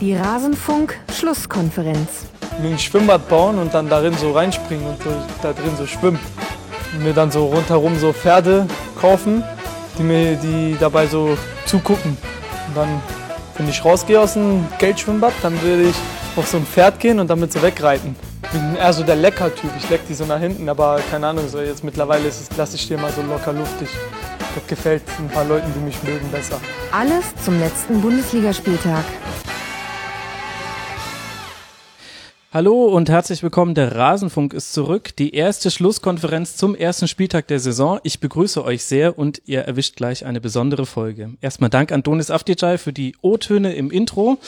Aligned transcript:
Die 0.00 0.14
Rasenfunk-Schlusskonferenz. 0.14 2.26
Mir 2.60 2.72
ein 2.72 2.78
Schwimmbad 2.78 3.28
bauen 3.30 3.58
und 3.58 3.72
dann 3.72 3.88
darin 3.88 4.12
so 4.14 4.32
reinspringen 4.32 4.86
und 4.86 5.02
so, 5.02 5.08
da 5.42 5.54
drin 5.54 5.74
so 5.78 5.86
schwimmen. 5.86 6.18
Und 6.92 7.02
mir 7.02 7.14
dann 7.14 7.30
so 7.30 7.46
rundherum 7.46 7.98
so 7.98 8.12
Pferde 8.12 8.66
kaufen, 9.00 9.42
die 9.98 10.02
mir 10.02 10.36
die 10.36 10.76
dabei 10.78 11.06
so 11.06 11.38
zugucken. 11.64 12.18
Und 12.68 12.76
dann, 12.76 13.00
wenn 13.56 13.70
ich 13.70 13.82
rausgehe 13.82 14.20
aus 14.20 14.34
dem 14.34 14.68
Geldschwimmbad, 14.78 15.32
dann 15.40 15.62
würde 15.62 15.84
ich 15.84 15.96
auf 16.36 16.46
so 16.46 16.58
ein 16.58 16.66
Pferd 16.66 17.00
gehen 17.00 17.18
und 17.18 17.30
damit 17.30 17.54
so 17.54 17.62
wegreiten. 17.62 18.16
Ich 18.42 18.50
bin 18.50 18.76
eher 18.76 18.92
so 18.92 19.02
der 19.02 19.16
Lecker-Typ. 19.16 19.70
Ich 19.78 19.88
leck 19.88 20.06
die 20.08 20.14
so 20.14 20.26
nach 20.26 20.40
hinten, 20.40 20.68
aber 20.68 21.00
keine 21.10 21.28
Ahnung, 21.28 21.48
so 21.48 21.58
jetzt 21.58 21.82
mittlerweile 21.82 22.28
ist 22.28 22.42
es, 22.42 22.50
lasse 22.56 22.76
ich 22.76 22.86
die 22.86 22.98
mal 22.98 23.12
so 23.12 23.22
locker 23.22 23.54
luftig. 23.54 23.88
Das 24.54 24.66
gefällt 24.66 25.02
ein 25.18 25.28
paar 25.28 25.44
Leuten, 25.44 25.72
die 25.74 25.80
mich 25.80 26.02
mögen, 26.02 26.30
besser. 26.30 26.60
Alles 26.92 27.24
zum 27.44 27.58
letzten 27.58 28.00
Bundesligaspieltag. 28.00 29.04
Hallo 32.56 32.86
und 32.86 33.10
herzlich 33.10 33.42
willkommen. 33.42 33.74
Der 33.74 33.94
Rasenfunk 33.96 34.54
ist 34.54 34.72
zurück. 34.72 35.14
Die 35.16 35.34
erste 35.34 35.70
Schlusskonferenz 35.70 36.56
zum 36.56 36.74
ersten 36.74 37.06
Spieltag 37.06 37.48
der 37.48 37.60
Saison. 37.60 38.00
Ich 38.02 38.18
begrüße 38.18 38.64
euch 38.64 38.82
sehr 38.82 39.18
und 39.18 39.42
ihr 39.44 39.60
erwischt 39.60 39.96
gleich 39.96 40.24
eine 40.24 40.40
besondere 40.40 40.86
Folge. 40.86 41.34
Erstmal 41.42 41.68
Dank 41.68 41.92
an 41.92 42.02
Donis 42.02 42.30
Afdijay 42.30 42.78
für 42.78 42.94
die 42.94 43.14
O-Töne 43.20 43.74
im 43.74 43.90
Intro 43.90 44.38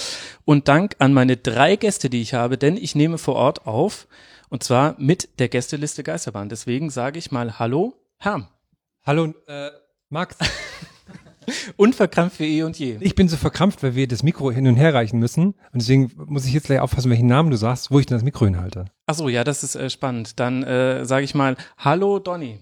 und 0.46 0.68
Dank 0.68 0.96
an 1.00 1.12
meine 1.12 1.36
drei 1.36 1.76
Gäste, 1.76 2.08
die 2.08 2.22
ich 2.22 2.32
habe, 2.32 2.56
denn 2.56 2.78
ich 2.78 2.94
nehme 2.94 3.18
vor 3.18 3.34
Ort 3.34 3.66
auf 3.66 4.08
und 4.48 4.62
zwar 4.62 4.94
mit 4.96 5.38
der 5.38 5.50
Gästeliste 5.50 6.02
Geisterbahn. 6.02 6.48
Deswegen 6.48 6.88
sage 6.88 7.18
ich 7.18 7.30
mal 7.30 7.58
Hallo, 7.58 7.92
Herr. 8.16 8.48
Hallo, 9.04 9.34
äh, 9.46 9.68
Max. 10.08 10.38
Unverkrampft 11.76 12.40
wie 12.40 12.58
eh 12.58 12.62
und 12.62 12.78
je. 12.78 12.96
Ich 13.00 13.14
bin 13.14 13.28
so 13.28 13.36
verkrampft, 13.36 13.82
weil 13.82 13.94
wir 13.94 14.08
das 14.08 14.22
Mikro 14.22 14.50
hin 14.50 14.66
und 14.66 14.76
her 14.76 14.94
reichen 14.94 15.18
müssen. 15.18 15.54
Und 15.72 15.82
deswegen 15.82 16.10
muss 16.26 16.46
ich 16.46 16.52
jetzt 16.52 16.66
gleich 16.66 16.80
aufpassen, 16.80 17.10
welchen 17.10 17.26
Namen 17.26 17.50
du 17.50 17.56
sagst, 17.56 17.90
wo 17.90 17.98
ich 17.98 18.06
denn 18.06 18.16
das 18.16 18.24
Mikro 18.24 18.44
hinhalte. 18.44 18.86
Ach 19.06 19.14
so, 19.14 19.28
ja, 19.28 19.44
das 19.44 19.62
ist 19.64 19.74
äh, 19.74 19.90
spannend. 19.90 20.40
Dann 20.40 20.62
äh, 20.62 21.04
sage 21.04 21.24
ich 21.24 21.34
mal 21.34 21.56
Hallo, 21.78 22.18
Donny. 22.18 22.58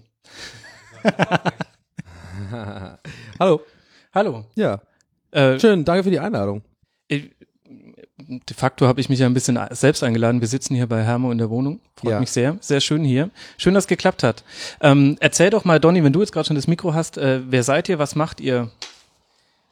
Hallo. 3.39 3.61
Hallo. 4.13 4.45
Ja. 4.55 4.81
Äh, 5.31 5.59
Schön, 5.59 5.85
danke 5.85 6.03
für 6.03 6.11
die 6.11 6.19
Einladung. 6.19 6.63
De 8.19 8.55
facto 8.55 8.87
habe 8.87 8.99
ich 8.99 9.09
mich 9.09 9.19
ja 9.19 9.27
ein 9.27 9.33
bisschen 9.33 9.59
selbst 9.71 10.03
eingeladen. 10.03 10.41
Wir 10.41 10.47
sitzen 10.47 10.73
hier 10.75 10.87
bei 10.87 11.03
Hermo 11.03 11.31
in 11.31 11.37
der 11.37 11.49
Wohnung. 11.49 11.79
Freut 11.95 12.11
Ja. 12.11 12.19
mich 12.19 12.31
sehr. 12.31 12.57
Sehr 12.61 12.81
schön 12.81 13.03
hier. 13.03 13.29
Schön, 13.57 13.73
dass 13.75 13.83
es 13.83 13.87
geklappt 13.87 14.23
hat. 14.23 14.43
Ähm, 14.81 15.17
erzähl 15.19 15.49
doch 15.51 15.65
mal, 15.65 15.79
Donny, 15.79 16.03
wenn 16.03 16.13
du 16.13 16.21
jetzt 16.21 16.31
gerade 16.31 16.47
schon 16.47 16.55
das 16.55 16.67
Mikro 16.67 16.93
hast, 16.93 17.17
äh, 17.17 17.41
wer 17.47 17.63
seid 17.63 17.89
ihr, 17.89 17.99
was 17.99 18.15
macht 18.15 18.41
ihr? 18.41 18.71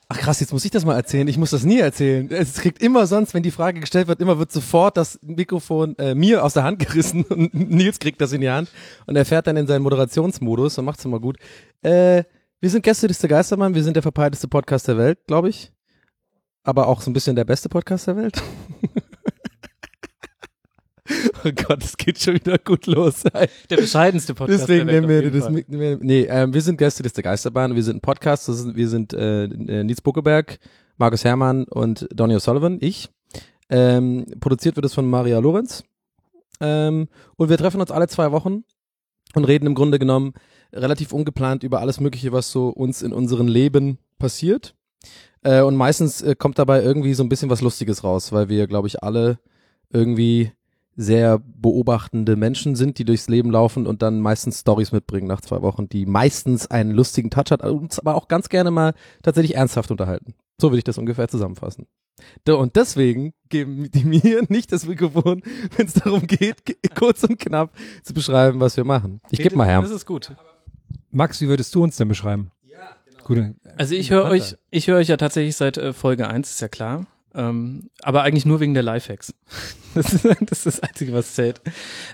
Ach 0.07 0.19
krass, 0.19 0.39
jetzt 0.39 0.53
muss 0.53 0.63
ich 0.63 0.69
das 0.69 0.85
mal 0.85 0.95
erzählen. 0.95 1.27
Ich 1.27 1.39
muss 1.39 1.49
das 1.49 1.63
nie 1.63 1.79
erzählen. 1.79 2.29
Es 2.31 2.53
kriegt 2.53 2.83
immer 2.83 3.07
sonst, 3.07 3.33
wenn 3.33 3.41
die 3.41 3.49
Frage 3.49 3.79
gestellt 3.79 4.07
wird, 4.07 4.19
immer 4.21 4.37
wird 4.37 4.51
sofort 4.51 4.97
das 4.97 5.17
Mikrofon 5.23 5.97
äh, 5.97 6.13
mir 6.13 6.43
aus 6.43 6.53
der 6.53 6.61
Hand 6.63 6.77
gerissen 6.87 7.23
und 7.23 7.53
Nils 7.55 7.97
kriegt 7.97 8.21
das 8.21 8.31
in 8.31 8.41
die 8.41 8.49
Hand 8.51 8.69
und 9.07 9.15
er 9.15 9.25
fährt 9.25 9.47
dann 9.47 9.57
in 9.57 9.65
seinen 9.65 9.81
Moderationsmodus 9.81 10.77
und 10.77 10.85
macht's 10.85 11.03
immer 11.05 11.19
gut. 11.19 11.37
Äh, 11.81 12.23
wir 12.61 12.69
sind 12.69 12.83
Gästeliste 12.83 13.27
Geistermann, 13.27 13.73
wir 13.73 13.83
sind 13.83 13.95
der 13.95 14.03
verpeilteste 14.03 14.47
Podcast 14.47 14.87
der 14.87 14.97
Welt, 14.99 15.17
glaube 15.25 15.49
ich. 15.49 15.71
Aber 16.65 16.87
auch 16.87 17.01
so 17.01 17.11
ein 17.11 17.13
bisschen 17.13 17.35
der 17.35 17.45
beste 17.45 17.69
Podcast 17.69 18.07
der 18.07 18.17
Welt. 18.17 18.41
oh 21.45 21.51
Gott, 21.55 21.83
es 21.83 21.95
geht 21.95 22.19
schon 22.19 22.33
wieder 22.33 22.57
gut 22.57 22.87
los. 22.87 23.21
Der 23.69 23.75
bescheidenste 23.77 24.33
Podcast 24.33 24.63
Deswegen 24.63 24.87
der 24.87 25.07
Welt 25.07 25.31
nehmen 25.31 25.69
wir 25.69 25.93
das. 25.93 26.01
Nee, 26.01 26.23
ähm, 26.23 26.55
wir 26.55 26.61
sind 26.61 26.77
Gäste 26.77 27.03
der 27.03 27.23
Geisterbahn. 27.23 27.75
Wir 27.75 27.83
sind 27.83 27.97
ein 27.97 28.01
Podcast. 28.01 28.49
Das 28.49 28.57
sind, 28.57 28.75
wir 28.75 28.89
sind 28.89 29.13
äh, 29.13 29.43
äh, 29.43 29.83
Nils 29.83 30.01
Buckeberg, 30.01 30.57
Markus 30.97 31.23
Herrmann 31.23 31.65
und 31.65 32.07
Donny 32.11 32.35
O'Sullivan, 32.35 32.79
ich. 32.81 33.09
Ähm, 33.69 34.25
produziert 34.39 34.75
wird 34.75 34.87
es 34.87 34.95
von 34.95 35.07
Maria 35.07 35.37
Lorenz. 35.37 35.83
Ähm, 36.61 37.09
und 37.35 37.49
wir 37.49 37.59
treffen 37.59 37.79
uns 37.79 37.91
alle 37.91 38.07
zwei 38.07 38.31
Wochen 38.31 38.63
und 39.35 39.43
reden 39.43 39.67
im 39.67 39.75
Grunde 39.75 39.99
genommen 39.99 40.33
relativ 40.73 41.13
ungeplant 41.13 41.63
über 41.63 41.79
alles 41.79 41.99
Mögliche, 41.99 42.31
was 42.31 42.51
so 42.51 42.69
uns 42.69 43.03
in 43.03 43.13
unserem 43.13 43.47
Leben 43.47 43.99
passiert. 44.17 44.75
Äh, 45.45 45.61
und 45.61 45.75
meistens 45.75 46.21
äh, 46.21 46.35
kommt 46.35 46.57
dabei 46.59 46.81
irgendwie 46.81 47.13
so 47.13 47.23
ein 47.23 47.29
bisschen 47.29 47.49
was 47.49 47.61
Lustiges 47.61 48.03
raus, 48.03 48.31
weil 48.31 48.49
wir, 48.49 48.67
glaube 48.67 48.87
ich, 48.87 49.03
alle 49.03 49.39
irgendwie 49.91 50.51
sehr 50.97 51.39
beobachtende 51.39 52.35
Menschen 52.35 52.75
sind, 52.75 52.97
die 52.99 53.05
durchs 53.05 53.27
Leben 53.27 53.51
laufen 53.51 53.85
und 53.85 54.01
dann 54.01 54.21
meistens 54.21 54.61
Stories 54.61 54.91
mitbringen 54.93 55.27
nach 55.27 55.41
zwei 55.41 55.61
Wochen, 55.61 55.87
die 55.89 56.05
meistens 56.05 56.67
einen 56.71 56.91
lustigen 56.91 57.29
Touch 57.29 57.51
hat, 57.51 57.61
uns 57.63 57.99
aber 57.99 58.15
auch 58.15 58.27
ganz 58.29 58.47
gerne 58.49 58.71
mal 58.71 58.93
tatsächlich 59.21 59.55
ernsthaft 59.55 59.91
unterhalten. 59.91 60.35
So 60.59 60.69
würde 60.69 60.77
ich 60.77 60.83
das 60.85 60.97
ungefähr 60.97 61.27
zusammenfassen. 61.27 61.85
Und 62.47 62.77
deswegen 62.77 63.33
geben 63.49 63.91
die 63.91 64.05
mir 64.05 64.43
nicht 64.49 64.71
das 64.71 64.87
Mikrofon, 64.87 65.43
wenn 65.75 65.85
es 65.85 65.93
darum 65.95 66.25
geht, 66.25 66.65
ge- 66.65 66.77
kurz 66.97 67.23
und 67.25 67.37
knapp 67.39 67.71
zu 68.03 68.13
beschreiben, 68.13 68.61
was 68.61 68.77
wir 68.77 68.85
machen. 68.85 69.19
Ich 69.31 69.39
gebe 69.39 69.57
mal 69.57 69.67
her. 69.67 69.81
Das 69.81 69.91
ist 69.91 70.05
gut. 70.05 70.33
Max, 71.11 71.41
wie 71.41 71.49
würdest 71.49 71.75
du 71.75 71.83
uns 71.83 71.97
denn 71.97 72.07
beschreiben? 72.07 72.51
Gute. 73.25 73.55
Also 73.75 73.95
ich 73.95 74.11
höre 74.11 74.25
euch, 74.25 74.55
ich 74.69 74.87
höre 74.87 74.97
euch 74.97 75.07
ja 75.07 75.17
tatsächlich 75.17 75.55
seit 75.55 75.77
äh, 75.77 75.93
Folge 75.93 76.27
1, 76.27 76.51
ist 76.51 76.61
ja 76.61 76.67
klar. 76.67 77.07
Ähm, 77.33 77.89
aber 78.03 78.21
eigentlich 78.21 78.45
nur 78.45 78.59
wegen 78.59 78.73
der 78.73 78.83
Lifehacks. 78.83 79.33
Das 79.95 80.11
ist, 80.13 80.25
das 80.25 80.57
ist 80.57 80.65
das 80.65 80.79
Einzige, 80.81 81.13
was 81.13 81.35
zählt. 81.35 81.61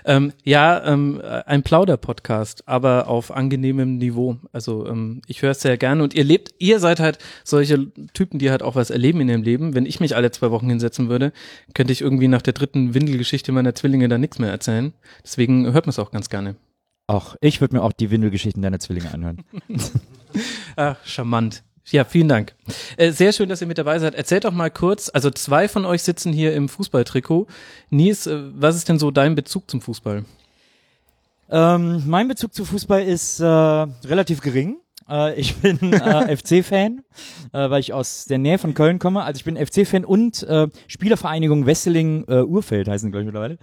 Ähm, 0.04 0.32
ja, 0.44 0.84
ähm, 0.86 1.20
ein 1.46 1.64
Plauder-Podcast, 1.64 2.68
aber 2.68 3.08
auf 3.08 3.32
angenehmem 3.32 3.98
Niveau. 3.98 4.36
Also 4.52 4.86
ähm, 4.86 5.20
ich 5.26 5.42
höre 5.42 5.50
es 5.50 5.62
sehr 5.62 5.76
gerne 5.76 6.04
und 6.04 6.14
ihr 6.14 6.22
lebt, 6.22 6.54
ihr 6.60 6.78
seid 6.78 7.00
halt 7.00 7.18
solche 7.42 7.90
Typen, 8.14 8.38
die 8.38 8.52
halt 8.52 8.62
auch 8.62 8.76
was 8.76 8.90
erleben 8.90 9.20
in 9.22 9.28
ihrem 9.28 9.42
Leben. 9.42 9.74
Wenn 9.74 9.84
ich 9.84 9.98
mich 9.98 10.14
alle 10.14 10.30
zwei 10.30 10.52
Wochen 10.52 10.68
hinsetzen 10.68 11.08
würde, 11.08 11.32
könnte 11.74 11.92
ich 11.92 12.02
irgendwie 12.02 12.28
nach 12.28 12.42
der 12.42 12.52
dritten 12.52 12.94
Windelgeschichte 12.94 13.50
meiner 13.50 13.74
Zwillinge 13.74 14.06
dann 14.06 14.20
nichts 14.20 14.38
mehr 14.38 14.52
erzählen. 14.52 14.92
Deswegen 15.24 15.72
hört 15.72 15.86
man 15.86 15.90
es 15.90 15.98
auch 15.98 16.12
ganz 16.12 16.30
gerne. 16.30 16.54
Auch 17.08 17.34
ich 17.40 17.60
würde 17.60 17.74
mir 17.74 17.82
auch 17.82 17.92
die 17.92 18.12
Windelgeschichten 18.12 18.62
deiner 18.62 18.78
Zwillinge 18.78 19.12
anhören. 19.12 19.42
Ach, 20.76 20.96
charmant. 21.04 21.62
Ja, 21.90 22.04
vielen 22.04 22.28
Dank. 22.28 22.54
Äh, 22.96 23.10
sehr 23.10 23.32
schön, 23.32 23.48
dass 23.48 23.60
ihr 23.60 23.66
mit 23.66 23.78
dabei 23.78 23.98
seid. 23.98 24.14
Erzählt 24.14 24.44
doch 24.44 24.52
mal 24.52 24.70
kurz, 24.70 25.10
also 25.12 25.30
zwei 25.30 25.68
von 25.68 25.84
euch 25.84 26.02
sitzen 26.02 26.32
hier 26.32 26.54
im 26.54 26.68
Fußballtrikot. 26.68 27.46
Nies, 27.90 28.26
äh, 28.26 28.40
was 28.54 28.76
ist 28.76 28.88
denn 28.88 28.98
so 28.98 29.10
dein 29.10 29.34
Bezug 29.34 29.70
zum 29.70 29.80
Fußball? 29.80 30.24
Ähm, 31.50 32.02
mein 32.06 32.28
Bezug 32.28 32.54
zu 32.54 32.64
Fußball 32.64 33.02
ist 33.02 33.40
äh, 33.40 33.44
relativ 33.44 34.40
gering. 34.40 34.78
Äh, 35.08 35.38
ich 35.38 35.56
bin 35.56 35.92
äh, 35.92 36.36
FC-Fan, 36.36 37.02
äh, 37.52 37.70
weil 37.70 37.80
ich 37.80 37.92
aus 37.92 38.24
der 38.24 38.38
Nähe 38.38 38.58
von 38.58 38.72
Köln 38.74 38.98
komme. 38.98 39.22
Also 39.22 39.36
ich 39.38 39.44
bin 39.44 39.56
FC-Fan 39.56 40.04
und 40.04 40.42
äh, 40.44 40.68
Spielervereinigung 40.86 41.66
Wesseling 41.66 42.24
äh, 42.28 42.42
Urfeld 42.42 42.88
heißen 42.88 43.10
glaube 43.10 43.22
ich 43.22 43.26
mittlerweile. 43.26 43.58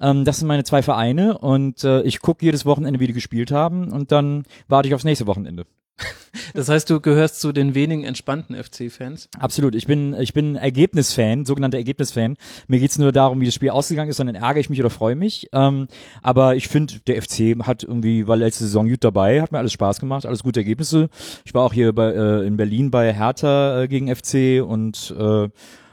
Ähm, 0.00 0.24
das 0.24 0.38
sind 0.38 0.48
meine 0.48 0.64
zwei 0.64 0.82
Vereine 0.82 1.36
und 1.38 1.84
äh, 1.84 2.02
ich 2.02 2.20
gucke 2.20 2.44
jedes 2.44 2.64
Wochenende, 2.64 3.00
wie 3.00 3.08
die 3.08 3.12
gespielt 3.12 3.50
haben 3.50 3.92
und 3.92 4.12
dann 4.12 4.44
warte 4.68 4.88
ich 4.88 4.94
aufs 4.94 5.04
nächste 5.04 5.26
Wochenende. 5.26 5.66
Das 6.52 6.68
heißt, 6.68 6.88
du 6.90 7.00
gehörst 7.00 7.40
zu 7.40 7.52
den 7.52 7.74
wenigen 7.74 8.04
entspannten 8.04 8.54
FC-Fans. 8.56 9.28
Absolut. 9.38 9.74
Ich 9.74 9.86
bin, 9.86 10.14
ich 10.14 10.34
bin 10.34 10.56
Ergebnisfan, 10.56 11.44
sogenannter 11.44 11.78
Ergebnisfan. 11.78 12.36
Mir 12.68 12.80
geht's 12.80 12.98
nur 12.98 13.12
darum, 13.12 13.40
wie 13.40 13.46
das 13.46 13.54
Spiel 13.54 13.70
ausgegangen 13.70 14.10
ist, 14.10 14.18
sondern 14.18 14.36
ärgere 14.36 14.60
ich 14.60 14.70
mich 14.70 14.80
oder 14.80 14.90
freue 14.90 15.16
mich. 15.16 15.48
Ähm, 15.52 15.88
aber 16.22 16.56
ich 16.56 16.68
finde, 16.68 17.00
der 17.06 17.20
FC 17.20 17.56
hat 17.66 17.82
irgendwie, 17.82 18.26
war 18.26 18.36
letzte 18.36 18.64
Saison 18.64 18.88
gut 18.88 19.02
dabei, 19.02 19.42
hat 19.42 19.52
mir 19.52 19.58
alles 19.58 19.72
Spaß 19.72 20.00
gemacht, 20.00 20.26
alles 20.26 20.42
gute 20.42 20.60
Ergebnisse. 20.60 21.08
Ich 21.44 21.54
war 21.54 21.62
auch 21.62 21.72
hier 21.72 21.92
bei, 21.92 22.12
äh, 22.12 22.46
in 22.46 22.56
Berlin 22.56 22.90
bei 22.90 23.12
Hertha 23.12 23.82
äh, 23.82 23.88
gegen 23.88 24.14
FC 24.14 24.62
und 24.64 25.14
äh, 25.18 25.48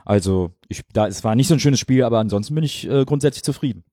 also 0.06 0.52
ich, 0.68 0.82
da, 0.94 1.08
es 1.08 1.24
war 1.24 1.36
nicht 1.36 1.48
so 1.48 1.54
ein 1.54 1.60
schönes 1.60 1.80
Spiel, 1.80 2.04
aber 2.04 2.20
ansonsten 2.20 2.56
bin 2.56 2.64
ich 2.64 2.90
äh, 2.90 3.06
grundsätzlich 3.06 3.44
zufrieden. 3.44 3.84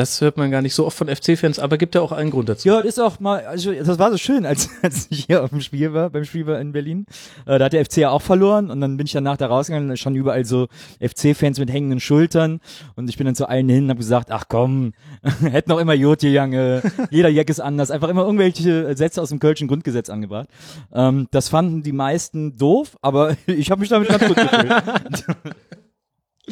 Das 0.00 0.18
hört 0.22 0.38
man 0.38 0.50
gar 0.50 0.62
nicht 0.62 0.72
so 0.72 0.86
oft 0.86 0.96
von 0.96 1.14
FC-Fans, 1.14 1.58
aber 1.58 1.76
gibt 1.76 1.94
ja 1.94 2.00
auch 2.00 2.10
einen 2.10 2.30
Grund 2.30 2.48
dazu. 2.48 2.66
Ja, 2.66 2.78
das 2.78 2.86
ist 2.86 2.98
auch 3.00 3.20
mal, 3.20 3.44
also 3.44 3.70
das 3.70 3.98
war 3.98 4.10
so 4.10 4.16
schön, 4.16 4.46
als, 4.46 4.70
als 4.82 5.08
ich 5.10 5.26
hier 5.26 5.44
auf 5.44 5.50
dem 5.50 5.60
Spiel 5.60 5.92
war, 5.92 6.08
beim 6.08 6.24
Spiel 6.24 6.46
war 6.46 6.58
in 6.58 6.72
Berlin. 6.72 7.04
Äh, 7.44 7.58
da 7.58 7.66
hat 7.66 7.74
der 7.74 7.84
FC 7.84 7.98
ja 7.98 8.08
auch 8.08 8.22
verloren 8.22 8.70
und 8.70 8.80
dann 8.80 8.96
bin 8.96 9.04
ich 9.04 9.12
danach 9.12 9.36
da 9.36 9.48
rausgegangen, 9.48 9.94
schon 9.98 10.16
überall 10.16 10.46
so 10.46 10.68
FC-Fans 11.02 11.58
mit 11.58 11.70
hängenden 11.70 12.00
Schultern 12.00 12.60
und 12.96 13.10
ich 13.10 13.18
bin 13.18 13.26
dann 13.26 13.34
zu 13.34 13.46
allen 13.46 13.68
hin 13.68 13.84
und 13.84 13.90
habe 13.90 13.98
gesagt, 13.98 14.30
ach 14.30 14.44
komm, 14.48 14.94
hätten 15.42 15.68
noch 15.68 15.78
immer 15.78 15.92
Jod 15.92 16.22
Jange, 16.22 16.80
jeder 17.10 17.28
Jack 17.28 17.50
ist 17.50 17.60
anders, 17.60 17.90
einfach 17.90 18.08
immer 18.08 18.22
irgendwelche 18.22 18.96
Sätze 18.96 19.20
aus 19.20 19.28
dem 19.28 19.38
Kölschen 19.38 19.68
Grundgesetz 19.68 20.08
angebracht. 20.08 20.48
Ähm, 20.94 21.28
das 21.30 21.50
fanden 21.50 21.82
die 21.82 21.92
meisten 21.92 22.56
doof, 22.56 22.96
aber 23.02 23.36
ich 23.44 23.70
habe 23.70 23.82
mich 23.82 23.90
damit 23.90 24.08
ganz 24.08 24.26
gut 24.26 24.36
gefühlt. 24.36 25.26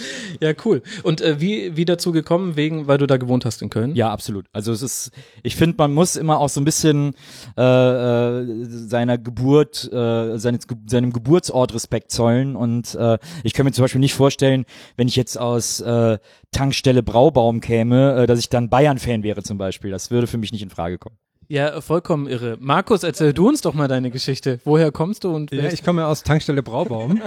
Ja, 0.40 0.52
cool. 0.64 0.82
Und 1.02 1.20
äh, 1.20 1.40
wie, 1.40 1.76
wie 1.76 1.84
dazu 1.84 2.12
gekommen, 2.12 2.56
wegen, 2.56 2.86
weil 2.86 2.98
du 2.98 3.06
da 3.06 3.16
gewohnt 3.16 3.44
hast 3.44 3.62
in 3.62 3.70
Köln? 3.70 3.94
Ja, 3.94 4.10
absolut. 4.10 4.46
Also 4.52 4.72
es 4.72 4.82
ist, 4.82 5.10
ich 5.42 5.56
finde, 5.56 5.76
man 5.78 5.92
muss 5.92 6.16
immer 6.16 6.38
auch 6.38 6.48
so 6.48 6.60
ein 6.60 6.64
bisschen 6.64 7.14
äh, 7.56 7.62
äh, 7.62 8.64
seiner 8.64 9.18
Geburt, 9.18 9.90
äh, 9.92 10.38
seines, 10.38 10.66
seinem 10.86 11.12
Geburtsort 11.12 11.74
Respekt 11.74 12.12
zollen. 12.12 12.56
Und 12.56 12.94
äh, 12.94 13.18
ich 13.42 13.54
kann 13.54 13.64
mir 13.64 13.72
zum 13.72 13.84
Beispiel 13.84 14.00
nicht 14.00 14.14
vorstellen, 14.14 14.64
wenn 14.96 15.08
ich 15.08 15.16
jetzt 15.16 15.38
aus 15.38 15.80
äh, 15.80 16.18
Tankstelle 16.52 17.02
Braubaum 17.02 17.60
käme, 17.60 18.22
äh, 18.22 18.26
dass 18.26 18.38
ich 18.38 18.48
dann 18.48 18.68
Bayern-Fan 18.70 19.22
wäre 19.22 19.42
zum 19.42 19.58
Beispiel. 19.58 19.90
Das 19.90 20.10
würde 20.10 20.26
für 20.26 20.38
mich 20.38 20.52
nicht 20.52 20.62
in 20.62 20.70
Frage 20.70 20.98
kommen. 20.98 21.16
Ja, 21.48 21.80
vollkommen 21.80 22.28
irre. 22.28 22.58
Markus, 22.60 23.02
erzähl 23.02 23.32
du 23.32 23.48
uns 23.48 23.62
doch 23.62 23.72
mal 23.72 23.88
deine 23.88 24.10
Geschichte. 24.10 24.60
Woher 24.64 24.92
kommst 24.92 25.24
du 25.24 25.34
und 25.34 25.50
wer 25.50 25.64
Ja, 25.64 25.72
ich 25.72 25.82
komme 25.82 26.06
aus 26.06 26.22
Tankstelle 26.22 26.62
Braubaum. 26.62 27.22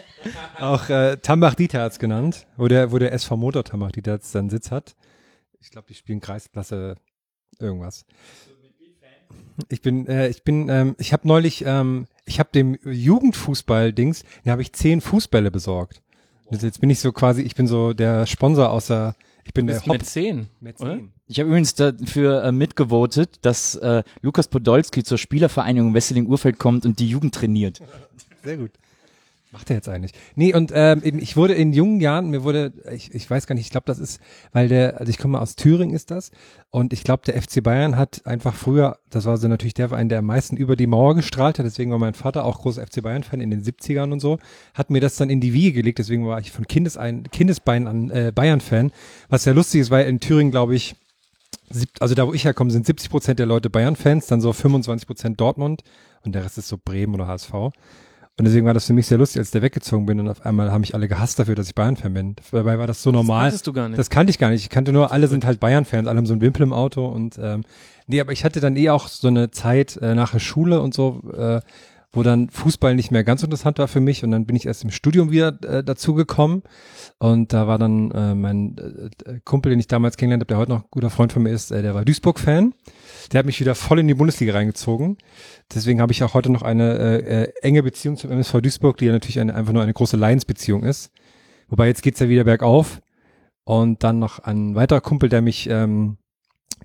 Auch 0.60 0.90
äh, 0.90 1.16
Tambach 1.16 1.54
Dieterz 1.54 1.98
genannt, 1.98 2.46
wo 2.58 2.68
der, 2.68 2.92
wo 2.92 2.98
der 2.98 3.12
SV 3.14 3.38
Motor 3.38 3.64
Tambach 3.64 3.90
Dieterz 3.90 4.30
seinen 4.30 4.50
Sitz 4.50 4.70
hat. 4.70 4.94
Ich 5.60 5.70
glaube, 5.70 5.86
die 5.88 5.94
spielen 5.94 6.20
Kreisklasse 6.20 6.96
irgendwas. 7.58 8.04
Ich 9.70 9.80
bin, 9.80 10.06
äh, 10.06 10.28
ich 10.28 10.44
bin, 10.44 10.68
ähm, 10.68 10.94
ich 10.98 11.14
habe 11.14 11.26
neulich, 11.26 11.64
ähm, 11.66 12.06
ich 12.26 12.40
habe 12.40 12.50
dem 12.52 12.78
Jugendfußball-Dings, 12.84 14.24
da 14.44 14.52
habe 14.52 14.62
ich 14.62 14.74
zehn 14.74 15.00
Fußbälle 15.00 15.50
besorgt. 15.50 16.02
Jetzt 16.50 16.80
bin 16.80 16.90
ich 16.90 17.00
so 17.00 17.12
quasi, 17.12 17.40
ich 17.40 17.54
bin 17.54 17.66
so 17.66 17.94
der 17.94 18.26
Sponsor 18.26 18.70
außer, 18.70 19.14
ich 19.44 19.54
bin 19.54 19.66
der 19.66 19.74
bist 19.76 19.86
Mäzen? 19.86 20.48
Mäzen. 20.60 21.12
Ich 21.32 21.40
habe 21.40 21.48
übrigens 21.48 21.74
dafür 21.74 22.44
äh, 22.44 22.52
mitgevotet, 22.52 23.38
dass 23.40 23.74
äh, 23.76 24.02
Lukas 24.20 24.48
Podolski 24.48 25.02
zur 25.02 25.16
Spielervereinigung 25.16 25.94
Wesseling-Urfeld 25.94 26.58
kommt 26.58 26.84
und 26.84 26.98
die 26.98 27.08
Jugend 27.08 27.34
trainiert. 27.34 27.80
Sehr 28.44 28.58
gut. 28.58 28.72
Macht 29.50 29.70
er 29.70 29.76
jetzt 29.76 29.88
eigentlich? 29.88 30.12
Nee, 30.34 30.54
und 30.54 30.72
ähm, 30.74 31.00
ich 31.02 31.36
wurde 31.36 31.54
in 31.54 31.72
jungen 31.72 32.00
Jahren, 32.00 32.28
mir 32.28 32.42
wurde, 32.42 32.74
ich, 32.94 33.14
ich 33.14 33.30
weiß 33.30 33.46
gar 33.46 33.54
nicht, 33.54 33.64
ich 33.64 33.70
glaube, 33.70 33.84
das 33.86 33.98
ist, 33.98 34.20
weil 34.52 34.68
der, 34.68 35.00
also 35.00 35.08
ich 35.08 35.16
komme 35.16 35.40
aus 35.40 35.56
Thüringen 35.56 35.94
ist 35.94 36.10
das, 36.10 36.32
und 36.70 36.92
ich 36.92 37.02
glaube, 37.02 37.22
der 37.24 37.40
FC 37.40 37.62
Bayern 37.62 37.96
hat 37.96 38.26
einfach 38.26 38.54
früher, 38.54 38.98
das 39.08 39.24
war 39.24 39.38
so 39.38 39.48
natürlich 39.48 39.74
der 39.74 39.88
Verein, 39.88 40.10
der 40.10 40.18
am 40.18 40.26
meisten 40.26 40.56
über 40.56 40.76
die 40.76 40.86
Mauer 40.86 41.14
gestrahlt 41.14 41.58
hat, 41.58 41.64
deswegen 41.66 41.90
war 41.90 41.98
mein 41.98 42.14
Vater 42.14 42.44
auch 42.44 42.60
großer 42.60 42.86
FC 42.86 43.02
Bayern-Fan 43.02 43.40
in 43.40 43.50
den 43.50 43.62
70ern 43.62 44.12
und 44.12 44.20
so, 44.20 44.38
hat 44.74 44.90
mir 44.90 45.00
das 45.00 45.16
dann 45.16 45.28
in 45.28 45.40
die 45.40 45.52
Wiege 45.54 45.72
gelegt, 45.72 45.98
deswegen 45.98 46.26
war 46.26 46.40
ich 46.40 46.50
von 46.50 46.66
Kindesein, 46.66 47.24
Kindesbeinen 47.30 47.88
an 47.88 48.10
äh, 48.10 48.32
Bayern-Fan, 48.34 48.90
was 49.28 49.46
ja 49.46 49.52
lustig 49.52 49.82
ist, 49.82 49.90
weil 49.90 50.06
in 50.06 50.20
Thüringen, 50.20 50.50
glaube 50.50 50.74
ich, 50.74 50.96
also 52.00 52.14
da 52.14 52.26
wo 52.26 52.34
ich 52.34 52.44
herkomme, 52.44 52.70
sind 52.70 52.86
70 52.86 53.10
Prozent 53.10 53.38
der 53.38 53.46
Leute 53.46 53.70
Bayern-Fans, 53.70 54.26
dann 54.26 54.40
so 54.40 54.52
25 54.52 55.06
Prozent 55.06 55.40
Dortmund 55.40 55.82
und 56.22 56.34
der 56.34 56.44
Rest 56.44 56.58
ist 56.58 56.68
so 56.68 56.78
Bremen 56.82 57.14
oder 57.14 57.26
HSV. 57.26 57.52
Und 58.38 58.46
deswegen 58.46 58.64
war 58.64 58.72
das 58.72 58.86
für 58.86 58.94
mich 58.94 59.06
sehr 59.06 59.18
lustig, 59.18 59.40
als 59.40 59.48
ich 59.48 59.52
da 59.52 59.60
weggezogen 59.60 60.06
bin 60.06 60.18
und 60.18 60.28
auf 60.28 60.46
einmal 60.46 60.72
haben 60.72 60.80
mich 60.80 60.94
alle 60.94 61.06
gehasst 61.06 61.38
dafür, 61.38 61.54
dass 61.54 61.68
ich 61.68 61.74
Bayern-Fan 61.74 62.14
bin. 62.14 62.36
Dabei 62.50 62.78
war 62.78 62.86
das 62.86 63.02
so 63.02 63.12
normal. 63.12 63.50
Das 63.50 63.62
du 63.62 63.74
gar 63.74 63.88
nicht. 63.88 63.98
Das 63.98 64.08
kannte 64.08 64.30
ich 64.30 64.38
gar 64.38 64.48
nicht. 64.48 64.62
Ich 64.62 64.70
kannte 64.70 64.92
nur, 64.92 65.12
alle 65.12 65.28
sind 65.28 65.44
halt 65.44 65.60
Bayern-Fans, 65.60 66.08
alle 66.08 66.16
haben 66.16 66.26
so 66.26 66.32
ein 66.32 66.40
Wimpel 66.40 66.62
im 66.62 66.72
Auto 66.72 67.06
und 67.06 67.38
ähm, 67.38 67.62
nee, 68.06 68.20
aber 68.20 68.32
ich 68.32 68.44
hatte 68.44 68.60
dann 68.60 68.76
eh 68.76 68.88
auch 68.88 69.08
so 69.08 69.28
eine 69.28 69.50
Zeit 69.50 69.98
äh, 69.98 70.14
nach 70.14 70.32
der 70.32 70.38
Schule 70.38 70.80
und 70.80 70.94
so, 70.94 71.20
äh, 71.36 71.60
wo 72.12 72.22
dann 72.22 72.50
Fußball 72.50 72.94
nicht 72.94 73.10
mehr 73.10 73.24
ganz 73.24 73.42
interessant 73.42 73.78
war 73.78 73.88
für 73.88 74.00
mich 74.00 74.22
und 74.22 74.30
dann 74.30 74.44
bin 74.44 74.54
ich 74.54 74.66
erst 74.66 74.84
im 74.84 74.90
Studium 74.90 75.30
wieder 75.30 75.56
äh, 75.64 75.82
dazu 75.82 76.14
gekommen 76.14 76.62
und 77.18 77.52
da 77.52 77.66
war 77.66 77.78
dann 77.78 78.10
äh, 78.10 78.34
mein 78.34 78.76
äh, 79.24 79.40
Kumpel, 79.44 79.70
den 79.70 79.80
ich 79.80 79.88
damals 79.88 80.16
kennengelernt 80.16 80.42
habe, 80.42 80.48
der 80.48 80.58
heute 80.58 80.72
noch 80.72 80.82
ein 80.82 80.88
guter 80.90 81.10
Freund 81.10 81.32
von 81.32 81.42
mir 81.42 81.50
ist, 81.50 81.70
äh, 81.70 81.80
der 81.82 81.94
war 81.94 82.04
Duisburg-Fan. 82.04 82.74
Der 83.30 83.38
hat 83.38 83.46
mich 83.46 83.60
wieder 83.60 83.74
voll 83.74 84.00
in 84.00 84.08
die 84.08 84.14
Bundesliga 84.14 84.52
reingezogen. 84.52 85.16
Deswegen 85.72 86.00
habe 86.00 86.12
ich 86.12 86.22
auch 86.22 86.34
heute 86.34 86.50
noch 86.50 86.62
eine 86.62 86.98
äh, 86.98 87.42
äh, 87.44 87.52
enge 87.62 87.82
Beziehung 87.82 88.16
zum 88.16 88.30
MSV 88.30 88.60
Duisburg, 88.60 88.96
die 88.98 89.06
ja 89.06 89.12
natürlich 89.12 89.40
eine, 89.40 89.54
einfach 89.54 89.72
nur 89.72 89.82
eine 89.82 89.92
große 89.92 90.16
Lions-Beziehung 90.16 90.82
ist. 90.82 91.12
Wobei 91.68 91.86
jetzt 91.86 92.02
geht's 92.02 92.20
ja 92.20 92.28
wieder 92.28 92.44
bergauf. 92.44 93.00
Und 93.64 94.02
dann 94.02 94.18
noch 94.18 94.40
ein 94.40 94.74
weiterer 94.74 95.00
Kumpel, 95.00 95.28
der 95.28 95.40
mich 95.40 95.68
ähm, 95.70 96.18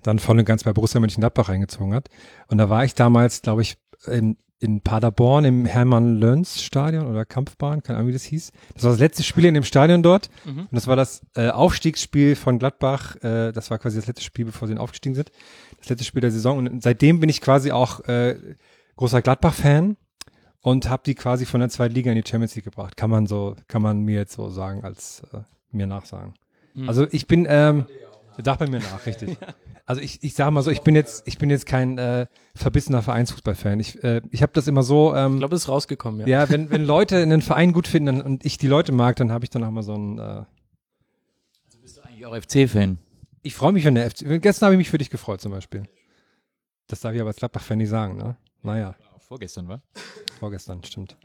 dann 0.02 0.18
voll 0.18 0.38
und 0.38 0.44
ganz 0.44 0.64
bei 0.64 0.72
Borussia 0.72 1.00
Mönchengladbach 1.00 1.48
reingezogen 1.48 1.92
hat. 1.92 2.08
Und 2.46 2.58
da 2.58 2.70
war 2.70 2.84
ich 2.84 2.94
damals, 2.94 3.42
glaube 3.42 3.62
ich, 3.62 3.76
in, 4.06 4.36
in 4.60 4.80
Paderborn 4.80 5.44
im 5.44 5.66
Hermann-Löns-Stadion 5.66 7.06
oder 7.06 7.24
Kampfbahn, 7.24 7.82
keine 7.82 7.98
Ahnung, 7.98 8.08
wie 8.08 8.12
das 8.12 8.24
hieß. 8.24 8.50
Das 8.74 8.84
war 8.84 8.90
das 8.90 9.00
letzte 9.00 9.22
Spiel 9.22 9.44
in 9.44 9.54
dem 9.54 9.62
Stadion 9.62 10.02
dort. 10.02 10.30
Mhm. 10.44 10.60
Und 10.60 10.72
das 10.72 10.86
war 10.86 10.96
das 10.96 11.22
äh, 11.36 11.48
Aufstiegsspiel 11.48 12.34
von 12.34 12.58
Gladbach. 12.58 13.16
Äh, 13.22 13.52
das 13.52 13.70
war 13.70 13.78
quasi 13.78 13.96
das 13.96 14.06
letzte 14.06 14.24
Spiel, 14.24 14.46
bevor 14.46 14.66
sie 14.66 14.76
aufgestiegen 14.76 15.14
sind. 15.14 15.30
Das 15.78 15.88
letzte 15.88 16.04
Spiel 16.04 16.22
der 16.22 16.32
Saison. 16.32 16.58
Und 16.58 16.82
seitdem 16.82 17.20
bin 17.20 17.28
ich 17.28 17.40
quasi 17.40 17.70
auch 17.70 18.00
äh, 18.08 18.36
großer 18.96 19.22
Gladbach-Fan 19.22 19.96
und 20.60 20.88
habe 20.90 21.02
die 21.06 21.14
quasi 21.14 21.46
von 21.46 21.60
der 21.60 21.68
zweiten 21.68 21.94
Liga 21.94 22.10
in 22.10 22.20
die 22.20 22.28
Champions 22.28 22.56
League 22.56 22.64
gebracht. 22.64 22.96
Kann 22.96 23.10
man 23.10 23.26
so, 23.26 23.54
kann 23.68 23.80
man 23.80 24.00
mir 24.00 24.16
jetzt 24.16 24.32
so 24.32 24.48
sagen, 24.48 24.82
als 24.82 25.22
äh, 25.32 25.38
mir 25.70 25.86
nachsagen. 25.86 26.34
Mhm. 26.74 26.88
Also 26.88 27.06
ich 27.12 27.28
bin, 27.28 27.46
ähm, 27.48 27.86
der 28.46 28.54
bei 28.56 28.66
mir 28.68 28.80
nach, 28.80 29.04
richtig. 29.06 29.36
Also 29.86 30.02
ich, 30.02 30.22
ich 30.22 30.34
sage 30.34 30.50
mal 30.50 30.60
so, 30.60 30.70
ich 30.70 30.82
bin 30.82 30.94
jetzt, 30.94 31.26
ich 31.26 31.38
bin 31.38 31.48
jetzt 31.48 31.64
kein 31.64 31.96
äh, 31.96 32.26
verbissener 32.54 33.00
Vereinsfußballfan. 33.00 33.80
Ich, 33.80 34.04
äh, 34.04 34.20
ich 34.30 34.42
habe 34.42 34.52
das 34.52 34.66
immer 34.66 34.82
so, 34.82 35.14
ähm, 35.14 35.32
Ich 35.36 35.38
glaube, 35.38 35.54
es 35.56 35.62
ist 35.62 35.68
rausgekommen, 35.70 36.20
ja. 36.20 36.26
ja, 36.26 36.50
wenn, 36.50 36.70
wenn 36.70 36.84
Leute 36.84 37.16
einen 37.16 37.40
Verein 37.40 37.72
gut 37.72 37.88
finden 37.88 38.18
dann, 38.18 38.20
und 38.20 38.44
ich 38.44 38.58
die 38.58 38.66
Leute 38.66 38.92
mag, 38.92 39.16
dann 39.16 39.32
habe 39.32 39.46
ich 39.46 39.50
dann 39.50 39.64
auch 39.64 39.70
mal 39.70 39.82
so 39.82 39.94
ein, 39.94 40.18
äh, 40.18 40.44
Eigentlich 42.04 42.26
auch 42.26 42.36
FC-Fan. 42.36 42.98
ich 43.40 43.54
freue 43.54 43.72
mich, 43.72 43.86
wenn 43.86 43.94
der 43.94 44.10
FC, 44.10 44.42
gestern 44.42 44.66
habe 44.66 44.74
ich 44.74 44.78
mich 44.78 44.90
für 44.90 44.98
dich 44.98 45.08
gefreut 45.08 45.40
zum 45.40 45.52
Beispiel. 45.52 45.84
Das 46.86 47.00
darf 47.00 47.14
ich 47.14 47.20
aber 47.22 47.28
als 47.28 47.38
Gladbach-Fan 47.38 47.78
nicht 47.78 47.88
sagen, 47.88 48.18
ne? 48.18 48.36
Naja, 48.62 48.94
Vorgestern, 49.26 49.68
war? 49.68 49.80
vorgestern, 50.38 50.84
stimmt. 50.84 51.16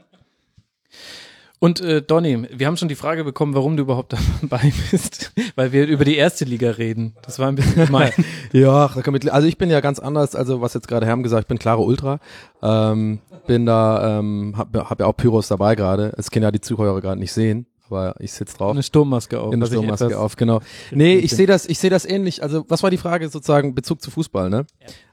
Und 1.60 1.80
äh, 1.80 2.02
Donny, 2.02 2.46
wir 2.52 2.66
haben 2.66 2.76
schon 2.76 2.88
die 2.88 2.94
Frage 2.94 3.24
bekommen, 3.24 3.54
warum 3.54 3.76
du 3.76 3.84
überhaupt 3.84 4.14
dabei 4.42 4.72
bist, 4.90 5.32
weil 5.54 5.72
wir 5.72 5.86
über 5.86 6.04
die 6.04 6.16
erste 6.16 6.44
Liga 6.44 6.70
reden. 6.72 7.16
Das 7.22 7.38
war 7.38 7.48
ein 7.48 7.54
bisschen 7.54 7.86
gemein. 7.86 8.12
Ja, 8.52 8.90
also 9.30 9.46
ich 9.46 9.56
bin 9.56 9.70
ja 9.70 9.80
ganz 9.80 9.98
anders, 9.98 10.34
also 10.34 10.60
was 10.60 10.74
jetzt 10.74 10.88
gerade 10.88 11.06
Herm 11.06 11.22
gesagt, 11.22 11.44
ich 11.44 11.48
bin 11.48 11.58
klare 11.58 11.82
Ultra. 11.82 12.18
Ähm, 12.62 13.20
bin 13.46 13.66
da, 13.66 14.18
ähm, 14.18 14.54
hab, 14.56 14.76
hab 14.76 15.00
ja 15.00 15.06
auch 15.06 15.16
Pyros 15.16 15.48
dabei 15.48 15.74
gerade. 15.74 16.12
Es 16.16 16.30
können 16.30 16.42
ja 16.42 16.50
die 16.50 16.60
Zuhörer 16.60 17.00
gerade 17.00 17.20
nicht 17.20 17.32
sehen, 17.32 17.66
aber 17.88 18.14
ich 18.18 18.32
sitz 18.32 18.54
drauf. 18.54 18.72
Eine 18.72 18.82
Sturmmaske 18.82 19.40
auf. 19.40 19.54
ich 19.54 19.66
Sturmmaske 19.66 20.18
auf, 20.18 20.36
genau. 20.36 20.60
Nee, 20.90 21.16
ich 21.16 21.32
sehe 21.32 21.46
das, 21.46 21.66
ich 21.66 21.78
sehe 21.78 21.90
das 21.90 22.04
ähnlich. 22.04 22.42
Also, 22.42 22.64
was 22.68 22.82
war 22.82 22.90
die 22.90 22.98
Frage 22.98 23.28
sozusagen 23.28 23.74
Bezug 23.74 24.02
zu 24.02 24.10
Fußball, 24.10 24.50
ne? 24.50 24.66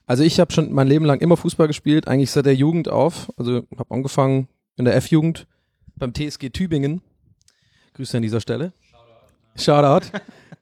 Also, 0.06 0.24
ich 0.24 0.40
habe 0.40 0.52
schon 0.52 0.72
mein 0.74 0.88
Leben 0.88 1.06
lang 1.06 1.20
immer 1.22 1.38
Fußball 1.38 1.68
gespielt, 1.68 2.08
eigentlich 2.08 2.32
seit 2.32 2.46
der 2.46 2.56
Jugend 2.56 2.90
auf. 2.90 3.32
Also, 3.38 3.64
habe 3.78 3.92
angefangen 3.94 4.48
in 4.78 4.86
der 4.86 4.96
F-Jugend 4.96 5.48
beim 6.02 6.14
TSG 6.14 6.50
Tübingen. 6.50 7.02
Grüße 7.94 8.18
an 8.18 8.24
dieser 8.24 8.42
Stelle. 8.42 8.74
Shoutout. 9.56 10.08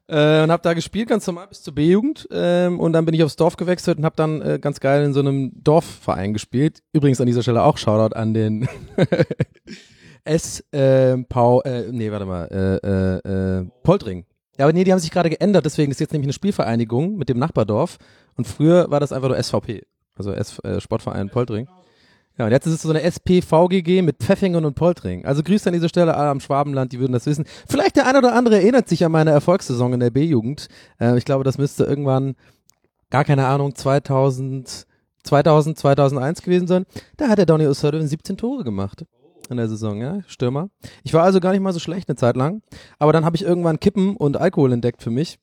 äh, 0.07 0.43
und 0.43 0.51
habe 0.51 0.61
da 0.61 0.73
gespielt 0.73 1.07
ganz 1.07 1.25
normal 1.25 1.47
bis 1.47 1.63
zur 1.63 1.73
B-Jugend 1.73 2.27
ähm, 2.31 2.79
und 2.79 2.93
dann 2.93 3.05
bin 3.05 3.15
ich 3.15 3.23
aufs 3.23 3.37
Dorf 3.37 3.55
gewechselt 3.55 3.99
und 3.99 4.05
habe 4.05 4.15
dann 4.17 4.41
äh, 4.41 4.59
ganz 4.59 4.79
geil 4.79 5.03
in 5.05 5.13
so 5.13 5.21
einem 5.21 5.51
Dorfverein 5.63 6.33
gespielt. 6.33 6.83
Übrigens 6.91 7.21
an 7.21 7.27
dieser 7.27 7.41
Stelle 7.41 7.63
auch 7.63 7.77
Shoutout 7.77 8.15
an 8.15 8.33
den 8.33 8.67
S. 10.25 10.59
Äh, 10.71 11.17
Paul, 11.29 11.61
äh, 11.63 11.91
nee, 11.91 12.11
warte 12.11 12.25
mal, 12.25 12.45
äh, 12.51 12.87
äh, 12.87 13.59
äh, 13.61 13.65
Poltring. 13.83 14.25
Ja, 14.57 14.65
aber 14.65 14.73
nee, 14.73 14.83
die 14.83 14.91
haben 14.91 14.99
sich 14.99 15.11
gerade 15.11 15.29
geändert, 15.29 15.63
deswegen 15.63 15.89
ist 15.89 16.01
jetzt 16.01 16.11
nämlich 16.11 16.27
eine 16.27 16.33
Spielvereinigung 16.33 17.15
mit 17.15 17.29
dem 17.29 17.39
Nachbardorf 17.39 17.97
und 18.35 18.45
früher 18.45 18.91
war 18.91 18.99
das 18.99 19.13
einfach 19.13 19.29
nur 19.29 19.41
SVP, 19.41 19.85
also 20.15 20.33
S 20.33 20.59
äh, 20.59 20.81
Sportverein 20.81 21.29
Poltring. 21.29 21.69
Ja, 22.39 22.45
und 22.45 22.51
jetzt 22.51 22.65
ist 22.65 22.75
es 22.75 22.81
so 22.83 22.89
eine 22.89 23.01
SPVGG 23.01 24.01
mit 24.01 24.19
Pfeffingen 24.19 24.63
und 24.63 24.73
Poltring. 24.73 25.25
Also 25.25 25.43
Grüße 25.43 25.67
an 25.67 25.73
dieser 25.73 25.89
Stelle 25.89 26.15
alle 26.15 26.29
am 26.29 26.39
Schwabenland, 26.39 26.93
die 26.93 26.99
würden 27.01 27.11
das 27.11 27.25
wissen. 27.25 27.43
Vielleicht 27.67 27.97
der 27.97 28.07
eine 28.07 28.19
oder 28.19 28.33
andere 28.33 28.55
erinnert 28.55 28.87
sich 28.87 29.03
an 29.03 29.11
meine 29.11 29.31
Erfolgssaison 29.31 29.91
in 29.91 29.99
der 29.99 30.09
B-Jugend. 30.09 30.69
Äh, 31.01 31.17
ich 31.17 31.25
glaube, 31.25 31.43
das 31.43 31.57
müsste 31.57 31.83
irgendwann, 31.83 32.35
gar 33.09 33.25
keine 33.25 33.45
Ahnung, 33.45 33.75
2000, 33.75 34.87
2000, 35.23 35.77
2001 35.77 36.41
gewesen 36.41 36.67
sein. 36.67 36.85
Da 37.17 37.27
hat 37.27 37.39
der 37.39 37.45
Donny 37.45 37.65
O'Sullivan 37.65 38.07
17 38.07 38.37
Tore 38.37 38.63
gemacht 38.63 39.03
in 39.49 39.57
der 39.57 39.67
Saison, 39.67 39.99
ja, 39.99 40.21
Stürmer. 40.25 40.69
Ich 41.03 41.13
war 41.13 41.23
also 41.23 41.41
gar 41.41 41.51
nicht 41.51 41.61
mal 41.61 41.73
so 41.73 41.79
schlecht 41.79 42.07
eine 42.07 42.15
Zeit 42.15 42.37
lang, 42.37 42.61
aber 42.99 43.11
dann 43.11 43.25
habe 43.25 43.35
ich 43.35 43.43
irgendwann 43.43 43.81
Kippen 43.81 44.15
und 44.15 44.37
Alkohol 44.37 44.71
entdeckt 44.71 45.03
für 45.03 45.11
mich. 45.11 45.39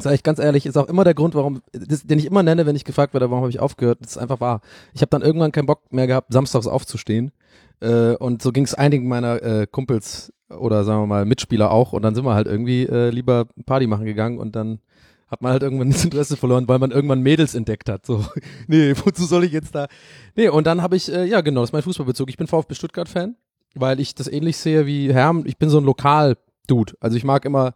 Sag 0.00 0.14
ich 0.14 0.22
ganz 0.22 0.38
ehrlich, 0.38 0.66
ist 0.66 0.76
auch 0.76 0.88
immer 0.88 1.04
der 1.04 1.14
Grund, 1.14 1.34
warum, 1.34 1.62
das, 1.72 2.02
den 2.04 2.18
ich 2.18 2.26
immer 2.26 2.42
nenne, 2.42 2.66
wenn 2.66 2.76
ich 2.76 2.84
gefragt 2.84 3.14
werde, 3.14 3.30
warum 3.30 3.42
habe 3.42 3.50
ich 3.50 3.60
aufgehört, 3.60 3.98
das 4.00 4.12
ist 4.12 4.18
einfach 4.18 4.40
wahr. 4.40 4.60
Ich 4.94 5.02
habe 5.02 5.10
dann 5.10 5.22
irgendwann 5.22 5.52
keinen 5.52 5.66
Bock 5.66 5.92
mehr 5.92 6.06
gehabt, 6.06 6.32
samstags 6.32 6.66
aufzustehen. 6.66 7.32
Äh, 7.80 8.14
und 8.16 8.42
so 8.42 8.52
ging 8.52 8.64
es 8.64 8.74
einigen 8.74 9.08
meiner 9.08 9.42
äh, 9.42 9.66
Kumpels 9.66 10.32
oder 10.48 10.84
sagen 10.84 11.02
wir 11.02 11.06
mal 11.06 11.24
Mitspieler 11.24 11.70
auch. 11.70 11.92
Und 11.92 12.02
dann 12.02 12.14
sind 12.14 12.24
wir 12.24 12.34
halt 12.34 12.46
irgendwie 12.46 12.84
äh, 12.84 13.10
lieber 13.10 13.46
Party 13.66 13.86
machen 13.86 14.04
gegangen 14.04 14.38
und 14.38 14.56
dann 14.56 14.80
hat 15.28 15.42
man 15.42 15.52
halt 15.52 15.62
irgendwann 15.62 15.90
das 15.92 16.04
Interesse 16.04 16.36
verloren, 16.36 16.68
weil 16.68 16.78
man 16.78 16.90
irgendwann 16.90 17.20
Mädels 17.22 17.54
entdeckt 17.54 17.88
hat. 17.88 18.04
So, 18.04 18.24
nee, 18.66 18.94
wozu 19.04 19.24
soll 19.24 19.44
ich 19.44 19.52
jetzt 19.52 19.74
da? 19.74 19.86
Nee, 20.36 20.48
und 20.48 20.66
dann 20.66 20.82
habe 20.82 20.96
ich, 20.96 21.10
äh, 21.12 21.24
ja 21.24 21.40
genau, 21.40 21.60
das 21.60 21.70
ist 21.70 21.72
mein 21.72 21.82
Fußballbezug. 21.82 22.28
Ich 22.28 22.36
bin 22.36 22.46
VfB 22.46 22.74
Stuttgart-Fan, 22.74 23.36
weil 23.74 24.00
ich 24.00 24.14
das 24.14 24.28
ähnlich 24.28 24.56
sehe 24.56 24.86
wie 24.86 25.12
Herm. 25.12 25.44
Ich 25.46 25.56
bin 25.56 25.70
so 25.70 25.78
ein 25.78 25.84
Lokal-Dude. 25.84 26.94
Also 27.00 27.16
ich 27.16 27.24
mag 27.24 27.44
immer, 27.44 27.74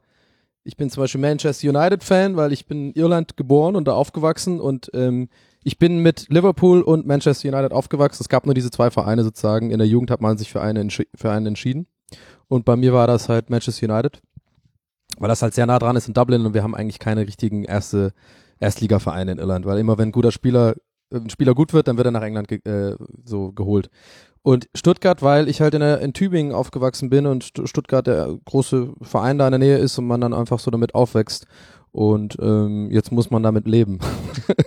ich 0.64 0.76
bin 0.76 0.90
zum 0.90 1.02
Beispiel 1.02 1.20
Manchester 1.20 1.68
United-Fan, 1.68 2.36
weil 2.36 2.52
ich 2.52 2.66
bin 2.66 2.90
in 2.90 2.94
Irland 2.94 3.36
geboren 3.36 3.76
und 3.76 3.86
da 3.86 3.92
aufgewachsen 3.92 4.60
und 4.60 4.90
ähm, 4.94 5.28
ich 5.62 5.78
bin 5.78 5.98
mit 5.98 6.26
Liverpool 6.30 6.82
und 6.82 7.06
Manchester 7.06 7.48
United 7.48 7.72
aufgewachsen. 7.72 8.22
Es 8.22 8.28
gab 8.28 8.46
nur 8.46 8.54
diese 8.54 8.70
zwei 8.70 8.90
Vereine 8.90 9.24
sozusagen. 9.24 9.70
In 9.70 9.78
der 9.78 9.86
Jugend 9.86 10.10
hat 10.10 10.20
man 10.20 10.36
sich 10.36 10.50
für, 10.50 10.60
eine 10.60 10.86
für 10.90 11.30
einen 11.30 11.46
entschieden. 11.46 11.86
Und 12.48 12.64
bei 12.64 12.76
mir 12.76 12.92
war 12.92 13.06
das 13.06 13.28
halt 13.28 13.50
Manchester 13.50 13.90
United, 13.90 14.20
weil 15.18 15.28
das 15.28 15.42
halt 15.42 15.54
sehr 15.54 15.66
nah 15.66 15.78
dran 15.78 15.96
ist 15.96 16.08
in 16.08 16.14
Dublin 16.14 16.44
und 16.44 16.54
wir 16.54 16.62
haben 16.62 16.74
eigentlich 16.74 16.98
keine 16.98 17.26
richtigen 17.26 17.64
erste 17.64 18.12
Erstligavereine 18.60 19.32
in 19.32 19.38
Irland, 19.38 19.66
weil 19.66 19.78
immer 19.78 19.98
wenn 19.98 20.08
ein 20.08 20.12
guter 20.12 20.32
Spieler 20.32 20.74
äh, 21.10 21.16
ein 21.16 21.30
Spieler 21.30 21.54
gut 21.54 21.72
wird, 21.72 21.88
dann 21.88 21.96
wird 21.96 22.06
er 22.06 22.10
nach 22.10 22.22
England 22.22 22.48
ge 22.48 22.60
äh, 22.64 22.96
so 23.24 23.52
geholt. 23.52 23.90
Und 24.44 24.68
Stuttgart, 24.74 25.22
weil 25.22 25.48
ich 25.48 25.62
halt 25.62 25.72
in, 25.72 25.80
der, 25.80 26.00
in 26.00 26.12
Tübingen 26.12 26.52
aufgewachsen 26.54 27.08
bin 27.08 27.24
und 27.24 27.44
St 27.44 27.66
Stuttgart 27.66 28.06
der 28.06 28.38
große 28.44 28.92
Verein 29.00 29.38
da 29.38 29.46
in 29.46 29.52
der 29.52 29.58
Nähe 29.58 29.78
ist 29.78 29.96
und 29.96 30.06
man 30.06 30.20
dann 30.20 30.34
einfach 30.34 30.58
so 30.58 30.70
damit 30.70 30.94
aufwächst. 30.94 31.46
Und 31.92 32.36
ähm, 32.42 32.90
jetzt 32.90 33.10
muss 33.10 33.30
man 33.30 33.42
damit 33.42 33.66
leben. 33.66 34.00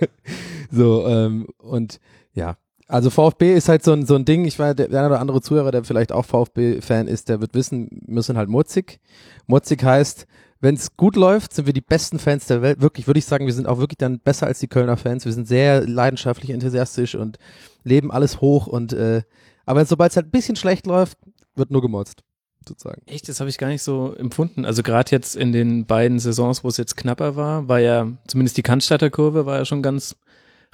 so, 0.72 1.05
ähm, 1.07 1.46
und 1.60 2.00
ja, 2.34 2.57
Also 2.88 3.12
VfB 3.12 3.53
ist 3.53 3.69
halt 3.69 3.84
so 3.84 3.93
ein, 3.93 4.07
so 4.07 4.15
ein 4.15 4.25
Ding, 4.25 4.46
ich 4.46 4.57
weiß, 4.57 4.75
der, 4.75 4.88
der 4.88 5.00
eine 5.00 5.10
oder 5.10 5.19
andere 5.19 5.41
Zuhörer, 5.41 5.69
der 5.69 5.84
vielleicht 5.84 6.12
auch 6.12 6.25
VfB-Fan 6.25 7.07
ist, 7.07 7.29
der 7.29 7.39
wird 7.39 7.53
wissen, 7.53 8.01
wir 8.07 8.24
sind 8.24 8.36
halt 8.36 8.50
mutzig. 8.50 9.00
Mutzig 9.46 9.84
heißt, 9.84 10.25
wenn 10.60 10.74
es 10.74 10.98
gut 10.98 11.15
läuft, 11.15 11.53
sind 11.53 11.67
wir 11.67 11.74
die 11.74 11.81
besten 11.81 12.17
Fans 12.17 12.48
der 12.48 12.63
Welt. 12.63 12.81
Wirklich, 12.81 13.05
würde 13.05 13.19
ich 13.19 13.25
sagen, 13.25 13.46
wir 13.46 13.53
sind 13.53 13.67
auch 13.67 13.77
wirklich 13.77 14.00
dann 14.00 14.22
besser 14.22 14.48
als 14.48 14.57
die 14.57 14.67
Kölner 14.67 14.98
Fans. 14.98 15.24
Wir 15.24 15.34
sind 15.34 15.48
sehr 15.48 15.86
leidenschaftlich, 15.86 16.50
enthusiastisch 16.50 17.13
und 17.13 17.38
leben 17.84 18.12
alles 18.12 18.41
hoch 18.41 18.65
und 18.65 18.93
äh, 18.93 19.22
aber 19.67 19.86
sobald 19.86 20.12
es 20.12 20.15
halt 20.15 20.27
ein 20.27 20.31
bisschen 20.31 20.55
schlecht 20.55 20.88
läuft, 20.88 21.17
wird 21.55 21.71
nur 21.71 21.81
gemotzt, 21.81 22.24
sozusagen. 22.67 23.01
Echt, 23.05 23.27
das 23.29 23.39
habe 23.39 23.50
ich 23.50 23.57
gar 23.57 23.67
nicht 23.67 23.83
so 23.83 24.15
empfunden. 24.15 24.65
Also 24.65 24.81
gerade 24.81 25.12
jetzt 25.12 25.36
in 25.36 25.51
den 25.51 25.86
beiden 25.86 26.19
Saisons, 26.19 26.63
wo 26.63 26.69
es 26.69 26.77
jetzt 26.77 26.97
knapper 26.97 27.36
war, 27.36 27.67
war 27.67 27.79
ja 27.79 28.12
zumindest 28.27 28.57
die 28.57 28.63
Cannstatter 28.63 29.09
Kurve 29.09 29.45
war 29.45 29.57
ja 29.57 29.65
schon 29.65 29.83
ganz 29.83 30.15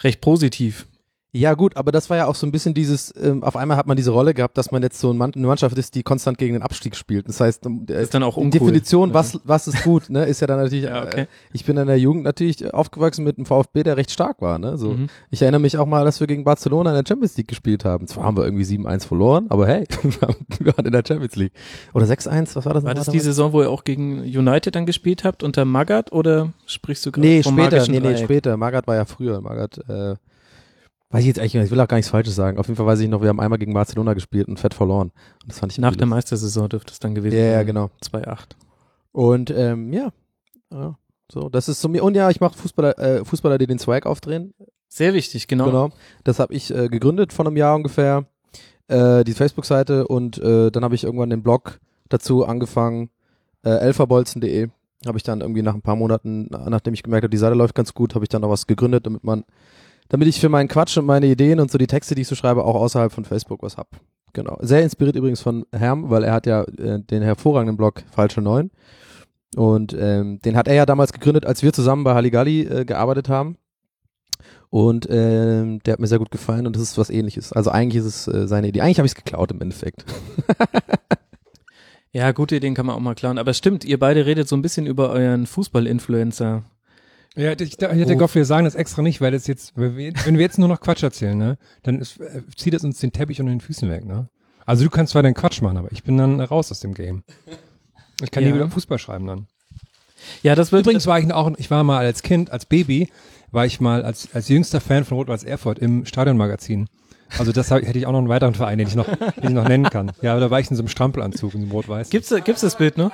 recht 0.02 0.22
positiv. 0.22 0.88
Ja 1.36 1.56
gut, 1.56 1.76
aber 1.78 1.92
das 1.92 2.12
war 2.12 2.18
ja 2.18 2.28
auch 2.28 2.36
so 2.36 2.46
ein 2.46 2.52
bisschen 2.52 2.76
dieses, 2.76 3.12
ähm, 3.20 3.44
auf 3.44 3.56
einmal 3.56 3.76
hat 3.76 3.88
man 3.88 3.98
diese 3.98 4.12
Rolle 4.12 4.36
gehabt, 4.36 4.56
dass 4.56 4.72
man 4.72 4.84
jetzt 4.84 5.00
so 5.00 5.12
ein 5.12 5.18
Mann, 5.18 5.32
eine 5.36 5.48
Mannschaft 5.48 5.76
ist, 5.80 5.96
die 5.96 6.04
konstant 6.04 6.38
gegen 6.38 6.54
den 6.54 6.62
Abstieg 6.62 6.96
spielt. 6.96 7.28
Das 7.28 7.40
heißt, 7.40 7.66
Das 7.88 8.04
ist 8.04 8.14
dann 8.14 8.22
auch 8.22 8.36
die 8.36 8.42
uncool. 8.42 8.60
Definition, 8.60 9.16
was, 9.16 9.40
was 9.44 9.68
ist 9.68 9.84
gut, 9.84 10.12
ne, 10.12 10.26
ist 10.26 10.42
ja 10.42 10.48
dann 10.48 10.60
natürlich, 10.62 10.84
Ja, 10.84 11.04
okay. 11.04 11.22
äh, 11.22 11.26
ich 11.52 11.66
bin 11.66 11.76
in 11.78 11.88
der 11.88 11.98
Jugend 11.98 12.24
natürlich 12.24 12.72
aufgewachsen 12.72 13.24
mit 13.24 13.38
einem 13.40 13.48
VfB, 13.48 13.82
der 13.82 13.98
recht 13.98 14.12
stark 14.12 14.44
war, 14.44 14.60
ne, 14.60 14.78
so. 14.78 14.92
Mhm. 14.92 15.08
Ich 15.32 15.42
erinnere 15.42 15.60
mich 15.62 15.76
auch 15.80 15.88
mal, 15.88 16.06
dass 16.06 16.20
wir 16.20 16.28
gegen 16.28 16.44
Barcelona 16.44 16.92
in 16.92 16.98
der 17.04 17.06
Champions 17.08 17.36
League 17.36 17.48
gespielt 17.48 17.84
haben. 17.84 18.06
Zwar 18.06 18.26
haben 18.26 18.38
wir 18.38 18.44
irgendwie 18.46 18.66
7-1 18.66 19.08
verloren, 19.08 19.48
aber 19.50 19.66
hey, 19.66 19.86
wir 20.60 20.78
waren 20.78 20.86
in 20.86 20.92
der 20.92 21.04
Champions 21.08 21.36
League. 21.36 21.54
Oder 21.96 22.06
6-1, 22.06 22.56
was 22.56 22.66
war 22.68 22.76
das? 22.76 22.84
War 22.84 22.94
das 22.94 23.06
die 23.06 23.12
damals? 23.12 23.24
Saison, 23.24 23.54
wo 23.54 23.62
ihr 23.64 23.72
auch 23.72 23.86
gegen 23.86 24.20
United 24.22 24.76
dann 24.76 24.86
gespielt 24.86 25.24
habt 25.24 25.42
unter 25.42 25.66
Magath 25.66 26.12
oder 26.12 26.54
sprichst 26.68 27.04
du 27.08 27.12
gerade 27.12 27.28
Nee, 27.28 27.42
vom 27.42 27.58
später, 27.58 27.82
nee, 27.88 28.00
nee, 28.00 28.00
Dreieck? 28.02 28.24
später. 28.24 28.56
Magath 28.56 28.86
war 28.86 28.96
ja 28.96 29.06
früher. 29.06 29.42
Magath, 29.42 29.80
äh, 29.90 30.14
weiß 31.14 31.22
ich 31.22 31.28
jetzt 31.28 31.40
eigentlich, 31.40 31.54
nicht, 31.54 31.66
ich 31.66 31.72
will 31.72 31.80
auch 31.80 31.88
gar 31.88 31.98
nichts 31.98 32.10
Falsches 32.10 32.36
sagen. 32.36 32.58
Auf 32.58 32.66
jeden 32.68 32.76
Fall 32.76 32.88
weiß 32.88 33.00
ich 33.00 33.08
noch, 33.08 33.22
wir 33.22 33.30
haben 33.30 33.40
einmal 33.40 33.60
gegen 33.60 33.74
Barcelona 33.74 34.14
gespielt 34.16 34.48
und 34.48 34.60
fett 34.60 34.74
verloren. 34.74 35.12
Und 35.44 35.52
das 35.52 35.60
fand 35.60 35.72
ich 35.72 35.78
Nach 35.78 35.96
der 35.96 36.08
Meistersaison 36.08 36.70
dürfte 36.70 36.92
es 36.92 37.00
dann 37.00 37.14
gewesen 37.14 37.38
Ja, 37.38 37.44
ja, 37.46 37.58
sein. 37.58 37.68
genau. 37.68 37.90
2-8. 38.04 38.40
Und 39.12 39.52
ähm, 39.52 39.94
ja. 39.94 40.12
ja, 40.72 40.98
so, 41.32 41.50
das 41.50 41.70
ist 41.70 41.82
so 41.82 41.88
mir. 41.88 42.04
Und 42.04 42.16
ja, 42.16 42.32
ich 42.32 42.42
mache 42.42 42.58
Fußballer, 42.58 42.98
äh, 42.98 43.24
Fußballer, 43.26 43.60
die 43.60 43.68
den 43.68 43.78
Zweig 43.78 44.08
aufdrehen. 44.08 44.56
Sehr 44.88 45.14
wichtig, 45.14 45.48
genau. 45.48 45.66
Genau. 45.66 45.90
Das 46.24 46.40
habe 46.40 46.54
ich 46.54 46.74
äh, 46.74 46.90
gegründet 46.90 47.32
vor 47.32 47.46
einem 47.46 47.58
Jahr 47.58 47.76
ungefähr. 47.76 48.26
Äh, 48.88 49.24
die 49.24 49.34
Facebook-Seite 49.34 50.08
und 50.08 50.40
äh, 50.40 50.72
dann 50.72 50.84
habe 50.84 50.96
ich 50.96 51.04
irgendwann 51.04 51.30
den 51.30 51.44
Blog 51.44 51.80
dazu 52.10 52.46
angefangen. 52.46 53.12
Äh, 53.64 53.70
elferbolzen.de 53.70 54.70
habe 55.06 55.18
ich 55.18 55.24
dann 55.24 55.42
irgendwie 55.42 55.62
nach 55.62 55.74
ein 55.74 55.82
paar 55.82 55.96
Monaten, 55.96 56.48
nachdem 56.50 56.94
ich 56.94 57.04
gemerkt 57.04 57.24
habe, 57.24 57.32
die 57.32 57.38
Seite 57.38 57.56
läuft 57.56 57.76
ganz 57.76 57.94
gut, 57.94 58.16
habe 58.16 58.26
ich 58.26 58.30
dann 58.30 58.42
noch 58.42 58.50
was 58.50 58.68
gegründet, 58.68 59.06
damit 59.06 59.24
man, 59.24 59.44
damit 60.14 60.28
ich 60.28 60.40
für 60.40 60.48
meinen 60.48 60.68
Quatsch 60.68 60.96
und 60.96 61.08
meine 61.08 61.26
Ideen 61.26 61.60
und 61.60 61.72
so 61.72 61.80
die 61.80 61.88
Texte, 61.88 62.14
die 62.14 62.22
ich 62.22 62.28
so 62.28 62.36
schreibe, 62.36 62.64
auch 62.64 62.76
außerhalb 62.76 63.12
von 63.12 63.26
Facebook 63.26 63.64
was 63.64 63.78
hab. 63.78 63.88
Genau. 64.34 64.60
Sehr 64.62 64.84
inspiriert 64.84 65.16
übrigens 65.16 65.42
von 65.42 65.66
Herm, 65.72 66.12
weil 66.12 66.24
er 66.24 66.34
hat 66.34 66.46
ja 66.46 66.62
äh, 66.66 67.00
den 67.00 67.24
hervorragenden 67.24 67.78
Blog 67.78 68.04
Falsche 68.12 68.40
Neun. 68.40 68.70
Und 69.56 69.98
ähm, 70.00 70.40
den 70.46 70.56
hat 70.56 70.68
er 70.68 70.76
ja 70.76 70.86
damals 70.86 71.14
gegründet, 71.14 71.48
als 71.48 71.64
wir 71.64 71.74
zusammen 71.74 72.04
bei 72.04 72.14
Halligalli 72.14 72.62
äh, 72.62 72.86
gearbeitet 72.86 73.28
haben. 73.28 73.58
Und 74.70 75.08
ähm, 75.10 75.80
der 75.84 75.94
hat 75.94 76.00
mir 76.00 76.06
sehr 76.06 76.20
gut 76.20 76.30
gefallen 76.30 76.68
und 76.68 76.76
das 76.76 76.84
ist 76.84 76.98
was 77.00 77.10
ähnliches. 77.10 77.52
Also 77.52 77.72
eigentlich 77.72 78.06
ist 78.06 78.06
es 78.06 78.28
äh, 78.28 78.48
seine 78.48 78.68
Idee. 78.68 78.82
Eigentlich 78.82 79.00
habe 79.00 79.08
ich 79.08 79.14
es 79.14 79.24
geklaut 79.24 79.50
im 79.50 79.62
Endeffekt. 79.62 80.06
Ja, 82.16 82.32
gute 82.32 82.56
Ideen 82.58 82.76
kann 82.76 82.86
man 82.86 82.96
auch 82.96 83.00
mal 83.00 83.16
klauen. 83.16 83.40
Aber 83.40 83.56
stimmt, 83.56 83.84
ihr 83.86 83.98
beide 83.98 84.28
redet 84.28 84.48
so 84.48 84.56
ein 84.56 84.62
bisschen 84.62 84.86
über 84.86 85.10
euren 85.10 85.48
Fußball-Influencer. 85.48 86.62
Ja, 87.36 87.52
ich, 87.54 87.62
ich 87.62 87.78
hätte 87.80 88.16
gehofft, 88.16 88.36
wir 88.36 88.46
sagen 88.46 88.66
das 88.66 88.76
extra 88.76 89.02
nicht, 89.02 89.20
weil 89.20 89.32
das 89.32 89.48
jetzt, 89.48 89.74
wenn 89.76 89.98
wir, 89.98 90.42
jetzt 90.42 90.60
nur 90.60 90.68
noch 90.68 90.80
Quatsch 90.80 91.02
erzählen, 91.02 91.38
ne, 91.38 91.58
dann 91.82 92.00
ist, 92.00 92.20
äh, 92.20 92.44
zieht 92.56 92.74
es 92.76 92.84
uns 92.84 93.00
den 93.00 93.12
Teppich 93.12 93.40
unter 93.40 93.52
den 93.52 93.62
Füßen 93.62 93.90
weg, 93.90 94.06
ne? 94.06 94.30
Also 94.66 94.84
du 94.84 94.90
kannst 94.90 95.12
zwar 95.12 95.24
deinen 95.24 95.34
Quatsch 95.34 95.62
machen, 95.62 95.78
aber 95.78 95.92
ich 95.92 96.04
bin 96.04 96.18
dann 96.18 96.40
raus 96.40 96.72
aus 96.72 96.80
dem 96.80 96.94
Game. 96.94 97.24
Ich 98.22 98.32
kann 98.32 98.44
Ja. 98.44 98.50
nie 98.50 98.56
wieder 98.56 98.70
Fußball 98.70 98.98
schreiben 99.00 99.28
dann. 99.28 99.48
Ja, 100.42 100.56
das 100.56 100.72
wird 100.72 100.86
Übrigens 100.86 101.06
war 101.08 101.20
ich 101.20 101.34
auch, 101.34 101.52
ich 101.58 101.70
war 101.70 101.84
mal 101.84 101.98
als 102.06 102.24
Kind, 102.24 102.50
als 102.52 102.66
Baby, 102.66 103.10
war 103.52 103.66
ich 103.66 103.82
mal 103.82 104.04
als, 104.06 104.30
als 104.34 104.48
jüngster 104.48 104.80
Fan 104.80 105.04
von 105.04 105.18
Rot-Weiß 105.18 105.44
Erfurt 105.44 105.80
im 105.80 106.06
Stadionmagazin. 106.06 106.88
Also 107.38 107.52
das 107.52 107.72
hab, 107.72 107.82
hätte 107.82 107.98
ich 107.98 108.06
auch 108.06 108.12
noch 108.12 108.20
einen 108.20 108.30
weiteren 108.30 108.54
Verein, 108.54 108.78
den 108.78 108.88
ich 108.88 108.96
noch, 108.96 109.06
den 109.08 109.44
ich 109.44 109.50
noch 109.50 109.68
nennen 109.68 109.90
kann. 109.90 110.12
Ja, 110.22 110.40
da 110.40 110.50
war 110.52 110.60
ich 110.60 110.70
in 110.70 110.78
so 110.78 110.82
einem 110.82 110.88
Strampelanzug, 110.88 111.56
in 111.56 111.62
so 111.62 111.66
einem 111.66 111.72
Rot-Weiß. 111.72 112.10
Gibt's, 112.10 112.34
gibt's 112.46 112.62
das 112.62 112.78
Bild 112.78 112.98
noch? 112.98 113.12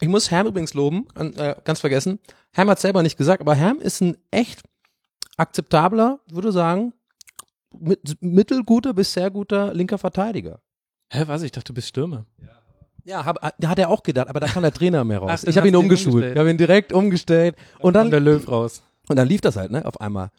Ich 0.00 0.08
muss 0.08 0.30
Herm 0.30 0.46
übrigens 0.46 0.74
loben, 0.74 1.06
äh, 1.14 1.54
ganz 1.64 1.80
vergessen. 1.80 2.18
Herm 2.52 2.70
hat 2.70 2.80
selber 2.80 3.02
nicht 3.02 3.16
gesagt, 3.18 3.40
aber 3.40 3.54
Herm 3.54 3.78
ist 3.80 4.00
ein 4.00 4.16
echt 4.30 4.62
akzeptabler, 5.36 6.20
würde 6.30 6.52
sagen, 6.52 6.92
mit, 7.78 8.16
mittelguter 8.20 8.94
bis 8.94 9.12
sehr 9.12 9.30
guter 9.30 9.72
linker 9.74 9.98
Verteidiger. 9.98 10.60
Hä, 11.10 11.24
was? 11.26 11.42
Ich 11.42 11.52
dachte, 11.52 11.66
du 11.72 11.74
bist 11.74 11.88
Stürmer. 11.88 12.24
Ja, 13.04 13.24
hab, 13.24 13.42
hat 13.42 13.78
er 13.78 13.88
auch 13.88 14.02
gedacht, 14.02 14.28
aber 14.28 14.40
da 14.40 14.46
kam 14.46 14.62
der 14.62 14.72
Trainer 14.72 15.04
mehr 15.04 15.18
raus. 15.18 15.30
Ach, 15.44 15.48
ich 15.48 15.56
habe 15.56 15.68
ihn 15.68 15.76
umgeschult. 15.76 16.32
Ich 16.32 16.38
habe 16.38 16.50
ihn 16.50 16.58
direkt 16.58 16.92
umgestellt 16.92 17.56
und 17.78 17.94
Dann 17.94 18.10
dann 18.10 18.10
der 18.10 18.20
Löw 18.20 18.46
raus. 18.48 18.82
und 19.08 19.16
dann 19.16 19.26
lief 19.26 19.40
das 19.40 19.56
halt, 19.56 19.70
ne, 19.70 19.84
auf 19.84 20.00
einmal. 20.00 20.30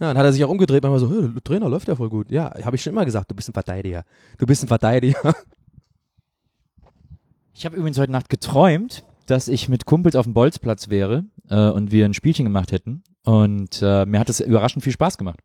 Ja, 0.00 0.08
dann 0.08 0.18
hat 0.18 0.24
er 0.24 0.32
sich 0.32 0.44
auch 0.44 0.48
umgedreht, 0.50 0.82
manchmal 0.82 1.00
so, 1.00 1.08
"Hö, 1.10 1.28
der 1.28 1.42
Trainer 1.44 1.68
läuft 1.68 1.88
ja 1.88 1.94
voll 1.96 2.08
gut. 2.10 2.30
Ja, 2.30 2.52
habe 2.64 2.76
ich 2.76 2.82
schon 2.82 2.92
immer 2.92 3.04
gesagt, 3.04 3.30
du 3.30 3.34
bist 3.34 3.48
ein 3.48 3.52
Verteidiger. 3.52 4.04
Du 4.38 4.46
bist 4.46 4.62
ein 4.64 4.68
Verteidiger. 4.68 5.34
Ich 7.54 7.64
habe 7.66 7.76
übrigens 7.76 7.98
heute 7.98 8.12
Nacht 8.12 8.28
geträumt, 8.28 9.04
dass 9.26 9.48
ich 9.48 9.68
mit 9.68 9.84
Kumpels 9.84 10.16
auf 10.16 10.24
dem 10.24 10.34
Bolzplatz 10.34 10.88
wäre 10.88 11.24
äh, 11.48 11.68
und 11.68 11.92
wir 11.92 12.04
ein 12.04 12.14
Spielchen 12.14 12.44
gemacht 12.44 12.72
hätten. 12.72 13.02
Und 13.24 13.80
äh, 13.82 14.06
mir 14.06 14.18
hat 14.18 14.30
es 14.30 14.40
überraschend 14.40 14.82
viel 14.82 14.92
Spaß 14.92 15.18
gemacht. 15.18 15.40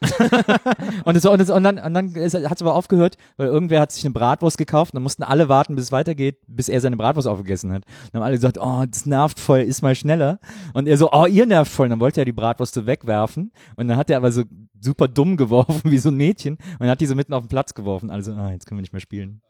und, 1.04 1.16
es, 1.16 1.24
und, 1.24 1.40
es, 1.40 1.50
und 1.50 1.64
dann, 1.64 1.78
und 1.78 1.94
dann 1.94 2.14
hat 2.14 2.34
es 2.34 2.62
aber 2.62 2.74
aufgehört, 2.74 3.16
weil 3.36 3.48
irgendwer 3.48 3.80
hat 3.80 3.92
sich 3.92 4.04
eine 4.04 4.12
Bratwurst 4.12 4.58
gekauft 4.58 4.92
und 4.92 4.96
dann 4.96 5.02
mussten 5.02 5.22
alle 5.22 5.48
warten, 5.48 5.74
bis 5.74 5.86
es 5.86 5.92
weitergeht, 5.92 6.38
bis 6.46 6.68
er 6.68 6.80
seine 6.80 6.96
Bratwurst 6.96 7.26
aufgegessen 7.26 7.72
hat. 7.72 7.84
Dann 8.12 8.20
haben 8.20 8.26
alle 8.26 8.36
gesagt, 8.36 8.58
oh, 8.60 8.84
das 8.88 9.06
nervt 9.06 9.40
voll, 9.40 9.60
iss 9.60 9.82
mal 9.82 9.94
schneller. 9.94 10.38
Und 10.74 10.86
er 10.86 10.96
so, 10.96 11.10
oh, 11.12 11.26
ihr 11.26 11.46
nervt 11.46 11.72
voll. 11.72 11.86
Und 11.86 11.90
dann 11.90 12.00
wollte 12.00 12.20
er 12.20 12.24
die 12.24 12.32
Bratwurst 12.32 12.74
so 12.74 12.86
wegwerfen 12.86 13.52
und 13.76 13.88
dann 13.88 13.96
hat 13.96 14.10
er 14.10 14.18
aber 14.18 14.32
so 14.32 14.44
super 14.80 15.08
dumm 15.08 15.36
geworfen, 15.36 15.90
wie 15.90 15.98
so 15.98 16.10
ein 16.10 16.16
Mädchen 16.16 16.54
und 16.54 16.80
dann 16.80 16.90
hat 16.90 17.00
die 17.00 17.06
so 17.06 17.14
mitten 17.14 17.32
auf 17.32 17.42
den 17.42 17.48
Platz 17.48 17.74
geworfen. 17.74 18.10
Also, 18.10 18.32
ah, 18.32 18.52
jetzt 18.52 18.66
können 18.66 18.78
wir 18.78 18.82
nicht 18.82 18.92
mehr 18.92 19.00
spielen. 19.00 19.42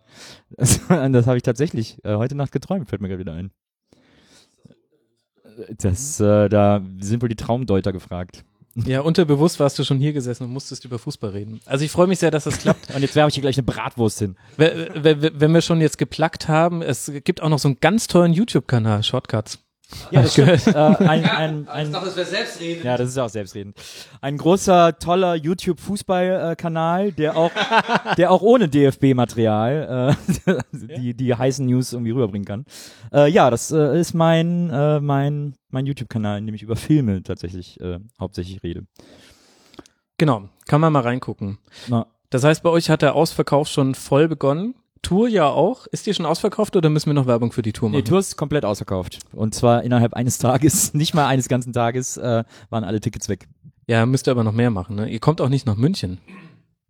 Das, 0.50 0.80
das 0.88 1.26
habe 1.26 1.36
ich 1.36 1.42
tatsächlich 1.42 2.02
äh, 2.04 2.16
heute 2.16 2.34
Nacht 2.34 2.52
geträumt, 2.52 2.88
fällt 2.88 3.02
mir 3.02 3.08
gerade 3.08 3.20
wieder 3.20 3.34
ein. 3.34 3.50
Das, 5.76 6.20
äh, 6.20 6.48
da 6.48 6.80
sind 7.00 7.20
wohl 7.20 7.28
die 7.28 7.36
Traumdeuter 7.36 7.92
gefragt. 7.92 8.44
Ja, 8.86 9.00
unterbewusst 9.00 9.58
warst 9.60 9.78
du 9.78 9.84
schon 9.84 9.98
hier 9.98 10.12
gesessen 10.12 10.44
und 10.44 10.52
musstest 10.52 10.84
über 10.84 10.98
Fußball 10.98 11.30
reden. 11.30 11.60
Also 11.66 11.84
ich 11.84 11.90
freue 11.90 12.06
mich 12.06 12.18
sehr, 12.18 12.30
dass 12.30 12.44
das 12.44 12.58
klappt. 12.58 12.88
Und 12.94 13.02
jetzt 13.02 13.14
werfe 13.16 13.28
ich 13.28 13.34
hier 13.34 13.42
gleich 13.42 13.56
eine 13.58 13.64
Bratwurst 13.64 14.18
hin. 14.20 14.36
Wenn- 14.56 15.52
wir 15.54 15.60
schon 15.62 15.80
jetzt 15.80 15.98
geplackt 15.98 16.48
haben, 16.48 16.82
es 16.82 17.10
gibt 17.24 17.42
auch 17.42 17.48
noch 17.48 17.58
so 17.58 17.68
einen 17.68 17.78
ganz 17.80 18.06
tollen 18.06 18.32
YouTube-Kanal, 18.32 19.02
Shortcuts. 19.02 19.58
Ja, 20.10 20.22
das 20.22 20.32
stimmt. 20.32 20.66
äh, 20.66 20.70
ein, 20.74 21.24
ein, 21.24 21.68
ein, 21.68 21.92
das 21.92 22.16
wäre 22.16 22.26
selbstredend. 22.26 22.84
ja, 22.84 22.96
das 22.96 23.08
ist 23.08 23.18
auch 23.18 23.28
selbstredend. 23.28 23.76
Ein 24.20 24.36
großer, 24.36 24.98
toller 24.98 25.34
YouTube-Fußball-Kanal, 25.34 27.12
der 27.12 27.36
auch, 27.36 27.50
der 28.16 28.30
auch 28.30 28.42
ohne 28.42 28.68
DFB-Material 28.68 30.16
äh, 30.46 30.54
die, 30.98 31.14
die 31.14 31.34
heißen 31.34 31.64
News 31.66 31.92
irgendwie 31.92 32.10
rüberbringen 32.10 32.46
kann. 32.46 32.64
Äh, 33.12 33.30
ja, 33.30 33.48
das 33.50 33.70
äh, 33.70 33.98
ist 33.98 34.14
mein, 34.14 34.70
äh, 34.70 35.00
mein, 35.00 35.54
mein 35.70 35.86
YouTube-Kanal, 35.86 36.38
in 36.38 36.46
dem 36.46 36.54
ich 36.54 36.62
über 36.62 36.76
Filme 36.76 37.22
tatsächlich 37.22 37.80
äh, 37.80 37.98
hauptsächlich 38.20 38.62
rede. 38.62 38.84
Genau, 40.18 40.48
kann 40.66 40.80
man 40.80 40.92
mal 40.92 41.02
reingucken. 41.02 41.58
Na, 41.88 42.06
Das 42.30 42.44
heißt, 42.44 42.62
bei 42.62 42.70
euch 42.70 42.90
hat 42.90 43.02
der 43.02 43.14
Ausverkauf 43.14 43.68
schon 43.68 43.94
voll 43.94 44.28
begonnen. 44.28 44.74
Tour 45.02 45.28
ja 45.28 45.48
auch. 45.48 45.86
Ist 45.88 46.06
die 46.06 46.14
schon 46.14 46.26
ausverkauft 46.26 46.76
oder 46.76 46.88
müssen 46.90 47.06
wir 47.06 47.14
noch 47.14 47.26
Werbung 47.26 47.52
für 47.52 47.62
die 47.62 47.72
Tour 47.72 47.88
machen? 47.90 48.02
Die 48.02 48.08
Tour 48.08 48.18
ist 48.18 48.36
komplett 48.36 48.64
ausverkauft. 48.64 49.18
Und 49.32 49.54
zwar 49.54 49.82
innerhalb 49.82 50.14
eines 50.14 50.38
Tages, 50.38 50.94
nicht 50.94 51.14
mal 51.14 51.26
eines 51.26 51.48
ganzen 51.48 51.72
Tages, 51.72 52.16
äh, 52.16 52.44
waren 52.70 52.84
alle 52.84 53.00
Tickets 53.00 53.28
weg. 53.28 53.48
Ja, 53.86 54.04
müsst 54.06 54.28
ihr 54.28 54.32
aber 54.32 54.44
noch 54.44 54.52
mehr 54.52 54.70
machen. 54.70 54.96
Ne? 54.96 55.08
Ihr 55.08 55.20
kommt 55.20 55.40
auch 55.40 55.48
nicht 55.48 55.66
nach 55.66 55.76
München. 55.76 56.18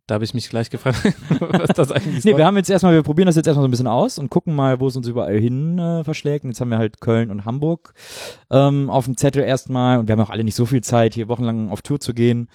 Da 0.08 0.14
habe 0.14 0.24
ich 0.24 0.32
mich 0.32 0.48
gleich 0.48 0.70
gefragt, 0.70 0.96
was 1.38 1.68
das 1.76 1.92
eigentlich 1.92 2.24
Nee, 2.24 2.30
soll. 2.30 2.38
wir 2.38 2.46
haben 2.46 2.56
jetzt 2.56 2.70
erstmal, 2.70 2.94
wir 2.94 3.02
probieren 3.02 3.26
das 3.26 3.36
jetzt 3.36 3.46
erstmal 3.46 3.64
so 3.64 3.68
ein 3.68 3.70
bisschen 3.70 3.86
aus 3.86 4.18
und 4.18 4.30
gucken 4.30 4.54
mal, 4.54 4.80
wo 4.80 4.88
es 4.88 4.96
uns 4.96 5.06
überall 5.06 5.38
hin 5.38 5.78
äh, 5.78 6.02
verschlägt. 6.02 6.44
Und 6.44 6.50
jetzt 6.50 6.62
haben 6.62 6.70
wir 6.70 6.78
halt 6.78 7.02
Köln 7.02 7.30
und 7.30 7.44
Hamburg 7.44 7.92
ähm, 8.50 8.88
auf 8.88 9.04
dem 9.04 9.18
Zettel 9.18 9.42
erstmal 9.42 9.98
und 9.98 10.08
wir 10.08 10.14
haben 10.14 10.20
auch 10.22 10.30
alle 10.30 10.44
nicht 10.44 10.54
so 10.54 10.64
viel 10.64 10.80
Zeit, 10.82 11.12
hier 11.12 11.28
wochenlang 11.28 11.68
auf 11.70 11.82
Tour 11.82 12.00
zu 12.00 12.14
gehen. 12.14 12.48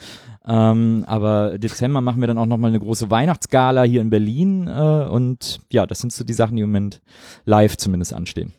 Ähm, 0.45 1.05
aber 1.07 1.57
Dezember 1.57 2.01
machen 2.01 2.19
wir 2.19 2.27
dann 2.27 2.37
auch 2.37 2.45
nochmal 2.45 2.71
eine 2.71 2.79
große 2.79 3.09
Weihnachtsgala 3.09 3.83
hier 3.83 4.01
in 4.01 4.09
Berlin 4.09 4.67
äh, 4.67 5.07
und 5.09 5.61
ja, 5.71 5.85
das 5.85 5.99
sind 5.99 6.11
so 6.11 6.23
die 6.23 6.33
Sachen, 6.33 6.57
die 6.57 6.61
im 6.61 6.69
Moment 6.69 7.01
live 7.45 7.77
zumindest 7.77 8.13
anstehen. 8.13 8.53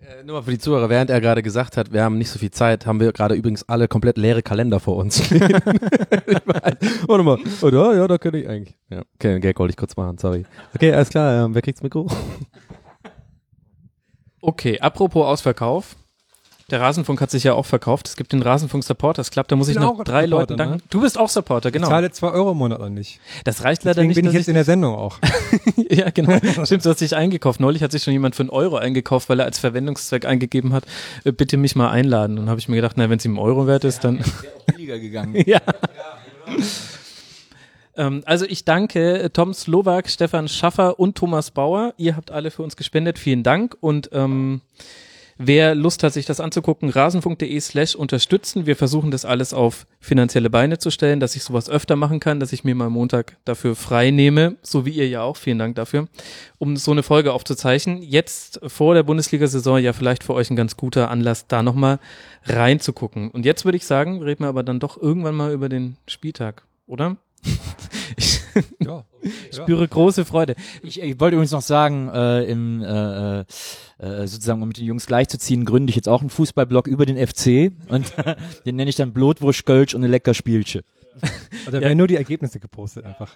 Äh, 0.00 0.24
nur 0.24 0.36
mal 0.36 0.42
für 0.42 0.50
die 0.50 0.58
Zuhörer, 0.58 0.88
während 0.88 1.10
er 1.10 1.20
gerade 1.20 1.42
gesagt 1.42 1.76
hat, 1.76 1.92
wir 1.92 2.02
haben 2.02 2.18
nicht 2.18 2.30
so 2.30 2.38
viel 2.38 2.50
Zeit, 2.50 2.84
haben 2.84 2.98
wir 2.98 3.12
gerade 3.12 3.36
übrigens 3.36 3.62
alle 3.68 3.86
komplett 3.86 4.18
leere 4.18 4.42
Kalender 4.42 4.80
vor 4.80 4.96
uns. 4.96 5.30
Warte 7.06 7.22
mal. 7.22 7.38
Oh, 7.62 7.70
da, 7.70 7.94
ja, 7.94 8.08
da 8.08 8.18
könnte 8.18 8.38
ich 8.38 8.48
eigentlich. 8.48 8.76
Ja, 8.90 9.02
okay, 9.14 9.34
den 9.34 9.40
Gag 9.40 9.58
wollte 9.60 9.70
ich 9.70 9.76
kurz 9.76 9.96
machen, 9.96 10.18
sorry. 10.18 10.44
Okay, 10.74 10.92
alles 10.92 11.10
klar, 11.10 11.44
ähm, 11.44 11.54
wer 11.54 11.62
kriegt's 11.62 11.82
Mikro? 11.82 12.08
Okay, 14.40 14.78
apropos 14.80 15.24
Ausverkauf. 15.24 15.96
Der 16.70 16.80
Rasenfunk 16.80 17.20
hat 17.20 17.30
sich 17.30 17.44
ja 17.44 17.52
auch 17.52 17.66
verkauft. 17.66 18.08
Es 18.08 18.16
gibt 18.16 18.32
den 18.32 18.40
Rasenfunk 18.40 18.82
Supporters 18.84 19.30
Club. 19.30 19.48
Da 19.48 19.56
muss 19.56 19.68
ich 19.68 19.74
bin 19.74 19.82
noch 19.82 19.98
auch 20.00 20.04
drei 20.04 20.22
Supporter, 20.24 20.26
Leuten 20.28 20.56
danken. 20.56 20.74
ne? 20.76 20.82
Du 20.88 21.02
bist 21.02 21.18
auch 21.18 21.28
Supporter, 21.28 21.68
Ich 21.68 21.74
genau. 21.74 21.88
zahle 21.88 22.10
zwei 22.10 22.30
Euro 22.30 22.52
im 22.52 22.58
Monat 22.58 22.80
an 22.80 22.94
nicht. 22.94 23.20
Das 23.44 23.64
reicht 23.64 23.84
leider 23.84 23.96
Deswegen 23.96 24.08
nicht. 24.08 24.16
bin 24.16 24.26
ich 24.28 24.32
jetzt 24.32 24.48
in 24.48 24.54
der 24.54 24.64
Sendung 24.64 24.94
auch. 24.94 25.18
ja, 25.90 26.08
genau. 26.08 26.38
Stimmt, 26.64 26.84
du 26.86 26.90
hast 26.90 27.00
dich 27.02 27.14
eingekauft. 27.14 27.60
Neulich 27.60 27.82
hat 27.82 27.92
sich 27.92 28.02
schon 28.02 28.14
jemand 28.14 28.34
für 28.34 28.44
einen 28.44 28.50
Euro 28.50 28.76
eingekauft, 28.76 29.28
weil 29.28 29.40
er 29.40 29.44
als 29.44 29.58
Verwendungszweck 29.58 30.24
eingegeben 30.24 30.72
hat, 30.72 30.84
äh, 31.24 31.32
bitte 31.32 31.58
mich 31.58 31.76
mal 31.76 31.90
einladen. 31.90 32.38
Und 32.38 32.48
habe 32.48 32.58
ich 32.58 32.68
mir 32.68 32.76
gedacht, 32.76 32.96
na, 32.96 33.10
wenn 33.10 33.18
es 33.18 33.24
ihm 33.26 33.38
Euro 33.38 33.66
wert 33.66 33.84
ist, 33.84 34.02
dann. 34.04 34.24
Billiger 34.66 34.98
gegangen. 34.98 35.34
ja. 35.46 35.60
Ähm, 37.96 38.22
also 38.26 38.44
ich 38.46 38.64
danke 38.64 39.18
äh, 39.22 39.30
Tom 39.30 39.54
Slowak, 39.54 40.08
Stefan 40.08 40.48
Schaffer 40.48 40.98
und 40.98 41.16
Thomas 41.16 41.50
Bauer. 41.50 41.94
Ihr 41.96 42.16
habt 42.16 42.30
alle 42.30 42.50
für 42.50 42.62
uns 42.62 42.76
gespendet. 42.76 43.18
Vielen 43.18 43.42
Dank. 43.42 43.76
Und 43.80 44.10
ähm, 44.12 44.62
wer 45.38 45.74
Lust 45.74 46.02
hat, 46.02 46.12
sich 46.12 46.26
das 46.26 46.40
anzugucken, 46.40 46.90
rasenfunk.de 46.90 47.60
slash 47.60 47.94
unterstützen. 47.94 48.66
Wir 48.66 48.76
versuchen 48.76 49.10
das 49.10 49.24
alles 49.24 49.52
auf 49.52 49.86
finanzielle 50.00 50.50
Beine 50.50 50.78
zu 50.78 50.90
stellen, 50.90 51.20
dass 51.20 51.36
ich 51.36 51.42
sowas 51.42 51.68
öfter 51.68 51.96
machen 51.96 52.20
kann, 52.20 52.40
dass 52.40 52.52
ich 52.52 52.64
mir 52.64 52.74
mal 52.74 52.90
Montag 52.90 53.36
dafür 53.44 53.76
frei 53.76 54.10
nehme, 54.10 54.56
so 54.62 54.86
wie 54.86 54.90
ihr 54.90 55.08
ja 55.08 55.22
auch. 55.22 55.36
Vielen 55.36 55.58
Dank 55.58 55.76
dafür, 55.76 56.08
um 56.58 56.76
so 56.76 56.90
eine 56.90 57.02
Folge 57.02 57.32
aufzuzeichnen. 57.32 58.02
Jetzt 58.02 58.60
vor 58.66 58.94
der 58.94 59.02
Bundesliga-Saison 59.02 59.78
ja 59.78 59.92
vielleicht 59.92 60.24
für 60.24 60.34
euch 60.34 60.50
ein 60.50 60.56
ganz 60.56 60.76
guter 60.76 61.10
Anlass, 61.10 61.46
da 61.46 61.62
nochmal 61.62 61.98
reinzugucken. 62.44 63.30
Und 63.30 63.44
jetzt 63.44 63.64
würde 63.64 63.76
ich 63.76 63.86
sagen, 63.86 64.22
reden 64.22 64.44
wir 64.44 64.48
aber 64.48 64.62
dann 64.62 64.80
doch 64.80 65.00
irgendwann 65.00 65.34
mal 65.34 65.52
über 65.52 65.68
den 65.68 65.96
Spieltag, 66.06 66.62
oder? 66.86 67.16
Ich 68.16 68.43
Ja. 68.80 69.04
spüre 69.52 69.88
große 69.88 70.24
Freude. 70.24 70.54
Ich, 70.82 71.00
ich 71.00 71.20
wollte 71.20 71.36
übrigens 71.36 71.52
noch 71.52 71.62
sagen, 71.62 72.08
äh, 72.08 72.44
im, 72.44 72.82
äh, 72.82 73.40
äh, 73.40 73.44
äh, 73.98 74.26
sozusagen, 74.26 74.62
um 74.62 74.68
mit 74.68 74.78
den 74.78 74.86
Jungs 74.86 75.06
gleichzuziehen, 75.06 75.64
gründe 75.64 75.90
ich 75.90 75.96
jetzt 75.96 76.08
auch 76.08 76.20
einen 76.20 76.30
Fußballblog 76.30 76.86
über 76.86 77.06
den 77.06 77.16
FC 77.16 77.72
und 77.88 78.12
den 78.66 78.76
nenne 78.76 78.90
ich 78.90 78.96
dann 78.96 79.12
Blutwurst, 79.12 79.66
Kölsch 79.66 79.94
und 79.94 80.02
eine 80.02 80.10
lecker 80.10 80.34
Spielche. 80.34 80.82
Oder 81.68 81.80
werden 81.80 81.96
nur 81.98 82.08
die 82.08 82.16
Ergebnisse 82.16 82.58
gepostet 82.58 83.04
einfach. 83.04 83.32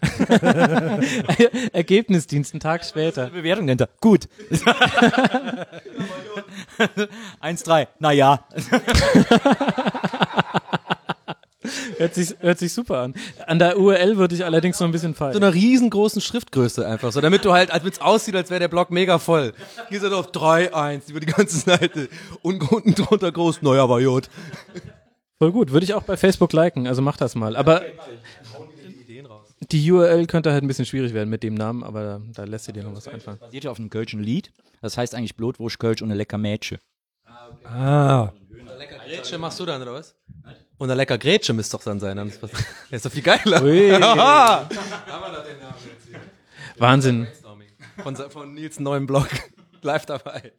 Ergebnisdienst, 1.73 2.53
einen 2.53 2.61
Tag 2.61 2.85
später. 2.85 3.31
Bewertung 3.31 3.67
nennt 3.67 3.81
er. 3.81 3.89
Gut. 4.01 4.29
1-3. 7.41 7.87
Naja. 8.01 8.45
Hört 11.97 12.15
sich, 12.15 12.35
hört 12.41 12.59
sich 12.59 12.73
super 12.73 12.99
an. 12.99 13.15
An 13.47 13.59
der 13.59 13.79
URL 13.79 14.17
würde 14.17 14.35
ich 14.35 14.45
allerdings 14.45 14.79
noch 14.81 14.89
ein 14.89 14.93
bisschen 14.93 15.13
so 15.13 15.19
fallen. 15.19 15.37
einer 15.37 15.53
riesengroßen 15.55 16.21
Schriftgröße 16.21 16.87
einfach, 16.87 17.13
so 17.13 17.21
damit 17.21 17.45
du 17.45 17.53
halt, 17.53 17.71
als 17.71 17.85
es 17.85 18.01
aussieht, 18.01 18.37
als 18.37 18.51
wäre 18.51 18.61
der 18.61 18.69
Block 18.69 18.91
mega 18.91 19.19
voll. 19.19 19.53
Hier 19.89 20.01
sind 20.01 20.13
auf 20.13 20.31
3-1 20.33 21.11
über 21.11 21.21
die 21.21 21.27
ganze 21.27 21.59
Seite 21.59 22.09
und 22.43 22.71
unten 22.71 22.95
drunter 22.95 23.33
groß, 23.33 23.63
naja, 23.63 23.83
aber. 23.85 24.01
Voll 25.39 25.53
gut. 25.53 25.73
Würde 25.73 25.85
ich 25.85 25.95
auch 25.95 26.03
bei 26.03 26.17
Facebook 26.17 26.53
liken, 26.53 26.87
also 26.87 27.03
mach 27.03 27.17
das 27.17 27.35
mal. 27.35 27.57
Aber 27.57 27.83
die 29.71 29.91
URL 29.91 30.27
könnte 30.27 30.53
halt 30.53 30.65
ein 30.65 30.69
bisschen 30.69 30.87
schwierig 30.87 31.15
werden 31.15 31.29
mit 31.29 31.43
dem 31.43 31.55
Namen, 31.55 31.83
aber 31.83 32.03
da, 32.03 32.21
da 32.35 32.45
lässt 32.45 32.69
dir 32.69 32.73
dir 32.73 32.85
noch 32.85 32.95
was 32.95 33.09
einfallen. 33.09 33.39
Basiert 33.39 33.65
ja 33.65 33.71
auf 33.71 33.79
einem 33.79 33.91
Kölschen 33.91 34.23
Lied. 34.23 34.53
Das 34.81 34.97
heißt 34.97 35.15
eigentlich 35.15 35.37
Blutwurst, 35.37 35.79
Kölsch 35.79 36.03
und 36.03 36.09
eine 36.09 36.17
lecker 36.17 36.39
Mädchen. 36.39 36.79
Ah, 37.65 38.33
Lecker 38.79 38.99
Grätsche 39.05 39.39
machst 39.39 39.59
du 39.61 39.67
dann, 39.67 39.83
oder 39.83 39.95
was? 39.95 40.15
Und 40.79 40.91
ein 40.91 40.97
lecker 40.97 41.19
Grätsche 41.19 41.53
müsste 41.53 41.77
doch 41.77 41.85
dann 41.85 41.99
sein. 42.01 42.17
Dann 42.17 42.29
ist, 42.29 42.41
ist 42.91 43.05
doch 43.05 43.11
viel 43.13 43.23
geiler. 43.23 43.63
Ui. 43.63 43.91
Haha. 44.01 44.69
Wahnsinn. 46.79 47.27
von, 48.03 48.17
von 48.17 48.55
Nils 48.55 48.79
neuen 48.81 49.07
Blog. 49.07 49.29
Live 49.83 50.07
dabei. 50.07 50.53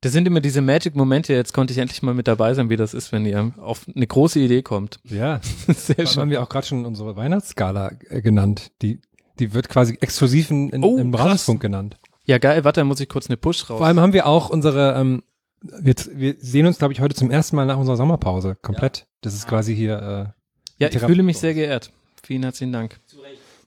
Das 0.00 0.12
sind 0.12 0.26
immer 0.28 0.40
diese 0.40 0.60
Magic-Momente. 0.62 1.32
Jetzt 1.32 1.52
konnte 1.52 1.72
ich 1.72 1.78
endlich 1.78 2.02
mal 2.02 2.14
mit 2.14 2.28
dabei 2.28 2.54
sein, 2.54 2.70
wie 2.70 2.76
das 2.76 2.94
ist, 2.94 3.10
wenn 3.10 3.26
ihr 3.26 3.52
auf 3.58 3.84
eine 3.92 4.06
große 4.06 4.38
Idee 4.38 4.62
kommt. 4.62 5.00
ja. 5.04 5.40
Sehr 5.66 6.06
schön. 6.06 6.20
haben 6.22 6.30
wir 6.30 6.42
auch 6.42 6.48
gerade 6.48 6.66
schon 6.66 6.86
unsere 6.86 7.16
Weihnachtsskala 7.16 7.92
äh, 8.08 8.22
genannt. 8.22 8.70
Die, 8.82 9.00
die 9.40 9.54
wird 9.54 9.68
quasi 9.68 9.98
exklusiv 10.00 10.50
in, 10.50 10.84
Oh, 10.84 10.98
im. 10.98 11.12
Rasenfunk 11.14 11.60
genannt. 11.60 11.96
Ja, 12.26 12.38
geil. 12.38 12.62
Warte, 12.62 12.80
da 12.80 12.84
muss 12.84 13.00
ich 13.00 13.08
kurz 13.08 13.26
eine 13.28 13.36
Push 13.36 13.68
raus. 13.70 13.78
Vor 13.78 13.86
allem 13.86 13.98
haben 13.98 14.12
wir 14.12 14.26
auch 14.26 14.50
unsere, 14.50 14.94
ähm, 14.94 15.22
wir, 15.62 15.94
wir 16.14 16.34
sehen 16.38 16.66
uns, 16.66 16.78
glaube 16.78 16.92
ich, 16.92 17.00
heute 17.00 17.14
zum 17.14 17.30
ersten 17.30 17.56
Mal 17.56 17.66
nach 17.66 17.78
unserer 17.78 17.96
Sommerpause 17.96 18.56
komplett. 18.60 19.06
Das 19.20 19.34
ist 19.34 19.46
quasi 19.48 19.74
hier, 19.74 20.34
äh, 20.78 20.82
ja, 20.82 20.88
ich 20.90 20.98
fühle 20.98 21.22
mich 21.22 21.38
sehr 21.38 21.54
geehrt. 21.54 21.90
Vielen 22.22 22.42
herzlichen 22.42 22.72
Dank. 22.72 23.00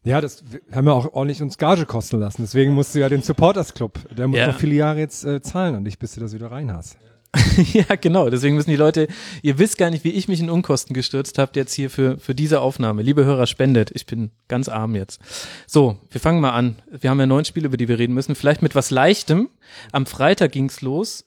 ja, 0.03 0.21
das 0.21 0.43
wir 0.49 0.61
haben 0.75 0.85
wir 0.85 0.93
auch 0.93 1.13
ordentlich 1.13 1.41
uns 1.41 1.57
Gage 1.57 1.85
kosten 1.85 2.19
lassen. 2.19 2.41
Deswegen 2.43 2.73
musst 2.73 2.95
du 2.95 2.99
ja 2.99 3.09
den 3.09 3.21
Supporters 3.21 3.73
Club, 3.73 3.99
der 4.15 4.27
muss 4.27 4.37
Ja. 4.39 4.47
noch 4.47 4.59
viele 4.59 4.75
Jahre 4.75 4.99
jetzt 4.99 5.25
äh, 5.25 5.41
zahlen 5.41 5.75
an 5.75 5.83
dich, 5.85 5.99
bis 5.99 6.13
du 6.13 6.21
das 6.21 6.33
wieder 6.33 6.51
rein 6.51 6.71
hast. 6.71 6.97
ja, 7.73 7.95
genau. 7.95 8.29
Deswegen 8.29 8.55
müssen 8.55 8.71
die 8.71 8.75
Leute, 8.75 9.07
ihr 9.41 9.57
wisst 9.57 9.77
gar 9.77 9.89
nicht, 9.89 10.03
wie 10.03 10.09
ich 10.11 10.27
mich 10.27 10.41
in 10.41 10.49
Unkosten 10.49 10.93
gestürzt 10.93 11.37
habe 11.37 11.51
jetzt 11.55 11.73
hier 11.73 11.89
für, 11.89 12.17
für 12.17 12.35
diese 12.35 12.59
Aufnahme. 12.59 13.03
Liebe 13.03 13.23
Hörer, 13.23 13.47
spendet. 13.47 13.89
Ich 13.93 14.05
bin 14.05 14.31
ganz 14.49 14.67
arm 14.67 14.95
jetzt. 14.95 15.21
So, 15.65 15.97
wir 16.09 16.19
fangen 16.19 16.41
mal 16.41 16.51
an. 16.51 16.75
Wir 16.91 17.09
haben 17.09 17.19
ja 17.21 17.25
neun 17.25 17.45
Spiele, 17.45 17.67
über 17.67 17.77
die 17.77 17.87
wir 17.87 17.99
reden 17.99 18.13
müssen. 18.13 18.35
Vielleicht 18.35 18.61
mit 18.61 18.75
was 18.75 18.91
Leichtem. 18.91 19.49
Am 19.93 20.05
Freitag 20.05 20.51
ging's 20.51 20.81
los. 20.81 21.25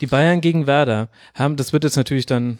Die 0.00 0.06
Bayern 0.06 0.40
gegen 0.40 0.66
Werder 0.66 1.08
haben, 1.34 1.56
das 1.56 1.72
wird 1.72 1.84
jetzt 1.84 1.96
natürlich 1.96 2.26
dann 2.26 2.58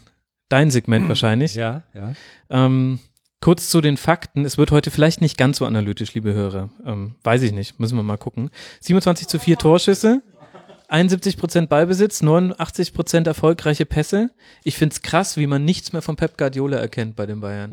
dein 0.48 0.70
Segment 0.70 1.08
wahrscheinlich. 1.08 1.54
Ja, 1.54 1.82
ja. 1.94 2.14
Ähm, 2.50 2.98
kurz 3.40 3.70
zu 3.70 3.80
den 3.80 3.96
Fakten. 3.96 4.44
Es 4.44 4.58
wird 4.58 4.70
heute 4.70 4.90
vielleicht 4.90 5.20
nicht 5.20 5.36
ganz 5.36 5.58
so 5.58 5.66
analytisch, 5.66 6.14
liebe 6.14 6.32
Hörer. 6.32 6.70
Ähm, 6.84 7.16
weiß 7.22 7.42
ich 7.42 7.52
nicht. 7.52 7.78
Müssen 7.78 7.96
wir 7.96 8.02
mal 8.02 8.18
gucken. 8.18 8.50
27 8.80 9.28
zu 9.28 9.38
4 9.38 9.58
Torschüsse. 9.58 10.22
71 10.88 11.36
Prozent 11.36 11.68
Ballbesitz, 11.68 12.22
89 12.22 12.94
Prozent 12.94 13.26
erfolgreiche 13.26 13.86
Pässe. 13.86 14.30
Ich 14.62 14.76
find's 14.76 15.02
krass, 15.02 15.36
wie 15.36 15.48
man 15.48 15.64
nichts 15.64 15.92
mehr 15.92 16.00
von 16.00 16.14
Pep 16.14 16.38
Guardiola 16.38 16.76
erkennt 16.76 17.16
bei 17.16 17.26
den 17.26 17.40
Bayern. 17.40 17.72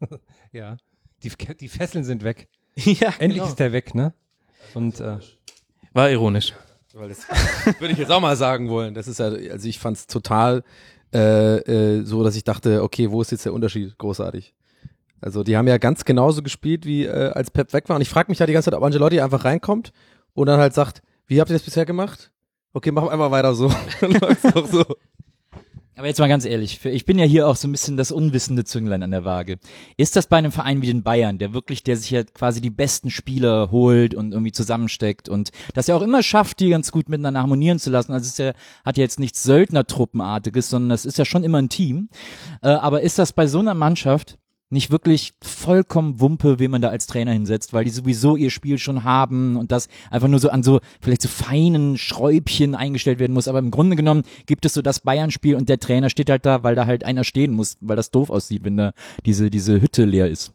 Ja. 0.52 0.76
Die, 1.24 1.32
die 1.60 1.68
Fesseln 1.68 2.04
sind 2.04 2.22
weg. 2.22 2.48
ja, 2.76 3.12
Endlich 3.18 3.40
genau. 3.40 3.46
ist 3.48 3.58
der 3.58 3.72
weg, 3.72 3.94
ne? 3.94 4.14
Und 4.72 5.00
äh, 5.00 5.18
War 5.92 6.10
ironisch. 6.10 6.52
Weil 6.94 7.08
das 7.08 7.26
würde 7.80 7.92
ich 7.92 7.98
jetzt 7.98 8.12
auch 8.12 8.20
mal 8.20 8.36
sagen 8.36 8.68
wollen. 8.68 8.94
Das 8.94 9.08
ist 9.08 9.18
ja, 9.18 9.26
also 9.26 9.68
ich 9.68 9.78
fand 9.78 9.96
es 9.96 10.06
total 10.06 10.62
äh, 11.12 11.56
äh, 11.58 12.04
so, 12.04 12.22
dass 12.22 12.36
ich 12.36 12.44
dachte, 12.44 12.82
okay, 12.82 13.10
wo 13.10 13.20
ist 13.20 13.32
jetzt 13.32 13.44
der 13.44 13.52
Unterschied? 13.52 13.98
Großartig. 13.98 14.54
Also 15.20 15.42
die 15.42 15.56
haben 15.56 15.66
ja 15.66 15.78
ganz 15.78 16.04
genauso 16.04 16.42
gespielt, 16.42 16.86
wie 16.86 17.04
äh, 17.04 17.30
als 17.30 17.50
Pep 17.50 17.72
weg 17.72 17.88
war. 17.88 17.96
Und 17.96 18.02
ich 18.02 18.08
frage 18.08 18.30
mich 18.30 18.38
ja 18.38 18.46
die 18.46 18.52
ganze 18.52 18.70
Zeit, 18.70 18.78
ob 18.78 18.84
Angelotti 18.84 19.20
einfach 19.20 19.44
reinkommt 19.44 19.92
und 20.34 20.46
dann 20.46 20.60
halt 20.60 20.74
sagt, 20.74 21.02
wie 21.26 21.40
habt 21.40 21.50
ihr 21.50 21.54
das 21.54 21.62
bisher 21.62 21.86
gemacht? 21.86 22.30
Okay, 22.72 22.92
wir 22.92 23.10
einfach 23.10 23.30
weiter 23.30 23.54
so. 23.54 23.72
Dann 24.00 24.12
läuft's 24.12 24.52
doch 24.52 24.66
so. 24.66 24.84
Aber 25.96 26.08
jetzt 26.08 26.18
mal 26.18 26.28
ganz 26.28 26.44
ehrlich, 26.44 26.84
ich 26.84 27.04
bin 27.04 27.20
ja 27.20 27.24
hier 27.24 27.46
auch 27.46 27.54
so 27.54 27.68
ein 27.68 27.72
bisschen 27.72 27.96
das 27.96 28.10
unwissende 28.10 28.64
Zünglein 28.64 29.04
an 29.04 29.12
der 29.12 29.24
Waage. 29.24 29.58
Ist 29.96 30.16
das 30.16 30.26
bei 30.26 30.36
einem 30.36 30.50
Verein 30.50 30.82
wie 30.82 30.88
den 30.88 31.04
Bayern, 31.04 31.38
der 31.38 31.54
wirklich, 31.54 31.84
der 31.84 31.96
sich 31.96 32.10
ja 32.10 32.24
quasi 32.24 32.60
die 32.60 32.70
besten 32.70 33.10
Spieler 33.10 33.70
holt 33.70 34.12
und 34.14 34.32
irgendwie 34.32 34.50
zusammensteckt 34.50 35.28
und 35.28 35.50
das 35.72 35.86
ja 35.86 35.94
auch 35.94 36.02
immer 36.02 36.24
schafft, 36.24 36.58
die 36.58 36.70
ganz 36.70 36.90
gut 36.90 37.08
miteinander 37.08 37.40
harmonieren 37.40 37.78
zu 37.78 37.90
lassen. 37.90 38.12
Also 38.12 38.24
es 38.24 38.30
ist 38.30 38.38
ja, 38.38 38.54
hat 38.84 38.96
ja 38.96 39.02
jetzt 39.02 39.20
nichts 39.20 39.44
Söldnertruppenartiges, 39.44 40.68
sondern 40.68 40.90
das 40.90 41.04
ist 41.04 41.18
ja 41.18 41.24
schon 41.24 41.44
immer 41.44 41.58
ein 41.58 41.68
Team. 41.68 42.08
Äh, 42.60 42.70
aber 42.70 43.02
ist 43.02 43.20
das 43.20 43.32
bei 43.32 43.46
so 43.46 43.60
einer 43.60 43.74
Mannschaft 43.74 44.36
nicht 44.70 44.90
wirklich 44.90 45.32
vollkommen 45.42 46.20
Wumpe, 46.20 46.58
wen 46.58 46.70
man 46.70 46.82
da 46.82 46.88
als 46.88 47.06
Trainer 47.06 47.32
hinsetzt, 47.32 47.72
weil 47.72 47.84
die 47.84 47.90
sowieso 47.90 48.36
ihr 48.36 48.50
Spiel 48.50 48.78
schon 48.78 49.04
haben 49.04 49.56
und 49.56 49.72
das 49.72 49.88
einfach 50.10 50.28
nur 50.28 50.40
so 50.40 50.50
an 50.50 50.62
so 50.62 50.80
vielleicht 51.00 51.22
so 51.22 51.28
feinen 51.28 51.96
Schräubchen 51.96 52.74
eingestellt 52.74 53.18
werden 53.18 53.32
muss. 53.32 53.48
Aber 53.48 53.58
im 53.58 53.70
Grunde 53.70 53.96
genommen 53.96 54.24
gibt 54.46 54.64
es 54.64 54.74
so 54.74 54.82
das 54.82 55.00
Bayern-Spiel 55.00 55.54
und 55.54 55.68
der 55.68 55.78
Trainer 55.78 56.10
steht 56.10 56.30
halt 56.30 56.44
da, 56.44 56.62
weil 56.62 56.74
da 56.74 56.86
halt 56.86 57.04
einer 57.04 57.24
stehen 57.24 57.52
muss, 57.52 57.76
weil 57.80 57.96
das 57.96 58.10
doof 58.10 58.30
aussieht, 58.30 58.64
wenn 58.64 58.76
da 58.76 58.92
diese, 59.24 59.50
diese 59.50 59.80
Hütte 59.80 60.04
leer 60.04 60.28
ist. 60.28 60.52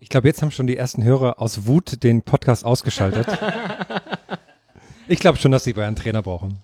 ich 0.00 0.08
glaube, 0.08 0.28
jetzt 0.28 0.42
haben 0.42 0.50
schon 0.50 0.66
die 0.66 0.76
ersten 0.76 1.04
Hörer 1.04 1.40
aus 1.40 1.66
Wut 1.66 2.02
den 2.02 2.22
Podcast 2.22 2.64
ausgeschaltet. 2.64 3.26
ich 5.08 5.20
glaube 5.20 5.38
schon, 5.38 5.52
dass 5.52 5.64
die 5.64 5.72
Bayern 5.74 5.96
Trainer 5.96 6.22
brauchen. 6.22 6.60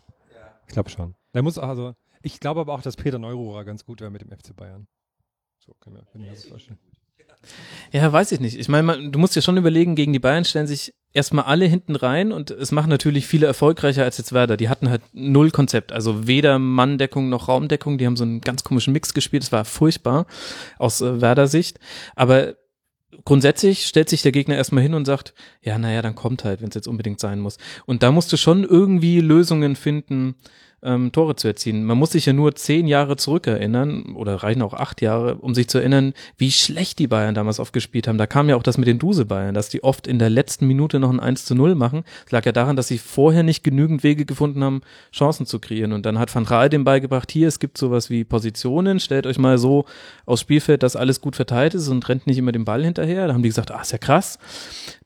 Ich 0.66 0.72
glaube 0.72 0.90
schon. 0.90 1.14
Der 1.34 1.42
muss 1.42 1.58
also, 1.58 1.94
ich 2.22 2.40
glaube 2.40 2.60
aber 2.60 2.72
auch, 2.72 2.82
dass 2.82 2.96
Peter 2.96 3.18
Neururer 3.18 3.64
ganz 3.64 3.84
gut 3.84 4.00
wäre 4.00 4.10
mit 4.10 4.22
dem 4.22 4.30
FC 4.30 4.56
Bayern. 4.56 4.86
So, 5.64 5.74
kann 5.74 5.92
mir, 5.92 6.04
kann 6.12 6.26
das 6.28 6.44
vorstellen. 6.44 6.78
Ja, 7.92 8.12
weiß 8.12 8.32
ich 8.32 8.40
nicht. 8.40 8.58
Ich 8.58 8.68
meine, 8.68 9.10
du 9.10 9.18
musst 9.18 9.36
dir 9.36 9.42
schon 9.42 9.56
überlegen, 9.56 9.94
gegen 9.94 10.12
die 10.12 10.18
Bayern 10.18 10.44
stellen 10.44 10.66
sich 10.66 10.94
erstmal 11.12 11.44
alle 11.44 11.66
hinten 11.66 11.94
rein 11.96 12.32
und 12.32 12.50
es 12.50 12.72
machen 12.72 12.88
natürlich 12.88 13.26
viele 13.26 13.46
erfolgreicher 13.46 14.04
als 14.04 14.18
jetzt 14.18 14.32
Werder. 14.32 14.56
Die 14.56 14.68
hatten 14.68 14.88
halt 14.88 15.02
null 15.12 15.50
Konzept. 15.50 15.92
Also 15.92 16.26
weder 16.26 16.58
Manndeckung 16.58 17.28
noch 17.28 17.48
Raumdeckung. 17.48 17.98
Die 17.98 18.06
haben 18.06 18.16
so 18.16 18.24
einen 18.24 18.40
ganz 18.40 18.64
komischen 18.64 18.92
Mix 18.92 19.12
gespielt. 19.14 19.42
Es 19.42 19.52
war 19.52 19.64
furchtbar 19.64 20.26
aus 20.78 21.00
äh, 21.00 21.20
Werder 21.20 21.48
Sicht. 21.48 21.78
Aber 22.16 22.54
grundsätzlich 23.24 23.86
stellt 23.86 24.08
sich 24.08 24.22
der 24.22 24.32
Gegner 24.32 24.56
erstmal 24.56 24.82
hin 24.82 24.94
und 24.94 25.04
sagt, 25.04 25.34
ja, 25.60 25.78
naja, 25.78 26.02
dann 26.02 26.14
kommt 26.14 26.44
halt, 26.44 26.62
wenn 26.62 26.68
es 26.70 26.74
jetzt 26.74 26.88
unbedingt 26.88 27.20
sein 27.20 27.40
muss. 27.40 27.58
Und 27.86 28.02
da 28.02 28.10
musst 28.10 28.32
du 28.32 28.36
schon 28.36 28.64
irgendwie 28.64 29.20
Lösungen 29.20 29.76
finden, 29.76 30.36
ähm, 30.82 31.12
Tore 31.12 31.36
zu 31.36 31.48
erzielen. 31.48 31.84
Man 31.84 31.98
muss 31.98 32.12
sich 32.12 32.26
ja 32.26 32.32
nur 32.32 32.54
zehn 32.54 32.86
Jahre 32.86 33.16
zurückerinnern, 33.16 34.14
oder 34.14 34.36
reichen 34.36 34.62
auch 34.62 34.74
acht 34.74 35.00
Jahre, 35.00 35.36
um 35.36 35.54
sich 35.54 35.68
zu 35.68 35.78
erinnern, 35.78 36.12
wie 36.36 36.50
schlecht 36.50 36.98
die 36.98 37.06
Bayern 37.06 37.34
damals 37.34 37.60
oft 37.60 37.72
gespielt 37.72 38.08
haben. 38.08 38.18
Da 38.18 38.26
kam 38.26 38.48
ja 38.48 38.56
auch 38.56 38.62
das 38.62 38.78
mit 38.78 38.88
den 38.88 38.98
Duse-Bayern, 38.98 39.54
dass 39.54 39.68
die 39.68 39.84
oft 39.84 40.06
in 40.06 40.18
der 40.18 40.30
letzten 40.30 40.66
Minute 40.66 40.98
noch 40.98 41.10
ein 41.10 41.20
1 41.20 41.44
zu 41.44 41.54
0 41.54 41.74
machen. 41.74 42.04
Das 42.24 42.32
lag 42.32 42.46
ja 42.46 42.52
daran, 42.52 42.76
dass 42.76 42.88
sie 42.88 42.98
vorher 42.98 43.42
nicht 43.42 43.62
genügend 43.62 44.02
Wege 44.02 44.24
gefunden 44.24 44.64
haben, 44.64 44.82
Chancen 45.12 45.46
zu 45.46 45.58
kreieren. 45.58 45.92
Und 45.92 46.04
dann 46.06 46.18
hat 46.18 46.34
Van 46.34 46.44
Raal 46.44 46.68
dem 46.68 46.84
beigebracht, 46.84 47.30
hier, 47.30 47.48
es 47.48 47.60
gibt 47.60 47.78
sowas 47.78 48.10
wie 48.10 48.24
Positionen, 48.24 48.98
stellt 49.00 49.26
euch 49.26 49.38
mal 49.38 49.58
so 49.58 49.84
aufs 50.26 50.42
Spielfeld, 50.42 50.82
dass 50.82 50.96
alles 50.96 51.20
gut 51.20 51.36
verteilt 51.36 51.74
ist 51.74 51.88
und 51.88 52.08
rennt 52.08 52.26
nicht 52.26 52.38
immer 52.38 52.52
den 52.52 52.64
Ball 52.64 52.82
hinterher. 52.84 53.26
Da 53.28 53.34
haben 53.34 53.42
die 53.42 53.48
gesagt, 53.48 53.70
ah, 53.70 53.80
ist 53.80 53.92
ja 53.92 53.98
krass. 53.98 54.38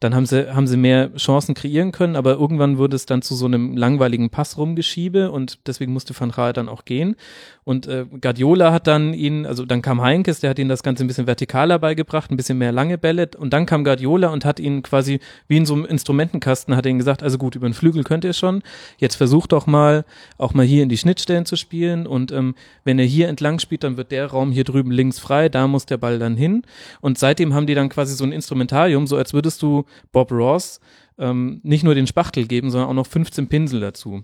Dann 0.01 0.15
haben 0.15 0.27
sie, 0.27 0.55
haben 0.55 0.67
sie 0.67 0.77
mehr 0.77 1.15
Chancen 1.17 1.55
kreieren 1.55 1.93
können, 1.93 2.17
aber 2.17 2.33
irgendwann 2.33 2.79
wurde 2.79 2.97
es 2.97 3.07
dann 3.07 3.23
zu 3.23 3.35
so 3.35 3.47
einem 3.47 3.77
langweiligen 3.77 4.31
Pass 4.31 4.57
rumgeschiebe 4.57 5.31
und 5.31 5.66
deswegen 5.69 5.93
musste 5.93 6.19
Van 6.19 6.31
Gaal 6.31 6.53
dann 6.53 6.69
auch 6.69 6.85
gehen. 6.85 7.17
Und 7.65 7.87
äh, 7.87 8.07
Guardiola 8.21 8.73
hat 8.73 8.87
dann 8.87 9.13
ihn, 9.13 9.47
also 9.47 9.65
dann 9.65 9.83
kam 9.83 10.01
Heinkes, 10.01 10.41
der 10.41 10.51
hat 10.51 10.59
ihn 10.59 10.69
das 10.69 10.83
Ganze 10.83 11.05
ein 11.05 11.07
bisschen 11.07 11.27
vertikaler 11.27 11.79
beigebracht, 11.79 12.31
ein 12.31 12.37
bisschen 12.37 12.59
mehr 12.59 12.73
lange 12.73 12.99
Bälle. 12.99 13.29
Und 13.37 13.53
dann 13.53 13.67
kam 13.67 13.85
Guardiola 13.85 14.29
und 14.29 14.45
hat 14.45 14.61
ihn 14.61 14.83
quasi 14.83 15.21
wie 15.49 15.57
in 15.57 15.67
so 15.67 15.75
einem 15.75 15.85
Instrumentenkasten, 15.85 16.77
hat 16.77 16.87
er 16.87 16.91
ihn 16.91 16.99
gesagt, 16.99 17.23
also 17.23 17.39
gut, 17.39 17.57
über 17.57 17.69
den 17.69 17.75
Flügel 17.75 18.05
könnt 18.05 18.25
ihr 18.25 18.33
schon. 18.33 18.63
Jetzt 18.99 19.17
versucht 19.17 19.53
doch 19.53 19.67
mal, 19.67 20.05
auch 20.39 20.55
mal 20.55 20.65
hier 20.65 20.83
in 20.83 20.89
die 20.89 20.99
Schnittstellen 20.99 21.47
zu 21.47 21.57
spielen. 21.57 22.07
Und 22.07 22.33
ähm, 22.33 22.55
wenn 22.85 22.99
er 22.99 23.05
hier 23.05 23.29
entlang 23.29 23.59
spielt, 23.59 23.85
dann 23.85 23.97
wird 23.97 24.13
der 24.13 24.27
Raum 24.27 24.53
hier 24.53 24.65
drüben 24.65 24.91
links 24.91 25.19
frei, 25.19 25.49
da 25.49 25.67
muss 25.67 25.87
der 25.87 25.97
Ball 25.97 26.19
dann 26.19 26.37
hin. 26.37 26.63
Und 27.01 27.19
seitdem 27.19 27.55
haben 27.55 27.67
die 27.67 27.75
dann 27.75 27.89
quasi 27.89 28.15
so 28.15 28.25
ein 28.25 28.33
Instrumentarium, 28.33 29.07
so 29.07 29.17
als 29.17 29.33
würdest 29.35 29.63
du 29.63 29.85
Bob 30.13 30.31
Ross 30.31 30.81
ähm, 31.19 31.61
nicht 31.63 31.85
nur 31.85 31.95
den 31.95 32.07
Spachtel 32.07 32.47
geben, 32.47 32.71
sondern 32.71 32.91
auch 32.91 32.95
noch 32.95 33.07
15 33.07 33.49
Pinsel 33.49 33.81
dazu. 33.81 34.23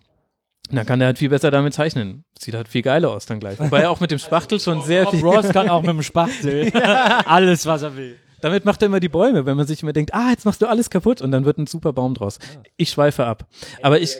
Da 0.70 0.84
kann 0.84 1.00
er 1.00 1.08
halt 1.08 1.18
viel 1.18 1.28
besser 1.28 1.50
damit 1.50 1.74
zeichnen. 1.74 2.24
Sieht 2.38 2.54
halt 2.54 2.68
viel 2.68 2.82
geiler 2.82 3.10
aus 3.10 3.26
dann 3.26 3.40
gleich. 3.40 3.58
Wobei 3.58 3.80
er 3.80 3.90
auch 3.90 4.00
mit 4.00 4.10
dem 4.10 4.18
Spachtel 4.18 4.58
schon 4.58 4.82
sehr 4.82 5.04
Bob 5.04 5.14
viel. 5.14 5.22
Ross 5.22 5.48
kann 5.50 5.68
auch 5.68 5.82
mit 5.82 5.90
dem 5.90 6.02
Spachtel 6.02 6.72
alles, 7.26 7.66
was 7.66 7.82
er 7.82 7.96
will. 7.96 8.16
Damit 8.40 8.64
macht 8.64 8.82
er 8.82 8.86
immer 8.86 8.98
die 9.00 9.08
Bäume, 9.08 9.46
wenn 9.46 9.56
man 9.56 9.66
sich 9.66 9.82
immer 9.82 9.92
denkt, 9.92 10.14
ah, 10.14 10.30
jetzt 10.30 10.44
machst 10.44 10.62
du 10.62 10.66
alles 10.66 10.90
kaputt 10.90 11.20
und 11.20 11.30
dann 11.30 11.44
wird 11.44 11.58
ein 11.58 11.66
super 11.66 11.92
Baum 11.92 12.14
draus. 12.14 12.38
Ich 12.76 12.90
schweife 12.90 13.24
ab. 13.24 13.46
Aber 13.82 14.00
ich, 14.00 14.16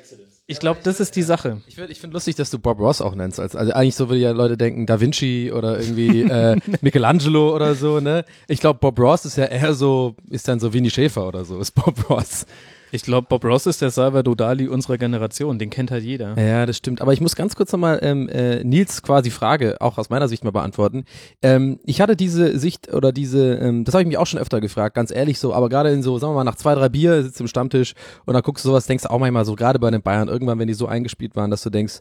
ich 0.46 0.60
glaube, 0.60 0.80
das 0.82 1.00
ist 1.00 1.16
die 1.16 1.22
Sache. 1.22 1.62
Ich 1.66 1.76
finde 1.76 1.90
ich 1.90 2.00
find 2.00 2.12
lustig, 2.12 2.36
dass 2.36 2.50
du 2.50 2.58
Bob 2.58 2.78
Ross 2.78 3.00
auch 3.00 3.14
nennst. 3.14 3.40
Als, 3.40 3.56
also 3.56 3.72
eigentlich 3.72 3.96
so 3.96 4.08
würde 4.08 4.20
ja 4.20 4.32
Leute 4.32 4.56
denken, 4.56 4.86
Da 4.86 5.00
Vinci 5.00 5.50
oder 5.52 5.80
irgendwie 5.80 6.22
äh, 6.30 6.56
Michelangelo 6.82 7.54
oder 7.54 7.74
so, 7.74 8.00
ne? 8.00 8.24
Ich 8.46 8.60
glaube, 8.60 8.78
Bob 8.78 8.98
Ross 9.00 9.24
ist 9.24 9.36
ja 9.36 9.46
eher 9.46 9.74
so, 9.74 10.14
ist 10.30 10.46
dann 10.46 10.60
so 10.60 10.72
Winnie 10.72 10.90
Schäfer 10.90 11.26
oder 11.26 11.44
so, 11.44 11.58
ist 11.58 11.72
Bob 11.72 12.08
Ross. 12.10 12.46
Ich 12.94 13.04
glaube, 13.04 13.26
Bob 13.26 13.42
Ross 13.46 13.64
ist 13.64 13.80
der 13.80 13.90
Salvador 13.90 14.36
Dali 14.36 14.68
unserer 14.68 14.98
Generation. 14.98 15.58
Den 15.58 15.70
kennt 15.70 15.90
halt 15.90 16.04
jeder. 16.04 16.38
Ja, 16.38 16.66
das 16.66 16.76
stimmt. 16.76 17.00
Aber 17.00 17.14
ich 17.14 17.22
muss 17.22 17.34
ganz 17.34 17.56
kurz 17.56 17.72
nochmal 17.72 17.98
ähm, 18.02 18.28
äh, 18.28 18.62
Nils 18.64 19.02
quasi 19.02 19.30
Frage 19.30 19.80
auch 19.80 19.96
aus 19.96 20.10
meiner 20.10 20.28
Sicht 20.28 20.44
mal 20.44 20.50
beantworten. 20.50 21.06
Ähm, 21.40 21.80
ich 21.84 22.02
hatte 22.02 22.16
diese 22.16 22.58
Sicht 22.58 22.92
oder 22.92 23.10
diese, 23.10 23.54
ähm, 23.54 23.84
das 23.84 23.94
habe 23.94 24.02
ich 24.02 24.08
mich 24.08 24.18
auch 24.18 24.26
schon 24.26 24.38
öfter 24.38 24.60
gefragt, 24.60 24.94
ganz 24.94 25.10
ehrlich 25.10 25.38
so, 25.38 25.54
aber 25.54 25.70
gerade 25.70 25.90
in 25.90 26.02
so, 26.02 26.18
sagen 26.18 26.34
wir 26.34 26.36
mal, 26.36 26.44
nach 26.44 26.56
zwei, 26.56 26.74
drei 26.74 26.90
Bier 26.90 27.22
sitzt 27.22 27.40
im 27.40 27.48
Stammtisch 27.48 27.94
und 28.26 28.34
dann 28.34 28.42
guckst 28.42 28.62
du 28.62 28.68
sowas, 28.68 28.86
denkst 28.86 29.04
du 29.04 29.10
auch 29.10 29.18
manchmal 29.18 29.46
so, 29.46 29.54
gerade 29.54 29.78
bei 29.78 29.90
den 29.90 30.02
Bayern, 30.02 30.28
irgendwann, 30.28 30.58
wenn 30.58 30.68
die 30.68 30.74
so 30.74 30.86
eingespielt 30.86 31.34
waren, 31.34 31.50
dass 31.50 31.62
du 31.62 31.70
denkst, 31.70 32.00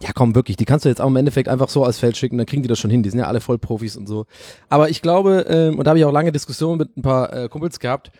ja 0.00 0.10
komm, 0.14 0.34
wirklich, 0.34 0.56
die 0.56 0.64
kannst 0.64 0.86
du 0.86 0.88
jetzt 0.88 1.02
auch 1.02 1.08
im 1.08 1.16
Endeffekt 1.16 1.50
einfach 1.50 1.68
so 1.68 1.84
als 1.84 1.98
Feld 1.98 2.16
schicken, 2.16 2.38
dann 2.38 2.46
kriegen 2.46 2.62
die 2.62 2.68
das 2.68 2.78
schon 2.78 2.90
hin, 2.90 3.02
die 3.02 3.10
sind 3.10 3.18
ja 3.18 3.26
alle 3.26 3.42
Vollprofis 3.42 3.98
und 3.98 4.06
so. 4.06 4.24
Aber 4.70 4.88
ich 4.88 5.02
glaube, 5.02 5.44
ähm, 5.50 5.78
und 5.78 5.84
da 5.84 5.90
habe 5.90 5.98
ich 5.98 6.06
auch 6.06 6.12
lange 6.12 6.32
Diskussionen 6.32 6.78
mit 6.78 6.96
ein 6.96 7.02
paar 7.02 7.30
äh, 7.34 7.48
Kumpels 7.50 7.78
gehabt, 7.78 8.10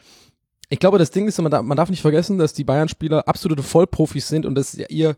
ich 0.71 0.79
glaube, 0.79 0.99
das 0.99 1.11
Ding 1.11 1.27
ist, 1.27 1.39
man 1.41 1.51
darf, 1.51 1.91
nicht 1.91 2.01
vergessen, 2.01 2.39
dass 2.39 2.53
die 2.53 2.65
Bayern-Spieler 2.65 3.27
absolute 3.27 3.65
Vollprofis 3.65 4.29
sind 4.29 4.47
und 4.47 4.55
das 4.55 4.75
ja 4.77 4.87
ihr 4.89 5.17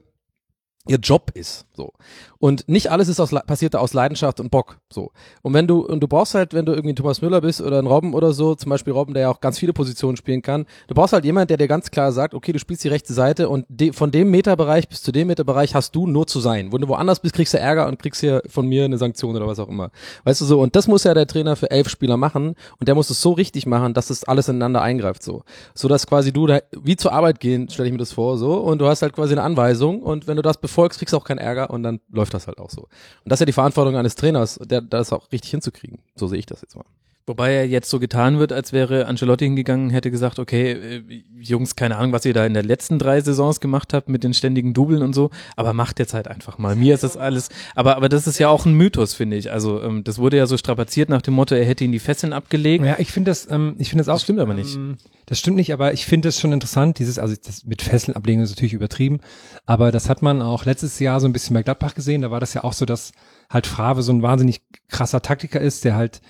ihr 0.88 0.98
Job 0.98 1.30
ist 1.34 1.66
so. 1.74 1.92
Und 2.38 2.68
nicht 2.68 2.90
alles 2.90 3.06
ist 3.06 3.20
aus 3.20 3.30
passiert 3.46 3.74
da 3.74 3.78
aus 3.78 3.94
Leidenschaft 3.94 4.40
und 4.40 4.50
Bock 4.50 4.78
so. 4.92 5.12
Und 5.42 5.54
wenn 5.54 5.68
du 5.68 5.86
und 5.86 6.00
du 6.00 6.08
brauchst 6.08 6.34
halt 6.34 6.54
wenn 6.54 6.66
du 6.66 6.72
irgendwie 6.72 6.94
Thomas 6.96 7.22
Müller 7.22 7.40
bist 7.40 7.60
oder 7.60 7.78
ein 7.78 7.86
Robben 7.86 8.14
oder 8.14 8.32
so 8.32 8.56
zum 8.56 8.70
Beispiel 8.70 8.92
Robben 8.92 9.14
der 9.14 9.22
ja 9.22 9.30
auch 9.30 9.40
ganz 9.40 9.60
viele 9.60 9.72
Positionen 9.72 10.16
spielen 10.16 10.42
kann 10.42 10.66
du 10.88 10.94
brauchst 10.94 11.12
halt 11.12 11.24
jemand 11.24 11.50
der 11.50 11.56
dir 11.56 11.68
ganz 11.68 11.92
klar 11.92 12.10
sagt 12.10 12.34
okay 12.34 12.50
du 12.50 12.58
spielst 12.58 12.82
die 12.82 12.88
rechte 12.88 13.12
Seite 13.12 13.48
und 13.48 13.64
de, 13.68 13.92
von 13.92 14.10
dem 14.10 14.32
Meterbereich 14.32 14.88
bis 14.88 15.02
zu 15.02 15.12
dem 15.12 15.28
Meterbereich 15.28 15.76
hast 15.76 15.94
du 15.94 16.08
nur 16.08 16.26
zu 16.26 16.40
sein. 16.40 16.72
Wenn 16.72 16.80
du 16.80 16.88
woanders 16.88 17.20
bist 17.20 17.34
kriegst 17.34 17.54
du 17.54 17.58
Ärger 17.58 17.86
und 17.86 18.00
kriegst 18.00 18.20
hier 18.20 18.42
von 18.48 18.66
mir 18.66 18.84
eine 18.84 18.98
Sanktion 18.98 19.36
oder 19.36 19.46
was 19.46 19.60
auch 19.60 19.68
immer. 19.68 19.90
Weißt 20.24 20.40
du 20.40 20.44
so? 20.44 20.60
Und 20.60 20.74
das 20.74 20.88
muss 20.88 21.04
ja 21.04 21.14
der 21.14 21.28
Trainer 21.28 21.54
für 21.54 21.70
elf 21.70 21.88
Spieler 21.88 22.16
machen 22.16 22.56
und 22.80 22.88
der 22.88 22.96
muss 22.96 23.08
es 23.08 23.22
so 23.22 23.32
richtig 23.32 23.66
machen 23.66 23.94
dass 23.94 24.10
es 24.10 24.24
alles 24.24 24.48
ineinander 24.48 24.82
eingreift 24.82 25.22
so. 25.22 25.44
So 25.74 25.86
dass 25.86 26.08
quasi 26.08 26.32
du 26.32 26.48
da 26.48 26.60
wie 26.72 26.96
zur 26.96 27.12
Arbeit 27.12 27.38
gehen 27.38 27.68
stelle 27.68 27.86
ich 27.86 27.92
mir 27.92 27.98
das 27.98 28.12
vor 28.12 28.36
so. 28.36 28.54
Und 28.54 28.80
du 28.80 28.86
hast 28.86 29.02
halt 29.02 29.12
quasi 29.12 29.34
eine 29.34 29.42
Anweisung 29.42 30.02
und 30.02 30.26
wenn 30.26 30.34
du 30.34 30.42
das 30.42 30.56
befolgst, 30.72 30.98
kriegst 30.98 31.12
du 31.12 31.16
auch 31.18 31.24
keinen 31.24 31.38
Ärger 31.38 31.70
und 31.70 31.82
dann 31.82 32.00
läuft 32.10 32.34
das 32.34 32.46
halt 32.46 32.58
auch 32.58 32.70
so. 32.70 32.82
Und 32.82 32.90
das 33.26 33.36
ist 33.36 33.40
ja 33.40 33.46
die 33.46 33.52
Verantwortung 33.52 33.96
eines 33.96 34.14
Trainers, 34.14 34.58
der 34.62 34.80
das 34.80 35.12
auch 35.12 35.30
richtig 35.30 35.50
hinzukriegen. 35.50 35.98
So 36.14 36.26
sehe 36.26 36.38
ich 36.38 36.46
das 36.46 36.62
jetzt 36.62 36.76
mal. 36.76 36.84
Wobei 37.24 37.52
er 37.52 37.68
jetzt 37.68 37.88
so 37.88 38.00
getan 38.00 38.40
wird, 38.40 38.52
als 38.52 38.72
wäre 38.72 39.06
Ancelotti 39.06 39.44
hingegangen, 39.44 39.90
hätte 39.90 40.10
gesagt, 40.10 40.40
okay, 40.40 40.72
äh, 40.72 41.22
Jungs, 41.38 41.76
keine 41.76 41.96
Ahnung, 41.96 42.12
was 42.12 42.24
ihr 42.24 42.34
da 42.34 42.44
in 42.44 42.54
den 42.54 42.64
letzten 42.64 42.98
drei 42.98 43.20
Saisons 43.20 43.60
gemacht 43.60 43.94
habt 43.94 44.08
mit 44.08 44.24
den 44.24 44.34
ständigen 44.34 44.74
Dubeln 44.74 45.02
und 45.02 45.14
so, 45.14 45.30
aber 45.54 45.72
macht 45.72 46.00
jetzt 46.00 46.14
halt 46.14 46.26
einfach 46.26 46.58
mal. 46.58 46.74
Mir 46.74 46.94
ist 46.94 47.04
das 47.04 47.16
alles, 47.16 47.48
aber, 47.76 47.96
aber 47.96 48.08
das 48.08 48.26
ist 48.26 48.38
ja 48.40 48.48
auch 48.48 48.66
ein 48.66 48.74
Mythos, 48.74 49.14
finde 49.14 49.36
ich. 49.36 49.52
Also 49.52 49.80
ähm, 49.82 50.02
das 50.02 50.18
wurde 50.18 50.36
ja 50.36 50.46
so 50.46 50.56
strapaziert 50.56 51.08
nach 51.10 51.22
dem 51.22 51.34
Motto, 51.34 51.54
er 51.54 51.64
hätte 51.64 51.84
ihn 51.84 51.92
die 51.92 52.00
Fesseln 52.00 52.32
abgelegt. 52.32 52.84
Ja, 52.84 52.96
ich 52.98 53.12
finde 53.12 53.30
das, 53.30 53.48
ähm, 53.48 53.76
ich 53.78 53.90
finde 53.90 54.02
das 54.02 54.08
auch. 54.08 54.14
Das 54.14 54.22
stimmt 54.22 54.40
aber 54.40 54.54
nicht. 54.54 54.74
Ähm, 54.74 54.96
das 55.26 55.38
stimmt 55.38 55.56
nicht, 55.56 55.72
aber 55.72 55.92
ich 55.92 56.04
finde 56.06 56.28
es 56.28 56.40
schon 56.40 56.52
interessant, 56.52 56.98
dieses, 56.98 57.20
also 57.20 57.34
das 57.40 57.64
mit 57.64 57.82
Fesseln 57.82 58.16
ablegen 58.16 58.42
ist 58.42 58.50
natürlich 58.50 58.74
übertrieben, 58.74 59.20
aber 59.64 59.92
das 59.92 60.08
hat 60.08 60.22
man 60.22 60.42
auch 60.42 60.64
letztes 60.64 60.98
Jahr 60.98 61.20
so 61.20 61.28
ein 61.28 61.32
bisschen 61.32 61.54
bei 61.54 61.62
Gladbach 61.62 61.94
gesehen, 61.94 62.22
da 62.22 62.32
war 62.32 62.40
das 62.40 62.54
ja 62.54 62.64
auch 62.64 62.72
so, 62.72 62.84
dass 62.84 63.12
halt 63.52 63.66
Frave 63.66 64.02
so 64.02 64.12
ein 64.12 64.22
wahnsinnig 64.22 64.62
krasser 64.88 65.20
Taktiker 65.22 65.60
ist, 65.60 65.84
der 65.84 65.94
halt, 65.94 66.20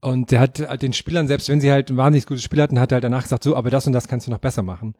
und 0.00 0.30
der 0.30 0.40
hat 0.40 0.60
halt 0.60 0.82
den 0.82 0.92
Spielern, 0.92 1.26
selbst 1.28 1.48
wenn 1.48 1.60
sie 1.60 1.70
halt 1.70 1.90
ein 1.90 1.96
wahnsinnig 1.96 2.26
gutes 2.26 2.42
Spiel 2.44 2.60
hatten, 2.62 2.78
hat 2.78 2.92
er 2.92 2.96
halt 2.96 3.04
danach 3.04 3.22
gesagt, 3.22 3.42
so, 3.44 3.56
aber 3.56 3.70
das 3.70 3.86
und 3.86 3.92
das 3.92 4.08
kannst 4.08 4.26
du 4.26 4.30
noch 4.30 4.38
besser 4.38 4.62
machen. 4.62 4.94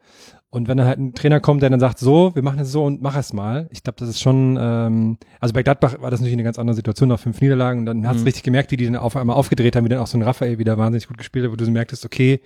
Und 0.49 0.67
wenn 0.67 0.77
dann 0.77 0.87
halt 0.87 0.99
ein 0.99 1.13
Trainer 1.13 1.39
kommt, 1.39 1.61
der 1.61 1.69
dann 1.69 1.79
sagt, 1.79 1.97
so, 1.99 2.35
wir 2.35 2.43
machen 2.43 2.59
es 2.59 2.71
so 2.71 2.83
und 2.83 3.01
mach 3.01 3.15
es 3.15 3.31
mal, 3.31 3.69
ich 3.71 3.83
glaube, 3.83 3.97
das 3.99 4.09
ist 4.09 4.21
schon, 4.21 4.57
ähm, 4.59 5.17
also 5.39 5.53
bei 5.53 5.63
Gladbach 5.63 6.01
war 6.01 6.11
das 6.11 6.19
natürlich 6.19 6.33
eine 6.35 6.43
ganz 6.43 6.59
andere 6.59 6.75
Situation, 6.75 7.07
nach 7.09 7.19
fünf 7.19 7.39
Niederlagen, 7.41 7.79
und 7.79 7.85
dann 7.85 8.05
hast 8.07 8.17
du 8.17 8.21
Mhm. 8.21 8.25
richtig 8.27 8.43
gemerkt, 8.43 8.71
wie 8.71 8.77
die 8.77 8.85
dann 8.85 8.97
auf 8.97 9.15
einmal 9.15 9.35
aufgedreht 9.37 9.75
haben, 9.75 9.85
wie 9.85 9.89
dann 9.89 9.99
auch 9.99 10.07
so 10.07 10.17
ein 10.17 10.23
Raphael 10.23 10.57
wieder 10.59 10.77
wahnsinnig 10.77 11.07
gut 11.07 11.17
gespielt 11.17 11.45
hat, 11.45 11.51
wo 11.51 11.55
du 11.55 11.63
so 11.65 11.71
merktest, 11.71 12.05
okay, 12.05 12.41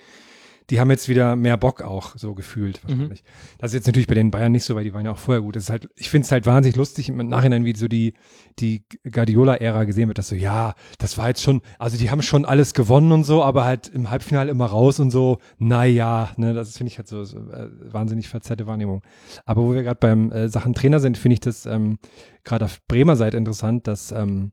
die 0.69 0.79
haben 0.79 0.89
jetzt 0.89 1.07
wieder 1.09 1.35
mehr 1.35 1.57
Bock 1.57 1.81
auch 1.81 2.17
so 2.17 2.33
gefühlt 2.33 2.83
wahrscheinlich. 2.83 3.23
Das 3.59 3.71
ist 3.71 3.75
jetzt 3.75 3.87
natürlich 3.87 4.07
bei 4.07 4.15
den 4.15 4.31
Bayern 4.31 4.51
nicht 4.51 4.63
so, 4.63 4.75
weil 4.75 4.83
die 4.83 4.93
waren 4.93 5.05
ja 5.05 5.11
auch 5.11 5.17
vorher 5.17 5.41
gut. 5.41 5.55
Das 5.55 5.63
ist 5.63 5.69
halt, 5.69 5.89
ich 5.95 6.09
finde 6.09 6.25
es 6.25 6.31
halt 6.31 6.45
wahnsinnig 6.45 6.75
lustig 6.75 7.09
im 7.09 7.17
Nachhinein, 7.17 7.65
wie 7.65 7.75
so 7.75 7.87
die 7.87 8.13
die 8.59 8.85
Guardiola-Ära 9.09 9.83
gesehen 9.83 10.07
wird, 10.07 10.17
dass 10.17 10.29
so 10.29 10.35
ja, 10.35 10.75
das 10.97 11.17
war 11.17 11.27
jetzt 11.27 11.43
schon, 11.43 11.61
also 11.77 11.97
die 11.97 12.09
haben 12.09 12.21
schon 12.21 12.45
alles 12.45 12.73
gewonnen 12.73 13.11
und 13.11 13.25
so, 13.25 13.43
aber 13.43 13.65
halt 13.65 13.89
im 13.89 14.09
Halbfinale 14.09 14.49
immer 14.49 14.65
raus 14.65 14.99
und 14.99 15.11
so. 15.11 15.39
Na 15.57 15.85
ja, 15.85 16.31
ne, 16.37 16.53
das 16.53 16.77
finde 16.77 16.91
ich 16.91 16.97
halt 16.97 17.07
so, 17.07 17.23
so 17.23 17.37
äh, 17.37 17.69
wahnsinnig 17.91 18.29
verzerrte 18.29 18.65
Wahrnehmung. 18.65 19.01
Aber 19.45 19.63
wo 19.63 19.73
wir 19.73 19.83
gerade 19.83 19.99
beim 19.99 20.31
äh, 20.31 20.47
Sachen 20.47 20.73
Trainer 20.73 20.99
sind, 20.99 21.17
finde 21.17 21.33
ich 21.33 21.41
das 21.41 21.65
ähm, 21.65 21.99
gerade 22.43 22.65
auf 22.65 22.79
Bremer 22.87 23.15
Seite 23.15 23.37
interessant, 23.37 23.87
dass 23.87 24.11
ähm, 24.11 24.51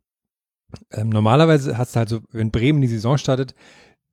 ähm, 0.91 1.11
normalerweise 1.11 1.79
hast 1.79 1.95
du 1.95 1.99
halt 1.99 2.09
so, 2.09 2.21
wenn 2.31 2.51
Bremen 2.51 2.81
die 2.81 2.89
Saison 2.89 3.19
startet, 3.19 3.55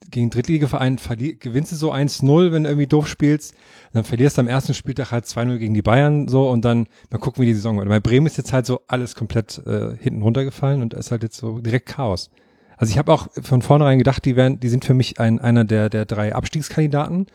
gegen 0.09 0.29
Drittligaverein 0.29 0.97
gewinnst 1.39 1.71
du 1.71 1.75
so 1.75 1.93
1-0, 1.93 2.51
wenn 2.51 2.63
du 2.63 2.69
irgendwie 2.69 2.87
doof 2.87 3.07
spielst. 3.07 3.53
Dann 3.93 4.03
verlierst 4.03 4.37
du 4.37 4.41
am 4.41 4.47
ersten 4.47 4.73
Spieltag 4.73 5.11
halt 5.11 5.25
2-0 5.25 5.57
gegen 5.57 5.73
die 5.73 5.81
Bayern 5.81 6.27
so 6.27 6.49
und 6.49 6.65
dann 6.65 6.87
mal 7.09 7.17
gucken, 7.19 7.41
wie 7.41 7.47
die 7.47 7.53
Saison 7.53 7.77
wird. 7.77 7.89
Bei 7.89 7.99
Bremen 7.99 8.25
ist 8.25 8.37
jetzt 8.37 8.53
halt 8.53 8.65
so 8.65 8.81
alles 8.87 9.15
komplett 9.15 9.61
äh, 9.65 9.95
hinten 9.99 10.21
runtergefallen 10.21 10.81
und 10.81 10.93
es 10.93 11.07
ist 11.07 11.11
halt 11.11 11.23
jetzt 11.23 11.37
so 11.37 11.59
direkt 11.59 11.87
Chaos. 11.87 12.29
Also 12.77 12.91
ich 12.91 12.97
habe 12.97 13.11
auch 13.11 13.27
von 13.41 13.61
vornherein 13.61 13.97
gedacht, 13.97 14.23
die 14.25 14.35
werden, 14.35 14.59
die 14.59 14.69
sind 14.69 14.85
für 14.85 14.93
mich 14.93 15.19
ein, 15.19 15.39
einer 15.39 15.65
der, 15.65 15.89
der 15.89 16.05
drei 16.05 16.33
Abstiegskandidaten. 16.33 17.27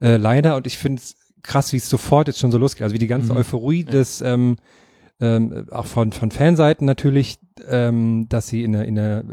Äh, 0.00 0.16
leider. 0.16 0.56
Und 0.56 0.66
ich 0.66 0.76
finde 0.76 1.00
es 1.00 1.16
krass, 1.42 1.72
wie 1.72 1.78
es 1.78 1.88
sofort 1.88 2.28
jetzt 2.28 2.40
schon 2.40 2.52
so 2.52 2.58
losgeht. 2.58 2.82
Also 2.82 2.94
wie 2.94 2.98
die 2.98 3.06
ganze 3.06 3.32
Mhm. 3.32 3.38
Euphorie 3.38 3.84
des 3.84 4.20
ähm, 4.20 4.56
ähm, 5.20 5.66
auch 5.70 5.86
von, 5.86 6.12
von 6.12 6.30
Fanseiten 6.30 6.84
natürlich, 6.84 7.38
ähm, 7.68 8.26
dass 8.28 8.48
sie 8.48 8.64
in 8.64 8.72
der, 8.72 8.84
in 8.84 8.96
der, 8.96 9.24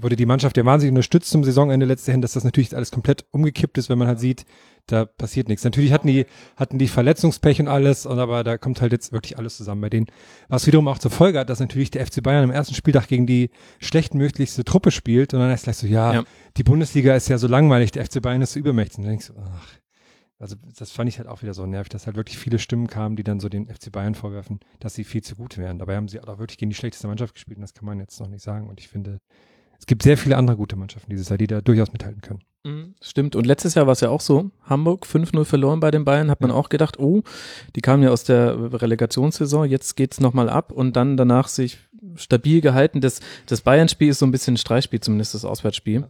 wurde 0.00 0.16
die 0.16 0.26
Mannschaft 0.26 0.56
ja 0.56 0.64
wahnsinnig 0.64 0.92
unterstützt 0.92 1.30
zum 1.30 1.44
Saisonende 1.44 1.86
letzte 1.86 2.12
Hin, 2.12 2.22
dass 2.22 2.32
das 2.32 2.44
natürlich 2.44 2.74
alles 2.74 2.90
komplett 2.90 3.24
umgekippt 3.30 3.78
ist, 3.78 3.88
wenn 3.88 3.98
man 3.98 4.08
halt 4.08 4.20
sieht, 4.20 4.44
da 4.86 5.04
passiert 5.04 5.48
nichts. 5.48 5.64
Natürlich 5.64 5.92
hatten 5.92 6.08
die, 6.08 6.26
hatten 6.56 6.78
die 6.78 6.88
Verletzungspech 6.88 7.60
und 7.60 7.68
alles, 7.68 8.04
und 8.06 8.18
aber 8.18 8.42
da 8.44 8.58
kommt 8.58 8.80
halt 8.80 8.92
jetzt 8.92 9.12
wirklich 9.12 9.38
alles 9.38 9.56
zusammen 9.56 9.80
bei 9.80 9.90
denen. 9.90 10.06
Was 10.48 10.66
wiederum 10.66 10.88
auch 10.88 10.98
zur 10.98 11.10
Folge 11.10 11.38
hat, 11.38 11.50
dass 11.50 11.60
natürlich 11.60 11.90
der 11.90 12.06
FC 12.06 12.22
Bayern 12.22 12.44
am 12.44 12.50
ersten 12.50 12.74
Spieltag 12.74 13.08
gegen 13.08 13.26
die 13.26 13.50
schlechtmöglichste 13.80 14.64
Truppe 14.64 14.90
spielt 14.90 15.34
und 15.34 15.40
dann 15.40 15.50
ist 15.50 15.64
gleich 15.64 15.76
so, 15.76 15.86
ja, 15.86 16.14
Ja. 16.14 16.24
die 16.56 16.62
Bundesliga 16.64 17.14
ist 17.14 17.28
ja 17.28 17.38
so 17.38 17.46
langweilig, 17.48 17.90
der 17.92 18.04
FC 18.06 18.20
Bayern 18.22 18.42
ist 18.42 18.52
so 18.52 18.58
übermächtig. 18.60 18.98
Und 18.98 19.04
dann 19.04 19.10
denkst 19.12 19.28
du, 19.28 19.34
ach, 19.38 19.68
also 20.38 20.56
das 20.76 20.90
fand 20.90 21.08
ich 21.08 21.18
halt 21.18 21.28
auch 21.28 21.42
wieder 21.42 21.54
so 21.54 21.64
nervig, 21.66 21.90
dass 21.90 22.06
halt 22.06 22.16
wirklich 22.16 22.36
viele 22.38 22.58
Stimmen 22.58 22.88
kamen, 22.88 23.14
die 23.14 23.22
dann 23.22 23.38
so 23.38 23.48
den 23.48 23.68
FC 23.68 23.92
Bayern 23.92 24.16
vorwerfen, 24.16 24.58
dass 24.80 24.94
sie 24.94 25.04
viel 25.04 25.22
zu 25.22 25.36
gut 25.36 25.56
wären. 25.56 25.78
Dabei 25.78 25.94
haben 25.94 26.08
sie 26.08 26.18
auch 26.20 26.38
wirklich 26.38 26.58
gegen 26.58 26.70
die 26.70 26.74
schlechteste 26.76 27.06
Mannschaft 27.06 27.34
gespielt 27.34 27.58
und 27.58 27.62
das 27.62 27.74
kann 27.74 27.86
man 27.86 28.00
jetzt 28.00 28.18
noch 28.18 28.26
nicht 28.28 28.42
sagen. 28.42 28.68
Und 28.68 28.80
ich 28.80 28.88
finde, 28.88 29.20
es 29.82 29.86
gibt 29.86 30.04
sehr 30.04 30.16
viele 30.16 30.36
andere 30.36 30.56
gute 30.56 30.76
Mannschaften 30.76 31.10
dieses 31.10 31.28
Jahr, 31.28 31.38
die 31.38 31.48
da 31.48 31.60
durchaus 31.60 31.92
mithalten 31.92 32.20
können. 32.20 32.38
Mhm, 32.62 32.94
Stimmt. 33.00 33.34
Und 33.34 33.46
letztes 33.48 33.74
Jahr 33.74 33.86
war 33.86 33.94
es 33.94 34.00
ja 34.00 34.10
auch 34.10 34.20
so. 34.20 34.52
Hamburg 34.62 35.06
5-0 35.06 35.44
verloren 35.44 35.80
bei 35.80 35.90
den 35.90 36.04
Bayern. 36.04 36.30
Hat 36.30 36.40
man 36.40 36.52
auch 36.52 36.68
gedacht, 36.68 37.00
oh, 37.00 37.24
die 37.74 37.80
kamen 37.80 38.04
ja 38.04 38.10
aus 38.10 38.22
der 38.22 38.80
Relegationssaison. 38.80 39.68
Jetzt 39.68 39.96
geht's 39.96 40.20
nochmal 40.20 40.48
ab 40.48 40.70
und 40.70 40.94
dann 40.94 41.16
danach 41.16 41.48
sich 41.48 41.78
stabil 42.14 42.60
gehalten. 42.60 43.00
Das, 43.00 43.18
das 43.46 43.62
Bayern-Spiel 43.62 44.10
ist 44.10 44.20
so 44.20 44.26
ein 44.26 44.30
bisschen 44.30 44.54
ein 44.54 44.58
Streichspiel, 44.58 45.00
zumindest 45.00 45.34
das 45.34 45.44
Auswärtsspiel. 45.44 46.06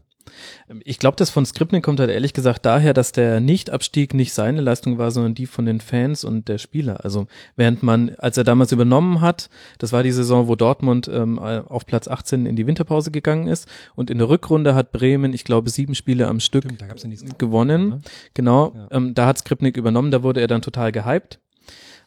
Ähm, 0.69 0.81
Ich 0.85 0.99
glaube, 0.99 1.17
das 1.17 1.31
von 1.31 1.45
Skripnik 1.47 1.83
kommt 1.85 2.01
halt 2.01 2.11
ehrlich 2.11 2.33
gesagt 2.33 2.65
daher, 2.67 2.95
dass 2.95 3.13
der 3.13 3.41
Nichtabstieg 3.41 4.15
nicht 4.15 4.33
seine 4.33 4.61
Leistung 4.61 4.99
war, 4.99 5.11
sondern 5.11 5.35
die 5.35 5.47
von 5.47 5.67
den 5.67 5.81
Fans 5.81 6.25
und 6.25 6.49
der 6.49 6.59
Spieler. 6.59 7.05
Also 7.05 7.27
während 7.57 7.83
man, 7.83 8.15
als 8.19 8.37
er 8.37 8.45
damals 8.45 8.73
übernommen 8.73 9.21
hat, 9.21 9.51
das 9.79 9.93
war 9.93 10.03
die 10.03 10.13
Saison, 10.13 10.49
wo 10.49 10.57
Dortmund 10.57 11.09
ähm, 11.13 11.39
auf 11.39 11.87
Platz 11.87 12.09
18 12.09 12.47
in 12.47 12.57
die 12.57 12.67
Winterpause 12.67 13.11
gegangen 13.11 13.49
ist 13.49 13.69
und 13.95 14.11
in 14.11 14.19
der 14.19 14.29
Rückrunde 14.29 14.75
hat 14.75 14.93
Bremen, 14.93 15.33
ich 15.33 15.45
glaube, 15.45 15.71
sieben 15.71 15.95
Spiele 15.95 16.29
am 16.29 16.41
Stück 16.41 16.65
Stimmt, 16.65 16.81
ja 16.81 16.89
gewonnen. 17.39 17.89
Ne? 17.89 18.01
Genau, 18.35 18.73
Ja. 18.75 18.89
ähm, 18.91 19.15
da 19.15 19.27
hat 19.27 19.39
Skripnik 19.39 19.77
übernommen, 19.77 20.11
da 20.11 20.23
wurde 20.23 20.41
er 20.41 20.47
dann 20.47 20.63
total 20.63 20.93
gehypt. 20.93 21.39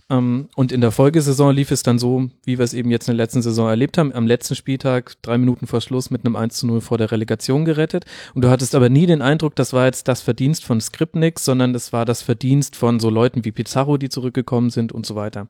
Ähm, 0.09 0.49
und 0.55 0.71
in 0.71 0.81
der 0.81 0.91
Folgesaison 0.91 1.55
lief 1.55 1.71
es 1.71 1.83
dann 1.83 1.97
so, 1.97 2.29
wie 2.43 2.57
wir 2.57 2.65
es 2.65 2.73
eben 2.73 2.91
jetzt 2.91 3.07
in 3.07 3.17
der 3.17 3.25
letzten 3.25 3.41
Saison 3.41 3.67
erlebt 3.67 3.97
haben. 3.97 4.13
Am 4.13 4.27
letzten 4.27 4.55
Spieltag, 4.55 5.13
drei 5.21 5.37
Minuten 5.37 5.67
vor 5.67 5.81
Schluss, 5.81 6.11
mit 6.11 6.25
einem 6.25 6.35
1 6.35 6.57
zu 6.57 6.67
0 6.67 6.81
vor 6.81 6.97
der 6.97 7.11
Relegation 7.11 7.65
gerettet. 7.65 8.05
Und 8.33 8.43
du 8.43 8.49
hattest 8.49 8.75
aber 8.75 8.89
nie 8.89 9.07
den 9.07 9.21
Eindruck, 9.21 9.55
das 9.55 9.73
war 9.73 9.85
jetzt 9.85 10.07
das 10.07 10.21
Verdienst 10.21 10.63
von 10.63 10.79
Skripnik, 10.79 11.39
sondern 11.39 11.73
das 11.73 11.91
war 11.91 12.05
das 12.05 12.21
Verdienst 12.21 12.75
von 12.75 12.99
so 12.99 13.09
Leuten 13.09 13.45
wie 13.45 13.51
Pizarro, 13.51 13.97
die 13.97 14.09
zurückgekommen 14.09 14.69
sind 14.69 14.91
und 14.91 15.05
so 15.05 15.15
weiter. 15.15 15.47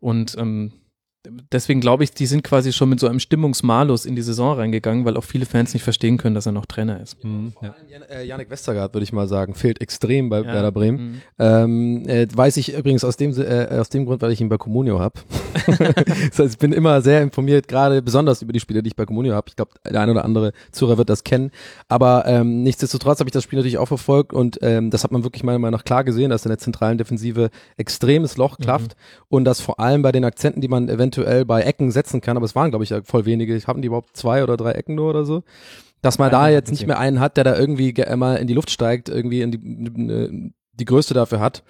Und 0.00 0.36
ähm, 0.38 0.72
deswegen 1.52 1.80
glaube 1.80 2.04
ich, 2.04 2.12
die 2.12 2.26
sind 2.26 2.42
quasi 2.42 2.72
schon 2.72 2.88
mit 2.88 2.98
so 3.00 3.06
einem 3.06 3.20
Stimmungsmalus 3.20 4.06
in 4.06 4.16
die 4.16 4.22
Saison 4.22 4.56
reingegangen, 4.56 5.04
weil 5.04 5.16
auch 5.16 5.24
viele 5.24 5.46
Fans 5.46 5.72
nicht 5.72 5.82
verstehen 5.82 6.18
können, 6.18 6.34
dass 6.34 6.46
er 6.46 6.52
noch 6.52 6.66
Trainer 6.66 7.00
ist. 7.00 7.22
Mhm, 7.24 7.52
ja. 7.62 7.74
Jan, 7.88 8.02
äh, 8.02 8.24
Janik 8.24 8.50
Westergaard, 8.50 8.94
würde 8.94 9.04
ich 9.04 9.12
mal 9.12 9.28
sagen, 9.28 9.54
fehlt 9.54 9.80
extrem 9.80 10.28
bei 10.28 10.40
Ja. 10.40 10.46
Werder 10.46 10.72
Bremen. 10.72 10.98
Mhm. 10.98 11.20
Ähm, 11.38 12.08
äh, 12.08 12.26
weiß 12.32 12.56
ich 12.56 12.74
übrigens 12.74 13.04
aus 13.04 13.16
dem, 13.16 13.32
äh, 13.40 13.68
aus 13.78 13.88
dem 13.88 14.06
Grund, 14.06 14.20
weil 14.22 14.32
ich 14.32 14.40
ihn 14.40 14.48
bei 14.48 14.58
Comunio 14.58 14.98
habe. 14.98 15.20
das 15.66 16.38
heißt, 16.38 16.54
ich 16.54 16.58
bin 16.58 16.72
immer 16.72 17.00
sehr 17.02 17.22
informiert, 17.22 17.68
gerade 17.68 18.02
besonders 18.02 18.42
über 18.42 18.52
die 18.52 18.60
Spiele, 18.60 18.82
die 18.82 18.88
ich 18.88 18.96
bei 18.96 19.06
Comunio 19.06 19.34
habe. 19.34 19.48
Ich 19.48 19.56
glaube, 19.56 19.72
der 19.88 20.00
eine 20.00 20.12
oder 20.12 20.24
andere 20.24 20.52
Zuhörer 20.72 20.98
wird 20.98 21.08
das 21.08 21.24
kennen. 21.24 21.52
Aber 21.88 22.24
ähm, 22.26 22.62
nichtsdestotrotz 22.62 23.20
habe 23.20 23.28
ich 23.28 23.32
das 23.32 23.44
Spiel 23.44 23.58
natürlich 23.58 23.78
auch 23.78 23.86
verfolgt 23.86 24.32
und 24.32 24.58
ähm, 24.62 24.90
das 24.90 25.04
hat 25.04 25.12
man 25.12 25.22
wirklich 25.22 25.44
meiner 25.44 25.58
Meinung 25.58 25.78
nach 25.78 25.84
klar 25.84 26.02
gesehen, 26.02 26.30
dass 26.30 26.44
in 26.44 26.48
der 26.48 26.58
zentralen 26.58 26.98
Defensive 26.98 27.50
extremes 27.76 28.36
Loch 28.36 28.58
klafft 28.58 28.96
und 29.28 29.44
dass 29.44 29.60
vor 29.60 29.78
allem 29.78 30.02
bei 30.02 30.10
den 30.10 30.24
Akzenten, 30.24 30.60
die 30.60 30.68
man 30.68 30.88
eventuell 30.88 31.11
bei 31.44 31.62
Ecken 31.62 31.90
setzen 31.90 32.20
kann, 32.20 32.36
aber 32.36 32.46
es 32.46 32.54
waren, 32.54 32.70
glaube 32.70 32.84
ich, 32.84 32.94
voll 33.04 33.24
wenige. 33.24 33.58
Haben 33.66 33.82
die 33.82 33.86
überhaupt 33.86 34.16
zwei 34.16 34.42
oder 34.42 34.56
drei 34.56 34.72
Ecken 34.72 34.94
nur 34.94 35.10
oder 35.10 35.24
so? 35.24 35.42
Dass 36.00 36.18
man 36.18 36.30
da 36.32 36.48
jetzt 36.48 36.70
nicht 36.70 36.86
mehr 36.88 36.98
einen 36.98 37.20
hat, 37.20 37.36
der 37.36 37.44
da 37.44 37.56
irgendwie 37.56 37.92
ge- 37.92 38.14
mal 38.16 38.36
in 38.36 38.46
die 38.48 38.54
Luft 38.54 38.70
steigt, 38.70 39.08
irgendwie 39.08 39.40
in 39.42 39.52
die, 39.52 39.58
ne- 39.62 40.52
die 40.72 40.84
Größte 40.84 41.14
dafür 41.14 41.38
hat. 41.40 41.62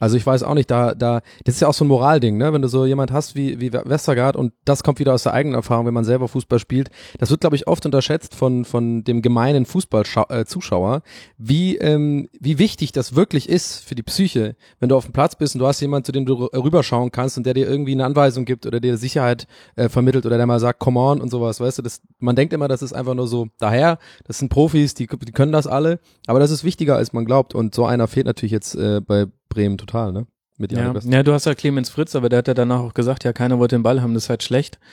Also 0.00 0.16
ich 0.16 0.26
weiß 0.26 0.42
auch 0.42 0.54
nicht, 0.54 0.70
da, 0.70 0.94
da, 0.94 1.20
das 1.44 1.56
ist 1.56 1.60
ja 1.60 1.68
auch 1.68 1.74
so 1.74 1.84
ein 1.84 1.88
Moralding, 1.88 2.38
ne? 2.38 2.52
Wenn 2.52 2.62
du 2.62 2.68
so 2.68 2.86
jemand 2.86 3.12
hast 3.12 3.36
wie, 3.36 3.60
wie 3.60 3.72
Westergaard 3.72 4.34
und 4.34 4.52
das 4.64 4.82
kommt 4.82 4.98
wieder 4.98 5.12
aus 5.12 5.22
der 5.22 5.34
eigenen 5.34 5.54
Erfahrung, 5.54 5.86
wenn 5.86 5.94
man 5.94 6.04
selber 6.04 6.26
Fußball 6.26 6.58
spielt. 6.58 6.90
Das 7.18 7.30
wird, 7.30 7.42
glaube 7.42 7.54
ich, 7.54 7.68
oft 7.68 7.84
unterschätzt 7.84 8.34
von, 8.34 8.64
von 8.64 9.04
dem 9.04 9.20
gemeinen 9.20 9.66
Fußballzuschauer, 9.66 10.96
äh, 10.96 11.00
wie, 11.36 11.76
ähm, 11.76 12.28
wie 12.40 12.58
wichtig 12.58 12.92
das 12.92 13.14
wirklich 13.14 13.48
ist 13.48 13.84
für 13.84 13.94
die 13.94 14.02
Psyche, 14.02 14.56
wenn 14.78 14.88
du 14.88 14.96
auf 14.96 15.04
dem 15.04 15.12
Platz 15.12 15.36
bist 15.36 15.54
und 15.54 15.58
du 15.58 15.66
hast 15.66 15.80
jemanden, 15.80 16.06
zu 16.06 16.12
dem 16.12 16.24
du 16.24 16.34
rüberschauen 16.46 17.12
kannst 17.12 17.36
und 17.36 17.44
der 17.44 17.52
dir 17.52 17.68
irgendwie 17.68 17.92
eine 17.92 18.06
Anweisung 18.06 18.46
gibt 18.46 18.64
oder 18.64 18.80
dir 18.80 18.96
Sicherheit 18.96 19.46
äh, 19.76 19.90
vermittelt 19.90 20.24
oder 20.24 20.38
der 20.38 20.46
mal 20.46 20.60
sagt, 20.60 20.78
come 20.78 20.98
on 20.98 21.20
und 21.20 21.30
sowas, 21.30 21.60
weißt 21.60 21.78
du, 21.78 21.82
das, 21.82 22.00
man 22.18 22.36
denkt 22.36 22.54
immer, 22.54 22.68
das 22.68 22.80
ist 22.80 22.94
einfach 22.94 23.14
nur 23.14 23.28
so 23.28 23.48
daher, 23.58 23.98
das 24.24 24.38
sind 24.38 24.48
Profis, 24.48 24.94
die, 24.94 25.06
die 25.06 25.32
können 25.32 25.52
das 25.52 25.66
alle, 25.66 26.00
aber 26.26 26.38
das 26.38 26.50
ist 26.50 26.64
wichtiger, 26.64 26.96
als 26.96 27.12
man 27.12 27.26
glaubt 27.26 27.54
und 27.54 27.74
so 27.74 27.84
einer 27.84 28.08
fehlt 28.08 28.26
natürlich 28.26 28.52
jetzt 28.52 28.74
äh, 28.76 29.00
bei 29.00 29.26
Bremen 29.50 29.76
total, 29.76 30.12
ne? 30.12 30.26
Mit 30.56 30.72
Ja, 30.72 30.92
ja, 30.92 31.22
du 31.22 31.32
hast 31.32 31.46
ja 31.46 31.54
Clemens 31.54 31.90
Fritz, 31.90 32.14
aber 32.14 32.28
der 32.28 32.38
hat 32.38 32.48
ja 32.48 32.54
danach 32.54 32.80
auch 32.80 32.94
gesagt, 32.94 33.24
ja, 33.24 33.32
keiner 33.32 33.58
wollte 33.58 33.76
den 33.76 33.82
Ball 33.82 34.02
haben, 34.02 34.14
das 34.14 34.24
ist 34.24 34.30
halt 34.30 34.42
schlecht. 34.42 34.78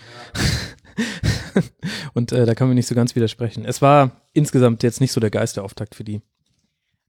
Und 2.14 2.32
äh, 2.32 2.46
da 2.46 2.56
kann 2.56 2.68
man 2.68 2.76
nicht 2.76 2.88
so 2.88 2.96
ganz 2.96 3.16
widersprechen. 3.16 3.66
Es 3.66 3.82
war 3.82 4.12
insgesamt 4.34 4.84
jetzt 4.84 5.02
nicht 5.02 5.12
so 5.12 5.20
der 5.20 5.30
Geisterauftakt 5.30 5.96
für 5.96 6.04
die. 6.04 6.22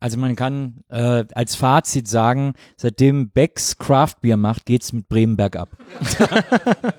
Also 0.01 0.19
man 0.19 0.37
kann 0.37 0.85
äh, 0.89 1.25
als 1.35 1.57
Fazit 1.57 2.07
sagen, 2.07 2.55
seitdem 2.77 3.31
Becks 3.31 3.79
Craft 3.79 4.17
Beer 4.23 4.37
macht, 4.37 4.67
geht's 4.67 4.93
mit 4.93 5.09
Bremen 5.09 5.37
bergab. 5.37 5.77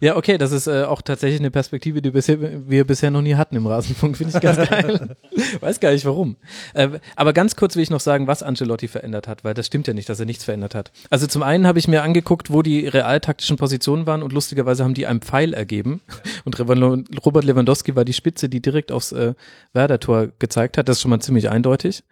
Ja, 0.00 0.16
okay, 0.16 0.38
das 0.38 0.52
ist 0.52 0.66
äh, 0.66 0.84
auch 0.84 1.02
tatsächlich 1.02 1.40
eine 1.40 1.50
Perspektive, 1.50 2.02
die 2.02 2.10
bisher, 2.10 2.38
wir 2.68 2.86
bisher 2.86 3.10
noch 3.10 3.22
nie 3.22 3.34
hatten 3.34 3.56
im 3.56 3.66
Rasenfunk. 3.66 4.16
Finde 4.16 4.36
ich 4.36 4.42
ganz 4.42 4.68
geil. 4.68 5.16
Weiß 5.60 5.80
gar 5.80 5.92
nicht 5.92 6.04
warum. 6.04 6.36
Äh, 6.74 6.88
aber 7.16 7.32
ganz 7.32 7.56
kurz 7.56 7.76
will 7.76 7.82
ich 7.82 7.90
noch 7.90 8.00
sagen, 8.00 8.26
was 8.26 8.42
Ancelotti 8.42 8.88
verändert 8.88 9.28
hat, 9.28 9.44
weil 9.44 9.54
das 9.54 9.66
stimmt 9.66 9.86
ja 9.86 9.94
nicht, 9.94 10.08
dass 10.08 10.18
er 10.18 10.26
nichts 10.26 10.44
verändert 10.44 10.74
hat. 10.74 10.92
Also 11.10 11.26
zum 11.26 11.42
einen 11.42 11.66
habe 11.66 11.78
ich 11.78 11.88
mir 11.88 12.02
angeguckt, 12.02 12.52
wo 12.52 12.62
die 12.62 12.86
realtaktischen 12.86 13.56
Positionen 13.56 14.06
waren 14.06 14.22
und 14.22 14.32
lustigerweise 14.32 14.84
haben 14.84 14.94
die 14.94 15.06
einen 15.06 15.20
Pfeil 15.20 15.54
ergeben. 15.54 16.00
Und 16.44 16.58
Robert 16.58 17.44
Lewandowski 17.44 17.94
war 17.94 18.04
die 18.04 18.12
Spitze, 18.12 18.48
die 18.48 18.60
direkt 18.60 18.92
aufs 18.92 19.12
äh, 19.12 19.34
Werder-Tor 19.72 20.28
gezeigt 20.38 20.78
hat. 20.78 20.88
Das 20.88 20.96
ist 20.96 21.02
schon 21.02 21.10
mal 21.10 21.20
ziemlich 21.20 21.48
eindeutig. 21.48 22.04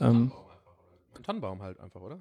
Ähm, 0.00 0.32
Tannenbaum 1.30 1.62
halt 1.62 1.78
einfach, 1.78 2.00
oder? 2.00 2.18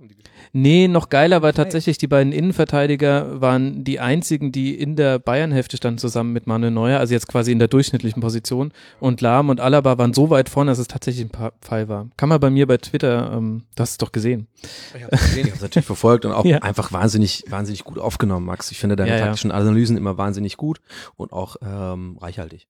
Nee, 0.53 0.87
noch 0.87 1.09
geiler 1.09 1.41
war 1.41 1.51
tatsächlich, 1.53 1.97
die 1.97 2.05
beiden 2.05 2.31
Innenverteidiger 2.31 3.41
waren 3.41 3.83
die 3.83 3.99
einzigen, 3.99 4.51
die 4.51 4.79
in 4.79 4.95
der 4.95 5.17
Bayern-Hälfte 5.17 5.77
standen 5.77 5.97
zusammen 5.97 6.31
mit 6.31 6.45
Manuel 6.45 6.69
Neuer, 6.71 6.99
also 6.99 7.15
jetzt 7.15 7.27
quasi 7.27 7.51
in 7.51 7.57
der 7.57 7.67
durchschnittlichen 7.69 8.21
Position. 8.21 8.71
Und 8.99 9.21
Lahm 9.21 9.49
und 9.49 9.59
Alaba 9.61 9.97
waren 9.97 10.13
so 10.13 10.29
weit 10.29 10.47
vorne, 10.47 10.69
dass 10.69 10.77
es 10.77 10.87
tatsächlich 10.87 11.25
ein 11.27 11.51
Fall 11.61 11.89
war. 11.89 12.07
Kann 12.17 12.29
man 12.29 12.39
bei 12.39 12.51
mir 12.51 12.67
bei 12.67 12.77
Twitter, 12.77 13.31
ähm, 13.33 13.63
das 13.73 13.89
hast 13.91 14.01
du 14.01 14.05
doch 14.05 14.11
gesehen. 14.11 14.47
Ich 14.95 15.03
habe 15.03 15.15
es 15.15 15.61
natürlich 15.61 15.85
verfolgt 15.87 16.25
und 16.25 16.31
auch 16.33 16.45
Ja. 16.45 16.59
einfach 16.59 16.91
wahnsinnig, 16.91 17.45
wahnsinnig 17.49 17.83
gut 17.83 17.97
aufgenommen, 17.97 18.45
Max. 18.45 18.69
Ich 18.69 18.77
finde 18.77 18.95
deine 18.95 19.09
Ja, 19.09 19.17
ja. 19.17 19.25
taktischen 19.25 19.51
Analysen 19.51 19.97
immer 19.97 20.19
wahnsinnig 20.19 20.55
gut 20.55 20.81
und 21.15 21.33
auch 21.33 21.55
ähm, 21.63 22.15
reichhaltig. 22.21 22.67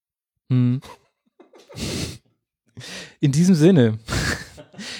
Hm. 0.49 0.79
In 3.19 3.31
diesem 3.33 3.55
Sinne. 3.55 3.99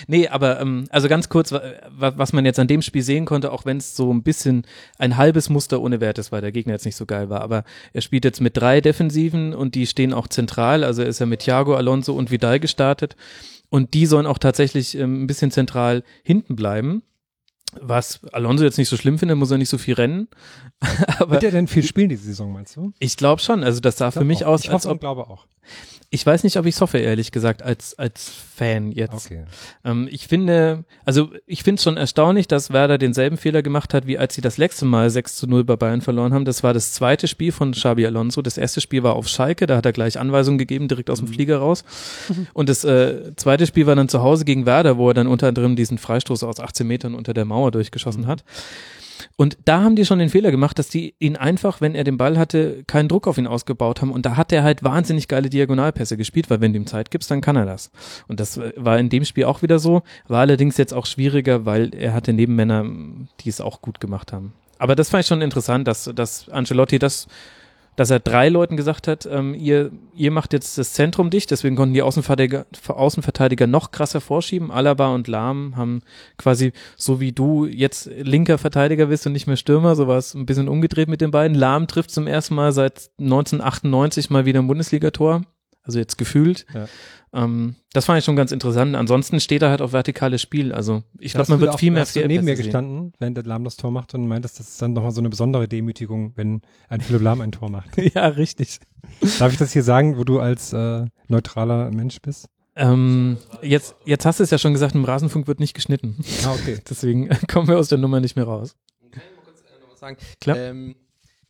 nee, 0.07 0.27
aber 0.27 0.59
ähm, 0.59 0.85
also 0.89 1.07
ganz 1.07 1.29
kurz, 1.29 1.51
wa- 1.51 1.61
wa- 1.97 2.13
was 2.15 2.33
man 2.33 2.45
jetzt 2.45 2.59
an 2.59 2.67
dem 2.67 2.81
Spiel 2.81 3.01
sehen 3.01 3.25
konnte, 3.25 3.51
auch 3.51 3.65
wenn 3.65 3.77
es 3.77 3.95
so 3.95 4.13
ein 4.13 4.23
bisschen 4.23 4.65
ein 4.97 5.17
halbes 5.17 5.49
Muster 5.49 5.81
ohne 5.81 6.01
Wert 6.01 6.17
ist, 6.17 6.31
weil 6.31 6.41
der 6.41 6.51
Gegner 6.51 6.73
jetzt 6.73 6.85
nicht 6.85 6.95
so 6.95 7.05
geil 7.05 7.29
war, 7.29 7.41
aber 7.41 7.63
er 7.93 8.01
spielt 8.01 8.25
jetzt 8.25 8.41
mit 8.41 8.57
drei 8.57 8.81
Defensiven 8.81 9.53
und 9.53 9.75
die 9.75 9.87
stehen 9.87 10.13
auch 10.13 10.27
zentral, 10.27 10.83
also 10.83 11.03
ist 11.03 11.19
er 11.19 11.25
mit 11.27 11.41
Thiago, 11.41 11.75
Alonso 11.75 12.13
und 12.13 12.31
Vidal 12.31 12.59
gestartet. 12.59 13.15
Und 13.71 13.93
die 13.93 14.07
sollen 14.07 14.25
auch 14.25 14.39
tatsächlich 14.39 14.97
ähm, 14.97 15.23
ein 15.23 15.27
bisschen 15.27 15.51
zentral 15.51 16.03
hinten 16.23 16.55
bleiben. 16.55 17.03
Was 17.81 18.21
Alonso 18.31 18.63
jetzt 18.63 18.77
nicht 18.77 18.89
so 18.89 18.97
schlimm 18.97 19.19
findet, 19.19 19.37
muss 19.37 19.51
er 19.51 19.57
nicht 19.57 19.69
so 19.69 19.77
viel 19.77 19.93
rennen. 19.93 20.27
aber 21.19 21.31
Wird 21.31 21.43
er 21.43 21.51
denn 21.51 21.67
viel 21.67 21.83
spielen 21.83 22.09
diese 22.09 22.23
Saison, 22.23 22.51
meinst 22.51 22.75
du? 22.75 22.93
ich 22.99 23.17
glaube 23.17 23.41
schon, 23.41 23.63
also 23.63 23.79
das 23.79 23.97
sah 23.97 24.11
für 24.11 24.23
mich 24.23 24.45
aus, 24.45 24.63
ich 24.63 24.71
als 24.71 24.85
hoffe 24.85 24.93
ob 24.93 24.99
glaube 24.99 25.27
auch. 25.29 25.45
ich 26.09 26.25
weiß 26.25 26.43
nicht, 26.43 26.57
ob 26.57 26.65
ich 26.65 26.79
hoffe, 26.79 26.97
ehrlich 26.97 27.31
gesagt, 27.31 27.61
als, 27.61 27.97
als 27.99 28.31
Fan 28.59 28.91
jetzt. 28.91 29.27
Okay. 29.27 29.45
Ähm, 29.85 30.07
ich 30.11 30.27
finde, 30.27 30.83
also 31.05 31.29
ich 31.45 31.63
finde 31.63 31.79
es 31.79 31.83
schon 31.83 31.97
erstaunlich, 31.97 32.47
dass 32.47 32.73
Werder 32.73 32.97
denselben 32.97 33.37
Fehler 33.37 33.61
gemacht 33.61 33.93
hat, 33.93 34.07
wie 34.07 34.17
als 34.17 34.35
sie 34.35 34.41
das 34.41 34.57
letzte 34.57 34.85
Mal 34.85 35.09
6 35.09 35.35
zu 35.35 35.47
0 35.47 35.63
bei 35.63 35.75
Bayern 35.75 36.01
verloren 36.01 36.33
haben. 36.33 36.45
Das 36.45 36.63
war 36.63 36.73
das 36.73 36.93
zweite 36.93 37.27
Spiel 37.27 37.51
von 37.51 37.71
Xabi 37.71 38.05
Alonso. 38.05 38.41
Das 38.41 38.57
erste 38.57 38.81
Spiel 38.81 39.03
war 39.03 39.15
auf 39.15 39.27
Schalke, 39.27 39.67
da 39.67 39.77
hat 39.77 39.85
er 39.85 39.93
gleich 39.93 40.19
Anweisungen 40.19 40.57
gegeben, 40.57 40.87
direkt 40.87 41.09
aus 41.09 41.19
dem 41.19 41.27
Flieger 41.27 41.57
raus. 41.59 41.83
Und 42.53 42.69
das 42.69 42.83
äh, 42.83 43.35
zweite 43.35 43.67
Spiel 43.67 43.85
war 43.85 43.95
dann 43.95 44.09
zu 44.09 44.21
Hause 44.21 44.45
gegen 44.45 44.65
Werder, 44.65 44.97
wo 44.97 45.09
er 45.09 45.13
dann 45.13 45.27
unter 45.27 45.47
anderem 45.47 45.75
diesen 45.75 45.97
Freistoß 45.97 46.43
aus 46.43 46.59
18 46.59 46.87
Metern 46.87 47.15
unter 47.15 47.33
der 47.33 47.45
Mauer 47.45 47.58
durchgeschossen 47.67 48.27
hat. 48.27 48.43
Und 49.35 49.57
da 49.65 49.81
haben 49.81 49.95
die 49.95 50.05
schon 50.05 50.19
den 50.19 50.29
Fehler 50.29 50.51
gemacht, 50.51 50.79
dass 50.79 50.89
die 50.89 51.15
ihn 51.19 51.35
einfach, 51.35 51.81
wenn 51.81 51.95
er 51.95 52.03
den 52.03 52.17
Ball 52.17 52.37
hatte, 52.37 52.83
keinen 52.87 53.07
Druck 53.07 53.27
auf 53.27 53.37
ihn 53.37 53.47
ausgebaut 53.47 54.01
haben. 54.01 54.11
Und 54.11 54.25
da 54.25 54.37
hat 54.37 54.51
er 54.51 54.63
halt 54.63 54.83
wahnsinnig 54.83 55.27
geile 55.27 55.49
Diagonalpässe 55.49 56.17
gespielt, 56.17 56.49
weil 56.49 56.61
wenn 56.61 56.73
du 56.73 56.79
ihm 56.79 56.87
Zeit 56.87 57.11
gibst, 57.11 57.31
dann 57.31 57.41
kann 57.41 57.55
er 57.55 57.65
das. 57.65 57.91
Und 58.27 58.39
das 58.39 58.57
äh, 58.57 58.73
war 58.75 58.99
in 58.99 59.09
dem 59.09 59.25
Spiel 59.25 59.45
auch 59.45 59.61
wieder 59.61 59.79
so, 59.79 60.03
war 60.27 60.41
allerdings 60.41 60.77
jetzt 60.77 60.93
auch 60.93 61.05
schwieriger, 61.05 61.65
weil 61.65 61.93
er 61.95 62.13
hatte 62.13 62.33
Nebenmänner, 62.33 62.85
die 63.41 63.49
es 63.49 63.61
auch 63.61 63.81
gut 63.81 63.99
gemacht 63.99 64.33
haben. 64.33 64.53
Aber 64.77 64.95
das 64.95 65.09
fand 65.09 65.23
ich 65.23 65.27
schon 65.27 65.41
interessant, 65.41 65.87
dass, 65.87 66.09
dass 66.15 66.49
Ancelotti 66.49 66.99
das, 66.99 67.27
dass 67.95 68.09
er 68.09 68.19
drei 68.19 68.49
Leuten 68.49 68.77
gesagt 68.77 69.07
hat, 69.07 69.27
ähm, 69.29 69.53
ihr, 69.53 69.91
ihr 70.15 70.31
macht 70.31 70.53
jetzt 70.53 70.77
das 70.77 70.93
Zentrum 70.93 71.29
dicht, 71.29 71.51
deswegen 71.51 71.75
konnten 71.75 71.93
die 71.93 72.01
Außenverteidiger, 72.01 72.65
Außenverteidiger 72.87 73.67
noch 73.67 73.91
krasser 73.91 74.21
vorschieben. 74.21 74.71
Alaba 74.71 75.13
und 75.13 75.27
Lahm 75.27 75.75
haben 75.75 76.01
quasi, 76.37 76.71
so 76.95 77.19
wie 77.19 77.31
du 77.31 77.65
jetzt 77.65 78.09
linker 78.17 78.57
Verteidiger 78.57 79.07
bist 79.07 79.27
und 79.27 79.33
nicht 79.33 79.47
mehr 79.47 79.57
Stürmer, 79.57 79.95
so 79.95 80.07
war 80.07 80.17
es 80.17 80.33
ein 80.33 80.45
bisschen 80.45 80.69
umgedreht 80.69 81.09
mit 81.09 81.21
den 81.21 81.31
beiden. 81.31 81.57
Lahm 81.57 81.87
trifft 81.87 82.11
zum 82.11 82.27
ersten 82.27 82.55
Mal 82.55 82.71
seit 82.71 83.09
1998 83.19 84.29
mal 84.29 84.45
wieder 84.45 84.59
ein 84.59 84.67
Bundesligator. 84.67 85.41
Also 85.83 85.97
jetzt 85.97 86.17
gefühlt. 86.17 86.65
Ja. 86.73 86.87
Ähm, 87.31 87.75
das 87.93 88.05
fand 88.05 88.19
ich 88.19 88.25
schon 88.25 88.35
ganz 88.35 88.51
interessant. 88.51 88.95
Ansonsten 88.95 89.39
steht 89.39 89.61
er 89.61 89.69
halt 89.69 89.81
auf 89.81 89.93
vertikales 89.93 90.41
Spiel. 90.41 90.73
Also 90.73 91.03
ich 91.19 91.33
glaube, 91.33 91.51
man 91.51 91.59
wird 91.59 91.71
auch- 91.71 91.79
viel 91.79 91.91
mehr 91.91 92.01
hast 92.01 92.15
du 92.15 92.25
neben 92.25 92.45
mir 92.45 92.55
gestanden, 92.55 93.13
während 93.19 93.37
der 93.37 93.43
Lahm 93.43 93.63
das 93.63 93.77
Tor 93.77 93.91
macht 93.91 94.15
und 94.15 94.27
meintest, 94.27 94.59
das 94.59 94.69
ist 94.69 94.81
dann 94.81 94.93
nochmal 94.93 95.11
so 95.11 95.21
eine 95.21 95.29
besondere 95.29 95.67
Demütigung, 95.67 96.33
wenn 96.35 96.61
ein 96.87 97.01
Philipp 97.01 97.21
Lahm 97.21 97.41
ein 97.41 97.51
Tor 97.51 97.69
macht. 97.69 97.89
ja, 98.15 98.27
richtig. 98.27 98.79
Darf 99.37 99.51
ich 99.51 99.59
das 99.59 99.73
hier 99.73 99.83
sagen, 99.83 100.17
wo 100.17 100.23
du 100.23 100.39
als 100.39 100.73
äh, 100.73 101.05
neutraler 101.27 101.91
Mensch 101.91 102.19
bist? 102.21 102.47
Ähm, 102.75 103.37
jetzt, 103.61 103.95
jetzt 104.05 104.25
hast 104.25 104.39
du 104.39 104.43
es 104.43 104.51
ja 104.51 104.57
schon 104.57 104.73
gesagt, 104.73 104.95
im 104.95 105.03
Rasenfunk 105.03 105.47
wird 105.47 105.59
nicht 105.59 105.73
geschnitten. 105.73 106.17
Ah, 106.45 106.53
okay. 106.53 106.79
Deswegen 106.89 107.29
kommen 107.51 107.67
wir 107.67 107.77
aus 107.77 107.89
der 107.89 107.97
Nummer 107.97 108.19
nicht 108.21 108.35
mehr 108.35 108.45
raus. 108.45 108.75
sagen. 109.97 110.17
Klar. 110.39 110.57
Ähm, 110.57 110.95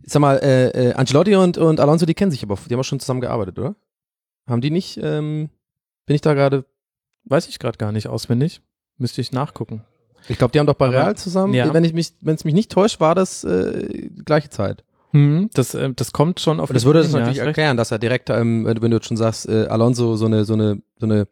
sag 0.04 0.22
mal, 0.22 0.38
äh, 0.38 0.90
äh, 0.90 0.94
Ancelotti 0.94 1.36
und, 1.36 1.58
und 1.58 1.80
Alonso, 1.80 2.06
die 2.06 2.16
kennen 2.16 2.32
sich 2.32 2.44
aber, 2.44 2.58
die 2.68 2.74
haben 2.74 2.80
auch 2.82 2.84
schon 2.86 3.00
zusammen 3.00 3.22
gearbeitet, 3.22 3.60
oder? 3.60 3.76
Haben 4.48 4.62
die 4.62 4.72
nicht, 4.72 5.00
ähm, 5.04 5.50
bin 6.10 6.16
ich 6.16 6.22
da 6.22 6.34
gerade, 6.34 6.66
Weiß 7.26 7.48
ich 7.48 7.60
gerade 7.60 7.78
gar 7.78 7.92
nicht 7.92 8.08
auswendig. 8.08 8.62
Müsste 8.98 9.22
ich 9.22 9.32
nachgucken. 9.32 9.84
ich 10.28 10.38
glaube, 10.40 10.52
die 10.52 10.60
haben 10.60 10.66
doch 10.66 10.74
bei 10.74 10.90
Real 10.90 11.16
zusammen, 11.16 11.54
ja. 11.54 11.72
wenn 11.74 11.84
ich 11.84 11.94
mich, 11.94 12.14
wenn 12.22 12.34
es 12.34 12.44
mich 12.46 12.56
nicht 12.56 12.72
täuscht, 12.72 13.00
war 13.00 13.14
das 13.14 13.44
äh, 13.44 14.10
gleiche 14.26 14.50
Zeit. 14.50 14.84
Hm, 15.12 15.50
das, 15.54 15.76
äh, 15.76 15.94
das 15.94 16.12
kommt 16.12 16.40
schon 16.40 16.60
auf 16.60 16.70
Und 16.72 16.76
das 16.76 16.86
würde 16.86 17.00
das 17.04 17.12
natürlich 17.12 17.38
erklären, 17.40 17.78
dass 17.78 17.92
er 17.92 18.00
direkt, 18.00 18.30
ähm, 18.32 18.66
wenn 18.66 18.76
du- 18.76 18.82
wenn 18.82 18.90
du 18.92 18.98
jetzt 18.98 19.08
schon 19.08 19.18
sagst, 19.18 19.48
äh, 19.48 19.68
Alonso 19.68 20.16
so 20.16 20.26
eine, 20.26 20.46
so 20.46 20.54
eine, 20.54 20.82
so 21.00 21.06
eine, 21.06 21.28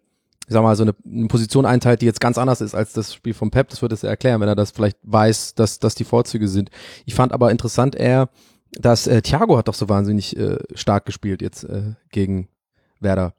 ich 0.48 0.54
sag 0.54 0.62
mal, 0.62 0.76
so 0.76 0.84
eine, 0.84 0.94
eine 1.06 1.28
Position 1.28 1.66
einteilt, 1.66 2.02
die 2.02 2.06
jetzt 2.06 2.22
ganz 2.22 2.38
anders 2.38 2.62
ist 2.62 2.76
als 2.76 2.94
das 2.94 3.14
Spiel 3.14 3.34
von 3.34 3.50
Pep, 3.50 3.70
das 3.70 3.82
würde 3.82 3.96
es 3.96 4.04
erklären, 4.04 4.40
wenn 4.42 4.48
er 4.50 4.56
das 4.56 4.70
vielleicht 4.72 4.98
weiß, 5.04 5.56
dass, 5.56 5.80
dass 5.80 5.96
die 5.96 6.04
Vorzüge 6.06 6.48
sind. 6.48 6.70
Ich 7.06 7.16
fand 7.16 7.32
aber 7.34 7.50
interessant 7.50 7.96
eher, 7.96 8.30
dass 8.74 9.08
äh, 9.08 9.22
Thiago 9.24 9.58
hat 9.58 9.68
doch 9.68 9.74
so 9.74 9.90
wahnsinnig 9.90 10.38
äh, 10.38 10.58
stark 10.76 11.06
gespielt 11.06 11.42
jetzt 11.42 11.64
äh, 11.64 11.94
gegen 12.12 12.50
Werder. 13.00 13.34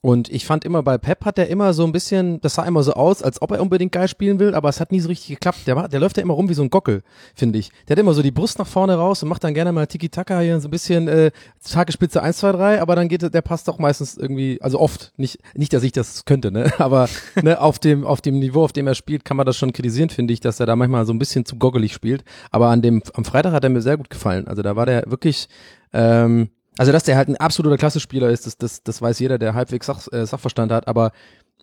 Und 0.00 0.28
ich 0.30 0.46
fand 0.46 0.64
immer, 0.64 0.84
bei 0.84 0.96
Pep 0.96 1.24
hat 1.24 1.38
er 1.40 1.48
immer 1.48 1.72
so 1.74 1.84
ein 1.84 1.90
bisschen, 1.90 2.40
das 2.40 2.54
sah 2.54 2.62
immer 2.62 2.84
so 2.84 2.92
aus, 2.92 3.20
als 3.20 3.42
ob 3.42 3.50
er 3.50 3.60
unbedingt 3.60 3.90
geil 3.90 4.06
spielen 4.06 4.38
will, 4.38 4.54
aber 4.54 4.68
es 4.68 4.78
hat 4.80 4.92
nie 4.92 5.00
so 5.00 5.08
richtig 5.08 5.26
geklappt. 5.30 5.66
Der, 5.66 5.74
war, 5.74 5.88
der 5.88 5.98
läuft 5.98 6.16
ja 6.16 6.22
immer 6.22 6.34
rum 6.34 6.48
wie 6.48 6.54
so 6.54 6.62
ein 6.62 6.70
Gockel, 6.70 7.02
finde 7.34 7.58
ich. 7.58 7.70
Der 7.88 7.96
hat 7.96 7.98
immer 7.98 8.14
so 8.14 8.22
die 8.22 8.30
Brust 8.30 8.60
nach 8.60 8.66
vorne 8.68 8.94
raus 8.94 9.24
und 9.24 9.28
macht 9.28 9.42
dann 9.42 9.54
gerne 9.54 9.72
mal 9.72 9.88
Tiki-Taka 9.88 10.38
hier 10.38 10.60
so 10.60 10.68
ein 10.68 10.70
bisschen 10.70 11.08
äh, 11.08 11.32
Tagespitze 11.68 12.22
1, 12.22 12.36
2, 12.38 12.52
3, 12.52 12.80
aber 12.80 12.94
dann 12.94 13.08
geht 13.08 13.24
er- 13.24 13.30
der 13.30 13.42
passt 13.42 13.66
doch 13.66 13.80
meistens 13.80 14.16
irgendwie, 14.16 14.58
also 14.62 14.78
oft, 14.78 15.12
nicht, 15.16 15.38
nicht, 15.54 15.72
dass 15.72 15.82
ich 15.82 15.90
das 15.90 16.24
könnte, 16.24 16.52
ne? 16.52 16.72
Aber 16.78 17.08
ne, 17.42 17.60
auf 17.60 17.80
dem, 17.80 18.06
auf 18.06 18.20
dem 18.20 18.38
Niveau, 18.38 18.62
auf 18.62 18.72
dem 18.72 18.86
er 18.86 18.94
spielt, 18.94 19.24
kann 19.24 19.36
man 19.36 19.46
das 19.46 19.56
schon 19.56 19.72
kritisieren, 19.72 20.10
finde 20.10 20.32
ich, 20.32 20.38
dass 20.38 20.60
er 20.60 20.66
da 20.66 20.76
manchmal 20.76 21.06
so 21.06 21.12
ein 21.12 21.18
bisschen 21.18 21.44
zu 21.44 21.56
goggelig 21.56 21.92
spielt. 21.92 22.22
Aber 22.52 22.68
an 22.68 22.82
dem, 22.82 23.02
am 23.14 23.24
Freitag 23.24 23.52
hat 23.52 23.64
er 23.64 23.70
mir 23.70 23.82
sehr 23.82 23.96
gut 23.96 24.10
gefallen. 24.10 24.46
Also 24.46 24.62
da 24.62 24.76
war 24.76 24.86
der 24.86 25.02
wirklich, 25.10 25.48
ähm, 25.92 26.50
also 26.78 26.92
dass 26.92 27.04
der 27.04 27.16
halt 27.16 27.28
ein 27.28 27.36
absoluter 27.36 27.76
Klassespieler 27.76 28.30
ist, 28.30 28.46
das, 28.46 28.56
das, 28.56 28.82
das 28.82 29.02
weiß 29.02 29.18
jeder, 29.18 29.38
der 29.38 29.54
halbwegs 29.54 29.86
Sach, 29.86 30.10
äh, 30.12 30.24
Sachverstand 30.24 30.72
hat, 30.72 30.88
aber 30.88 31.12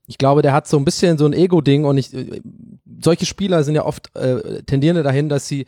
ich 0.08 0.18
glaube, 0.18 0.44
der 0.44 0.54
hat 0.54 0.68
so 0.68 0.78
ein 0.78 0.86
bisschen 0.86 1.18
so 1.18 1.26
ein 1.26 1.34
Ego-Ding 1.34 1.86
und 1.86 1.98
ich, 1.98 2.14
äh, 2.14 2.42
solche 3.02 3.26
Spieler 3.26 3.64
sind 3.64 3.76
ja 3.76 3.86
oft 3.86 4.16
äh, 4.16 4.62
tendieren 4.64 5.04
dahin, 5.04 5.30
dass 5.30 5.48
sie 5.48 5.66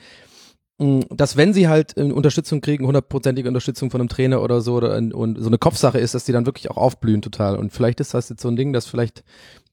mh, 0.79 1.05
dass 1.09 1.37
wenn 1.37 1.53
sie 1.53 1.67
halt 1.67 1.97
äh, 1.97 2.03
Unterstützung 2.03 2.61
kriegen, 2.61 2.85
hundertprozentige 2.85 3.47
Unterstützung 3.47 3.89
von 3.89 4.01
einem 4.01 4.09
Trainer 4.09 4.41
oder 4.41 4.61
so 4.61 4.75
oder 4.75 4.95
und, 4.95 5.13
und 5.13 5.39
so 5.39 5.47
eine 5.47 5.57
Kopfsache 5.57 5.97
ist, 5.97 6.13
dass 6.13 6.25
die 6.25 6.31
dann 6.33 6.45
wirklich 6.45 6.69
auch 6.69 6.77
aufblühen 6.77 7.21
total. 7.21 7.57
Und 7.57 7.71
vielleicht 7.73 7.99
ist 7.99 8.13
das 8.13 8.29
jetzt 8.29 8.41
so 8.41 8.47
ein 8.47 8.55
Ding, 8.55 8.73
dass 8.73 8.85
vielleicht 8.85 9.23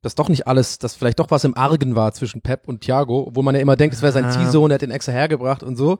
dass 0.02 0.14
doch 0.14 0.28
nicht 0.28 0.46
alles, 0.46 0.78
dass 0.78 0.94
vielleicht 0.94 1.18
doch 1.18 1.30
was 1.30 1.44
im 1.44 1.56
Argen 1.56 1.96
war 1.96 2.12
zwischen 2.12 2.42
Pep 2.42 2.68
und 2.68 2.82
Thiago, 2.82 3.30
wo 3.32 3.42
man 3.42 3.54
ja 3.54 3.62
immer 3.62 3.76
denkt, 3.76 3.96
es 3.96 4.02
wäre 4.02 4.12
sein 4.12 4.26
Ah. 4.26 4.30
Ziehsohn, 4.30 4.68
der 4.68 4.74
hat 4.74 4.82
den 4.82 4.90
extra 4.90 5.12
hergebracht 5.12 5.62
und 5.62 5.76
so. 5.76 5.98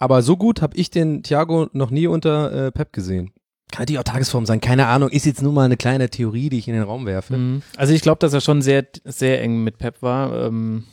Aber 0.00 0.22
so 0.22 0.36
gut 0.36 0.62
habe 0.62 0.76
ich 0.76 0.90
den 0.90 1.22
Thiago 1.22 1.68
noch 1.72 1.90
nie 1.90 2.08
unter 2.08 2.66
äh, 2.66 2.72
Pep 2.72 2.92
gesehen. 2.92 3.32
Kann 3.70 3.82
natürlich 3.82 4.00
auch 4.00 4.04
Tagesform 4.04 4.46
sein, 4.46 4.60
keine 4.60 4.86
Ahnung, 4.86 5.10
ist 5.10 5.26
jetzt 5.26 5.42
nur 5.42 5.52
mal 5.52 5.66
eine 5.66 5.76
kleine 5.76 6.08
Theorie, 6.08 6.48
die 6.48 6.58
ich 6.58 6.66
in 6.66 6.74
den 6.74 6.82
Raum 6.82 7.06
werfe. 7.06 7.36
Mhm. 7.36 7.62
Also 7.76 7.92
ich 7.92 8.00
glaube, 8.00 8.18
dass 8.18 8.32
er 8.32 8.40
schon 8.40 8.62
sehr, 8.62 8.86
sehr 9.04 9.40
eng 9.42 9.62
mit 9.62 9.78
Pep 9.78 10.02
war. 10.02 10.46
Ähm, 10.46 10.84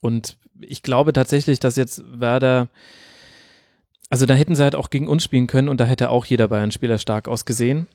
und 0.00 0.36
ich 0.60 0.82
glaube 0.82 1.12
tatsächlich, 1.12 1.58
dass 1.58 1.76
jetzt 1.76 2.04
Werder, 2.06 2.68
also 4.10 4.26
da 4.26 4.34
hätten 4.34 4.56
sie 4.56 4.62
halt 4.64 4.74
auch 4.74 4.90
gegen 4.90 5.06
uns 5.06 5.22
spielen 5.22 5.46
können 5.46 5.68
und 5.68 5.78
da 5.78 5.84
hätte 5.84 6.10
auch 6.10 6.24
jeder 6.24 6.48
Bayern-Spieler 6.48 6.98
stark 6.98 7.28
ausgesehen. 7.28 7.86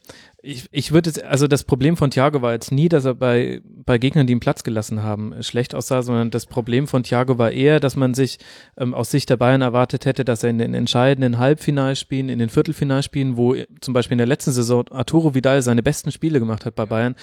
Ich, 0.42 0.70
ich 0.72 0.94
würde 0.94 1.10
jetzt, 1.10 1.22
also 1.22 1.48
das 1.48 1.66
Problem 1.66 1.98
von 1.98 2.10
Thiago 2.10 2.42
war 2.42 2.54
jetzt 2.54 2.72
nie, 2.72 2.88
dass 2.88 3.04
er 3.04 3.16
bei, 3.16 3.62
bei 3.66 3.98
Gegnern, 3.98 4.26
die 4.26 4.32
ihn 4.32 4.40
Platz 4.40 4.64
gelassen 4.64 5.04
haben, 5.04 5.44
schlecht 5.44 5.76
aussah, 5.76 6.04
sondern 6.04 6.32
das 6.32 6.46
Problem 6.46 6.88
von 6.88 7.04
Thiago 7.04 7.38
war 7.38 7.52
eher, 7.52 7.82
dass 7.82 7.98
man 7.98 8.14
sich 8.14 8.40
ähm, 8.78 8.94
aus 8.94 9.12
Sicht 9.12 9.30
der 9.30 9.36
Bayern 9.36 9.62
erwartet 9.62 10.06
hätte, 10.06 10.24
dass 10.24 10.42
er 10.42 10.52
in 10.52 10.58
den 10.58 10.74
entscheidenden 10.74 11.38
Halbfinalspielen, 11.38 12.30
in 12.30 12.40
den 12.40 12.50
Viertelfinalspielen, 12.50 13.36
wo 13.36 13.54
zum 13.82 13.94
Beispiel 13.94 14.14
in 14.14 14.20
der 14.20 14.28
letzten 14.28 14.54
Saison 14.54 14.88
Arturo 14.92 15.36
Vidal 15.36 15.62
seine 15.64 15.84
besten 15.84 16.14
Spiele 16.14 16.40
gemacht 16.40 16.66
hat 16.66 16.76
bei 16.76 16.86
Bayern, 16.86 17.16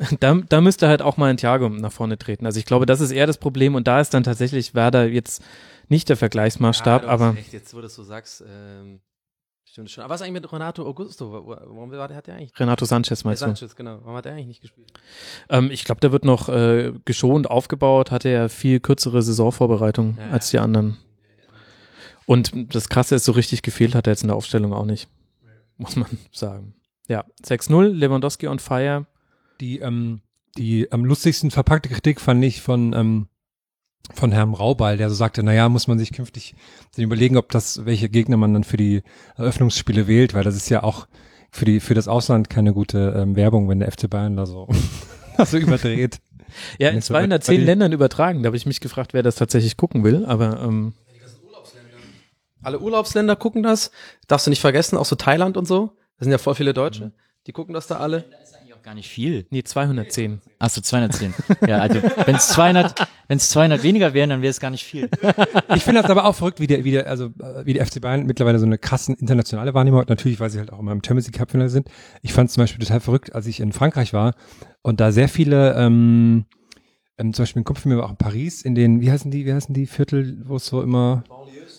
da, 0.20 0.34
da 0.48 0.60
müsste 0.60 0.88
halt 0.88 1.02
auch 1.02 1.16
mal 1.16 1.30
ein 1.30 1.36
Thiago 1.36 1.68
nach 1.68 1.92
vorne 1.92 2.18
treten. 2.18 2.44
Also 2.46 2.58
ich 2.58 2.66
glaube, 2.66 2.86
das 2.86 3.00
ist 3.00 3.12
eher 3.12 3.28
das 3.28 3.38
Problem 3.38 3.76
und 3.76 3.86
da 3.86 4.00
ist 4.00 4.14
dann 4.14 4.24
tatsächlich 4.24 4.74
Werder 4.74 5.06
jetzt 5.06 5.44
nicht 5.90 6.08
der 6.08 6.16
Vergleichsmaßstab, 6.16 7.06
aber 7.06 7.34
Echt, 7.36 7.52
jetzt, 7.52 7.72
wo 7.74 7.78
du 7.78 7.82
das 7.82 7.94
so 7.94 8.02
sagst, 8.02 8.42
ähm, 8.48 9.00
stimmt 9.64 9.90
schon. 9.90 10.02
Aber 10.04 10.14
was 10.14 10.22
eigentlich 10.22 10.32
mit 10.42 10.52
Renato 10.52 10.86
Augusto? 10.86 11.30
Wa- 11.32 11.46
wa- 11.46 11.62
Warum 11.66 11.90
war 11.90 12.08
der, 12.08 12.16
hat 12.16 12.26
der 12.26 12.36
eigentlich? 12.36 12.58
Renato 12.58 12.84
Sanchez 12.86 13.24
meinst 13.24 13.42
du? 13.42 13.46
Sanchez, 13.46 13.76
genau. 13.76 13.98
Warum 14.02 14.16
hat 14.16 14.24
der 14.24 14.32
eigentlich 14.32 14.46
nicht 14.46 14.60
gespielt? 14.62 14.92
Ähm, 15.48 15.70
ich 15.70 15.84
glaube, 15.84 16.00
der 16.00 16.12
wird 16.12 16.24
noch 16.24 16.48
äh, 16.48 16.92
geschont 17.04 17.50
aufgebaut, 17.50 18.10
hatte 18.10 18.30
ja 18.30 18.48
viel 18.48 18.80
kürzere 18.80 19.20
Saisonvorbereitung 19.22 20.16
Ja, 20.18 20.30
als 20.30 20.50
die 20.50 20.58
anderen. 20.58 20.96
Und 22.26 22.74
das 22.74 22.88
Krasse 22.88 23.16
ist, 23.16 23.24
so 23.24 23.32
richtig 23.32 23.62
gefehlt 23.62 23.94
hat 23.94 24.06
er 24.06 24.12
jetzt 24.12 24.22
in 24.22 24.28
der 24.28 24.36
Aufstellung 24.36 24.72
auch 24.72 24.84
nicht, 24.84 25.08
muss 25.78 25.96
man 25.96 26.06
sagen. 26.32 26.74
Ja, 27.08 27.24
6-0, 27.44 27.88
Lewandowski 27.88 28.46
on 28.46 28.60
fire. 28.60 29.06
Die, 29.60 29.80
ähm, 29.80 30.20
die 30.56 30.90
am 30.92 31.04
lustigsten 31.04 31.50
verpackte 31.50 31.88
Kritik 31.88 32.20
fand 32.20 32.44
ich 32.44 32.60
von, 32.62 32.92
ähm, 32.92 33.28
von 34.14 34.32
Herrn 34.32 34.54
Raubal, 34.54 34.96
der 34.96 35.08
so 35.08 35.14
sagte, 35.14 35.42
naja, 35.42 35.68
muss 35.68 35.86
man 35.86 35.98
sich 35.98 36.12
künftig 36.12 36.54
dann 36.96 37.04
überlegen, 37.04 37.36
ob 37.36 37.50
das, 37.50 37.84
welche 37.86 38.08
Gegner 38.08 38.36
man 38.36 38.52
dann 38.54 38.64
für 38.64 38.76
die 38.76 39.02
Eröffnungsspiele 39.36 40.06
wählt, 40.08 40.34
weil 40.34 40.44
das 40.44 40.56
ist 40.56 40.68
ja 40.68 40.82
auch 40.82 41.06
für 41.50 41.64
die, 41.64 41.80
für 41.80 41.94
das 41.94 42.08
Ausland 42.08 42.50
keine 42.50 42.72
gute 42.72 43.14
ähm, 43.16 43.36
Werbung, 43.36 43.68
wenn 43.68 43.80
der 43.80 43.90
FC 43.90 44.08
Bayern 44.10 44.36
da 44.36 44.46
so, 44.46 44.68
so 45.44 45.56
überdreht. 45.58 46.18
Ja, 46.78 46.88
in 46.88 46.96
Nicht 46.96 47.04
so 47.06 47.14
210 47.14 47.58
weit- 47.60 47.66
Ländern 47.66 47.92
übertragen. 47.92 48.42
Da 48.42 48.48
habe 48.48 48.56
ich 48.56 48.66
mich 48.66 48.80
gefragt, 48.80 49.14
wer 49.14 49.22
das 49.22 49.36
tatsächlich 49.36 49.76
gucken 49.76 50.02
will, 50.02 50.24
aber 50.26 50.60
ähm, 50.62 50.94
Alle 52.62 52.78
Urlaubsländer 52.80 53.36
gucken 53.36 53.62
das. 53.62 53.90
Darfst 54.28 54.46
du 54.46 54.50
nicht 54.50 54.60
vergessen, 54.60 54.98
auch 54.98 55.04
so 55.06 55.16
Thailand 55.16 55.56
und 55.56 55.66
so. 55.66 55.92
Da 56.18 56.24
sind 56.24 56.32
ja 56.32 56.38
voll 56.38 56.54
viele 56.54 56.74
Deutsche. 56.74 57.12
Die 57.46 57.52
gucken 57.52 57.72
das 57.72 57.86
da 57.86 57.96
alle. 57.98 58.24
Gar 58.82 58.94
nicht 58.94 59.08
viel. 59.08 59.46
nee, 59.50 59.62
210. 59.62 60.40
Achso, 60.58 60.80
210. 60.80 61.34
ja, 61.66 61.78
also 61.78 62.02
wenn 62.26 62.36
es 62.36 62.48
200, 62.48 63.08
wenn 63.28 63.36
es 63.36 63.50
200 63.50 63.82
weniger 63.82 64.14
wären, 64.14 64.30
dann 64.30 64.42
wäre 64.42 64.50
es 64.50 64.60
gar 64.60 64.70
nicht 64.70 64.84
viel. 64.84 65.08
Ich 65.74 65.84
finde 65.84 66.02
das 66.02 66.10
aber 66.10 66.24
auch 66.24 66.34
verrückt, 66.34 66.60
wie 66.60 66.66
der, 66.66 66.84
wie 66.84 66.92
der, 66.92 67.06
also 67.06 67.26
äh, 67.26 67.64
wie 67.64 67.74
der 67.74 67.86
FC 67.86 68.00
Bayern 68.00 68.26
mittlerweile 68.26 68.58
so 68.58 68.66
eine 68.66 68.78
krassen 68.78 69.14
internationale 69.16 69.74
Wahrnehmung 69.74 70.00
hat. 70.00 70.08
Natürlich, 70.08 70.40
weil 70.40 70.50
sie 70.50 70.58
halt 70.58 70.72
auch 70.72 70.78
immer 70.78 70.92
im 70.92 71.02
Champions 71.04 71.26
League 71.26 71.38
Cup 71.38 71.50
Finale 71.50 71.70
sind. 71.70 71.88
Ich 72.22 72.32
fand 72.32 72.48
es 72.48 72.54
zum 72.54 72.62
Beispiel 72.62 72.84
total 72.84 73.00
verrückt, 73.00 73.34
als 73.34 73.46
ich 73.46 73.60
in 73.60 73.72
Frankreich 73.72 74.12
war 74.12 74.34
und 74.82 75.00
da 75.00 75.12
sehr 75.12 75.28
viele, 75.28 75.74
ähm, 75.74 76.46
ähm, 77.18 77.32
zum 77.32 77.42
Beispiel 77.42 77.60
ein 77.60 77.64
Kumpel 77.64 77.82
von 77.82 77.92
mir 77.92 77.98
war 77.98 78.06
auch 78.06 78.10
in 78.10 78.16
Paris, 78.16 78.62
in 78.62 78.74
den, 78.74 79.00
wie 79.00 79.10
heißen 79.10 79.30
die, 79.30 79.46
wie 79.46 79.52
heißen 79.52 79.74
die 79.74 79.86
Viertel, 79.86 80.42
wo 80.44 80.56
es 80.56 80.66
so 80.66 80.82
immer, 80.82 81.24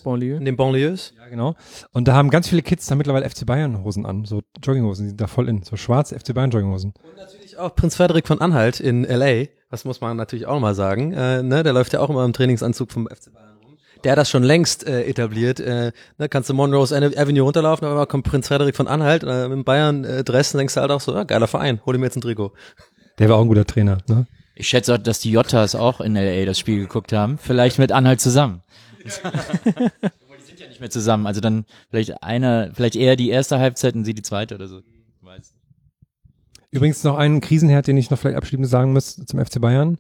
Banlieue. 0.04 0.38
In 0.38 0.46
den 0.46 0.56
Banlieues. 0.56 1.14
ja 1.18 1.28
genau. 1.30 1.56
Und 1.92 2.08
da 2.08 2.14
haben 2.14 2.30
ganz 2.30 2.48
viele 2.48 2.62
Kids 2.62 2.86
da 2.88 2.96
mittlerweile 2.96 3.30
FC 3.30 3.46
Bayern 3.46 3.84
Hosen 3.84 4.06
an, 4.06 4.26
so 4.26 4.42
Jogginghosen, 4.64 5.06
die 5.06 5.10
sind 5.10 5.22
da 5.22 5.28
voll 5.28 5.50
in, 5.50 5.64
so 5.64 5.76
schwarze 5.78 6.18
FC 6.20 6.34
Bayern 6.34 6.52
Jogginghosen. 6.52 6.94
Natürlich 7.18 7.58
auch 7.58 7.76
Prinz 7.76 7.96
Frederik 7.96 8.28
von 8.28 8.42
Anhalt 8.42 8.80
in 8.80 9.06
L.A. 9.06 9.48
Das 9.70 9.86
muss 9.86 10.02
man 10.02 10.18
natürlich 10.18 10.46
auch 10.48 10.60
mal 10.60 10.76
sagen. 10.76 11.14
Äh, 11.14 11.44
ne, 11.44 11.64
der 11.64 11.74
läuft 11.74 11.94
ja 11.94 12.00
auch 12.02 12.10
immer 12.10 12.26
im 12.26 12.34
Trainingsanzug 12.34 12.92
vom 12.92 13.08
FC 13.08 13.32
Bayern 13.34 13.58
rum. 13.64 13.78
Der 14.04 14.12
hat 14.14 14.18
das 14.18 14.30
schon 14.30 14.44
längst 14.44 14.86
äh, 14.86 15.04
etabliert. 15.06 15.60
Äh, 15.60 15.92
ne, 16.18 16.28
kannst 16.30 16.50
du 16.50 16.54
Monrose 16.54 16.96
Ave- 16.98 17.18
Avenue 17.18 17.44
runterlaufen, 17.44 17.88
aber 17.88 18.06
kommt 18.08 18.26
Prinz 18.26 18.48
Frederik 18.50 18.76
von 18.76 18.88
Anhalt 18.88 19.24
äh, 19.24 19.44
mit 19.48 19.52
dem 19.58 19.64
Bayern 19.64 20.04
äh, 20.04 20.24
Dresden, 20.24 20.58
denkst 20.58 20.74
du 20.74 20.82
halt 20.82 20.92
auch 20.92 21.00
so, 21.02 21.14
ja, 21.14 21.24
geiler 21.24 21.48
Verein, 21.48 21.80
hol 21.86 21.98
mir 21.98 22.06
jetzt 22.06 22.18
ein 22.18 22.22
Trikot. 22.22 22.52
Der 23.20 23.30
war 23.30 23.38
auch 23.38 23.42
ein 23.44 23.48
guter 23.48 23.66
Trainer, 23.66 24.00
ne? 24.10 24.26
Ich 24.56 24.68
schätze 24.68 24.94
auch, 24.94 24.98
dass 24.98 25.20
die 25.20 25.32
Jottas 25.32 25.76
auch 25.76 26.02
in 26.02 26.14
LA 26.16 26.46
das 26.46 26.60
Spiel 26.60 26.80
geguckt 26.80 27.14
haben. 27.14 27.38
Vielleicht 27.38 27.80
mit 27.80 27.92
Anhalt 27.92 28.20
zusammen. 28.20 28.62
Obwohl, 29.06 30.38
die 30.40 30.46
sind 30.46 30.60
ja 30.60 30.68
nicht 30.68 30.80
mehr 30.80 30.90
zusammen. 30.90 31.28
Also 31.28 31.42
dann 31.42 31.66
vielleicht 31.90 32.24
einer, 32.24 32.72
vielleicht 32.74 32.96
eher 32.96 33.16
die 33.16 33.30
erste 33.30 33.60
Halbzeit 33.60 33.96
und 33.96 34.06
sie 34.06 34.14
die 34.14 34.22
zweite 34.22 34.56
oder 34.56 34.68
so. 34.68 34.82
Weiß. 35.22 35.54
Übrigens 36.72 37.04
noch 37.04 37.18
einen 37.18 37.42
Krisenherd, 37.42 37.88
den 37.88 37.98
ich 37.98 38.10
noch 38.10 38.18
vielleicht 38.18 38.38
abschließend 38.38 38.68
sagen 38.68 38.94
muss 38.94 39.16
zum 39.16 39.46
FC 39.46 39.60
Bayern, 39.60 39.98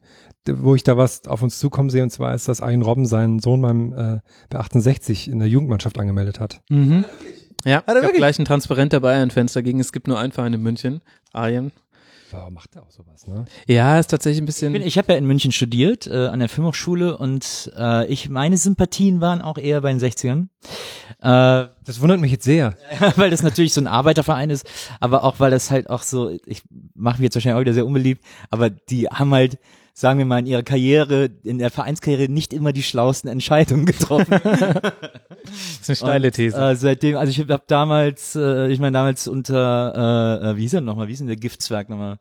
wo 0.47 0.73
ich 0.73 0.83
da 0.83 0.95
was 0.95 1.27
auf 1.27 1.41
uns 1.41 1.59
zukommen 1.59 1.89
sehe, 1.89 2.01
und 2.01 2.11
zwar 2.11 2.33
ist, 2.33 2.47
dass 2.47 2.61
Arjen 2.61 2.81
Robben 2.81 3.05
seinen 3.05 3.39
Sohn 3.39 3.61
beim 3.61 3.93
äh, 3.93 4.19
bei 4.49 4.59
68 4.59 5.27
in 5.27 5.39
der 5.39 5.49
Jugendmannschaft 5.49 5.99
angemeldet 5.99 6.39
hat. 6.39 6.61
Mhm. 6.69 7.03
Ja, 7.65 7.83
er 7.85 7.93
gab 7.93 7.95
wirklich? 7.95 8.17
gleich 8.17 8.39
ein 8.39 8.45
Transparent 8.45 8.93
der 8.93 9.01
Bayern-Fans 9.01 9.53
dagegen. 9.53 9.79
Es 9.79 9.91
gibt 9.91 10.07
nur 10.07 10.17
einen 10.17 10.31
Verein 10.31 10.53
in 10.53 10.61
München, 10.61 11.01
Arjen. 11.33 11.71
Warum 12.31 12.53
macht 12.53 12.75
er 12.75 12.83
auch 12.83 12.91
sowas, 12.91 13.27
ne? 13.27 13.45
Ja, 13.67 13.99
ist 13.99 14.07
tatsächlich 14.07 14.39
ein 14.41 14.43
Ich, 14.43 14.47
bisschen. 14.47 14.73
bin- 14.73 14.81
ich 14.81 14.97
habe 14.97 15.11
ja 15.13 15.17
in 15.17 15.25
München 15.25 15.51
studiert, 15.51 16.07
äh, 16.07 16.27
an 16.27 16.39
der 16.39 16.49
Filmhochschule 16.49 17.17
und 17.17 17.71
äh, 17.77 18.05
ich 18.07 18.29
meine 18.29 18.57
Sympathien 18.57 19.21
waren 19.21 19.41
auch 19.41 19.57
eher 19.57 19.81
bei 19.81 19.91
den 19.93 19.99
60ern. 19.99 20.47
Äh, 21.21 21.67
Das 21.85 21.99
wundert 22.01 22.19
mich 22.19 22.31
jetzt 22.31 22.45
sehr. 22.45 22.75
weil 23.15 23.29
das 23.29 23.43
natürlich 23.43 23.73
so 23.73 23.81
ein 23.81 23.87
Arbeiterverein 23.87 24.49
ist, 24.49 24.65
aber 24.99 25.23
auch 25.23 25.39
weil 25.39 25.51
das 25.51 25.71
halt 25.71 25.89
auch 25.89 26.03
so, 26.03 26.29
ich 26.45 26.63
mache 26.95 27.17
mich 27.17 27.25
jetzt 27.25 27.35
wahrscheinlich 27.35 27.57
auch 27.57 27.61
wieder 27.61 27.73
sehr 27.73 27.85
unbeliebt, 27.85 28.23
aber 28.49 28.69
die 28.69 29.07
haben 29.07 29.33
halt, 29.33 29.57
sagen 29.93 30.19
wir 30.19 30.25
mal, 30.25 30.39
in 30.39 30.45
ihrer 30.45 30.63
Karriere, 30.63 31.29
in 31.43 31.59
der 31.59 31.69
Vereinskarriere 31.69 32.31
nicht 32.31 32.53
immer 32.53 32.73
die 32.73 32.83
schlauesten 32.83 33.29
Entscheidungen 33.29 33.85
getroffen. 33.85 34.39
Das 35.43 35.89
ist 35.89 35.89
eine 35.89 35.95
steile 35.95 36.27
Und, 36.27 36.35
These. 36.35 36.55
Äh, 36.57 36.75
seitdem, 36.75 37.17
also 37.17 37.31
ich 37.31 37.39
habe 37.39 37.63
damals, 37.65 38.35
äh, 38.35 38.67
ich 38.69 38.79
meine 38.79 38.93
damals 38.93 39.27
unter, 39.27 40.39
äh, 40.43 40.51
äh, 40.51 40.55
wie 40.55 40.61
hieß 40.61 40.75
er 40.75 40.81
nochmal, 40.81 41.07
wie 41.07 41.11
hieß 41.11 41.19
denn 41.19 41.27
der 41.27 41.35
Giftzwerg 41.35 41.89
nochmal? 41.89 42.19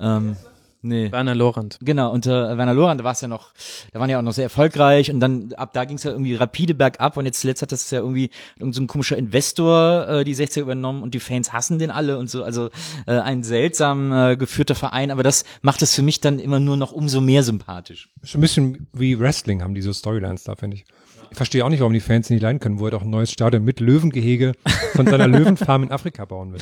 Ähm, 0.00 0.36
nee. 0.84 1.10
Werner 1.10 1.34
Lorand. 1.34 1.78
Genau, 1.82 2.12
unter 2.12 2.56
Werner 2.56 2.74
Lorand, 2.74 3.00
da 3.00 3.04
war 3.04 3.12
es 3.12 3.20
ja 3.20 3.28
noch, 3.28 3.52
da 3.92 4.00
waren 4.00 4.10
ja 4.10 4.18
auch 4.18 4.22
noch 4.22 4.32
sehr 4.32 4.44
erfolgreich 4.44 5.10
und 5.10 5.20
dann 5.20 5.52
ab 5.54 5.72
da 5.72 5.84
ging 5.84 5.96
es 5.96 6.04
ja 6.04 6.12
irgendwie 6.12 6.34
rapide 6.34 6.74
bergab 6.74 7.16
und 7.16 7.26
jetzt 7.26 7.40
zuletzt 7.40 7.62
hat 7.62 7.72
das 7.72 7.90
ja 7.90 8.00
irgendwie 8.00 8.30
irgend 8.58 8.74
so 8.74 8.82
ein 8.82 8.86
komischer 8.86 9.16
Investor 9.16 10.08
äh, 10.08 10.24
die 10.24 10.34
60er 10.34 10.60
übernommen 10.60 11.02
und 11.02 11.14
die 11.14 11.20
Fans 11.20 11.52
hassen 11.52 11.78
den 11.78 11.90
alle 11.90 12.18
und 12.18 12.30
so, 12.30 12.44
also 12.44 12.70
äh, 13.06 13.18
ein 13.18 13.42
seltsam 13.42 14.12
äh, 14.12 14.36
geführter 14.36 14.74
Verein, 14.74 15.10
aber 15.10 15.22
das 15.22 15.44
macht 15.62 15.82
es 15.82 15.94
für 15.94 16.02
mich 16.02 16.20
dann 16.20 16.38
immer 16.38 16.60
nur 16.60 16.76
noch 16.76 16.92
umso 16.92 17.20
mehr 17.20 17.42
sympathisch. 17.42 18.10
Schon 18.22 18.38
ein 18.38 18.42
bisschen 18.42 18.86
wie 18.92 19.18
Wrestling 19.18 19.62
haben 19.62 19.74
diese 19.74 19.92
Storylines 19.92 20.44
da, 20.44 20.54
finde 20.54 20.76
ich. 20.76 20.84
Ich 21.30 21.36
verstehe 21.36 21.64
auch 21.64 21.68
nicht, 21.68 21.80
warum 21.80 21.92
die 21.92 22.00
Fans 22.00 22.30
nicht 22.30 22.42
leiden 22.42 22.60
können, 22.60 22.78
wo 22.78 22.84
er 22.86 22.92
doch 22.92 23.02
ein 23.02 23.10
neues 23.10 23.32
Stadion 23.32 23.64
mit 23.64 23.80
Löwengehege 23.80 24.52
von 24.94 25.06
seiner 25.06 25.26
Löwenfarm 25.26 25.82
in 25.82 25.90
Afrika 25.90 26.24
bauen 26.24 26.52
will. 26.52 26.60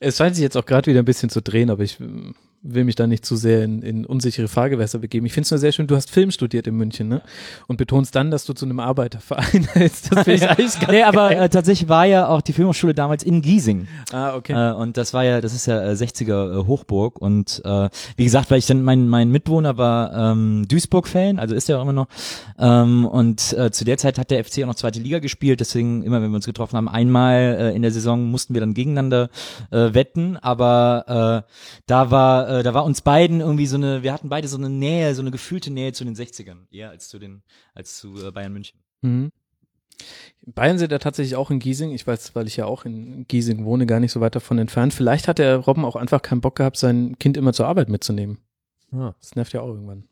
Es 0.00 0.18
scheint 0.18 0.36
sich 0.36 0.42
jetzt 0.42 0.56
auch 0.56 0.66
gerade 0.66 0.90
wieder 0.90 1.00
ein 1.00 1.06
bisschen 1.06 1.30
zu 1.30 1.40
drehen, 1.40 1.70
aber 1.70 1.82
ich 1.82 1.98
will 2.62 2.84
mich 2.84 2.94
da 2.94 3.06
nicht 3.06 3.24
zu 3.24 3.36
sehr 3.36 3.64
in, 3.64 3.82
in 3.82 4.04
unsichere 4.04 4.48
Fahrgewässer 4.48 4.98
begeben. 4.98 5.26
Ich 5.26 5.32
finde 5.32 5.44
es 5.44 5.50
nur 5.50 5.58
sehr 5.58 5.72
schön, 5.72 5.86
du 5.86 5.96
hast 5.96 6.10
Film 6.10 6.30
studiert 6.30 6.66
in 6.66 6.76
München, 6.76 7.08
ne? 7.08 7.22
Und 7.66 7.76
betonst 7.76 8.14
dann, 8.14 8.30
dass 8.30 8.44
du 8.44 8.52
zu 8.52 8.64
einem 8.64 8.80
Arbeiterverein 8.80 9.64
hältst. 9.72 10.12
Das 10.12 10.24
finde 10.24 10.34
ich 10.34 10.48
eigentlich 10.48 10.80
ganz 10.80 10.92
Nee, 10.92 11.02
aber 11.02 11.28
geil. 11.30 11.42
äh, 11.42 11.48
tatsächlich 11.48 11.88
war 11.88 12.06
ja 12.06 12.28
auch 12.28 12.40
die 12.40 12.52
Filmhochschule 12.52 12.94
damals 12.94 13.22
in 13.22 13.42
Giesing. 13.42 13.86
Ah, 14.12 14.34
okay. 14.34 14.52
Äh, 14.52 14.74
und 14.74 14.96
das 14.96 15.14
war 15.14 15.24
ja, 15.24 15.40
das 15.40 15.54
ist 15.54 15.66
ja 15.66 15.82
äh, 15.82 15.92
60er 15.92 16.60
äh, 16.62 16.66
Hochburg 16.66 17.20
und 17.20 17.62
äh, 17.64 17.88
wie 18.16 18.24
gesagt, 18.24 18.50
weil 18.50 18.58
ich 18.58 18.66
dann 18.66 18.82
mein 18.82 19.08
mein 19.08 19.30
Mitwohner 19.30 19.76
war 19.78 20.32
ähm, 20.32 20.66
Duisburg-Fan, 20.68 21.38
also 21.38 21.54
ist 21.54 21.68
er 21.68 21.78
auch 21.78 21.82
immer 21.82 21.92
noch. 21.92 22.08
Ähm, 22.58 23.04
und 23.06 23.52
äh, 23.52 23.70
zu 23.70 23.84
der 23.84 23.98
Zeit 23.98 24.18
hat 24.18 24.30
der 24.30 24.44
FC 24.44 24.62
auch 24.62 24.66
noch 24.66 24.74
zweite 24.74 25.00
Liga 25.00 25.18
gespielt, 25.18 25.60
deswegen 25.60 26.02
immer, 26.02 26.20
wenn 26.22 26.30
wir 26.30 26.36
uns 26.36 26.46
getroffen 26.46 26.76
haben, 26.76 26.88
einmal 26.88 27.56
äh, 27.58 27.76
in 27.76 27.82
der 27.82 27.90
Saison 27.92 28.30
mussten 28.30 28.54
wir 28.54 28.60
dann 28.60 28.74
gegeneinander 28.74 29.30
äh, 29.70 29.94
wetten, 29.94 30.36
aber 30.36 31.44
äh, 31.46 31.52
da 31.86 32.10
war 32.10 32.45
äh, 32.46 32.62
da 32.62 32.74
war 32.74 32.84
uns 32.84 33.00
beiden 33.00 33.40
irgendwie 33.40 33.66
so 33.66 33.76
eine, 33.76 34.02
wir 34.02 34.12
hatten 34.12 34.28
beide 34.28 34.48
so 34.48 34.56
eine 34.56 34.70
Nähe, 34.70 35.14
so 35.14 35.22
eine 35.22 35.30
gefühlte 35.30 35.70
Nähe 35.70 35.92
zu 35.92 36.04
den 36.04 36.14
60ern, 36.14 36.66
eher 36.70 36.90
als 36.90 37.08
zu 37.08 37.18
den 37.18 37.42
als 37.74 37.96
zu 37.96 38.26
äh, 38.26 38.30
Bayern 38.30 38.52
München. 38.52 38.80
Mhm. 39.02 39.32
Bayern 40.46 40.78
sind 40.78 40.92
ja 40.92 40.98
tatsächlich 40.98 41.36
auch 41.36 41.50
in 41.50 41.58
Giesing. 41.58 41.90
Ich 41.92 42.06
weiß, 42.06 42.34
weil 42.34 42.46
ich 42.46 42.56
ja 42.56 42.66
auch 42.66 42.84
in 42.84 43.26
Giesing 43.26 43.64
wohne, 43.64 43.86
gar 43.86 44.00
nicht 44.00 44.12
so 44.12 44.20
weit 44.20 44.34
davon 44.34 44.58
entfernt. 44.58 44.94
Vielleicht 44.94 45.26
hat 45.26 45.38
der 45.38 45.56
Robben 45.56 45.84
auch 45.84 45.96
einfach 45.96 46.22
keinen 46.22 46.40
Bock 46.40 46.56
gehabt, 46.56 46.76
sein 46.76 47.18
Kind 47.18 47.36
immer 47.36 47.52
zur 47.52 47.66
Arbeit 47.66 47.88
mitzunehmen. 47.88 48.38
Ah. 48.92 49.14
Das 49.20 49.34
nervt 49.34 49.52
ja 49.52 49.62
auch 49.62 49.68
irgendwann. 49.68 50.04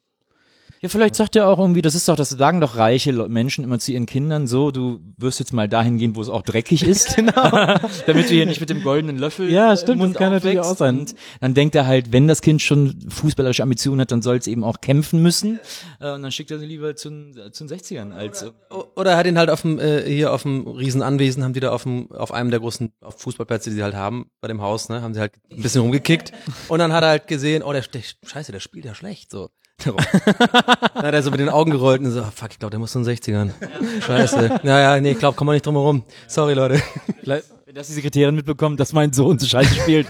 Ja, 0.84 0.90
vielleicht 0.90 1.14
sagt 1.14 1.34
er 1.34 1.48
auch 1.48 1.58
irgendwie, 1.58 1.80
das 1.80 1.94
ist 1.94 2.06
doch, 2.10 2.14
das 2.14 2.28
sagen 2.28 2.60
doch 2.60 2.76
reiche 2.76 3.10
Menschen 3.26 3.64
immer 3.64 3.78
zu 3.78 3.90
ihren 3.92 4.04
Kindern 4.04 4.46
so, 4.46 4.70
du 4.70 5.00
wirst 5.16 5.38
jetzt 5.38 5.54
mal 5.54 5.66
dahin 5.66 5.96
gehen, 5.96 6.14
wo 6.14 6.20
es 6.20 6.28
auch 6.28 6.42
dreckig 6.42 6.82
ist. 6.86 7.16
genau. 7.16 7.32
Damit 8.06 8.28
du 8.28 8.34
hier 8.34 8.44
nicht 8.44 8.60
mit 8.60 8.68
dem 8.68 8.82
goldenen 8.82 9.16
Löffel 9.16 9.50
Ja, 9.50 9.74
stimmt, 9.78 9.92
im 9.92 9.98
Mund 10.00 10.14
das 10.14 10.20
kann 10.20 10.32
natürlich 10.32 10.60
auch 10.60 10.76
sein. 10.76 10.98
Und 10.98 11.14
dann 11.40 11.54
denkt 11.54 11.74
er 11.74 11.86
halt, 11.86 12.12
wenn 12.12 12.28
das 12.28 12.42
Kind 12.42 12.60
schon 12.60 12.98
fußballerische 13.08 13.62
Ambitionen 13.62 14.02
hat, 14.02 14.12
dann 14.12 14.20
soll 14.20 14.36
es 14.36 14.46
eben 14.46 14.62
auch 14.62 14.82
kämpfen 14.82 15.22
müssen. 15.22 15.58
Äh, 16.00 16.12
und 16.12 16.20
dann 16.22 16.30
schickt 16.30 16.50
er 16.50 16.58
sie 16.58 16.66
lieber 16.66 16.94
zu, 16.96 17.08
den- 17.08 17.32
zu 17.50 17.64
den 17.64 17.78
60ern 17.78 18.12
als 18.12 18.44
Oder 18.94 19.12
er 19.12 19.16
hat 19.16 19.26
ihn 19.26 19.38
halt 19.38 19.48
auf 19.48 19.62
dem, 19.62 19.78
äh, 19.78 20.02
hier 20.02 20.34
auf 20.34 20.42
dem 20.42 20.66
Riesenanwesen, 20.68 21.42
haben 21.44 21.54
die 21.54 21.60
da 21.60 21.70
auf 21.72 21.84
dem, 21.84 22.12
auf 22.12 22.30
einem 22.30 22.50
der 22.50 22.60
großen 22.60 22.92
auf 23.00 23.18
Fußballplätze, 23.20 23.70
die 23.70 23.76
sie 23.76 23.82
halt 23.82 23.94
haben, 23.94 24.26
bei 24.42 24.48
dem 24.48 24.60
Haus, 24.60 24.90
ne, 24.90 25.00
haben 25.00 25.14
sie 25.14 25.20
halt 25.20 25.32
ein 25.50 25.62
bisschen 25.62 25.80
rumgekickt. 25.80 26.32
Und 26.68 26.78
dann 26.78 26.92
hat 26.92 27.02
er 27.04 27.08
halt 27.08 27.26
gesehen, 27.26 27.62
oh, 27.62 27.72
der, 27.72 27.80
der 27.80 28.02
Scheiße, 28.26 28.52
der 28.52 28.60
spielt 28.60 28.84
ja 28.84 28.94
schlecht, 28.94 29.30
so. 29.30 29.48
dann 29.84 31.04
hat 31.04 31.14
er 31.14 31.22
so 31.22 31.30
mit 31.30 31.40
den 31.40 31.48
Augen 31.48 31.70
gerollt 31.70 32.00
und 32.00 32.10
so, 32.10 32.20
ah, 32.22 32.32
fuck, 32.34 32.50
ich 32.52 32.58
glaube, 32.58 32.70
der 32.70 32.78
muss 32.78 32.92
zu 32.92 33.02
den 33.02 33.12
60ern. 33.12 33.50
Scheiße. 34.06 34.60
Naja, 34.62 35.00
nee, 35.00 35.12
ich 35.12 35.18
glaube, 35.18 35.36
komm 35.36 35.46
mal 35.46 35.54
nicht 35.54 35.66
drum 35.66 35.74
herum. 35.74 36.04
Sorry, 36.28 36.54
Leute. 36.54 36.80
Vielleicht, 37.20 37.46
dass 37.74 37.88
die 37.88 37.94
Sekretärin 37.94 38.34
mitbekommt, 38.34 38.78
dass 38.78 38.92
mein 38.92 39.12
Sohn 39.12 39.38
so 39.38 39.46
scheiße 39.46 39.74
spielt. 39.74 40.06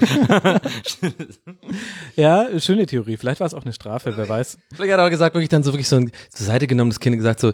ja, 2.17 2.47
schöne 2.61 2.87
Theorie. 2.87 3.17
Vielleicht 3.17 3.41
war 3.41 3.47
es 3.47 3.55
auch 3.55 3.63
eine 3.65 3.73
Strafe, 3.73 4.17
wer 4.17 4.29
weiß. 4.29 4.59
Vielleicht 4.75 4.93
hat 4.93 5.01
er 5.01 5.07
auch 5.07 5.11
gesagt, 5.11 5.35
wirklich 5.35 5.49
dann 5.49 5.63
so 5.63 5.73
wirklich 5.73 5.89
so 5.89 5.97
ein, 5.97 6.13
zur 6.31 6.47
Seite 6.47 6.67
genommen, 6.67 6.91
das 6.91 7.01
Kind 7.01 7.15
und 7.15 7.19
gesagt 7.19 7.41
so, 7.41 7.53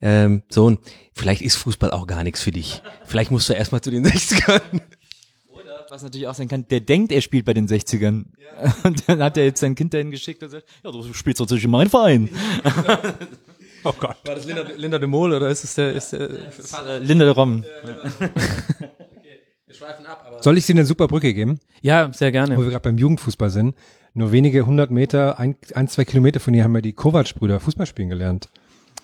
ähm, 0.00 0.42
Sohn, 0.48 0.78
vielleicht 1.14 1.42
ist 1.42 1.56
Fußball 1.56 1.92
auch 1.92 2.08
gar 2.08 2.24
nichts 2.24 2.42
für 2.42 2.50
dich. 2.50 2.82
Vielleicht 3.04 3.30
musst 3.30 3.48
du 3.48 3.52
erstmal 3.52 3.80
zu 3.80 3.90
den 3.90 4.04
60ern. 4.04 4.80
Was 5.92 6.02
natürlich 6.02 6.26
auch 6.26 6.34
sein 6.34 6.48
kann, 6.48 6.66
der 6.70 6.80
denkt, 6.80 7.12
er 7.12 7.20
spielt 7.20 7.44
bei 7.44 7.52
den 7.52 7.68
60ern. 7.68 8.24
Und 8.82 9.06
dann 9.06 9.22
hat 9.22 9.36
er 9.36 9.44
jetzt 9.44 9.60
sein 9.60 9.74
Kind 9.74 9.92
dahin 9.92 10.10
geschickt 10.10 10.42
und 10.42 10.48
sagt, 10.48 10.66
ja, 10.82 10.90
du 10.90 11.12
spielst 11.12 11.38
natürlich 11.38 11.64
in 11.64 11.70
meinem 11.70 11.90
Verein. 11.90 12.30
Oh 13.84 13.92
Gott. 13.98 14.16
War 14.24 14.36
das 14.36 14.46
Linda, 14.46 14.62
Linda 14.76 14.96
de 15.00 15.08
Mol 15.08 15.32
oder 15.34 15.48
ist 15.48 15.64
es 15.64 15.74
der, 15.74 15.92
ist 15.92 16.12
der, 16.12 16.30
Äh, 16.30 16.98
Linda 17.00 17.24
de 17.24 17.34
Rom. 17.34 17.64
wir 19.66 19.74
schweifen 19.74 20.06
ab, 20.06 20.24
aber. 20.24 20.40
Soll 20.40 20.56
ich 20.56 20.64
dir 20.66 20.74
eine 20.74 20.86
super 20.86 21.08
Brücke 21.08 21.34
geben, 21.34 21.58
Ja, 21.80 22.08
sehr 22.12 22.28
wo 22.28 22.32
gerne. 22.32 22.56
wir 22.56 22.70
gerade 22.70 22.78
beim 22.88 22.96
Jugendfußball 22.96 23.50
sind? 23.50 23.74
Nur 24.14 24.30
wenige 24.30 24.66
hundert 24.66 24.92
Meter, 24.92 25.40
ein, 25.40 25.56
ein 25.74 25.88
zwei 25.88 26.04
Kilometer 26.04 26.38
von 26.38 26.54
hier 26.54 26.62
haben 26.62 26.74
wir 26.74 26.80
die 26.80 26.92
Kovac-Brüder 26.92 27.58
Fußball 27.58 27.86
spielen 27.86 28.08
gelernt. 28.08 28.50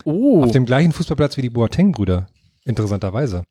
Oh, 0.05 0.45
Auf 0.45 0.53
dem 0.53 0.65
gleichen 0.65 0.93
Fußballplatz 0.93 1.37
wie 1.37 1.43
die 1.43 1.51
Boateng-Brüder. 1.51 2.29
Interessanterweise. 2.65 3.43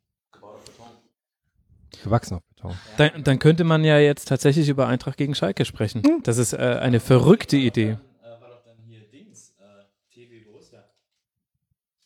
Gewachsen 2.02 2.38
Beton. 2.58 2.76
dann, 2.96 3.24
dann 3.24 3.38
könnte 3.38 3.64
man 3.64 3.84
ja 3.84 3.98
jetzt 3.98 4.28
tatsächlich 4.28 4.68
über 4.68 4.86
Eintracht 4.86 5.16
gegen 5.16 5.34
Schalke 5.34 5.64
sprechen. 5.64 6.02
Das 6.22 6.38
ist 6.38 6.52
äh, 6.52 6.56
eine 6.56 7.00
verrückte 7.00 7.56
Idee. 7.56 7.98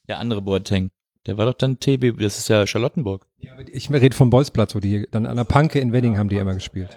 Der 0.09 0.19
andere 0.19 0.43
Boateng. 0.43 0.91
Der 1.27 1.39
war 1.39 1.47
doch 1.47 1.55
dann 1.55 1.79
TB, 1.79 2.19
das 2.19 2.37
ist 2.39 2.49
ja 2.49 2.67
Charlottenburg. 2.67 3.27
Ja, 3.39 3.53
aber 3.53 3.63
ich 3.73 3.89
rede 3.91 4.15
vom 4.15 4.29
Bolzplatz, 4.29 4.75
wo 4.75 4.81
die 4.81 4.89
hier, 4.89 5.07
dann 5.11 5.25
an 5.25 5.37
der 5.37 5.45
Panke 5.45 5.79
in 5.79 5.93
Wedding 5.93 6.19
haben 6.19 6.29
die 6.29 6.37
immer 6.37 6.55
gespielt. 6.55 6.91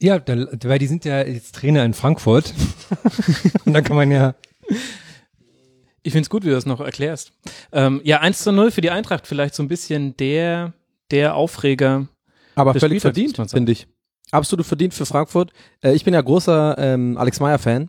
Ja, 0.00 0.18
da, 0.18 0.46
weil 0.64 0.78
die 0.78 0.86
sind 0.86 1.04
ja 1.04 1.22
jetzt 1.22 1.54
Trainer 1.54 1.84
in 1.84 1.94
Frankfurt. 1.94 2.52
Und 3.64 3.72
dann 3.72 3.82
kann 3.82 3.96
man 3.96 4.10
ja, 4.10 4.34
Ich 6.02 6.12
find's 6.12 6.30
gut, 6.30 6.44
wie 6.44 6.48
du 6.48 6.54
das 6.54 6.66
noch 6.66 6.80
erklärst. 6.80 7.32
Ähm, 7.72 8.00
ja, 8.04 8.20
1 8.20 8.38
zu 8.38 8.52
0 8.52 8.70
für 8.70 8.80
die 8.80 8.90
Eintracht, 8.90 9.26
vielleicht 9.26 9.54
so 9.54 9.62
ein 9.62 9.68
bisschen 9.68 10.16
der, 10.16 10.72
der 11.10 11.34
Aufreger. 11.34 12.08
Aber 12.54 12.72
völlig 12.72 13.00
Spieltags, 13.00 13.34
verdient, 13.34 13.50
finde 13.50 13.72
ich. 13.72 13.86
Absolut 14.30 14.66
verdient 14.66 14.94
für 14.94 15.06
Frankfurt. 15.06 15.52
Äh, 15.82 15.94
ich 15.94 16.04
bin 16.04 16.14
ja 16.14 16.20
großer 16.20 16.76
ähm, 16.78 17.16
Alex 17.16 17.40
Meyer 17.40 17.58
Fan. 17.58 17.88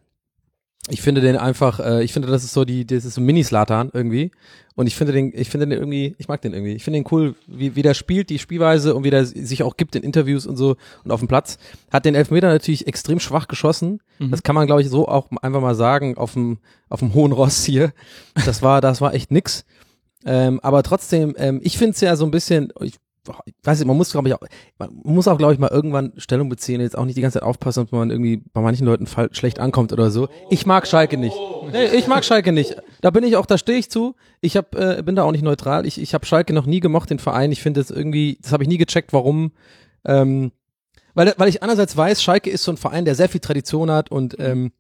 Ich 0.88 1.02
finde 1.02 1.22
den 1.22 1.36
einfach, 1.36 1.80
äh, 1.80 2.04
ich 2.04 2.14
finde, 2.14 2.30
das 2.30 2.44
ist 2.44 2.54
so 2.54 2.64
die, 2.64 2.86
das 2.86 3.06
ist 3.06 3.16
so 3.16 3.22
Mini-Slatan 3.22 3.92
irgendwie. 3.94 4.32
Und 4.76 4.88
ich 4.88 4.96
finde 4.96 5.12
den, 5.12 5.34
ich 5.36 5.50
finde 5.50 5.68
den 5.68 5.78
irgendwie, 5.78 6.16
ich 6.18 6.30
mag 6.30 6.42
den 6.42 6.54
irgendwie. 6.54 6.72
Ich 6.72 6.86
finde 6.86 7.00
den 7.00 7.08
cool, 7.12 7.36
wie, 7.48 7.76
wie 7.76 7.82
der 7.82 7.94
spielt, 7.94 8.30
die 8.30 8.40
Spielweise 8.40 8.96
und 8.96 9.04
wie 9.04 9.10
der 9.10 9.26
sich 9.26 9.62
auch 9.62 9.76
gibt 9.76 9.96
in 9.98 10.04
Interviews 10.04 10.48
und 10.48 10.56
so 10.56 10.78
und 11.04 11.12
auf 11.12 11.20
dem 11.20 11.28
Platz. 11.28 11.58
Hat 11.92 12.06
den 12.06 12.16
Elfmeter 12.16 12.48
natürlich 12.48 12.88
extrem 12.88 13.20
schwach 13.20 13.50
geschossen. 13.50 14.00
Mhm. 14.20 14.32
Das 14.32 14.42
kann 14.42 14.56
man, 14.56 14.68
glaube 14.68 14.82
ich, 14.82 14.90
so 14.90 15.08
auch 15.08 15.28
einfach 15.42 15.60
mal 15.60 15.76
sagen, 15.76 16.18
auf 16.18 16.34
dem, 16.34 16.60
auf 16.88 17.00
dem 17.02 17.14
hohen 17.14 17.34
Ross 17.34 17.66
hier. 17.66 17.92
Das 18.46 18.62
war, 18.62 18.80
das 18.80 19.02
war 19.02 19.14
echt 19.14 19.32
nix. 19.32 19.66
Ähm, 20.26 20.60
aber 20.64 20.82
trotzdem, 20.82 21.36
ähm, 21.38 21.60
ich 21.62 21.78
finde 21.78 21.92
es 21.92 22.02
ja 22.02 22.16
so 22.16 22.24
ein 22.24 22.32
bisschen, 22.32 22.72
ich, 22.80 22.96
ich 23.46 23.54
weiß 23.64 23.80
nicht, 23.80 23.88
man 23.88 23.98
muss, 23.98 24.12
glaube 24.12 24.28
ich, 24.28 24.34
auch, 24.34 24.40
man 24.78 24.90
muss 25.04 25.28
auch, 25.28 25.38
glaube 25.38 25.54
ich, 25.54 25.60
mal 25.60 25.70
irgendwann 25.70 26.14
Stellung 26.18 26.50
beziehen, 26.50 26.82
jetzt 26.82 26.98
auch 26.98 27.06
nicht 27.06 27.18
die 27.18 27.22
ganze 27.22 27.40
Zeit 27.40 27.48
aufpassen, 27.48 27.82
ob 27.82 27.92
man 27.92 28.10
irgendwie 28.10 28.44
bei 28.54 28.62
manchen 28.62 28.86
Leuten 28.86 29.08
schlecht 29.32 29.60
ankommt 29.60 29.94
oder 29.94 30.12
so. 30.12 30.30
Ich 30.50 30.66
mag 30.66 30.88
Schalke 30.88 31.18
nicht. 31.18 31.36
Nee, 31.72 31.86
ich 31.98 32.08
mag 32.08 32.26
Schalke 32.26 32.52
nicht. 32.52 32.76
Da 33.02 33.10
bin 33.12 33.24
ich 33.24 33.36
auch, 33.36 33.46
da 33.46 33.58
stehe 33.58 33.78
ich 33.78 33.90
zu. 33.90 34.16
Ich 34.42 34.58
hab, 34.58 34.76
äh, 34.76 35.02
bin 35.04 35.16
da 35.16 35.24
auch 35.24 35.32
nicht 35.32 35.44
neutral. 35.44 35.86
Ich, 35.86 36.00
ich 36.00 36.14
habe 36.14 36.26
Schalke 36.26 36.54
noch 36.54 36.66
nie 36.66 36.80
gemocht, 36.80 37.10
den 37.10 37.20
Verein. 37.20 37.52
Ich 37.52 37.62
finde 37.62 37.82
das 37.82 37.92
irgendwie, 37.92 38.38
das 38.42 38.52
habe 38.52 38.64
ich 38.64 38.70
nie 38.70 38.78
gecheckt, 38.78 39.14
warum. 39.14 39.52
Ähm, 40.06 40.52
weil, 41.14 41.34
weil 41.38 41.50
ich 41.50 41.64
einerseits 41.64 41.98
weiß, 41.98 42.24
Schalke 42.24 42.50
ist 42.50 42.64
so 42.64 42.72
ein 42.72 42.78
Verein, 42.78 43.06
der 43.06 43.16
sehr 43.16 43.30
viel 43.30 43.42
Tradition 43.42 43.92
hat 43.92 44.12
und 44.12 44.36
ähm, 44.40 44.72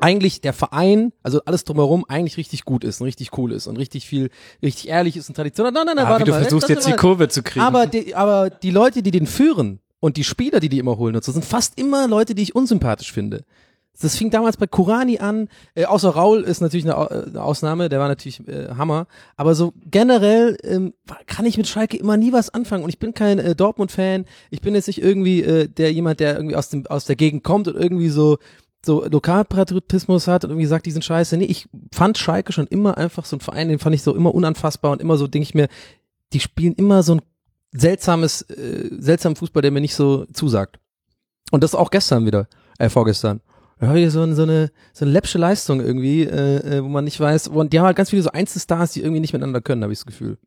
eigentlich 0.00 0.40
der 0.40 0.52
Verein, 0.52 1.12
also 1.22 1.40
alles 1.44 1.64
drumherum, 1.64 2.04
eigentlich 2.08 2.36
richtig 2.36 2.64
gut 2.64 2.84
ist 2.84 3.00
und 3.00 3.06
richtig 3.06 3.36
cool 3.38 3.52
ist 3.52 3.66
und 3.66 3.76
richtig 3.76 4.06
viel, 4.06 4.30
richtig 4.62 4.88
ehrlich 4.88 5.16
ist 5.16 5.28
und 5.28 5.34
Tradition 5.34 5.66
hat. 5.66 5.74
Nein, 5.74 5.84
nein, 5.86 5.96
nein, 5.96 6.06
Ah, 6.06 6.10
warte 6.10 6.22
wie 6.22 6.26
du 6.26 6.32
mal. 6.32 6.42
versuchst 6.42 6.68
jetzt 6.68 6.86
die 6.86 6.92
das- 6.92 7.00
Kurve 7.00 7.28
zu 7.28 7.42
kriegen. 7.42 7.64
aber 7.64 7.86
die, 7.86 8.14
aber 8.14 8.50
die 8.50 8.70
Leute, 8.70 9.02
die 9.02 9.10
den 9.10 9.26
führen 9.26 9.80
und 10.00 10.16
die 10.16 10.24
Spieler, 10.24 10.60
die 10.60 10.68
die 10.68 10.78
immer 10.78 10.96
holen 10.98 11.14
und 11.16 11.24
so, 11.24 11.32
sind 11.32 11.44
fast 11.44 11.78
immer 11.78 12.08
Leute, 12.08 12.34
die 12.34 12.42
ich 12.42 12.54
unsympathisch 12.54 13.12
finde. 13.12 13.44
Das 14.02 14.16
fing 14.16 14.30
damals 14.30 14.56
bei 14.56 14.66
Kurani 14.66 15.18
an, 15.18 15.48
äh, 15.74 15.84
außer 15.84 16.08
Raul 16.08 16.40
ist 16.42 16.62
natürlich 16.62 16.86
eine, 16.86 16.96
Au- 16.96 17.08
äh, 17.08 17.24
eine 17.26 17.42
Ausnahme, 17.42 17.90
der 17.90 17.98
war 18.00 18.08
natürlich 18.08 18.40
äh, 18.48 18.68
Hammer, 18.78 19.06
aber 19.36 19.54
so 19.54 19.74
generell 19.90 20.56
ähm, 20.62 20.94
kann 21.26 21.44
ich 21.44 21.58
mit 21.58 21.68
Schalke 21.68 21.98
immer 21.98 22.16
nie 22.16 22.32
was 22.32 22.48
anfangen 22.48 22.82
und 22.82 22.88
ich 22.88 22.98
bin 22.98 23.12
kein 23.12 23.38
äh, 23.38 23.54
Dortmund-Fan, 23.54 24.24
ich 24.48 24.62
bin 24.62 24.74
jetzt 24.74 24.86
nicht 24.86 25.02
irgendwie 25.02 25.42
äh, 25.42 25.68
der 25.68 25.92
jemand, 25.92 26.18
der 26.20 26.34
irgendwie 26.34 26.56
aus 26.56 26.70
dem 26.70 26.86
aus 26.86 27.04
der 27.04 27.16
Gegend 27.16 27.44
kommt 27.44 27.68
und 27.68 27.76
irgendwie 27.76 28.08
so 28.08 28.38
so 28.84 29.04
Lokalpatriotismus 29.06 30.26
hat 30.26 30.44
und 30.44 30.50
irgendwie 30.50 30.66
sagt, 30.66 30.86
die 30.86 30.90
sind 30.90 31.04
scheiße. 31.04 31.36
Nee, 31.36 31.44
ich 31.44 31.68
fand 31.92 32.16
Schalke 32.18 32.52
schon 32.52 32.66
immer 32.66 32.96
einfach 32.98 33.24
so 33.24 33.36
ein 33.36 33.40
Verein, 33.40 33.68
den 33.68 33.78
fand 33.78 33.94
ich 33.94 34.02
so 34.02 34.14
immer 34.16 34.34
unanfassbar 34.34 34.92
und 34.92 35.00
immer 35.02 35.16
so, 35.18 35.26
denke 35.26 35.44
ich 35.44 35.54
mir, 35.54 35.68
die 36.32 36.40
spielen 36.40 36.74
immer 36.74 37.02
so 37.02 37.16
ein 37.16 37.22
seltsames, 37.72 38.42
äh, 38.42 38.88
seltsamen 38.98 39.36
Fußball, 39.36 39.62
der 39.62 39.70
mir 39.70 39.80
nicht 39.80 39.94
so 39.94 40.24
zusagt. 40.32 40.78
Und 41.50 41.62
das 41.62 41.74
auch 41.74 41.90
gestern 41.90 42.24
wieder, 42.26 42.48
äh, 42.78 42.88
vorgestern. 42.88 43.40
Da 43.78 43.88
habe 43.88 44.00
ich 44.00 44.10
so, 44.12 44.22
ein- 44.22 44.34
so 44.34 44.42
eine 44.42 44.70
so 44.92 45.04
eine 45.04 45.12
läppsche 45.12 45.38
Leistung 45.38 45.80
irgendwie, 45.80 46.22
äh, 46.24 46.78
äh, 46.78 46.84
wo 46.84 46.88
man 46.88 47.04
nicht 47.04 47.18
weiß, 47.18 47.48
und 47.48 47.72
die 47.72 47.78
haben 47.78 47.86
halt 47.86 47.96
ganz 47.96 48.10
viele 48.10 48.22
so 48.22 48.30
Einzelstars, 48.30 48.92
die 48.92 49.00
irgendwie 49.00 49.20
nicht 49.20 49.32
miteinander 49.32 49.60
können, 49.60 49.82
habe 49.82 49.92
ich 49.92 49.98
das 50.00 50.06
Gefühl. 50.06 50.38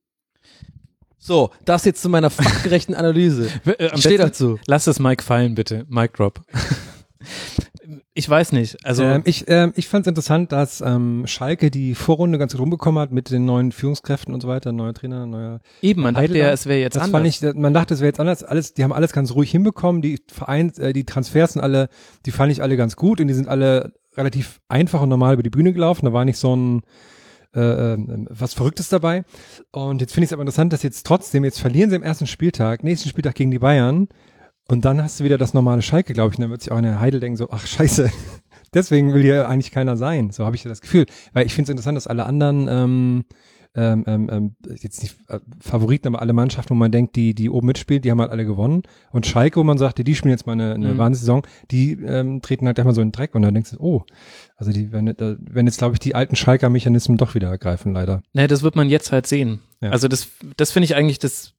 So, 1.17 1.51
das 1.65 1.85
jetzt 1.85 2.01
zu 2.01 2.09
meiner 2.09 2.29
fachgerechten 2.29 2.95
Analyse. 2.95 3.47
Äh, 3.65 3.91
Ich 3.95 4.01
stehe 4.01 4.17
dazu. 4.17 4.59
Lass 4.67 4.83
das 4.85 4.99
Mike 4.99 5.23
fallen, 5.23 5.55
bitte. 5.55 5.85
Mike 5.87 6.13
Drop. 6.17 6.41
ich 8.15 8.29
weiß 8.29 8.51
nicht. 8.51 8.77
Also 8.85 9.03
ähm, 9.03 9.21
ich 9.25 9.45
ähm, 9.47 9.73
ich 9.75 9.87
fand 9.87 10.05
es 10.05 10.09
interessant, 10.09 10.51
dass 10.51 10.81
ähm, 10.81 11.23
Schalke 11.25 11.71
die 11.71 11.95
Vorrunde 11.95 12.37
ganz 12.37 12.51
gut 12.51 12.61
rumbekommen 12.61 13.01
hat 13.01 13.11
mit 13.11 13.31
den 13.31 13.45
neuen 13.45 13.71
Führungskräften 13.71 14.33
und 14.33 14.41
so 14.41 14.47
weiter, 14.47 14.71
neuer 14.71 14.93
Trainer, 14.93 15.25
neuer. 15.25 15.59
eben, 15.81 16.01
man 16.03 16.13
dachte 16.13 16.23
Heideler. 16.23 16.45
ja, 16.45 16.51
es 16.51 16.65
wäre 16.65 16.79
jetzt 16.79 16.95
Das 16.95 17.03
anders. 17.03 17.37
fand 17.37 17.53
ich, 17.55 17.55
man 17.59 17.73
dachte, 17.73 17.93
es 17.93 18.01
wäre 18.01 18.09
jetzt 18.09 18.19
anders. 18.19 18.43
Alles, 18.43 18.73
die 18.73 18.83
haben 18.83 18.93
alles 18.93 19.13
ganz 19.13 19.31
ruhig 19.33 19.49
hinbekommen. 19.51 20.01
Die 20.01 20.19
Vereins, 20.31 20.77
äh, 20.77 20.93
die 20.93 21.05
Transfers 21.05 21.53
sind 21.53 21.61
alle, 21.61 21.89
die 22.25 22.31
fand 22.31 22.51
ich 22.51 22.61
alle 22.61 22.77
ganz 22.77 22.95
gut 22.95 23.19
und 23.19 23.27
die 23.27 23.33
sind 23.33 23.47
alle 23.47 23.93
relativ 24.15 24.61
einfach 24.69 25.01
und 25.01 25.09
normal 25.09 25.33
über 25.33 25.43
die 25.43 25.49
Bühne 25.49 25.73
gelaufen. 25.73 26.05
Da 26.05 26.13
war 26.13 26.23
nicht 26.23 26.37
so 26.37 26.55
ein 26.55 26.81
äh, 27.55 27.93
ähm, 27.93 28.27
was 28.29 28.53
Verrücktes 28.53 28.89
dabei. 28.89 29.23
Und 29.71 30.01
jetzt 30.01 30.13
finde 30.13 30.25
ich 30.25 30.29
es 30.29 30.33
aber 30.33 30.41
interessant, 30.41 30.73
dass 30.73 30.83
jetzt 30.83 31.05
trotzdem, 31.05 31.43
jetzt 31.43 31.59
verlieren 31.59 31.89
sie 31.89 31.95
am 31.95 32.03
ersten 32.03 32.27
Spieltag, 32.27 32.83
nächsten 32.83 33.09
Spieltag 33.09 33.35
gegen 33.35 33.51
die 33.51 33.59
Bayern. 33.59 34.07
Und 34.67 34.85
dann 34.85 35.01
hast 35.03 35.19
du 35.19 35.23
wieder 35.23 35.37
das 35.37 35.53
normale 35.53 35.81
Schalke, 35.81 36.13
glaube 36.13 36.31
ich. 36.31 36.37
Und 36.37 36.43
dann 36.43 36.51
wird 36.51 36.61
sich 36.61 36.71
auch 36.71 36.77
in 36.77 36.83
der 36.83 36.99
Heidel 36.99 37.19
denken 37.19 37.37
so, 37.37 37.49
ach 37.51 37.65
scheiße, 37.65 38.09
deswegen 38.73 39.13
will 39.13 39.21
hier 39.21 39.49
eigentlich 39.49 39.71
keiner 39.71 39.97
sein. 39.97 40.31
So 40.31 40.45
habe 40.45 40.55
ich 40.55 40.63
das 40.63 40.81
Gefühl. 40.81 41.05
Weil 41.33 41.45
ich 41.45 41.53
finde 41.53 41.65
es 41.67 41.69
interessant, 41.71 41.97
dass 41.97 42.07
alle 42.07 42.25
anderen 42.25 42.67
ähm, 42.69 43.25
ähm, 43.75 44.03
ähm, 44.05 44.29
ähm, 44.31 44.55
jetzt 44.81 45.01
nicht 45.01 45.15
äh, 45.29 45.39
Favoriten, 45.59 46.07
aber 46.07 46.21
alle 46.21 46.33
Mannschaften, 46.33 46.69
wo 46.71 46.75
man 46.75 46.91
denkt, 46.91 47.15
die, 47.15 47.33
die 47.33 47.49
oben 47.49 47.67
mitspielen, 47.67 48.03
die 48.03 48.11
haben 48.11 48.21
halt 48.21 48.29
alle 48.29 48.45
gewonnen. 48.45 48.83
Und 49.11 49.25
Schalke, 49.25 49.59
wo 49.59 49.63
man 49.63 49.79
sagte, 49.79 50.03
die 50.03 50.13
spielen 50.13 50.31
jetzt 50.31 50.45
mal 50.45 50.53
eine, 50.53 50.75
eine 50.75 50.93
Mhm. 50.93 50.97
Wahnsinnssaison, 50.99 51.41
die 51.71 51.93
ähm, 51.93 52.41
treten 52.41 52.67
halt 52.67 52.77
immer 52.77 52.93
so 52.93 53.01
in 53.01 53.07
den 53.07 53.13
Dreck 53.13 53.33
und 53.33 53.41
dann 53.41 53.53
denkst 53.55 53.71
du, 53.71 53.79
oh, 53.79 54.03
also 54.57 54.71
die 54.71 54.91
werden, 54.91 55.07
werden 55.17 55.65
jetzt, 55.65 55.79
glaube 55.79 55.95
ich, 55.95 55.99
die 55.99 56.13
alten 56.13 56.35
Schalker 56.35 56.69
Mechanismen 56.69 57.17
doch 57.17 57.33
wieder 57.33 57.49
ergreifen, 57.49 57.93
leider. 57.93 58.21
Naja, 58.33 58.47
das 58.47 58.61
wird 58.61 58.75
man 58.75 58.89
jetzt 58.89 59.11
halt 59.11 59.25
sehen. 59.25 59.61
Ja. 59.81 59.89
Also 59.89 60.07
das, 60.07 60.27
das 60.55 60.71
finde 60.71 60.85
ich 60.85 60.95
eigentlich 60.95 61.17
das, 61.17 61.53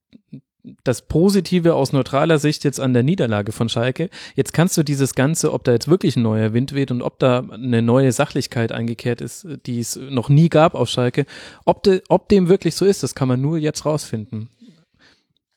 das 0.82 1.02
Positive 1.02 1.74
aus 1.74 1.92
neutraler 1.92 2.38
Sicht 2.38 2.64
jetzt 2.64 2.80
an 2.80 2.94
der 2.94 3.02
Niederlage 3.02 3.52
von 3.52 3.68
Schalke. 3.68 4.08
Jetzt 4.34 4.52
kannst 4.52 4.76
du 4.76 4.82
dieses 4.82 5.14
Ganze, 5.14 5.52
ob 5.52 5.64
da 5.64 5.72
jetzt 5.72 5.88
wirklich 5.88 6.16
ein 6.16 6.22
neuer 6.22 6.52
Wind 6.54 6.74
weht 6.74 6.90
und 6.90 7.02
ob 7.02 7.18
da 7.18 7.44
eine 7.50 7.82
neue 7.82 8.12
Sachlichkeit 8.12 8.72
eingekehrt 8.72 9.20
ist, 9.20 9.46
die 9.66 9.80
es 9.80 9.96
noch 9.96 10.28
nie 10.28 10.48
gab 10.48 10.74
auf 10.74 10.88
Schalke, 10.88 11.26
ob, 11.64 11.82
de, 11.82 12.02
ob 12.08 12.28
dem 12.28 12.48
wirklich 12.48 12.74
so 12.74 12.84
ist, 12.84 13.02
das 13.02 13.14
kann 13.14 13.28
man 13.28 13.40
nur 13.40 13.58
jetzt 13.58 13.84
rausfinden. 13.84 14.48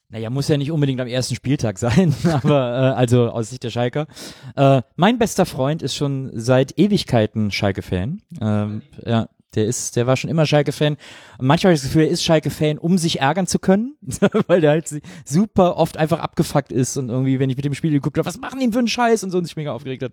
Naja, 0.10 0.30
muss 0.30 0.48
ja 0.48 0.56
nicht 0.56 0.72
unbedingt 0.72 1.02
am 1.02 1.08
ersten 1.08 1.36
Spieltag 1.36 1.78
sein, 1.80 2.14
aber 2.24 2.94
äh, 2.94 2.98
also 2.98 3.30
aus 3.30 3.50
Sicht 3.50 3.64
der 3.64 3.70
Schalker. 3.70 4.08
Äh, 4.56 4.82
mein 4.96 5.18
bester 5.18 5.46
Freund 5.46 5.82
ist 5.82 5.96
schon 5.96 6.32
seit 6.34 6.78
Ewigkeiten 6.78 7.52
Schalke-Fan. 7.52 8.22
Ähm, 8.42 8.82
ja, 9.06 9.28
der 9.58 9.66
ist, 9.66 9.96
der 9.96 10.08
war 10.08 10.16
schon 10.16 10.30
immer 10.30 10.46
Schalke-Fan. 10.46 10.98
Manchmal 11.40 11.72
habe 11.72 11.76
ich 11.76 11.82
das 11.82 11.90
Gefühl, 11.90 12.04
er 12.04 12.10
ist 12.10 12.24
Schalke-Fan, 12.24 12.78
um 12.78 12.98
sich 12.98 13.20
ärgern 13.20 13.48
zu 13.48 13.60
können, 13.60 13.96
weil 14.48 14.62
der 14.62 14.72
halt 14.72 15.02
super 15.26 15.78
oft 15.78 15.98
einfach 15.98 16.20
abgefuckt 16.20 16.72
ist 16.72 16.96
und 16.98 17.10
irgendwie, 17.10 17.40
wenn 17.40 17.50
ich 17.50 17.58
mit 17.58 17.66
dem 17.66 17.74
Spiel 17.74 17.92
geguckt 17.92 18.18
habe, 18.18 18.28
was 18.28 18.40
machen 18.40 18.60
die 18.60 18.72
für 18.72 18.80
einen 18.80 18.88
Scheiß 18.88 19.24
und 19.24 19.32
so 19.32 19.38
und 19.38 19.46
sich 19.46 19.56
mega 19.56 19.74
aufgeregt 19.74 20.04
hat. 20.04 20.12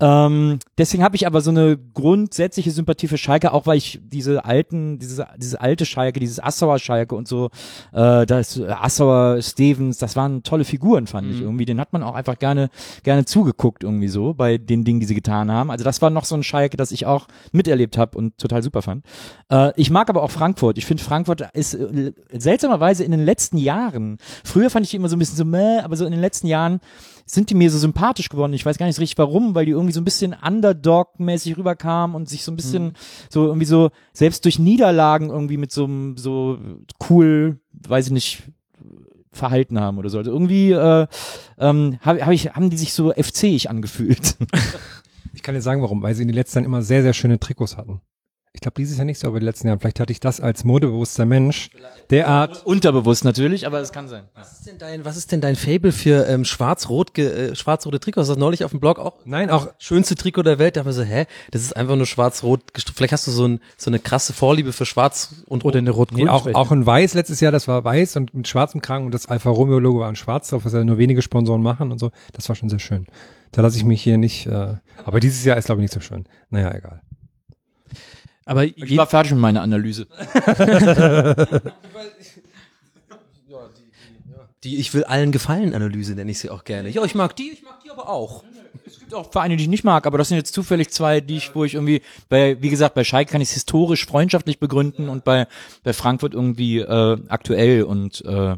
Ähm, 0.00 0.58
deswegen 0.78 1.02
habe 1.02 1.16
ich 1.16 1.26
aber 1.26 1.40
so 1.40 1.50
eine 1.50 1.76
grundsätzliche 1.94 2.70
Sympathie 2.70 3.08
für 3.08 3.18
Schalke, 3.18 3.52
auch 3.52 3.66
weil 3.66 3.78
ich 3.78 4.00
diese 4.02 4.44
alten, 4.44 4.98
diese, 4.98 5.26
diese 5.36 5.60
alte 5.60 5.84
Schalke, 5.84 6.20
dieses 6.20 6.40
Assauer 6.40 6.78
Schalke 6.78 7.14
und 7.14 7.26
so, 7.26 7.50
äh, 7.92 8.26
das 8.26 8.60
Assauer, 8.60 9.42
Stevens, 9.42 9.98
das 9.98 10.16
waren 10.16 10.42
tolle 10.44 10.64
Figuren, 10.64 11.06
fand 11.06 11.30
ich 11.30 11.40
irgendwie. 11.40 11.64
Den 11.64 11.80
hat 11.80 11.92
man 11.92 12.02
auch 12.02 12.14
einfach 12.14 12.38
gerne, 12.38 12.70
gerne 13.02 13.24
zugeguckt 13.24 13.82
irgendwie 13.82 14.08
so 14.08 14.34
bei 14.34 14.58
den 14.58 14.84
Dingen, 14.84 15.00
die 15.00 15.06
sie 15.06 15.14
getan 15.14 15.50
haben. 15.50 15.70
Also 15.70 15.84
das 15.84 16.00
war 16.00 16.10
noch 16.10 16.24
so 16.24 16.36
ein 16.36 16.42
Schalke, 16.42 16.76
das 16.76 16.92
ich 16.92 17.06
auch 17.06 17.26
miterlebt 17.52 17.98
habe 17.98 18.16
und 18.16 18.38
total 18.38 18.62
super 18.68 18.82
fand. 18.82 19.04
Äh, 19.50 19.72
ich 19.76 19.90
mag 19.90 20.08
aber 20.10 20.22
auch 20.22 20.30
Frankfurt. 20.30 20.78
Ich 20.78 20.86
finde 20.86 21.02
Frankfurt 21.02 21.48
ist 21.54 21.74
äh, 21.74 22.12
seltsamerweise 22.32 23.04
in 23.04 23.10
den 23.10 23.24
letzten 23.24 23.56
Jahren, 23.56 24.18
früher 24.44 24.70
fand 24.70 24.84
ich 24.84 24.90
die 24.90 24.96
immer 24.96 25.08
so 25.08 25.16
ein 25.16 25.18
bisschen 25.18 25.36
so 25.36 25.44
meh, 25.44 25.80
aber 25.80 25.96
so 25.96 26.04
in 26.04 26.12
den 26.12 26.20
letzten 26.20 26.46
Jahren 26.46 26.80
sind 27.24 27.50
die 27.50 27.54
mir 27.54 27.70
so 27.70 27.78
sympathisch 27.78 28.28
geworden. 28.28 28.52
Ich 28.52 28.64
weiß 28.64 28.78
gar 28.78 28.86
nicht 28.86 28.96
so 28.96 29.00
richtig 29.00 29.18
warum, 29.18 29.54
weil 29.54 29.66
die 29.66 29.72
irgendwie 29.72 29.92
so 29.92 30.00
ein 30.00 30.04
bisschen 30.04 30.34
Underdog-mäßig 30.34 31.56
rüberkamen 31.56 32.16
und 32.16 32.28
sich 32.28 32.42
so 32.42 32.52
ein 32.52 32.56
bisschen 32.56 32.92
so 33.28 33.46
irgendwie 33.46 33.66
so 33.66 33.90
selbst 34.12 34.44
durch 34.44 34.58
Niederlagen 34.58 35.30
irgendwie 35.30 35.58
mit 35.58 35.72
so 35.72 35.84
einem 35.84 36.16
so 36.16 36.58
cool, 37.08 37.60
weiß 37.72 38.06
ich 38.06 38.12
nicht, 38.12 38.42
verhalten 39.30 39.78
haben 39.78 39.98
oder 39.98 40.08
so. 40.08 40.18
Also 40.18 40.30
irgendwie 40.30 40.72
äh, 40.72 41.06
ähm, 41.58 41.98
hab, 42.00 42.20
hab 42.20 42.32
ich, 42.32 42.54
haben 42.54 42.70
die 42.70 42.78
sich 42.78 42.92
so 42.92 43.12
FC-ig 43.12 43.68
angefühlt. 43.68 44.36
Ich 45.34 45.44
kann 45.44 45.54
dir 45.54 45.62
sagen, 45.62 45.82
warum, 45.82 46.02
weil 46.02 46.16
sie 46.16 46.22
in 46.22 46.28
den 46.28 46.34
letzten 46.34 46.58
Jahren 46.58 46.64
immer 46.64 46.82
sehr, 46.82 47.02
sehr 47.02 47.12
schöne 47.12 47.38
Trikots 47.38 47.76
hatten. 47.76 48.00
Ich 48.52 48.60
glaube, 48.60 48.74
dieses 48.76 48.96
Jahr 48.96 49.04
nicht 49.04 49.18
so, 49.18 49.28
aber 49.28 49.40
die 49.40 49.46
letzten 49.46 49.68
Jahre. 49.68 49.78
Vielleicht 49.78 50.00
hatte 50.00 50.12
ich 50.12 50.20
das 50.20 50.40
als 50.40 50.64
modebewusster 50.64 51.26
Mensch 51.26 51.70
derart. 52.10 52.64
Unterbewusst 52.64 53.24
natürlich, 53.24 53.66
aber 53.66 53.80
es 53.80 53.92
kann 53.92 54.08
sein. 54.08 54.24
Was 54.34 54.52
ist 54.52 54.66
denn 54.66 54.78
dein, 54.78 55.04
was 55.04 55.16
ist 55.16 55.30
denn 55.32 55.40
dein 55.40 55.54
Fable 55.54 55.92
für 55.92 56.26
ähm, 56.26 56.44
schwarz-rot, 56.44 57.16
äh, 57.18 57.54
schwarz-rote 57.54 58.00
Trikots? 58.00 58.22
Hast 58.22 58.28
du 58.30 58.34
das 58.34 58.40
neulich 58.40 58.64
auf 58.64 58.70
dem 58.70 58.80
Blog 58.80 58.98
auch? 58.98 59.18
Nein, 59.24 59.50
auch 59.50 59.68
Schönste 59.78 60.14
Trikot 60.14 60.42
der 60.42 60.58
Welt. 60.58 60.76
Da 60.76 60.80
haben 60.80 60.86
wir 60.86 60.92
so, 60.92 61.02
hä? 61.02 61.26
Das 61.50 61.62
ist 61.62 61.76
einfach 61.76 61.96
nur 61.96 62.06
schwarz-rot. 62.06 62.62
Vielleicht 62.94 63.12
hast 63.12 63.26
du 63.26 63.30
so, 63.30 63.46
ein, 63.46 63.60
so 63.76 63.90
eine 63.90 63.98
krasse 63.98 64.32
Vorliebe 64.32 64.72
für 64.72 64.86
schwarz 64.86 65.44
und 65.46 65.64
Oder 65.64 65.78
eine 65.78 65.90
rot 65.90 66.12
Nee, 66.12 66.28
auch, 66.28 66.46
auch 66.54 66.72
ein 66.72 66.86
Weiß 66.86 67.14
letztes 67.14 67.40
Jahr, 67.40 67.52
das 67.52 67.68
war 67.68 67.84
weiß 67.84 68.16
und 68.16 68.34
mit 68.34 68.48
schwarzem 68.48 68.80
Kragen 68.80 69.06
und 69.06 69.12
das 69.12 69.26
Alfa 69.26 69.50
Romeo 69.50 69.78
Logo 69.78 70.00
war 70.00 70.08
in 70.08 70.16
schwarz 70.16 70.48
drauf, 70.48 70.64
was 70.64 70.72
ja 70.72 70.82
nur 70.84 70.98
wenige 70.98 71.22
Sponsoren 71.22 71.62
machen 71.62 71.92
und 71.92 71.98
so. 71.98 72.10
Das 72.32 72.48
war 72.48 72.56
schon 72.56 72.68
sehr 72.68 72.78
schön. 72.78 73.06
Da 73.52 73.62
lasse 73.62 73.76
ich 73.76 73.84
mich 73.84 74.02
hier 74.02 74.18
nicht, 74.18 74.46
äh, 74.46 74.74
aber 75.04 75.20
dieses 75.20 75.44
Jahr 75.44 75.56
ist 75.56 75.66
glaube 75.66 75.80
ich 75.80 75.84
nicht 75.84 75.94
so 75.94 76.00
schön. 76.00 76.24
Naja, 76.50 76.74
egal. 76.74 77.02
Aber 78.48 78.64
Ich 78.64 78.96
war 78.96 79.06
fertig 79.06 79.32
mit 79.32 79.40
meiner 79.40 79.60
Analyse. 79.60 80.06
Die 84.64 84.78
Ich 84.78 84.92
will 84.94 85.04
allen 85.04 85.30
gefallen 85.32 85.74
Analyse 85.74 86.14
nenne 86.14 86.30
ich 86.30 86.38
sie 86.40 86.50
auch 86.50 86.64
gerne. 86.64 86.88
Ja, 86.88 87.04
ich 87.04 87.14
mag 87.14 87.36
die, 87.36 87.50
ich 87.52 87.62
mag 87.62 87.80
die 87.84 87.90
aber 87.90 88.08
auch. 88.08 88.42
Es 88.86 88.98
gibt 88.98 89.14
auch 89.14 89.30
Vereine, 89.30 89.56
die 89.56 89.64
ich 89.64 89.68
nicht 89.68 89.84
mag, 89.84 90.06
aber 90.06 90.18
das 90.18 90.28
sind 90.28 90.38
jetzt 90.38 90.52
zufällig 90.54 90.88
zwei, 90.90 91.20
die 91.20 91.36
ich, 91.36 91.54
wo 91.54 91.64
ich 91.64 91.74
irgendwie, 91.74 92.02
bei, 92.28 92.60
wie 92.60 92.70
gesagt, 92.70 92.94
bei 92.94 93.04
Schalke 93.04 93.30
kann 93.30 93.40
ich 93.40 93.48
es 93.50 93.54
historisch 93.54 94.06
freundschaftlich 94.06 94.58
begründen 94.58 95.08
und 95.08 95.24
bei, 95.24 95.46
bei 95.84 95.92
Frankfurt 95.92 96.34
irgendwie 96.34 96.78
äh, 96.78 97.18
aktuell 97.28 97.84
und 97.84 98.24
äh, 98.24 98.56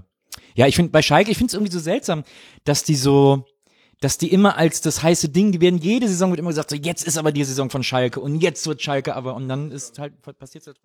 ja, 0.54 0.66
ich 0.66 0.76
finde 0.76 0.92
bei 0.92 1.02
Schalke, 1.02 1.30
ich 1.30 1.36
finde 1.36 1.50
es 1.50 1.54
irgendwie 1.54 1.72
so 1.72 1.80
seltsam, 1.80 2.24
dass 2.64 2.82
die 2.84 2.96
so, 2.96 3.44
dass 4.00 4.16
die 4.16 4.32
immer 4.32 4.56
als 4.56 4.80
das 4.80 5.02
heiße 5.02 5.28
Ding, 5.28 5.52
die 5.52 5.60
werden 5.60 5.78
jede 5.78 6.08
Saison 6.08 6.30
wird 6.30 6.40
immer 6.40 6.48
gesagt, 6.48 6.70
so 6.70 6.76
jetzt 6.76 7.06
ist 7.06 7.18
aber 7.18 7.32
die 7.32 7.44
Saison 7.44 7.70
von 7.70 7.82
Schalke 7.82 8.20
und 8.20 8.40
jetzt 8.40 8.66
wird 8.66 8.82
Schalke 8.82 9.14
aber 9.14 9.34
und 9.34 9.48
dann 9.48 9.70
ist 9.70 9.98
halt 9.98 10.20
passiert 10.38 10.66
halt. 10.66 10.78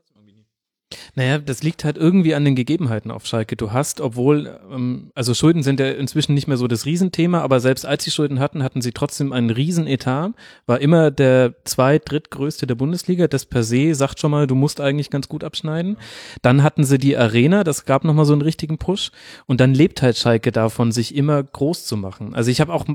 Naja, 1.16 1.40
das 1.40 1.64
liegt 1.64 1.84
halt 1.84 1.98
irgendwie 1.98 2.36
an 2.36 2.46
den 2.46 2.56
Gegebenheiten 2.56 3.10
auf 3.10 3.26
Schalke. 3.26 3.56
Du 3.56 3.72
hast, 3.72 4.02
obwohl, 4.02 4.60
ähm, 4.72 5.12
also 5.16 5.34
Schulden 5.34 5.64
sind 5.64 5.80
ja 5.80 5.90
inzwischen 5.90 6.36
nicht 6.36 6.48
mehr 6.48 6.58
so 6.58 6.68
das 6.68 6.86
Riesenthema, 6.86 7.42
aber 7.42 7.60
selbst 7.60 7.86
als 7.86 8.04
sie 8.04 8.12
Schulden 8.12 8.40
hatten, 8.40 8.62
hatten 8.62 8.82
sie 8.82 8.92
trotzdem 8.92 9.34
einen 9.34 9.50
Riesenetat, 9.50 10.34
war 10.68 10.82
immer 10.82 11.10
der 11.10 11.56
zweit-, 11.64 12.10
drittgrößte 12.10 12.68
der 12.68 12.76
Bundesliga. 12.76 13.28
Das 13.28 13.46
per 13.46 13.64
se 13.64 13.96
sagt 13.96 14.20
schon 14.20 14.30
mal, 14.30 14.46
du 14.46 14.54
musst 14.54 14.80
eigentlich 14.80 15.10
ganz 15.10 15.28
gut 15.28 15.44
abschneiden. 15.44 15.98
Dann 16.44 16.62
hatten 16.62 16.84
sie 16.84 17.00
die 17.00 17.18
Arena, 17.18 17.64
das 17.64 17.86
gab 17.86 18.04
nochmal 18.04 18.26
so 18.26 18.34
einen 18.34 18.44
richtigen 18.44 18.78
Push. 18.78 19.12
Und 19.48 19.62
dann 19.62 19.74
lebt 19.74 20.04
halt 20.04 20.18
Schalke 20.18 20.52
davon, 20.52 20.92
sich 20.92 21.16
immer 21.16 21.42
groß 21.42 21.86
zu 21.86 21.98
machen. 21.98 22.36
Also 22.36 22.52
ich 22.52 22.62
habe 22.62 22.72
auch, 22.72 22.86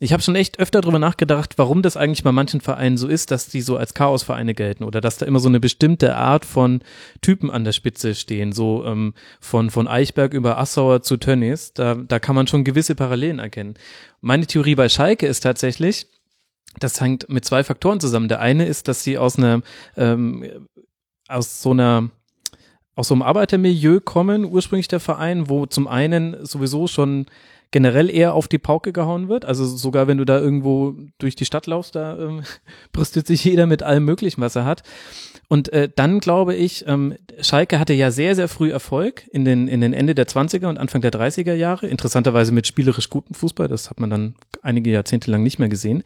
ich 0.00 0.12
habe 0.12 0.22
schon 0.22 0.36
echt 0.36 0.58
öfter 0.60 0.80
drüber 0.80 0.98
nachgedacht, 0.98 1.54
warum 1.58 1.82
das 1.82 1.98
eigentlich 1.98 2.24
bei 2.24 2.32
manchen 2.32 2.62
Vereinen 2.62 2.96
so 2.96 3.06
ist, 3.06 3.30
dass 3.30 3.48
die 3.48 3.60
so 3.60 3.76
als 3.76 3.92
Chaosvereine 3.92 4.54
gelten 4.54 4.84
oder 4.84 5.02
dass 5.02 5.18
da 5.18 5.26
immer 5.26 5.40
so 5.40 5.48
eine 5.48 5.60
bestimmte 5.60 6.16
Art 6.16 6.46
von 6.46 6.80
Typen 7.34 7.50
an 7.50 7.64
der 7.64 7.72
Spitze 7.72 8.14
stehen, 8.14 8.52
so 8.52 8.84
ähm, 8.84 9.12
von, 9.40 9.70
von 9.70 9.88
Eichberg 9.88 10.34
über 10.34 10.56
Assauer 10.56 11.02
zu 11.02 11.16
Tönnies, 11.16 11.72
da, 11.72 11.96
da 11.96 12.20
kann 12.20 12.36
man 12.36 12.46
schon 12.46 12.62
gewisse 12.62 12.94
Parallelen 12.94 13.40
erkennen. 13.40 13.74
Meine 14.20 14.46
Theorie 14.46 14.76
bei 14.76 14.88
Schalke 14.88 15.26
ist 15.26 15.40
tatsächlich, 15.40 16.06
das 16.78 17.00
hängt 17.00 17.28
mit 17.28 17.44
zwei 17.44 17.64
Faktoren 17.64 17.98
zusammen. 17.98 18.28
Der 18.28 18.40
eine 18.40 18.66
ist, 18.66 18.86
dass 18.86 19.02
sie 19.02 19.18
aus 19.18 19.36
einer, 19.36 19.62
ähm, 19.96 20.68
aus 21.26 21.60
so 21.60 21.72
einer, 21.72 22.10
aus 22.94 23.08
so 23.08 23.14
einem 23.14 23.22
Arbeitermilieu 23.22 23.98
kommen, 23.98 24.44
ursprünglich 24.44 24.86
der 24.86 25.00
Verein, 25.00 25.48
wo 25.48 25.66
zum 25.66 25.88
einen 25.88 26.46
sowieso 26.46 26.86
schon 26.86 27.26
generell 27.72 28.08
eher 28.08 28.34
auf 28.34 28.46
die 28.46 28.58
Pauke 28.58 28.92
gehauen 28.92 29.28
wird. 29.28 29.44
Also 29.44 29.66
sogar 29.66 30.06
wenn 30.06 30.18
du 30.18 30.24
da 30.24 30.38
irgendwo 30.38 30.94
durch 31.18 31.34
die 31.34 31.46
Stadt 31.46 31.66
laufst, 31.66 31.96
da 31.96 32.16
ähm, 32.16 32.44
brüstet 32.92 33.26
sich 33.26 33.42
jeder 33.42 33.66
mit 33.66 33.82
allem 33.82 34.04
Möglichen, 34.04 34.40
was 34.40 34.54
er 34.54 34.64
hat. 34.64 34.84
Und 35.48 35.72
äh, 35.72 35.88
dann 35.94 36.20
glaube 36.20 36.54
ich, 36.54 36.86
ähm, 36.86 37.14
Schalke 37.40 37.78
hatte 37.78 37.92
ja 37.92 38.10
sehr, 38.10 38.34
sehr 38.34 38.48
früh 38.48 38.70
Erfolg 38.70 39.24
in 39.30 39.44
den, 39.44 39.68
in 39.68 39.80
den 39.80 39.92
Ende 39.92 40.14
der 40.14 40.26
20er 40.26 40.66
und 40.66 40.78
Anfang 40.78 41.00
der 41.00 41.12
30er 41.12 41.54
Jahre. 41.54 41.86
Interessanterweise 41.86 42.52
mit 42.52 42.66
spielerisch 42.66 43.10
gutem 43.10 43.34
Fußball. 43.34 43.68
Das 43.68 43.90
hat 43.90 44.00
man 44.00 44.10
dann 44.10 44.34
einige 44.62 44.90
Jahrzehnte 44.90 45.30
lang 45.30 45.42
nicht 45.42 45.58
mehr 45.58 45.68
gesehen. 45.68 46.02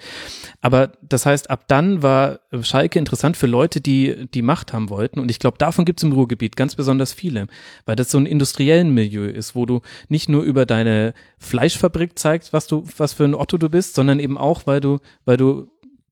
Aber 0.60 0.92
das 1.02 1.26
heißt, 1.26 1.50
ab 1.50 1.64
dann 1.68 2.02
war 2.02 2.40
Schalke 2.62 2.98
interessant 2.98 3.36
für 3.36 3.46
Leute, 3.46 3.80
die 3.80 4.28
die 4.32 4.42
Macht 4.42 4.72
haben 4.72 4.90
wollten. 4.90 5.20
Und 5.20 5.30
ich 5.30 5.38
glaube, 5.38 5.58
davon 5.58 5.84
gibt 5.84 6.00
es 6.00 6.04
im 6.04 6.12
Ruhrgebiet 6.12 6.56
ganz 6.56 6.74
besonders 6.74 7.12
viele, 7.12 7.46
weil 7.86 7.96
das 7.96 8.10
so 8.10 8.18
ein 8.18 8.26
industriellen 8.26 8.92
Milieu 8.92 9.26
ist, 9.26 9.54
wo 9.54 9.66
du 9.66 9.80
nicht 10.08 10.28
nur 10.28 10.42
über 10.42 10.66
deine 10.66 11.14
Fleischfabrik 11.38 12.18
zeigst, 12.18 12.52
was 12.52 12.66
du, 12.66 12.84
was 12.96 13.12
für 13.12 13.24
ein 13.24 13.34
Otto 13.34 13.58
du 13.58 13.68
bist, 13.68 13.94
sondern 13.94 14.20
eben 14.20 14.38
auch, 14.38 14.66
weil 14.66 14.80
du, 14.80 14.98
weil 15.24 15.36
du 15.36 15.68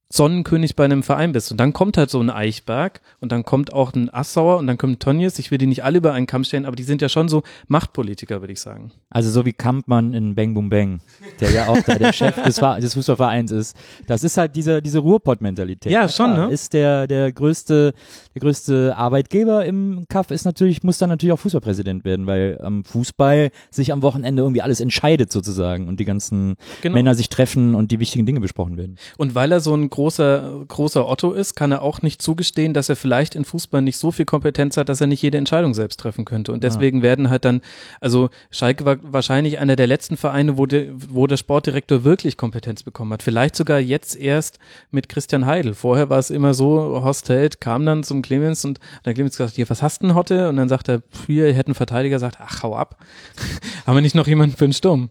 Sonnenkönig 0.09 0.77
bei 0.77 0.85
einem 0.85 1.03
Verein 1.03 1.33
bist. 1.33 1.51
Und 1.51 1.59
dann 1.59 1.73
kommt 1.73 1.97
halt 1.97 2.11
so 2.11 2.21
ein 2.21 2.31
Eichberg 2.31 3.01
und 3.21 3.33
dann 3.33 3.45
kommt 3.45 3.73
auch 3.73 3.93
ein 3.95 4.13
Assauer 4.13 4.59
und 4.59 4.67
dann 4.67 4.79
kommt 4.79 5.01
Tonjes. 5.01 5.39
Ich 5.39 5.51
will 5.51 5.59
die 5.59 5.67
nicht 5.67 5.85
alle 5.85 5.99
über 5.99 6.13
einen 6.13 6.27
Kamm 6.27 6.45
stellen, 6.45 6.65
aber 6.65 6.77
die 6.77 6.85
sind 6.85 7.03
ja 7.03 7.09
schon 7.09 7.29
so 7.29 7.43
Machtpolitiker, 7.69 8.41
würde 8.41 8.53
ich 8.53 8.61
sagen. 8.61 8.93
Also 9.11 9.31
so 9.31 9.45
wie 9.45 9.53
Kampmann 9.53 10.15
in 10.15 10.35
Bang 10.35 10.55
Boom 10.55 10.71
Bang, 10.71 11.01
der 11.41 11.51
ja 11.51 11.69
auch 11.69 11.81
der 11.83 12.13
Chef 12.13 12.41
des, 12.45 12.57
des 12.57 12.95
Fußballvereins 12.95 13.51
ist. 13.51 13.77
Das 14.07 14.23
ist 14.25 14.37
halt 14.37 14.55
diese, 14.57 14.81
diese 14.81 15.01
Ruhrpott-Mentalität. 15.01 15.91
Ja, 15.91 16.09
schon, 16.09 16.35
ne? 16.35 16.49
Ist 16.51 16.73
der, 16.73 17.07
der 17.07 17.33
größte, 17.33 17.93
der 18.35 18.41
größte 18.41 18.97
Arbeitgeber 18.97 19.65
im 19.65 20.07
Kaff 20.09 20.31
ist 20.31 20.45
natürlich, 20.45 20.83
muss 20.83 20.99
dann 20.99 21.09
natürlich 21.09 21.33
auch 21.33 21.41
Fußballpräsident 21.41 22.05
werden, 22.05 22.27
weil 22.27 22.61
am 22.63 22.85
Fußball 22.85 23.51
sich 23.71 23.93
am 23.93 24.03
Wochenende 24.03 24.43
irgendwie 24.43 24.63
alles 24.63 24.81
entscheidet 24.81 25.33
sozusagen 25.33 25.89
und 25.89 25.99
die 25.99 26.05
ganzen 26.05 26.57
Genau. 26.83 26.95
Männer 26.95 27.15
sich 27.15 27.29
treffen 27.29 27.75
und 27.75 27.91
die 27.91 28.01
wichtigen 28.01 28.27
Dinge 28.27 28.41
besprochen 28.41 28.77
werden. 28.77 28.97
Und 29.17 29.35
weil 29.35 29.53
er 29.53 29.61
so 29.61 29.75
ein 29.75 29.91
großer, 29.97 30.65
großer 30.69 31.09
Otto 31.09 31.33
ist, 31.33 31.57
kann 31.57 31.73
er 31.73 31.81
auch 31.81 32.03
nicht 32.03 32.21
zugestehen, 32.21 32.75
dass 32.75 32.91
er 32.91 32.97
vielleicht 32.97 33.35
in 33.35 33.47
Fußball 33.47 33.81
nicht 33.81 33.97
so 33.97 34.11
viel 34.11 34.27
Kompetenz 34.27 34.77
hat, 34.77 34.91
dass 34.91 35.01
er 35.01 35.07
nicht 35.07 35.23
jede 35.23 35.39
Entscheidung 35.39 35.73
selbst 35.73 35.99
treffen 35.99 36.27
könnte. 36.27 36.53
Und 36.53 36.63
deswegen 36.63 37.01
werden 37.01 37.31
halt 37.31 37.47
dann, 37.47 37.63
also 37.99 38.29
Schalke 38.51 38.85
war 38.85 38.99
wahrscheinlich 39.01 39.59
einer 39.59 39.75
der 39.75 39.87
letzten 39.87 40.19
Vereine, 40.19 40.59
wo, 40.59 40.67
de, 40.67 40.93
wo 41.09 41.27
der 41.27 41.39
Sportdirektor 41.39 42.05
wirklich 42.05 42.37
Kompetenz 42.37 42.83
bekommen 42.83 43.11
hat. 43.15 43.23
Vielleicht 43.23 43.57
sogar 43.57 43.81
jetzt 43.81 44.17
erst 44.17 44.59
mit 44.91 45.09
Christian 45.09 45.47
Heidel. 45.47 45.73
Vorher 45.73 46.11
war 46.11 46.19
es 46.19 46.29
immer 46.29 46.53
so, 46.53 47.01
Horst 47.03 47.31
Held 47.31 47.63
kam 47.63 47.87
dann 47.87 48.05
zum 48.05 48.21
Clemens 48.21 48.67
und 48.67 48.79
dann 49.03 49.15
Clemens 49.15 49.39
gesagt, 49.39 49.57
hier, 49.57 49.69
was 49.71 49.83
hast 49.83 50.03
du 50.03 50.09
denn 50.09 50.15
heute? 50.15 50.51
Und 50.51 50.57
dann 50.57 50.69
sagt 50.69 50.91
er, 50.91 51.03
hier 51.27 51.53
hätte 51.55 51.71
ein 51.71 51.75
Verteidiger 51.75 52.17
gesagt, 52.17 52.37
ach, 52.39 52.63
hau 52.63 52.77
ab. 52.77 52.99
Haben 53.87 53.97
wir 53.97 54.03
nicht 54.03 54.15
noch 54.15 54.27
jemanden 54.27 54.57
für 54.57 54.67
den 54.67 54.75
Sturm? 54.75 55.09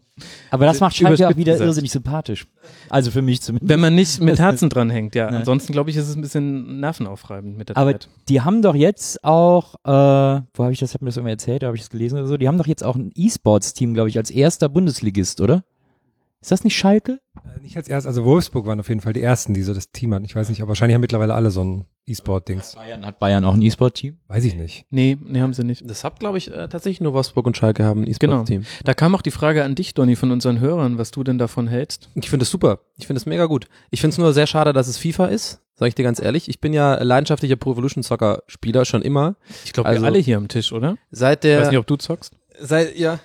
Aber 0.49 0.65
das 0.65 0.79
macht 0.79 0.95
Schalke 0.95 1.27
auch 1.27 1.35
wieder 1.35 1.57
irrsinnig 1.59 1.91
sympathisch. 1.91 2.45
Also 2.89 3.11
für 3.11 3.21
mich 3.21 3.41
zumindest. 3.41 3.69
Wenn 3.69 3.79
man 3.79 3.95
nicht 3.95 4.21
mit 4.21 4.39
Herzen 4.45 4.69
dran 4.75 4.89
hängt, 4.89 5.15
ja. 5.15 5.25
Nein. 5.25 5.35
Ansonsten 5.35 5.71
glaube 5.73 5.89
ich, 5.89 5.95
ist 5.97 6.07
es 6.09 6.15
ein 6.15 6.21
bisschen 6.21 6.79
nervenaufreibend 6.79 7.57
mit 7.57 7.69
der 7.69 7.77
Aber 7.77 7.91
Zeit. 7.93 8.09
die 8.29 8.41
haben 8.41 8.61
doch 8.61 8.75
jetzt 8.75 9.23
auch, 9.23 9.75
äh, 9.83 9.87
wo 10.53 10.63
habe 10.63 10.71
ich 10.73 10.79
das, 10.79 10.93
hab 10.93 11.01
mir 11.01 11.07
das 11.07 11.17
irgendwann 11.17 11.33
erzählt, 11.33 11.63
habe 11.63 11.75
ich 11.75 11.81
das 11.83 11.89
gelesen 11.89 12.17
oder 12.19 12.27
so, 12.27 12.37
die 12.37 12.47
haben 12.47 12.57
doch 12.57 12.67
jetzt 12.67 12.83
auch 12.83 12.95
ein 12.95 13.11
E-Sports-Team, 13.15 13.93
glaube 13.93 14.09
ich, 14.09 14.17
als 14.17 14.29
erster 14.31 14.69
Bundesligist, 14.69 15.41
oder? 15.41 15.63
Ist 16.41 16.51
das 16.51 16.63
nicht 16.63 16.75
Schalke? 16.75 17.19
Äh, 17.35 17.61
Nicht 17.61 17.75
als 17.77 17.87
erstes, 17.87 18.07
also 18.07 18.23
Wolfsburg 18.25 18.65
waren 18.67 18.79
auf 18.79 18.89
jeden 18.89 19.01
Fall 19.01 19.13
die 19.13 19.21
ersten, 19.21 19.53
die 19.53 19.63
so 19.63 19.73
das 19.73 19.91
Team 19.91 20.13
hatten. 20.13 20.25
Ich 20.25 20.35
weiß 20.35 20.49
nicht, 20.49 20.61
aber 20.61 20.69
wahrscheinlich 20.69 20.93
haben 20.93 21.01
mittlerweile 21.01 21.33
alle 21.33 21.49
so 21.49 21.63
ein 21.63 21.85
E-Sport-Dings. 22.07 22.75
Bayern 22.75 23.05
hat 23.05 23.17
Bayern 23.19 23.43
auch 23.45 23.53
ein 23.55 23.61
E-Sport-Team. 23.61 24.17
Weiß 24.27 24.43
ich 24.45 24.55
nicht. 24.55 24.85
Nee, 24.91 25.17
nee, 25.23 25.41
haben 25.41 25.53
sie 25.53 25.63
nicht. 25.63 25.89
Das 25.89 26.03
hat, 26.03 26.19
glaube 26.19 26.37
ich, 26.37 26.51
äh, 26.51 26.67
tatsächlich 26.67 27.01
nur 27.01 27.13
Wolfsburg 27.13 27.45
und 27.47 27.57
Schalke 27.57 27.83
haben 27.83 28.01
ein 28.03 28.13
Genau. 28.19 28.33
E-Sport-Team. 28.43 28.65
Da 28.83 28.93
kam 28.93 29.15
auch 29.15 29.21
die 29.23 29.31
Frage 29.31 29.63
an 29.63 29.73
dich, 29.75 29.93
Donny, 29.95 30.15
von 30.15 30.31
unseren 30.31 30.59
Hörern, 30.59 30.97
was 30.97 31.11
du 31.11 31.23
denn 31.23 31.37
davon 31.37 31.67
hältst. 31.67 32.09
Ich 32.15 32.29
finde 32.29 32.43
es 32.43 32.51
super. 32.51 32.79
Ich 32.97 33.07
finde 33.07 33.19
es 33.19 33.25
mega 33.25 33.45
gut. 33.45 33.67
Ich 33.89 34.01
finde 34.01 34.13
es 34.13 34.17
nur 34.19 34.33
sehr 34.33 34.47
schade, 34.47 34.71
dass 34.73 34.87
es 34.87 34.97
FIFA 34.97 35.25
ist. 35.27 35.61
Sag 35.77 35.87
ich 35.89 35.95
dir 35.95 36.03
ganz 36.03 36.21
ehrlich. 36.21 36.47
Ich 36.47 36.61
bin 36.61 36.73
ja 36.73 37.01
leidenschaftlicher 37.01 37.55
Pro 37.57 37.73
Evolution 37.73 38.03
Soccer 38.03 38.43
Spieler 38.47 38.85
schon 38.85 39.01
immer. 39.01 39.35
Ich 39.65 39.73
glaube, 39.73 39.89
Also- 39.89 40.01
wir 40.03 40.07
alle 40.07 40.19
hier 40.19 40.37
am 40.37 40.47
Tisch, 40.47 40.71
oder? 40.71 40.97
Seit 41.11 41.43
Ich 41.43 41.51
weiß 41.51 41.57
der, 41.61 41.69
nicht, 41.71 41.79
ob 41.79 41.87
du 41.87 41.95
zockst. 41.97 42.33
seit, 42.59 42.95
ja. 42.97 43.19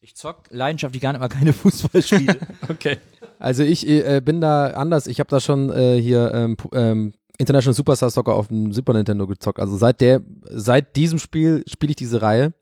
Ich 0.00 0.14
zock 0.16 0.42
leidenschaftlich 0.50 1.00
gar 1.02 1.12
nicht 1.12 1.20
mal 1.20 1.28
keine 1.28 1.52
Fußballspiele. 1.54 2.36
Okay. 2.68 2.98
Also 3.38 3.62
ich 3.62 3.86
äh, 3.88 4.20
bin 4.22 4.40
da 4.42 4.66
anders. 4.68 5.06
Ich 5.06 5.18
habe 5.18 5.30
da 5.30 5.40
schon 5.40 5.70
äh, 5.70 5.98
hier 6.00 6.30
ähm, 6.34 6.56
ähm, 6.74 7.14
International 7.38 7.74
Superstar 7.74 8.10
Soccer 8.10 8.34
auf 8.34 8.48
dem 8.48 8.72
Super 8.72 8.92
Nintendo 8.92 9.26
gezockt. 9.26 9.58
Also 9.58 9.76
seit 9.76 10.00
der, 10.00 10.22
seit 10.50 10.96
diesem 10.96 11.18
Spiel 11.18 11.64
spiele 11.66 11.90
ich 11.90 11.96
diese 11.96 12.22
Reihe 12.22 12.52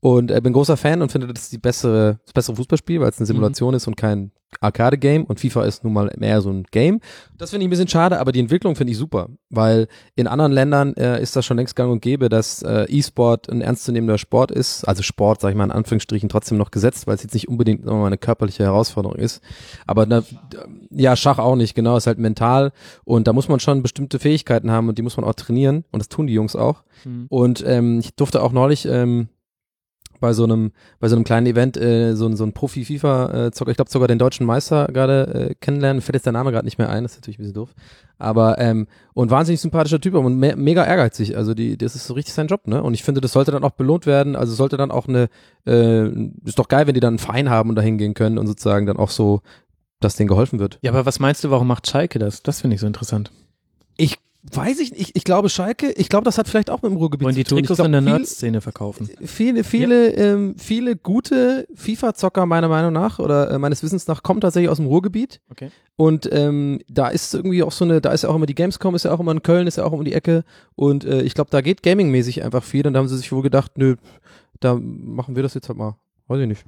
und 0.00 0.30
äh, 0.30 0.40
bin 0.40 0.52
großer 0.52 0.76
Fan 0.76 1.02
und 1.02 1.12
finde, 1.12 1.28
das 1.28 1.44
ist 1.44 1.52
die 1.52 1.58
bessere, 1.58 2.18
das 2.24 2.32
bessere 2.32 2.56
Fußballspiel, 2.56 3.00
weil 3.00 3.10
es 3.10 3.18
eine 3.18 3.26
Simulation 3.26 3.74
ist 3.74 3.86
und 3.86 3.96
kein 3.96 4.32
Arcade-Game 4.60 5.24
und 5.24 5.40
FIFA 5.40 5.64
ist 5.64 5.84
nun 5.84 5.92
mal 5.92 6.12
mehr 6.18 6.40
so 6.40 6.50
ein 6.50 6.64
Game. 6.70 7.00
Das 7.36 7.50
finde 7.50 7.64
ich 7.64 7.68
ein 7.68 7.70
bisschen 7.70 7.88
schade, 7.88 8.18
aber 8.18 8.32
die 8.32 8.40
Entwicklung 8.40 8.76
finde 8.76 8.92
ich 8.92 8.98
super, 8.98 9.28
weil 9.50 9.88
in 10.14 10.26
anderen 10.26 10.52
Ländern 10.52 10.94
äh, 10.94 11.20
ist 11.20 11.36
das 11.36 11.44
schon 11.44 11.56
längst 11.56 11.76
gang 11.76 11.90
und 11.90 12.00
gäbe, 12.00 12.28
dass 12.28 12.62
äh, 12.62 12.84
E-Sport 12.88 13.48
ein 13.50 13.60
ernstzunehmender 13.60 14.18
Sport 14.18 14.50
ist, 14.50 14.84
also 14.84 15.02
Sport, 15.02 15.40
sag 15.40 15.50
ich 15.50 15.56
mal 15.56 15.64
in 15.64 15.72
Anführungsstrichen, 15.72 16.28
trotzdem 16.28 16.58
noch 16.58 16.70
gesetzt, 16.70 17.06
weil 17.06 17.16
es 17.16 17.22
jetzt 17.22 17.34
nicht 17.34 17.48
unbedingt 17.48 17.84
sagen 17.84 17.96
wir 17.96 18.00
mal, 18.00 18.06
eine 18.06 18.18
körperliche 18.18 18.64
Herausforderung 18.64 19.16
ist. 19.16 19.42
Aber 19.86 20.06
na, 20.06 20.22
ja, 20.90 21.16
Schach 21.16 21.38
auch 21.38 21.56
nicht, 21.56 21.74
genau, 21.74 21.96
ist 21.96 22.06
halt 22.06 22.18
mental 22.18 22.72
und 23.04 23.26
da 23.26 23.32
muss 23.32 23.48
man 23.48 23.60
schon 23.60 23.82
bestimmte 23.82 24.18
Fähigkeiten 24.18 24.70
haben 24.70 24.88
und 24.88 24.98
die 24.98 25.02
muss 25.02 25.16
man 25.16 25.24
auch 25.24 25.34
trainieren 25.34 25.84
und 25.90 26.00
das 26.00 26.08
tun 26.08 26.26
die 26.26 26.34
Jungs 26.34 26.56
auch. 26.56 26.82
Mhm. 27.04 27.26
Und 27.28 27.64
ähm, 27.66 28.00
ich 28.00 28.14
durfte 28.14 28.42
auch 28.42 28.52
neulich 28.52 28.86
ähm, 28.86 29.28
bei 30.20 30.32
so 30.32 30.44
einem 30.44 30.72
bei 31.00 31.08
so 31.08 31.16
einem 31.16 31.24
kleinen 31.24 31.46
Event 31.46 31.76
äh, 31.76 32.14
so, 32.14 32.26
ein- 32.26 32.36
so 32.36 32.44
ein 32.44 32.52
Profi 32.52 32.84
FIFA 32.84 33.50
Zocker, 33.52 33.70
ich 33.70 33.76
glaube 33.76 33.90
sogar 33.90 34.08
den 34.08 34.18
deutschen 34.18 34.46
Meister 34.46 34.86
gerade 34.92 35.50
äh, 35.50 35.54
kennenlernen, 35.60 36.02
fällt 36.02 36.14
jetzt 36.16 36.26
der 36.26 36.32
Name 36.32 36.52
gerade 36.52 36.64
nicht 36.64 36.78
mehr 36.78 36.88
ein, 36.90 37.02
das 37.02 37.12
ist 37.12 37.18
natürlich 37.18 37.38
ein 37.38 37.42
bisschen 37.42 37.54
doof. 37.54 37.74
Aber 38.18 38.58
ähm, 38.58 38.86
und 39.14 39.30
wahnsinnig 39.30 39.60
sympathischer 39.60 40.00
Typ 40.00 40.14
und 40.14 40.38
me 40.38 40.56
mega 40.56 40.84
ehrgeizig, 40.84 41.36
also 41.36 41.52
die 41.54 41.76
das 41.76 41.94
ist 41.94 42.06
so 42.06 42.14
richtig 42.14 42.34
sein 42.34 42.46
Job, 42.46 42.66
ne? 42.66 42.82
Und 42.82 42.94
ich 42.94 43.02
finde, 43.02 43.20
das 43.20 43.32
sollte 43.32 43.50
dann 43.52 43.64
auch 43.64 43.72
belohnt 43.72 44.06
werden, 44.06 44.36
also 44.36 44.54
sollte 44.54 44.76
dann 44.76 44.90
auch 44.90 45.06
eine 45.08 45.28
äh, 45.66 46.08
ist 46.44 46.58
doch 46.58 46.68
geil, 46.68 46.86
wenn 46.86 46.94
die 46.94 47.00
dann 47.00 47.14
einen 47.14 47.18
Verein 47.18 47.50
haben 47.50 47.68
und 47.70 47.76
da 47.76 47.82
hingehen 47.82 48.14
können 48.14 48.38
und 48.38 48.46
sozusagen 48.46 48.86
dann 48.86 48.96
auch 48.96 49.10
so 49.10 49.42
dass 50.00 50.14
denen 50.16 50.28
geholfen 50.28 50.58
wird. 50.58 50.78
Ja, 50.82 50.90
aber 50.92 51.06
was 51.06 51.20
meinst 51.20 51.42
du, 51.42 51.50
warum 51.50 51.66
macht 51.68 51.86
Schalke 51.88 52.18
das? 52.18 52.42
Das 52.42 52.60
finde 52.60 52.74
ich 52.74 52.80
so 52.82 52.86
interessant. 52.86 53.32
Weiß 54.52 54.78
ich 54.78 54.92
nicht, 54.92 55.10
ich 55.14 55.24
glaube 55.24 55.48
Schalke, 55.48 55.90
ich 55.92 56.08
glaube, 56.08 56.24
das 56.24 56.38
hat 56.38 56.48
vielleicht 56.48 56.70
auch 56.70 56.82
mit 56.82 56.92
dem 56.92 56.98
Ruhrgebiet 56.98 57.24
Wollen 57.24 57.34
die 57.34 57.44
zu 57.44 57.50
tun. 57.50 57.58
Ich 57.58 57.62
Trikots 57.64 57.78
glaub, 57.78 57.86
in 57.86 57.92
der 57.92 58.00
Nerd-Szene 58.00 58.60
verkaufen? 58.60 59.08
Viele, 59.24 59.64
viele, 59.64 60.10
ähm, 60.10 60.54
viele 60.56 60.96
gute 60.96 61.66
FIFA-Zocker 61.74 62.46
meiner 62.46 62.68
Meinung 62.68 62.92
nach 62.92 63.18
oder 63.18 63.50
äh, 63.50 63.58
meines 63.58 63.82
Wissens 63.82 64.06
nach 64.06 64.22
kommen 64.22 64.40
tatsächlich 64.40 64.70
aus 64.70 64.76
dem 64.76 64.86
Ruhrgebiet. 64.86 65.40
Okay. 65.50 65.70
Und 65.96 66.28
ähm, 66.30 66.80
da 66.88 67.08
ist 67.08 67.34
irgendwie 67.34 67.62
auch 67.62 67.72
so 67.72 67.84
eine, 67.84 68.00
da 68.00 68.12
ist 68.12 68.22
ja 68.22 68.28
auch 68.28 68.36
immer 68.36 68.46
die 68.46 68.54
Gamescom, 68.54 68.94
ist 68.94 69.04
ja 69.04 69.12
auch 69.12 69.20
immer 69.20 69.32
in 69.32 69.42
Köln, 69.42 69.66
ist 69.66 69.78
ja 69.78 69.84
auch 69.84 69.92
um 69.92 70.04
die 70.04 70.12
Ecke. 70.12 70.44
Und 70.74 71.04
äh, 71.04 71.22
ich 71.22 71.34
glaube, 71.34 71.50
da 71.50 71.60
geht 71.60 71.82
Gaming-mäßig 71.82 72.44
einfach 72.44 72.62
viel. 72.62 72.86
Und 72.86 72.92
da 72.92 73.00
haben 73.00 73.08
sie 73.08 73.16
sich 73.16 73.32
wohl 73.32 73.42
gedacht, 73.42 73.78
nö, 73.78 73.96
da 74.60 74.78
machen 74.80 75.36
wir 75.36 75.42
das 75.42 75.54
jetzt 75.54 75.68
halt 75.68 75.78
mal. 75.78 75.96
Weiß 76.28 76.40
ich 76.40 76.46
nicht. 76.46 76.64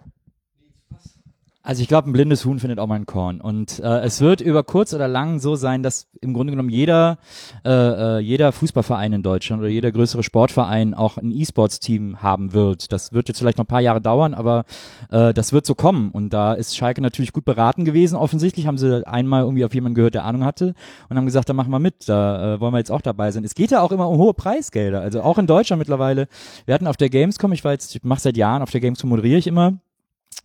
Also 1.68 1.82
ich 1.82 1.88
glaube, 1.88 2.08
ein 2.08 2.14
blindes 2.14 2.46
Huhn 2.46 2.58
findet 2.58 2.78
auch 2.78 2.86
mal 2.86 2.94
ein 2.94 3.04
Korn. 3.04 3.42
Und 3.42 3.78
äh, 3.80 4.00
es 4.00 4.22
wird 4.22 4.40
über 4.40 4.64
kurz 4.64 4.94
oder 4.94 5.06
lang 5.06 5.38
so 5.38 5.54
sein, 5.54 5.82
dass 5.82 6.08
im 6.22 6.32
Grunde 6.32 6.52
genommen 6.52 6.70
jeder, 6.70 7.18
äh, 7.62 7.68
äh, 7.70 8.18
jeder 8.20 8.52
Fußballverein 8.52 9.12
in 9.12 9.22
Deutschland 9.22 9.60
oder 9.60 9.68
jeder 9.68 9.92
größere 9.92 10.22
Sportverein 10.22 10.94
auch 10.94 11.18
ein 11.18 11.30
E-Sports-Team 11.30 12.22
haben 12.22 12.54
wird. 12.54 12.90
Das 12.90 13.12
wird 13.12 13.28
jetzt 13.28 13.40
vielleicht 13.40 13.58
noch 13.58 13.66
ein 13.66 13.68
paar 13.68 13.82
Jahre 13.82 14.00
dauern, 14.00 14.32
aber 14.32 14.64
äh, 15.10 15.34
das 15.34 15.52
wird 15.52 15.66
so 15.66 15.74
kommen. 15.74 16.10
Und 16.10 16.32
da 16.32 16.54
ist 16.54 16.74
Schalke 16.74 17.02
natürlich 17.02 17.34
gut 17.34 17.44
beraten 17.44 17.84
gewesen. 17.84 18.16
Offensichtlich 18.16 18.66
haben 18.66 18.78
sie 18.78 19.06
einmal 19.06 19.42
irgendwie 19.42 19.66
auf 19.66 19.74
jemanden 19.74 19.94
gehört, 19.94 20.14
der 20.14 20.24
Ahnung 20.24 20.44
hatte 20.46 20.72
und 21.10 21.18
haben 21.18 21.26
gesagt, 21.26 21.50
da 21.50 21.52
machen 21.52 21.70
wir 21.70 21.80
mit, 21.80 22.08
da 22.08 22.54
äh, 22.54 22.60
wollen 22.60 22.72
wir 22.72 22.78
jetzt 22.78 22.90
auch 22.90 23.02
dabei 23.02 23.30
sein. 23.30 23.44
Es 23.44 23.54
geht 23.54 23.72
ja 23.72 23.82
auch 23.82 23.92
immer 23.92 24.08
um 24.08 24.16
hohe 24.16 24.32
Preisgelder. 24.32 25.02
Also 25.02 25.20
auch 25.20 25.36
in 25.36 25.46
Deutschland 25.46 25.80
mittlerweile. 25.80 26.28
Wir 26.64 26.74
hatten 26.74 26.86
auf 26.86 26.96
der 26.96 27.10
Gamescom, 27.10 27.52
ich 27.52 27.62
war 27.62 27.72
jetzt, 27.72 27.94
ich 27.94 28.02
mache 28.04 28.20
seit 28.20 28.38
Jahren 28.38 28.62
auf 28.62 28.70
der 28.70 28.80
Gamescom 28.80 29.10
moderiere 29.10 29.38
ich 29.38 29.46
immer 29.46 29.74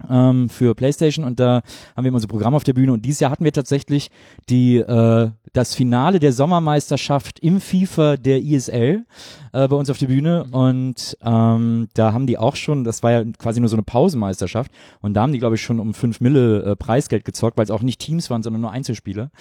ähm, 0.09 0.49
für 0.49 0.75
PlayStation 0.75 1.25
und 1.25 1.39
da 1.39 1.61
haben 1.95 2.03
wir 2.03 2.09
immer 2.09 2.19
so 2.19 2.27
Programm 2.27 2.55
auf 2.55 2.63
der 2.63 2.73
Bühne 2.73 2.93
und 2.93 3.05
dieses 3.05 3.19
Jahr 3.19 3.31
hatten 3.31 3.43
wir 3.43 3.53
tatsächlich 3.53 4.09
die 4.49 4.77
äh, 4.77 5.29
das 5.53 5.75
Finale 5.75 6.19
der 6.19 6.33
Sommermeisterschaft 6.33 7.39
im 7.39 7.61
FIFA 7.61 8.17
der 8.17 8.41
ISL 8.41 9.05
äh, 9.53 9.67
bei 9.67 9.75
uns 9.75 9.89
auf 9.89 9.97
der 9.97 10.07
Bühne. 10.07 10.45
Und 10.51 11.17
ähm, 11.23 11.87
da 11.93 12.13
haben 12.13 12.27
die 12.27 12.37
auch 12.37 12.55
schon, 12.55 12.83
das 12.83 13.03
war 13.03 13.11
ja 13.11 13.23
quasi 13.37 13.59
nur 13.59 13.69
so 13.69 13.75
eine 13.75 13.83
Pausenmeisterschaft. 13.83 14.71
Und 15.01 15.13
da 15.13 15.21
haben 15.21 15.31
die 15.31 15.39
glaube 15.39 15.55
ich 15.55 15.61
schon 15.61 15.79
um 15.79 15.93
5 15.93 16.21
Mille 16.21 16.63
äh, 16.63 16.75
Preisgeld 16.75 17.25
gezockt, 17.25 17.57
weil 17.57 17.65
es 17.65 17.71
auch 17.71 17.81
nicht 17.81 18.01
Teams 18.01 18.29
waren, 18.29 18.43
sondern 18.43 18.61
nur 18.61 18.71
Einzelspieler. 18.71 19.31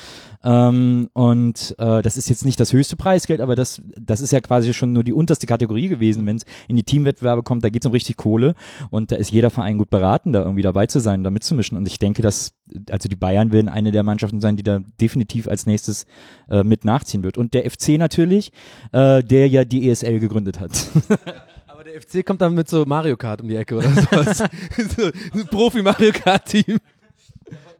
Ähm, 0.44 1.08
und 1.12 1.74
äh, 1.78 2.02
das 2.02 2.16
ist 2.16 2.28
jetzt 2.28 2.44
nicht 2.44 2.60
das 2.60 2.72
höchste 2.72 2.96
Preisgeld, 2.96 3.40
aber 3.40 3.56
das 3.56 3.82
das 3.96 4.20
ist 4.20 4.32
ja 4.32 4.40
quasi 4.40 4.74
schon 4.74 4.92
nur 4.92 5.04
die 5.04 5.12
unterste 5.12 5.46
Kategorie 5.46 5.88
gewesen, 5.88 6.26
wenn 6.26 6.36
es 6.36 6.44
in 6.68 6.76
die 6.76 6.82
Teamwettbewerbe 6.82 7.42
kommt, 7.42 7.64
da 7.64 7.68
geht 7.68 7.82
es 7.82 7.86
um 7.86 7.92
richtig 7.92 8.16
Kohle. 8.16 8.54
Und 8.90 9.12
da 9.12 9.16
ist 9.16 9.30
jeder 9.30 9.50
Verein 9.50 9.78
gut 9.78 9.90
beraten, 9.90 10.32
da 10.32 10.42
irgendwie 10.42 10.62
dabei 10.62 10.86
zu 10.86 11.00
sein, 11.00 11.24
da 11.24 11.30
mitzumischen. 11.30 11.76
Und 11.76 11.86
ich 11.86 11.98
denke, 11.98 12.22
dass, 12.22 12.52
also 12.90 13.08
die 13.08 13.16
Bayern 13.16 13.52
werden 13.52 13.68
eine 13.68 13.92
der 13.92 14.02
Mannschaften 14.02 14.40
sein, 14.40 14.56
die 14.56 14.62
da 14.62 14.80
definitiv 15.00 15.48
als 15.48 15.66
nächstes 15.66 16.06
äh, 16.50 16.62
mit 16.62 16.84
nachziehen 16.84 17.22
wird. 17.22 17.38
Und 17.38 17.54
der 17.54 17.70
FC 17.70 17.90
natürlich, 17.98 18.52
äh, 18.92 19.22
der 19.22 19.48
ja 19.48 19.64
die 19.64 19.88
ESL 19.88 20.20
gegründet 20.20 20.60
hat. 20.60 20.70
Aber 21.66 21.84
Der 21.84 22.00
FC 22.00 22.24
kommt 22.24 22.40
dann 22.40 22.54
mit 22.54 22.68
so 22.68 22.84
Mario 22.84 23.16
Kart 23.16 23.40
um 23.40 23.48
die 23.48 23.56
Ecke 23.56 23.76
oder 23.76 23.90
sowas. 23.90 24.38
so, 24.96 25.10
Profi-Mario 25.50 26.12
Kart-Team. 26.12 26.78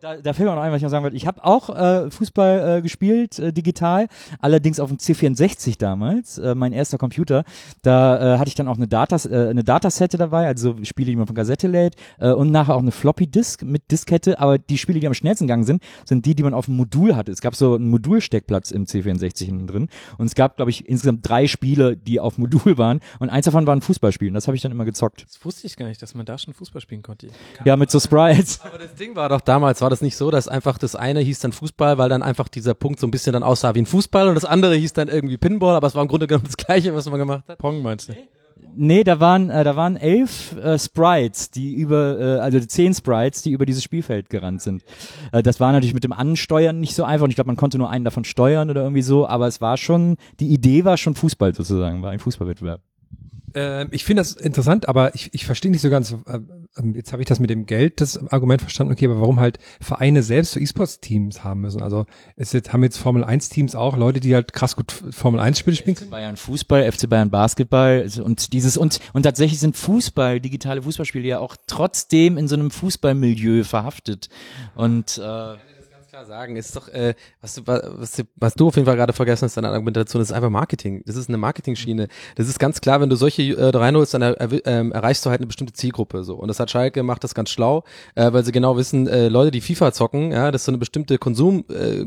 Da, 0.02 0.16
da 0.16 0.32
fällt 0.32 0.48
mir 0.48 0.56
noch 0.56 0.62
ein, 0.62 0.72
was 0.72 0.78
ich 0.78 0.82
noch 0.82 0.90
sagen 0.90 1.04
wollte. 1.04 1.16
Ich 1.16 1.28
habe 1.28 1.44
auch 1.44 1.68
äh, 1.68 2.10
Fußball 2.10 2.78
äh, 2.78 2.82
gespielt, 2.82 3.38
äh, 3.38 3.52
digital, 3.52 4.08
allerdings 4.40 4.80
auf 4.80 4.88
dem 4.88 4.98
C64 4.98 5.78
damals, 5.78 6.38
äh, 6.38 6.56
mein 6.56 6.72
erster 6.72 6.98
Computer. 6.98 7.44
Da 7.82 8.34
äh, 8.34 8.38
hatte 8.38 8.48
ich 8.48 8.56
dann 8.56 8.66
auch 8.66 8.78
eine, 8.78 8.88
Datas, 8.88 9.26
äh, 9.26 9.46
eine 9.48 9.62
Datasette 9.62 10.18
dabei, 10.18 10.48
also 10.48 10.74
Spiele, 10.82 11.12
die 11.12 11.16
man 11.16 11.28
von 11.28 11.36
Kassette 11.36 11.68
lädt, 11.68 11.94
äh, 12.18 12.32
und 12.32 12.50
nachher 12.50 12.74
auch 12.74 12.80
eine 12.80 12.90
Floppy-Disk 12.90 13.62
mit 13.62 13.92
Diskette, 13.92 14.40
aber 14.40 14.58
die 14.58 14.76
Spiele, 14.76 14.98
die 14.98 15.06
am 15.06 15.14
schnellsten 15.14 15.46
gegangen 15.46 15.62
sind, 15.62 15.80
sind 16.04 16.26
die, 16.26 16.34
die 16.34 16.42
man 16.42 16.52
auf 16.52 16.64
dem 16.64 16.78
Modul 16.78 17.14
hatte. 17.14 17.30
Es 17.30 17.40
gab 17.40 17.54
so 17.54 17.76
einen 17.76 17.88
Modulsteckplatz 17.88 18.72
im 18.72 18.86
C64 18.86 19.44
hinten 19.44 19.68
drin 19.68 19.88
und 20.18 20.26
es 20.26 20.34
gab, 20.34 20.56
glaube 20.56 20.72
ich, 20.72 20.88
insgesamt 20.88 21.28
drei 21.28 21.46
Spiele, 21.46 21.96
die 21.96 22.18
auf 22.18 22.38
Modul 22.38 22.76
waren 22.76 22.98
und 23.20 23.30
eins 23.30 23.44
davon 23.44 23.68
war 23.68 23.76
ein 23.76 23.82
Fußballspiel 23.82 24.26
und 24.26 24.34
das 24.34 24.48
habe 24.48 24.56
ich 24.56 24.62
dann 24.62 24.72
immer 24.72 24.84
gezockt. 24.84 25.26
Das 25.28 25.44
wusste 25.44 25.68
ich 25.68 25.76
gar 25.76 25.86
nicht, 25.86 26.02
dass 26.02 26.16
man 26.16 26.26
da 26.26 26.38
schon 26.38 26.54
Fußball 26.54 26.80
spielen 26.80 27.02
konnte. 27.02 27.28
Ja, 27.64 27.76
mit 27.76 27.92
so 27.92 28.00
Sprites. 28.00 28.60
Aber 28.64 28.78
das 28.78 28.96
Ding 28.96 29.14
war 29.14 29.28
doch 29.28 29.40
damals, 29.40 29.80
war 29.80 29.91
das 29.92 30.02
nicht 30.02 30.16
so, 30.16 30.30
dass 30.30 30.48
einfach 30.48 30.78
das 30.78 30.96
eine 30.96 31.20
hieß 31.20 31.40
dann 31.40 31.52
Fußball, 31.52 31.98
weil 31.98 32.08
dann 32.08 32.22
einfach 32.22 32.48
dieser 32.48 32.74
Punkt 32.74 32.98
so 32.98 33.06
ein 33.06 33.10
bisschen 33.10 33.32
dann 33.32 33.42
aussah 33.42 33.74
wie 33.74 33.80
ein 33.80 33.86
Fußball 33.86 34.28
und 34.28 34.34
das 34.34 34.44
andere 34.44 34.74
hieß 34.74 34.92
dann 34.94 35.08
irgendwie 35.08 35.36
Pinball, 35.36 35.76
aber 35.76 35.86
es 35.86 35.94
war 35.94 36.02
im 36.02 36.08
Grunde 36.08 36.26
genommen 36.26 36.46
das 36.46 36.56
Gleiche, 36.56 36.94
was 36.94 37.08
man 37.08 37.18
gemacht 37.18 37.44
hat. 37.48 37.58
Pong 37.58 37.82
meinst 37.82 38.08
du? 38.08 38.14
Nee, 38.74 39.04
da 39.04 39.20
waren, 39.20 39.50
äh, 39.50 39.64
da 39.64 39.76
waren 39.76 39.96
elf 39.96 40.56
äh, 40.56 40.78
Sprites, 40.78 41.50
die 41.50 41.74
über, 41.74 42.18
äh, 42.18 42.38
also 42.40 42.58
zehn 42.60 42.94
Sprites, 42.94 43.42
die 43.42 43.50
über 43.50 43.66
dieses 43.66 43.82
Spielfeld 43.82 44.30
gerannt 44.30 44.62
sind. 44.62 44.82
Äh, 45.30 45.42
das 45.42 45.60
war 45.60 45.72
natürlich 45.72 45.94
mit 45.94 46.04
dem 46.04 46.12
Ansteuern 46.12 46.80
nicht 46.80 46.94
so 46.94 47.04
einfach 47.04 47.24
und 47.24 47.30
ich 47.30 47.36
glaube, 47.36 47.48
man 47.48 47.56
konnte 47.56 47.76
nur 47.78 47.90
einen 47.90 48.04
davon 48.04 48.24
steuern 48.24 48.70
oder 48.70 48.82
irgendwie 48.82 49.02
so, 49.02 49.26
aber 49.26 49.46
es 49.46 49.60
war 49.60 49.76
schon, 49.76 50.16
die 50.40 50.48
Idee 50.48 50.84
war 50.84 50.96
schon 50.96 51.14
Fußball 51.14 51.54
sozusagen, 51.54 52.02
war 52.02 52.10
ein 52.10 52.18
Fußballwettbewerb. 52.18 52.80
Ähm, 53.54 53.88
ich 53.90 54.04
finde 54.04 54.20
das 54.20 54.32
interessant, 54.32 54.88
aber 54.88 55.14
ich, 55.14 55.32
ich 55.34 55.46
verstehe 55.46 55.70
nicht 55.70 55.80
so 55.82 55.90
ganz, 55.90 56.12
äh, 56.12 56.38
ähm, 56.78 56.94
jetzt 56.94 57.12
habe 57.12 57.22
ich 57.22 57.28
das 57.28 57.40
mit 57.40 57.50
dem 57.50 57.66
Geld, 57.66 58.00
das 58.00 58.18
Argument 58.32 58.60
verstanden, 58.60 58.92
okay, 58.92 59.06
aber 59.06 59.20
warum 59.20 59.40
halt 59.40 59.58
Vereine 59.80 60.22
selbst 60.22 60.52
so 60.52 60.60
E-Sports-Teams 60.60 61.44
haben 61.44 61.60
müssen? 61.60 61.82
Also 61.82 62.06
es 62.36 62.52
jetzt, 62.52 62.72
haben 62.72 62.82
jetzt 62.82 62.98
Formel-1-Teams 62.98 63.74
auch 63.74 63.96
Leute, 63.96 64.20
die 64.20 64.34
halt 64.34 64.52
krass 64.52 64.76
gut 64.76 64.92
Formel-1-Spiele 64.92 65.76
spielen 65.76 65.96
können? 65.96 66.10
Bayern 66.10 66.36
Fußball, 66.36 66.90
FC 66.90 67.08
Bayern 67.08 67.30
Basketball 67.30 68.08
und 68.22 68.52
dieses 68.52 68.76
und 68.76 69.00
und 69.12 69.22
tatsächlich 69.22 69.60
sind 69.60 69.76
Fußball, 69.76 70.40
digitale 70.40 70.82
Fußballspiele 70.82 71.26
ja 71.26 71.38
auch 71.38 71.56
trotzdem 71.66 72.38
in 72.38 72.48
so 72.48 72.54
einem 72.54 72.70
Fußballmilieu 72.70 73.64
verhaftet 73.64 74.28
und 74.74 75.18
äh, 75.18 75.56
sagen, 76.26 76.56
ist 76.56 76.76
doch, 76.76 76.88
äh, 76.88 77.14
was, 77.40 77.54
du, 77.54 77.62
was, 77.66 78.22
was 78.36 78.54
du 78.54 78.68
auf 78.68 78.76
jeden 78.76 78.86
Fall 78.86 78.96
gerade 78.96 79.12
vergessen 79.12 79.44
hast, 79.44 79.56
deine 79.56 79.68
Argumentation, 79.68 80.20
das 80.20 80.30
ist 80.30 80.34
einfach 80.34 80.50
Marketing. 80.50 81.02
Das 81.06 81.16
ist 81.16 81.28
eine 81.28 81.38
Marketing-Schiene. 81.38 82.08
Das 82.36 82.48
ist 82.48 82.58
ganz 82.58 82.80
klar, 82.80 83.00
wenn 83.00 83.10
du 83.10 83.16
solche 83.16 83.42
äh, 83.42 83.76
reinholst, 83.76 84.14
dann 84.14 84.22
er, 84.22 84.36
ähm, 84.66 84.92
erreichst 84.92 85.24
du 85.24 85.30
halt 85.30 85.40
eine 85.40 85.46
bestimmte 85.46 85.72
Zielgruppe. 85.72 86.24
so. 86.24 86.34
Und 86.36 86.48
das 86.48 86.60
hat 86.60 86.70
Schalke 86.70 87.02
macht 87.02 87.24
das 87.24 87.34
ganz 87.34 87.50
schlau, 87.50 87.84
äh, 88.14 88.32
weil 88.32 88.44
sie 88.44 88.52
genau 88.52 88.76
wissen, 88.76 89.06
äh, 89.06 89.28
Leute, 89.28 89.50
die 89.50 89.60
FIFA 89.60 89.92
zocken, 89.92 90.32
ja, 90.32 90.50
das 90.50 90.62
ist 90.62 90.66
so 90.66 90.70
eine 90.70 90.78
bestimmte 90.78 91.18
Konsum, 91.18 91.64
äh, 91.68 92.04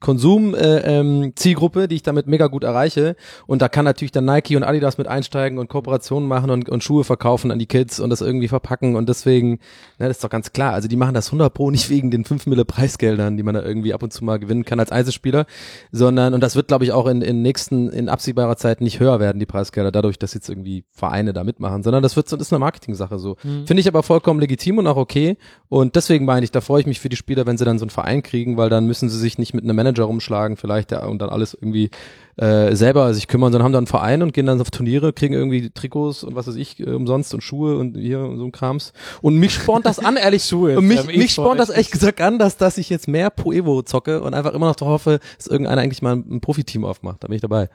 Konsum 0.00 0.54
äh, 0.54 0.78
ähm, 0.78 1.32
Zielgruppe, 1.36 1.88
die 1.88 1.96
ich 1.96 2.02
damit 2.02 2.26
mega 2.26 2.48
gut 2.48 2.64
erreiche. 2.64 3.16
Und 3.46 3.62
da 3.62 3.68
kann 3.68 3.84
natürlich 3.84 4.12
dann 4.12 4.24
Nike 4.24 4.56
und 4.56 4.64
Adidas 4.64 4.98
mit 4.98 5.06
einsteigen 5.06 5.58
und 5.58 5.68
Kooperationen 5.68 6.28
machen 6.28 6.50
und, 6.50 6.68
und 6.68 6.82
Schuhe 6.82 7.04
verkaufen 7.04 7.50
an 7.50 7.58
die 7.58 7.66
Kids 7.66 8.00
und 8.00 8.10
das 8.10 8.20
irgendwie 8.20 8.48
verpacken. 8.48 8.96
Und 8.96 9.08
deswegen, 9.08 9.52
ne, 9.98 10.08
das 10.08 10.16
ist 10.18 10.24
doch 10.24 10.30
ganz 10.30 10.52
klar. 10.52 10.72
Also 10.72 10.88
die 10.88 10.96
machen 10.96 11.14
das 11.14 11.28
100 11.28 11.52
pro 11.52 11.70
nicht 11.70 11.90
wegen 11.90 12.10
den 12.10 12.24
5 12.24 12.46
Mille 12.46 12.64
Preisgeldern, 12.64 13.36
die 13.36 13.42
man 13.44 13.54
da 13.54 13.62
irgendwie 13.62 13.94
ab 13.94 14.02
und 14.02 14.12
zu 14.12 14.24
mal 14.24 14.38
gewinnen 14.38 14.64
kann 14.64 14.80
als 14.80 14.90
Einzelspieler, 14.90 15.46
sondern, 15.92 16.34
und 16.34 16.40
das 16.42 16.56
wird, 16.56 16.68
glaube 16.68 16.84
ich, 16.84 16.92
auch 16.92 17.06
in, 17.06 17.22
in 17.22 17.42
nächsten, 17.42 17.88
in 17.90 18.08
absehbarer 18.08 18.56
Zeit 18.56 18.80
nicht 18.80 19.00
höher 19.00 19.20
werden, 19.20 19.38
die 19.38 19.46
Preisgelder, 19.46 19.92
dadurch, 19.92 20.18
dass 20.18 20.34
jetzt 20.34 20.48
irgendwie 20.48 20.84
Vereine 20.92 21.32
da 21.32 21.44
mitmachen, 21.44 21.82
sondern 21.82 22.02
das 22.02 22.16
wird 22.16 22.28
so, 22.28 22.36
das 22.36 22.48
ist 22.48 22.52
eine 22.52 22.60
Marketing-Sache 22.60 23.18
so. 23.18 23.36
Finde 23.66 23.80
ich 23.80 23.88
aber 23.88 24.02
vollkommen 24.02 24.40
legitim 24.40 24.78
und 24.78 24.86
auch 24.86 24.96
okay. 24.96 25.36
Und 25.68 25.96
deswegen 25.96 26.24
meine 26.24 26.44
ich, 26.44 26.50
da 26.50 26.60
freue 26.60 26.80
ich 26.80 26.86
mich 26.86 27.00
für 27.00 27.08
die 27.08 27.16
Spieler, 27.16 27.46
wenn 27.46 27.58
sie 27.58 27.64
dann 27.64 27.78
so 27.78 27.84
einen 27.84 27.90
Verein 27.90 28.22
kriegen, 28.22 28.56
weil 28.56 28.70
dann 28.70 28.86
müssen 28.86 29.08
sie 29.08 29.18
sich 29.18 29.38
nicht 29.38 29.54
mit 29.54 29.64
einem 29.64 29.76
Manager 29.76 30.04
rumschlagen, 30.04 30.56
vielleicht, 30.56 30.92
ja, 30.92 31.04
und 31.06 31.20
dann 31.20 31.30
alles 31.30 31.54
irgendwie 31.54 31.90
äh, 32.36 32.74
selber 32.74 33.14
sich 33.14 33.28
kümmern, 33.28 33.52
sondern 33.52 33.64
haben 33.64 33.72
dann 33.72 33.80
einen 33.82 33.86
Verein 33.86 34.22
und 34.22 34.32
gehen 34.32 34.46
dann 34.46 34.60
auf 34.60 34.70
Turniere, 34.72 35.12
kriegen 35.12 35.34
irgendwie 35.34 35.70
Trikots 35.70 36.24
und 36.24 36.34
was 36.34 36.48
weiß 36.48 36.56
ich, 36.56 36.80
äh, 36.80 36.90
umsonst 36.90 37.32
und 37.34 37.42
Schuhe 37.42 37.76
und 37.76 37.96
hier 37.96 38.20
und 38.20 38.38
so 38.38 38.44
ein 38.44 38.52
Krams. 38.52 38.92
Und 39.22 39.36
mich 39.36 39.54
spornt 39.54 39.86
das 39.86 40.00
an, 40.00 40.16
ehrlich. 40.16 40.44
Schuhe, 40.54 40.76
Und 40.76 40.86
mich, 40.86 41.04
mich 41.06 41.32
spornt 41.32 41.60
das 41.60 41.70
echt 41.70 41.84
echt 41.84 41.92
gesagt 41.92 42.20
an, 42.20 42.38
dass, 42.38 42.56
dass 42.56 42.78
ich 42.78 42.90
jetzt 42.90 43.08
mehr 43.08 43.30
Pro 43.30 43.52
Evo 43.52 43.82
zocke 43.82 44.22
und 44.22 44.34
einfach 44.34 44.54
immer 44.54 44.66
noch 44.66 44.80
hoffe, 44.80 45.20
dass 45.36 45.46
irgendeiner 45.46 45.82
eigentlich 45.82 46.02
mal 46.02 46.16
ein 46.16 46.40
Profiteam 46.40 46.84
aufmacht. 46.84 47.22
Da 47.22 47.28
bin 47.28 47.36
ich 47.36 47.42
dabei. 47.42 47.68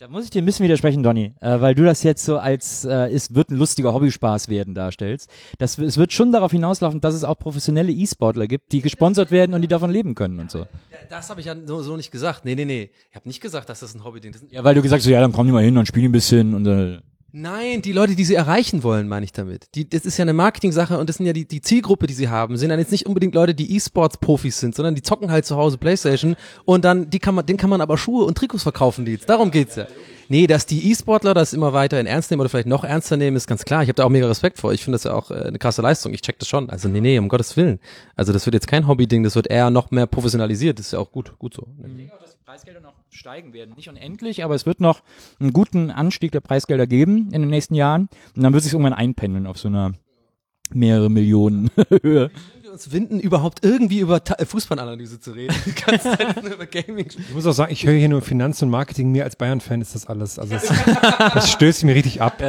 Da 0.00 0.08
muss 0.08 0.24
ich 0.24 0.30
dir 0.30 0.40
ein 0.40 0.46
bisschen 0.46 0.64
widersprechen, 0.64 1.02
Donny, 1.02 1.34
äh, 1.42 1.60
weil 1.60 1.74
du 1.74 1.84
das 1.84 2.02
jetzt 2.02 2.24
so 2.24 2.38
als 2.38 2.86
äh, 2.86 3.12
es 3.12 3.34
wird 3.34 3.50
ein 3.50 3.56
lustiger 3.56 3.92
Hobbyspaß 3.92 4.48
werden 4.48 4.74
darstellst. 4.74 5.28
Das, 5.58 5.76
es 5.76 5.98
wird 5.98 6.14
schon 6.14 6.32
darauf 6.32 6.52
hinauslaufen, 6.52 7.02
dass 7.02 7.14
es 7.14 7.22
auch 7.22 7.38
professionelle 7.38 7.92
E-Sportler 7.92 8.46
gibt, 8.46 8.72
die 8.72 8.80
gesponsert 8.80 9.30
werden 9.30 9.52
und 9.52 9.60
die 9.60 9.68
davon 9.68 9.90
leben 9.90 10.14
können 10.14 10.40
und 10.40 10.50
so. 10.50 10.66
Das 11.10 11.28
habe 11.28 11.40
ich 11.40 11.46
ja 11.48 11.54
so, 11.66 11.82
so 11.82 11.98
nicht 11.98 12.10
gesagt. 12.10 12.46
Nee, 12.46 12.54
nee, 12.54 12.64
nee. 12.64 12.90
Ich 13.10 13.14
habe 13.14 13.28
nicht 13.28 13.42
gesagt, 13.42 13.68
dass 13.68 13.80
das 13.80 13.94
ein 13.94 14.02
Hobby-Ding 14.02 14.32
ist. 14.32 14.44
Ja, 14.50 14.64
weil 14.64 14.74
du 14.74 14.80
gesagt 14.80 15.02
hast, 15.02 15.06
ja, 15.06 15.20
dann 15.20 15.32
komm 15.32 15.44
die 15.44 15.52
mal 15.52 15.62
hin 15.62 15.76
und 15.76 15.84
spiel 15.84 16.08
ein 16.08 16.12
bisschen 16.12 16.54
und 16.54 16.64
äh, 16.64 17.00
Nein, 17.32 17.82
die 17.82 17.92
Leute, 17.92 18.14
die 18.14 18.24
sie 18.24 18.34
erreichen 18.34 18.82
wollen, 18.82 19.08
meine 19.08 19.24
ich 19.24 19.32
damit. 19.32 19.68
Die, 19.74 19.88
das 19.88 20.04
ist 20.04 20.16
ja 20.18 20.22
eine 20.22 20.32
Marketing-Sache 20.32 20.98
und 20.98 21.08
das 21.08 21.16
sind 21.16 21.26
ja 21.26 21.32
die, 21.32 21.46
die 21.46 21.60
Zielgruppe, 21.60 22.06
die 22.06 22.14
sie 22.14 22.28
haben. 22.28 22.56
Sind 22.56 22.70
dann 22.70 22.78
jetzt 22.78 22.92
nicht 22.92 23.06
unbedingt 23.06 23.34
Leute, 23.34 23.54
die 23.54 23.76
E-Sports-Profis 23.76 24.58
sind, 24.60 24.74
sondern 24.74 24.94
die 24.94 25.02
zocken 25.02 25.30
halt 25.30 25.46
zu 25.46 25.56
Hause 25.56 25.78
Playstation 25.78 26.36
und 26.64 26.84
dann, 26.84 27.10
die 27.10 27.18
kann 27.18 27.34
man, 27.34 27.46
denen 27.46 27.58
kann 27.58 27.70
man 27.70 27.80
aber 27.80 27.98
Schuhe 27.98 28.24
und 28.24 28.36
Trikots 28.36 28.62
verkaufen, 28.62 29.04
die 29.04 29.12
jetzt. 29.12 29.28
Darum 29.28 29.50
geht's 29.50 29.76
ja. 29.76 29.86
Nee, 30.28 30.46
dass 30.46 30.64
die 30.64 30.90
E-Sportler 30.90 31.34
das 31.34 31.52
immer 31.52 31.72
weiter 31.72 31.98
in 31.98 32.06
ernst 32.06 32.30
nehmen 32.30 32.40
oder 32.40 32.48
vielleicht 32.48 32.68
noch 32.68 32.84
ernster 32.84 33.16
nehmen, 33.16 33.36
ist 33.36 33.48
ganz 33.48 33.64
klar. 33.64 33.82
Ich 33.82 33.88
habe 33.88 33.96
da 33.96 34.04
auch 34.04 34.10
mega 34.10 34.28
Respekt 34.28 34.58
vor. 34.58 34.72
Ich 34.72 34.84
finde 34.84 34.94
das 34.94 35.02
ja 35.02 35.12
auch 35.12 35.32
äh, 35.32 35.34
eine 35.34 35.58
krasse 35.58 35.82
Leistung. 35.82 36.14
Ich 36.14 36.22
check 36.22 36.38
das 36.38 36.48
schon. 36.48 36.70
Also 36.70 36.88
nee, 36.88 37.00
nee, 37.00 37.18
um 37.18 37.28
Gottes 37.28 37.56
Willen. 37.56 37.80
Also 38.14 38.32
das 38.32 38.46
wird 38.46 38.54
jetzt 38.54 38.68
kein 38.68 38.86
Hobby-Ding, 38.86 39.24
das 39.24 39.34
wird 39.34 39.48
eher 39.48 39.70
noch 39.70 39.90
mehr 39.90 40.06
professionalisiert. 40.06 40.78
Das 40.78 40.86
ist 40.86 40.92
ja 40.92 41.00
auch 41.00 41.10
gut, 41.10 41.36
gut 41.38 41.54
so. 41.54 41.66
dass 41.78 41.90
die 42.30 42.44
Preisgelder 42.44 42.80
noch 42.80 42.99
steigen 43.10 43.52
werden. 43.52 43.74
Nicht 43.76 43.88
unendlich, 43.88 44.44
aber 44.44 44.54
es 44.54 44.66
wird 44.66 44.80
noch 44.80 45.02
einen 45.40 45.52
guten 45.52 45.90
Anstieg 45.90 46.32
der 46.32 46.40
Preisgelder 46.40 46.86
geben 46.86 47.28
in 47.32 47.42
den 47.42 47.50
nächsten 47.50 47.74
Jahren. 47.74 48.08
Und 48.36 48.42
dann 48.42 48.52
wird 48.52 48.62
sich 48.62 48.72
irgendwann 48.72 48.92
einpendeln 48.92 49.46
auf 49.46 49.58
so 49.58 49.68
einer 49.68 49.92
mehrere 50.72 51.10
Millionen 51.10 51.70
Höhe. 52.02 52.30
wir 52.62 52.72
uns 52.72 52.92
winden, 52.92 53.18
überhaupt 53.18 53.64
irgendwie 53.64 53.98
über 53.98 54.22
Ta- 54.22 54.36
äh, 54.38 54.46
Fußballanalyse 54.46 55.18
zu 55.18 55.32
reden. 55.32 55.54
Zeit 56.00 56.42
nur 56.42 56.54
über 56.54 56.66
Gaming. 56.66 57.06
Ich 57.08 57.34
muss 57.34 57.44
auch 57.46 57.52
sagen, 57.52 57.72
ich 57.72 57.84
höre 57.84 57.94
hier 57.98 58.08
nur 58.08 58.22
Finanz 58.22 58.62
und 58.62 58.70
Marketing. 58.70 59.10
Mir 59.10 59.24
als 59.24 59.34
Bayern-Fan 59.34 59.80
ist 59.80 59.96
das 59.96 60.06
alles. 60.06 60.38
Also 60.38 60.54
das, 60.54 60.68
das 61.34 61.50
stößt 61.50 61.82
mir 61.84 61.96
richtig 61.96 62.22
ab. 62.22 62.40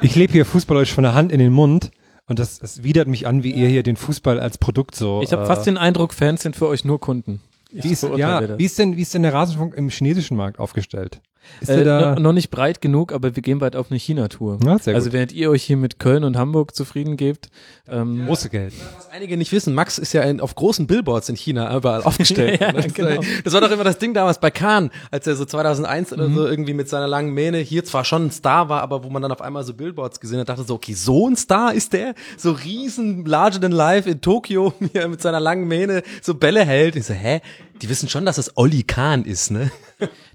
Ich 0.00 0.16
lebe 0.16 0.32
hier 0.32 0.44
fußballerisch 0.44 0.92
von 0.92 1.04
der 1.04 1.14
Hand 1.14 1.30
in 1.30 1.38
den 1.38 1.52
Mund 1.52 1.92
und 2.26 2.40
das, 2.40 2.58
das 2.58 2.82
widert 2.82 3.06
mich 3.06 3.28
an, 3.28 3.44
wie 3.44 3.52
ihr 3.52 3.68
hier 3.68 3.84
den 3.84 3.94
Fußball 3.96 4.40
als 4.40 4.58
Produkt 4.58 4.96
so. 4.96 5.20
Ich 5.22 5.32
habe 5.32 5.44
äh, 5.44 5.46
fast 5.46 5.66
den 5.66 5.76
Eindruck, 5.76 6.12
Fans 6.14 6.42
sind 6.42 6.56
für 6.56 6.66
euch 6.66 6.84
nur 6.84 6.98
Kunden. 6.98 7.40
Wie 7.82 7.90
ist, 7.90 8.02
ja, 8.02 8.58
wie 8.58 8.64
ist 8.64 8.78
denn, 8.78 8.96
wie 8.96 9.02
ist 9.02 9.14
denn 9.14 9.22
der 9.22 9.34
Rasenfunk 9.34 9.74
im 9.74 9.88
chinesischen 9.88 10.36
Markt 10.36 10.60
aufgestellt? 10.60 11.20
Ist 11.60 11.68
Äh, 11.68 11.84
da? 11.84 12.14
no, 12.14 12.20
noch 12.20 12.32
nicht 12.32 12.50
breit 12.50 12.80
genug, 12.80 13.12
aber 13.12 13.34
wir 13.36 13.42
gehen 13.42 13.58
bald 13.58 13.76
auf 13.76 13.90
eine 13.90 13.98
China-Tour. 13.98 14.58
Ja, 14.64 14.78
also 14.92 15.12
während 15.12 15.32
ihr 15.32 15.50
euch 15.50 15.62
hier 15.62 15.76
mit 15.76 15.98
Köln 15.98 16.24
und 16.24 16.36
Hamburg 16.36 16.74
zufrieden 16.74 17.16
gebt, 17.16 17.48
ähm, 17.88 18.26
Große 18.26 18.48
Geld. 18.48 18.72
Was 18.96 19.10
einige 19.10 19.36
nicht 19.36 19.52
wissen, 19.52 19.74
Max 19.74 19.98
ist 19.98 20.12
ja 20.14 20.22
in, 20.22 20.40
auf 20.40 20.54
großen 20.54 20.86
Billboards 20.86 21.28
in 21.28 21.36
China 21.36 21.76
überall 21.76 22.02
aufgestellt. 22.04 22.60
Ja, 22.60 22.72
das, 22.72 22.92
genau. 22.94 23.20
das 23.44 23.52
war 23.52 23.60
doch 23.60 23.70
immer 23.70 23.84
das 23.84 23.98
Ding 23.98 24.14
damals 24.14 24.38
bei 24.40 24.50
Kahn, 24.50 24.90
als 25.10 25.26
er 25.26 25.36
so 25.36 25.44
2001 25.44 26.12
oder 26.12 26.30
so 26.30 26.46
irgendwie 26.46 26.74
mit 26.74 26.88
seiner 26.88 27.06
langen 27.08 27.32
Mähne 27.34 27.58
hier 27.58 27.84
zwar 27.84 28.04
schon 28.04 28.26
ein 28.26 28.30
Star 28.30 28.68
war, 28.68 28.80
aber 28.82 29.04
wo 29.04 29.10
man 29.10 29.20
dann 29.22 29.32
auf 29.32 29.40
einmal 29.42 29.64
so 29.64 29.74
Billboards 29.74 30.20
gesehen 30.20 30.38
hat, 30.40 30.48
dachte 30.48 30.64
so, 30.64 30.74
okay, 30.74 30.94
so 30.94 31.28
ein 31.28 31.36
Star 31.36 31.74
ist 31.74 31.92
der? 31.92 32.14
So 32.38 32.52
riesen, 32.52 33.24
larger 33.26 33.60
than 33.60 33.72
life 33.72 34.08
in 34.08 34.20
Tokio, 34.20 34.72
wie 34.80 34.96
er 34.96 35.08
mit 35.08 35.20
seiner 35.20 35.40
langen 35.40 35.68
Mähne 35.68 36.02
so 36.22 36.34
Bälle 36.34 36.64
hält. 36.64 36.96
Ich 36.96 37.04
so, 37.06 37.14
hä? 37.14 37.40
Die 37.82 37.88
wissen 37.88 38.08
schon, 38.08 38.24
dass 38.24 38.38
es 38.38 38.56
Olli 38.56 38.82
Kahn 38.82 39.24
ist, 39.24 39.50
ne? 39.50 39.70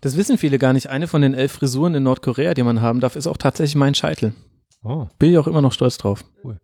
das 0.02 0.18
wissen 0.18 0.38
viele 0.38 0.60
gar 0.60 0.74
nicht. 0.74 0.88
Eine 0.88 1.08
von 1.08 1.22
den 1.22 1.34
elf 1.34 1.52
Frisuren 1.54 1.96
in 1.96 2.04
Nordkorea, 2.04 2.54
die 2.54 2.64
man 2.64 2.82
haben 2.82 3.00
darf, 3.00 3.16
ist 3.16 3.28
auch 3.28 3.38
tatsächlich 3.38 3.76
mein 3.76 3.96
Scheitel. 3.96 4.34
Oh. 4.84 5.08
Bin 5.18 5.32
ich 5.32 5.38
auch 5.38 5.48
immer 5.48 5.62
noch 5.62 5.74
stolz 5.74 5.98
drauf. 5.98 6.24
Cool. 6.44 6.58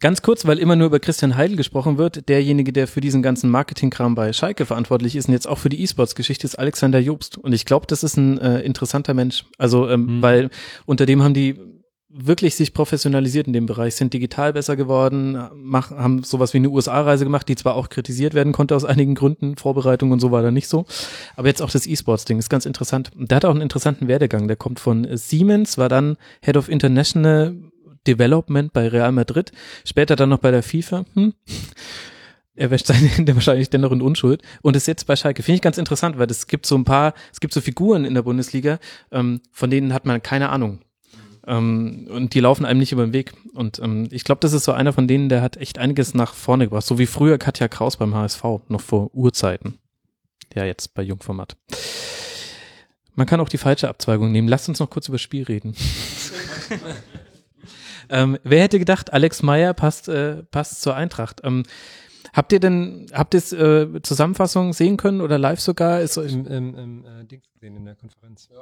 Ganz 0.00 0.22
kurz, 0.22 0.46
weil 0.46 0.58
immer 0.58 0.76
nur 0.76 0.86
über 0.86 0.98
Christian 0.98 1.36
Heidel 1.36 1.58
gesprochen 1.58 1.98
wird, 1.98 2.26
derjenige, 2.30 2.72
der 2.72 2.88
für 2.88 3.02
diesen 3.02 3.22
ganzen 3.22 3.50
Marketingkram 3.50 4.14
bei 4.14 4.32
Schalke 4.32 4.64
verantwortlich 4.64 5.14
ist 5.14 5.28
und 5.28 5.34
jetzt 5.34 5.46
auch 5.46 5.58
für 5.58 5.68
die 5.68 5.82
E-Sports-Geschichte 5.82 6.46
ist 6.46 6.58
Alexander 6.58 6.98
Jobst. 6.98 7.36
Und 7.36 7.52
ich 7.52 7.66
glaube, 7.66 7.86
das 7.86 8.02
ist 8.02 8.16
ein 8.16 8.38
äh, 8.38 8.60
interessanter 8.60 9.12
Mensch. 9.12 9.44
Also, 9.58 9.90
ähm, 9.90 10.22
weil 10.22 10.48
unter 10.86 11.04
dem 11.04 11.22
haben 11.22 11.34
die 11.34 11.60
wirklich 12.12 12.56
sich 12.56 12.74
professionalisiert 12.74 13.46
in 13.46 13.52
dem 13.52 13.66
Bereich, 13.66 13.94
sind 13.94 14.12
digital 14.12 14.52
besser 14.52 14.76
geworden, 14.76 15.38
mach, 15.54 15.90
haben 15.92 16.24
sowas 16.24 16.52
wie 16.52 16.58
eine 16.58 16.68
USA-Reise 16.68 17.24
gemacht, 17.24 17.48
die 17.48 17.54
zwar 17.54 17.76
auch 17.76 17.88
kritisiert 17.88 18.34
werden 18.34 18.52
konnte 18.52 18.74
aus 18.74 18.84
einigen 18.84 19.14
Gründen, 19.14 19.56
Vorbereitung 19.56 20.10
und 20.10 20.20
so 20.20 20.32
war 20.32 20.42
da 20.42 20.50
nicht 20.50 20.68
so, 20.68 20.86
aber 21.36 21.48
jetzt 21.48 21.62
auch 21.62 21.70
das 21.70 21.86
E-Sports-Ding 21.86 22.38
ist 22.38 22.50
ganz 22.50 22.66
interessant. 22.66 23.10
Der 23.14 23.36
hat 23.36 23.44
auch 23.44 23.50
einen 23.50 23.60
interessanten 23.60 24.08
Werdegang, 24.08 24.48
der 24.48 24.56
kommt 24.56 24.80
von 24.80 25.06
Siemens, 25.16 25.78
war 25.78 25.88
dann 25.88 26.16
Head 26.42 26.56
of 26.56 26.68
International 26.68 27.54
Development 28.06 28.72
bei 28.72 28.88
Real 28.88 29.12
Madrid, 29.12 29.52
später 29.84 30.16
dann 30.16 30.30
noch 30.30 30.38
bei 30.38 30.50
der 30.50 30.62
FIFA. 30.62 31.04
Hm. 31.14 31.34
Er 32.56 32.70
wäscht 32.70 32.86
seine 32.86 33.06
Hände 33.06 33.34
wahrscheinlich 33.34 33.70
dennoch 33.70 33.92
in 33.92 34.02
Unschuld 34.02 34.42
und 34.62 34.76
ist 34.76 34.88
jetzt 34.88 35.06
bei 35.06 35.16
Schalke. 35.16 35.42
Finde 35.42 35.56
ich 35.56 35.62
ganz 35.62 35.78
interessant, 35.78 36.18
weil 36.18 36.30
es 36.30 36.46
gibt 36.46 36.66
so 36.66 36.76
ein 36.76 36.84
paar, 36.84 37.14
es 37.32 37.40
gibt 37.40 37.54
so 37.54 37.60
Figuren 37.60 38.04
in 38.04 38.14
der 38.14 38.22
Bundesliga, 38.22 38.78
ähm, 39.12 39.40
von 39.52 39.70
denen 39.70 39.94
hat 39.94 40.04
man 40.04 40.20
keine 40.22 40.48
Ahnung. 40.48 40.80
Ähm, 41.46 42.08
und 42.10 42.34
die 42.34 42.40
laufen 42.40 42.64
einem 42.64 42.80
nicht 42.80 42.92
über 42.92 43.04
den 43.04 43.12
Weg. 43.12 43.32
Und 43.54 43.78
ähm, 43.78 44.08
ich 44.10 44.24
glaube, 44.24 44.40
das 44.40 44.52
ist 44.52 44.64
so 44.64 44.72
einer 44.72 44.92
von 44.92 45.08
denen, 45.08 45.28
der 45.28 45.42
hat 45.42 45.56
echt 45.56 45.78
einiges 45.78 46.14
nach 46.14 46.34
vorne 46.34 46.64
gebracht. 46.64 46.86
So 46.86 46.98
wie 46.98 47.06
früher 47.06 47.38
Katja 47.38 47.68
Kraus 47.68 47.96
beim 47.96 48.14
HSV, 48.14 48.42
noch 48.68 48.80
vor 48.80 49.14
Urzeiten. 49.14 49.78
Ja, 50.54 50.64
jetzt 50.64 50.94
bei 50.94 51.02
Jungformat. 51.02 51.56
Man 53.14 53.26
kann 53.26 53.40
auch 53.40 53.48
die 53.48 53.58
falsche 53.58 53.88
Abzweigung 53.88 54.32
nehmen. 54.32 54.48
Lasst 54.48 54.68
uns 54.68 54.80
noch 54.80 54.90
kurz 54.90 55.08
über 55.08 55.16
das 55.16 55.22
Spiel 55.22 55.44
reden. 55.44 55.74
ähm, 58.08 58.38
wer 58.42 58.62
hätte 58.62 58.78
gedacht, 58.78 59.12
Alex 59.12 59.42
Meyer 59.42 59.74
passt, 59.74 60.08
äh, 60.08 60.42
passt 60.44 60.82
zur 60.82 60.94
Eintracht? 60.94 61.40
Ähm, 61.44 61.64
habt 62.32 62.52
ihr 62.52 62.60
denn, 62.60 63.06
habt 63.12 63.34
ihr 63.34 63.52
äh, 63.52 64.02
Zusammenfassung 64.02 64.72
sehen 64.72 64.96
können 64.96 65.20
oder 65.20 65.38
live 65.38 65.60
sogar? 65.60 66.00
Ist, 66.00 66.16
Im, 66.16 66.46
im, 66.46 66.74
im 66.74 67.04
äh, 67.04 67.24
Dings 67.24 67.44
gesehen 67.52 67.76
in 67.76 67.84
der 67.84 67.94
Konferenz. 67.96 68.48
Ähm, 68.50 68.56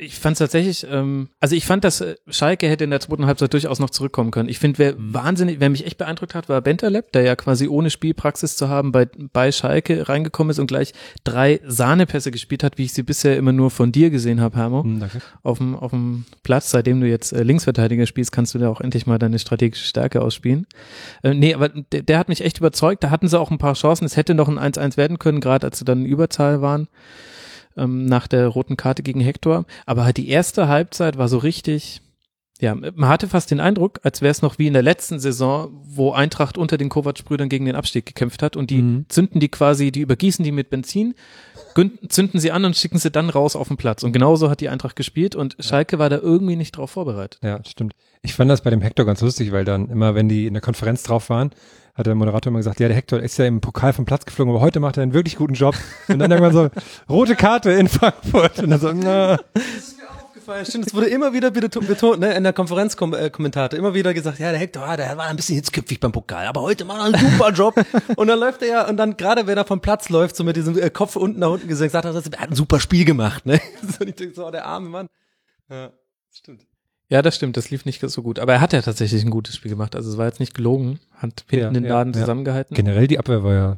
ich 0.00 0.14
fand 0.18 0.38
tatsächlich, 0.38 0.86
ähm, 0.90 1.28
also 1.38 1.54
ich 1.54 1.66
fand, 1.66 1.84
dass 1.84 2.00
äh, 2.00 2.16
Schalke 2.28 2.66
hätte 2.68 2.84
in 2.84 2.90
der 2.90 3.00
zweiten 3.00 3.26
Halbzeit 3.26 3.52
durchaus 3.52 3.78
noch 3.78 3.90
zurückkommen 3.90 4.30
können. 4.30 4.48
Ich 4.48 4.58
finde, 4.58 4.78
wer 4.78 4.94
wahnsinnig, 4.96 5.60
wer 5.60 5.68
mich 5.68 5.84
echt 5.86 5.98
beeindruckt 5.98 6.34
hat, 6.34 6.48
war 6.48 6.60
Bentaleb, 6.62 7.12
der 7.12 7.22
ja 7.22 7.36
quasi 7.36 7.68
ohne 7.68 7.90
Spielpraxis 7.90 8.56
zu 8.56 8.68
haben 8.70 8.90
bei, 8.90 9.06
bei 9.32 9.52
Schalke 9.52 10.08
reingekommen 10.08 10.50
ist 10.50 10.58
und 10.58 10.66
gleich 10.66 10.94
drei 11.24 11.60
Sahnepässe 11.66 12.30
gespielt 12.30 12.64
hat, 12.64 12.78
wie 12.78 12.84
ich 12.84 12.94
sie 12.94 13.02
bisher 13.02 13.36
immer 13.36 13.52
nur 13.52 13.70
von 13.70 13.92
dir 13.92 14.08
gesehen 14.10 14.40
habe, 14.40 14.56
Hermo, 14.56 14.82
Hm, 14.82 14.98
danke. 15.00 15.20
auf 15.42 15.58
dem, 15.58 15.76
auf 15.76 15.90
dem 15.90 16.24
Platz. 16.42 16.70
Seitdem 16.70 17.00
du 17.00 17.06
jetzt 17.06 17.32
äh, 17.32 17.42
Linksverteidiger 17.42 18.06
spielst, 18.06 18.32
kannst 18.32 18.54
du 18.54 18.58
da 18.58 18.70
auch 18.70 18.80
endlich 18.80 19.06
mal 19.06 19.18
deine 19.18 19.38
strategische 19.38 19.86
Stärke 19.86 20.22
ausspielen. 20.22 20.66
Äh, 21.22 21.34
nee, 21.34 21.52
aber 21.54 21.68
der, 21.68 22.02
der 22.02 22.18
hat 22.18 22.28
mich 22.30 22.40
echt 22.42 22.58
überzeugt. 22.58 23.04
Da 23.04 23.10
hatten 23.10 23.28
sie 23.28 23.38
auch 23.38 23.50
ein 23.50 23.58
paar 23.58 23.74
Chancen. 23.74 24.06
Es 24.06 24.16
hätte 24.16 24.34
noch 24.34 24.48
ein 24.48 24.58
1-1 24.58 24.96
werden 24.96 25.18
können, 25.18 25.40
gerade 25.40 25.66
als 25.66 25.78
sie 25.78 25.84
dann 25.84 26.00
in 26.00 26.06
Überzahl 26.06 26.62
waren 26.62 26.88
ähm, 27.76 28.06
nach 28.06 28.26
der 28.26 28.48
roten 28.48 28.76
Karte 28.76 29.02
gegen 29.02 29.20
Hector. 29.20 29.64
Aber 29.86 30.04
halt 30.04 30.16
die 30.16 30.28
erste 30.28 30.68
Halbzeit 30.68 31.18
war 31.18 31.28
so 31.28 31.38
richtig, 31.38 32.00
ja, 32.60 32.74
man 32.74 33.08
hatte 33.08 33.28
fast 33.28 33.50
den 33.50 33.60
Eindruck, 33.60 34.00
als 34.02 34.22
wäre 34.22 34.30
es 34.30 34.40
noch 34.42 34.58
wie 34.58 34.66
in 34.66 34.72
der 34.72 34.82
letzten 34.82 35.18
Saison, 35.18 35.68
wo 35.84 36.12
Eintracht 36.12 36.56
unter 36.56 36.78
den 36.78 36.88
Kovac-Brüdern 36.88 37.48
gegen 37.50 37.66
den 37.66 37.76
Abstieg 37.76 38.06
gekämpft 38.06 38.42
hat 38.42 38.56
und 38.56 38.70
die 38.70 38.80
Mhm. 38.82 39.04
zünden 39.08 39.40
die 39.40 39.48
quasi, 39.50 39.92
die 39.92 40.00
übergießen 40.00 40.42
die 40.44 40.52
mit 40.52 40.70
Benzin, 40.70 41.14
zünden 42.08 42.40
sie 42.40 42.52
an 42.52 42.64
und 42.64 42.74
schicken 42.76 42.98
sie 42.98 43.10
dann 43.10 43.28
raus 43.28 43.54
auf 43.56 43.68
den 43.68 43.76
Platz. 43.76 44.02
Und 44.02 44.12
genauso 44.12 44.48
hat 44.48 44.60
die 44.60 44.70
Eintracht 44.70 44.96
gespielt 44.96 45.34
und 45.34 45.56
Schalke 45.60 45.98
war 45.98 46.08
da 46.08 46.16
irgendwie 46.18 46.56
nicht 46.56 46.72
drauf 46.76 46.90
vorbereitet. 46.92 47.38
Ja, 47.44 47.60
stimmt. 47.66 47.92
Ich 48.22 48.34
fand 48.34 48.50
das 48.50 48.62
bei 48.62 48.70
dem 48.70 48.80
Hector 48.80 49.04
ganz 49.04 49.20
lustig, 49.20 49.52
weil 49.52 49.66
dann 49.66 49.90
immer, 49.90 50.14
wenn 50.14 50.28
die 50.28 50.46
in 50.46 50.54
der 50.54 50.62
Konferenz 50.62 51.02
drauf 51.02 51.28
waren, 51.28 51.50
hat 51.96 52.06
der 52.06 52.14
Moderator 52.14 52.50
immer 52.50 52.58
gesagt, 52.58 52.78
ja, 52.80 52.88
der 52.88 52.96
Hector 52.96 53.20
ist 53.20 53.36
ja 53.38 53.46
im 53.46 53.60
Pokal 53.60 53.92
vom 53.92 54.04
Platz 54.04 54.24
geflogen, 54.24 54.52
aber 54.54 54.60
heute 54.60 54.80
macht 54.80 54.96
er 54.96 55.02
einen 55.02 55.14
wirklich 55.14 55.36
guten 55.36 55.54
Job. 55.54 55.74
Und 56.08 56.18
dann 56.18 56.30
irgendwann 56.30 56.52
so, 56.52 56.68
rote 57.08 57.36
Karte 57.36 57.72
in 57.72 57.88
Frankfurt. 57.88 58.58
Und 58.60 58.70
dann 58.70 58.80
so, 58.80 58.92
na, 58.92 59.38
aufgefallen. 60.46 60.66
Stimmt, 60.66 60.86
es 60.86 60.94
wurde 60.94 61.06
immer 61.08 61.32
wieder 61.32 61.48
beto- 61.48 61.84
betont, 61.84 62.20
ne, 62.20 62.34
in 62.34 62.44
der 62.44 62.52
Konferenzkommentator, 62.52 63.78
immer 63.78 63.94
wieder 63.94 64.14
gesagt, 64.14 64.38
ja, 64.38 64.50
der 64.50 64.60
Hector, 64.60 64.82
ah, 64.82 64.96
der 64.96 65.16
war 65.16 65.26
ein 65.26 65.36
bisschen 65.36 65.56
hitzköpfig 65.56 66.00
beim 66.00 66.12
Pokal, 66.12 66.46
aber 66.46 66.62
heute 66.62 66.84
macht 66.84 66.98
er 66.98 67.04
einen 67.18 67.32
super 67.32 67.50
Job. 67.52 67.74
und 68.16 68.28
dann 68.28 68.38
läuft 68.38 68.62
er 68.62 68.68
ja, 68.68 68.88
und 68.88 68.96
dann 68.96 69.16
gerade 69.16 69.46
wenn 69.46 69.56
er 69.56 69.64
vom 69.64 69.80
Platz 69.80 70.08
läuft, 70.08 70.36
so 70.36 70.44
mit 70.44 70.56
diesem 70.56 70.78
äh, 70.78 70.90
Kopf 70.90 71.16
unten 71.16 71.40
nach 71.40 71.50
unten 71.50 71.68
gesenkt, 71.68 71.92
sagt 71.92 72.04
er, 72.04 72.14
er 72.14 72.40
hat 72.40 72.50
ein 72.50 72.54
super 72.56 72.80
Spiel 72.80 73.04
gemacht, 73.04 73.46
ne. 73.46 73.60
So, 73.82 74.04
ich 74.04 74.14
denke 74.14 74.34
so, 74.34 74.46
oh, 74.46 74.50
der 74.50 74.66
arme 74.66 74.88
Mann. 74.88 75.08
Ja, 75.68 75.90
stimmt. 76.32 76.66
Ja, 77.08 77.22
das 77.22 77.36
stimmt, 77.36 77.56
das 77.56 77.70
lief 77.70 77.84
nicht 77.84 78.00
so 78.00 78.22
gut. 78.22 78.38
Aber 78.38 78.54
er 78.54 78.60
hat 78.60 78.72
ja 78.72 78.82
tatsächlich 78.82 79.22
ein 79.24 79.30
gutes 79.30 79.54
Spiel 79.56 79.70
gemacht. 79.70 79.94
Also 79.94 80.10
es 80.10 80.16
war 80.18 80.26
jetzt 80.26 80.40
nicht 80.40 80.54
gelogen, 80.54 80.98
hat 81.12 81.44
hinten 81.48 81.64
Ja, 81.64 81.70
den 81.70 81.84
Laden 81.84 82.12
ja. 82.12 82.20
zusammengehalten. 82.20 82.74
generell 82.74 83.06
die 83.06 83.18
Abwehr 83.18 83.44
war 83.44 83.54
ja 83.54 83.76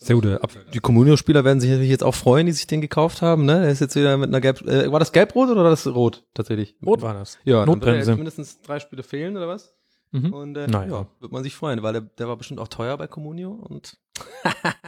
sehr 0.00 0.14
gute 0.14 0.40
Abwehr. 0.44 0.62
Die 0.72 0.78
Communio-Spieler 0.78 1.44
werden 1.44 1.60
sich 1.60 1.70
natürlich 1.70 1.90
jetzt 1.90 2.04
auch 2.04 2.14
freuen, 2.14 2.46
die 2.46 2.52
sich 2.52 2.68
den 2.68 2.80
gekauft 2.80 3.20
haben, 3.20 3.44
ne. 3.44 3.62
Der 3.62 3.70
ist 3.70 3.80
jetzt 3.80 3.96
wieder 3.96 4.16
mit 4.16 4.28
einer 4.28 4.40
Gelb, 4.40 4.60
äh, 4.62 4.92
war 4.92 5.00
das 5.00 5.10
Gelb-Rot 5.10 5.50
oder 5.50 5.64
war 5.64 5.70
das 5.70 5.88
Rot, 5.88 6.24
tatsächlich? 6.34 6.76
Rot 6.86 7.02
war 7.02 7.14
das. 7.14 7.36
Ja, 7.42 7.66
dann 7.66 7.70
Notbremse. 7.70 8.12
jetzt 8.12 8.16
mindestens 8.16 8.60
drei 8.62 8.78
Spiele 8.78 9.02
fehlen, 9.02 9.36
oder 9.36 9.48
was? 9.48 9.74
Mhm. 10.12 10.32
Und 10.32 10.56
äh, 10.56 10.68
Naja. 10.68 10.88
ja, 11.00 11.06
wird 11.18 11.32
man 11.32 11.42
sich 11.42 11.56
freuen, 11.56 11.82
weil 11.82 11.94
der, 11.94 12.02
der 12.02 12.28
war 12.28 12.36
bestimmt 12.36 12.60
auch 12.60 12.68
teuer 12.68 12.96
bei 12.96 13.08
Communio 13.08 13.50
und 13.50 13.98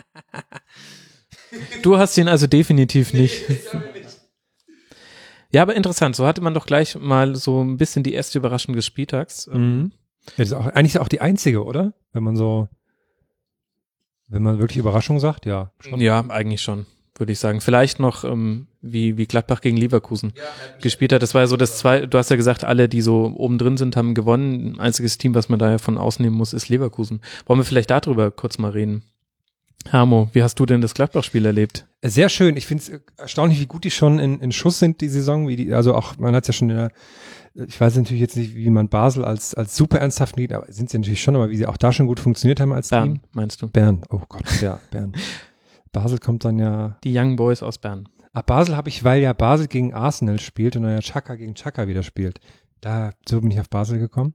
Du 1.83 1.99
hast 1.99 2.17
ihn 2.17 2.29
also 2.29 2.47
definitiv 2.47 3.13
nicht. 3.13 3.43
Ja, 5.53 5.63
aber 5.63 5.75
interessant. 5.75 6.17
So 6.17 6.27
hatte 6.27 6.41
man 6.41 6.55
doch 6.55 6.67
gleich 6.67 6.99
mal 6.99 7.35
so 7.37 7.63
ein 7.63 7.77
bisschen 7.77 8.03
die 8.03 8.13
erste 8.13 8.39
Überraschung 8.39 8.75
des 8.75 8.87
Spieltags. 8.87 9.49
Mhm. 9.49 9.93
Ja, 10.27 10.33
das 10.37 10.49
ist 10.49 10.53
auch, 10.55 10.67
eigentlich 10.67 10.99
auch 10.99 11.09
die 11.09 11.21
einzige, 11.21 11.65
oder? 11.65 11.93
Wenn 12.13 12.23
man 12.23 12.37
so, 12.37 12.69
wenn 14.29 14.43
man 14.43 14.59
wirklich 14.59 14.79
Überraschung 14.79 15.19
sagt, 15.19 15.47
ja. 15.47 15.73
Schon. 15.81 16.01
Ja, 16.01 16.25
eigentlich 16.29 16.63
schon, 16.63 16.87
würde 17.17 17.33
ich 17.33 17.39
sagen. 17.39 17.61
Vielleicht 17.61 17.99
noch, 17.99 18.25
ähm, 18.25 18.69
wie, 18.81 19.17
wie 19.17 19.27
Gladbach 19.27 19.61
gegen 19.61 19.77
Leverkusen 19.77 20.33
gespielt 20.81 21.13
hat. 21.13 21.23
Das 21.23 21.35
war 21.35 21.43
ja 21.43 21.47
so 21.47 21.57
das 21.57 21.79
zwei, 21.79 22.07
du 22.07 22.17
hast 22.17 22.31
ja 22.31 22.37
gesagt, 22.37 22.65
alle, 22.65 22.89
die 22.89 23.03
so 23.03 23.33
oben 23.37 23.59
drin 23.59 23.77
sind, 23.77 23.97
haben 23.97 24.15
gewonnen. 24.15 24.75
Ein 24.75 24.81
einziges 24.81 25.19
Team, 25.19 25.35
was 25.35 25.49
man 25.49 25.59
da 25.59 25.71
ja 25.71 25.79
von 25.79 25.99
ausnehmen 25.99 26.37
muss, 26.37 26.53
ist 26.53 26.69
Leverkusen. 26.69 27.21
Wollen 27.47 27.61
wir 27.61 27.65
vielleicht 27.65 27.91
darüber 27.91 28.31
kurz 28.31 28.59
mal 28.59 28.71
reden? 28.71 29.03
Hermo, 29.89 30.29
wie 30.33 30.43
hast 30.43 30.57
du 30.61 30.67
denn 30.67 30.81
das 30.81 30.95
Gladbach-Spiel 30.95 31.47
erlebt? 31.47 31.87
Sehr 32.03 32.29
schön. 32.29 32.57
Ich 32.57 32.67
finde 32.67 32.83
es 32.83 33.19
erstaunlich, 33.19 33.61
wie 33.61 33.67
gut 33.67 33.85
die 33.85 33.91
schon 33.91 34.19
in, 34.19 34.41
in 34.41 34.53
Schuss 34.53 34.79
sind, 34.79 35.01
die 35.01 35.09
Saison. 35.09 35.49
Wie 35.49 35.57
die, 35.57 35.73
also 35.73 35.95
auch, 35.95 36.19
man 36.19 36.35
hat 36.35 36.47
ja 36.47 36.53
schon 36.53 36.71
in 36.71 36.77
der, 36.77 36.91
ich 37.55 37.81
weiß 37.81 37.97
natürlich 37.97 38.21
jetzt 38.21 38.37
nicht, 38.37 38.55
wie 38.55 38.71
man 38.71 38.89
Basel 38.89 39.25
als, 39.25 39.55
als 39.55 39.77
super 39.77 39.99
ernsthaft 39.99 40.37
liegt, 40.37 40.53
aber 40.53 40.71
sind 40.71 40.91
sie 40.91 40.99
natürlich 40.99 41.23
schon, 41.23 41.35
aber 41.35 41.51
wie 41.51 41.57
sie 41.57 41.67
auch 41.67 41.77
da 41.77 41.93
schon 41.93 42.07
gut 42.07 42.21
funktioniert 42.21 42.61
haben 42.61 42.73
als 42.73 42.89
Bern, 42.89 43.15
Team. 43.15 43.21
meinst 43.33 43.63
du? 43.63 43.69
Bern, 43.69 44.03
oh 44.11 44.21
Gott, 44.29 44.45
ja, 44.61 44.81
Bern. 44.91 45.13
Basel 45.93 46.19
kommt 46.19 46.45
dann 46.45 46.59
ja. 46.59 46.97
Die 47.03 47.17
Young 47.17 47.37
Boys 47.37 47.63
aus 47.63 47.79
Bern. 47.79 48.09
Ah, 48.33 48.43
Basel 48.43 48.77
habe 48.77 48.89
ich, 48.89 49.03
weil 49.03 49.21
ja 49.21 49.33
Basel 49.33 49.67
gegen 49.67 49.93
Arsenal 49.93 50.39
spielt 50.39 50.77
und 50.77 50.83
dann 50.83 50.93
ja 50.93 51.01
Chaka 51.01 51.35
gegen 51.35 51.55
Chaka 51.55 51.89
wieder 51.89 52.05
spielt. 52.05 52.39
Da, 52.81 53.13
so 53.29 53.41
bin 53.41 53.51
ich 53.51 53.59
auf 53.59 53.69
Basel 53.69 53.99
gekommen. 53.99 54.35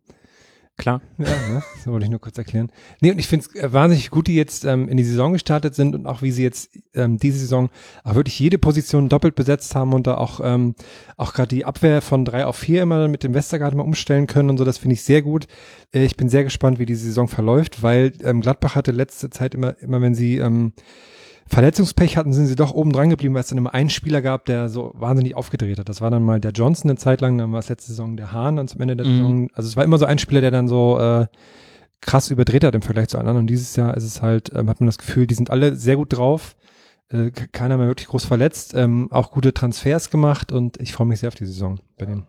Klar. 0.77 1.01
Ja, 1.17 1.25
ne? 1.25 1.63
das 1.73 1.87
wollte 1.87 2.03
ich 2.03 2.11
nur 2.11 2.19
kurz 2.19 2.37
erklären. 2.37 2.69
Nee, 2.99 3.11
und 3.11 3.17
ich 3.17 3.27
finde 3.27 3.45
es 3.53 3.73
wahnsinnig 3.73 4.09
gut, 4.09 4.27
die 4.27 4.35
jetzt 4.35 4.65
ähm, 4.65 4.89
in 4.89 4.97
die 4.97 5.05
Saison 5.05 5.31
gestartet 5.31 5.73
sind 5.73 5.95
und 5.95 6.05
auch 6.05 6.21
wie 6.21 6.31
sie 6.31 6.43
jetzt 6.43 6.77
ähm, 6.93 7.17
diese 7.17 7.39
Saison 7.39 7.69
auch 8.03 8.15
wirklich 8.15 8.37
jede 8.37 8.57
Position 8.57 9.07
doppelt 9.07 9.35
besetzt 9.35 9.73
haben 9.73 9.93
und 9.93 10.05
da 10.05 10.17
auch 10.17 10.41
ähm, 10.43 10.75
auch 11.15 11.33
gerade 11.33 11.47
die 11.47 11.63
Abwehr 11.63 12.01
von 12.01 12.25
drei 12.25 12.45
auf 12.45 12.57
vier 12.57 12.81
immer 12.81 13.07
mit 13.07 13.23
dem 13.23 13.33
Westergaard 13.33 13.73
mal 13.73 13.83
umstellen 13.83 14.27
können 14.27 14.49
und 14.49 14.57
so, 14.57 14.65
das 14.65 14.77
finde 14.77 14.95
ich 14.95 15.03
sehr 15.03 15.21
gut. 15.21 15.47
Äh, 15.93 16.03
ich 16.03 16.17
bin 16.17 16.27
sehr 16.27 16.43
gespannt, 16.43 16.77
wie 16.77 16.85
die 16.85 16.95
Saison 16.95 17.29
verläuft, 17.29 17.81
weil 17.81 18.11
ähm, 18.23 18.41
Gladbach 18.41 18.75
hatte 18.75 18.91
letzte 18.91 19.29
Zeit 19.29 19.55
immer, 19.55 19.79
immer 19.81 20.01
wenn 20.01 20.13
sie 20.13 20.39
ähm, 20.39 20.73
Verletzungspech 21.47 22.17
hatten, 22.17 22.33
sind 22.33 22.47
sie 22.47 22.55
doch 22.55 22.73
oben 22.73 22.91
dran 22.91 23.09
geblieben, 23.09 23.33
weil 23.35 23.41
es 23.41 23.47
dann 23.49 23.57
immer 23.57 23.73
einen 23.73 23.89
Spieler 23.91 24.21
gab, 24.21 24.45
der 24.45 24.67
so 24.67 24.91
wahnsinnig 24.95 25.35
aufgedreht 25.35 25.77
hat. 25.77 25.87
Das 25.89 26.01
war 26.01 26.09
dann 26.09 26.23
mal 26.23 26.39
der 26.39 26.51
Johnson 26.51 26.89
eine 26.89 26.97
Zeit 26.97 27.21
lang, 27.21 27.37
dann 27.37 27.51
war 27.51 27.59
es 27.59 27.69
letzte 27.69 27.89
Saison 27.91 28.17
der 28.17 28.31
Hahn 28.31 28.57
und 28.57 28.67
zum 28.69 28.81
Ende 28.81 28.95
der 28.95 29.05
Mhm. 29.05 29.11
Saison. 29.17 29.49
Also 29.53 29.69
es 29.69 29.77
war 29.77 29.83
immer 29.83 29.97
so 29.99 30.05
ein 30.05 30.17
Spieler, 30.17 30.41
der 30.41 30.51
dann 30.51 30.67
so 30.67 30.97
äh, 30.99 31.27
krass 32.01 32.31
überdreht 32.31 32.63
hat 32.63 32.73
im 32.75 32.81
Vergleich 32.81 33.09
zu 33.09 33.17
anderen. 33.19 33.37
Und 33.37 33.47
dieses 33.47 33.75
Jahr 33.75 33.95
ist 33.95 34.03
es 34.03 34.21
halt, 34.21 34.51
ähm, 34.55 34.69
hat 34.69 34.79
man 34.79 34.87
das 34.87 34.97
Gefühl, 34.97 35.27
die 35.27 35.35
sind 35.35 35.49
alle 35.51 35.75
sehr 35.75 35.95
gut 35.97 36.17
drauf. 36.17 36.55
Äh, 37.09 37.29
ke- 37.29 37.47
keiner 37.51 37.77
mehr 37.77 37.87
wirklich 37.87 38.07
groß 38.07 38.25
verletzt, 38.25 38.73
ähm, 38.75 39.11
auch 39.11 39.29
gute 39.31 39.53
Transfers 39.53 40.09
gemacht 40.09 40.51
und 40.51 40.77
ich 40.81 40.93
freue 40.93 41.05
mich 41.05 41.19
sehr 41.19 41.27
auf 41.27 41.35
die 41.35 41.45
Saison 41.45 41.79
bei 41.99 42.05
denen. 42.05 42.25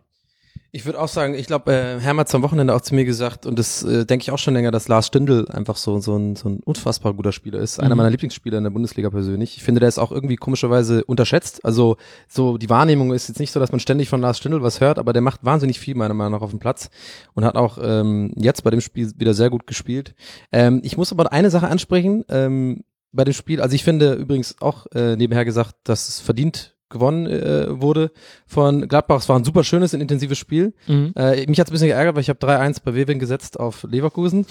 Ich 0.77 0.85
würde 0.85 1.01
auch 1.01 1.07
sagen, 1.07 1.33
ich 1.33 1.47
glaube, 1.47 1.73
äh, 1.73 1.99
Herm 1.99 2.19
hat 2.19 2.31
am 2.35 2.43
Wochenende 2.43 2.75
auch 2.75 2.81
zu 2.81 2.93
mir 2.93 3.03
gesagt, 3.03 3.47
und 3.47 3.57
das 3.57 3.81
äh, 3.81 4.05
denke 4.05 4.21
ich 4.21 4.29
auch 4.29 4.37
schon 4.37 4.53
länger, 4.53 4.69
dass 4.69 4.87
Lars 4.87 5.07
Stindl 5.07 5.47
einfach 5.49 5.75
so, 5.75 5.99
so, 5.99 6.15
ein, 6.15 6.35
so 6.35 6.49
ein 6.49 6.59
unfassbar 6.59 7.15
guter 7.15 7.31
Spieler 7.31 7.57
ist. 7.57 7.79
Einer 7.79 7.95
Mhm. 7.95 7.97
meiner 7.97 8.09
Lieblingsspieler 8.11 8.59
in 8.59 8.63
der 8.63 8.69
Bundesliga 8.69 9.09
persönlich. 9.09 9.57
Ich 9.57 9.63
finde, 9.63 9.79
der 9.79 9.89
ist 9.89 9.97
auch 9.97 10.11
irgendwie 10.11 10.35
komischerweise 10.35 11.03
unterschätzt. 11.03 11.65
Also 11.65 11.97
so 12.27 12.59
die 12.59 12.69
Wahrnehmung 12.69 13.11
ist 13.11 13.27
jetzt 13.27 13.39
nicht 13.39 13.51
so, 13.51 13.59
dass 13.59 13.71
man 13.71 13.79
ständig 13.79 14.07
von 14.07 14.21
Lars 14.21 14.37
Stindl 14.37 14.61
was 14.61 14.79
hört, 14.79 14.99
aber 14.99 15.13
der 15.13 15.23
macht 15.23 15.43
wahnsinnig 15.43 15.79
viel 15.79 15.95
meiner 15.95 16.13
Meinung 16.13 16.33
nach 16.33 16.41
auf 16.41 16.51
dem 16.51 16.59
Platz 16.59 16.91
und 17.33 17.43
hat 17.43 17.55
auch 17.55 17.79
ähm, 17.81 18.31
jetzt 18.35 18.63
bei 18.63 18.69
dem 18.69 18.81
Spiel 18.81 19.11
wieder 19.17 19.33
sehr 19.33 19.49
gut 19.49 19.65
gespielt. 19.65 20.13
Ähm, 20.51 20.81
ich 20.83 20.95
muss 20.95 21.11
aber 21.11 21.33
eine 21.33 21.49
Sache 21.49 21.69
ansprechen 21.69 22.23
ähm, 22.29 22.83
bei 23.11 23.23
dem 23.23 23.33
Spiel. 23.33 23.61
Also 23.61 23.73
ich 23.73 23.83
finde 23.83 24.13
übrigens 24.13 24.53
auch 24.61 24.85
äh, 24.93 25.15
nebenher 25.15 25.43
gesagt, 25.43 25.73
dass 25.85 26.07
es 26.07 26.19
verdient 26.19 26.75
gewonnen 26.89 27.27
äh, 27.27 27.81
wurde 27.81 28.11
von 28.45 28.87
Gladbach. 28.87 29.19
Es 29.19 29.29
war 29.29 29.37
ein 29.37 29.43
super 29.43 29.63
schönes 29.63 29.93
und 29.93 30.01
intensives 30.01 30.37
Spiel. 30.37 30.73
Mhm. 30.87 31.13
Äh, 31.15 31.45
mich 31.47 31.59
hat's 31.59 31.69
ein 31.69 31.73
bisschen 31.73 31.87
geärgert, 31.87 32.15
weil 32.15 32.21
ich 32.21 32.29
habe 32.29 32.39
3-1 32.39 32.81
bei 32.83 32.95
Wewing 32.95 33.19
gesetzt 33.19 33.59
auf 33.59 33.83
Leverkusen. 33.83 34.45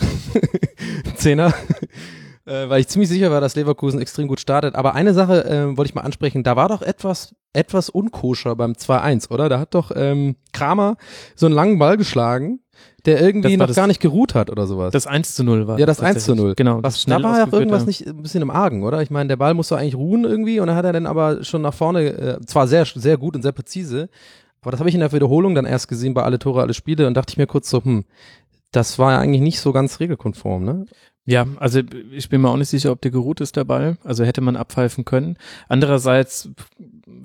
Zehner. 1.17 1.55
äh, 2.47 2.69
weil 2.69 2.81
ich 2.81 2.89
ziemlich 2.89 3.09
sicher 3.09 3.31
war, 3.31 3.41
dass 3.41 3.57
Leverkusen 3.57 4.01
extrem 4.01 4.29
gut 4.29 4.41
startet. 4.41 4.75
Aber 4.75 4.95
eine 4.95 5.15
Sache 5.15 5.45
äh, 5.45 5.77
wollte 5.77 5.91
ich 5.91 5.95
mal 5.95 6.03
ansprechen. 6.03 6.43
Da 6.43 6.57
war 6.57 6.69
doch 6.69 6.83
etwas, 6.83 7.35
etwas 7.53 7.91
unkoscher 7.91 8.57
beim 8.57 8.73
2-1, 8.73 9.31
oder? 9.31 9.49
Da 9.49 9.59
hat 9.59 9.75
doch 9.75 9.91
ähm, 9.95 10.37
Kramer 10.53 10.97
so 11.35 11.47
einen 11.47 11.55
langen 11.55 11.79
Ball 11.79 11.97
geschlagen, 11.97 12.61
der 13.07 13.21
irgendwie 13.21 13.57
noch 13.57 13.67
das- 13.69 13.77
gar 13.77 13.87
nicht 13.87 14.01
geruht 14.01 14.35
hat 14.35 14.51
oder 14.51 14.67
sowas. 14.67 14.93
Das 14.93 15.07
1 15.07 15.35
zu 15.35 15.45
0 15.45 15.67
war 15.67 15.79
ja, 15.79 15.87
das 15.87 16.01
1 16.01 16.25
zu 16.25 16.35
0. 16.35 16.55
Genau. 16.57 16.83
Was, 16.83 16.95
das 16.95 17.03
schnell 17.03 17.23
da 17.23 17.29
war 17.29 17.39
ja 17.39 17.49
irgendwas 17.51 17.87
nicht 17.87 18.07
ein 18.07 18.23
bisschen 18.23 18.43
im 18.43 18.51
Argen, 18.51 18.83
oder? 18.83 19.01
Ich 19.03 19.11
meine, 19.11 19.29
der 19.29 19.37
Ball 19.37 19.55
muss 19.55 19.69
doch 19.69 19.79
eigentlich 19.79 19.95
ruhen 19.95 20.25
irgendwie 20.25 20.61
und 20.61 20.67
dann 20.67 20.77
hat 20.77 20.85
er 20.85 20.93
dann 20.93 21.07
aber 21.07 21.45
schon 21.45 21.63
nach 21.63 21.75
vorne, 21.75 22.05
äh, 22.05 22.41
zwar 22.47 22.69
sehr, 22.69 22.85
sehr 22.85 23.17
gut 23.17 23.37
und 23.37 23.43
sehr 23.43 23.53
präzise, 23.53 24.09
aber 24.61 24.73
das 24.73 24.81
habe 24.81 24.89
ich 24.89 24.95
in 24.95 25.01
der 25.01 25.13
Wiederholung 25.13 25.55
dann 25.55 25.65
erst 25.65 25.89
gesehen 25.89 26.13
bei 26.13 26.25
alle 26.25 26.39
Tore, 26.39 26.61
alle 26.61 26.75
Spiele 26.75 27.07
und 27.07 27.15
dachte 27.15 27.31
ich 27.33 27.39
mir 27.39 27.47
kurz 27.47 27.71
so, 27.71 27.83
hm, 27.85 28.05
das 28.73 28.99
war 28.99 29.13
ja 29.13 29.19
eigentlich 29.21 29.43
nicht 29.43 29.61
so 29.61 29.73
ganz 29.73 30.01
regelkonform, 30.01 30.65
ne? 30.65 30.87
Ja, 31.25 31.47
also 31.59 31.81
ich 32.13 32.29
bin 32.29 32.41
mir 32.41 32.51
auch 32.51 32.57
nicht 32.57 32.69
sicher, 32.69 32.93
ob 32.93 33.01
der 33.01 33.11
geruht 33.11 33.41
ist, 33.41 33.57
der 33.57 33.65
Ball. 33.65 33.97
Also 34.05 34.25
hätte 34.25 34.41
man 34.41 34.55
abpfeifen 34.55 35.05
können. 35.05 35.37
Andererseits 35.69 36.49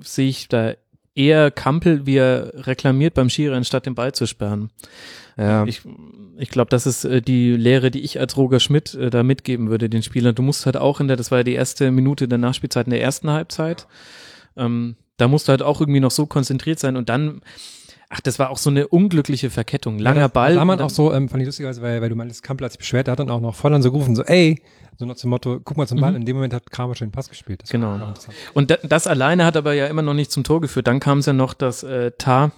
sehe 0.02 0.28
ich 0.28 0.48
da 0.48 0.72
eher 1.14 1.52
Kampel, 1.52 2.04
wie 2.04 2.16
er 2.16 2.52
reklamiert 2.66 3.14
beim 3.14 3.30
Skirennen, 3.30 3.64
statt 3.64 3.86
den 3.86 3.94
Ball 3.94 4.12
zu 4.12 4.26
sperren. 4.26 4.70
Ja. 5.36 5.64
Ich, 5.64 5.82
ich 6.36 6.50
glaube, 6.50 6.70
das 6.70 6.86
ist 6.86 7.04
äh, 7.04 7.22
die 7.22 7.52
Lehre, 7.52 7.90
die 7.90 8.00
ich 8.00 8.20
als 8.20 8.36
Roger 8.36 8.60
Schmidt 8.60 8.94
äh, 8.94 9.10
da 9.10 9.22
mitgeben 9.22 9.70
würde, 9.70 9.88
den 9.88 10.02
Spielern. 10.02 10.34
Du 10.34 10.42
musst 10.42 10.66
halt 10.66 10.76
auch 10.76 11.00
in 11.00 11.08
der, 11.08 11.16
das 11.16 11.30
war 11.30 11.38
ja 11.38 11.44
die 11.44 11.54
erste 11.54 11.90
Minute 11.90 12.28
der 12.28 12.38
Nachspielzeit 12.38 12.86
in 12.86 12.90
der 12.90 13.02
ersten 13.02 13.30
Halbzeit, 13.30 13.86
ähm, 14.56 14.96
da 15.16 15.28
musst 15.28 15.48
du 15.48 15.50
halt 15.50 15.62
auch 15.62 15.80
irgendwie 15.80 16.00
noch 16.00 16.10
so 16.10 16.26
konzentriert 16.26 16.78
sein 16.78 16.96
und 16.96 17.08
dann, 17.08 17.42
ach, 18.08 18.20
das 18.20 18.38
war 18.38 18.50
auch 18.50 18.58
so 18.58 18.70
eine 18.70 18.88
unglückliche 18.88 19.50
Verkettung. 19.50 19.98
Langer 19.98 20.20
Ja, 20.20 20.28
Ball. 20.28 20.56
War 20.56 20.64
man 20.64 20.80
auch 20.80 20.90
so, 20.90 21.12
ähm, 21.12 21.28
fand 21.28 21.42
ich 21.42 21.46
lustigerweise, 21.46 21.80
weil, 21.80 22.02
weil 22.02 22.08
du 22.08 22.16
meintest, 22.16 22.42
Kampel 22.42 22.64
hat 22.64 22.72
sich 22.72 22.78
beschwert, 22.78 23.06
der 23.06 23.12
hat 23.12 23.20
dann 23.20 23.30
auch 23.30 23.40
noch 23.40 23.54
voll 23.54 23.70
dann 23.70 23.82
so 23.82 23.92
gerufen, 23.92 24.16
so, 24.16 24.24
ey, 24.24 24.60
so 24.98 25.06
nach 25.06 25.16
dem 25.16 25.30
Motto, 25.30 25.60
guck 25.64 25.76
mal 25.76 25.86
zum 25.86 26.00
Ball. 26.00 26.10
Mhm. 26.10 26.16
In 26.18 26.26
dem 26.26 26.36
Moment 26.36 26.54
hat 26.54 26.70
Kramer 26.70 26.94
schon 26.94 27.08
den 27.08 27.12
Pass 27.12 27.28
gespielt. 27.28 27.62
Das 27.62 27.70
Genau. 27.70 28.12
Und 28.54 28.70
da, 28.70 28.76
das 28.82 29.06
alleine 29.06 29.44
hat 29.44 29.56
aber 29.56 29.72
ja 29.72 29.86
immer 29.86 30.02
noch 30.02 30.14
nicht 30.14 30.30
zum 30.30 30.44
Tor 30.44 30.60
geführt. 30.60 30.86
Dann 30.86 31.00
kam 31.00 31.18
es 31.18 31.26
ja 31.26 31.32
noch, 31.32 31.54
dass 31.54 31.82
äh, 31.82 32.12
Tar 32.18 32.52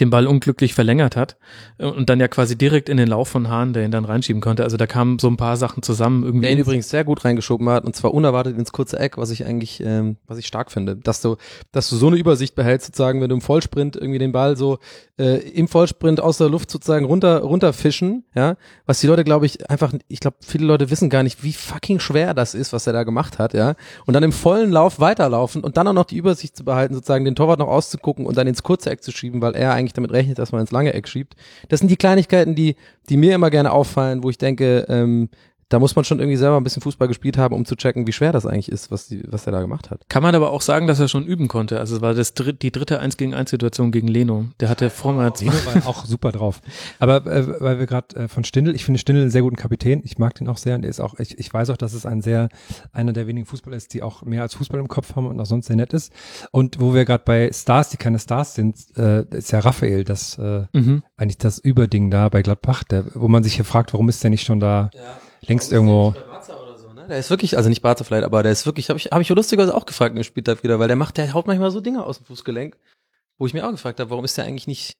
den 0.00 0.10
Ball 0.10 0.26
unglücklich 0.26 0.74
verlängert 0.74 1.16
hat 1.16 1.36
äh, 1.78 1.86
und 1.86 2.08
dann 2.10 2.20
ja 2.20 2.28
quasi 2.28 2.56
direkt 2.56 2.88
in 2.88 2.96
den 2.96 3.08
Lauf 3.08 3.28
von 3.28 3.48
Hahn, 3.48 3.72
der 3.72 3.84
ihn 3.84 3.90
dann 3.90 4.04
reinschieben 4.04 4.40
konnte. 4.40 4.62
Also 4.62 4.76
da 4.76 4.86
kamen 4.86 5.18
so 5.18 5.28
ein 5.28 5.36
paar 5.36 5.56
Sachen 5.56 5.82
zusammen 5.82 6.24
irgendwie. 6.24 6.46
Der 6.46 6.52
ihn 6.52 6.58
übrigens 6.58 6.88
sehr 6.88 7.04
gut 7.04 7.24
reingeschoben 7.24 7.68
hat 7.68 7.84
und 7.84 7.96
zwar 7.96 8.14
unerwartet 8.14 8.56
ins 8.58 8.72
kurze 8.72 8.98
Eck, 8.98 9.18
was 9.18 9.30
ich 9.30 9.44
eigentlich, 9.44 9.82
ähm, 9.84 10.16
was 10.26 10.38
ich 10.38 10.46
stark 10.46 10.70
finde, 10.70 10.96
dass 10.96 11.20
du, 11.20 11.36
dass 11.72 11.88
du 11.88 11.96
so 11.96 12.08
eine 12.08 12.16
Übersicht 12.16 12.54
behältst, 12.54 12.86
sozusagen, 12.86 13.20
wenn 13.20 13.28
du 13.28 13.34
im 13.34 13.40
Vollsprint 13.40 13.96
irgendwie 13.96 14.18
den 14.18 14.32
Ball 14.32 14.56
so 14.56 14.78
äh, 15.18 15.38
im 15.50 15.68
Vollsprint 15.68 16.20
aus 16.20 16.38
der 16.38 16.48
Luft 16.48 16.70
sozusagen 16.70 17.04
runter 17.04 17.40
runterfischen, 17.40 18.24
ja, 18.34 18.56
was 18.86 19.00
die 19.00 19.06
Leute, 19.06 19.24
glaube 19.24 19.46
ich, 19.46 19.70
einfach, 19.70 19.92
ich 20.08 20.20
glaube, 20.20 20.36
viele 20.40 20.66
Leute 20.66 20.90
wissen 20.90 21.10
gar 21.10 21.22
nicht, 21.22 21.42
wie 21.42 21.52
fucking 21.52 22.00
schwer 22.00 22.34
das 22.34 22.54
ist, 22.54 22.72
was 22.72 22.86
er 22.86 22.92
da 22.92 23.04
gemacht 23.04 23.38
hat, 23.38 23.54
ja, 23.54 23.74
und 24.06 24.14
dann 24.14 24.22
im 24.22 24.32
vollen 24.32 24.70
Lauf 24.70 25.00
weiterlaufen 25.00 25.64
und 25.64 25.76
dann 25.76 25.88
auch 25.88 25.92
noch 25.92 26.04
die 26.04 26.16
Übersicht 26.16 26.56
zu 26.56 26.64
behalten, 26.64 26.94
sozusagen 26.94 27.24
den 27.24 27.34
Torwart 27.34 27.58
noch 27.58 27.68
auszugucken 27.68 28.26
und 28.26 28.36
dann 28.36 28.46
ins 28.46 28.62
kurze 28.62 28.90
Eck 28.90 29.02
zu 29.02 29.12
schieben, 29.12 29.40
weil 29.42 29.56
er 29.56 29.72
eigentlich 29.78 29.92
damit 29.92 30.12
rechnet, 30.12 30.38
dass 30.38 30.52
man 30.52 30.60
ins 30.60 30.72
lange 30.72 30.92
Eck 30.92 31.08
schiebt. 31.08 31.34
Das 31.68 31.80
sind 31.80 31.90
die 31.90 31.96
Kleinigkeiten, 31.96 32.54
die, 32.54 32.76
die 33.08 33.16
mir 33.16 33.34
immer 33.34 33.50
gerne 33.50 33.72
auffallen, 33.72 34.22
wo 34.22 34.30
ich 34.30 34.38
denke, 34.38 34.86
ähm, 34.88 35.28
da 35.68 35.78
muss 35.78 35.94
man 35.96 36.04
schon 36.04 36.18
irgendwie 36.18 36.36
selber 36.36 36.56
ein 36.56 36.64
bisschen 36.64 36.82
Fußball 36.82 37.08
gespielt 37.08 37.36
haben, 37.38 37.54
um 37.54 37.64
zu 37.64 37.76
checken, 37.76 38.06
wie 38.06 38.12
schwer 38.12 38.32
das 38.32 38.46
eigentlich 38.46 38.70
ist, 38.70 38.90
was, 38.90 39.08
die, 39.08 39.22
was 39.30 39.46
er 39.46 39.52
da 39.52 39.60
gemacht 39.60 39.90
hat. 39.90 40.00
Kann 40.08 40.22
man 40.22 40.34
aber 40.34 40.50
auch 40.50 40.62
sagen, 40.62 40.86
dass 40.86 40.98
er 40.98 41.08
schon 41.08 41.26
üben 41.26 41.48
konnte. 41.48 41.78
Also 41.78 41.96
es 41.96 42.02
war 42.02 42.14
das 42.14 42.34
dritt, 42.34 42.62
die 42.62 42.72
dritte 42.72 43.00
1 43.00 43.16
gegen 43.16 43.34
1 43.34 43.50
Situation 43.50 43.92
gegen 43.92 44.08
Leno. 44.08 44.46
Der 44.60 44.68
hatte 44.68 44.88
vormals. 44.90 45.40
Lino 45.40 45.52
war 45.52 45.86
auch 45.86 46.04
super 46.04 46.32
drauf. 46.32 46.60
Aber 46.98 47.26
äh, 47.26 47.60
weil 47.60 47.78
wir 47.78 47.86
gerade 47.86 48.16
äh, 48.16 48.28
von 48.28 48.44
Stindl, 48.44 48.74
ich 48.74 48.84
finde 48.84 48.98
Stindl 48.98 49.22
einen 49.22 49.30
sehr 49.30 49.42
guten 49.42 49.56
Kapitän. 49.56 50.00
Ich 50.04 50.18
mag 50.18 50.34
den 50.34 50.48
auch 50.48 50.56
sehr. 50.56 50.74
Und 50.74 50.82
der 50.82 50.90
ist 50.90 51.00
auch, 51.00 51.18
ich, 51.18 51.38
ich 51.38 51.52
weiß 51.52 51.70
auch, 51.70 51.76
dass 51.76 51.92
es 51.92 52.06
ein 52.06 52.22
sehr, 52.22 52.48
einer 52.92 53.12
der 53.12 53.26
wenigen 53.26 53.46
Fußballer 53.46 53.76
ist, 53.76 53.92
die 53.94 54.02
auch 54.02 54.22
mehr 54.22 54.42
als 54.42 54.54
Fußball 54.54 54.80
im 54.80 54.88
Kopf 54.88 55.16
haben 55.16 55.26
und 55.26 55.38
auch 55.38 55.46
sonst 55.46 55.66
sehr 55.66 55.76
nett 55.76 55.92
ist. 55.92 56.12
Und 56.50 56.80
wo 56.80 56.94
wir 56.94 57.04
gerade 57.04 57.24
bei 57.24 57.50
Stars, 57.52 57.90
die 57.90 57.96
keine 57.98 58.18
Stars 58.18 58.54
sind, 58.54 58.76
äh, 58.96 59.24
ist 59.36 59.52
ja 59.52 59.60
Raphael, 59.60 60.04
das 60.04 60.38
äh, 60.38 60.64
Mhm. 60.72 61.02
eigentlich 61.16 61.38
das 61.38 61.58
Überding 61.58 62.10
da 62.10 62.28
bei 62.28 62.42
Gladbach, 62.42 62.84
der, 62.84 63.04
wo 63.14 63.28
man 63.28 63.42
sich 63.42 63.54
hier 63.54 63.64
fragt, 63.64 63.92
warum 63.92 64.08
ist 64.08 64.22
der 64.22 64.30
nicht 64.30 64.44
schon 64.44 64.60
da 64.60 64.90
längst 65.42 65.72
irgendwo. 65.72 66.14
Der 67.08 67.18
ist 67.18 67.30
wirklich, 67.30 67.56
also 67.56 67.70
nicht 67.70 67.80
Barca 67.80 68.04
vielleicht, 68.04 68.24
aber 68.24 68.42
der 68.42 68.52
ist 68.52 68.66
wirklich, 68.66 68.90
habe 68.90 68.98
ich, 68.98 69.06
hab 69.06 69.20
ich 69.20 69.28
lustigerweise 69.30 69.74
auch 69.74 69.86
gefragt 69.86 70.14
im 70.14 70.22
Spieltag 70.24 70.62
wieder, 70.62 70.78
weil 70.78 70.88
der 70.88 70.96
macht, 70.96 71.16
der 71.16 71.32
haut 71.32 71.46
manchmal 71.46 71.70
so 71.70 71.80
Dinge 71.80 72.04
aus 72.04 72.18
dem 72.18 72.26
Fußgelenk, 72.26 72.76
wo 73.38 73.46
ich 73.46 73.54
mir 73.54 73.66
auch 73.66 73.70
gefragt 73.70 73.98
habe, 73.98 74.10
warum 74.10 74.26
ist 74.26 74.36
der 74.36 74.44
eigentlich 74.44 74.66
nicht 74.66 74.92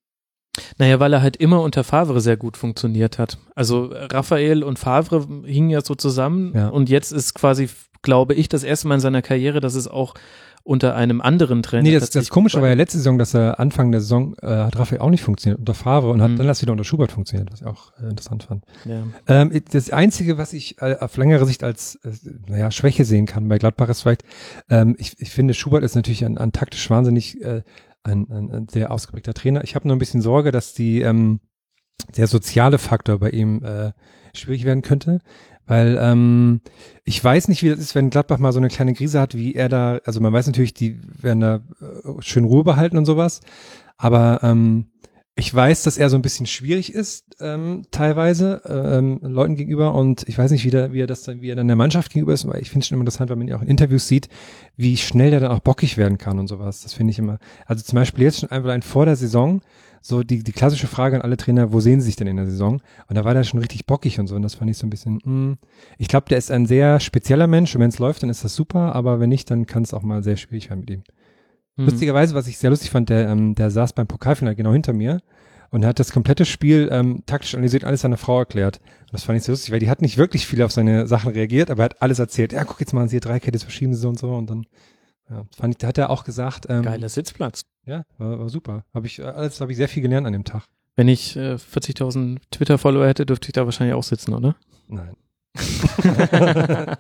Naja, 0.78 1.00
weil 1.00 1.12
er 1.12 1.20
halt 1.20 1.36
immer 1.36 1.60
unter 1.60 1.84
Favre 1.84 2.20
sehr 2.22 2.38
gut 2.38 2.56
funktioniert 2.56 3.18
hat. 3.18 3.36
Also 3.54 3.90
Raphael 3.92 4.64
und 4.64 4.78
Favre 4.78 5.26
hingen 5.44 5.68
ja 5.68 5.82
so 5.82 5.94
zusammen 5.94 6.54
Ja. 6.54 6.68
und 6.68 6.88
jetzt 6.88 7.12
ist 7.12 7.34
quasi, 7.34 7.68
glaube 8.00 8.32
ich, 8.32 8.48
das 8.48 8.64
erste 8.64 8.88
Mal 8.88 8.94
in 8.94 9.00
seiner 9.00 9.20
Karriere, 9.22 9.60
dass 9.60 9.74
es 9.74 9.86
auch 9.86 10.14
unter 10.68 10.94
einem 10.94 11.20
anderen 11.22 11.62
Trainer. 11.62 11.82
Nee, 11.82 11.98
das, 11.98 12.10
das 12.10 12.28
Komische 12.28 12.60
war 12.60 12.68
ja 12.68 12.74
letzte 12.74 12.98
Saison, 12.98 13.16
dass 13.18 13.34
er 13.34 13.58
Anfang 13.58 13.90
der 13.90 14.02
Saison 14.02 14.36
äh, 14.42 14.46
hat 14.46 14.78
Raphael 14.78 15.00
auch 15.00 15.08
nicht 15.08 15.22
funktioniert 15.22 15.58
unter 15.58 15.72
Favre 15.72 16.10
und 16.10 16.20
hat 16.20 16.30
Mhm. 16.32 16.36
dann 16.36 16.46
erst 16.46 16.60
wieder 16.60 16.72
unter 16.72 16.84
Schubert 16.84 17.10
funktioniert, 17.10 17.50
was 17.50 17.62
ich 17.62 17.66
auch 17.66 17.92
äh, 17.98 18.10
interessant 18.10 18.42
fand. 18.42 18.64
Ja. 18.84 19.02
Ähm, 19.26 19.50
das 19.72 19.90
Einzige, 19.90 20.36
was 20.36 20.52
ich 20.52 20.80
äh, 20.82 20.96
auf 21.00 21.16
längere 21.16 21.46
Sicht 21.46 21.64
als 21.64 21.96
äh, 22.04 22.10
naja, 22.48 22.70
Schwäche 22.70 23.06
sehen 23.06 23.24
kann 23.24 23.48
bei 23.48 23.56
Gladbach 23.58 23.88
ist 23.88 24.02
vielleicht, 24.02 24.24
ähm, 24.68 24.94
ich, 24.98 25.18
ich 25.18 25.30
finde, 25.30 25.54
Schubert 25.54 25.82
ist 25.84 25.94
natürlich 25.94 26.24
ein, 26.24 26.36
ein 26.36 26.52
taktisch 26.52 26.90
wahnsinnig 26.90 27.40
äh, 27.42 27.62
ein, 28.04 28.26
ein, 28.30 28.50
ein 28.52 28.68
sehr 28.68 28.90
ausgeprägter 28.90 29.32
Trainer. 29.34 29.64
Ich 29.64 29.74
habe 29.74 29.88
nur 29.88 29.96
ein 29.96 29.98
bisschen 29.98 30.20
Sorge, 30.20 30.52
dass 30.52 30.74
die 30.74 31.00
ähm, 31.00 31.40
der 32.16 32.26
soziale 32.26 32.78
Faktor 32.78 33.18
bei 33.18 33.30
ihm 33.30 33.64
äh, 33.64 33.92
schwierig 34.34 34.64
werden 34.64 34.82
könnte. 34.82 35.20
Weil 35.68 35.98
ähm, 36.00 36.62
ich 37.04 37.22
weiß 37.22 37.48
nicht, 37.48 37.62
wie 37.62 37.68
das 37.68 37.78
ist, 37.78 37.94
wenn 37.94 38.10
Gladbach 38.10 38.38
mal 38.38 38.52
so 38.52 38.58
eine 38.58 38.68
kleine 38.68 38.94
Krise 38.94 39.20
hat, 39.20 39.36
wie 39.36 39.54
er 39.54 39.68
da, 39.68 40.00
also 40.04 40.20
man 40.20 40.32
weiß 40.32 40.46
natürlich, 40.46 40.74
die 40.74 40.98
werden 41.20 41.40
da 41.40 41.56
äh, 41.56 42.20
schön 42.20 42.44
Ruhe 42.44 42.64
behalten 42.64 42.96
und 42.96 43.04
sowas, 43.04 43.40
aber 43.98 44.40
ähm, 44.42 44.86
ich 45.36 45.54
weiß, 45.54 45.84
dass 45.84 45.98
er 45.98 46.10
so 46.10 46.16
ein 46.16 46.22
bisschen 46.22 46.46
schwierig 46.46 46.92
ist, 46.92 47.36
ähm, 47.40 47.84
teilweise, 47.92 48.60
ähm, 48.66 49.20
Leuten 49.22 49.54
gegenüber 49.54 49.94
und 49.94 50.26
ich 50.26 50.36
weiß 50.36 50.50
nicht, 50.50 50.64
wie, 50.64 50.70
der, 50.70 50.92
wie 50.92 51.02
er 51.02 51.06
das 51.06 51.22
dann, 51.22 51.42
wie 51.42 51.50
er 51.50 51.54
dann 51.54 51.68
der 51.68 51.76
Mannschaft 51.76 52.12
gegenüber 52.12 52.32
ist, 52.32 52.44
aber 52.44 52.60
ich 52.60 52.70
finde 52.70 52.82
es 52.82 52.88
schon 52.88 52.96
immer 52.96 53.02
interessant, 53.02 53.30
weil 53.30 53.36
man 53.36 53.46
ihn 53.46 53.54
auch 53.54 53.62
in 53.62 53.68
Interviews 53.68 54.08
sieht, 54.08 54.28
wie 54.76 54.96
schnell 54.96 55.30
der 55.30 55.40
dann 55.40 55.52
auch 55.52 55.60
bockig 55.60 55.96
werden 55.96 56.18
kann 56.18 56.40
und 56.40 56.48
sowas. 56.48 56.82
Das 56.82 56.94
finde 56.94 57.12
ich 57.12 57.20
immer. 57.20 57.38
Also 57.66 57.84
zum 57.84 57.94
Beispiel 57.94 58.24
jetzt 58.24 58.40
schon 58.40 58.50
einfach 58.50 58.70
ein 58.70 58.82
vor 58.82 59.04
der 59.04 59.14
Saison, 59.14 59.60
so 60.00 60.22
die, 60.22 60.42
die 60.42 60.52
klassische 60.52 60.86
Frage 60.86 61.16
an 61.16 61.22
alle 61.22 61.36
Trainer, 61.36 61.72
wo 61.72 61.80
sehen 61.80 62.00
sie 62.00 62.06
sich 62.06 62.16
denn 62.16 62.26
in 62.26 62.36
der 62.36 62.46
Saison? 62.46 62.80
Und 63.08 63.16
da 63.16 63.24
war 63.24 63.34
der 63.34 63.44
schon 63.44 63.60
richtig 63.60 63.86
bockig 63.86 64.18
und 64.20 64.26
so. 64.26 64.36
Und 64.36 64.42
das 64.42 64.54
fand 64.54 64.70
ich 64.70 64.78
so 64.78 64.86
ein 64.86 64.90
bisschen, 64.90 65.20
mh. 65.24 65.56
ich 65.98 66.08
glaube, 66.08 66.26
der 66.28 66.38
ist 66.38 66.50
ein 66.50 66.66
sehr 66.66 67.00
spezieller 67.00 67.46
Mensch 67.46 67.74
und 67.74 67.80
wenn 67.80 67.90
es 67.90 67.98
läuft, 67.98 68.22
dann 68.22 68.30
ist 68.30 68.44
das 68.44 68.54
super, 68.54 68.94
aber 68.94 69.20
wenn 69.20 69.28
nicht, 69.28 69.50
dann 69.50 69.66
kann 69.66 69.82
es 69.82 69.94
auch 69.94 70.02
mal 70.02 70.22
sehr 70.22 70.36
schwierig 70.36 70.70
werden 70.70 70.80
mit 70.80 70.90
ihm. 70.90 71.02
Mhm. 71.76 71.86
Lustigerweise, 71.86 72.34
was 72.34 72.46
ich 72.46 72.58
sehr 72.58 72.70
lustig 72.70 72.90
fand, 72.90 73.08
der, 73.08 73.28
ähm, 73.28 73.54
der 73.54 73.70
saß 73.70 73.92
beim 73.92 74.06
Pokalfinale 74.06 74.56
genau 74.56 74.72
hinter 74.72 74.92
mir 74.92 75.20
und 75.70 75.84
hat 75.84 75.98
das 75.98 76.12
komplette 76.12 76.44
Spiel 76.44 76.88
ähm, 76.90 77.22
taktisch 77.26 77.54
analysiert, 77.54 77.84
alles 77.84 78.00
seiner 78.00 78.16
Frau 78.16 78.38
erklärt. 78.40 78.80
Und 79.02 79.12
das 79.12 79.24
fand 79.24 79.38
ich 79.38 79.44
so 79.44 79.52
lustig, 79.52 79.72
weil 79.72 79.80
die 79.80 79.90
hat 79.90 80.02
nicht 80.02 80.18
wirklich 80.18 80.46
viel 80.46 80.62
auf 80.62 80.72
seine 80.72 81.06
Sachen 81.06 81.32
reagiert, 81.32 81.70
aber 81.70 81.82
er 81.82 81.84
hat 81.86 82.02
alles 82.02 82.18
erzählt. 82.18 82.52
Ja, 82.52 82.64
guck 82.64 82.80
jetzt 82.80 82.92
mal, 82.92 83.08
sie 83.08 83.20
Dreikette, 83.20 83.52
das 83.52 83.62
verschieben 83.62 83.94
sie 83.94 84.00
so 84.00 84.08
und 84.08 84.18
so 84.18 84.34
und 84.34 84.50
dann, 84.50 84.66
ja, 85.30 85.44
fand 85.56 85.74
ich, 85.74 85.78
da 85.78 85.88
hat 85.88 85.98
er 85.98 86.10
auch 86.10 86.24
gesagt, 86.24 86.66
ähm, 86.68 86.82
Geiler 86.82 87.08
Sitzplatz. 87.08 87.64
ja, 87.84 88.04
war, 88.18 88.38
war 88.38 88.48
super. 88.48 88.84
Habe 88.94 89.06
ich 89.06 89.18
äh, 89.18 89.24
alles, 89.24 89.60
habe 89.60 89.72
ich 89.72 89.76
sehr 89.76 89.88
viel 89.88 90.02
gelernt 90.02 90.26
an 90.26 90.32
dem 90.32 90.44
Tag. 90.44 90.64
Wenn 90.96 91.08
ich 91.08 91.36
äh, 91.36 91.54
40.000 91.54 92.38
Twitter-Follower 92.50 93.06
hätte, 93.06 93.26
dürfte 93.26 93.48
ich 93.48 93.52
da 93.52 93.64
wahrscheinlich 93.64 93.94
auch 93.94 94.02
sitzen, 94.02 94.34
oder? 94.34 94.56
Nein. 94.88 95.16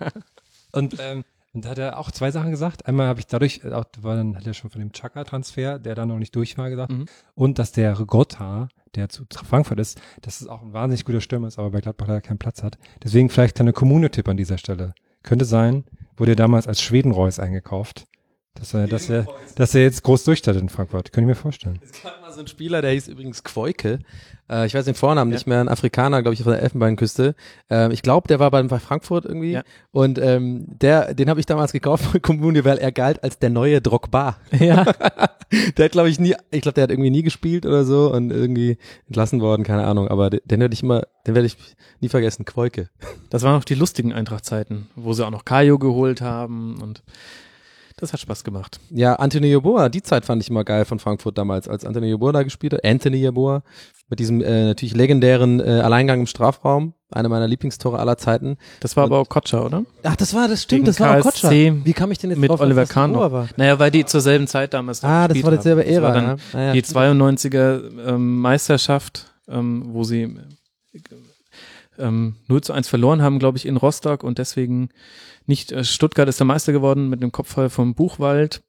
und 0.72 0.96
ähm, 1.00 1.24
und 1.54 1.64
da 1.64 1.70
hat 1.70 1.78
er 1.78 1.98
auch 1.98 2.10
zwei 2.10 2.30
Sachen 2.30 2.50
gesagt. 2.50 2.86
Einmal 2.86 3.08
habe 3.08 3.20
ich 3.20 3.26
dadurch, 3.26 3.62
äh, 3.64 3.72
auch, 3.72 3.84
war 4.00 4.16
dann 4.16 4.36
hat 4.36 4.46
er 4.46 4.54
schon 4.54 4.70
von 4.70 4.80
dem 4.80 4.92
Chaka-Transfer, 4.92 5.78
der 5.78 5.94
da 5.94 6.04
noch 6.06 6.18
nicht 6.18 6.36
durch 6.36 6.58
war, 6.58 6.70
gesagt. 6.70 6.92
Mhm. 6.92 7.06
Und 7.34 7.58
dass 7.58 7.72
der 7.72 7.94
Gotha, 7.94 8.68
der 8.94 9.08
zu 9.08 9.24
Frankfurt 9.30 9.80
ist, 9.80 10.00
dass 10.22 10.40
es 10.40 10.46
auch 10.46 10.62
ein 10.62 10.72
wahnsinnig 10.72 11.04
guter 11.04 11.20
Stürmer 11.20 11.48
ist, 11.48 11.58
aber 11.58 11.70
bei 11.70 11.80
Gladbach 11.80 12.06
leider 12.06 12.20
keinen 12.20 12.38
Platz 12.38 12.62
hat. 12.62 12.78
Deswegen 13.02 13.30
vielleicht 13.30 13.56
kleiner 13.56 13.72
Kommune-Tipp 13.72 14.28
an 14.28 14.36
dieser 14.36 14.58
Stelle. 14.58 14.94
Könnte 15.22 15.44
sein, 15.44 15.84
wurde 16.16 16.32
er 16.32 16.36
damals 16.36 16.68
als 16.68 16.80
Schwedenreus 16.80 17.38
eingekauft. 17.38 18.06
Dass 18.58 18.74
er, 18.74 18.86
dass 18.86 19.08
er, 19.08 19.26
dass 19.54 19.74
er 19.74 19.82
jetzt 19.82 20.02
groß 20.02 20.24
durchstartet 20.24 20.62
in 20.62 20.68
Frankfurt. 20.68 21.12
Könnte 21.12 21.30
ich 21.30 21.36
mir 21.36 21.40
vorstellen. 21.40 21.78
Es 21.82 22.02
gab 22.02 22.20
mal 22.20 22.32
so 22.32 22.40
einen 22.40 22.48
Spieler, 22.48 22.82
der 22.82 22.92
hieß 22.92 23.08
übrigens 23.08 23.44
Quoike. 23.44 24.00
Äh, 24.50 24.66
ich 24.66 24.74
weiß 24.74 24.84
den 24.84 24.94
Vornamen 24.94 25.30
nicht 25.30 25.46
mehr, 25.46 25.60
ein 25.60 25.68
Afrikaner, 25.68 26.22
glaube 26.22 26.34
ich, 26.34 26.42
von 26.42 26.52
der 26.52 26.62
Elfenbeinküste. 26.62 27.34
Ähm, 27.70 27.90
ich 27.90 28.02
glaube, 28.02 28.28
der 28.28 28.38
war 28.38 28.50
bei, 28.50 28.62
bei 28.62 28.78
Frankfurt 28.78 29.24
irgendwie. 29.24 29.52
Ja. 29.52 29.62
Und 29.92 30.18
ähm, 30.18 30.66
der, 30.68 31.14
den 31.14 31.28
habe 31.30 31.40
ich 31.40 31.46
damals 31.46 31.72
gekauft 31.72 32.04
von 32.04 32.22
Kommune, 32.22 32.64
weil 32.64 32.78
er 32.78 32.92
galt 32.92 33.22
als 33.22 33.38
der 33.38 33.50
neue 33.50 33.80
Drogba. 33.80 34.36
Ja. 34.58 34.84
der 35.76 35.84
hat, 35.84 35.92
glaube 35.92 36.08
ich, 36.08 36.18
nie, 36.18 36.34
ich 36.50 36.62
glaube, 36.62 36.74
der 36.74 36.84
hat 36.84 36.90
irgendwie 36.90 37.10
nie 37.10 37.22
gespielt 37.22 37.66
oder 37.66 37.84
so 37.84 38.12
und 38.12 38.30
irgendwie 38.30 38.78
entlassen 39.06 39.40
worden, 39.40 39.64
keine 39.64 39.84
Ahnung. 39.84 40.08
Aber 40.08 40.30
den, 40.30 40.40
den 40.44 40.60
werde 40.60 40.74
ich 40.74 40.82
immer, 40.82 41.02
den 41.26 41.34
werde 41.34 41.46
ich 41.46 41.56
nie 42.00 42.08
vergessen, 42.08 42.44
Quoike. 42.44 42.88
Das 43.30 43.42
waren 43.42 43.58
auch 43.58 43.64
die 43.64 43.74
lustigen 43.74 44.12
Eintracht-Zeiten, 44.12 44.88
wo 44.96 45.12
sie 45.12 45.26
auch 45.26 45.30
noch 45.30 45.44
Kajo 45.44 45.78
geholt 45.78 46.20
haben 46.20 46.80
und 46.80 47.02
das 47.98 48.12
hat 48.12 48.20
Spaß 48.20 48.44
gemacht. 48.44 48.80
Ja, 48.90 49.14
Anthony 49.14 49.48
Yeboah, 49.48 49.88
die 49.88 50.02
Zeit 50.02 50.24
fand 50.24 50.42
ich 50.42 50.48
immer 50.48 50.64
geil 50.64 50.84
von 50.84 50.98
Frankfurt 50.98 51.36
damals, 51.36 51.68
als 51.68 51.84
Anthony 51.84 52.08
Yeboah 52.08 52.32
da 52.32 52.42
gespielt 52.42 52.72
hat. 52.72 52.84
Anthony 52.84 53.18
Yeboah 53.18 53.62
mit 54.08 54.20
diesem 54.20 54.40
äh, 54.40 54.66
natürlich 54.66 54.94
legendären 54.94 55.60
äh, 55.60 55.80
Alleingang 55.80 56.20
im 56.20 56.26
Strafraum, 56.26 56.94
einer 57.10 57.28
meiner 57.28 57.46
Lieblingstore 57.46 57.98
aller 57.98 58.16
Zeiten. 58.16 58.56
Das 58.80 58.96
war 58.96 59.04
aber 59.04 59.18
auch 59.18 59.28
Kotscher, 59.28 59.64
oder? 59.64 59.84
Ach, 60.02 60.16
das 60.16 60.32
war, 60.32 60.48
das 60.48 60.66
Gegen 60.66 60.84
stimmt, 60.84 60.88
das 60.88 61.00
war 61.00 61.18
auch 61.18 61.22
Kotscher. 61.22 61.50
Wie 61.50 61.92
kam 61.92 62.10
ich 62.12 62.18
denn 62.18 62.30
jetzt 62.30 62.38
mit 62.38 62.50
drauf, 62.50 62.60
Oliver 62.60 62.86
Kahn 62.86 63.10
Yeboah 63.10 63.24
noch. 63.24 63.32
war? 63.32 63.48
Naja, 63.56 63.78
weil 63.78 63.90
die 63.90 64.06
zur 64.06 64.20
selben 64.20 64.46
Zeit 64.46 64.72
damals 64.74 65.02
Ah, 65.04 65.28
das 65.28 65.34
gespielt 65.34 65.44
war 65.44 65.56
dieselbe 65.56 65.80
haben. 65.82 65.88
Das 65.88 65.96
Ära. 65.96 66.06
war 66.06 66.14
dann 66.14 66.24
ja. 66.24 66.36
Ah, 66.52 66.62
ja. 66.62 66.72
die 66.72 66.82
92er 66.82 68.08
ähm, 68.08 68.40
Meisterschaft, 68.40 69.26
ähm, 69.48 69.84
wo 69.88 70.04
sie 70.04 70.36
ähm, 71.98 72.36
0 72.46 72.60
zu 72.62 72.72
1 72.72 72.88
verloren 72.88 73.22
haben, 73.22 73.38
glaube 73.38 73.58
ich, 73.58 73.66
in 73.66 73.76
Rostock 73.76 74.22
und 74.22 74.38
deswegen 74.38 74.90
nicht, 75.48 75.72
äh, 75.72 75.84
Stuttgart 75.84 76.28
ist 76.28 76.40
der 76.40 76.46
Meister 76.46 76.72
geworden 76.72 77.08
mit 77.08 77.22
dem 77.22 77.32
Kopfball 77.32 77.70
vom 77.70 77.94
Buchwald. 77.94 78.62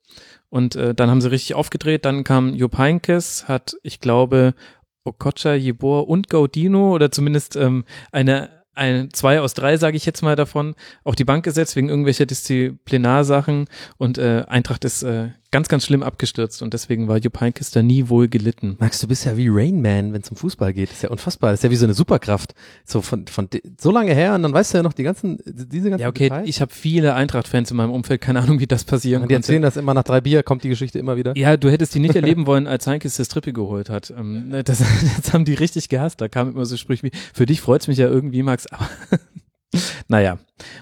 Und 0.50 0.76
äh, 0.76 0.96
dann 0.96 1.10
haben 1.10 1.22
sie 1.22 1.32
richtig 1.32 1.54
aufgedreht, 1.54 2.06
dann 2.06 2.24
kam 2.24 2.56
Jupp 2.56 2.78
Heynckes, 2.78 3.48
hat, 3.48 3.76
ich 3.84 4.00
glaube, 4.00 4.56
Okocha, 5.04 5.54
Jebor 5.54 6.08
und 6.08 6.30
Gaudino 6.30 6.94
oder 6.94 7.12
zumindest 7.12 7.56
ähm, 7.56 7.86
eine 8.12 8.60
ein, 8.74 9.10
zwei 9.12 9.42
aus 9.42 9.54
drei, 9.54 9.78
sage 9.78 9.98
ich 9.98 10.06
jetzt 10.06 10.22
mal 10.22 10.38
davon, 10.38 10.74
auf 11.04 11.16
die 11.16 11.26
Bank 11.26 11.44
gesetzt 11.44 11.76
wegen 11.76 11.90
irgendwelcher 11.90 12.26
Disziplinarsachen. 12.26 13.68
Und 13.98 14.18
äh, 14.18 14.46
Eintracht 14.48 14.86
ist 14.86 15.04
äh, 15.04 15.32
ganz, 15.52 15.68
ganz 15.68 15.86
schlimm 15.86 16.04
abgestürzt 16.04 16.62
und 16.62 16.74
deswegen 16.74 17.08
war 17.08 17.18
Jupp 17.18 17.40
Heynckes 17.42 17.72
da 17.72 17.82
nie 17.82 18.10
wohl 18.10 18.28
gelitten. 18.28 18.76
Max, 18.80 19.00
du 19.00 19.08
bist 19.08 19.26
ja 19.26 19.36
wie 19.36 19.48
Rain 19.50 19.82
Man, 19.82 20.14
wenn 20.14 20.22
es 20.22 20.30
um 20.30 20.38
Fußball 20.38 20.74
geht. 20.74 20.90
Das 20.90 20.98
ist 20.98 21.04
ja 21.04 21.10
unfassbar. 21.10 21.52
Das 21.52 21.60
ist 21.60 21.64
ja 21.64 21.72
wie 21.72 21.76
so 21.76 21.86
eine 21.86 21.96
Superkraft. 21.96 22.54
So 22.86 23.02
von, 23.02 23.26
von 23.28 23.50
so 23.80 23.92
lange 23.92 24.14
her 24.14 24.36
und 24.36 24.44
dann 24.44 24.54
weißt 24.54 24.74
du 24.74 24.78
ja 24.78 24.84
noch 24.84 24.94
die 24.94 25.04
ganzen, 25.04 25.40
diese 25.46 25.90
ganzen 25.90 26.04
Ja, 26.04 26.10
okay, 26.10 26.26
Details. 26.30 26.48
ich 26.48 26.62
habe 26.62 26.72
viele 26.74 27.16
Eintracht-Fans 27.16 27.72
in 27.72 27.78
meinem 27.78 27.92
Umfeld, 27.92 28.22
keine 28.22 28.42
Ahnung, 28.42 28.60
wie 28.60 28.68
das 28.68 28.84
passieren 28.84 29.24
und 29.24 29.30
die 29.30 29.36
konnte. 29.36 29.48
erzählen 29.48 29.62
das 29.64 29.78
immer 29.78 29.94
nach 29.94 30.04
drei 30.04 30.22
Bier, 30.22 30.44
kommt 30.44 30.64
die 30.64 30.70
Geschichte 30.70 31.00
immer 31.00 31.18
wieder. 31.18 31.36
Ja, 31.36 31.58
du 31.58 31.72
hättest 31.72 31.96
die 31.96 32.00
nicht 32.00 32.16
erleben 32.18 32.46
wollen, 32.46 32.68
als 32.68 32.86
Heinkes 32.86 33.18
das 33.18 33.28
Triple 33.28 33.54
geholt 33.54 33.90
hat. 33.90 34.12
Ähm, 34.16 34.50
ne, 34.50 34.64
das, 34.64 34.84
das 35.18 35.34
haben 35.34 35.46
die 35.46 35.56
richtig 35.56 35.90
gehasst. 35.90 36.22
Da 36.22 36.28
kamen 36.28 36.52
immer 36.54 36.66
so 36.66 36.78
Sprüche 36.78 37.04
wie, 37.04 37.12
für 37.34 37.46
dich 37.46 37.62
freut's 37.62 37.88
mich 37.88 37.98
ja 37.98 38.08
irgendwie, 38.08 38.44
Max, 38.44 38.68
aber 38.68 38.88
naja, 40.08 40.38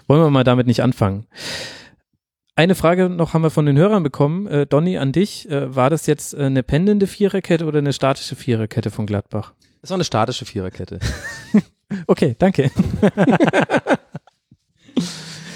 wollen 0.08 0.22
wir 0.22 0.30
mal 0.30 0.44
damit 0.44 0.68
nicht 0.68 0.82
anfangen. 0.84 1.26
Eine 2.58 2.74
Frage 2.74 3.08
noch 3.08 3.36
haben 3.36 3.44
wir 3.44 3.52
von 3.52 3.68
den 3.68 3.78
Hörern 3.78 4.02
bekommen. 4.02 4.48
Äh, 4.48 4.66
Donny, 4.66 4.98
an 4.98 5.12
dich. 5.12 5.48
Äh, 5.48 5.76
war 5.76 5.92
das 5.92 6.08
jetzt 6.08 6.34
äh, 6.34 6.42
eine 6.42 6.64
pendelnde 6.64 7.06
Viererkette 7.06 7.66
oder 7.66 7.78
eine 7.78 7.94
statische 7.94 8.36
Viererkette 8.36 8.90
von 8.90 9.06
Gladbach? 9.06 9.54
Das 9.82 9.92
war 9.92 9.98
eine 9.98 10.04
statische 10.04 10.46
Viererkette. 10.46 11.00
Okay, 12.06 12.36
danke. 12.38 12.70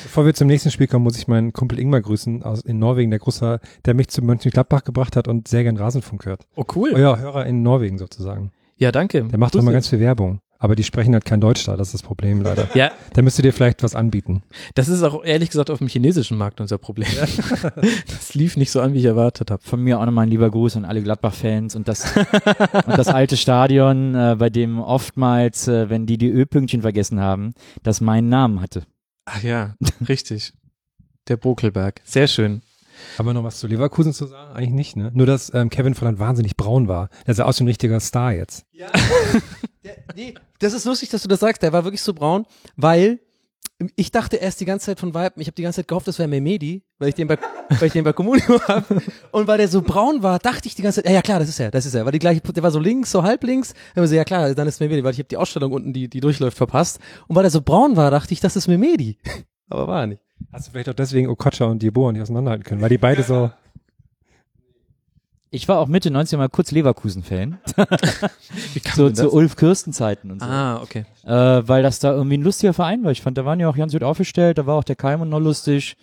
Bevor 0.04 0.26
wir 0.26 0.34
zum 0.34 0.48
nächsten 0.48 0.72
Spiel 0.72 0.88
kommen, 0.88 1.04
muss 1.04 1.18
ich 1.18 1.28
meinen 1.28 1.52
Kumpel 1.52 1.78
Ingmar 1.78 2.00
grüßen 2.00 2.42
aus 2.44 2.62
in 2.62 2.80
Norwegen, 2.80 3.12
der 3.12 3.20
großer, 3.20 3.60
der 3.84 3.94
mich 3.96 4.08
zu 4.08 4.22
Mönchengladbach 4.22 4.86
gebracht 4.86 5.18
hat 5.18 5.28
und 5.28 5.50
sehr 5.50 5.64
gern 5.64 5.76
Rasenfunk 5.76 6.26
hört. 6.26 6.48
Oh, 6.56 6.64
cool. 6.74 6.94
Euer 6.94 7.20
Hörer 7.20 7.46
in 7.48 7.64
Norwegen 7.64 7.98
sozusagen. 7.98 8.54
Ja, 8.78 8.94
danke. 8.94 9.26
Der 9.26 9.38
macht 9.38 9.52
Grüße. 9.52 9.62
immer 9.62 9.74
ganz 9.74 9.90
viel 9.90 10.00
Werbung. 10.00 10.40
Aber 10.64 10.76
die 10.76 10.84
sprechen 10.84 11.14
halt 11.16 11.26
kein 11.26 11.42
Deutsch 11.42 11.66
da, 11.66 11.76
das 11.76 11.88
ist 11.88 11.96
das 11.96 12.04
Problem 12.04 12.42
leider. 12.44 12.70
Ja, 12.76 12.92
Da 13.14 13.24
müsst 13.24 13.40
ihr 13.40 13.42
dir 13.42 13.52
vielleicht 13.52 13.82
was 13.82 13.96
anbieten. 13.96 14.44
das 14.76 14.90
ist 14.90 15.02
auch 15.02 15.24
ehrlich 15.26 15.50
gesagt 15.50 15.72
auf 15.72 15.80
dem 15.80 15.88
chinesischen 15.88 16.38
Markt 16.38 16.62
unser 16.62 16.78
Problem. 16.78 17.10
das 18.08 18.36
lief 18.36 18.58
nicht 18.58 18.70
so 18.70 18.80
an, 18.80 18.94
wie 18.94 19.00
ich 19.00 19.06
erwartet 19.06 19.50
habe. 19.50 19.64
Von 19.64 19.82
mir 19.82 20.00
auch 20.00 20.06
nochmal 20.06 20.28
ein 20.28 20.30
lieber 20.30 20.52
Gruß 20.52 20.78
an 20.78 20.86
alle 20.86 21.02
Gladbach-Fans 21.02 21.76
und 21.76 21.88
das, 21.88 22.16
und 22.16 22.96
das 22.96 23.08
alte 23.08 23.38
Stadion, 23.38 24.14
äh, 24.14 24.36
bei 24.38 24.52
dem 24.52 24.80
oftmals, 24.80 25.68
äh, 25.68 25.90
wenn 25.90 26.06
die 26.06 26.20
die 26.20 26.30
Ö-Pünktchen 26.30 26.84
vergessen 26.84 27.20
haben, 27.20 27.56
das 27.82 28.00
meinen 28.00 28.30
Namen 28.30 28.62
hatte. 28.62 28.84
Ach 29.26 29.42
ja, 29.42 29.74
richtig. 30.08 30.54
Der 31.28 31.38
Bokelberg. 31.38 32.02
Sehr 32.04 32.28
schön. 32.28 32.62
Haben 33.18 33.26
wir 33.28 33.34
noch 33.34 33.44
was 33.44 33.60
zu 33.60 33.68
Leverkusen 33.68 34.14
zu 34.14 34.26
sagen? 34.26 34.54
Eigentlich 34.54 34.72
nicht, 34.72 34.96
ne? 34.96 35.12
Nur, 35.14 35.26
dass 35.26 35.54
ähm, 35.54 35.70
Kevin 35.70 35.96
Volland 35.96 36.20
wahnsinnig 36.20 36.58
braun 36.58 36.88
war. 36.88 37.10
Er 37.26 37.34
sah 37.34 37.46
aus 37.46 37.60
wie 37.60 37.64
ein 37.64 37.68
richtiger 37.68 38.00
Star 38.00 38.34
jetzt. 38.34 38.66
Der, 39.84 39.96
nee, 40.16 40.36
das 40.60 40.74
ist 40.74 40.86
lustig, 40.86 41.10
dass 41.10 41.24
du 41.24 41.28
das 41.28 41.40
sagst. 41.40 41.64
Der 41.64 41.74
war 41.74 41.84
wirklich 41.84 42.02
so 42.04 42.14
braun, 42.14 42.46
weil 42.76 43.20
ich 43.96 44.12
dachte 44.12 44.38
erst 44.38 44.60
die 44.60 44.66
ganze 44.66 44.88
Zeit 44.88 45.00
von 45.00 45.14
Weiben, 45.14 45.42
ich 45.42 45.48
habe 45.48 45.56
die 45.56 45.64
ganze 45.64 45.78
Zeit 45.78 45.88
gehofft, 45.88 46.08
das 46.08 46.20
wäre 46.20 46.28
Mehmedi, 46.28 46.84
weil 47.00 47.10
ich 47.10 47.16
den 47.16 47.28
bei, 47.28 47.38
weil 47.70 47.88
ich 47.88 47.94
den 47.94 48.04
bei 48.04 48.14
Communio 48.14 48.62
habe. 48.68 49.02
Und 49.32 49.48
weil 49.48 49.58
der 49.58 49.68
so 49.68 49.82
braun 49.82 50.24
war, 50.24 50.40
dachte 50.40 50.68
ich 50.68 50.76
die 50.76 50.82
ganze 50.82 51.02
Zeit, 51.02 51.10
ja, 51.10 51.16
ja 51.16 51.22
klar, 51.22 51.40
das 51.40 51.50
ist 51.50 51.60
er, 51.60 51.72
das 51.72 51.86
ist 51.86 51.96
er. 51.96 52.06
War 52.06 52.12
die 52.12 52.20
gleiche, 52.20 52.42
der 52.42 52.64
war 52.64 52.72
so 52.72 52.80
links, 52.80 53.12
so 53.12 53.24
halb 53.24 53.44
links. 53.44 53.74
Dann 53.96 54.06
so, 54.08 54.16
ja 54.16 54.24
klar, 54.24 54.54
dann 54.54 54.68
ist 54.68 54.80
Mehmedi, 54.80 55.04
weil 55.04 55.14
ich 55.14 55.20
habe 55.20 55.30
die 55.30 55.38
Ausstellung 55.38 55.72
unten, 55.72 55.94
die, 55.94 56.10
die 56.10 56.20
durchläuft, 56.20 56.58
verpasst. 56.58 57.00
Und 57.28 57.36
weil 57.36 57.46
er 57.46 57.52
so 57.52 57.62
braun 57.62 57.96
war, 57.96 58.12
dachte 58.12 58.34
ich, 58.34 58.40
das 58.40 58.56
ist 58.56 58.68
Mehmedi. 58.68 59.18
Aber 59.70 59.88
war 59.88 60.02
er 60.02 60.08
nicht. 60.08 60.22
Hast 60.52 60.68
du 60.68 60.72
vielleicht 60.72 60.90
auch 60.90 60.94
deswegen 60.94 61.30
Okocha 61.30 61.66
und 61.66 61.82
Dieboa 61.82 62.12
nicht 62.12 62.22
auseinanderhalten 62.22 62.64
können, 62.64 62.82
weil 62.82 62.90
die 62.90 62.98
beide 62.98 63.24
so, 63.24 63.52
Ich 65.54 65.68
war 65.68 65.80
auch 65.80 65.88
Mitte 65.88 66.12
90 66.12 66.38
mal 66.38 66.48
kurz 66.48 66.72
Leverkusen-Fan. 66.72 67.60
So 68.96 69.10
zu? 69.10 69.32
Ulf 69.32 69.58
Kirsten-Zeiten 69.58 70.32
und 70.32 70.42
so. 70.42 70.46
Ah, 70.46 70.82
okay. 70.82 71.06
äh, 71.26 71.30
weil 71.30 71.84
das 71.84 72.00
da 72.00 72.14
irgendwie 72.14 72.38
ein 72.38 72.42
lustiger 72.42 72.74
Verein 72.74 73.04
war. 73.04 73.12
Ich 73.12 73.22
fand, 73.22 73.38
da 73.38 73.46
waren 73.46 73.60
ja 73.60 73.70
auch 73.70 73.76
ganz 73.76 73.92
gut 73.92 74.04
aufgestellt, 74.04 74.58
da 74.58 74.66
war 74.66 74.76
auch 74.76 74.84
der 74.84 74.96
Keim 74.96 75.28
noch 75.28 75.40
lustig. 75.40 75.98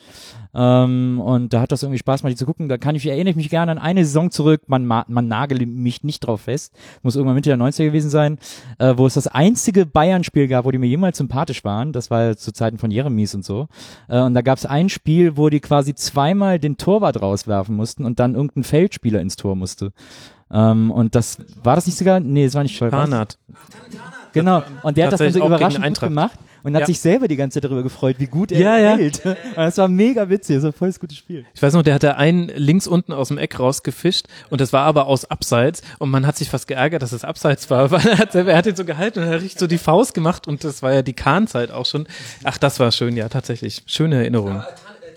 Ähm, 0.61 1.21
und 1.21 1.53
da 1.53 1.61
hat 1.61 1.71
das 1.71 1.85
irgendwie 1.85 1.99
Spaß 2.01 2.23
gemacht, 2.23 2.33
die 2.33 2.37
zu 2.37 2.45
gucken. 2.47 2.69
Da 2.69 2.79
kann 2.79 2.97
ich, 2.97 3.07
erinnere 3.07 3.31
ich 3.31 3.37
mich 3.37 3.49
gerne 3.49 3.71
an 3.71 3.79
eine 3.79 4.05
Saison 4.05 4.33
zurück, 4.33 4.63
man, 4.67 4.85
ma- 4.87 5.05
man 5.07 5.29
nagele 5.29 5.67
mich 5.67 6.03
nicht 6.03 6.21
drauf 6.21 6.41
fest, 6.43 6.75
muss 7.03 7.15
irgendwann 7.15 7.37
Mitte 7.37 7.51
der 7.51 7.59
90er 7.59 7.85
gewesen 7.85 8.11
sein, 8.11 8.39
äh, 8.79 8.95
wo 8.97 9.07
es 9.07 9.15
das 9.15 9.29
einzige 9.29 9.87
Bayern-Spiel 9.87 10.49
gab, 10.49 10.65
wo 10.65 10.73
die 10.73 10.79
mir 10.79 10.89
jemals 10.89 11.19
sympathisch 11.19 11.63
waren. 11.65 11.93
Das 11.93 12.11
war 12.11 12.37
zu 12.37 12.51
Zeiten 12.53 12.79
von 12.79 12.91
Jeremies 12.91 13.37
und 13.37 13.45
so. 13.45 13.69
Äh, 14.09 14.21
und 14.21 14.35
da 14.35 14.43
gab 14.43 14.59
es 14.59 14.67
ein 14.67 14.89
Spiel, 14.89 15.37
wo 15.37 15.49
die 15.49 15.61
quasi 15.61 15.95
zweimal 15.95 16.59
den 16.59 16.77
Torwart 16.77 17.23
rauswerfen 17.23 17.77
mussten 17.77 18.05
und 18.05 18.19
dann 18.19 18.35
irgendein 18.35 18.65
Feldspieler 18.65 19.21
ins 19.21 19.37
Tor 19.37 19.55
musste. 19.55 19.93
Ähm, 20.51 20.91
und 20.91 21.15
das, 21.15 21.39
war 21.63 21.77
das 21.77 21.87
nicht 21.87 21.99
sogar? 21.99 22.19
Nee, 22.19 22.47
es 22.47 22.55
war 22.55 22.63
nicht 22.65 22.77
Scholl. 22.77 22.91
Tarnat. 22.91 23.39
Genau. 24.33 24.63
Und 24.83 24.97
der 24.97 25.07
hat 25.07 25.13
das 25.13 25.19
dann 25.21 25.33
so 25.33 25.45
überraschend 25.47 25.85
gut 25.85 26.01
gemacht 26.01 26.39
und 26.65 26.75
hat 26.75 26.81
Ja. 26.81 26.87
sich 26.87 26.99
selber 27.01 27.29
die 27.29 27.37
ganze 27.37 27.55
Zeit 27.61 27.65
darüber 27.65 27.83
gefreut, 27.85 28.17
wie 28.19 28.27
gut 28.27 28.51
er 28.53 28.61
Ja, 28.61 28.79
ja. 28.79 28.97
hält. 28.97 29.25
Und 29.27 29.37
das 29.57 29.79
war 29.79 29.87
mega 29.89 30.29
witzig, 30.29 30.57
das 30.57 30.65
war 30.65 30.73
voll 30.73 30.89
das 30.89 30.99
gute 31.01 31.15
Spiel. 31.15 31.45
Ich 31.55 31.63
weiß 31.63 31.73
noch, 31.75 31.83
der 31.83 31.95
hatte 31.95 32.17
einen 32.17 32.49
links 32.49 32.87
unten 32.87 33.13
aus 33.13 33.29
dem 33.29 33.39
Eck 33.39 33.59
rausgefischt 33.61 34.27
und 34.51 34.61
das 34.61 34.73
war 34.73 34.85
aber 34.85 35.07
aus 35.07 35.25
Abseits 35.31 35.83
und 35.99 36.11
man 36.11 36.27
hat 36.27 36.37
sich 36.37 36.51
fast 36.51 36.67
geärgert, 36.67 37.03
dass 37.03 37.13
es 37.13 37.25
Abseits 37.25 37.71
war, 37.71 37.91
weil 37.93 38.07
er 38.07 38.19
hat, 38.19 38.33
selber- 38.33 38.51
er 38.53 38.59
hat 38.59 38.67
ihn 38.67 38.77
so 38.77 38.85
gehalten 38.85 39.21
und 39.21 39.27
er 39.27 39.35
hat 39.35 39.43
richtig 39.43 39.61
so 39.61 39.67
die 39.67 39.79
Faust 39.79 40.15
gemacht 40.15 40.49
und 40.49 40.65
das 40.65 40.83
war 40.83 40.93
ja 40.93 41.03
die 41.03 41.13
Kahnzeit 41.15 41.71
auch 41.71 41.87
schon. 41.87 42.07
Ach, 42.45 42.59
das 42.59 42.81
war 42.81 42.91
schön, 42.93 43.17
ja, 43.17 43.29
tatsächlich. 43.29 43.83
Schöne 43.87 44.17
Erinnerung. 44.17 44.63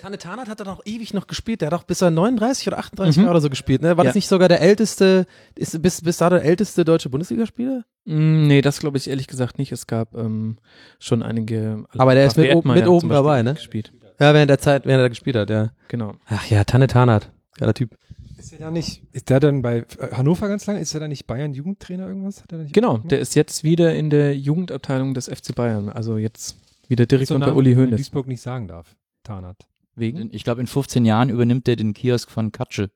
Tane 0.01 0.17
Tarnat 0.17 0.47
hat 0.49 0.59
er 0.59 0.65
doch 0.65 0.81
ewig 0.85 1.13
noch 1.13 1.27
gespielt. 1.27 1.61
Der 1.61 1.67
hat 1.67 1.73
auch 1.79 1.83
bis 1.83 2.01
er 2.01 2.09
39 2.11 2.67
oder 2.67 2.79
38 2.79 3.17
Jahre 3.17 3.29
oder 3.31 3.41
so 3.41 3.49
gespielt. 3.49 3.81
Ne? 3.81 3.97
War 3.97 4.03
das 4.03 4.15
Ja. 4.15 4.17
nicht 4.17 4.27
sogar 4.27 4.47
der 4.49 4.61
älteste, 4.61 5.27
ist 5.55 5.79
bis, 5.81 6.01
bis 6.01 6.17
da 6.17 6.29
der 6.29 6.43
älteste 6.43 6.83
deutsche 6.85 7.09
Bundesligaspieler? 7.09 7.83
Mm, 8.05 8.47
nee, 8.47 8.61
das 8.61 8.79
glaube 8.79 8.97
ich 8.97 9.07
ehrlich 9.09 9.27
gesagt 9.27 9.59
nicht. 9.59 9.71
Es 9.71 9.85
gab 9.87 10.15
ähm, 10.15 10.57
schon 10.99 11.21
einige. 11.21 11.85
Aber 11.97 12.15
der 12.15 12.25
ist 12.25 12.35
mit 12.37 12.47
oben- 12.47 12.57
Erdmann 12.69 12.79
mit 12.79 12.87
oben 12.87 13.09
dabei, 13.09 13.43
ne? 13.43 13.53
Gespielt. 13.53 13.93
Ja, 14.19 14.33
während 14.33 14.49
der 14.49 14.59
Zeit, 14.59 14.85
während 14.85 14.99
er 15.01 15.03
da 15.03 15.09
gespielt 15.09 15.35
hat, 15.35 15.49
ja. 15.49 15.71
Genau. 15.87 16.13
Ach 16.27 16.45
ja, 16.49 16.63
Tanne 16.63 16.87
Tarnat. 16.87 17.31
Geiler 17.57 17.73
Typ. 17.73 17.95
ist 18.37 18.53
er 18.53 18.59
da 18.59 18.71
nicht, 18.71 19.03
ist 19.11 19.29
der 19.29 19.39
dann 19.39 19.61
bei 19.61 19.77
äh, 19.99 20.11
Hannover 20.13 20.47
ganz 20.47 20.65
lange? 20.65 20.79
Ist 20.79 20.93
er 20.95 20.99
da 20.99 21.07
nicht 21.07 21.27
Bayern-Jugendtrainer 21.27 22.07
irgendwas? 22.07 22.41
Hat 22.41 22.51
er 22.51 22.57
da 22.57 22.63
nicht 22.63 22.73
Genau, 22.73 22.97
der 22.99 23.19
ist 23.19 23.35
jetzt 23.35 23.63
wieder 23.63 23.93
in 23.93 24.09
der 24.09 24.35
Jugendabteilung 24.35 25.13
des 25.13 25.27
FC 25.27 25.53
Bayern. 25.53 25.89
Also 25.89 26.17
jetzt 26.17 26.57
wieder 26.87 27.05
direkt 27.05 27.27
so 27.27 27.35
unter 27.35 27.47
Namen, 27.47 27.57
Uli 27.59 27.75
Hoeneß. 27.75 27.97
Duisburg 27.97 28.27
nicht 28.27 28.41
sagen 28.41 28.67
darf. 28.67 28.95
Tarnat. 29.23 29.67
Wegen? 29.95 30.29
Ich 30.31 30.43
glaube, 30.43 30.61
in 30.61 30.67
15 30.67 31.05
Jahren 31.05 31.29
übernimmt 31.29 31.67
er 31.67 31.75
den 31.75 31.93
Kiosk 31.93 32.31
von 32.31 32.51
Katsche. 32.51 32.89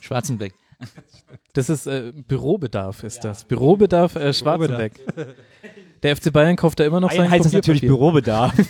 Schwarzenbeck. 0.00 0.54
Das 1.54 1.70
ist 1.70 1.86
äh, 1.86 2.12
Bürobedarf, 2.12 3.04
ist 3.04 3.20
das. 3.20 3.44
Bürobedarf 3.44 4.16
äh, 4.16 4.32
Schwarzenbeck. 4.34 5.00
Der 6.02 6.16
FC 6.16 6.32
Bayern 6.32 6.56
kauft 6.56 6.80
da 6.80 6.84
immer 6.84 7.00
noch 7.00 7.12
sein 7.12 7.30
heißt 7.30 7.46
es 7.46 7.52
natürlich. 7.52 7.80
Bürobedarf. 7.80 8.52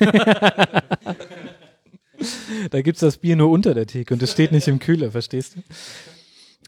Da 2.70 2.82
gibt's 2.82 3.00
das 3.00 3.18
Bier 3.18 3.36
nur 3.36 3.50
unter 3.50 3.74
der 3.74 3.86
Theke 3.86 4.14
und 4.14 4.22
es 4.22 4.32
steht 4.32 4.52
nicht 4.52 4.68
im 4.68 4.78
Kühler, 4.78 5.10
verstehst 5.10 5.56
du? 5.56 5.62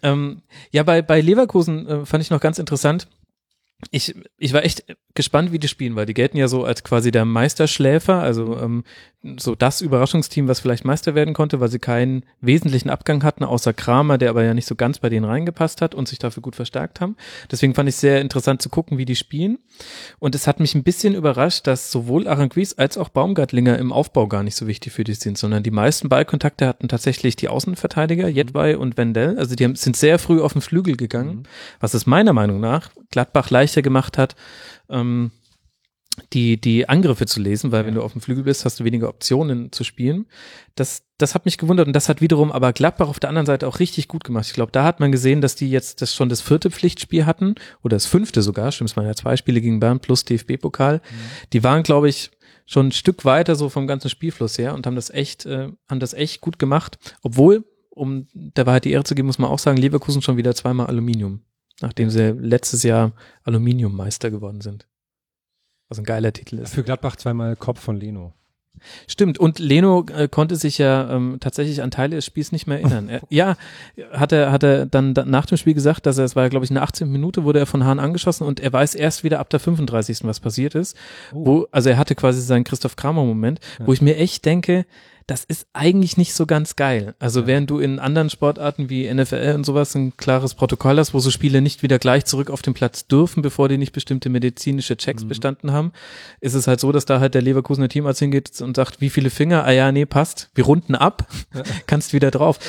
Ähm, 0.03 0.43
ja, 0.71 0.83
bei, 0.83 1.03
bei 1.03 1.21
Leverkusen 1.21 1.87
äh, 1.87 2.07
fand 2.07 2.23
ich 2.23 2.31
noch 2.31 2.41
ganz 2.41 2.59
interessant. 2.59 3.09
Ich, 3.91 4.15
ich 4.39 4.53
war 4.53 4.65
echt 4.65 4.85
gespannt, 5.17 5.53
wie 5.53 5.59
die 5.59 5.69
spielen, 5.69 5.97
weil 5.97 6.07
die 6.07 6.15
gelten 6.15 6.37
ja 6.37 6.49
so 6.49 6.65
als 6.65 6.85
quasi 6.85 7.11
der 7.11 7.25
Meisterschläfer, 7.25 8.21
also 8.21 8.59
ähm, 8.59 8.85
so 9.39 9.55
das 9.55 9.81
Überraschungsteam, 9.81 10.49
was 10.49 10.61
vielleicht 10.61 10.85
Meister 10.85 11.15
werden 11.15 11.35
konnte, 11.35 11.61
weil 11.61 11.69
sie 11.69 11.79
keinen 11.79 12.25
wesentlichen 12.41 12.91
Abgang 12.91 13.25
hatten, 13.25 13.45
außer 13.45 13.73
Kramer, 13.73 14.19
der 14.19 14.31
aber 14.31 14.45
ja 14.45 14.55
nicht 14.55 14.69
so 14.69 14.77
ganz 14.77 14.99
bei 14.99 15.09
denen 15.09 15.25
reingepasst 15.25 15.83
hat 15.83 15.95
und 15.95 16.07
sich 16.09 16.19
dafür 16.19 16.43
gut 16.43 16.57
verstärkt 16.57 17.01
haben. 17.01 17.17
Deswegen 17.51 17.75
fand 17.75 17.89
ich 17.89 17.97
sehr 17.97 18.21
interessant 18.21 18.63
zu 18.63 18.69
gucken, 18.69 18.99
wie 18.99 19.05
die 19.05 19.17
spielen. 19.17 19.59
Und 20.19 20.35
es 20.35 20.47
hat 20.47 20.61
mich 20.61 20.75
ein 20.75 20.85
bisschen 20.85 21.15
überrascht, 21.15 21.67
dass 21.67 21.91
sowohl 21.91 22.29
Aranguiz 22.29 22.75
als 22.77 22.99
auch 22.99 23.09
Baumgartlinger 23.09 23.79
im 23.79 23.93
Aufbau 23.93 24.29
gar 24.29 24.43
nicht 24.43 24.57
so 24.57 24.67
wichtig 24.67 24.93
für 24.93 25.05
die 25.05 25.15
sind, 25.15 25.39
sondern 25.39 25.63
die 25.63 25.71
meisten 25.71 26.09
Ballkontakte 26.09 26.67
hatten 26.67 26.89
tatsächlich 26.89 27.37
die 27.37 27.49
Außenverteidiger, 27.49 28.29
Jedwai 28.29 28.77
und 28.77 28.97
Wendell. 28.97 29.39
Also 29.39 29.57
die 29.57 29.65
haben, 29.65 29.75
sind 29.75 29.97
sehr 29.97 30.19
früh 30.19 30.41
auf 30.41 30.53
den 30.53 30.63
Flügel 30.63 30.97
gegangen, 30.97 31.49
was 31.81 31.95
es 31.95 32.07
meiner 32.07 32.33
Meinung 32.33 32.61
nach 32.61 32.91
Gladbach 33.11 33.51
leichter 33.51 33.83
gemacht 33.83 34.19
hat, 34.19 34.37
ähm, 34.89 35.31
die, 36.33 36.61
die 36.61 36.89
Angriffe 36.89 37.27
zu 37.27 37.41
lesen, 37.41 37.73
weil 37.73 37.87
wenn 37.87 37.95
du 37.95 38.03
auf 38.03 38.13
dem 38.13 38.21
Flügel 38.21 38.45
bist, 38.45 38.65
hast 38.65 38.81
du 38.81 38.85
weniger 38.85 39.09
Optionen 39.09 39.71
zu 39.73 39.85
spielen. 39.85 40.27
Das, 40.75 41.03
das 41.19 41.35
hat 41.35 41.45
mich 41.45 41.59
gewundert 41.59 41.87
und 41.87 41.93
das 41.93 42.09
hat 42.09 42.21
wiederum 42.21 42.53
aber 42.53 42.73
Gladbach 42.73 43.09
auf 43.09 43.21
der 43.21 43.29
anderen 43.29 43.47
Seite 43.47 43.69
auch 43.69 43.81
richtig 43.81 44.09
gut 44.09 44.25
gemacht. 44.25 44.47
Ich 44.47 44.55
glaube, 44.55 44.73
da 44.73 44.85
hat 44.85 45.01
man 45.01 45.13
gesehen, 45.13 45.41
dass 45.41 45.57
die 45.57 45.71
jetzt 45.71 46.03
das 46.03 46.15
schon 46.15 46.29
das 46.29 46.41
vierte 46.41 46.71
Pflichtspiel 46.71 47.27
hatten 47.27 47.55
oder 47.83 47.97
das 47.97 48.07
fünfte 48.07 48.43
sogar, 48.43 48.73
stimmt, 48.73 48.91
es 48.91 48.97
waren 48.97 49.07
ja 49.07 49.15
zwei 49.15 49.37
Spiele 49.37 49.61
gegen 49.61 49.81
Bern 49.81 50.01
plus 50.01 50.25
DFB-Pokal. 50.25 51.01
Die 51.53 51.63
waren, 51.63 51.83
glaube 51.83 52.09
ich, 52.09 52.31
schon 52.67 52.89
ein 52.89 52.93
Stück 52.93 53.25
weiter 53.25 53.55
so 53.55 53.69
vom 53.69 53.87
ganzen 53.87 54.11
Spielfluss 54.11 54.59
her 54.59 54.75
und 54.75 54.87
haben 54.87 54.97
das 54.97 55.11
echt, 55.11 55.47
äh, 55.47 55.69
haben 55.89 56.01
das 56.01 56.15
echt 56.15 56.41
gut 56.41 56.59
gemacht. 56.59 56.99
Obwohl, 57.23 57.65
um 57.91 58.27
der 58.35 58.67
Wahrheit 58.67 58.85
die 58.85 58.91
Ehre 58.91 59.05
zu 59.05 59.15
geben, 59.15 59.27
muss 59.27 59.39
man 59.39 59.51
auch 59.51 59.59
sagen, 59.59 59.79
Leverkusen 59.79 60.23
schon 60.23 60.37
wieder 60.37 60.55
zweimal 60.55 60.87
Aluminium, 60.87 61.43
nachdem 61.81 62.11
sie 62.11 62.31
letztes 62.33 62.83
Jahr 62.83 63.13
Aluminiummeister 63.45 64.31
geworden 64.31 64.61
sind. 64.61 64.87
Was 65.89 65.99
ein 65.99 66.05
geiler 66.05 66.33
Titel 66.33 66.59
ist. 66.59 66.75
Für 66.75 66.83
Gladbach 66.83 67.17
zweimal 67.17 67.55
Kopf 67.57 67.81
von 67.81 67.97
Leno. 67.97 68.33
Stimmt, 69.07 69.39
und 69.39 69.59
Leno 69.59 70.05
äh, 70.15 70.29
konnte 70.29 70.57
sich 70.57 70.79
ja 70.79 71.11
ähm, 71.11 71.39
tatsächlich 71.41 71.83
an 71.83 71.91
Teile 71.91 72.17
des 72.17 72.27
Spiels 72.27 72.53
nicht 72.53 72.67
mehr 72.67 72.81
erinnern. 72.81 73.09
Er, 73.17 73.23
ja, 73.31 73.57
hat 74.13 74.33
er, 74.33 74.53
hat 74.53 74.63
er 74.63 74.85
dann 74.85 75.15
da, 75.15 75.25
nach 75.25 75.47
dem 75.47 75.57
Spiel 75.57 75.75
gesagt, 75.75 76.07
dass 76.07 76.19
er, 76.19 76.25
es 76.25 76.37
war 76.37 76.43
ja, 76.43 76.49
glaube 76.49 76.65
ich, 76.65 76.71
in 76.71 76.75
der 76.75 76.83
18. 76.83 77.11
Minute 77.11 77.45
wurde 77.45 77.59
er 77.59 77.67
von 77.67 77.85
Hahn 77.85 78.01
angeschossen 78.01 78.47
und 78.47 78.61
er 78.61 78.73
weiß 78.73 78.95
erst 78.95 79.23
wieder 79.23 79.39
ab 79.39 79.49
der 79.49 79.61
35. 79.61 80.25
was 80.25 80.41
passiert 80.41 80.75
ist. 80.75 80.97
Wo, 81.33 81.67
also 81.71 81.89
er 81.89 81.99
hatte 81.99 82.15
quasi 82.15 82.41
seinen 82.41 82.65
Christoph 82.65 82.97
Kramer-Moment, 82.97 83.61
wo 83.79 83.93
ich 83.93 84.03
mir 84.03 84.17
echt 84.17 84.45
denke, 84.45 84.87
das 85.29 85.43
ist 85.43 85.67
eigentlich 85.73 86.17
nicht 86.17 86.35
so 86.35 86.47
ganz 86.47 86.77
geil. 86.77 87.17
Also 87.19 87.49
während 87.49 87.69
du 87.69 87.81
in 87.81 87.99
anderen 87.99 88.31
Sportarten 88.31 88.89
wie 88.89 89.13
NFL 89.13 89.55
und 89.57 89.65
sowas 89.65 89.95
ein 89.97 90.17
klares 90.17 90.55
Protokoll 90.55 90.99
hast, 90.99 91.15
wo 91.15 91.19
so 91.19 91.33
Spieler 91.33 91.61
nicht 91.61 91.83
wieder 91.83 91.99
gleich 91.99 92.25
zurück 92.27 92.49
auf 92.49 92.63
den 92.63 92.75
Platz 92.75 93.09
dürfen, 93.09 93.43
bevor 93.43 93.69
die 93.69 93.77
nicht 93.77 93.93
bestimmte 93.93 94.29
medizinische 94.29 94.97
Checks 94.97 95.25
Mhm. 95.25 95.29
bestanden 95.29 95.73
haben, 95.73 95.93
ist 96.41 96.55
es 96.55 96.69
halt 96.69 96.79
so, 96.79 96.93
dass 96.93 97.07
da 97.07 97.19
halt 97.19 97.35
der 97.35 97.43
Leverkusener 97.43 97.89
Teamarzt 97.89 98.21
hingeht 98.21 98.61
und 98.61 98.77
sagt, 98.77 99.01
wie 99.01 99.11
viele 99.11 99.31
Finger? 99.31 99.65
Ah 99.65 99.73
ja, 99.73 99.91
nee, 99.91 100.07
passt. 100.07 100.51
Wir 100.55 100.65
runden 100.65 100.95
ab. 100.95 101.27
Kannst 101.89 102.13
wieder 102.13 102.31
drauf. 102.31 102.61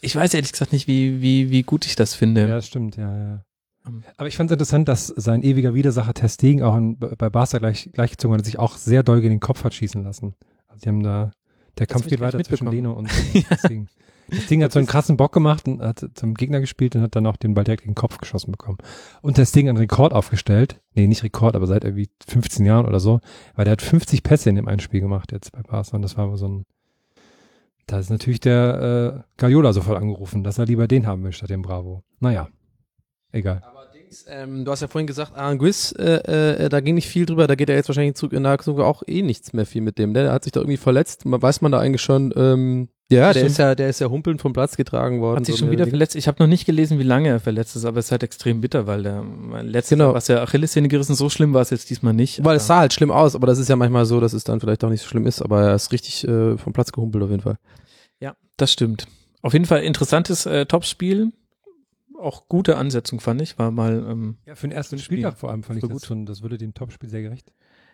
Ich 0.00 0.14
weiß 0.14 0.34
ehrlich 0.34 0.52
gesagt 0.52 0.72
nicht, 0.72 0.86
wie, 0.86 1.20
wie, 1.20 1.50
wie 1.50 1.64
gut 1.64 1.84
ich 1.84 1.96
das 1.96 2.14
finde. 2.14 2.46
Ja, 2.48 2.62
stimmt, 2.62 2.96
ja, 2.96 3.16
ja. 3.16 3.44
Ähm. 3.86 4.04
Aber 4.16 4.28
ich 4.28 4.36
fand 4.36 4.50
es 4.50 4.54
interessant, 4.54 4.88
dass 4.88 5.08
sein 5.08 5.42
ewiger 5.42 5.74
Widersacher 5.74 6.14
Testegen 6.14 6.62
auch 6.62 6.76
in, 6.76 6.96
bei 6.96 7.28
Barca 7.28 7.58
gleich, 7.58 7.90
gleichgezogen 7.92 8.34
hat 8.34 8.40
und 8.40 8.44
sich 8.44 8.60
auch 8.60 8.76
sehr 8.76 9.02
doll 9.02 9.20
gegen 9.20 9.34
den 9.34 9.40
Kopf 9.40 9.64
hat 9.64 9.74
schießen 9.74 10.04
lassen. 10.04 10.34
Also 10.68 10.80
die 10.84 10.88
haben 10.88 11.02
da, 11.02 11.32
der 11.78 11.86
Kampf 11.86 12.06
geht 12.06 12.20
weiter 12.20 12.42
zwischen. 12.42 12.70
Leno 12.70 12.92
und 12.92 13.08
Testegen. 13.48 13.88
Testegen 14.30 14.64
hat 14.64 14.72
so 14.72 14.78
einen 14.78 14.88
krassen 14.88 15.16
Bock 15.16 15.32
gemacht 15.32 15.68
und 15.68 15.82
hat 15.82 16.06
zum 16.14 16.34
Gegner 16.34 16.60
gespielt 16.60 16.96
und 16.96 17.02
hat 17.02 17.14
dann 17.14 17.26
auch 17.26 17.36
den 17.36 17.54
Ball 17.54 17.64
direkt 17.64 17.82
gegen 17.82 17.92
den 17.92 17.96
Kopf 17.96 18.18
geschossen 18.18 18.52
bekommen. 18.52 18.78
Und 19.20 19.34
Testegen 19.34 19.68
einen 19.68 19.78
Rekord 19.78 20.12
aufgestellt. 20.12 20.80
Nee, 20.94 21.06
nicht 21.06 21.22
Rekord, 21.22 21.56
aber 21.56 21.66
seit 21.66 21.84
irgendwie 21.84 22.08
15 22.26 22.64
Jahren 22.64 22.86
oder 22.86 23.00
so. 23.00 23.20
Weil 23.54 23.64
der 23.66 23.72
hat 23.72 23.82
50 23.82 24.22
Pässe 24.22 24.48
in 24.48 24.56
dem 24.56 24.68
einen 24.68 24.80
Spiel 24.80 25.00
gemacht 25.00 25.32
jetzt 25.32 25.52
bei 25.52 25.62
Barca 25.62 25.96
und 25.96 26.02
das 26.02 26.16
war 26.16 26.24
aber 26.24 26.38
so 26.38 26.48
ein, 26.48 26.64
da 27.86 27.98
ist 27.98 28.10
natürlich 28.10 28.40
der 28.40 29.24
äh, 29.26 29.38
Guardiola 29.38 29.72
sofort 29.72 29.98
angerufen, 29.98 30.42
dass 30.42 30.58
er 30.58 30.64
lieber 30.66 30.88
den 30.88 31.06
haben 31.06 31.22
will 31.22 31.32
statt 31.32 31.50
den 31.50 31.62
Bravo. 31.62 32.02
Naja, 32.20 32.48
egal. 33.30 33.62
Ähm, 34.28 34.64
du 34.64 34.70
hast 34.70 34.80
ja 34.82 34.88
vorhin 34.88 35.06
gesagt, 35.06 35.36
Aaron 35.36 35.58
Gwiss, 35.58 35.92
äh, 35.92 36.64
äh, 36.64 36.68
da 36.68 36.80
ging 36.80 36.94
nicht 36.94 37.08
viel 37.08 37.26
drüber, 37.26 37.46
da 37.46 37.54
geht 37.54 37.68
er 37.68 37.76
jetzt 37.76 37.88
wahrscheinlich 37.88 38.14
zurück 38.16 38.32
in 38.32 38.42
der 38.44 38.58
Zukunft 38.58 38.84
auch 38.86 39.02
eh 39.06 39.22
nichts 39.22 39.52
mehr 39.52 39.66
viel 39.66 39.82
mit 39.82 39.98
dem. 39.98 40.12
ne? 40.12 40.22
Der 40.24 40.32
hat 40.32 40.44
sich 40.44 40.52
da 40.52 40.60
irgendwie 40.60 40.76
verletzt, 40.76 41.24
man, 41.24 41.40
weiß 41.42 41.60
man 41.60 41.72
da 41.72 41.78
eigentlich 41.80 42.02
schon, 42.02 42.32
ähm, 42.36 42.88
ja, 43.10 43.32
der 43.32 43.40
Stimmt. 43.40 43.50
ist 43.50 43.58
ja, 43.58 43.74
der 43.74 43.88
ist 43.90 44.00
ja 44.00 44.08
humpelnd 44.08 44.40
vom 44.40 44.54
Platz 44.54 44.76
getragen 44.78 45.20
worden. 45.20 45.36
Hat 45.36 45.46
sich 45.46 45.56
so 45.56 45.60
schon 45.60 45.70
wieder 45.70 45.86
verletzt. 45.86 46.16
Ich 46.16 46.26
habe 46.26 46.42
noch 46.42 46.46
nicht 46.48 46.64
gelesen, 46.64 46.98
wie 46.98 47.02
lange 47.04 47.28
er 47.28 47.38
verletzt 47.38 47.76
ist, 47.76 47.84
aber 47.84 47.98
es 47.98 48.06
ist 48.06 48.12
halt 48.12 48.22
extrem 48.22 48.62
bitter, 48.62 48.86
weil 48.86 49.02
der 49.02 49.22
mein 49.22 49.66
letztes 49.68 49.90
Genau. 49.90 50.06
Jahr 50.06 50.14
was 50.14 50.28
ja 50.28 50.42
Achillessehne 50.42 50.88
gerissen, 50.88 51.14
so 51.14 51.28
schlimm 51.28 51.52
war 51.52 51.60
es 51.60 51.68
jetzt 51.70 51.90
diesmal 51.90 52.14
nicht. 52.14 52.42
Weil 52.42 52.56
es 52.56 52.66
sah 52.66 52.78
halt 52.78 52.94
schlimm 52.94 53.10
aus, 53.10 53.34
aber 53.34 53.46
das 53.46 53.58
ist 53.58 53.68
ja 53.68 53.76
manchmal 53.76 54.06
so, 54.06 54.20
dass 54.20 54.32
es 54.32 54.44
dann 54.44 54.58
vielleicht 54.58 54.82
auch 54.84 54.88
nicht 54.88 55.02
so 55.02 55.08
schlimm 55.08 55.26
ist, 55.26 55.42
aber 55.42 55.62
er 55.64 55.74
ist 55.74 55.92
richtig 55.92 56.26
äh, 56.26 56.56
vom 56.56 56.72
Platz 56.72 56.92
gehumpelt 56.92 57.22
auf 57.22 57.30
jeden 57.30 57.42
Fall. 57.42 57.56
Ja, 58.20 58.36
das 58.56 58.72
stimmt. 58.72 59.06
Auf 59.42 59.52
jeden 59.52 59.66
Fall 59.66 59.82
interessantes 59.82 60.46
äh, 60.46 60.64
Topspiel. 60.64 61.30
Auch 62.24 62.48
gute 62.48 62.76
Ansetzung 62.76 63.20
fand 63.20 63.40
ich, 63.42 63.58
war 63.58 63.70
mal 63.70 64.04
ähm, 64.08 64.36
Ja, 64.46 64.54
für 64.54 64.66
den 64.66 64.72
ersten 64.72 64.98
Spiel. 64.98 65.18
Spieltag 65.18 65.38
vor 65.38 65.50
allem 65.50 65.62
fand 65.62 65.76
ich 65.76 65.82
So 65.82 65.88
das 65.88 65.98
gut. 66.00 66.06
schon, 66.06 66.26
das 66.26 66.42
würde 66.42 66.56
dem 66.58 66.72
Topspiel 66.74 67.08
sehr 67.10 67.22
gerecht. 67.22 67.52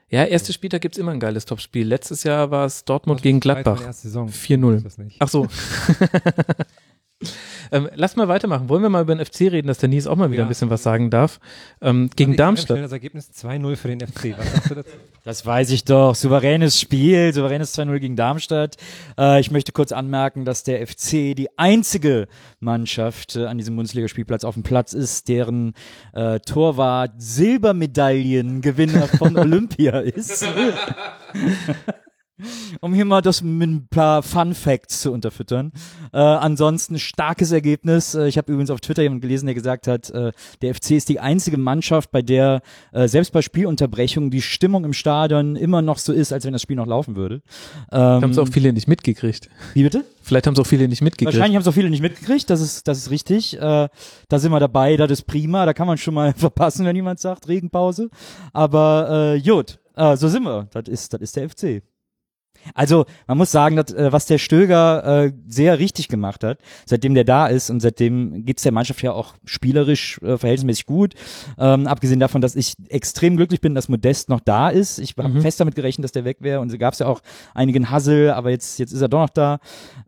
ja, 0.09 0.25
erste 0.25 0.53
Spieltag 0.53 0.81
gibt's 0.83 0.99
immer 0.99 1.11
ein 1.13 1.21
geiles 1.21 1.45
Topspiel. 1.47 1.87
Letztes 1.87 2.23
Jahr 2.25 2.51
war 2.51 2.65
es 2.67 2.85
Dortmund 2.85 3.23
gegen 3.23 3.41
Gladbach. 3.41 3.83
erste 3.83 4.09
Saison. 4.09 4.29
4-0. 4.29 4.71
Ich 4.71 4.75
weiß 4.77 4.83
das 4.85 4.99
nicht. 4.99 5.17
Ach 5.21 5.29
so. 5.29 5.49
ähm, 7.73 7.89
lass 7.95 8.17
mal 8.17 8.29
weitermachen. 8.29 8.69
Wollen 8.69 8.83
wir 8.83 8.89
mal 8.89 9.03
über 9.03 9.15
den 9.15 9.25
FC 9.25 9.43
reden, 9.43 9.69
dass 9.69 9.79
der 9.79 9.89
Nies 9.89 10.07
auch 10.07 10.17
mal 10.17 10.31
wieder 10.31 10.41
Ja. 10.41 10.47
ein 10.47 10.49
bisschen 10.49 10.71
was 10.71 10.83
sagen 10.83 11.11
darf? 11.11 11.39
Ähm, 11.81 12.11
gegen 12.17 12.37
Darmstadt. 12.37 12.79
Das 12.79 12.93
Ergebnis 12.93 13.31
2-0 13.31 13.77
für 13.77 13.89
den 13.89 14.01
FC. 14.01 14.35
Was 14.39 14.53
sagst 14.53 14.71
du 14.71 14.75
dazu? 14.77 14.91
Das 15.23 15.45
weiß 15.45 15.69
ich 15.73 15.85
doch. 15.85 16.15
Souveränes 16.15 16.81
Spiel, 16.81 17.35
souveränes 17.35 17.77
2-0 17.79 17.99
gegen 17.99 18.17
Darmstadt. 18.17 18.79
Äh, 19.19 19.39
ich 19.41 19.51
möchte 19.51 19.71
kurz 19.71 19.93
anmerken, 19.93 20.47
dass 20.47 20.65
der 20.65 20.87
FC 20.87 21.37
die 21.37 21.49
einzige 21.59 22.27
Mannschaft 22.59 23.37
äh, 23.37 23.45
an 23.45 23.59
diesem 23.59 23.77
Bundesligaspielplatz 23.77 24.45
auf 24.45 24.55
dem 24.55 24.63
Platz 24.63 24.95
ist, 24.95 25.29
deren 25.29 25.75
äh, 26.15 26.41
Torwart 26.41 27.13
Silbermedaillengewinner 27.19 29.09
von 29.09 29.37
Olympia 29.37 30.01
ist. 30.01 30.47
Um 32.81 32.95
hier 32.95 33.05
mal 33.05 33.23
das 33.23 33.43
mit 33.43 33.69
ein 33.69 33.87
paar 33.89 34.23
Fun 34.23 34.55
Facts 34.55 35.01
zu 35.01 35.13
unterfüttern. 35.13 35.73
Äh, 36.13 36.19
ansonsten 36.19 36.99
starkes 36.99 37.53
Ergebnis. 37.53 38.15
Äh, 38.15 38.29
ich 38.29 38.39
habe 38.39 38.53
übrigens 38.53 38.71
auf 38.71 38.81
Twitter 38.81 39.03
jemanden 39.03 39.23
gelesen, 39.23 39.47
der 39.47 39.55
gesagt 39.55 39.87
hat, 39.87 40.11
äh, 40.11 40.33
der 40.63 40.75
FC 40.75 40.93
ist 40.93 41.09
die 41.09 41.21
einzige 41.21 41.59
Mannschaft, 41.59 42.11
bei 42.11 42.23
der 42.23 42.63
äh, 42.93 43.09
selbst 43.09 43.33
bei 43.33 43.43
Spielunterbrechungen 43.43 44.31
die 44.31 44.43
Stimmung 44.43 44.85
im 44.85 44.93
Stadion 44.93 45.57
immer 45.57 45.83
noch 45.83 45.99
so 45.99 46.13
ist, 46.13 46.33
als 46.33 46.45
wenn 46.45 46.53
das 46.53 46.63
Spiel 46.63 46.77
noch 46.77 46.87
laufen 46.87 47.17
würde. 47.17 47.43
Ähm, 47.93 48.01
Haben 48.01 48.31
es 48.31 48.39
auch 48.39 48.49
viele 48.49 48.73
nicht 48.73 48.89
mitgekriegt. 48.89 49.49
wie 49.75 49.83
bitte? 49.83 50.05
Vielleicht 50.23 50.47
haben 50.47 50.55
es 50.55 50.61
auch 50.61 50.67
viele 50.67 50.87
nicht 50.87 51.03
mitgekriegt. 51.03 51.35
Wahrscheinlich 51.35 51.57
haben 51.57 51.63
es 51.63 51.69
auch 51.69 51.75
viele 51.75 51.91
nicht 51.91 52.03
mitgekriegt, 52.03 52.49
das 52.51 52.61
ist, 52.61 52.87
das 52.87 52.99
ist 52.99 53.11
richtig. 53.11 53.57
Äh, 53.57 53.89
da 54.29 54.39
sind 54.39 54.53
wir 54.53 54.61
dabei, 54.61 54.97
das 54.97 55.11
ist 55.11 55.23
prima, 55.27 55.67
da 55.67 55.73
kann 55.73 55.87
man 55.87 55.99
schon 55.99 56.15
mal 56.15 56.33
verpassen, 56.37 56.87
wenn 56.87 56.97
jemand 56.97 57.21
sagt, 57.21 57.49
Regenpause. 57.49 58.11
Aber 58.53 59.35
äh, 59.35 59.41
gut, 59.41 59.79
äh, 59.97 60.17
so 60.17 60.29
sind 60.29 60.45
wir. 60.45 60.69
Das 60.73 60.89
ist, 60.89 61.13
das 61.13 61.21
ist 61.21 61.37
der 61.37 61.49
FC. 61.49 61.83
Also 62.75 63.07
man 63.27 63.39
muss 63.39 63.51
sagen, 63.51 63.77
dass, 63.77 63.93
äh, 63.93 64.13
was 64.13 64.27
der 64.27 64.39
Stöger 64.39 65.25
äh, 65.25 65.33
sehr 65.49 65.79
richtig 65.79 66.09
gemacht 66.09 66.45
hat, 66.45 66.59
seitdem 66.87 67.15
der 67.15 67.25
da 67.25 67.47
ist 67.47 67.71
und 67.71 67.81
seitdem 67.81 68.45
geht's 68.45 68.63
der 68.63 68.73
Mannschaft 68.73 69.03
ja 69.03 69.13
auch 69.13 69.35
spielerisch 69.45 70.19
äh, 70.23 70.37
verhältnismäßig 70.39 70.87
gut. 70.87 71.15
Ähm, 71.59 71.87
abgesehen 71.87 72.21
davon, 72.21 72.41
dass 72.41 72.57
ich 72.57 72.75
extrem 72.89 73.37
glücklich 73.37 73.61
bin, 73.61 73.75
dass 73.75 73.89
Modest 73.89 74.29
noch 74.29 74.41
da 74.41 74.69
ist. 74.69 74.99
Ich 74.99 75.15
habe 75.17 75.29
Mhm. 75.29 75.43
fest 75.43 75.61
damit 75.61 75.75
gerechnet, 75.75 76.05
dass 76.05 76.13
der 76.13 76.25
weg 76.25 76.39
wäre 76.41 76.61
und 76.61 76.71
so 76.71 76.79
gab's 76.79 76.99
ja 76.99 77.07
auch 77.07 77.21
einigen 77.55 77.91
Hassel, 77.91 78.31
aber 78.31 78.51
jetzt, 78.51 78.79
jetzt 78.79 78.93
ist 78.93 79.01
er 79.01 79.09
doch 79.09 79.21
noch 79.21 79.31
da. 79.31 79.59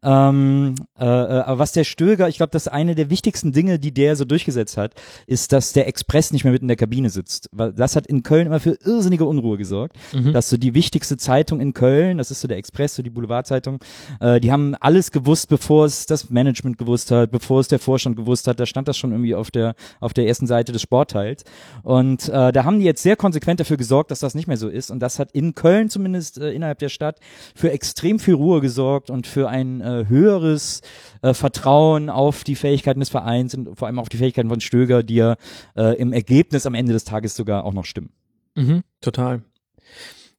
Ähm, 0.02 0.74
äh, 0.98 1.04
äh, 1.04 1.08
aber 1.08 1.58
was 1.58 1.72
der 1.72 1.84
Stöger, 1.84 2.28
ich 2.28 2.36
glaube, 2.36 2.50
das 2.50 2.68
eine 2.68 2.94
der 2.94 3.10
wichtigsten 3.10 3.52
Dinge, 3.52 3.78
die 3.78 3.92
der 3.92 4.16
so 4.16 4.24
durchgesetzt 4.24 4.76
hat, 4.76 4.94
ist, 5.26 5.52
dass 5.52 5.72
der 5.72 5.86
Express 5.86 6.32
nicht 6.32 6.44
mehr 6.44 6.52
mit 6.52 6.62
in 6.62 6.68
der 6.68 6.76
Kabine 6.76 7.10
sitzt. 7.10 7.48
Weil 7.52 7.72
das 7.72 7.96
hat 7.96 8.06
in 8.06 8.22
Köln 8.22 8.46
immer 8.46 8.60
für 8.60 8.78
irrsinnige 8.84 9.24
Unruhe 9.24 9.58
gesorgt. 9.58 9.96
Mhm. 10.12 10.32
Dass 10.32 10.48
so 10.48 10.56
die 10.56 10.74
wichtigste 10.74 11.16
Zeitung 11.16 11.60
in 11.60 11.72
Köln, 11.72 12.18
das 12.18 12.30
ist 12.30 12.41
so 12.42 12.48
der 12.48 12.58
Express, 12.58 12.96
die 12.96 13.10
Boulevardzeitung, 13.10 13.78
äh, 14.20 14.40
die 14.40 14.52
haben 14.52 14.74
alles 14.76 15.10
gewusst, 15.10 15.48
bevor 15.48 15.86
es 15.86 16.06
das 16.06 16.30
Management 16.30 16.78
gewusst 16.78 17.10
hat, 17.10 17.30
bevor 17.30 17.60
es 17.60 17.68
der 17.68 17.78
Vorstand 17.78 18.16
gewusst 18.16 18.46
hat. 18.46 18.60
Da 18.60 18.66
stand 18.66 18.88
das 18.88 18.96
schon 18.96 19.12
irgendwie 19.12 19.34
auf 19.34 19.50
der 19.50 19.74
auf 20.00 20.12
der 20.12 20.26
ersten 20.26 20.46
Seite 20.46 20.72
des 20.72 20.82
Sportteils. 20.82 21.44
Und 21.82 22.28
äh, 22.28 22.52
da 22.52 22.64
haben 22.64 22.78
die 22.78 22.84
jetzt 22.84 23.02
sehr 23.02 23.16
konsequent 23.16 23.60
dafür 23.60 23.76
gesorgt, 23.76 24.10
dass 24.10 24.20
das 24.20 24.34
nicht 24.34 24.46
mehr 24.46 24.56
so 24.56 24.68
ist. 24.68 24.90
Und 24.90 25.00
das 25.00 25.18
hat 25.18 25.32
in 25.32 25.54
Köln 25.54 25.88
zumindest 25.88 26.38
äh, 26.38 26.52
innerhalb 26.52 26.78
der 26.78 26.88
Stadt 26.88 27.18
für 27.54 27.70
extrem 27.70 28.18
viel 28.18 28.34
Ruhe 28.34 28.60
gesorgt 28.60 29.10
und 29.10 29.26
für 29.26 29.48
ein 29.48 29.80
äh, 29.80 30.04
höheres 30.08 30.82
äh, 31.22 31.34
Vertrauen 31.34 32.10
auf 32.10 32.44
die 32.44 32.56
Fähigkeiten 32.56 33.00
des 33.00 33.08
Vereins 33.08 33.54
und 33.54 33.76
vor 33.78 33.86
allem 33.86 33.98
auf 33.98 34.08
die 34.08 34.16
Fähigkeiten 34.16 34.48
von 34.48 34.60
Stöger, 34.60 35.02
die 35.02 35.16
ja 35.16 35.36
äh, 35.76 35.96
im 35.98 36.12
Ergebnis 36.12 36.66
am 36.66 36.74
Ende 36.74 36.92
des 36.92 37.04
Tages 37.04 37.34
sogar 37.34 37.64
auch 37.64 37.72
noch 37.72 37.84
stimmen. 37.84 38.10
Mhm, 38.54 38.82
total. 39.00 39.42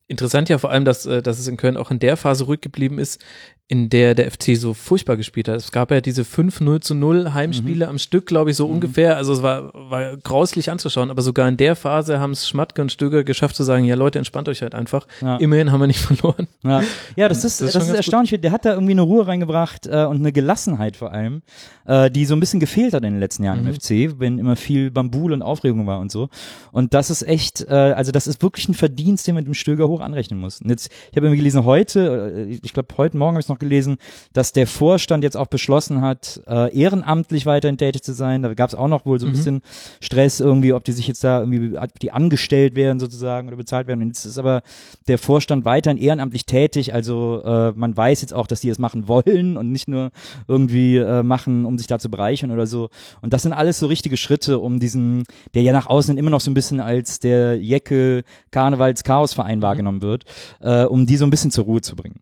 Interessant 0.07 0.49
ja 0.49 0.57
vor 0.57 0.69
allem, 0.71 0.85
dass, 0.85 1.05
äh, 1.05 1.21
dass 1.21 1.39
es 1.39 1.47
in 1.47 1.57
Köln 1.57 1.77
auch 1.77 1.89
in 1.89 1.99
der 1.99 2.17
Phase 2.17 2.43
ruhig 2.45 2.61
geblieben 2.61 2.99
ist, 2.99 3.23
in 3.69 3.89
der 3.89 4.13
der 4.13 4.29
FC 4.29 4.55
so 4.57 4.73
furchtbar 4.73 5.15
gespielt 5.17 5.47
hat. 5.47 5.55
Es 5.55 5.71
gab 5.71 5.89
ja 5.89 6.01
diese 6.01 6.23
5-0 6.23 6.81
zu 6.81 6.93
0 6.95 7.33
Heimspiele 7.33 7.87
am 7.87 7.97
Stück, 7.97 8.25
glaube 8.27 8.51
ich, 8.51 8.57
so 8.57 8.67
ungefähr. 8.67 9.15
Also 9.17 9.33
es 9.33 9.41
war, 9.41 9.71
war 9.73 10.17
grauslich 10.17 10.69
anzuschauen, 10.69 11.09
aber 11.09 11.21
sogar 11.21 11.47
in 11.47 11.55
der 11.57 11.75
Phase 11.75 12.19
haben 12.19 12.31
es 12.31 12.47
Schmatke 12.47 12.81
und 12.81 12.91
Stöger 12.91 13.23
geschafft 13.23 13.55
zu 13.55 13.63
sagen, 13.63 13.85
ja 13.85 13.95
Leute, 13.95 14.19
entspannt 14.19 14.49
euch 14.49 14.61
halt 14.61 14.75
einfach. 14.75 15.07
Ja. 15.21 15.37
Immerhin 15.37 15.71
haben 15.71 15.79
wir 15.79 15.87
nicht 15.87 15.99
verloren. 16.01 16.47
Ja, 16.63 16.83
ja 17.15 17.29
das 17.29 17.45
ist, 17.45 17.61
Das 17.61 17.67
das 17.67 17.67
ist 17.67 17.67
ist, 17.67 17.73
schon 17.73 17.87
ganz 17.87 17.97
erstaunlich. 17.97 18.41
Der 18.41 18.51
hat 18.51 18.65
da 18.65 18.73
irgendwie 18.73 18.91
eine 18.91 19.01
Ruhe 19.01 19.25
reingebracht 19.25 19.87
äh, 19.87 20.05
und 20.05 20.17
eine 20.17 20.33
Gelassenheit 20.33 20.97
vor 20.97 21.11
allem, 21.13 21.41
äh, 21.85 22.11
die 22.11 22.25
so 22.25 22.35
ein 22.35 22.41
bisschen 22.41 22.59
gefehlt 22.59 22.93
hat 22.93 23.03
in 23.03 23.13
den 23.13 23.19
letzten 23.19 23.43
Jahren 23.43 23.61
Mhm. 23.61 23.67
im 23.69 23.73
FC, 23.75 24.19
wenn 24.19 24.39
immer 24.39 24.57
viel 24.57 24.91
Bambul 24.91 25.31
und 25.31 25.41
Aufregung 25.41 25.87
war 25.87 25.99
und 25.99 26.11
so. 26.11 26.29
Und 26.73 26.93
das 26.93 27.09
ist 27.09 27.23
echt, 27.23 27.61
äh, 27.69 27.73
also 27.73 28.11
das 28.11 28.27
ist 28.27 28.43
wirklich 28.43 28.67
ein 28.67 28.73
Verdienst, 28.73 29.25
den 29.25 29.35
man 29.35 29.45
dem 29.45 29.53
Stöger 29.53 29.87
hoch 29.87 30.01
anrechnen 30.01 30.39
muss. 30.39 30.59
Und 30.61 30.69
jetzt, 30.69 30.91
ich 31.11 31.15
habe 31.15 31.25
irgendwie 31.27 31.37
gelesen 31.37 31.63
heute, 31.63 32.33
äh, 32.35 32.59
ich 32.61 32.73
glaube 32.73 32.89
heute 32.97 33.17
Morgen 33.17 33.35
habe 33.35 33.41
ich 33.41 33.47
noch 33.53 33.59
gelesen, 33.59 33.97
dass 34.33 34.51
der 34.51 34.67
Vorstand 34.67 35.23
jetzt 35.23 35.37
auch 35.37 35.47
beschlossen 35.47 36.01
hat, 36.01 36.41
äh, 36.47 36.75
ehrenamtlich 36.77 37.45
weiterhin 37.45 37.77
tätig 37.77 38.03
zu 38.03 38.13
sein. 38.13 38.41
Da 38.43 38.53
gab 38.53 38.69
es 38.69 38.75
auch 38.75 38.87
noch 38.87 39.05
wohl 39.05 39.19
so 39.19 39.25
ein 39.25 39.31
Mhm. 39.31 39.35
bisschen 39.35 39.61
Stress 40.01 40.39
irgendwie, 40.39 40.73
ob 40.73 40.83
die 40.83 40.91
sich 40.91 41.07
jetzt 41.07 41.23
da 41.23 41.39
irgendwie, 41.39 41.77
ob 41.77 41.99
die 41.99 42.11
angestellt 42.11 42.75
werden 42.75 42.99
sozusagen 42.99 43.47
oder 43.47 43.57
bezahlt 43.57 43.87
werden. 43.87 44.01
Und 44.01 44.07
jetzt 44.07 44.25
ist 44.25 44.37
aber 44.37 44.61
der 45.07 45.17
Vorstand 45.17 45.65
weiterhin 45.65 45.97
ehrenamtlich 45.97 46.45
tätig. 46.45 46.93
Also 46.93 47.41
äh, 47.43 47.71
man 47.75 47.95
weiß 47.95 48.21
jetzt 48.21 48.33
auch, 48.33 48.47
dass 48.47 48.61
die 48.61 48.69
es 48.69 48.79
machen 48.79 49.07
wollen 49.07 49.57
und 49.57 49.71
nicht 49.71 49.87
nur 49.87 50.11
irgendwie 50.47 50.97
äh, 50.97 51.23
machen, 51.23 51.65
um 51.65 51.77
sich 51.77 51.87
da 51.87 51.99
zu 51.99 52.09
bereichern 52.09 52.51
oder 52.51 52.67
so. 52.67 52.89
Und 53.21 53.33
das 53.33 53.43
sind 53.43 53.53
alles 53.53 53.79
so 53.79 53.87
richtige 53.87 54.17
Schritte, 54.17 54.59
um 54.59 54.79
diesen, 54.79 55.23
der 55.53 55.61
ja 55.63 55.73
nach 55.73 55.87
außen 55.87 56.17
immer 56.17 56.29
noch 56.29 56.41
so 56.41 56.51
ein 56.51 56.53
bisschen 56.53 56.79
als 56.79 57.19
der 57.19 57.57
Jecke 57.61 58.23
Karnevals 58.51 59.03
Chaosverein 59.03 59.61
wahrgenommen 59.61 60.01
wird, 60.01 60.23
äh, 60.61 60.83
um 60.85 61.05
die 61.05 61.17
so 61.17 61.25
ein 61.25 61.29
bisschen 61.29 61.51
zur 61.51 61.65
Ruhe 61.65 61.81
zu 61.81 61.95
bringen. 61.95 62.19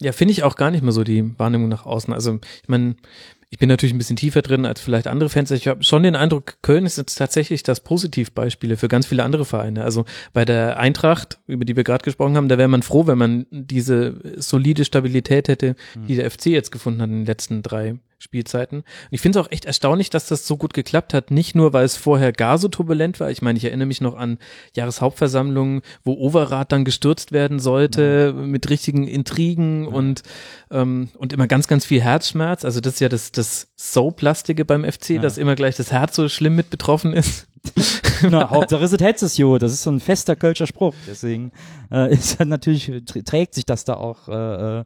Ja, 0.00 0.12
finde 0.12 0.32
ich 0.32 0.42
auch 0.42 0.56
gar 0.56 0.70
nicht 0.70 0.82
mehr 0.82 0.92
so 0.92 1.04
die 1.04 1.38
Wahrnehmung 1.38 1.68
nach 1.68 1.86
außen. 1.86 2.12
Also 2.12 2.40
ich 2.62 2.68
meine, 2.68 2.96
ich 3.54 3.58
bin 3.58 3.68
natürlich 3.68 3.94
ein 3.94 3.98
bisschen 3.98 4.16
tiefer 4.16 4.42
drin 4.42 4.66
als 4.66 4.80
vielleicht 4.80 5.06
andere 5.06 5.28
Fans. 5.28 5.52
Ich 5.52 5.68
habe 5.68 5.84
schon 5.84 6.02
den 6.02 6.16
Eindruck, 6.16 6.56
Köln 6.62 6.86
ist 6.86 6.98
jetzt 6.98 7.14
tatsächlich 7.14 7.62
das 7.62 7.78
Positivbeispiel 7.78 8.76
für 8.76 8.88
ganz 8.88 9.06
viele 9.06 9.22
andere 9.22 9.44
Vereine. 9.44 9.84
Also 9.84 10.04
bei 10.32 10.44
der 10.44 10.80
Eintracht, 10.80 11.38
über 11.46 11.64
die 11.64 11.76
wir 11.76 11.84
gerade 11.84 12.02
gesprochen 12.02 12.36
haben, 12.36 12.48
da 12.48 12.58
wäre 12.58 12.66
man 12.66 12.82
froh, 12.82 13.06
wenn 13.06 13.18
man 13.18 13.46
diese 13.52 14.20
solide 14.36 14.84
Stabilität 14.84 15.46
hätte, 15.46 15.76
die 16.08 16.16
der 16.16 16.28
FC 16.28 16.46
jetzt 16.46 16.72
gefunden 16.72 17.00
hat 17.00 17.10
in 17.10 17.18
den 17.18 17.26
letzten 17.26 17.62
drei 17.62 17.94
Spielzeiten. 18.18 18.78
Und 18.78 18.86
ich 19.10 19.20
finde 19.20 19.38
es 19.38 19.46
auch 19.46 19.50
echt 19.50 19.64
erstaunlich, 19.64 20.10
dass 20.10 20.26
das 20.26 20.46
so 20.46 20.56
gut 20.56 20.74
geklappt 20.74 21.14
hat. 21.14 21.30
Nicht 21.30 21.54
nur, 21.54 21.72
weil 21.72 21.84
es 21.84 21.96
vorher 21.96 22.32
gar 22.32 22.58
so 22.58 22.68
turbulent 22.68 23.20
war. 23.20 23.30
Ich 23.30 23.42
meine, 23.42 23.56
ich 23.58 23.64
erinnere 23.64 23.86
mich 23.86 24.00
noch 24.00 24.16
an 24.16 24.38
Jahreshauptversammlungen, 24.74 25.82
wo 26.04 26.14
Overath 26.14 26.72
dann 26.72 26.84
gestürzt 26.84 27.32
werden 27.32 27.58
sollte 27.58 28.32
mit 28.32 28.70
richtigen 28.70 29.06
Intrigen 29.06 29.86
und 29.86 30.22
ähm, 30.70 31.08
und 31.18 31.32
immer 31.32 31.46
ganz, 31.46 31.68
ganz 31.68 31.84
viel 31.84 32.00
Herzschmerz. 32.00 32.64
Also 32.64 32.80
das 32.80 32.94
ist 32.94 33.00
ja 33.00 33.08
das 33.08 33.32
das 33.32 33.68
So-Plastige 33.76 34.64
beim 34.64 34.84
FC, 34.84 35.20
dass 35.20 35.38
immer 35.38 35.54
gleich 35.54 35.76
das 35.76 35.92
Herz 35.92 36.16
so 36.16 36.28
schlimm 36.28 36.56
mit 36.56 36.70
betroffen 36.70 37.12
ist. 37.12 37.46
Na, 38.30 38.50
Hauptsache 38.50 38.84
es 38.84 38.92
hättest 38.92 39.22
es 39.22 39.36
jo. 39.36 39.58
Das 39.58 39.72
ist 39.72 39.82
so 39.82 39.90
ein 39.90 40.00
fester 40.00 40.36
Kölscher 40.36 40.66
Spruch. 40.66 40.94
Deswegen 41.06 41.52
äh, 41.90 42.12
ist 42.12 42.38
halt 42.38 42.48
natürlich, 42.48 42.88
tr- 42.88 43.24
trägt 43.24 43.54
sich 43.54 43.66
das 43.66 43.84
da 43.84 43.94
auch 43.94 44.28
äh, 44.28 44.80
äh, 44.80 44.84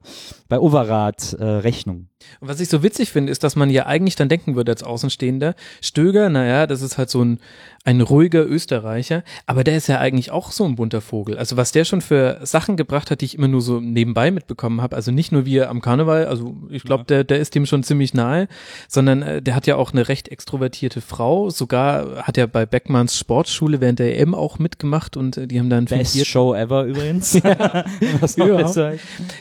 bei 0.48 0.58
Overath 0.58 1.34
äh, 1.34 1.44
Rechnung. 1.44 2.08
Und 2.40 2.48
was 2.48 2.58
ich 2.60 2.68
so 2.68 2.82
witzig 2.82 3.10
finde, 3.12 3.30
ist, 3.30 3.44
dass 3.44 3.54
man 3.54 3.70
ja 3.70 3.86
eigentlich 3.86 4.16
dann 4.16 4.28
denken 4.28 4.56
würde 4.56 4.72
als 4.72 4.82
Außenstehender, 4.82 5.54
Stöger, 5.80 6.28
naja, 6.28 6.66
das 6.66 6.82
ist 6.82 6.98
halt 6.98 7.10
so 7.10 7.22
ein, 7.24 7.38
ein 7.84 8.00
ruhiger 8.00 8.44
Österreicher, 8.44 9.22
aber 9.46 9.62
der 9.62 9.76
ist 9.76 9.86
ja 9.86 9.98
eigentlich 10.00 10.32
auch 10.32 10.50
so 10.50 10.64
ein 10.64 10.74
bunter 10.74 11.00
Vogel. 11.00 11.38
Also 11.38 11.56
was 11.56 11.70
der 11.70 11.84
schon 11.84 12.00
für 12.00 12.40
Sachen 12.42 12.76
gebracht 12.76 13.12
hat, 13.12 13.20
die 13.20 13.24
ich 13.26 13.36
immer 13.38 13.46
nur 13.46 13.62
so 13.62 13.78
nebenbei 13.78 14.32
mitbekommen 14.32 14.82
habe, 14.82 14.96
also 14.96 15.12
nicht 15.12 15.30
nur 15.30 15.46
wie 15.46 15.58
er 15.58 15.70
am 15.70 15.80
Karneval, 15.80 16.26
also 16.26 16.56
ich 16.70 16.82
glaube, 16.82 17.04
der, 17.04 17.22
der 17.22 17.38
ist 17.38 17.54
dem 17.54 17.66
schon 17.66 17.84
ziemlich 17.84 18.14
nahe, 18.14 18.48
sondern 18.88 19.22
äh, 19.22 19.40
der 19.40 19.54
hat 19.54 19.68
ja 19.68 19.76
auch 19.76 19.92
eine 19.92 20.08
recht 20.08 20.28
extrovertierte 20.28 21.00
Frau, 21.00 21.50
sogar 21.50 22.24
hat 22.24 22.36
er 22.36 22.48
bei 22.48 22.66
Beckmanns 22.66 23.16
Sportschule 23.18 23.80
während 23.80 23.98
der 23.98 24.18
EM 24.18 24.34
auch 24.34 24.58
mitgemacht 24.58 25.16
und 25.16 25.36
äh, 25.36 25.46
die 25.46 25.58
haben 25.58 25.68
dann 25.70 25.84
Best 25.86 26.12
fingiert- 26.12 26.26
Show 26.26 26.54
ever 26.54 26.84
übrigens. 26.84 27.34
Was 28.20 28.36
noch 28.36 28.46
Überhaupt. 28.46 28.66
besser. 28.68 28.92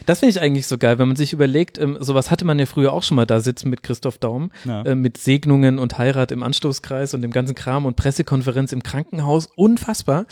Das 0.05 0.19
finde 0.19 0.31
ich 0.31 0.41
eigentlich 0.41 0.67
so 0.67 0.77
geil, 0.77 0.99
wenn 0.99 1.07
man 1.07 1.15
sich 1.17 1.33
überlegt, 1.33 1.77
ähm, 1.77 1.97
sowas 1.99 2.31
hatte 2.31 2.45
man 2.45 2.59
ja 2.59 2.65
früher 2.65 2.91
auch 2.93 3.03
schon 3.03 3.15
mal 3.15 3.25
da 3.25 3.39
sitzen 3.39 3.69
mit 3.69 3.83
Christoph 3.83 4.17
Daum, 4.17 4.51
Ja. 4.65 4.81
äh, 4.83 4.95
mit 4.95 5.17
Segnungen 5.17 5.79
und 5.79 5.97
Heirat 5.97 6.31
im 6.31 6.43
Anstoßkreis 6.43 7.13
und 7.13 7.21
dem 7.21 7.31
ganzen 7.31 7.55
Kram 7.55 7.85
und 7.85 7.95
Pressekonferenz 7.95 8.71
im 8.71 8.83
Krankenhaus. 8.83 9.47
Unfassbar. 9.55 10.25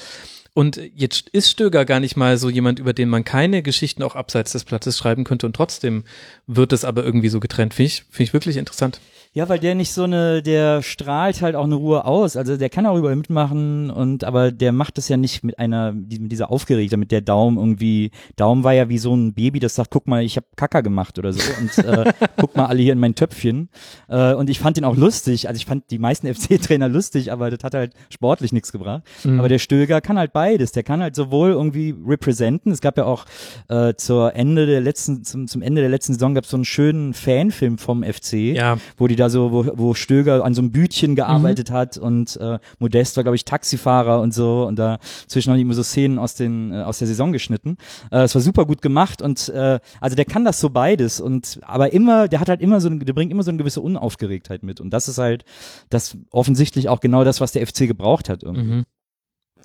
Und 0.54 0.80
jetzt 0.96 1.28
ist 1.30 1.50
Stöger 1.52 1.84
gar 1.84 2.00
nicht 2.00 2.16
mal 2.16 2.38
so 2.38 2.50
jemand, 2.50 2.80
über 2.80 2.94
den 2.94 3.10
man 3.10 3.26
keine 3.26 3.62
Geschichten 3.62 4.02
auch 4.04 4.16
abseits 4.16 4.54
des 4.54 4.64
Platzes 4.64 4.98
schreiben 4.98 5.26
könnte 5.26 5.46
und 5.46 5.54
trotzdem 5.54 6.06
wird 6.48 6.72
es 6.72 6.86
aber 6.86 7.04
irgendwie 7.04 7.28
so 7.28 7.42
getrennt. 7.42 7.74
Finde 7.74 7.88
ich, 7.88 8.06
finde 8.10 8.24
ich 8.24 8.34
wirklich 8.34 8.56
interessant. 8.56 9.02
Ja, 9.36 9.49
weil 9.49 9.60
der 9.60 9.76
nicht 9.76 9.91
so 9.91 10.03
eine, 10.03 10.41
der 10.41 10.82
strahlt 10.82 11.41
halt 11.41 11.57
auch 11.57 11.66
eine 11.66 11.76
Ruhe 11.76 12.06
aus. 12.06 12.38
Also 12.38 12.56
der 12.56 12.70
kann 12.70 12.86
auch 12.86 12.98
überall 12.98 13.18
mitmachen 13.18 13.91
und 13.91 14.24
aber 14.24 14.53
der 14.53 14.72
macht 14.72 14.98
es 14.98 15.10
ja 15.10 15.18
nicht 15.18 15.44
mit 15.44 15.60
einer, 15.60 15.91
mit 15.91 16.32
dieser 16.32 16.49
Aufgeregtheit, 16.49 16.98
mit 16.98 17.12
der 17.12 17.20
Daumen 17.20 17.57
irgendwie. 17.57 18.12
Daumen 18.38 18.64
war 18.64 18.72
ja 18.74 18.88
wie 18.88 18.98
so 18.98 19.14
ein 19.14 19.34
Baby, 19.34 19.60
das 19.60 19.76
sagt, 19.76 19.91
guck 19.91 20.07
mal, 20.07 20.24
ich 20.24 20.38
habe 20.38 20.48
Kacker 20.56 20.82
gemacht 20.82 21.20
oder 21.20 21.34
so 21.34 21.41
und 21.60 21.78
äh, 21.86 22.14
guck 22.38 22.56
mal 22.56 22.68
alle 22.68 22.82
hier 22.82 22.94
in 22.94 22.99
mein 22.99 23.14
Töpfchen. 23.14 23.68
Äh, 24.07 24.34
und 24.36 24.49
ich 24.49 24.57
fand 24.60 24.78
ihn 24.78 24.86
auch 24.86 24.95
lustig. 24.95 25.49
Also 25.49 25.57
ich 25.57 25.66
fand 25.66 25.91
die 25.91 25.99
meisten 25.99 26.28
FC-Trainer 26.34 26.88
lustig, 26.88 27.34
aber 27.34 27.49
das 27.52 27.62
hat 27.62 27.74
halt 27.74 27.91
sportlich 28.10 28.53
nichts 28.53 28.72
gebracht. 28.72 29.03
Aber 29.26 29.49
der 29.49 29.60
Stöger 29.60 29.99
kann 29.99 30.18
halt 30.18 30.32
beides. 30.32 30.72
Der 30.72 30.84
kann 30.84 31.02
halt 31.02 31.14
sowohl 31.14 31.49
irgendwie 31.52 31.94
representen. 32.07 32.72
Es 32.72 32.80
gab 32.80 32.98
ja 32.98 33.03
auch 33.03 33.26
äh, 33.68 33.95
zur 33.95 34.34
Ende 34.34 34.66
der 34.66 34.80
letzten, 34.80 35.26
zum, 35.26 35.48
zum 35.49 35.62
Ende 35.62 35.82
der 35.82 35.90
letzten 35.90 36.14
Saison 36.14 36.34
gab 36.36 36.45
es 36.45 36.49
so 36.52 36.56
einen 36.56 36.64
schönen 36.64 37.14
Fanfilm 37.14 37.78
vom 37.78 38.02
FC 38.02 38.56
Ja. 38.56 38.78
wo 38.95 39.07
die 39.07 39.18
da 39.18 39.24
so, 39.30 39.52
wo, 39.52 39.65
wo 39.76 39.93
Stöger 39.93 40.43
an 40.43 40.53
so 40.53 40.61
einem 40.61 40.72
Bütchen 40.72 41.15
gearbeitet 41.15 41.72
hat 41.72 41.97
und 41.97 42.38
äh, 42.38 42.60
Modest 42.80 43.18
war, 43.18 43.23
glaube 43.23 43.35
ich, 43.35 43.45
Taxifahrer 43.45 44.22
und 44.22 44.34
so 44.34 44.65
und 44.65 44.77
da 44.77 44.99
zwischen 45.27 45.53
die 45.56 45.61
immer 45.61 45.73
so 45.73 45.84
Szenen 45.84 46.19
aus 46.19 46.35
den 46.35 46.72
äh, 46.72 46.84
aus 46.84 46.99
der 46.99 47.07
Saison 47.07 47.31
geschnitten. 47.31 47.77
Äh, 48.11 48.23
es 48.23 48.35
war 48.35 48.41
super 48.41 48.65
gut 48.65 48.81
gemacht 48.81 49.22
und 49.22 49.49
äh, 49.49 49.80
also 50.02 50.15
der 50.15 50.26
kann 50.26 50.45
das 50.45 50.60
so 50.60 50.69
beides 50.69 51.19
und 51.22 51.60
aber 51.64 51.93
immer, 51.93 52.27
der 52.27 52.39
hat 52.39 52.49
halt 52.49 52.61
immer 52.61 52.81
so, 52.81 52.89
der 52.89 53.14
bringt 53.14 53.31
immer 53.31 53.43
so 53.43 53.49
eine 53.49 53.57
gewisse 53.57 53.81
Unaufgeregtheit 53.81 54.64
mit 54.64 54.81
und 54.81 54.91
das 54.91 55.07
ist 55.07 55.18
halt 55.18 55.45
das 55.89 56.18
offensichtlich 56.31 56.89
auch 56.89 56.99
genau 56.99 57.23
das, 57.23 57.41
was 57.41 57.52
der 57.52 57.65
FC 57.65 57.88
gebraucht 57.88 58.30
hat. 58.30 58.43
Irgendwie. 58.43 58.64
Mhm. 58.64 58.84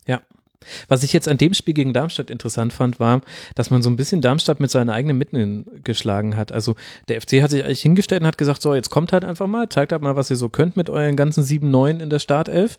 Ja. 0.06 0.20
Was 0.88 1.02
ich 1.02 1.12
jetzt 1.12 1.26
an 1.26 1.38
dem 1.38 1.54
Spiel 1.54 1.74
gegen 1.74 1.92
Darmstadt 1.94 2.30
interessant 2.30 2.72
fand, 2.72 3.00
war, 3.00 3.22
dass 3.54 3.70
man 3.70 3.82
so 3.82 3.88
ein 3.88 3.96
bisschen 3.96 4.20
Darmstadt 4.20 4.60
mit 4.60 4.70
seinen 4.70 4.90
eigenen 4.90 5.16
Mitteln 5.16 5.64
geschlagen 5.84 6.36
hat. 6.36 6.52
Also 6.52 6.76
der 7.08 7.20
FC 7.20 7.42
hat 7.42 7.50
sich 7.50 7.64
eigentlich 7.64 7.80
hingestellt 7.80 8.20
und 8.20 8.26
hat 8.26 8.38
gesagt, 8.38 8.60
so, 8.60 8.74
jetzt 8.74 8.90
kommt 8.90 9.12
halt 9.12 9.24
einfach 9.24 9.46
mal, 9.46 9.68
zeigt 9.68 9.92
halt 9.92 10.02
mal, 10.02 10.16
was 10.16 10.30
ihr 10.30 10.36
so 10.36 10.48
könnt 10.50 10.76
mit 10.76 10.90
euren 10.90 11.16
ganzen 11.16 11.44
7-9 11.44 12.00
in 12.00 12.10
der 12.10 12.18
Startelf. 12.18 12.76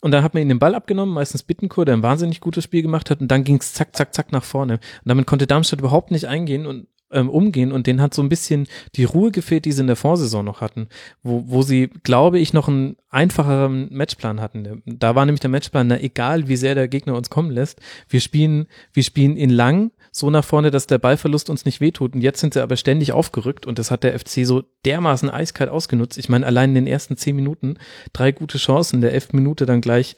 Und 0.00 0.10
dann 0.10 0.24
hat 0.24 0.34
man 0.34 0.40
ihnen 0.42 0.48
den 0.50 0.58
Ball 0.58 0.74
abgenommen, 0.74 1.14
meistens 1.14 1.42
Bittenkur, 1.42 1.84
der 1.84 1.94
ein 1.94 2.02
wahnsinnig 2.02 2.40
gutes 2.40 2.64
Spiel 2.64 2.82
gemacht 2.82 3.10
hat 3.10 3.20
und 3.20 3.28
dann 3.28 3.44
ging's 3.44 3.74
zack, 3.74 3.94
zack, 3.94 4.12
zack 4.14 4.32
nach 4.32 4.44
vorne. 4.44 4.74
Und 4.74 4.80
damit 5.04 5.26
konnte 5.26 5.46
Darmstadt 5.46 5.80
überhaupt 5.80 6.10
nicht 6.10 6.26
eingehen 6.26 6.66
und 6.66 6.88
ähm, 7.12 7.28
umgehen 7.28 7.72
und 7.72 7.86
denen 7.86 8.00
hat 8.00 8.14
so 8.14 8.22
ein 8.22 8.28
bisschen 8.28 8.66
die 8.94 9.04
Ruhe 9.04 9.30
gefehlt, 9.30 9.64
die 9.64 9.72
sie 9.72 9.80
in 9.80 9.86
der 9.86 9.96
Vorsaison 9.96 10.44
noch 10.44 10.60
hatten, 10.60 10.88
wo, 11.22 11.44
wo 11.46 11.62
sie, 11.62 11.90
glaube 12.02 12.38
ich, 12.38 12.52
noch 12.52 12.68
einen 12.68 12.96
einfacheren 13.10 13.88
Matchplan 13.90 14.40
hatten. 14.40 14.82
Da 14.86 15.14
war 15.14 15.26
nämlich 15.26 15.40
der 15.40 15.50
Matchplan, 15.50 15.88
na 15.88 16.00
egal 16.00 16.48
wie 16.48 16.56
sehr 16.56 16.74
der 16.74 16.88
Gegner 16.88 17.16
uns 17.16 17.30
kommen 17.30 17.50
lässt, 17.50 17.80
wir 18.08 18.20
spielen, 18.20 18.66
wir 18.92 19.02
spielen 19.02 19.36
ihn 19.36 19.50
lang, 19.50 19.90
so 20.12 20.30
nach 20.30 20.44
vorne, 20.44 20.70
dass 20.70 20.86
der 20.86 20.98
Ballverlust 20.98 21.50
uns 21.50 21.64
nicht 21.64 21.80
wehtut. 21.80 22.14
Und 22.14 22.20
jetzt 22.20 22.40
sind 22.40 22.54
sie 22.54 22.62
aber 22.62 22.76
ständig 22.76 23.12
aufgerückt 23.12 23.66
und 23.66 23.78
das 23.78 23.90
hat 23.90 24.04
der 24.04 24.18
FC 24.18 24.44
so 24.44 24.62
dermaßen 24.84 25.30
eiskalt 25.30 25.70
ausgenutzt. 25.70 26.18
Ich 26.18 26.28
meine, 26.28 26.46
allein 26.46 26.70
in 26.70 26.74
den 26.76 26.86
ersten 26.86 27.16
zehn 27.16 27.36
Minuten 27.36 27.76
drei 28.12 28.32
gute 28.32 28.58
Chancen, 28.58 29.00
der 29.00 29.12
elften 29.12 29.36
Minute 29.36 29.66
dann 29.66 29.80
gleich 29.80 30.16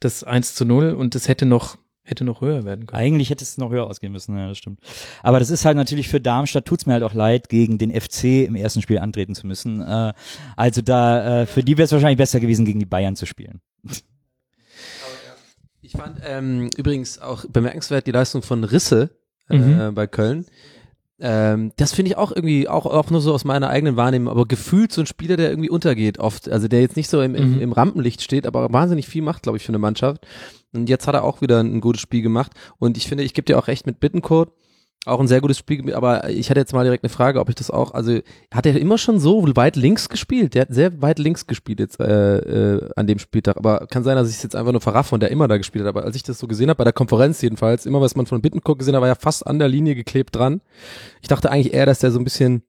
das 0.00 0.24
1 0.24 0.54
zu 0.54 0.64
0 0.64 0.92
und 0.92 1.14
das 1.14 1.28
hätte 1.28 1.46
noch, 1.46 1.78
hätte 2.04 2.24
noch 2.24 2.40
höher 2.42 2.64
werden 2.64 2.86
können. 2.86 3.00
Eigentlich 3.02 3.30
hätte 3.30 3.42
es 3.42 3.56
noch 3.58 3.70
höher 3.70 3.86
ausgehen 3.86 4.12
müssen, 4.12 4.36
ja, 4.36 4.46
das 4.48 4.58
stimmt. 4.58 4.78
Aber 5.22 5.38
das 5.38 5.50
ist 5.50 5.64
halt 5.64 5.76
natürlich 5.76 6.08
für 6.08 6.20
Darmstadt, 6.20 6.66
tut's 6.66 6.86
mir 6.86 6.92
halt 6.92 7.02
auch 7.02 7.14
leid, 7.14 7.48
gegen 7.48 7.78
den 7.78 7.90
FC 7.90 8.44
im 8.46 8.54
ersten 8.54 8.82
Spiel 8.82 8.98
antreten 8.98 9.34
zu 9.34 9.46
müssen. 9.46 9.80
Äh, 9.80 10.12
also 10.56 10.82
da, 10.82 11.42
äh, 11.42 11.46
für 11.46 11.62
die 11.64 11.76
wäre 11.78 11.86
es 11.86 11.92
wahrscheinlich 11.92 12.18
besser 12.18 12.40
gewesen, 12.40 12.64
gegen 12.66 12.78
die 12.78 12.86
Bayern 12.86 13.16
zu 13.16 13.26
spielen. 13.26 13.60
Ich 15.80 15.92
fand 15.92 16.20
ähm, 16.24 16.70
übrigens 16.76 17.18
auch 17.18 17.44
bemerkenswert 17.46 18.06
die 18.06 18.12
Leistung 18.12 18.42
von 18.42 18.64
Risse 18.64 19.10
äh, 19.48 19.56
Mhm. 19.56 19.94
bei 19.94 20.06
Köln. 20.06 20.46
Ähm, 21.20 21.72
das 21.76 21.92
finde 21.92 22.10
ich 22.10 22.16
auch 22.16 22.32
irgendwie, 22.32 22.68
auch, 22.68 22.86
auch 22.86 23.10
nur 23.10 23.20
so 23.20 23.32
aus 23.32 23.44
meiner 23.44 23.70
eigenen 23.70 23.96
Wahrnehmung, 23.96 24.28
aber 24.28 24.46
gefühlt 24.46 24.92
so 24.92 25.00
ein 25.00 25.06
Spieler, 25.06 25.36
der 25.36 25.50
irgendwie 25.50 25.70
untergeht 25.70 26.18
oft. 26.18 26.48
Also 26.48 26.66
der 26.68 26.80
jetzt 26.80 26.96
nicht 26.96 27.08
so 27.08 27.22
im, 27.22 27.34
im, 27.34 27.54
Mhm. 27.56 27.60
im 27.60 27.72
Rampenlicht 27.72 28.20
steht, 28.22 28.46
aber 28.46 28.72
wahnsinnig 28.72 29.06
viel 29.06 29.22
macht, 29.22 29.42
glaube 29.44 29.56
ich, 29.58 29.64
für 29.64 29.70
eine 29.70 29.78
Mannschaft. 29.78 30.26
Und 30.72 30.88
jetzt 30.88 31.06
hat 31.06 31.14
er 31.14 31.22
auch 31.22 31.40
wieder 31.40 31.60
ein 31.60 31.80
gutes 31.80 32.02
Spiel 32.02 32.22
gemacht. 32.22 32.52
Und 32.78 32.96
ich 32.96 33.06
finde, 33.06 33.22
ich 33.22 33.32
gebe 33.32 33.46
dir 33.46 33.58
auch 33.58 33.68
recht 33.68 33.86
mit 33.86 34.00
Bittencourt. 34.00 34.50
Auch 35.06 35.20
ein 35.20 35.28
sehr 35.28 35.42
gutes 35.42 35.58
Spiel, 35.58 35.92
aber 35.92 36.30
ich 36.30 36.48
hatte 36.48 36.60
jetzt 36.60 36.72
mal 36.72 36.82
direkt 36.82 37.04
eine 37.04 37.10
Frage, 37.10 37.38
ob 37.38 37.50
ich 37.50 37.54
das 37.54 37.70
auch, 37.70 37.92
also 37.92 38.20
hat 38.52 38.64
er 38.64 38.74
immer 38.80 38.96
schon 38.96 39.20
so 39.20 39.44
weit 39.54 39.76
links 39.76 40.08
gespielt? 40.08 40.54
Der 40.54 40.62
hat 40.62 40.72
sehr 40.72 41.02
weit 41.02 41.18
links 41.18 41.46
gespielt 41.46 41.78
jetzt 41.78 42.00
äh, 42.00 42.38
äh, 42.38 42.90
an 42.96 43.06
dem 43.06 43.18
Spieltag, 43.18 43.58
aber 43.58 43.86
kann 43.88 44.02
sein, 44.02 44.16
dass 44.16 44.30
ich 44.30 44.36
es 44.36 44.42
jetzt 44.42 44.56
einfach 44.56 44.72
nur 44.72 44.80
verraffe 44.80 45.14
und 45.14 45.20
der 45.20 45.30
immer 45.30 45.46
da 45.46 45.58
gespielt 45.58 45.84
hat, 45.84 45.90
aber 45.90 46.04
als 46.04 46.16
ich 46.16 46.22
das 46.22 46.38
so 46.38 46.46
gesehen 46.46 46.70
habe, 46.70 46.78
bei 46.78 46.84
der 46.84 46.94
Konferenz 46.94 47.42
jedenfalls, 47.42 47.84
immer 47.84 48.00
was 48.00 48.16
man 48.16 48.24
von 48.24 48.40
Bittencourt 48.40 48.78
gesehen 48.78 48.94
hat, 48.94 49.02
war 49.02 49.08
ja 49.08 49.14
fast 49.14 49.46
an 49.46 49.58
der 49.58 49.68
Linie 49.68 49.94
geklebt 49.94 50.34
dran. 50.34 50.62
Ich 51.20 51.28
dachte 51.28 51.50
eigentlich 51.50 51.74
eher, 51.74 51.84
dass 51.84 51.98
der 51.98 52.10
so 52.10 52.18
ein 52.18 52.24
bisschen 52.24 52.62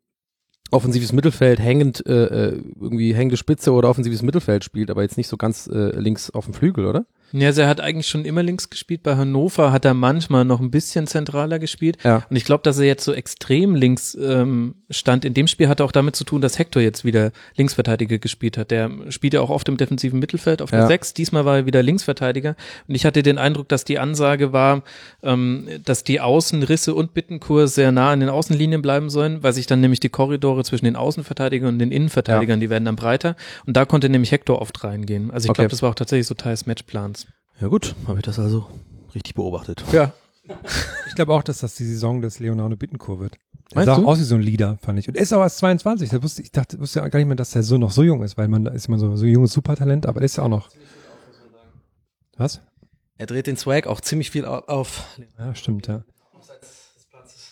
offensives 0.71 1.13
Mittelfeld 1.13 1.59
hängend, 1.59 2.05
äh, 2.05 2.25
äh, 2.25 2.61
irgendwie 2.81 3.13
hängende 3.13 3.37
Spitze 3.37 3.71
oder 3.71 3.89
offensives 3.89 4.21
Mittelfeld 4.21 4.63
spielt, 4.63 4.89
aber 4.89 5.03
jetzt 5.03 5.17
nicht 5.17 5.27
so 5.27 5.37
ganz 5.37 5.67
äh, 5.67 5.97
links 5.97 6.31
auf 6.31 6.45
dem 6.45 6.53
Flügel, 6.53 6.85
oder? 6.85 7.05
Ja, 7.41 7.47
also 7.47 7.61
er 7.61 7.67
hat 7.67 7.81
eigentlich 7.81 8.07
schon 8.07 8.23
immer 8.25 8.43
links 8.43 8.69
gespielt. 8.69 9.03
Bei 9.03 9.15
Hannover 9.15 9.71
hat 9.71 9.83
er 9.85 9.93
manchmal 9.93 10.45
noch 10.45 10.59
ein 10.59 10.71
bisschen 10.71 11.05
zentraler 11.07 11.59
gespielt. 11.59 11.97
Ja. 12.03 12.25
Und 12.29 12.35
ich 12.35 12.45
glaube, 12.45 12.63
dass 12.63 12.79
er 12.79 12.85
jetzt 12.85 13.03
so 13.03 13.13
extrem 13.13 13.75
links 13.75 14.15
ähm, 14.19 14.75
stand 14.89 15.25
in 15.25 15.33
dem 15.33 15.47
Spiel, 15.47 15.67
hat 15.67 15.81
auch 15.81 15.91
damit 15.91 16.15
zu 16.15 16.23
tun, 16.23 16.41
dass 16.41 16.57
Hector 16.59 16.81
jetzt 16.81 17.03
wieder 17.03 17.31
Linksverteidiger 17.57 18.17
gespielt 18.19 18.57
hat. 18.57 18.71
Der 18.71 18.89
spielt 19.09 19.33
ja 19.33 19.41
auch 19.41 19.49
oft 19.49 19.67
im 19.69 19.77
defensiven 19.77 20.19
Mittelfeld 20.19 20.61
auf 20.61 20.69
der 20.69 20.79
Ja. 20.81 20.87
6. 20.87 21.13
Diesmal 21.13 21.45
war 21.45 21.57
er 21.57 21.65
wieder 21.65 21.83
Linksverteidiger. 21.83 22.55
Und 22.87 22.95
ich 22.95 23.05
hatte 23.05 23.21
den 23.23 23.37
Eindruck, 23.37 23.67
dass 23.69 23.83
die 23.85 23.99
Ansage 23.99 24.53
war, 24.53 24.83
ähm, 25.23 25.67
dass 25.83 26.03
die 26.03 26.21
Außenrisse 26.21 26.93
und 26.95 27.13
Bittenkur 27.13 27.67
sehr 27.67 27.91
nah 27.91 28.11
an 28.11 28.19
den 28.19 28.29
Außenlinien 28.29 28.81
bleiben 28.81 29.09
sollen, 29.09 29.43
weil 29.43 29.53
sich 29.53 29.67
dann 29.67 29.81
nämlich 29.81 29.99
die 29.99 30.09
Korridore 30.09 30.63
zwischen 30.63 30.85
den 30.85 30.95
Außenverteidigern 30.95 31.69
und 31.69 31.79
den 31.79 31.91
Innenverteidigern, 31.91 32.59
die 32.59 32.69
werden 32.69 32.85
dann 32.85 32.95
breiter. 32.95 33.35
Und 33.65 33.75
da 33.75 33.85
konnte 33.85 34.09
nämlich 34.09 34.31
Hector 34.31 34.61
oft 34.61 34.83
reingehen. 34.83 35.31
Also 35.31 35.45
ich 35.47 35.49
Okay. 35.49 35.61
glaube, 35.63 35.69
das 35.71 35.81
war 35.81 35.89
auch 35.91 35.95
tatsächlich 35.95 36.27
so 36.27 36.35
Teil 36.35 36.53
des 36.53 36.65
Matchplans. 36.65 37.24
Ja 37.61 37.67
gut, 37.67 37.95
habe 38.07 38.19
ich 38.19 38.25
das 38.25 38.39
also 38.39 38.67
richtig 39.13 39.35
beobachtet. 39.35 39.83
Ja. 39.91 40.13
Ich 41.07 41.15
glaube 41.15 41.33
auch, 41.33 41.43
dass 41.43 41.59
das 41.59 41.75
die 41.75 41.85
Saison 41.85 42.21
des 42.21 42.39
Leonardo 42.39 42.75
Bittencourt 42.75 43.19
wird. 43.21 43.33
Der 43.71 43.75
Meinst 43.77 43.85
sah 43.85 43.93
auch 43.93 43.99
du? 43.99 44.07
aus 44.07 44.19
wie 44.19 44.23
so 44.23 44.35
ein 44.35 44.41
Leader, 44.41 44.77
fand 44.81 44.99
ich. 44.99 45.07
Und 45.07 45.15
er 45.15 45.23
ist 45.23 45.31
auch 45.31 45.39
erst 45.41 45.59
22. 45.59 46.09
Da 46.09 46.21
wusste, 46.21 46.41
ich 46.41 46.51
dachte, 46.51 46.77
wusste 46.79 46.99
ja 46.99 47.07
gar 47.07 47.17
nicht 47.19 47.27
mehr, 47.27 47.37
dass 47.37 47.55
er 47.55 47.63
so 47.63 47.77
noch 47.77 47.91
so 47.91 48.03
jung 48.03 48.21
ist, 48.21 48.37
weil 48.37 48.49
man 48.49 48.65
da 48.65 48.71
ist 48.71 48.87
immer 48.89 48.99
so, 48.99 49.15
so 49.15 49.25
junges 49.25 49.53
Supertalent, 49.53 50.05
aber 50.05 50.19
der 50.19 50.25
ist 50.25 50.35
ja 50.35 50.43
auch 50.43 50.49
noch. 50.49 50.69
Was? 52.37 52.59
Er 53.17 53.27
dreht 53.27 53.47
den 53.47 53.55
Swag 53.55 53.87
auch 53.87 54.01
ziemlich 54.01 54.29
viel 54.29 54.45
au- 54.45 54.65
auf. 54.67 55.17
Ja, 55.39 55.55
stimmt, 55.55 55.87
ja. 55.87 56.03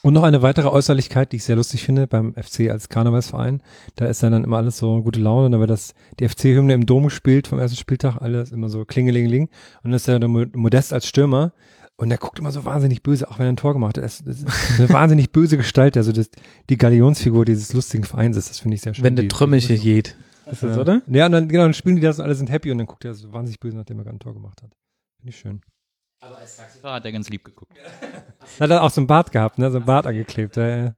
Und 0.06 0.14
noch 0.14 0.24
eine 0.24 0.42
weitere 0.42 0.68
Äußerlichkeit, 0.68 1.32
die 1.32 1.38
ich 1.38 1.46
sehr 1.46 1.56
lustig 1.56 1.84
finde 1.84 2.08
beim 2.08 2.34
FC 2.34 2.70
als 2.70 2.90
Karnevalsverein. 2.90 3.64
Da 3.96 4.06
ist 4.06 4.22
dann, 4.22 4.34
dann 4.34 4.44
immer 4.44 4.58
alles 4.58 4.78
so 4.78 5.02
gute 5.02 5.22
Laune. 5.22 5.46
Und 5.46 5.54
dann 5.54 5.62
wird 5.62 5.70
das, 5.70 5.94
die 6.20 6.28
FC-Hymne 6.28 6.74
im 6.74 6.86
Dom 6.86 7.06
gespielt 7.06 7.48
vom 7.48 7.58
ersten 7.58 7.78
Spieltag, 7.78 8.18
alles 8.22 8.52
immer 8.52 8.68
so 8.68 8.84
klingelingeling. 8.84 9.44
Und 9.44 9.52
dann 9.86 9.94
ist 9.94 10.08
ja 10.08 10.20
der 10.20 10.28
Mo- 10.28 10.46
Modest 10.54 10.92
als 10.92 11.08
Stürmer. 11.08 11.54
Und 11.96 12.10
der 12.10 12.18
guckt 12.18 12.38
immer 12.38 12.52
so 12.52 12.66
wahnsinnig 12.66 13.02
böse, 13.02 13.30
auch 13.32 13.40
wenn 13.40 13.46
er 13.46 13.54
ein 13.54 13.56
Tor 13.56 13.72
gemacht 13.72 13.98
hat. 13.98 14.04
Das, 14.04 14.20
ist 14.20 14.46
eine 14.78 14.90
wahnsinnig 14.94 15.32
böse 15.32 15.56
Gestalt, 15.56 15.96
also 15.96 16.12
das, 16.12 16.30
die 16.70 16.78
Galionsfigur 16.78 17.46
dieses 17.46 17.72
lustigen 17.72 18.04
Vereins 18.04 18.36
ist. 18.36 18.50
Das 18.50 18.60
finde 18.60 18.76
ich 18.76 18.82
sehr 18.82 18.94
schön. 18.94 19.06
Wenn 19.06 19.16
der 19.16 19.30
Trümmelche 19.30 19.78
geht. 19.78 20.18
Ist 20.52 20.64
das, 20.64 20.78
oder? 20.78 21.02
Ja, 21.08 21.28
und 21.28 21.32
dann, 21.32 21.48
genau, 21.48 21.64
dann 21.64 21.74
spielen 21.74 21.96
die 21.96 22.02
das 22.02 22.20
und 22.20 22.26
alle 22.26 22.36
sind 22.36 22.52
happy 22.52 22.72
und 22.72 22.78
dann 22.80 22.88
guckt 22.88 23.06
er 23.06 23.14
so 23.14 23.32
wahnsinnig 23.32 23.62
böse, 23.62 23.78
nachdem 23.78 24.00
er 24.00 24.04
gerade 24.04 24.18
ein 24.18 24.20
Tor 24.20 24.34
gemacht 24.34 24.62
hat. 24.64 24.72
Finde 25.20 25.30
ich 25.30 25.38
schön. 25.38 25.62
Aber 26.26 26.38
als 26.38 26.58
Taxifahrer 26.58 26.96
hat 26.96 27.06
er 27.06 27.12
ganz 27.12 27.30
lieb 27.30 27.44
geguckt. 27.44 27.74
Hat 28.60 28.70
er 28.70 28.84
auch 28.84 28.90
so 28.90 29.02
ein 29.02 29.08
Bart 29.08 29.32
gehabt, 29.32 29.58
ne? 29.58 29.72
So 29.72 29.80
ein 29.80 29.86
Bart 29.86 30.08
angeklebt. 30.08 30.56
Ja, 30.58 30.68
ja. 30.68 30.96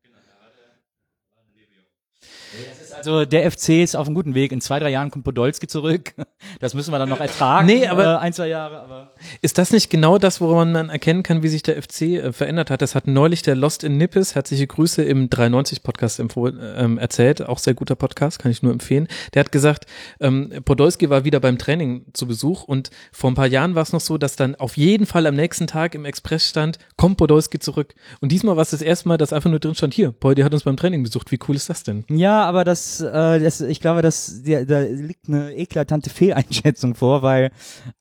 Also 3.06 3.24
der 3.26 3.52
FC 3.52 3.84
ist 3.84 3.96
auf 3.96 4.08
einem 4.08 4.16
guten 4.16 4.34
Weg. 4.34 4.52
In 4.52 4.62
zwei, 4.62 4.80
drei 4.80 4.90
Jahren 4.90 5.12
kommt 5.12 5.26
Podolski 5.26 5.68
zurück. 5.68 6.14
Das 6.60 6.76
müssen 6.76 6.92
wir 6.92 7.00
dann 7.00 7.10
noch 7.10 7.20
ertragen. 7.20 7.66
Nee, 7.66 7.88
aber- 7.88 8.04
äh, 8.04 8.18
ein, 8.18 8.32
zwei 8.32 8.48
Jahre, 8.48 8.80
aber. 8.82 9.12
Ist 9.42 9.58
das 9.58 9.72
nicht 9.72 9.90
genau 9.90 10.20
das, 10.20 10.40
woran 10.42 10.72
man 10.72 10.90
erkennen 10.90 11.24
kann, 11.24 11.42
wie 11.42 11.48
sich 11.48 11.64
der 11.64 11.82
FC 11.82 12.02
äh, 12.02 12.32
verändert 12.34 12.70
hat? 12.70 12.84
Das 12.84 12.94
hat 12.94 13.08
neulich 13.08 13.42
der 13.42 13.56
Lost 13.56 13.84
in 13.84 13.98
Nippes, 13.98 14.36
herzliche 14.36 14.68
Grüße, 14.68 15.02
im 15.04 15.30
390-Podcast 15.30 16.20
ähm, 16.20 16.98
erzählt. 17.00 17.42
Auch 17.48 17.58
sehr 17.58 17.74
guter 17.74 17.96
Podcast, 17.96 18.38
kann 18.40 18.52
ich 18.52 18.62
nur 18.62 18.72
empfehlen. 18.72 19.08
Der 19.34 19.40
hat 19.42 19.52
gesagt, 19.52 19.86
ähm, 20.20 20.52
Podolski 20.66 21.10
war 21.10 21.26
wieder 21.26 21.40
beim 21.40 21.58
Training 21.58 22.06
zu 22.14 22.28
Besuch 22.28 22.64
und 22.64 22.92
vor 23.12 23.32
ein 23.32 23.36
paar 23.36 23.48
Jahren 23.48 23.74
war 23.74 23.82
es 23.84 23.92
noch 23.92 24.02
so, 24.02 24.18
dass 24.20 24.36
dann 24.36 24.54
auf 24.56 24.78
jeden 24.78 25.08
Fall 25.08 25.26
am 25.26 25.36
nächsten 25.36 25.66
Tag 25.66 25.96
im 25.96 26.06
Express 26.06 26.48
stand, 26.48 26.78
kommt 26.96 27.18
Podolski 27.18 27.58
zurück. 27.58 27.96
Und 28.22 28.32
diesmal 28.32 28.56
war 28.56 28.62
es 28.62 28.70
das 28.70 28.84
erste 28.84 29.08
Mal, 29.08 29.18
dass 29.18 29.34
einfach 29.34 29.50
nur 29.50 29.60
drin 29.60 29.74
stand, 29.74 29.96
hier, 29.96 30.12
Poldi 30.12 30.44
hat 30.44 30.54
uns 30.54 30.64
beim 30.64 30.78
Training 30.78 31.02
besucht. 31.04 31.32
Wie 31.32 31.40
cool 31.48 31.56
ist 31.56 31.70
das 31.70 31.82
denn? 31.84 32.06
Ja, 32.10 32.44
aber 32.44 32.64
das, 32.64 32.95
äh, 33.02 33.40
das 33.40 33.62
ich 33.62 33.80
glaube, 33.80 34.02
das, 34.02 34.44
da, 34.44 34.64
da 34.64 34.80
liegt 34.82 35.28
eine 35.28 35.54
eklatante 35.54 36.10
Fehleinschätzung 36.10 36.96
vor, 36.96 37.22
weil, 37.22 37.52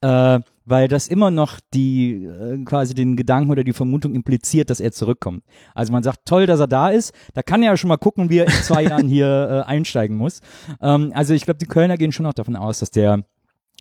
äh, 0.00 0.40
weil 0.64 0.88
das 0.88 1.08
immer 1.08 1.30
noch 1.30 1.60
die 1.72 2.24
äh, 2.24 2.64
quasi 2.64 2.94
den 2.94 3.16
Gedanken 3.16 3.50
oder 3.50 3.64
die 3.64 3.72
Vermutung 3.72 4.14
impliziert, 4.14 4.70
dass 4.70 4.80
er 4.80 4.92
zurückkommt. 4.92 5.42
Also 5.74 5.92
man 5.92 6.02
sagt, 6.02 6.20
toll, 6.24 6.46
dass 6.46 6.60
er 6.60 6.68
da 6.68 6.88
ist. 6.88 7.12
Da 7.34 7.42
kann 7.42 7.62
er 7.62 7.70
ja 7.70 7.76
schon 7.76 7.88
mal 7.88 7.96
gucken, 7.96 8.30
wie 8.30 8.38
er 8.38 8.46
in 8.46 8.52
zwei 8.52 8.82
Jahren 8.88 9.08
hier 9.08 9.64
äh, 9.66 9.68
einsteigen 9.68 10.16
muss. 10.16 10.40
Ähm, 10.80 11.12
also 11.14 11.34
ich 11.34 11.44
glaube, 11.44 11.58
die 11.58 11.66
Kölner 11.66 11.96
gehen 11.96 12.12
schon 12.12 12.24
noch 12.24 12.34
davon 12.34 12.56
aus, 12.56 12.78
dass 12.78 12.90
der 12.90 13.24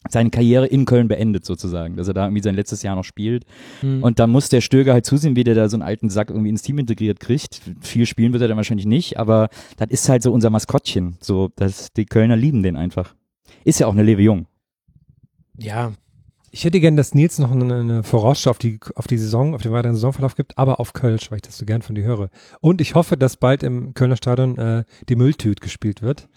seine 0.09 0.29
Karriere 0.29 0.65
in 0.67 0.85
Köln 0.85 1.07
beendet 1.07 1.45
sozusagen, 1.45 1.95
dass 1.95 2.07
er 2.07 2.13
da 2.13 2.25
irgendwie 2.25 2.43
sein 2.43 2.55
letztes 2.55 2.83
Jahr 2.83 2.95
noch 2.95 3.03
spielt. 3.05 3.45
Und 3.81 4.19
da 4.19 4.27
muss 4.27 4.49
der 4.49 4.61
Stöger 4.61 4.93
halt 4.93 5.05
zusehen, 5.05 5.35
wie 5.35 5.43
der 5.43 5.55
da 5.55 5.69
so 5.69 5.75
einen 5.77 5.83
alten 5.83 6.09
Sack 6.09 6.29
irgendwie 6.29 6.49
ins 6.49 6.61
Team 6.61 6.77
integriert 6.79 7.19
kriegt. 7.19 7.61
Viel 7.81 8.05
spielen 8.05 8.33
wird 8.33 8.41
er 8.41 8.47
dann 8.47 8.57
wahrscheinlich 8.57 8.85
nicht, 8.85 9.17
aber 9.17 9.49
das 9.77 9.89
ist 9.89 10.09
halt 10.09 10.21
so 10.23 10.31
unser 10.31 10.49
Maskottchen. 10.49 11.17
So, 11.21 11.49
das, 11.55 11.93
die 11.93 12.05
Kölner 12.05 12.35
lieben 12.35 12.63
den 12.63 12.75
einfach. 12.75 13.15
Ist 13.63 13.79
ja 13.79 13.87
auch 13.87 13.93
eine 13.93 14.03
Lewe 14.03 14.21
Jung. 14.21 14.45
Ja, 15.57 15.93
Ich 16.55 16.65
hätte 16.65 16.79
gern, 16.79 16.95
dass 16.95 17.15
Nils 17.15 17.39
noch 17.39 17.51
eine, 17.51 17.79
eine 17.79 18.03
Vorausschau 18.03 18.51
auf 18.51 18.59
die, 18.59 18.79
auf 18.93 19.07
die 19.07 19.17
Saison, 19.17 19.55
auf 19.55 19.63
den 19.63 19.71
weiteren 19.71 19.95
Saisonverlauf 19.95 20.35
gibt, 20.35 20.55
aber 20.57 20.79
auf 20.79 20.93
Kölsch, 20.93 21.31
weil 21.31 21.37
ich 21.37 21.41
das 21.41 21.57
so 21.57 21.65
gern 21.65 21.81
von 21.81 21.95
dir 21.95 22.03
höre. 22.03 22.29
Und 22.61 22.79
ich 22.79 22.93
hoffe, 22.93 23.17
dass 23.17 23.37
bald 23.37 23.63
im 23.63 23.95
Kölner 23.95 24.17
Stadion 24.17 24.57
äh, 24.59 24.83
die 25.09 25.15
Mülltüt 25.15 25.61
gespielt 25.61 26.03
wird. 26.03 26.27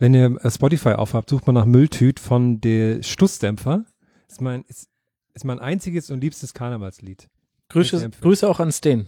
Wenn 0.00 0.14
ihr 0.14 0.36
äh, 0.42 0.50
Spotify 0.50 0.94
aufhabt, 0.94 1.30
sucht 1.30 1.46
man 1.46 1.54
nach 1.54 1.66
Mülltüt 1.66 2.18
von 2.18 2.60
der 2.60 3.02
Stussdämpfer. 3.02 3.84
Ist 4.28 4.40
mein, 4.40 4.64
ist, 4.66 4.88
ist 5.34 5.44
mein 5.44 5.60
einziges 5.60 6.10
und 6.10 6.20
liebstes 6.22 6.54
Karnevalslied. 6.54 7.28
Grüße. 7.68 8.10
Grüße 8.20 8.48
auch 8.48 8.58
an 8.58 8.72
Steen. 8.72 9.06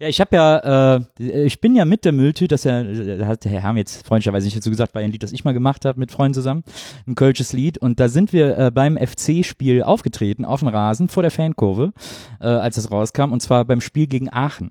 Ja, 0.00 0.06
ich 0.06 0.20
habe 0.20 0.36
ja, 0.36 0.98
äh, 1.16 1.44
ich 1.44 1.60
bin 1.60 1.74
ja 1.74 1.84
mit 1.84 2.04
der 2.04 2.12
Mülltüte, 2.12 2.54
das 2.54 2.62
ja, 2.62 2.84
da 2.84 3.26
hat 3.26 3.44
Herm 3.44 3.76
jetzt 3.76 4.06
freundlicherweise 4.06 4.44
nicht 4.44 4.56
dazu 4.56 4.70
gesagt, 4.70 4.94
war 4.94 5.02
ein 5.02 5.10
Lied, 5.10 5.24
das 5.24 5.32
ich 5.32 5.44
mal 5.44 5.54
gemacht 5.54 5.84
habe 5.84 5.98
mit 5.98 6.12
Freunden 6.12 6.34
zusammen, 6.34 6.62
ein 7.08 7.16
kölsches 7.16 7.52
Lied. 7.52 7.78
Und 7.78 7.98
da 7.98 8.08
sind 8.08 8.32
wir 8.32 8.56
äh, 8.56 8.70
beim 8.70 8.96
FC-Spiel 8.96 9.82
aufgetreten, 9.82 10.44
auf 10.44 10.60
dem 10.60 10.68
Rasen, 10.68 11.08
vor 11.08 11.24
der 11.24 11.32
Fankurve, 11.32 11.92
äh, 12.40 12.46
als 12.46 12.76
das 12.76 12.92
rauskam, 12.92 13.32
und 13.32 13.42
zwar 13.42 13.64
beim 13.64 13.80
Spiel 13.80 14.06
gegen 14.06 14.32
Aachen. 14.32 14.70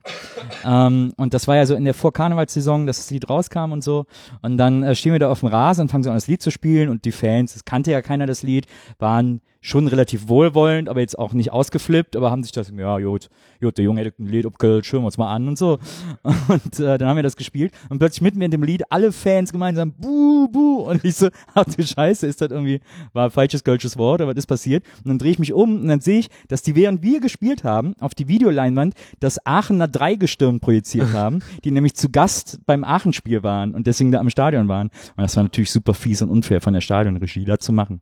ähm, 0.63 1.11
und 1.17 1.33
das 1.33 1.45
war 1.49 1.57
ja 1.57 1.65
so 1.65 1.75
in 1.75 1.83
der 1.83 1.93
Vorkarnevalssaison, 1.93 2.87
dass 2.87 2.95
das 2.95 3.11
Lied 3.11 3.29
rauskam 3.29 3.73
und 3.73 3.83
so. 3.83 4.05
Und 4.41 4.57
dann 4.57 4.81
äh, 4.83 4.95
stehen 4.95 5.11
wir 5.11 5.19
da 5.19 5.29
auf 5.29 5.41
dem 5.41 5.49
Rasen 5.49 5.81
und 5.81 5.89
fangen 5.89 6.05
so 6.05 6.09
an, 6.09 6.15
das 6.15 6.27
Lied 6.27 6.41
zu 6.41 6.51
spielen 6.51 6.87
und 6.87 7.03
die 7.03 7.11
Fans, 7.11 7.51
das 7.51 7.65
kannte 7.65 7.91
ja 7.91 8.01
keiner 8.01 8.27
das 8.27 8.43
Lied, 8.43 8.65
waren 8.97 9.41
schon 9.61 9.87
relativ 9.87 10.27
wohlwollend, 10.27 10.89
aber 10.89 11.01
jetzt 11.01 11.17
auch 11.17 11.33
nicht 11.33 11.51
ausgeflippt, 11.51 12.15
aber 12.15 12.31
haben 12.31 12.43
sich 12.43 12.51
das, 12.51 12.71
ja, 12.75 12.99
gut, 12.99 13.29
gut, 13.61 13.77
der 13.77 13.85
Junge 13.85 14.01
hätte 14.01 14.21
ein 14.21 14.27
Lied 14.27 14.45
ob 14.45 14.59
Kölsch, 14.59 14.91
hören 14.91 15.03
wir 15.03 15.07
uns 15.07 15.17
mal 15.17 15.33
an 15.33 15.47
und 15.47 15.57
so. 15.57 15.79
Und 16.47 16.79
äh, 16.79 16.97
dann 16.97 17.09
haben 17.09 17.15
wir 17.15 17.23
das 17.23 17.35
gespielt 17.35 17.73
und 17.89 17.99
plötzlich 17.99 18.21
mitten 18.21 18.41
in 18.41 18.51
dem 18.51 18.63
Lied 18.63 18.83
alle 18.89 19.11
Fans 19.11 19.51
gemeinsam 19.51 19.91
buh, 19.93 20.47
buh 20.47 20.81
und 20.81 21.03
ich 21.03 21.15
so, 21.15 21.29
ach 21.53 21.65
du 21.65 21.83
Scheiße, 21.83 22.25
ist 22.25 22.41
das 22.41 22.51
irgendwie, 22.51 22.79
war 23.13 23.29
falsches 23.31 23.63
kölsches 23.63 23.97
Wort, 23.97 24.21
aber 24.21 24.33
das 24.33 24.43
ist 24.43 24.47
passiert. 24.47 24.83
Und 25.03 25.09
dann 25.09 25.19
drehe 25.19 25.31
ich 25.31 25.39
mich 25.39 25.53
um 25.53 25.81
und 25.81 25.87
dann 25.87 25.99
sehe 25.99 26.19
ich, 26.19 26.29
dass 26.47 26.61
die, 26.61 26.75
während 26.75 27.01
wir 27.01 27.19
gespielt 27.19 27.63
haben, 27.63 27.93
auf 27.99 28.15
die 28.15 28.27
Videoleinwand 28.27 28.93
das 29.19 29.45
Aachener 29.45 29.87
Dreigestirn 29.87 30.59
projiziert 30.59 31.11
haben, 31.13 31.39
die 31.63 31.71
nämlich 31.71 31.95
zu 31.95 32.09
Gast 32.09 32.59
beim 32.65 32.83
Aachen-Spiel 32.83 33.43
waren 33.43 33.73
und 33.73 33.87
deswegen 33.87 34.11
da 34.11 34.19
am 34.19 34.29
Stadion 34.29 34.67
waren. 34.67 34.87
Und 34.87 35.23
das 35.23 35.35
war 35.35 35.43
natürlich 35.43 35.71
super 35.71 35.93
fies 35.93 36.21
und 36.21 36.29
unfair 36.29 36.61
von 36.61 36.73
der 36.73 36.81
Stadionregie, 36.81 37.45
da 37.45 37.59
zu 37.59 37.73
machen. 37.73 38.01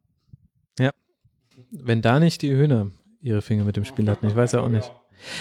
Wenn 1.83 2.01
da 2.01 2.19
nicht 2.19 2.41
die 2.41 2.51
Höhner 2.51 2.91
ihre 3.21 3.41
Finger 3.41 3.63
mit 3.63 3.75
dem 3.75 3.85
Spiel 3.85 4.09
hatten, 4.09 4.27
ich 4.27 4.35
weiß 4.35 4.53
ja 4.53 4.61
auch 4.61 4.69
nicht. 4.69 4.91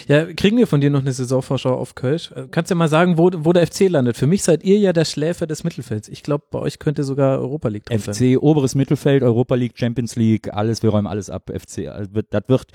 Ja, 0.07 0.25
kriegen 0.33 0.57
wir 0.57 0.67
von 0.67 0.81
dir 0.81 0.91
noch 0.91 1.01
eine 1.01 1.13
Saisonvorschau 1.13 1.75
auf 1.75 1.95
Kölsch? 1.95 2.31
Äh, 2.33 2.47
Kannst 2.51 2.71
du 2.71 2.75
ja 2.75 2.79
mal 2.79 2.89
sagen, 2.89 3.19
wo, 3.19 3.31
wo 3.35 3.53
der 3.53 3.67
FC 3.67 3.89
landet? 3.89 4.17
Für 4.17 4.27
mich 4.27 4.43
seid 4.43 4.65
ihr 4.65 4.79
ja 4.79 4.93
der 4.93 5.05
Schläfer 5.05 5.47
des 5.47 5.65
Mittelfelds. 5.65 6.09
Ich 6.09 6.23
glaube, 6.23 6.45
bei 6.51 6.59
euch 6.59 6.79
könnte 6.79 7.05
sogar 7.05 7.39
Europa 7.39 7.69
League 7.69 7.85
drin 7.85 7.99
sein. 7.99 8.15
FC, 8.15 8.43
oberes 8.43 8.75
Mittelfeld, 8.75 9.23
Europa 9.23 9.55
League, 9.55 9.73
Champions 9.77 10.17
League, 10.17 10.53
alles, 10.53 10.83
wir 10.83 10.91
räumen 10.91 11.07
alles 11.07 11.31
ab. 11.31 11.51
FC, 11.51 11.89
also 11.89 12.11
das 12.31 12.43
wird, 12.47 12.67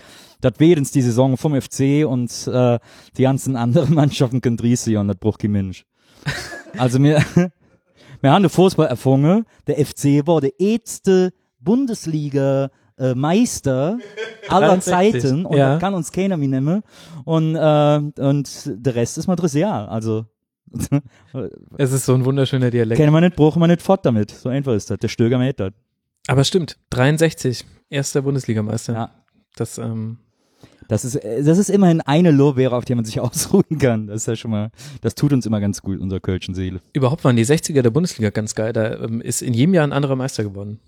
das 0.41 0.53
wird 0.59 0.79
uns 0.79 0.91
die 0.91 1.01
Saison 1.01 1.37
vom 1.37 1.59
FC 1.59 2.05
und 2.05 2.31
äh, 2.47 2.79
die 3.17 3.23
ganzen 3.23 3.55
anderen 3.55 3.93
Mannschaften 3.93 4.41
können 4.41 4.57
und 4.59 5.07
das 5.07 5.17
braucht 5.17 5.39
kein 5.39 5.51
Mensch. 5.51 5.85
Also 6.77 7.01
wir, 7.01 7.23
wir 8.21 8.31
haben 8.31 8.43
den 8.43 8.49
Fußball 8.49 8.87
erfunden. 8.87 9.45
Der 9.67 9.83
FC 9.83 10.27
war 10.27 10.41
der 10.41 10.59
erste 10.59 11.31
Bundesliga 11.59 12.69
äh, 12.99 13.15
Meister 13.15 13.97
aller 14.47 14.77
63, 14.77 15.21
Zeiten 15.21 15.45
und 15.45 15.57
ja. 15.57 15.73
das 15.73 15.81
kann 15.81 15.93
uns 15.93 16.11
keiner 16.11 16.37
mehr 16.37 16.47
nehmen. 16.47 16.83
Und, 17.25 17.55
äh, 17.55 18.21
und 18.21 18.49
der 18.65 18.95
Rest 18.95 19.17
ist 19.17 19.27
Madrid, 19.27 19.63
also 19.63 20.25
Es 21.77 21.91
ist 21.91 22.05
so 22.05 22.13
ein 22.13 22.25
wunderschöner 22.25 22.71
Dialekt. 22.71 22.99
kennen 22.99 23.13
wir 23.13 23.21
nicht, 23.21 23.35
brauchen 23.35 23.61
wir 23.61 23.67
nicht 23.67 23.81
fort 23.81 24.05
damit. 24.05 24.31
So 24.31 24.49
einfach 24.49 24.73
ist 24.73 24.89
das. 24.89 24.99
Der 24.99 25.07
Stöger 25.07 25.37
mäht 25.37 25.59
das. 25.59 25.71
Aber 26.27 26.43
stimmt, 26.43 26.77
63, 26.91 27.65
erster 27.89 28.21
Bundesligameister. 28.21 28.93
Ja. 28.93 29.11
Das, 29.55 29.77
ähm, 29.77 30.19
Das 30.87 31.05
ist, 31.05 31.15
das 31.23 31.57
ist 31.57 31.69
immerhin 31.69 32.01
eine 32.01 32.31
Lorbeere, 32.31 32.75
auf 32.75 32.85
der 32.85 32.95
man 32.95 33.05
sich 33.05 33.19
ausruhen 33.19 33.79
kann. 33.79 34.07
Das 34.07 34.17
ist 34.21 34.27
ja 34.27 34.35
schon 34.35 34.51
mal, 34.51 34.71
das 35.01 35.15
tut 35.15 35.33
uns 35.33 35.45
immer 35.45 35.59
ganz 35.59 35.81
gut, 35.81 35.99
unserer 35.99 36.19
Kölschen 36.19 36.53
Seele. 36.53 36.81
überhaupt 36.93 37.23
waren 37.23 37.35
die 37.35 37.45
60er 37.45 37.81
der 37.81 37.89
Bundesliga 37.89 38.29
ganz 38.29 38.53
geil. 38.55 38.73
Da 38.73 38.95
ähm, 39.03 39.21
ist 39.21 39.41
in 39.41 39.53
jedem 39.53 39.73
Jahr 39.73 39.85
ein 39.85 39.93
anderer 39.93 40.15
Meister 40.15 40.43
geworden. 40.43 40.79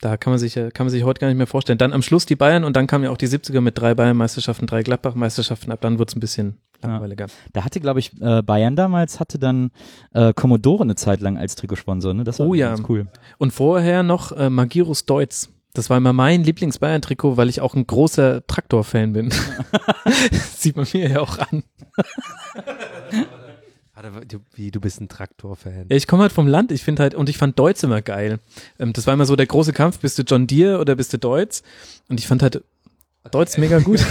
Da 0.00 0.16
kann 0.16 0.32
man 0.32 0.38
sich, 0.38 0.54
kann 0.54 0.70
man 0.80 0.90
sich 0.90 1.04
heute 1.04 1.20
gar 1.20 1.28
nicht 1.28 1.36
mehr 1.38 1.46
vorstellen. 1.46 1.78
Dann 1.78 1.92
am 1.92 2.02
Schluss 2.02 2.26
die 2.26 2.36
Bayern 2.36 2.64
und 2.64 2.76
dann 2.76 2.86
kamen 2.86 3.04
ja 3.04 3.10
auch 3.10 3.16
die 3.16 3.28
70er 3.28 3.60
mit 3.60 3.78
drei 3.78 3.94
Bayern-Meisterschaften, 3.94 4.66
drei 4.66 4.82
Gladbach-Meisterschaften. 4.82 5.72
Ab 5.72 5.80
dann 5.80 5.98
wird's 5.98 6.14
ein 6.14 6.20
bisschen 6.20 6.58
langweiliger. 6.82 7.26
Da 7.52 7.64
hatte, 7.64 7.80
glaube 7.80 8.00
ich, 8.00 8.12
äh, 8.20 8.42
Bayern 8.42 8.76
damals 8.76 9.20
hatte 9.20 9.38
dann 9.38 9.70
äh, 10.12 10.34
Commodore 10.34 10.82
eine 10.82 10.94
Zeit 10.96 11.20
lang 11.20 11.38
als 11.38 11.54
Trikotsponsor, 11.54 12.12
ne? 12.12 12.24
Das 12.24 12.38
war 12.38 12.46
Oh 12.48 12.54
ja. 12.54 12.68
ganz 12.74 12.82
cool. 12.88 13.06
Und 13.38 13.52
vorher 13.52 14.02
noch 14.02 14.32
äh, 14.32 14.50
Magirus 14.50 15.06
Deutz. 15.06 15.48
Das 15.72 15.90
war 15.90 15.96
immer 15.96 16.12
mein 16.12 16.44
Lieblings-Bayern-Trikot, 16.44 17.36
weil 17.36 17.48
ich 17.48 17.60
auch 17.60 17.74
ein 17.74 17.86
großer 17.86 18.46
Traktor-Fan 18.46 19.12
bin. 19.12 19.32
Sieht 20.56 20.76
man 20.76 20.86
mir 20.92 21.08
ja 21.08 21.20
auch 21.20 21.38
an. 21.38 21.62
Du, 24.28 24.40
wie, 24.54 24.70
du 24.70 24.80
bist 24.80 25.00
ein 25.00 25.08
Traktor-Fan. 25.08 25.86
Ja, 25.88 25.96
ich 25.96 26.06
komme 26.06 26.22
halt 26.22 26.32
vom 26.32 26.46
Land, 26.46 26.72
ich 26.72 26.82
finde 26.82 27.02
halt, 27.02 27.14
und 27.14 27.28
ich 27.28 27.38
fand 27.38 27.58
Deutz 27.58 27.82
immer 27.82 28.02
geil. 28.02 28.38
Ähm, 28.78 28.92
das 28.92 29.06
war 29.06 29.14
immer 29.14 29.24
so 29.24 29.36
der 29.36 29.46
große 29.46 29.72
Kampf, 29.72 30.00
bist 30.00 30.18
du 30.18 30.22
John 30.22 30.46
Deere 30.46 30.78
oder 30.78 30.94
bist 30.94 31.12
du 31.12 31.18
Deutz? 31.18 31.62
Und 32.08 32.20
ich 32.20 32.26
fand 32.26 32.42
halt 32.42 32.62
Deutz 33.30 33.56
mega 33.56 33.78
gut. 33.78 34.04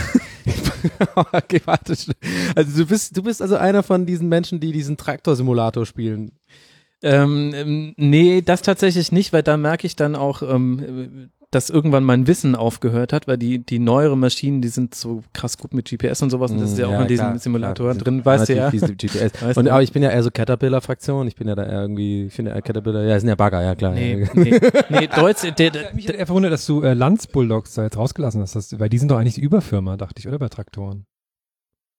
okay, 1.16 1.62
warte. 1.66 1.96
Also 2.56 2.78
du 2.78 2.86
bist, 2.88 3.16
du 3.16 3.24
bist 3.24 3.42
also 3.42 3.56
einer 3.56 3.84
von 3.84 4.06
diesen 4.06 4.30
Menschen, 4.30 4.60
die 4.60 4.72
diesen 4.72 4.98
Traktor-Simulator 4.98 5.86
spielen. 5.86 6.32
ähm, 7.04 7.52
ähm, 7.54 7.94
nee, 7.98 8.42
das 8.42 8.64
tatsächlich 8.64 9.12
nicht, 9.12 9.32
weil 9.32 9.44
da 9.44 9.58
merke 9.58 9.86
ich 9.86 9.96
dann 9.96 10.16
auch, 10.16 10.42
ähm, 10.42 11.30
dass 11.54 11.70
irgendwann 11.70 12.04
mein 12.04 12.28
Wissen 12.28 12.56
aufgehört 12.56 13.14
hat, 13.14 13.28
weil 13.28 13.38
die, 13.38 13.60
die 13.60 13.80
neueren 13.80 14.20
Maschinen, 14.20 14.62
die 14.62 14.68
sind 14.68 14.96
so 14.96 15.24
krass 15.34 15.58
gut 15.58 15.74
mit 15.74 15.90
GPS 15.90 16.22
und 16.22 16.30
sowas 16.30 16.52
und 16.52 16.60
das 16.60 16.72
ist 16.72 16.80
ja 16.80 16.88
auch 16.88 17.02
in 17.02 17.08
diesem 17.08 17.28
klar, 17.28 17.40
Simulator 17.40 17.92
klar. 17.92 18.04
drin, 18.04 18.26
weißt 18.26 18.50
du 18.50 18.56
ja. 18.56 18.70
GPS. 18.70 19.14
Weißt 19.42 19.58
und, 19.58 19.66
du. 19.66 19.72
aber 19.72 19.84
ich 19.84 19.92
bin 19.92 20.04
ja 20.04 20.10
eher 20.10 20.24
so 20.24 20.32
Caterpillar-Fraktion. 20.32 21.28
Ich 21.28 21.36
bin 21.36 21.48
ja 21.48 21.56
da 21.56 21.64
eher 21.64 21.82
irgendwie, 21.82 22.26
ich 22.26 22.34
finde 22.34 22.52
ja 22.52 22.62
Caterpillar, 22.62 23.04
ja, 23.04 23.20
sind 23.20 23.30
ja 23.30 23.36
Bagger, 23.36 23.62
ja 23.62 23.76
klar. 23.76 23.94
Nee, 23.94 24.28
nee, 24.34 24.60
nee, 24.90 25.08
Deutz, 25.08 25.42
der, 25.42 25.52
der, 25.52 25.94
Mich 25.94 26.08
hat 26.08 26.16
eher 26.16 26.26
verwundert, 26.26 26.52
dass 26.52 26.66
du 26.66 26.82
äh, 26.82 26.94
Lanz 26.94 27.28
Bulldogs 27.28 27.74
da 27.74 27.84
jetzt 27.84 27.98
rausgelassen 27.98 28.42
hast, 28.42 28.56
das, 28.56 28.80
weil 28.80 28.90
die 28.90 28.98
sind 28.98 29.12
doch 29.12 29.18
eigentlich 29.18 29.36
die 29.36 29.42
Überfirma, 29.42 29.98
dachte 29.98 30.20
ich, 30.20 30.28
oder 30.28 30.40
bei 30.40 30.50
Traktoren. 30.50 31.06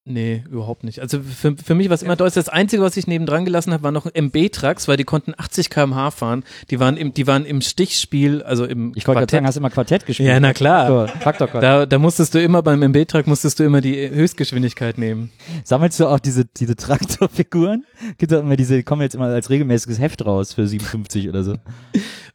Nee, 0.07 0.45
überhaupt 0.51 0.85
nicht. 0.85 1.01
Also 1.01 1.21
für, 1.23 1.57
für 1.57 1.75
mich 1.75 1.89
war 1.89 1.95
es 1.95 2.03
immer 2.03 2.15
Deutsch. 2.15 2.35
Das 2.35 2.51
Einzige, 2.51 2.83
was 2.83 2.95
ich 2.99 3.07
nebendran 3.07 3.47
gelassen 3.47 3.73
habe, 3.73 3.85
waren 3.85 3.95
noch 3.95 4.05
MB-Trucks, 4.05 4.87
weil 4.87 4.99
die 4.99 5.05
konnten 5.05 5.33
80 5.35 5.71
km/h 5.71 6.11
fahren. 6.11 6.45
Die 6.69 6.79
waren 6.79 6.99
im, 6.99 7.15
die 7.15 7.27
waren 7.27 7.47
im 7.47 7.63
Stichspiel, 7.63 8.43
also 8.43 8.67
im 8.67 8.93
Ich 8.97 9.07
wollte 9.09 9.21
gerade 9.21 9.31
sagen, 9.31 9.47
hast 9.47 9.55
du 9.55 9.61
immer 9.61 9.71
Quartett 9.71 10.05
gespielt? 10.05 10.29
Ja, 10.29 10.39
na 10.41 10.53
klar. 10.53 10.89
Traktor, 10.89 11.21
Traktorquartett. 11.23 11.63
Da, 11.63 11.87
da 11.87 11.99
musstest 11.99 12.35
du 12.35 12.43
immer 12.43 12.63
beim 12.63 12.83
MB-Truck 12.83 13.27
musstest 13.27 13.59
du 13.61 13.65
immer 13.65 13.81
die 13.81 14.11
Höchstgeschwindigkeit 14.11 14.99
nehmen. 14.99 15.31
Sammelst 15.65 15.99
du 15.99 16.07
auch 16.07 16.21
diese, 16.21 16.45
diese 16.45 16.77
Traktorfiguren? 16.77 17.87
Gibt 18.19 18.31
doch 18.31 18.41
immer 18.41 18.57
diese, 18.57 18.83
kommen 18.83 19.01
jetzt 19.01 19.15
immer 19.15 19.29
als 19.29 19.49
regelmäßiges 19.49 19.99
Heft 19.99 20.27
raus 20.27 20.53
für 20.53 20.67
57 20.67 21.31
oder 21.31 21.43
so. 21.45 21.55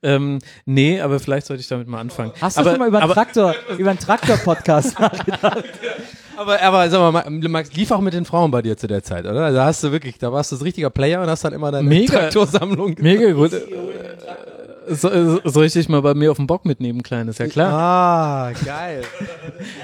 Ähm, 0.02 0.40
nee, 0.66 1.02
aber 1.02 1.20
vielleicht 1.20 1.48
sollte 1.48 1.60
ich 1.60 1.68
damit 1.68 1.90
mal 1.90 2.00
anfangen. 2.00 2.32
Hast 2.40 2.56
du 2.56 2.62
aber, 2.62 2.70
schon 2.70 2.80
mal 2.80 2.88
über 2.88 3.00
einen 3.00 3.04
aber, 3.04 3.16
Traktor, 3.16 3.54
über 3.78 3.90
einen 3.90 4.00
Traktor-Podcast 4.00 4.98
nachgedacht? 5.00 5.66
Aber, 6.40 6.61
aber 6.61 6.90
sag 6.90 7.11
mal, 7.11 7.30
Max, 7.30 7.74
lief 7.74 7.91
auch 7.91 7.99
mit 7.99 8.14
den 8.14 8.24
Frauen 8.24 8.49
bei 8.49 8.61
dir 8.61 8.78
zu 8.78 8.88
der 8.88 9.03
Zeit, 9.03 9.26
oder? 9.26 9.44
Also 9.44 9.60
hast 9.60 9.84
du 9.84 9.91
wirklich, 9.91 10.18
da 10.20 10.32
warst 10.32 10.53
du 10.53 10.56
ein 10.56 10.61
richtiger 10.61 10.90
Player 10.90 11.22
und 11.22 11.30
hast 11.30 11.44
dann 11.44 11.52
immer 11.52 11.70
deine 11.70 11.86
Mega. 11.86 12.18
Traktorsammlung. 12.18 12.95
Mega 12.99 13.34
gut. 13.34 13.52
So, 14.91 15.40
soll 15.44 15.66
ich 15.66 15.74
dich 15.74 15.88
mal 15.88 16.02
bei 16.02 16.16
mir 16.16 16.32
auf 16.32 16.38
den 16.38 16.48
Bock 16.48 16.66
mitnehmen, 16.66 17.03
Kleines? 17.03 17.38
Ja 17.38 17.45
klar. 17.48 17.74
Ah, 17.74 18.52
geil. 18.66 19.03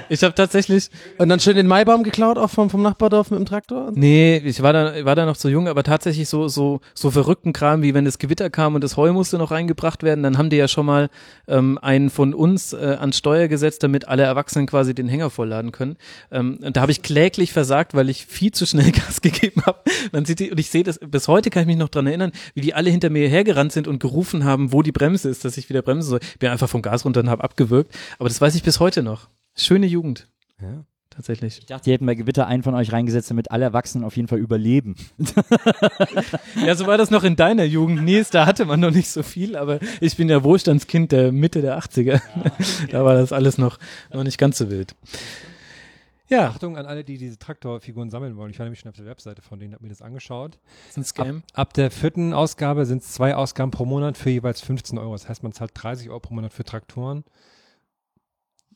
Ich 0.08 0.24
habe 0.24 0.34
tatsächlich, 0.34 0.90
Und 1.18 1.28
dann 1.28 1.38
schön 1.38 1.54
den 1.54 1.68
Maibaum 1.68 2.02
geklaut, 2.02 2.38
auch 2.38 2.50
vom, 2.50 2.70
vom 2.70 2.82
Nachbardorf 2.82 3.30
mit 3.30 3.38
dem 3.38 3.46
Traktor? 3.46 3.92
nee, 3.94 4.38
ich 4.38 4.62
war 4.62 4.72
da, 4.72 5.04
war 5.04 5.14
da 5.14 5.24
noch 5.24 5.36
zu 5.36 5.48
jung, 5.48 5.68
aber 5.68 5.84
tatsächlich 5.84 6.28
so, 6.28 6.48
so, 6.48 6.80
so 6.94 7.12
verrückten 7.12 7.52
Kram, 7.52 7.82
wie 7.82 7.94
wenn 7.94 8.04
das 8.04 8.18
Gewitter 8.18 8.50
kam 8.50 8.74
und 8.74 8.82
das 8.82 8.96
Heu 8.96 9.12
musste 9.12 9.38
noch 9.38 9.52
reingebracht 9.52 10.02
werden, 10.02 10.24
dann 10.24 10.38
haben 10.38 10.50
die 10.50 10.56
ja 10.56 10.66
schon 10.66 10.86
mal 10.86 11.08
ähm, 11.46 11.78
einen 11.80 12.10
von 12.10 12.34
uns 12.34 12.72
äh, 12.72 12.96
ans 12.98 13.18
Steuer 13.18 13.46
gesetzt, 13.46 13.84
damit 13.84 14.08
alle 14.08 14.24
Erwachsenen 14.24 14.66
quasi 14.66 14.92
den 14.92 15.08
Hänger 15.08 15.30
vollladen 15.30 15.70
können. 15.70 15.96
Ähm, 16.32 16.58
und 16.64 16.76
da 16.76 16.80
habe 16.80 16.90
ich 16.90 17.02
kläglich 17.02 17.52
versagt, 17.52 17.94
weil 17.94 18.08
ich 18.10 18.26
viel 18.26 18.50
zu 18.50 18.66
schnell 18.66 18.90
Gas 18.92 19.20
gegeben 19.20 19.62
habe. 19.66 19.78
Dann 20.10 20.24
sieht 20.24 20.40
die, 20.40 20.50
und 20.50 20.58
ich 20.58 20.70
sehe 20.70 20.82
das, 20.82 20.98
bis 20.98 21.28
heute 21.28 21.50
kann 21.50 21.62
ich 21.62 21.66
mich 21.68 21.76
noch 21.76 21.90
dran 21.90 22.08
erinnern, 22.08 22.32
wie 22.54 22.60
die 22.60 22.74
alle 22.74 22.90
hinter 22.90 23.10
mir 23.10 23.28
hergerannt 23.28 23.70
sind 23.72 23.86
und 23.86 24.00
gerufen 24.00 24.44
haben, 24.44 24.72
wo 24.72 24.82
die 24.82 24.92
Bremse 24.96 25.28
ist, 25.28 25.44
dass 25.44 25.56
ich 25.56 25.68
wieder 25.68 25.82
bremsen 25.82 26.10
soll. 26.10 26.20
Bin 26.38 26.50
einfach 26.50 26.68
vom 26.68 26.82
Gas 26.82 27.04
runter 27.04 27.20
und 27.20 27.30
habe 27.30 27.44
abgewürgt. 27.44 27.94
Aber 28.18 28.28
das 28.28 28.40
weiß 28.40 28.54
ich 28.54 28.62
bis 28.62 28.80
heute 28.80 29.02
noch. 29.02 29.28
Schöne 29.54 29.86
Jugend. 29.86 30.28
Ja. 30.60 30.84
Tatsächlich. 31.08 31.60
Ich 31.60 31.66
dachte, 31.66 31.84
die 31.84 31.92
hätten 31.92 32.04
bei 32.04 32.14
Gewitter 32.14 32.46
einen 32.46 32.62
von 32.62 32.74
euch 32.74 32.92
reingesetzt, 32.92 33.30
damit 33.30 33.50
alle 33.50 33.64
Erwachsenen 33.64 34.04
auf 34.04 34.16
jeden 34.16 34.28
Fall 34.28 34.38
überleben. 34.38 34.96
Ja, 36.62 36.74
so 36.74 36.86
war 36.86 36.98
das 36.98 37.10
noch 37.10 37.24
in 37.24 37.36
deiner 37.36 37.64
Jugend, 37.64 38.02
Nils. 38.02 38.28
Da 38.28 38.44
hatte 38.44 38.66
man 38.66 38.80
noch 38.80 38.90
nicht 38.90 39.08
so 39.08 39.22
viel, 39.22 39.56
aber 39.56 39.78
ich 40.02 40.18
bin 40.18 40.28
ja 40.28 40.44
Wohlstandskind 40.44 41.12
der 41.12 41.32
Mitte 41.32 41.62
der 41.62 41.78
80er. 41.78 42.20
Da 42.90 43.02
war 43.02 43.14
das 43.14 43.32
alles 43.32 43.56
noch, 43.56 43.78
noch 44.12 44.24
nicht 44.24 44.36
ganz 44.36 44.58
so 44.58 44.68
wild. 44.70 44.94
Ja, 46.28 46.48
Achtung 46.48 46.76
an 46.76 46.86
alle, 46.86 47.04
die 47.04 47.18
diese 47.18 47.38
Traktorfiguren 47.38 48.10
sammeln 48.10 48.36
wollen. 48.36 48.50
Ich 48.50 48.58
war 48.58 48.64
nämlich 48.64 48.80
schon 48.80 48.88
auf 48.88 48.96
der 48.96 49.06
Webseite 49.06 49.42
von 49.42 49.60
denen, 49.60 49.74
habe 49.74 49.84
mir 49.84 49.90
das 49.90 50.02
angeschaut. 50.02 50.58
das 50.86 50.90
ist 50.90 50.96
ein 50.96 51.04
Scam. 51.04 51.42
Ab 51.52 51.72
der 51.74 51.90
vierten 51.90 52.32
Ausgabe 52.32 52.84
sind 52.84 53.02
es 53.02 53.12
zwei 53.12 53.34
Ausgaben 53.36 53.70
pro 53.70 53.84
Monat 53.84 54.16
für 54.16 54.30
jeweils 54.30 54.60
15 54.60 54.98
Euro. 54.98 55.12
Das 55.12 55.28
heißt, 55.28 55.42
man 55.42 55.52
zahlt 55.52 55.70
30 55.74 56.10
Euro 56.10 56.20
pro 56.20 56.34
Monat 56.34 56.52
für 56.52 56.64
Traktoren. 56.64 57.24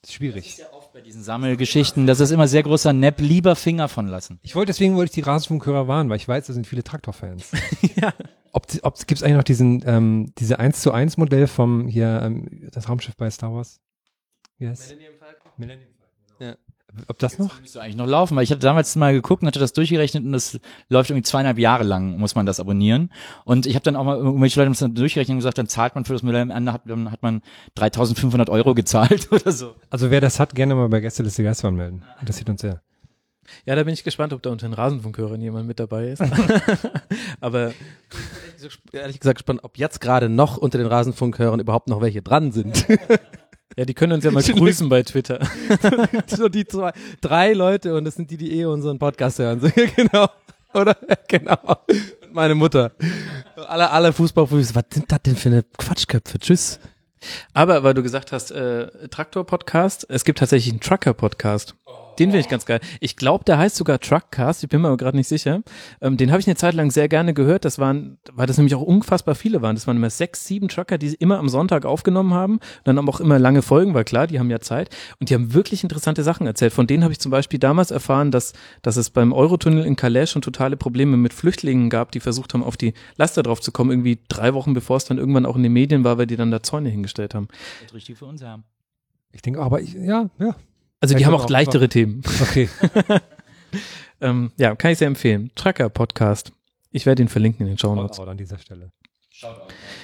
Das 0.01 0.11
ist 0.11 0.15
schwierig. 0.15 0.59
Ja, 0.59 0.73
oft 0.73 0.93
bei 0.93 1.01
diesen 1.03 1.23
Sammelgeschichten, 1.23 2.07
das 2.07 2.21
ist 2.21 2.31
immer 2.31 2.49
sehr 2.49 2.63
großer 2.63 2.93
Nepp, 2.93 3.21
lieber 3.21 3.55
Finger 3.55 3.89
von 3.89 4.07
lassen. 4.07 4.39
Ich 4.43 4.55
wollte 4.55 4.71
deswegen 4.71 4.97
wollte 4.97 5.11
ich 5.11 5.15
die 5.15 5.29
Rasenfunkhörer 5.29 5.89
warnen, 5.89 6.09
weil 6.09 6.17
ich 6.17 6.27
weiß, 6.27 6.47
da 6.47 6.53
sind 6.53 6.67
viele 6.67 6.85
Traktorfans. 6.85 7.51
Ja. 7.97 8.15
Ob, 8.53 8.67
ob 8.83 8.99
gibt 9.07 9.19
es 9.19 9.23
eigentlich 9.23 9.37
noch 9.37 9.45
diesen 9.45 9.83
ähm, 9.87 10.33
diese 10.39 10.59
1 10.59 10.81
zu 10.81 10.93
1 10.93 11.17
Modell 11.19 11.47
vom 11.47 11.87
hier 11.87 12.21
ähm, 12.23 12.69
das 12.73 12.89
Raumschiff 12.89 13.17
bei 13.17 13.31
Star 13.31 13.53
Wars? 13.53 13.81
Yes. 14.59 14.89
Millennium 14.89 15.15
Falcon. 15.19 15.53
Ja. 15.59 15.90
Ob 17.09 17.19
das 17.19 17.39
noch? 17.39 17.61
Müsste 17.61 17.81
eigentlich 17.81 17.97
noch 17.97 18.07
laufen, 18.07 18.37
weil 18.37 18.45
ich 18.45 18.51
hatte 18.51 18.61
damals 18.61 18.97
mal 18.97 19.13
geguckt 19.13 19.43
und 19.43 19.49
hatte 19.49 19.59
das 19.59 19.73
durchgerechnet 19.73 20.25
und 20.25 20.33
das 20.33 20.59
läuft 20.89 21.11
irgendwie 21.11 21.25
zweieinhalb 21.25 21.59
Jahre 21.59 21.85
lang, 21.85 22.19
muss 22.19 22.35
man 22.35 22.47
das 22.47 22.61
abonnieren. 22.61 23.11
Und 23.45 23.67
ich 23.67 23.75
habe 23.75 23.83
dann 23.85 23.97
auch 23.97 24.05
mal 24.05 24.17
irgendwelche 24.17 24.59
Leute 24.59 24.67
haben 24.67 24.73
das 24.73 24.81
dann 24.81 24.95
durchgerechnet 24.95 25.35
und 25.35 25.39
gesagt, 25.39 25.59
dann 25.59 25.69
zahlt 25.69 25.95
man 25.95 26.05
für 26.05 26.13
das 26.13 26.23
Modell 26.23 26.43
am 26.43 26.51
Ende 26.51 26.73
hat, 26.73 26.83
dann 26.87 27.11
hat 27.11 27.23
man 27.23 27.43
3500 27.75 28.51
Euro 28.51 28.75
gezahlt 28.75 29.29
oder 29.33 29.53
so. 29.53 29.75
Also 29.91 30.11
wer 30.11 30.21
das 30.21 30.41
hat, 30.41 30.55
gerne 30.55 30.75
mal 30.75 30.89
bei 30.89 31.01
Gästeliste 31.01 31.43
Geisterbahn 31.43 31.77
melden. 31.77 32.03
Interessiert 32.21 32.49
uns 32.49 32.61
sehr. 32.61 32.83
ja, 33.65 33.75
da 33.77 33.85
bin 33.85 33.95
ich 33.95 34.05
gespannt, 34.05 34.33
ob 34.33 34.43
da 34.43 34.51
unter 34.51 34.69
den 34.69 34.75
Rasenfunkhörern 34.75 35.41
jemand 35.41 35.67
mit 35.67 35.79
dabei 35.81 36.09
ist. 36.09 36.23
aber 37.41 37.73
Ehrlich 38.93 39.21
gesagt 39.21 39.39
gespannt, 39.39 39.61
ob 39.63 39.79
jetzt 39.79 40.01
gerade 40.01 40.29
noch 40.29 40.57
unter 40.57 40.79
den 40.79 40.87
Rasenfunkhörern 40.87 41.61
überhaupt 41.61 41.89
noch 41.89 42.01
welche 42.01 42.23
dran 42.23 42.53
sind. 42.53 42.87
ja, 43.81 43.87
die 43.87 43.95
können 43.95 44.13
uns 44.13 44.25
ja 44.25 44.31
mal 44.31 44.43
grüßen 44.43 44.91
bei 44.91 45.03
Twitter. 45.03 45.41
so 46.27 46.51
die 46.51 46.67
zwei, 46.67 46.93
drei 47.23 47.55
Leute 47.55 47.95
und 47.95 48.05
das 48.05 48.15
sind 48.15 48.31
die, 48.31 48.37
die 48.37 48.61
eh 48.61 48.67
unseren 48.67 48.99
Podcast 48.99 49.39
hören. 49.39 49.61
Genau. 49.97 50.29
Oder? 50.75 50.99
Genau. 51.29 51.59
Und 52.21 52.35
meine 52.35 52.55
Mutter. 52.55 52.93
Alle, 53.57 53.91
alle 53.91 54.13
Fußballprofis, 54.13 54.75
was 54.75 54.85
sind 54.93 55.11
das 55.11 55.23
denn 55.23 55.35
für 55.35 55.49
eine 55.49 55.63
Quatschköpfe? 55.63 56.39
Tschüss. 56.39 56.79
Aber 57.55 57.83
weil 57.83 57.95
du 57.95 58.03
gesagt 58.03 58.33
hast, 58.33 58.51
äh, 58.51 59.09
Traktor-Podcast, 59.09 60.07
es 60.11 60.25
gibt 60.25 60.41
tatsächlich 60.41 60.73
einen 60.73 60.81
Trucker-Podcast. 60.81 61.75
Den 62.21 62.31
finde 62.31 62.41
ich 62.41 62.49
ganz 62.49 62.67
geil. 62.67 62.81
Ich 63.01 63.17
glaube, 63.17 63.45
der 63.45 63.57
heißt 63.57 63.77
sogar 63.77 63.99
Truckcast, 63.99 64.63
ich 64.63 64.69
bin 64.69 64.83
mir 64.83 64.89
aber 64.89 64.99
gerade 64.99 65.17
nicht 65.17 65.29
sicher. 65.29 65.63
Ähm, 66.03 66.19
den 66.19 66.31
habe 66.31 66.41
ich 66.41 66.47
eine 66.47 66.55
Zeit 66.55 66.75
lang 66.75 66.91
sehr 66.91 67.09
gerne 67.09 67.33
gehört. 67.33 67.65
Das 67.65 67.79
waren, 67.79 68.19
weil 68.31 68.47
das 68.47 68.59
nämlich 68.59 68.75
auch 68.75 68.83
unfassbar 68.83 69.35
viele 69.35 69.63
waren. 69.63 69.75
Das 69.75 69.87
waren 69.87 69.97
immer 69.97 70.11
sechs, 70.11 70.47
sieben 70.47 70.69
Trucker, 70.69 70.99
die 70.99 71.15
immer 71.15 71.39
am 71.39 71.49
Sonntag 71.49 71.87
aufgenommen 71.87 72.35
haben. 72.35 72.55
Und 72.57 72.63
dann 72.85 72.99
haben 72.99 73.09
auch 73.09 73.21
immer 73.21 73.39
lange 73.39 73.63
Folgen, 73.63 73.95
weil 73.95 74.05
klar, 74.05 74.27
die 74.27 74.39
haben 74.39 74.51
ja 74.51 74.61
Zeit. 74.61 74.95
Und 75.19 75.31
die 75.31 75.35
haben 75.35 75.55
wirklich 75.55 75.83
interessante 75.83 76.23
Sachen 76.23 76.47
erzählt. 76.47 76.75
Von 76.75 76.87
denen 76.87 77.05
habe 77.05 77.13
ich 77.13 77.21
zum 77.21 77.31
Beispiel 77.31 77.59
damals 77.59 77.91
erfahren, 77.91 78.31
dass, 78.31 78.53
dass 78.83 78.99
es 78.99 79.09
beim 79.09 79.33
Eurotunnel 79.33 79.87
in 79.87 79.97
Calais 79.97 80.27
schon 80.27 80.43
totale 80.43 80.77
Probleme 80.77 81.17
mit 81.17 81.33
Flüchtlingen 81.33 81.89
gab, 81.89 82.13
die 82.13 82.21
versucht 82.21 82.53
haben, 82.53 82.63
auf 82.63 82.77
die 82.77 82.93
Laster 83.17 83.43
drauf 83.43 83.63
zu 83.63 83.73
kommen, 83.73 83.91
irgendwie 83.91 84.19
drei 84.29 84.53
Wochen 84.53 84.75
bevor 84.75 84.99
es 84.99 85.07
dann 85.07 85.17
irgendwann 85.17 85.47
auch 85.47 85.57
in 85.57 85.63
den 85.63 85.73
Medien 85.73 86.05
war, 86.05 86.19
weil 86.19 86.27
die 86.27 86.37
dann 86.37 86.51
da 86.51 86.63
Zäune 86.63 86.91
hingestellt 86.91 87.35
haben. 87.35 87.49
Das 87.83 87.95
richtig 87.95 88.19
für 88.19 88.27
uns 88.27 88.43
haben. 88.43 88.65
Ich 89.33 89.41
denke, 89.41 89.61
aber 89.61 89.81
ich, 89.81 89.95
ja, 89.95 90.29
ja. 90.39 90.55
Also 91.01 91.15
die 91.15 91.25
haben 91.27 91.35
auch 91.35 91.45
auch 91.45 91.51
leichtere 91.51 91.89
Themen. 91.89 92.23
Okay. 92.43 92.69
Ähm, 94.21 94.53
ja, 94.57 94.75
kann 94.75 94.91
ich 94.93 94.99
sehr 94.99 95.07
empfehlen. 95.07 95.51
Trucker 95.55 95.89
Podcast. 95.89 96.53
Ich 96.91 97.07
werde 97.07 97.23
ihn 97.23 97.29
verlinken 97.29 97.67
in 97.67 97.73
den 97.73 97.79
Show 97.79 97.95
Notes. 97.95 98.19
An 98.21 98.37
dieser 98.37 98.59
Stelle. 98.59 98.93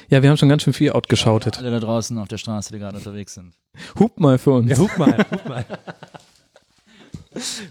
Ja, 0.09 0.23
wir 0.23 0.31
haben 0.31 0.39
schon 0.39 0.49
ganz 0.49 0.63
schön 0.63 0.73
viel 0.73 0.93
outgeschautet. 0.93 1.59
Alle 1.59 1.71
da 1.71 1.81
draußen 1.81 2.17
auf 2.17 2.29
der 2.29 2.39
Straße, 2.39 2.73
die 2.73 2.79
gerade 2.79 2.97
unterwegs 2.97 3.35
sind. 3.35 3.55
Hup 3.99 4.19
mal 4.19 4.39
für 4.39 4.53
uns. 4.53 4.71
Ja, 4.71 4.79
hup 4.79 4.97
mal, 4.97 5.19
hup 5.19 5.49
mal. 5.49 5.67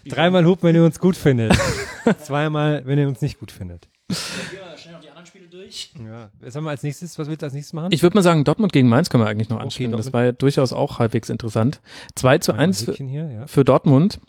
Dreimal 0.05 0.45
hupen, 0.45 0.67
wenn 0.67 0.75
ihr 0.75 0.83
uns 0.83 0.99
gut 0.99 1.17
findet. 1.17 1.57
Zweimal, 2.21 2.85
wenn 2.85 2.99
ihr 2.99 3.07
uns 3.07 3.21
nicht 3.21 3.39
gut 3.39 3.51
findet. 3.51 3.87
Schnell 4.11 4.93
noch 4.93 5.01
die 5.01 5.09
anderen 5.09 5.25
Spiele 5.25 5.47
durch. 5.65 5.91
Ja. 6.05 6.29
Was 6.39 6.55
haben 6.55 6.63
wir 6.63 6.69
als 6.71 6.83
nächstes? 6.83 7.17
Was 7.19 7.27
willst 7.27 7.41
du 7.41 7.45
als 7.45 7.53
nächstes 7.53 7.73
machen? 7.73 7.91
Ich 7.91 8.03
würde 8.03 8.15
mal 8.17 8.21
sagen, 8.21 8.43
Dortmund 8.43 8.73
gegen 8.73 8.87
Mainz 8.89 9.09
können 9.09 9.23
wir 9.23 9.27
eigentlich 9.29 9.49
noch 9.49 9.57
Okay, 9.57 9.65
anspielen. 9.65 9.91
das 9.91 10.05
Dortmund. 10.05 10.13
war 10.13 10.23
ja 10.25 10.31
durchaus 10.31 10.73
auch 10.73 10.99
halbwegs 10.99 11.29
interessant. 11.29 11.81
2 12.15 12.37
zu 12.39 12.51
Mal 12.53 12.57
ein 12.59 12.69
1 12.69 12.83
für, 12.83 12.93
hier, 12.93 13.29
ja. 13.31 13.47
für 13.47 13.63
Dortmund, 13.65 14.19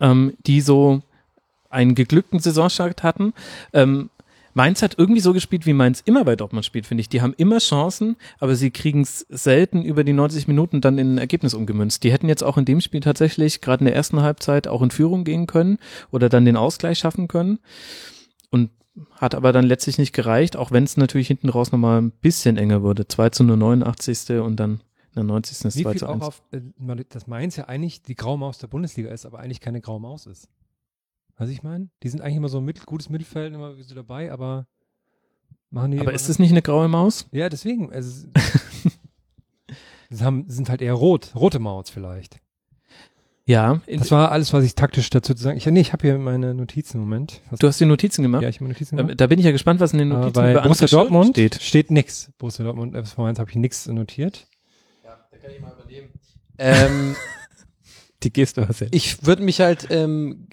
ähm, 0.00 0.34
die 0.46 0.60
so 0.60 1.02
einen 1.70 1.94
geglückten 1.94 2.40
Saisonstart 2.40 3.02
hatten. 3.02 3.34
Ähm, 3.72 4.10
Mainz 4.54 4.82
hat 4.82 4.94
irgendwie 4.98 5.20
so 5.20 5.32
gespielt, 5.32 5.66
wie 5.66 5.72
Mainz 5.72 6.02
immer 6.04 6.24
bei 6.24 6.34
Dortmund 6.34 6.64
spielt, 6.64 6.86
finde 6.86 7.02
ich. 7.02 7.08
Die 7.08 7.20
haben 7.22 7.34
immer 7.36 7.58
Chancen, 7.58 8.16
aber 8.40 8.56
sie 8.56 8.70
kriegen 8.72 9.02
es 9.02 9.20
selten 9.28 9.82
über 9.84 10.02
die 10.02 10.14
90 10.14 10.48
Minuten 10.48 10.80
dann 10.80 10.98
in 10.98 11.14
ein 11.14 11.18
Ergebnis 11.18 11.54
umgemünzt. 11.54 12.02
Die 12.02 12.10
hätten 12.10 12.28
jetzt 12.28 12.42
auch 12.42 12.56
in 12.56 12.64
dem 12.64 12.80
Spiel 12.80 13.00
tatsächlich 13.00 13.60
gerade 13.60 13.82
in 13.82 13.84
der 13.84 13.94
ersten 13.94 14.20
Halbzeit 14.20 14.66
auch 14.66 14.82
in 14.82 14.90
Führung 14.90 15.22
gehen 15.22 15.46
können 15.46 15.78
oder 16.10 16.28
dann 16.28 16.44
den 16.44 16.56
Ausgleich 16.56 16.98
schaffen 16.98 17.28
können. 17.28 17.60
Und 18.50 18.70
hat 19.12 19.34
aber 19.34 19.52
dann 19.52 19.64
letztlich 19.64 19.98
nicht 19.98 20.12
gereicht, 20.12 20.56
auch 20.56 20.70
wenn 20.70 20.84
es 20.84 20.96
natürlich 20.96 21.28
hinten 21.28 21.48
raus 21.48 21.72
nochmal 21.72 22.00
ein 22.00 22.10
bisschen 22.10 22.56
enger 22.56 22.82
wurde. 22.82 23.06
2 23.06 23.30
zu 23.30 23.44
0, 23.44 23.56
89. 23.56 24.40
und 24.40 24.56
dann 24.56 24.80
in 25.08 25.14
der 25.14 25.24
90. 25.24 25.58
das 25.58 25.76
Wie 25.76 25.82
2 25.82 25.90
viel 25.90 25.98
zu 26.00 26.08
auch 26.08 26.14
1. 26.14 26.22
auf, 26.22 26.42
äh, 26.52 26.60
dass 27.08 27.26
Mainz 27.26 27.56
ja 27.56 27.64
eigentlich 27.64 28.02
die 28.02 28.14
graue 28.14 28.38
Maus 28.38 28.58
der 28.58 28.68
Bundesliga 28.68 29.10
ist, 29.10 29.26
aber 29.26 29.40
eigentlich 29.40 29.60
keine 29.60 29.80
graue 29.80 30.00
Maus 30.00 30.26
ist. 30.26 30.48
Was 31.36 31.50
ich 31.50 31.62
meine? 31.62 31.88
Die 32.02 32.08
sind 32.08 32.20
eigentlich 32.20 32.36
immer 32.36 32.48
so 32.48 32.58
ein 32.58 32.64
mittel, 32.64 32.84
gutes 32.84 33.08
Mittelfeld, 33.08 33.54
immer 33.54 33.74
so 33.82 33.94
dabei, 33.94 34.32
aber 34.32 34.66
machen 35.70 35.92
die 35.92 36.00
Aber 36.00 36.12
ist 36.12 36.28
es 36.28 36.38
nicht 36.38 36.50
eine 36.50 36.62
graue 36.62 36.88
Maus? 36.88 37.28
Ja, 37.30 37.48
deswegen. 37.48 37.92
Also, 37.92 38.26
sie 40.10 40.24
haben, 40.24 40.48
sind 40.48 40.68
halt 40.68 40.82
eher 40.82 40.94
rot, 40.94 41.32
rote 41.36 41.60
Maus 41.60 41.90
vielleicht. 41.90 42.40
Ja, 43.48 43.80
Das 43.90 44.10
war 44.10 44.30
alles, 44.30 44.52
was 44.52 44.62
ich 44.62 44.74
taktisch 44.74 45.08
dazu 45.08 45.32
zu 45.32 45.42
sagen. 45.42 45.56
Ich, 45.56 45.64
nee, 45.64 45.80
ich 45.80 45.94
habe 45.94 46.06
hier 46.06 46.18
meine 46.18 46.52
Notizen, 46.52 47.00
Moment. 47.00 47.40
Was, 47.50 47.58
du 47.58 47.66
hast 47.66 47.80
die 47.80 47.86
Notizen 47.86 48.22
gemacht. 48.22 48.42
ja, 48.42 48.48
ich 48.50 48.56
habe 48.56 48.64
meine 48.64 48.74
Notizen 48.74 48.96
gemacht. 48.96 49.12
Ähm, 49.12 49.16
Da 49.16 49.26
bin 49.26 49.38
ich 49.38 49.44
ja 49.46 49.52
gespannt, 49.52 49.80
was 49.80 49.92
in 49.94 50.00
den 50.00 50.10
Äh, 50.10 50.14
Notizen 50.14 50.32
bei 50.34 50.52
über 50.52 50.62
Borussia 50.62 50.86
Dortmund 50.86 51.30
steht. 51.30 51.54
steht 51.62 51.90
nix. 51.90 52.30
Borussia 52.36 52.62
Dortmund, 52.64 52.94
FSV 52.94 53.18
1 53.20 53.38
habe 53.38 53.48
ich 53.50 53.56
nix 53.56 53.86
notiert. 53.88 54.46
Ähm, 56.58 57.16
Die 58.24 58.32
Geste 58.32 58.68
was 58.68 58.80
ja. 58.80 58.88
ich 58.90 59.24
würde 59.24 59.42
mich 59.44 59.60
halt 59.60 59.86
ähm, 59.90 60.48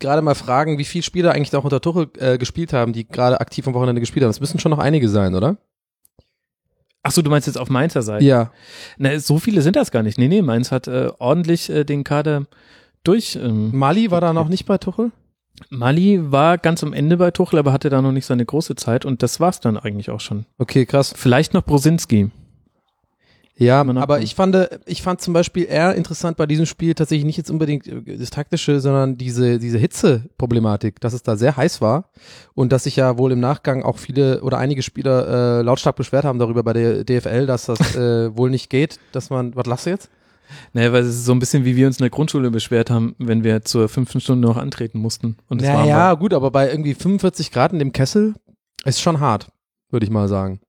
gerade 0.00 0.20
mal 0.20 0.34
fragen, 0.34 0.78
wie 0.78 0.84
viele 0.84 1.04
Spieler 1.04 1.30
eigentlich 1.32 1.54
auch 1.54 1.62
unter 1.62 1.80
Tuchel 1.80 2.10
äh, 2.18 2.38
gespielt 2.38 2.72
haben, 2.72 2.92
die 2.92 3.06
gerade 3.06 3.40
aktiv 3.40 3.66
am 3.68 3.74
Wochenende 3.74 4.00
gespielt 4.00 4.24
haben. 4.24 4.30
Es 4.30 4.40
müssen 4.40 4.58
schon 4.58 4.70
noch 4.70 4.80
einige 4.80 5.08
sein, 5.08 5.34
oder? 5.36 5.56
Ach 7.06 7.12
so, 7.12 7.20
du 7.20 7.30
meinst 7.30 7.46
jetzt 7.46 7.58
auf 7.58 7.68
Mainzer 7.68 8.02
Seite? 8.02 8.24
Ja. 8.24 8.50
Na, 8.96 9.18
so 9.20 9.38
viele 9.38 9.60
sind 9.60 9.76
das 9.76 9.90
gar 9.90 10.02
nicht. 10.02 10.18
Nee, 10.18 10.28
nee, 10.28 10.40
Mainz 10.40 10.72
hat 10.72 10.88
äh, 10.88 11.10
ordentlich 11.18 11.68
äh, 11.68 11.84
den 11.84 12.02
Kader 12.02 12.46
durch. 13.04 13.36
Ähm, 13.36 13.76
Mali 13.76 14.10
war 14.10 14.22
da 14.22 14.32
noch 14.32 14.48
nicht 14.48 14.64
bei 14.64 14.78
Tuchel? 14.78 15.12
Mali 15.68 16.32
war 16.32 16.56
ganz 16.56 16.82
am 16.82 16.94
Ende 16.94 17.18
bei 17.18 17.30
Tuchel, 17.30 17.58
aber 17.58 17.72
hatte 17.72 17.90
da 17.90 18.00
noch 18.00 18.10
nicht 18.10 18.24
seine 18.24 18.44
große 18.44 18.74
Zeit 18.74 19.04
und 19.04 19.22
das 19.22 19.38
war's 19.38 19.60
dann 19.60 19.76
eigentlich 19.76 20.08
auch 20.10 20.20
schon. 20.20 20.46
Okay, 20.56 20.86
krass. 20.86 21.12
Vielleicht 21.14 21.52
noch 21.52 21.62
Brosinski. 21.62 22.30
Ja, 23.56 23.82
aber 23.82 24.20
ich 24.20 24.34
fand, 24.34 24.68
ich 24.84 25.02
fand 25.02 25.20
zum 25.20 25.32
Beispiel 25.32 25.66
eher 25.66 25.94
interessant 25.94 26.36
bei 26.36 26.46
diesem 26.46 26.66
Spiel 26.66 26.94
tatsächlich 26.94 27.24
nicht 27.24 27.36
jetzt 27.36 27.50
unbedingt 27.50 27.86
äh, 27.86 28.16
das 28.16 28.30
Taktische, 28.30 28.80
sondern 28.80 29.16
diese, 29.16 29.60
diese 29.60 29.78
Hitze-Problematik, 29.78 31.00
dass 31.00 31.12
es 31.12 31.22
da 31.22 31.36
sehr 31.36 31.56
heiß 31.56 31.80
war 31.80 32.10
und 32.54 32.72
dass 32.72 32.84
sich 32.84 32.96
ja 32.96 33.16
wohl 33.16 33.30
im 33.30 33.40
Nachgang 33.40 33.84
auch 33.84 33.98
viele 33.98 34.42
oder 34.42 34.58
einige 34.58 34.82
Spieler 34.82 35.60
äh, 35.60 35.62
lautstark 35.62 35.94
beschwert 35.94 36.24
haben 36.24 36.40
darüber 36.40 36.64
bei 36.64 36.72
der 36.72 37.04
DFL, 37.04 37.46
dass 37.46 37.66
das 37.66 37.94
äh, 37.94 38.36
wohl 38.36 38.50
nicht 38.50 38.70
geht, 38.70 38.98
dass 39.12 39.30
man, 39.30 39.54
was 39.54 39.66
lachst 39.66 39.86
du 39.86 39.90
jetzt? 39.90 40.10
Naja, 40.72 40.92
weil 40.92 41.02
es 41.02 41.10
ist 41.10 41.24
so 41.24 41.32
ein 41.32 41.38
bisschen 41.38 41.64
wie 41.64 41.76
wir 41.76 41.86
uns 41.86 41.98
in 41.98 42.02
der 42.02 42.10
Grundschule 42.10 42.50
beschwert 42.50 42.90
haben, 42.90 43.14
wenn 43.18 43.44
wir 43.44 43.62
zur 43.62 43.88
fünften 43.88 44.20
Stunde 44.20 44.46
noch 44.46 44.56
antreten 44.56 44.98
mussten. 44.98 45.36
Und 45.48 45.62
es 45.62 45.68
Naja, 45.68 45.96
war. 45.96 46.16
gut, 46.16 46.34
aber 46.34 46.50
bei 46.50 46.70
irgendwie 46.70 46.94
45 46.94 47.52
Grad 47.52 47.72
in 47.72 47.78
dem 47.78 47.92
Kessel 47.92 48.34
ist 48.84 49.00
schon 49.00 49.20
hart, 49.20 49.48
würde 49.90 50.04
ich 50.04 50.10
mal 50.10 50.28
sagen. 50.28 50.60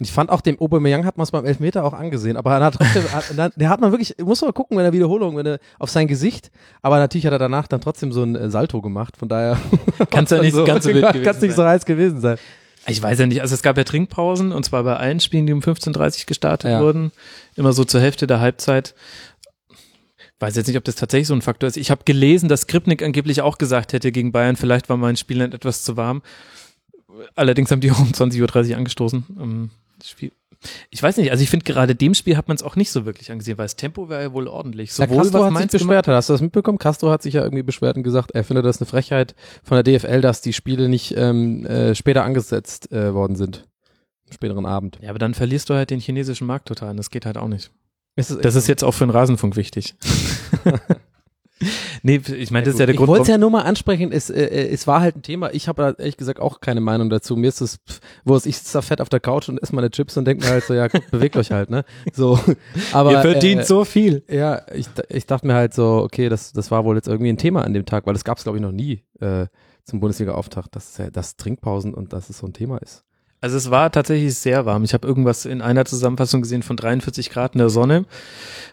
Ich 0.00 0.12
fand 0.12 0.30
auch 0.30 0.40
dem 0.40 0.60
Aubameyang 0.60 1.04
hat 1.06 1.16
man 1.16 1.24
es 1.24 1.30
beim 1.30 1.44
Elfmeter 1.44 1.84
auch 1.84 1.92
angesehen, 1.94 2.36
aber 2.36 2.54
er 2.56 2.64
hat 2.64 2.74
trotzdem, 2.74 3.02
hat- 3.12 3.52
der 3.56 3.68
hat 3.68 3.80
man 3.80 3.90
wirklich, 3.92 4.14
muss 4.22 4.42
man 4.42 4.52
gucken, 4.52 4.76
wenn 4.76 4.84
er 4.84 4.92
Wiederholung, 4.92 5.36
wenn 5.36 5.46
er 5.46 5.58
auf 5.78 5.90
sein 5.90 6.06
Gesicht, 6.06 6.50
aber 6.82 6.98
natürlich 6.98 7.24
hat 7.26 7.32
er 7.32 7.38
danach 7.38 7.66
dann 7.66 7.80
trotzdem 7.80 8.12
so 8.12 8.22
ein 8.22 8.36
äh, 8.36 8.50
Salto 8.50 8.82
gemacht, 8.82 9.16
von 9.16 9.28
daher 9.28 9.58
Kann's 10.10 10.30
ja 10.30 10.36
war's 10.38 10.44
nicht 10.44 10.56
dann 10.56 10.64
ganz 10.66 10.84
so 10.84 10.90
wild 10.90 11.06
gewesen 11.08 11.24
kann's 11.24 11.40
nicht 11.40 11.54
so 11.54 11.64
heiß 11.64 11.84
gewesen 11.86 12.20
sein. 12.20 12.38
Ich 12.88 13.02
weiß 13.02 13.18
ja 13.18 13.26
nicht, 13.26 13.40
also 13.40 13.54
es 13.54 13.62
gab 13.62 13.76
ja 13.76 13.84
Trinkpausen 13.84 14.52
und 14.52 14.64
zwar 14.64 14.84
bei 14.84 14.96
allen 14.96 15.18
Spielen, 15.20 15.46
die 15.46 15.52
um 15.52 15.58
15.30 15.60 16.20
Uhr 16.20 16.26
gestartet 16.26 16.70
Ja. 16.70 16.80
wurden, 16.80 17.10
immer 17.56 17.72
so 17.72 17.84
zur 17.84 18.00
Hälfte 18.00 18.26
der 18.28 18.38
Halbzeit. 18.40 18.94
Weiß 20.38 20.54
jetzt 20.54 20.66
nicht, 20.66 20.76
ob 20.76 20.84
das 20.84 20.96
tatsächlich 20.96 21.28
so 21.28 21.34
ein 21.34 21.40
Faktor 21.42 21.66
ist. 21.66 21.78
Ich 21.78 21.90
habe 21.90 22.02
gelesen, 22.04 22.48
dass 22.48 22.60
Skripnik 22.62 23.02
angeblich 23.02 23.40
auch 23.40 23.56
gesagt 23.58 23.92
hätte 23.94 24.12
gegen 24.12 24.32
Bayern, 24.32 24.56
vielleicht 24.56 24.88
war 24.90 24.98
mein 24.98 25.16
Spiel 25.16 25.38
dann 25.38 25.52
etwas 25.52 25.82
zu 25.82 25.96
warm. 25.96 26.22
Allerdings 27.34 27.70
haben 27.70 27.80
die 27.80 27.90
auch 27.90 27.98
um 27.98 28.08
20.30 28.08 28.70
Uhr 28.70 28.76
angestoßen. 28.76 29.24
Ähm, 29.40 29.70
das 29.98 30.10
Spiel. 30.10 30.32
Ich 30.90 31.02
weiß 31.02 31.18
nicht, 31.18 31.30
also 31.30 31.42
ich 31.42 31.50
finde 31.50 31.64
gerade 31.64 31.94
dem 31.94 32.14
Spiel 32.14 32.36
hat 32.36 32.48
man 32.48 32.56
es 32.56 32.62
auch 32.62 32.76
nicht 32.76 32.90
so 32.90 33.04
wirklich 33.04 33.30
angesehen, 33.30 33.58
weil 33.58 33.66
das 33.66 33.76
Tempo 33.76 34.08
war 34.08 34.22
ja 34.22 34.32
wohl 34.32 34.48
ordentlich. 34.48 34.96
Ja, 34.96 35.06
Sowohl 35.06 35.22
Castro 35.24 35.40
was 35.40 35.54
hat 35.54 35.70
sich 35.70 35.80
beschwert, 35.82 36.08
hast 36.08 36.28
du 36.28 36.32
das 36.32 36.40
mitbekommen? 36.40 36.78
Castro 36.78 37.10
hat 37.10 37.22
sich 37.22 37.34
ja 37.34 37.42
irgendwie 37.42 37.62
beschwert 37.62 37.96
und 37.96 38.02
gesagt, 38.02 38.32
er 38.32 38.42
findet 38.42 38.64
das 38.64 38.80
eine 38.80 38.86
Frechheit 38.86 39.34
von 39.62 39.82
der 39.82 39.98
DFL, 39.98 40.20
dass 40.20 40.40
die 40.40 40.52
Spiele 40.52 40.88
nicht 40.88 41.14
ähm, 41.16 41.66
äh, 41.66 41.94
später 41.94 42.24
angesetzt 42.24 42.90
äh, 42.90 43.12
worden 43.12 43.36
sind. 43.36 43.66
Am 44.26 44.32
späteren 44.32 44.66
Abend. 44.66 44.98
Ja, 45.02 45.10
aber 45.10 45.18
dann 45.18 45.34
verlierst 45.34 45.70
du 45.70 45.74
halt 45.74 45.90
den 45.90 46.00
chinesischen 46.00 46.46
Markt 46.46 46.68
total 46.68 46.90
und 46.90 46.96
das 46.96 47.10
geht 47.10 47.26
halt 47.26 47.36
auch 47.36 47.48
nicht. 47.48 47.70
Ist 48.16 48.30
es 48.30 48.38
Das 48.38 48.54
ist 48.54 48.66
jetzt 48.66 48.82
auch 48.82 48.92
für 48.92 49.04
den 49.04 49.10
Rasenfunk 49.10 49.56
wichtig. 49.56 49.94
nee, 52.02 52.20
ich 52.36 52.50
meine, 52.50 52.64
das 52.64 52.74
ist 52.74 52.80
ja 52.80 52.86
der 52.86 52.94
ich 52.94 52.98
Grund, 52.98 53.08
wollte 53.08 53.22
es 53.22 53.28
ja 53.28 53.38
nur 53.38 53.50
mal 53.50 53.62
ansprechen, 53.62 54.12
es, 54.12 54.30
äh, 54.30 54.44
äh, 54.44 54.68
es 54.68 54.86
war 54.86 55.00
halt 55.00 55.16
ein 55.16 55.22
Thema. 55.22 55.52
Ich 55.52 55.68
habe 55.68 55.82
da 55.82 55.90
ehrlich 55.90 56.16
gesagt 56.16 56.40
auch 56.40 56.60
keine 56.60 56.80
Meinung 56.80 57.10
dazu. 57.10 57.36
Mir 57.36 57.48
ist 57.48 57.60
es, 57.60 57.78
wo 58.24 58.36
es, 58.36 58.46
ich 58.46 58.58
sitze 58.58 58.74
da 58.74 58.82
fett 58.82 59.00
auf 59.00 59.08
der 59.08 59.20
Couch 59.20 59.48
und 59.48 59.62
esse 59.62 59.74
meine 59.74 59.90
Chips 59.90 60.16
und 60.16 60.26
denke 60.26 60.44
mir 60.44 60.50
halt 60.50 60.64
so, 60.64 60.74
ja, 60.74 60.88
gut, 60.88 61.10
bewegt 61.10 61.36
euch 61.36 61.50
halt, 61.50 61.70
ne? 61.70 61.84
So, 62.12 62.38
aber 62.92 63.12
Ihr 63.12 63.20
verdient 63.20 63.62
äh, 63.62 63.64
so 63.64 63.84
viel. 63.84 64.22
Ja, 64.28 64.62
ich, 64.72 64.86
ich 65.08 65.26
dachte 65.26 65.46
mir 65.46 65.54
halt 65.54 65.74
so, 65.74 66.02
okay, 66.02 66.28
das, 66.28 66.52
das 66.52 66.70
war 66.70 66.84
wohl 66.84 66.96
jetzt 66.96 67.08
irgendwie 67.08 67.30
ein 67.30 67.38
Thema 67.38 67.64
an 67.64 67.72
dem 67.72 67.86
Tag, 67.86 68.06
weil 68.06 68.14
das 68.14 68.24
gab 68.24 68.38
es 68.38 68.44
glaube 68.44 68.58
ich 68.58 68.62
noch 68.62 68.72
nie 68.72 69.02
äh, 69.20 69.46
zum 69.84 70.00
Bundesliga-Auftakt, 70.00 70.74
dass, 70.76 71.00
dass 71.12 71.36
Trinkpausen 71.36 71.94
und 71.94 72.12
dass 72.12 72.28
es 72.28 72.38
so 72.38 72.46
ein 72.46 72.52
Thema 72.52 72.78
ist. 72.78 73.04
Also 73.40 73.58
es 73.58 73.70
war 73.70 73.92
tatsächlich 73.92 74.34
sehr 74.34 74.66
warm. 74.66 74.82
Ich 74.84 74.94
habe 74.94 75.06
irgendwas 75.06 75.44
in 75.44 75.60
einer 75.60 75.84
Zusammenfassung 75.84 76.42
gesehen 76.42 76.62
von 76.62 76.76
43 76.76 77.30
Grad 77.30 77.54
in 77.54 77.58
der 77.58 77.68
Sonne. 77.68 78.04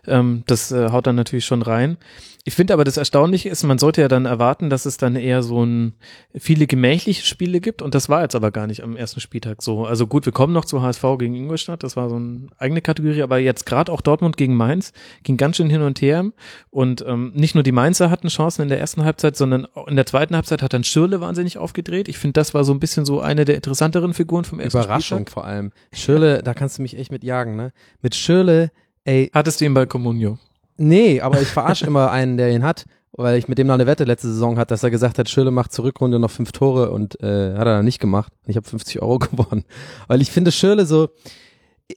Ähm, 0.07 0.43
das 0.47 0.71
äh, 0.71 0.89
haut 0.89 1.05
dann 1.05 1.15
natürlich 1.15 1.45
schon 1.45 1.61
rein. 1.61 1.97
Ich 2.45 2.55
finde 2.55 2.73
aber 2.73 2.83
das 2.83 2.97
Erstaunliche 2.97 3.47
ist, 3.47 3.63
man 3.63 3.77
sollte 3.77 4.01
ja 4.01 4.09
dann 4.09 4.25
erwarten, 4.25 4.69
dass 4.69 4.85
es 4.85 4.97
dann 4.97 5.15
eher 5.15 5.43
so 5.43 5.65
ein 5.65 5.93
viele 6.35 6.67
gemächliche 6.67 7.25
Spiele 7.25 7.61
gibt 7.61 7.81
und 7.81 7.95
das 7.95 8.09
war 8.09 8.21
jetzt 8.21 8.35
aber 8.35 8.51
gar 8.51 8.67
nicht 8.67 8.83
am 8.83 8.97
ersten 8.97 9.21
Spieltag 9.21 9.61
so. 9.61 9.85
Also 9.85 10.07
gut, 10.07 10.25
wir 10.25 10.33
kommen 10.33 10.51
noch 10.51 10.65
zu 10.65 10.81
HSV 10.81 11.03
gegen 11.19 11.35
Ingolstadt, 11.35 11.83
das 11.83 11.95
war 11.95 12.09
so 12.09 12.17
eine 12.17 12.47
eigene 12.57 12.81
Kategorie, 12.81 13.21
aber 13.21 13.37
jetzt 13.37 13.65
gerade 13.65 13.89
auch 13.89 14.01
Dortmund 14.01 14.35
gegen 14.35 14.55
Mainz 14.55 14.91
ging 15.23 15.37
ganz 15.37 15.55
schön 15.55 15.69
hin 15.69 15.83
und 15.83 16.01
her 16.01 16.25
und 16.69 17.05
ähm, 17.07 17.31
nicht 17.33 17.55
nur 17.55 17.63
die 17.63 17.71
Mainzer 17.71 18.09
hatten 18.09 18.27
Chancen 18.27 18.63
in 18.63 18.67
der 18.67 18.79
ersten 18.79 19.05
Halbzeit, 19.05 19.37
sondern 19.37 19.65
auch 19.73 19.87
in 19.87 19.95
der 19.95 20.05
zweiten 20.05 20.35
Halbzeit 20.35 20.61
hat 20.61 20.73
dann 20.73 20.83
Schürle 20.83 21.21
wahnsinnig 21.21 21.57
aufgedreht. 21.57 22.09
Ich 22.09 22.17
finde, 22.17 22.33
das 22.33 22.53
war 22.53 22.65
so 22.65 22.73
ein 22.73 22.79
bisschen 22.81 23.05
so 23.05 23.21
eine 23.21 23.45
der 23.45 23.55
interessanteren 23.55 24.13
Figuren 24.13 24.43
vom 24.43 24.59
ersten 24.59 24.79
Überraschung 24.79 25.19
Spieltag. 25.19 25.31
vor 25.31 25.45
allem. 25.45 25.71
Schirle, 25.93 26.43
da 26.43 26.53
kannst 26.53 26.77
du 26.77 26.81
mich 26.81 26.97
echt 26.97 27.09
mit 27.09 27.23
jagen, 27.23 27.55
ne? 27.55 27.71
Mit 28.01 28.15
Schirle, 28.15 28.71
ey, 29.05 29.31
Hattest 29.33 29.61
du 29.61 29.65
ihn 29.65 29.73
bei 29.73 29.85
Comunio? 29.85 30.39
Nee, 30.77 31.21
aber 31.21 31.41
ich 31.41 31.47
verarsche 31.47 31.85
immer 31.85 32.11
einen, 32.11 32.37
der 32.37 32.51
ihn 32.51 32.63
hat, 32.63 32.85
weil 33.13 33.37
ich 33.37 33.47
mit 33.47 33.57
dem 33.57 33.67
noch 33.67 33.75
eine 33.75 33.85
Wette 33.85 34.03
letzte 34.03 34.27
Saison 34.27 34.57
hatte, 34.57 34.73
dass 34.73 34.83
er 34.83 34.91
gesagt 34.91 35.19
hat, 35.19 35.29
Schirle 35.29 35.51
macht 35.51 35.71
zur 35.71 35.85
Rückrunde 35.85 36.19
noch 36.19 36.31
fünf 36.31 36.51
Tore 36.51 36.91
und 36.91 37.21
äh, 37.21 37.53
hat 37.53 37.67
er 37.67 37.77
dann 37.77 37.85
nicht 37.85 37.99
gemacht. 37.99 38.33
Ich 38.45 38.55
habe 38.55 38.67
50 38.67 39.01
Euro 39.01 39.19
gewonnen. 39.19 39.65
Weil 40.07 40.21
ich 40.21 40.31
finde 40.31 40.51
Schirle 40.51 40.85
so, 40.85 41.09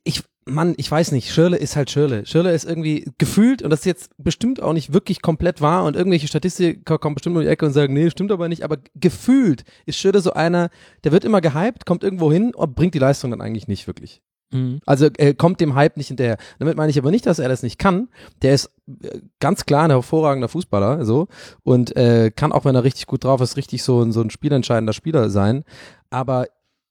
ich, 0.04 0.22
Mann, 0.44 0.74
ich 0.76 0.90
weiß 0.90 1.12
nicht, 1.12 1.32
Schirle 1.32 1.56
ist 1.56 1.74
halt 1.74 1.90
Schirle. 1.90 2.26
Schirle 2.26 2.52
ist 2.52 2.64
irgendwie 2.64 3.10
gefühlt, 3.18 3.62
und 3.62 3.70
das 3.70 3.80
ist 3.80 3.86
jetzt 3.86 4.10
bestimmt 4.18 4.62
auch 4.62 4.72
nicht 4.72 4.92
wirklich 4.92 5.22
komplett 5.22 5.60
wahr, 5.60 5.84
und 5.84 5.96
irgendwelche 5.96 6.28
Statistiker 6.28 6.98
kommen 6.98 7.14
bestimmt 7.14 7.36
um 7.36 7.42
die 7.42 7.48
Ecke 7.48 7.66
und 7.66 7.72
sagen, 7.72 7.94
nee, 7.94 8.10
stimmt 8.10 8.30
aber 8.30 8.48
nicht, 8.48 8.62
aber 8.62 8.76
gefühlt 8.94 9.64
ist 9.86 9.98
Schirle 9.98 10.20
so 10.20 10.34
einer, 10.34 10.70
der 11.04 11.12
wird 11.12 11.24
immer 11.24 11.40
gehypt, 11.40 11.86
kommt 11.86 12.04
irgendwo 12.04 12.30
hin 12.30 12.54
und 12.54 12.74
bringt 12.74 12.94
die 12.94 12.98
Leistung 12.98 13.30
dann 13.30 13.40
eigentlich 13.40 13.68
nicht 13.68 13.86
wirklich. 13.86 14.22
Mhm. 14.52 14.80
Also 14.86 15.08
er 15.16 15.34
kommt 15.34 15.60
dem 15.60 15.74
Hype 15.74 15.96
nicht 15.96 16.08
hinterher. 16.08 16.36
Damit 16.58 16.76
meine 16.76 16.90
ich 16.90 16.98
aber 16.98 17.10
nicht, 17.10 17.26
dass 17.26 17.38
er 17.38 17.48
das 17.48 17.62
nicht 17.62 17.78
kann. 17.78 18.08
Der 18.42 18.54
ist 18.54 18.70
äh, 19.02 19.18
ganz 19.40 19.66
klar 19.66 19.84
ein 19.84 19.90
hervorragender 19.90 20.48
Fußballer, 20.48 21.04
so 21.04 21.26
und 21.64 21.96
äh, 21.96 22.30
kann 22.34 22.52
auch, 22.52 22.64
wenn 22.64 22.74
er 22.74 22.84
richtig 22.84 23.06
gut 23.06 23.24
drauf 23.24 23.40
ist, 23.40 23.56
richtig 23.56 23.82
so, 23.82 24.02
ein- 24.02 24.12
so 24.12 24.20
ein 24.20 24.30
spielentscheidender 24.30 24.92
Spieler 24.92 25.30
sein. 25.30 25.64
Aber 26.10 26.46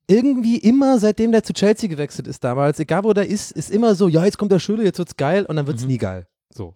irgendwie 0.07 0.57
immer, 0.57 0.99
seitdem 0.99 1.31
der 1.31 1.43
zu 1.43 1.53
Chelsea 1.53 1.89
gewechselt 1.89 2.27
ist 2.27 2.43
damals, 2.43 2.79
egal 2.79 3.03
wo 3.05 3.13
der 3.13 3.27
ist, 3.27 3.51
ist 3.51 3.71
immer 3.71 3.95
so, 3.95 4.07
ja, 4.07 4.23
jetzt 4.25 4.37
kommt 4.37 4.51
der 4.51 4.59
Schüler, 4.59 4.83
jetzt 4.83 4.99
wird's 4.99 5.17
geil 5.17 5.45
und 5.45 5.55
dann 5.55 5.65
wird's 5.65 5.81
Mhm. 5.83 5.87
nie 5.87 5.97
geil. 5.97 6.27
So. 6.53 6.75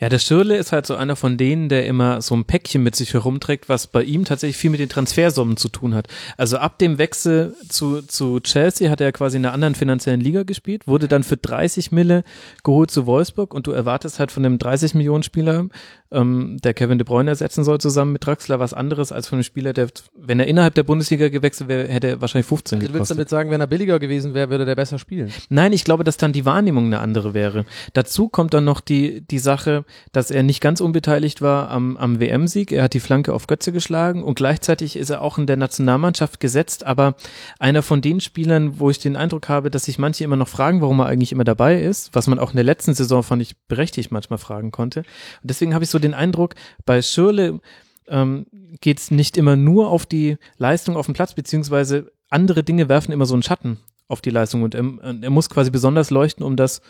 Ja, 0.00 0.08
der 0.08 0.18
Schirle 0.18 0.56
ist 0.56 0.72
halt 0.72 0.86
so 0.86 0.94
einer 0.96 1.16
von 1.16 1.36
denen, 1.36 1.68
der 1.68 1.86
immer 1.86 2.22
so 2.22 2.34
ein 2.34 2.44
Päckchen 2.44 2.82
mit 2.82 2.96
sich 2.96 3.14
herumträgt, 3.14 3.68
was 3.68 3.86
bei 3.86 4.02
ihm 4.02 4.24
tatsächlich 4.24 4.56
viel 4.56 4.70
mit 4.70 4.80
den 4.80 4.88
Transfersummen 4.88 5.56
zu 5.56 5.68
tun 5.68 5.94
hat. 5.94 6.08
Also 6.36 6.58
ab 6.58 6.78
dem 6.78 6.98
Wechsel 6.98 7.54
zu, 7.68 8.02
zu 8.02 8.40
Chelsea 8.40 8.90
hat 8.90 9.00
er 9.00 9.12
quasi 9.12 9.36
in 9.36 9.44
einer 9.44 9.54
anderen 9.54 9.74
finanziellen 9.74 10.20
Liga 10.20 10.42
gespielt, 10.42 10.86
wurde 10.86 11.08
dann 11.08 11.22
für 11.22 11.36
30 11.36 11.92
Mille 11.92 12.24
geholt 12.62 12.90
zu 12.90 13.06
Wolfsburg 13.06 13.54
und 13.54 13.66
du 13.66 13.72
erwartest 13.72 14.18
halt 14.18 14.30
von 14.30 14.44
einem 14.44 14.58
30 14.58 14.94
Millionen 14.94 15.22
Spieler, 15.22 15.66
ähm, 16.14 16.58
der 16.62 16.74
Kevin 16.74 16.98
De 16.98 17.04
Bruyne 17.04 17.30
ersetzen 17.30 17.64
soll 17.64 17.78
zusammen 17.78 18.12
mit 18.12 18.26
Draxler, 18.26 18.58
was 18.60 18.72
anderes 18.72 19.12
als 19.12 19.28
von 19.28 19.36
einem 19.36 19.44
Spieler, 19.44 19.72
der, 19.72 19.88
wenn 20.16 20.40
er 20.40 20.46
innerhalb 20.46 20.74
der 20.74 20.84
Bundesliga 20.84 21.28
gewechselt 21.28 21.68
wäre, 21.68 21.88
hätte 21.88 22.06
er 22.08 22.20
wahrscheinlich 22.20 22.46
15 22.46 22.78
Du 22.78 22.82
willst 22.84 22.92
gekostet. 22.92 23.16
damit 23.16 23.28
sagen, 23.28 23.50
wenn 23.50 23.60
er 23.60 23.66
billiger 23.66 23.98
gewesen 23.98 24.34
wäre, 24.34 24.50
würde 24.50 24.64
der 24.64 24.74
besser 24.74 24.98
spielen. 24.98 25.32
Nein, 25.48 25.72
ich 25.72 25.84
glaube, 25.84 26.04
dass 26.04 26.16
dann 26.16 26.32
die 26.32 26.44
Wahrnehmung 26.44 26.86
eine 26.86 27.00
andere 27.00 27.34
wäre. 27.34 27.64
Dazu 27.92 28.28
kommt 28.28 28.54
dann 28.54 28.64
noch 28.64 28.80
die, 28.80 29.22
die 29.22 29.38
Sache, 29.38 29.84
dass 30.12 30.30
er 30.30 30.42
nicht 30.42 30.60
ganz 30.60 30.80
unbeteiligt 30.80 31.42
war 31.42 31.70
am, 31.70 31.96
am 31.96 32.20
WM-Sieg. 32.20 32.72
Er 32.72 32.84
hat 32.84 32.94
die 32.94 33.00
Flanke 33.00 33.32
auf 33.32 33.46
Götze 33.46 33.72
geschlagen 33.72 34.22
und 34.22 34.36
gleichzeitig 34.36 34.96
ist 34.96 35.10
er 35.10 35.20
auch 35.22 35.38
in 35.38 35.46
der 35.46 35.56
Nationalmannschaft 35.56 36.40
gesetzt, 36.40 36.84
aber 36.84 37.16
einer 37.58 37.82
von 37.82 38.00
den 38.00 38.20
Spielern, 38.20 38.78
wo 38.78 38.90
ich 38.90 38.98
den 38.98 39.16
Eindruck 39.16 39.48
habe, 39.48 39.70
dass 39.70 39.84
sich 39.84 39.98
manche 39.98 40.24
immer 40.24 40.36
noch 40.36 40.48
fragen, 40.48 40.80
warum 40.80 41.00
er 41.00 41.06
eigentlich 41.06 41.32
immer 41.32 41.44
dabei 41.44 41.80
ist, 41.80 42.14
was 42.14 42.26
man 42.26 42.38
auch 42.38 42.50
in 42.50 42.56
der 42.56 42.64
letzten 42.64 42.94
Saison 42.94 43.22
fand 43.22 43.42
ich 43.42 43.56
berechtigt 43.68 44.12
manchmal 44.12 44.38
fragen 44.38 44.70
konnte. 44.70 45.00
Und 45.00 45.06
deswegen 45.42 45.74
habe 45.74 45.84
ich 45.84 45.90
so 45.90 45.98
den 46.04 46.14
Eindruck, 46.14 46.54
bei 46.84 47.02
Schürle 47.02 47.60
ähm, 48.08 48.46
geht 48.80 48.98
es 48.98 49.10
nicht 49.10 49.36
immer 49.36 49.56
nur 49.56 49.88
auf 49.88 50.06
die 50.06 50.36
Leistung 50.58 50.96
auf 50.96 51.06
dem 51.06 51.14
Platz, 51.14 51.34
beziehungsweise 51.34 52.12
andere 52.30 52.62
Dinge 52.62 52.88
werfen 52.88 53.12
immer 53.12 53.26
so 53.26 53.34
einen 53.34 53.42
Schatten 53.42 53.78
auf 54.08 54.20
die 54.20 54.30
Leistung 54.30 54.62
und 54.62 54.74
er, 54.74 54.84
er 55.22 55.30
muss 55.30 55.48
quasi 55.48 55.70
besonders 55.70 56.10
leuchten, 56.10 56.44
um 56.44 56.56
das 56.56 56.82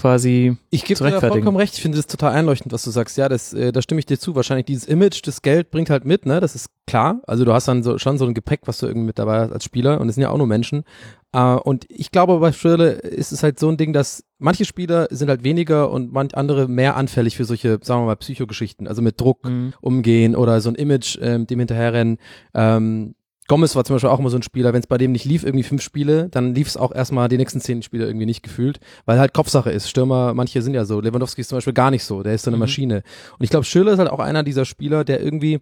quasi 0.00 0.56
Ich 0.70 0.84
gebe 0.84 0.98
dir 1.04 1.20
vollkommen 1.20 1.56
recht. 1.56 1.74
Ich 1.74 1.82
finde 1.82 1.96
das 1.98 2.06
total 2.06 2.32
einleuchtend, 2.32 2.72
was 2.72 2.82
du 2.82 2.90
sagst. 2.90 3.16
Ja, 3.18 3.28
das, 3.28 3.52
äh, 3.52 3.70
da 3.72 3.82
stimme 3.82 3.98
ich 3.98 4.06
dir 4.06 4.18
zu. 4.18 4.34
Wahrscheinlich 4.34 4.66
dieses 4.66 4.86
Image, 4.86 5.20
das 5.26 5.42
Geld 5.42 5.70
bringt 5.70 5.90
halt 5.90 6.04
mit, 6.04 6.26
ne? 6.26 6.40
Das 6.40 6.54
ist 6.54 6.68
klar. 6.86 7.20
Also 7.26 7.44
du 7.44 7.52
hast 7.52 7.68
dann 7.68 7.82
so, 7.82 7.98
schon 7.98 8.18
so 8.18 8.24
ein 8.26 8.34
Gepäck, 8.34 8.60
was 8.64 8.78
du 8.78 8.86
irgendwie 8.86 9.06
mit 9.06 9.18
dabei 9.18 9.40
hast 9.40 9.52
als 9.52 9.64
Spieler. 9.64 10.00
Und 10.00 10.08
es 10.08 10.14
sind 10.14 10.22
ja 10.22 10.30
auch 10.30 10.38
nur 10.38 10.46
Menschen. 10.46 10.84
Äh, 11.32 11.54
und 11.54 11.84
ich 11.88 12.10
glaube, 12.10 12.38
bei 12.38 12.52
Schirle 12.52 12.90
ist 12.92 13.32
es 13.32 13.42
halt 13.42 13.58
so 13.58 13.68
ein 13.68 13.76
Ding, 13.76 13.92
dass 13.92 14.24
manche 14.38 14.64
Spieler 14.64 15.06
sind 15.10 15.28
halt 15.28 15.44
weniger 15.44 15.90
und 15.90 16.12
manch 16.12 16.34
andere 16.36 16.66
mehr 16.66 16.96
anfällig 16.96 17.36
für 17.36 17.44
solche, 17.44 17.78
sagen 17.82 18.02
wir 18.02 18.06
mal, 18.06 18.16
Psychogeschichten. 18.16 18.88
Also 18.88 19.02
mit 19.02 19.20
Druck 19.20 19.44
Mhm. 19.44 19.74
umgehen 19.80 20.34
oder 20.34 20.60
so 20.60 20.70
ein 20.70 20.74
Image, 20.76 21.18
ähm, 21.20 21.46
dem 21.46 21.58
hinterherrennen. 21.58 22.18
Ähm, 22.54 23.14
Gomez 23.50 23.74
war 23.74 23.82
zum 23.82 23.96
Beispiel 23.96 24.10
auch 24.10 24.20
immer 24.20 24.30
so 24.30 24.36
ein 24.38 24.44
Spieler, 24.44 24.72
wenn 24.72 24.78
es 24.78 24.86
bei 24.86 24.96
dem 24.96 25.10
nicht 25.10 25.24
lief, 25.24 25.42
irgendwie 25.42 25.64
fünf 25.64 25.82
Spiele, 25.82 26.28
dann 26.28 26.54
lief 26.54 26.68
es 26.68 26.76
auch 26.76 26.92
erstmal 26.92 27.28
die 27.28 27.36
nächsten 27.36 27.60
zehn 27.60 27.82
Spiele 27.82 28.06
irgendwie 28.06 28.24
nicht 28.24 28.44
gefühlt, 28.44 28.78
weil 29.06 29.18
halt 29.18 29.34
Kopfsache 29.34 29.72
ist. 29.72 29.90
Stürmer, 29.90 30.34
manche 30.34 30.62
sind 30.62 30.74
ja 30.74 30.84
so. 30.84 31.00
Lewandowski 31.00 31.40
ist 31.40 31.48
zum 31.48 31.56
Beispiel 31.56 31.72
gar 31.72 31.90
nicht 31.90 32.04
so, 32.04 32.22
der 32.22 32.34
ist 32.34 32.44
so 32.44 32.50
eine 32.50 32.56
Mhm. 32.56 32.60
Maschine. 32.60 33.02
Und 33.38 33.42
ich 33.42 33.50
glaube, 33.50 33.64
Schürrle 33.64 33.90
ist 33.90 33.98
halt 33.98 34.08
auch 34.08 34.20
einer 34.20 34.44
dieser 34.44 34.64
Spieler, 34.64 35.02
der 35.02 35.20
irgendwie, 35.20 35.58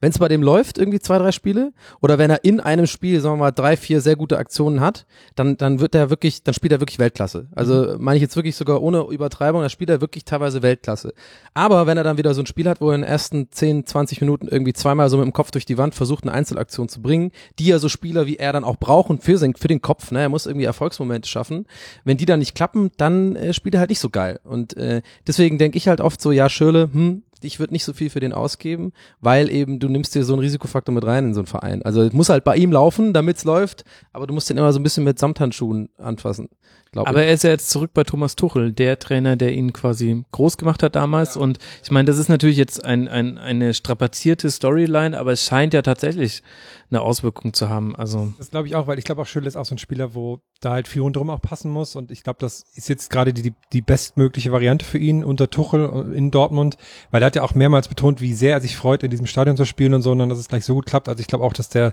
Wenn 0.00 0.10
es 0.10 0.18
bei 0.18 0.28
dem 0.28 0.42
läuft, 0.42 0.78
irgendwie 0.78 1.00
zwei, 1.00 1.18
drei 1.18 1.32
Spiele, 1.32 1.72
oder 2.00 2.18
wenn 2.18 2.30
er 2.30 2.44
in 2.44 2.60
einem 2.60 2.86
Spiel, 2.86 3.20
sagen 3.20 3.34
wir 3.36 3.44
mal, 3.46 3.50
drei, 3.50 3.76
vier 3.76 4.00
sehr 4.00 4.14
gute 4.16 4.38
Aktionen 4.38 4.80
hat, 4.80 5.06
dann, 5.34 5.56
dann 5.56 5.80
wird 5.80 5.94
er 5.94 6.10
wirklich, 6.10 6.44
dann 6.44 6.54
spielt 6.54 6.72
er 6.72 6.80
wirklich 6.80 6.98
Weltklasse. 6.98 7.48
Also 7.54 7.96
meine 7.98 8.16
ich 8.16 8.22
jetzt 8.22 8.36
wirklich 8.36 8.54
sogar 8.54 8.80
ohne 8.80 9.02
Übertreibung, 9.10 9.62
da 9.62 9.68
spielt 9.68 9.90
er 9.90 10.00
wirklich 10.00 10.24
teilweise 10.24 10.62
Weltklasse. 10.62 11.14
Aber 11.54 11.86
wenn 11.86 11.98
er 11.98 12.04
dann 12.04 12.16
wieder 12.16 12.34
so 12.34 12.42
ein 12.42 12.46
Spiel 12.46 12.68
hat, 12.68 12.80
wo 12.80 12.90
er 12.90 12.94
in 12.94 13.00
den 13.02 13.10
ersten 13.10 13.50
10, 13.50 13.86
20 13.86 14.20
Minuten 14.20 14.46
irgendwie 14.46 14.72
zweimal 14.72 15.10
so 15.10 15.16
mit 15.16 15.26
dem 15.26 15.32
Kopf 15.32 15.50
durch 15.50 15.66
die 15.66 15.78
Wand 15.78 15.94
versucht, 15.94 16.24
eine 16.24 16.32
Einzelaktion 16.32 16.88
zu 16.88 17.02
bringen, 17.02 17.32
die 17.58 17.66
ja 17.66 17.78
so 17.78 17.88
Spieler 17.88 18.26
wie 18.26 18.36
er 18.36 18.52
dann 18.52 18.64
auch 18.64 18.76
brauchen 18.76 19.18
für, 19.18 19.38
sein, 19.38 19.54
für 19.56 19.68
den 19.68 19.82
Kopf, 19.82 20.12
ne? 20.12 20.20
er 20.20 20.28
muss 20.28 20.46
irgendwie 20.46 20.66
Erfolgsmomente 20.66 21.28
schaffen. 21.28 21.66
Wenn 22.04 22.16
die 22.16 22.26
dann 22.26 22.38
nicht 22.38 22.54
klappen, 22.54 22.90
dann 22.96 23.34
äh, 23.34 23.52
spielt 23.52 23.74
er 23.74 23.80
halt 23.80 23.90
nicht 23.90 24.00
so 24.00 24.10
geil. 24.10 24.38
Und 24.44 24.76
äh, 24.76 25.02
deswegen 25.26 25.58
denke 25.58 25.76
ich 25.76 25.88
halt 25.88 26.00
oft 26.00 26.20
so, 26.20 26.30
ja, 26.30 26.48
Schirle, 26.48 26.90
hm, 26.92 27.22
ich 27.44 27.58
würde 27.58 27.72
nicht 27.72 27.84
so 27.84 27.92
viel 27.92 28.10
für 28.10 28.20
den 28.20 28.32
ausgeben, 28.32 28.92
weil 29.20 29.50
eben 29.50 29.78
du 29.78 29.88
nimmst 29.88 30.14
dir 30.14 30.24
so 30.24 30.32
einen 30.32 30.40
Risikofaktor 30.40 30.94
mit 30.94 31.04
rein 31.04 31.26
in 31.26 31.34
so 31.34 31.40
einen 31.40 31.46
Verein. 31.46 31.82
Also 31.82 32.02
es 32.02 32.12
muss 32.12 32.28
halt 32.28 32.44
bei 32.44 32.56
ihm 32.56 32.72
laufen, 32.72 33.12
damit's 33.12 33.44
läuft, 33.44 33.84
aber 34.12 34.26
du 34.26 34.34
musst 34.34 34.50
den 34.50 34.56
immer 34.56 34.72
so 34.72 34.80
ein 34.80 34.82
bisschen 34.82 35.04
mit 35.04 35.18
Samthandschuhen 35.18 35.88
anfassen. 35.98 36.48
Aber 36.94 37.20
ich. 37.20 37.28
er 37.28 37.34
ist 37.34 37.44
ja 37.44 37.50
jetzt 37.50 37.70
zurück 37.70 37.90
bei 37.92 38.04
Thomas 38.04 38.34
Tuchel, 38.34 38.72
der 38.72 38.98
Trainer, 38.98 39.36
der 39.36 39.52
ihn 39.52 39.72
quasi 39.72 40.24
groß 40.32 40.56
gemacht 40.56 40.82
hat 40.82 40.96
damals. 40.96 41.36
Und 41.36 41.58
ich 41.82 41.90
meine, 41.90 42.06
das 42.06 42.18
ist 42.18 42.28
natürlich 42.28 42.56
jetzt 42.56 42.84
ein, 42.84 43.08
ein, 43.08 43.36
eine 43.38 43.74
strapazierte 43.74 44.50
Storyline, 44.50 45.18
aber 45.18 45.32
es 45.32 45.44
scheint 45.44 45.74
ja 45.74 45.82
tatsächlich 45.82 46.42
eine 46.90 47.02
Auswirkung 47.02 47.52
zu 47.52 47.68
haben. 47.68 47.94
Also 47.96 48.32
Das 48.38 48.50
glaube 48.50 48.66
ich 48.66 48.74
auch, 48.76 48.86
weil 48.86 48.98
ich 48.98 49.04
glaube 49.04 49.22
auch 49.22 49.26
Schülle 49.26 49.46
ist 49.46 49.56
auch 49.56 49.64
so 49.66 49.74
ein 49.74 49.78
Spieler, 49.78 50.14
wo 50.14 50.40
da 50.60 50.70
halt 50.70 50.88
viel 50.88 51.02
rundherum 51.02 51.30
auch 51.30 51.40
passen 51.40 51.70
muss 51.70 51.94
und 51.96 52.10
ich 52.10 52.22
glaube, 52.22 52.38
das 52.40 52.64
ist 52.74 52.88
jetzt 52.88 53.10
gerade 53.10 53.32
die, 53.32 53.52
die, 53.72 53.80
bestmögliche 53.82 54.50
Variante 54.52 54.84
für 54.84 54.98
ihn 54.98 55.22
unter 55.22 55.50
Tuchel 55.50 56.12
in 56.14 56.30
Dortmund, 56.30 56.76
weil 57.10 57.22
er 57.22 57.26
hat 57.26 57.36
ja 57.36 57.42
auch 57.42 57.54
mehrmals 57.54 57.88
betont, 57.88 58.20
wie 58.20 58.34
sehr 58.34 58.54
er 58.54 58.60
sich 58.60 58.76
freut, 58.76 59.02
in 59.02 59.10
diesem 59.10 59.26
Stadion 59.26 59.56
zu 59.56 59.64
spielen 59.64 59.94
und 59.94 60.02
so, 60.02 60.12
und 60.12 60.28
dass 60.28 60.38
es 60.38 60.48
gleich 60.48 60.64
so 60.64 60.74
gut 60.74 60.86
klappt. 60.86 61.08
Also 61.08 61.20
ich 61.20 61.26
glaube 61.28 61.44
auch, 61.44 61.52
dass 61.52 61.68
der 61.68 61.92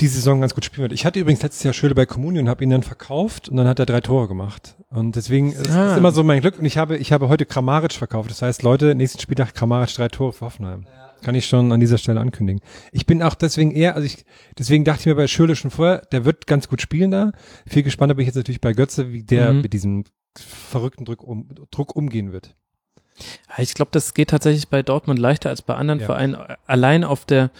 die 0.00 0.06
Saison 0.08 0.40
ganz 0.40 0.54
gut 0.54 0.64
spielen 0.64 0.82
wird. 0.82 0.92
Ich 0.92 1.04
hatte 1.04 1.18
übrigens 1.18 1.42
letztes 1.42 1.62
Jahr 1.64 1.74
Schöle 1.74 1.94
bei 1.94 2.06
Communion 2.06 2.44
und 2.44 2.48
habe 2.50 2.62
ihn 2.64 2.70
dann 2.70 2.82
verkauft 2.82 3.48
und 3.48 3.56
dann 3.56 3.66
hat 3.66 3.78
er 3.78 3.86
drei 3.86 4.00
Tore 4.00 4.28
gemacht. 4.28 4.76
Und 4.90 5.16
deswegen 5.16 5.52
ist, 5.52 5.68
Ah. 5.70 5.92
ist 5.92 5.98
immer 5.98 6.12
so 6.12 6.22
mein 6.24 6.40
Glück. 6.40 6.58
Und 6.58 6.64
ich 6.64 6.78
habe, 6.78 6.96
ich 6.96 7.12
habe 7.12 7.28
heute 7.28 7.44
Kramaric 7.44 7.92
verkauft. 7.92 8.30
Das 8.30 8.40
heißt, 8.42 8.62
Leute, 8.62 8.94
nächsten 8.94 9.20
Spieltag 9.20 9.54
Kramaric 9.54 9.92
drei 9.94 10.08
Tore 10.08 10.32
für 10.32 10.46
Hoffenheim. 10.46 10.86
Kann 11.22 11.34
ich 11.34 11.46
schon 11.46 11.72
an 11.72 11.80
dieser 11.80 11.98
Stelle 11.98 12.20
ankündigen. 12.20 12.62
Ich 12.92 13.04
bin 13.06 13.22
auch 13.22 13.34
deswegen 13.34 13.72
eher, 13.72 13.94
also 13.96 14.06
ich, 14.06 14.24
deswegen 14.58 14.84
dachte 14.84 15.00
ich 15.00 15.06
mir 15.06 15.14
bei 15.16 15.26
Schürle 15.26 15.56
schon 15.56 15.70
vorher, 15.70 16.02
der 16.12 16.24
wird 16.24 16.46
ganz 16.46 16.68
gut 16.68 16.80
spielen 16.80 17.10
da. 17.10 17.32
Viel 17.66 17.82
gespannter 17.82 18.14
bin 18.14 18.22
ich 18.22 18.28
jetzt 18.28 18.36
natürlich 18.36 18.60
bei 18.60 18.72
Götze, 18.72 19.12
wie 19.12 19.22
der 19.24 19.52
Mhm. 19.52 19.60
mit 19.62 19.72
diesem 19.72 20.04
verrückten 20.36 21.04
Druck, 21.04 21.22
um, 21.24 21.48
Druck 21.70 21.96
umgehen 21.96 22.32
wird. 22.32 22.54
ich 23.56 23.74
glaube, 23.74 23.90
das 23.92 24.14
geht 24.14 24.30
tatsächlich 24.30 24.68
bei 24.68 24.82
Dortmund 24.84 25.18
leichter 25.18 25.50
als 25.50 25.62
bei 25.62 25.74
anderen 25.74 25.98
Ja. 25.98 26.06
Vereinen, 26.06 26.36
allein 26.66 27.02
auf 27.02 27.24
der 27.24 27.50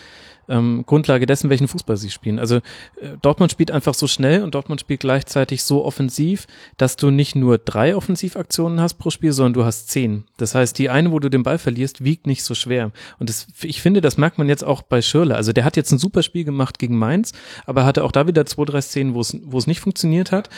ähm, 0.49 0.85
Grundlage 0.87 1.27
dessen, 1.27 1.51
welchen 1.51 1.69
Fußball 1.69 1.97
sie 1.97 2.11
spielen. 2.11 2.39
Also 2.39 2.57
äh, 2.57 3.17
Dortmund 3.23 3.53
spielt 3.53 3.71
einfach 3.71 3.95
so 3.95 4.07
schnell 4.07 4.43
und 4.43 4.55
Dortmund 4.55 4.81
spielt 4.81 5.01
gleichzeitig 5.01 5.63
so 5.63 5.85
offensiv, 5.85 6.47
dass 6.77 6.97
du 6.97 7.11
nicht 7.11 7.37
nur 7.37 7.59
drei 7.59 7.95
Offensivaktionen 7.95 8.81
hast 8.81 8.95
pro 8.95 9.11
Spiel, 9.11 9.33
sondern 9.33 9.55
du 9.55 9.65
hast 9.65 9.89
zehn. 9.89 10.25
Das 10.37 10.55
heißt, 10.55 10.79
die 10.79 10.91
eine, 10.91 11.13
wo 11.13 11.19
du 11.19 11.29
den 11.29 11.43
Ball 11.43 11.59
verlierst, 11.59 12.05
wiegt 12.05 12.27
nicht 12.27 12.43
so 12.43 12.55
schwer. 12.55 12.93
Und 13.19 13.29
das, 13.29 13.47
ich 13.63 13.83
finde, 13.83 14.01
das 14.01 14.17
merkt 14.17 14.39
man 14.39 14.49
jetzt 14.49 14.65
auch 14.65 14.83
bei 14.83 15.03
Schirle. 15.03 15.37
Also 15.37 15.53
der 15.53 15.65
hat 15.65 15.77
jetzt 15.77 15.93
ein 15.93 15.99
super 15.99 16.23
Spiel 16.23 16.45
gemacht 16.45 16.79
gegen 16.79 16.97
Mainz, 16.97 17.33
aber 17.67 17.85
hatte 17.85 18.05
auch 18.05 18.13
da 18.13 18.27
wieder 18.27 18.47
zwei, 18.47 18.65
drei 18.65 18.81
Szenen, 18.81 19.15
wo 19.15 19.21
es, 19.21 19.37
wo 19.45 19.59
es 19.59 19.67
nicht 19.67 19.81
funktioniert 19.81 20.33
hat. 20.33 20.49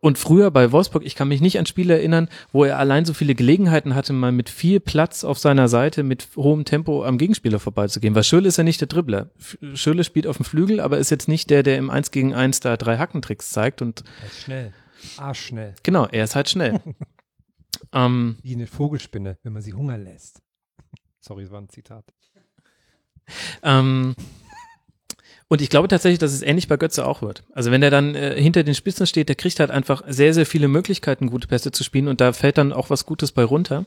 Und 0.00 0.18
früher 0.18 0.50
bei 0.50 0.70
Wolfsburg, 0.70 1.02
ich 1.06 1.14
kann 1.14 1.28
mich 1.28 1.40
nicht 1.40 1.58
an 1.58 1.64
Spiele 1.64 1.94
erinnern, 1.94 2.28
wo 2.52 2.64
er 2.64 2.78
allein 2.78 3.06
so 3.06 3.14
viele 3.14 3.34
Gelegenheiten 3.34 3.94
hatte, 3.94 4.12
mal 4.12 4.32
mit 4.32 4.50
viel 4.50 4.78
Platz 4.78 5.24
auf 5.24 5.38
seiner 5.38 5.66
Seite 5.66 6.02
mit 6.02 6.28
hohem 6.36 6.66
Tempo 6.66 7.04
am 7.04 7.16
Gegenspieler 7.16 7.58
vorbeizugehen. 7.58 8.14
Weil 8.14 8.24
Schürle 8.24 8.48
ist 8.48 8.58
ja 8.58 8.64
nicht 8.64 8.82
der 8.82 8.88
Dribbler. 8.88 9.30
Schürle 9.74 10.04
spielt 10.04 10.26
auf 10.26 10.36
dem 10.36 10.44
Flügel, 10.44 10.80
aber 10.80 10.98
ist 10.98 11.10
jetzt 11.10 11.28
nicht 11.28 11.50
der, 11.50 11.62
der 11.62 11.76
im 11.78 11.90
1 11.90 12.10
gegen 12.10 12.34
1 12.34 12.60
da 12.60 12.76
drei 12.76 12.98
Hackentricks 12.98 13.50
zeigt. 13.50 13.82
Und 13.82 14.04
Er 14.20 14.26
ist 14.26 14.40
schnell. 14.42 14.72
Arschschnell. 15.16 15.74
genau, 15.82 16.06
er 16.06 16.24
ist 16.24 16.34
halt 16.34 16.48
schnell. 16.48 16.80
ähm, 17.92 18.36
Wie 18.42 18.54
eine 18.54 18.66
Vogelspinne, 18.66 19.38
wenn 19.42 19.52
man 19.52 19.62
sie 19.62 19.74
Hunger 19.74 19.98
lässt. 19.98 20.40
Sorry, 21.20 21.42
das 21.42 21.52
war 21.52 21.60
ein 21.60 21.68
Zitat. 21.68 22.04
Ähm, 23.62 24.14
und 25.48 25.60
ich 25.60 25.70
glaube 25.70 25.88
tatsächlich, 25.88 26.18
dass 26.18 26.32
es 26.32 26.42
ähnlich 26.42 26.68
bei 26.68 26.76
Götze 26.76 27.06
auch 27.06 27.22
wird. 27.22 27.44
Also 27.52 27.70
wenn 27.70 27.82
er 27.82 27.90
dann 27.90 28.14
äh, 28.14 28.40
hinter 28.40 28.64
den 28.64 28.74
Spitzen 28.74 29.06
steht, 29.06 29.28
der 29.28 29.36
kriegt 29.36 29.60
halt 29.60 29.70
einfach 29.70 30.02
sehr, 30.06 30.34
sehr 30.34 30.46
viele 30.46 30.68
Möglichkeiten, 30.68 31.30
gute 31.30 31.48
Pässe 31.48 31.70
zu 31.72 31.84
spielen 31.84 32.08
und 32.08 32.20
da 32.20 32.32
fällt 32.32 32.58
dann 32.58 32.72
auch 32.72 32.90
was 32.90 33.06
Gutes 33.06 33.32
bei 33.32 33.44
runter. 33.44 33.86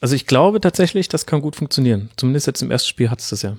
Also 0.00 0.14
ich 0.14 0.26
glaube 0.26 0.60
tatsächlich, 0.60 1.08
das 1.08 1.26
kann 1.26 1.40
gut 1.42 1.56
funktionieren. 1.56 2.10
Zumindest 2.16 2.46
jetzt 2.46 2.62
im 2.62 2.70
ersten 2.70 2.88
Spiel 2.88 3.10
hat 3.10 3.20
es 3.20 3.30
das 3.30 3.42
ja. 3.42 3.56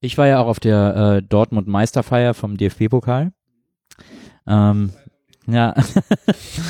Ich 0.00 0.18
war 0.18 0.26
ja 0.26 0.40
auch 0.40 0.46
auf 0.46 0.60
der 0.60 1.16
äh, 1.18 1.22
Dortmund 1.22 1.66
Meisterfeier 1.68 2.34
vom 2.34 2.56
DFB-Pokal. 2.56 3.32
Ähm, 4.46 4.90
ja. 5.48 5.74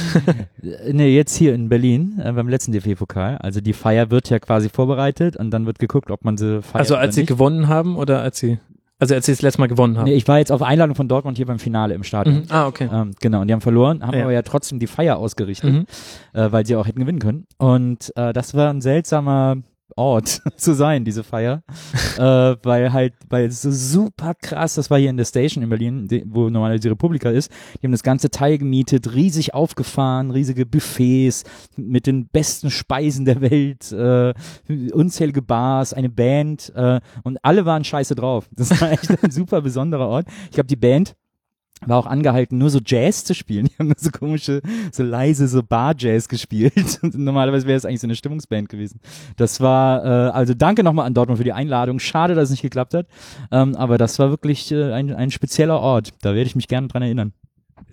nee, 0.92 1.14
jetzt 1.14 1.36
hier 1.36 1.54
in 1.54 1.68
Berlin 1.68 2.20
äh, 2.22 2.32
beim 2.32 2.48
letzten 2.48 2.72
DFB-Pokal. 2.72 3.38
Also 3.38 3.60
die 3.60 3.72
Feier 3.72 4.10
wird 4.10 4.30
ja 4.30 4.38
quasi 4.38 4.68
vorbereitet 4.68 5.36
und 5.36 5.50
dann 5.50 5.66
wird 5.66 5.78
geguckt, 5.78 6.10
ob 6.10 6.24
man 6.24 6.36
sie 6.36 6.62
feiert. 6.62 6.80
Also 6.80 6.96
als 6.96 7.14
sie 7.14 7.22
nicht. 7.22 7.28
gewonnen 7.28 7.68
haben 7.68 7.96
oder 7.96 8.20
als 8.22 8.38
sie, 8.38 8.58
also 8.98 9.14
als 9.14 9.26
sie 9.26 9.32
das 9.32 9.42
letzte 9.42 9.60
Mal 9.60 9.66
gewonnen 9.68 9.96
haben. 9.98 10.04
Nee, 10.04 10.14
ich 10.14 10.28
war 10.28 10.38
jetzt 10.38 10.52
auf 10.52 10.62
Einladung 10.62 10.94
von 10.94 11.08
Dortmund 11.08 11.36
hier 11.36 11.46
beim 11.46 11.58
Finale 11.58 11.94
im 11.94 12.02
Stadion. 12.04 12.36
mhm. 12.36 12.44
Ah, 12.50 12.66
okay. 12.66 12.88
Ähm, 12.92 13.12
genau, 13.20 13.40
und 13.40 13.48
die 13.48 13.52
haben 13.54 13.60
verloren, 13.60 14.06
haben 14.06 14.16
Ja. 14.16 14.22
aber 14.24 14.32
ja 14.32 14.42
trotzdem 14.42 14.78
die 14.78 14.86
Feier 14.86 15.16
ausgerichtet, 15.18 15.72
Mhm. 15.72 15.86
äh, 16.34 16.52
weil 16.52 16.64
sie 16.66 16.76
auch 16.76 16.86
hätten 16.86 17.00
gewinnen 17.00 17.18
können. 17.18 17.46
Und 17.58 18.12
äh, 18.16 18.32
das 18.32 18.54
war 18.54 18.70
ein 18.70 18.80
seltsamer 18.82 19.56
Ort 19.96 20.42
zu 20.56 20.74
sein, 20.74 21.04
diese 21.04 21.24
Feier. 21.24 21.62
äh, 22.18 22.56
weil 22.62 22.92
halt, 22.92 23.14
weil 23.28 23.46
es 23.46 23.62
so 23.62 23.70
super 23.70 24.34
krass, 24.34 24.74
das 24.74 24.90
war 24.90 24.98
hier 24.98 25.10
in 25.10 25.16
der 25.16 25.24
Station 25.24 25.64
in 25.64 25.70
Berlin, 25.70 26.06
die, 26.06 26.22
wo 26.26 26.48
normalerweise 26.50 26.82
die 26.82 26.88
Republika 26.88 27.30
ist, 27.30 27.50
die 27.80 27.86
haben 27.86 27.92
das 27.92 28.02
ganze 28.02 28.30
Teil 28.30 28.58
gemietet, 28.58 29.14
riesig 29.14 29.54
aufgefahren, 29.54 30.30
riesige 30.30 30.66
Buffets 30.66 31.44
mit 31.76 32.06
den 32.06 32.28
besten 32.28 32.70
Speisen 32.70 33.24
der 33.24 33.40
Welt, 33.40 33.90
äh, 33.92 34.34
unzählige 34.92 35.42
Bars, 35.42 35.92
eine 35.92 36.10
Band 36.10 36.72
äh, 36.74 37.00
und 37.22 37.38
alle 37.42 37.64
waren 37.64 37.84
scheiße 37.84 38.14
drauf. 38.14 38.48
Das 38.52 38.80
war 38.80 38.92
echt 38.92 39.22
ein 39.22 39.30
super 39.30 39.62
besonderer 39.62 40.08
Ort. 40.08 40.26
Ich 40.44 40.52
glaube, 40.52 40.68
die 40.68 40.76
Band 40.76 41.16
war 41.84 41.98
auch 41.98 42.06
angehalten, 42.06 42.58
nur 42.58 42.70
so 42.70 42.80
Jazz 42.84 43.24
zu 43.24 43.34
spielen. 43.34 43.66
Die 43.70 43.78
haben 43.78 43.88
nur 43.88 43.96
so 43.98 44.10
komische, 44.10 44.62
so 44.92 45.02
leise, 45.02 45.48
so 45.48 45.62
Bar-Jazz 45.62 46.28
gespielt. 46.28 46.98
Und 47.02 47.16
normalerweise 47.16 47.66
wäre 47.66 47.76
es 47.76 47.84
eigentlich 47.84 48.00
so 48.00 48.06
eine 48.06 48.16
Stimmungsband 48.16 48.68
gewesen. 48.68 49.00
Das 49.36 49.60
war, 49.60 50.04
äh, 50.04 50.30
also 50.30 50.54
danke 50.54 50.82
nochmal 50.82 51.06
an 51.06 51.14
Dortmund 51.14 51.38
für 51.38 51.44
die 51.44 51.52
Einladung. 51.52 51.98
Schade, 51.98 52.34
dass 52.34 52.44
es 52.44 52.50
nicht 52.50 52.62
geklappt 52.62 52.94
hat. 52.94 53.06
Ähm, 53.50 53.76
aber 53.76 53.98
das 53.98 54.18
war 54.18 54.30
wirklich 54.30 54.72
äh, 54.72 54.92
ein, 54.92 55.12
ein 55.12 55.30
spezieller 55.30 55.80
Ort. 55.80 56.14
Da 56.22 56.34
werde 56.34 56.46
ich 56.46 56.56
mich 56.56 56.68
gerne 56.68 56.88
dran 56.88 57.02
erinnern. 57.02 57.32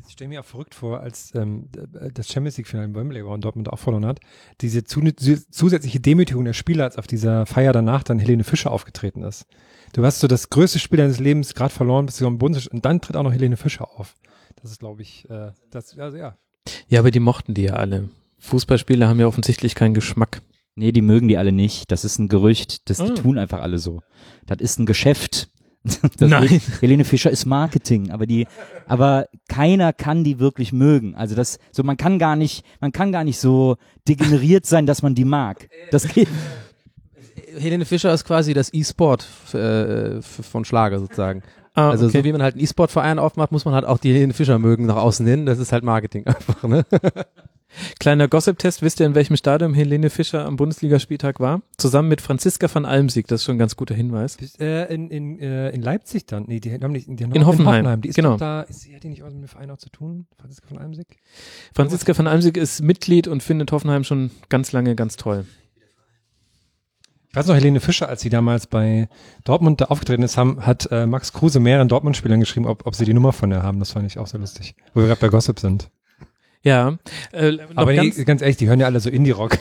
Ich 0.06 0.14
stelle 0.14 0.30
mir 0.30 0.42
auch 0.42 0.46
verrückt 0.46 0.76
vor, 0.76 1.00
als 1.00 1.34
ähm, 1.34 1.70
d- 1.72 2.10
das 2.14 2.28
Champions 2.28 2.58
League-Finale 2.58 2.88
in 2.90 2.96
Wembley 2.96 3.26
war 3.26 3.32
und 3.32 3.44
Dortmund 3.44 3.72
auch 3.72 3.80
verloren 3.80 4.06
hat, 4.06 4.20
diese 4.62 4.84
zu, 4.84 5.02
zusätzliche 5.50 6.00
Demütigung 6.00 6.46
der 6.46 6.54
Spieler, 6.54 6.84
als 6.84 6.98
auf 6.98 7.08
dieser 7.08 7.46
Feier 7.46 7.74
danach 7.74 8.04
dann 8.04 8.20
Helene 8.20 8.44
Fischer 8.44 8.72
aufgetreten 8.72 9.24
ist. 9.24 9.46
Du 9.94 10.06
hast 10.06 10.20
so 10.20 10.28
das 10.28 10.50
größte 10.50 10.80
Spiel 10.80 10.98
deines 10.98 11.20
Lebens 11.20 11.54
gerade 11.54 11.74
verloren, 11.74 12.06
bist 12.06 12.20
du 12.22 12.28
am 12.28 12.38
Bundes 12.38 12.68
und 12.68 12.86
dann 12.86 13.02
tritt 13.02 13.16
auch 13.16 13.24
noch 13.24 13.34
Helene 13.34 13.58
Fischer 13.58 13.90
auf. 13.98 14.16
Das 14.62 14.72
ist, 14.72 14.80
glaube 14.80 15.02
ich, 15.02 15.30
äh, 15.30 15.52
das, 15.72 15.98
also 15.98 16.18
ja. 16.18 16.38
Ja, 16.88 17.00
aber 17.00 17.12
die 17.12 17.20
mochten 17.20 17.54
die 17.54 17.64
ja 17.64 17.74
alle. 17.74 18.10
Fußballspieler 18.40 19.08
haben 19.08 19.20
ja 19.20 19.28
offensichtlich 19.28 19.74
keinen 19.76 19.94
Geschmack. 19.94 20.42
Nee, 20.76 20.92
die 20.92 21.02
mögen 21.02 21.28
die 21.28 21.38
alle 21.38 21.52
nicht. 21.52 21.92
Das 21.92 22.04
ist 22.04 22.18
ein 22.20 22.28
Gerücht. 22.30 22.90
Das. 22.90 22.98
Die 22.98 23.14
tun 23.14 23.38
einfach 23.38 23.62
alle 23.62 23.78
so. 23.78 24.02
Das 24.48 24.58
ist 24.60 24.80
ein 24.80 24.86
Geschäft. 24.86 25.50
Das 26.18 26.30
Nein. 26.30 26.44
ist- 26.44 26.82
Helene 26.82 27.04
Fischer 27.06 27.30
ist 27.30 27.46
Marketing, 27.46 28.12
aber 28.12 28.26
die, 28.26 28.48
aber 28.88 29.28
keiner 29.50 29.92
kann 29.94 30.24
die 30.24 30.40
wirklich 30.40 30.72
mögen. 30.74 31.16
Also 31.16 31.36
das, 31.36 31.60
so 31.72 31.84
man 31.84 31.98
kann 31.98 32.20
gar 32.20 32.36
nicht, 32.36 32.66
man 32.80 32.92
kann 32.92 33.12
gar 33.12 33.24
nicht 33.24 33.40
so 33.40 33.76
degeneriert 34.08 34.66
sein, 34.66 34.86
dass 34.86 35.02
man 35.02 35.14
die 35.16 35.26
mag. 35.26 35.70
Das 35.92 36.08
geht. 36.08 36.28
Helene 37.58 37.86
Fischer 37.86 38.14
ist 38.14 38.26
quasi 38.26 38.54
das 38.54 38.74
E-Sport 38.74 39.28
äh, 39.54 40.22
von 40.22 40.66
Schlager 40.66 41.00
sozusagen. 41.00 41.44
Ah, 41.76 41.90
Also 41.90 42.06
okay. 42.08 42.20
so 42.20 42.24
wie 42.24 42.32
man 42.32 42.42
halt 42.44 42.56
einen 42.56 42.64
E-Sport-Verein 42.64 43.20
aufmacht, 43.20 43.52
muss 43.52 43.66
man 43.66 43.74
halt 43.74 43.86
auch 43.86 43.98
die 43.98 44.14
Helene 44.14 44.34
Fischer 44.34 44.60
mögen 44.60 44.86
nach 44.86 44.96
außen 44.96 45.26
hin. 45.26 45.46
Das 45.46 45.60
ist 45.60 45.72
halt 45.72 45.84
Marketing 45.84 46.26
einfach, 46.28 46.64
ne? 46.64 46.86
Kleiner 48.00 48.28
Gossip-Test, 48.28 48.82
wisst 48.82 49.00
ihr, 49.00 49.06
in 49.06 49.16
welchem 49.16 49.36
Stadion 49.36 49.74
Helene 49.74 50.10
Fischer 50.10 50.46
am 50.46 50.56
Bundesligaspieltag 50.56 51.40
war? 51.40 51.62
Zusammen 51.78 52.10
mit 52.10 52.22
Franziska 52.22 52.68
van 52.74 52.86
Almsieg, 52.86 53.28
das 53.28 53.42
ist 53.42 53.46
schon 53.46 53.56
ein 53.56 53.60
ganz 53.60 53.76
guter 53.76 53.96
Hinweis. 53.96 54.38
Bis, 54.38 54.56
äh, 54.60 54.94
in, 54.94 55.10
in, 55.10 55.40
äh, 55.40 55.70
in 55.72 55.82
Leipzig 55.82 56.26
dann. 56.26 56.46
Nee, 56.48 56.60
die 56.60 56.74
haben 56.74 56.92
nicht, 56.92 57.08
die 57.10 57.24
haben 57.24 57.34
In 57.34 57.46
Hoffenheim, 57.46 58.02
Die 58.02 58.10
ist 58.10 58.16
genau. 58.16 58.38
da, 58.38 58.62
ist, 58.62 58.88
hat 58.94 59.04
die 59.04 59.10
nicht 59.10 59.24
mit 59.24 59.34
dem 59.34 59.48
Verein 59.48 59.72
auch 59.72 59.78
zu 59.78 59.90
tun? 59.90 60.28
Franziska 60.38 60.68
von 60.68 60.78
Almsig? 60.78 61.08
Franziska 61.74 62.18
van 62.18 62.28
Almsieg 62.28 62.58
ist 62.58 62.82
Mitglied 62.82 63.28
und 63.28 63.44
findet 63.44 63.72
Hoffenheim 63.72 64.04
schon 64.04 64.32
ganz 64.50 64.72
lange 64.72 64.96
ganz 64.96 65.16
toll. 65.16 65.46
Ich 67.34 67.38
weiß 67.38 67.48
noch, 67.48 67.56
Helene 67.56 67.80
Fischer, 67.80 68.08
als 68.08 68.22
sie 68.22 68.30
damals 68.30 68.68
bei 68.68 69.10
Dortmund 69.44 69.82
da 69.82 69.86
aufgetreten 69.86 70.22
ist, 70.22 70.38
haben, 70.38 70.68
hat 70.68 70.88
äh, 70.92 71.08
Max 71.08 71.34
Kruse 71.34 71.60
mehreren 71.60 71.88
Dortmund-Spielern 71.88 72.40
geschrieben, 72.40 72.68
ob, 72.68 72.86
ob 72.86 72.94
sie 72.94 73.06
die 73.06 73.14
Nummer 73.16 73.34
von 73.34 73.50
der 73.50 73.64
haben. 73.64 73.80
Das 73.80 73.90
fand 73.90 74.06
ich 74.06 74.20
auch 74.20 74.28
sehr 74.28 74.40
lustig. 74.40 74.76
Wo 74.94 75.00
wir 75.00 75.08
gerade 75.08 75.20
bei 75.20 75.30
Gossip 75.30 75.60
sind. 75.60 75.90
Ja, 76.64 76.98
äh, 77.34 77.52
noch 77.52 77.76
Aber 77.76 77.94
ganz, 77.94 78.16
die, 78.16 78.26
ganz 78.26 78.42
ehrlich, 78.42 78.58
die 78.58 78.68
hören 78.68 78.80
ja 78.80 78.86
alle 78.86 79.00
so 79.00 79.10
Indie-Rock. 79.10 79.58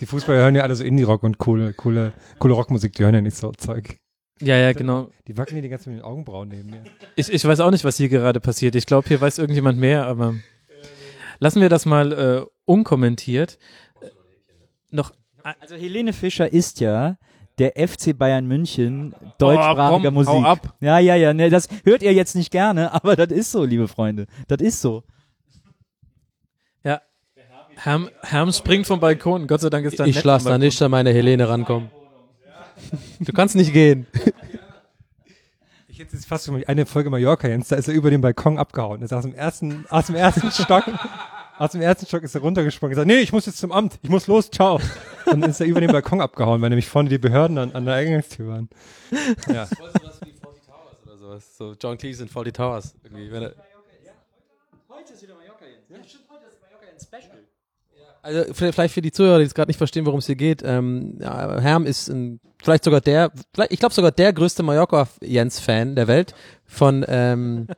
Die 0.00 0.06
Fußballer 0.06 0.40
hören 0.40 0.54
ja 0.54 0.62
alle 0.62 0.74
so 0.74 0.84
Indie-Rock 0.84 1.22
und 1.22 1.38
coole, 1.38 1.72
coole, 1.72 2.12
coole 2.38 2.54
Rockmusik, 2.54 2.94
die 2.94 3.04
hören 3.04 3.14
ja 3.14 3.20
nicht 3.20 3.36
so 3.36 3.52
Zeug. 3.52 3.98
Ja, 4.40 4.56
ja, 4.56 4.72
genau. 4.72 5.10
Die 5.26 5.38
wackeln 5.38 5.54
hier 5.54 5.62
die 5.62 5.68
ganze 5.70 5.84
Zeit 5.86 5.94
mit 5.94 6.02
den 6.02 6.04
Augenbrauen 6.04 6.48
neben 6.48 6.68
mir. 6.68 6.84
Ich, 7.14 7.32
ich 7.32 7.44
weiß 7.44 7.60
auch 7.60 7.70
nicht, 7.70 7.84
was 7.84 7.96
hier 7.96 8.10
gerade 8.10 8.40
passiert. 8.40 8.74
Ich 8.74 8.84
glaube, 8.84 9.08
hier 9.08 9.20
weiß 9.20 9.38
irgendjemand 9.38 9.78
mehr, 9.78 10.06
aber 10.06 10.34
lassen 11.38 11.62
wir 11.62 11.70
das 11.70 11.86
mal 11.86 12.12
äh, 12.12 12.46
unkommentiert. 12.66 13.58
Äh, 14.02 14.08
noch 14.90 15.12
Also 15.60 15.76
Helene 15.76 16.12
Fischer 16.12 16.52
ist 16.52 16.80
ja 16.80 17.16
der 17.58 17.72
FC 17.76 18.16
Bayern 18.16 18.46
München 18.46 19.14
deutschsprachiger 19.38 20.08
komm, 20.08 20.14
Musik. 20.14 20.32
hau 20.32 20.42
ab. 20.42 20.74
Ja, 20.80 20.98
ja, 20.98 21.14
ja, 21.14 21.32
ne, 21.32 21.48
das 21.50 21.68
hört 21.84 22.02
ihr 22.02 22.12
jetzt 22.12 22.34
nicht 22.34 22.50
gerne, 22.50 22.92
aber 22.92 23.16
das 23.16 23.28
ist 23.28 23.50
so, 23.50 23.64
liebe 23.64 23.88
Freunde. 23.88 24.26
Das 24.48 24.60
ist 24.60 24.80
so. 24.80 25.04
Ja. 26.84 27.00
Herm, 27.76 28.10
Herm 28.22 28.52
springt 28.52 28.86
vom 28.86 29.00
Balkon. 29.00 29.46
Gott 29.46 29.60
sei 29.60 29.70
Dank 29.70 29.86
ist 29.86 29.98
da 29.98 30.04
Ich 30.04 30.26
am 30.26 30.44
da 30.44 30.58
nicht 30.58 30.80
an 30.82 30.90
meine 30.90 31.12
Helene 31.12 31.48
rankommen. 31.48 31.90
Du 33.20 33.32
kannst 33.32 33.56
nicht 33.56 33.72
gehen. 33.72 34.06
Ich 35.88 36.02
hätte 36.02 36.14
jetzt 36.14 36.26
fast 36.26 36.44
schon 36.44 36.52
mal 36.52 36.64
eine 36.66 36.84
Folge 36.84 37.08
Mallorca, 37.08 37.48
Jens, 37.48 37.68
da 37.68 37.76
ist 37.76 37.88
er 37.88 37.94
über 37.94 38.10
den 38.10 38.20
Balkon 38.20 38.58
abgehauen. 38.58 39.00
Er 39.00 39.06
ist 39.06 39.14
aus 39.14 39.22
dem 39.22 39.34
ersten, 39.34 39.86
aus 39.88 40.04
dem 40.08 40.14
ersten 40.14 40.50
Stock, 40.50 40.84
aus 41.58 41.70
dem 41.70 41.80
ersten 41.80 42.04
Stock 42.04 42.22
ist 42.22 42.34
er 42.34 42.42
runtergesprungen. 42.42 42.92
Er 42.92 42.96
sagt, 42.96 43.06
nee, 43.06 43.20
ich 43.20 43.32
muss 43.32 43.46
jetzt 43.46 43.56
zum 43.56 43.72
Amt, 43.72 43.98
ich 44.02 44.10
muss 44.10 44.26
los, 44.26 44.50
ciao. 44.50 44.78
Und 45.26 45.40
dann 45.40 45.50
ist 45.50 45.60
er 45.60 45.66
über 45.66 45.80
den 45.80 45.92
Balkon 45.92 46.20
abgehauen, 46.20 46.60
weil 46.62 46.70
nämlich 46.70 46.88
vorne 46.88 47.08
die 47.08 47.18
Behörden 47.18 47.58
an, 47.58 47.72
an 47.72 47.84
der 47.84 47.94
Eingangstür 47.94 48.48
waren. 48.48 48.68
Ja. 49.48 49.68
Oder 51.04 51.16
sowas. 51.16 51.56
So 51.56 51.74
John 51.80 51.98
Cleese 51.98 52.22
in 52.22 52.28
Faulty 52.28 52.52
Towers. 52.52 52.94
Irgendwie, 53.02 53.30
wenn 53.30 53.42
er 53.42 53.54
Also 58.26 58.52
vielleicht 58.52 58.92
für 58.92 59.02
die 59.02 59.12
Zuhörer, 59.12 59.38
die 59.38 59.44
jetzt 59.44 59.54
gerade 59.54 59.68
nicht 59.68 59.78
verstehen, 59.78 60.04
worum 60.04 60.18
es 60.18 60.26
hier 60.26 60.34
geht, 60.34 60.60
ähm, 60.64 61.16
ja, 61.20 61.60
Herm 61.60 61.86
ist 61.86 62.08
ein, 62.08 62.40
vielleicht 62.60 62.82
sogar 62.82 63.00
der, 63.00 63.30
vielleicht, 63.54 63.72
ich 63.72 63.78
glaube 63.78 63.94
sogar 63.94 64.10
der 64.10 64.32
größte 64.32 64.64
Mallorca-Jens-Fan 64.64 65.94
der 65.94 66.08
Welt 66.08 66.34
von 66.64 67.04
ähm, 67.06 67.68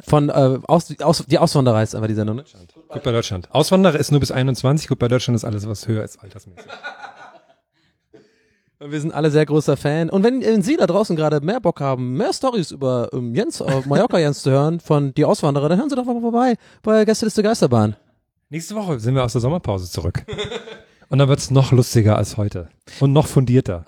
von 0.00 0.28
äh, 0.28 0.58
aus, 0.66 0.94
aus, 1.00 1.24
die 1.26 1.38
Auswanderer 1.38 1.82
ist 1.82 1.94
einfach 1.94 2.08
die 2.08 2.14
Sendung. 2.14 2.36
Ne? 2.36 2.44
Gut 2.88 3.02
bei 3.02 3.12
Deutschland. 3.12 3.48
Auswanderer 3.50 3.98
ist 3.98 4.10
nur 4.10 4.20
bis 4.20 4.30
21, 4.30 4.88
gut 4.88 4.98
bei 4.98 5.08
Deutschland 5.08 5.36
ist 5.36 5.44
alles, 5.44 5.68
was 5.68 5.88
höher 5.88 6.04
ist, 6.04 6.22
altersmäßig. 6.22 6.64
Und 8.80 8.92
Wir 8.92 9.00
sind 9.00 9.12
alle 9.12 9.30
sehr 9.32 9.44
großer 9.44 9.76
Fan. 9.76 10.08
Und 10.08 10.22
wenn, 10.22 10.40
wenn 10.40 10.62
Sie 10.62 10.76
da 10.76 10.86
draußen 10.86 11.16
gerade 11.16 11.40
mehr 11.40 11.60
Bock 11.60 11.80
haben, 11.80 12.12
mehr 12.12 12.32
Stories 12.32 12.70
über 12.70 13.08
ähm, 13.12 13.34
Jens, 13.34 13.60
äh, 13.60 13.82
Mallorca 13.86 14.18
Jens 14.20 14.42
zu 14.42 14.52
hören, 14.52 14.78
von 14.78 15.12
die 15.14 15.24
Auswanderer, 15.24 15.68
dann 15.68 15.78
hören 15.78 15.90
Sie 15.90 15.96
doch 15.96 16.04
mal 16.04 16.20
vorbei 16.20 16.54
bei 16.82 17.04
Gästeliste 17.04 17.42
Geisterbahn. 17.42 17.96
Nächste 18.50 18.76
Woche 18.76 19.00
sind 19.00 19.16
wir 19.16 19.24
aus 19.24 19.32
der 19.32 19.40
Sommerpause 19.40 19.90
zurück. 19.90 20.24
Und 21.08 21.18
dann 21.18 21.28
wird's 21.28 21.50
noch 21.50 21.72
lustiger 21.72 22.16
als 22.16 22.36
heute. 22.36 22.68
Und 23.00 23.12
noch 23.12 23.26
fundierter. 23.26 23.84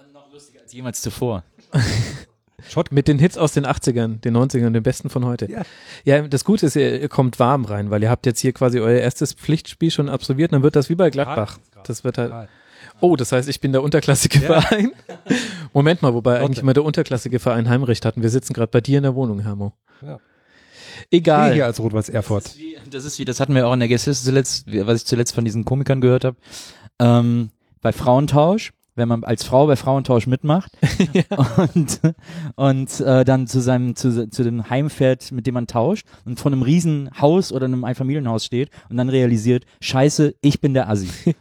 Als 0.61 0.73
jemals 0.73 1.03
zuvor. 1.03 1.45
Mit 2.91 3.09
den 3.09 3.19
Hits 3.19 3.37
aus 3.39 3.53
den 3.53 3.66
80ern, 3.66 4.20
den 4.20 4.37
90ern, 4.37 4.70
den 4.73 4.82
besten 4.82 5.11
von 5.11 5.24
heute. 5.24 5.51
Ja. 5.51 5.62
Ja, 6.05 6.23
das 6.28 6.45
Gute 6.45 6.66
ist, 6.66 6.77
ihr, 6.77 7.01
ihr 7.01 7.09
kommt 7.09 7.39
warm 7.39 7.65
rein, 7.65 7.91
weil 7.91 8.03
ihr 8.03 8.11
habt 8.11 8.27
jetzt 8.27 8.41
hier 8.41 8.53
quasi 8.53 8.81
euer 8.81 9.01
erstes 9.01 9.32
Pflichtspiel 9.32 9.91
schon 9.91 10.09
absolviert, 10.09 10.53
dann 10.53 10.62
wird 10.62 10.77
das 10.77 10.89
wie 10.89 10.95
bei 10.95 11.11
Gladbach. 11.11 11.59
Das 11.85 12.05
wird 12.05 12.19
halt. 12.19 12.49
Oh, 13.03 13.16
das 13.16 13.32
heißt, 13.32 13.49
ich 13.49 13.61
bin 13.61 13.73
der 13.73 13.82
unterklassige 13.82 14.41
Verein. 14.41 14.93
Moment 15.73 16.03
mal, 16.03 16.12
wobei 16.12 16.41
eigentlich 16.41 16.59
immer 16.59 16.74
der 16.74 16.85
unterklassige 16.85 17.39
Verein 17.39 17.69
Heimrecht 17.69 18.05
hatten. 18.05 18.20
Wir 18.23 18.28
sitzen 18.31 18.53
gerade 18.53 18.70
bei 18.70 18.81
dir 18.82 18.99
in 18.99 19.05
der 19.05 19.15
Wohnung, 19.15 19.41
Hermo. 19.41 19.73
Ja. 20.03 20.19
Egal. 21.11 21.55
Hier 21.55 21.65
als 21.66 21.81
Rot-Weiß 21.81 22.09
Erfurt. 22.11 22.57
Wie- 22.59 22.77
Das 22.91 23.05
ist 23.05 23.19
wie, 23.19 23.24
das 23.24 23.41
hatten 23.41 23.55
wir 23.55 23.66
auch 23.66 23.73
in 23.73 23.81
der 23.81 23.89
Gästeliste 23.89 24.24
zuletzt, 24.27 24.65
was 24.66 24.99
ich 25.01 25.07
zuletzt 25.07 25.35
von 25.35 25.45
diesen 25.45 25.65
Komikern 25.65 26.01
gehört 26.01 26.24
habe. 26.24 26.37
Ähm, 26.99 27.51
bei 27.81 27.93
Frauentausch, 27.93 28.73
wenn 29.01 29.09
man 29.09 29.24
als 29.24 29.44
Frau 29.44 29.66
bei 29.66 29.77
Frauentausch 29.77 30.27
mitmacht 30.27 30.70
und, 31.56 32.01
und 32.55 33.01
äh, 33.01 33.24
dann 33.24 33.47
zu 33.47 33.60
seinem, 33.60 33.97
zu, 33.97 34.28
zu 34.28 34.44
dem 34.44 34.68
Heim 34.68 34.90
fährt, 34.90 35.32
mit 35.32 35.47
dem 35.47 35.55
man 35.55 35.66
tauscht 35.66 36.06
und 36.27 36.39
vor 36.39 36.52
einem 36.52 36.60
riesen 36.62 37.10
Haus 37.18 37.51
oder 37.51 37.64
einem 37.64 37.85
Einfamilienhaus 37.85 38.44
steht 38.44 38.68
und 38.90 38.98
dann 38.98 39.09
realisiert, 39.09 39.64
scheiße, 39.81 40.35
ich 40.43 40.60
bin 40.60 40.74
der 40.74 40.90
Assi. 40.90 41.09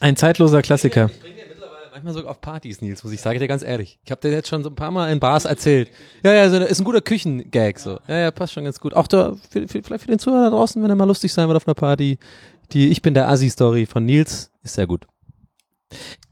Ein 0.00 0.16
zeitloser 0.16 0.62
Klassiker. 0.62 1.10
Manchmal 1.98 2.14
sogar 2.14 2.30
auf 2.30 2.40
Partys, 2.40 2.80
Nils, 2.80 3.02
muss 3.02 3.12
ich 3.12 3.20
sagen, 3.20 3.40
dir 3.40 3.48
ganz 3.48 3.64
ehrlich. 3.64 3.98
Ich 4.04 4.10
habe 4.12 4.20
dir 4.20 4.30
jetzt 4.30 4.48
schon 4.48 4.62
so 4.62 4.70
ein 4.70 4.76
paar 4.76 4.92
Mal 4.92 5.10
in 5.10 5.18
Bars 5.18 5.46
erzählt. 5.46 5.90
Ja, 6.22 6.32
ja, 6.32 6.48
so, 6.48 6.58
ist 6.58 6.80
ein 6.80 6.84
guter 6.84 7.00
Küchengag 7.00 7.80
so. 7.80 7.98
Ja, 8.06 8.18
ja, 8.18 8.30
passt 8.30 8.52
schon 8.52 8.62
ganz 8.62 8.78
gut. 8.78 8.94
Auch 8.94 9.08
da, 9.08 9.34
für, 9.50 9.66
für, 9.66 9.82
vielleicht 9.82 10.04
für 10.04 10.10
den 10.10 10.20
Zuhörer 10.20 10.44
da 10.44 10.50
draußen, 10.50 10.80
wenn 10.80 10.90
er 10.90 10.94
mal 10.94 11.06
lustig 11.06 11.32
sein 11.32 11.48
will 11.48 11.56
auf 11.56 11.66
einer 11.66 11.74
Party. 11.74 12.18
Die 12.72 12.88
Ich 12.90 13.02
bin 13.02 13.14
der 13.14 13.28
Assi-Story 13.28 13.86
von 13.86 14.04
Nils 14.04 14.52
ist 14.62 14.74
sehr 14.74 14.86
gut. 14.86 15.06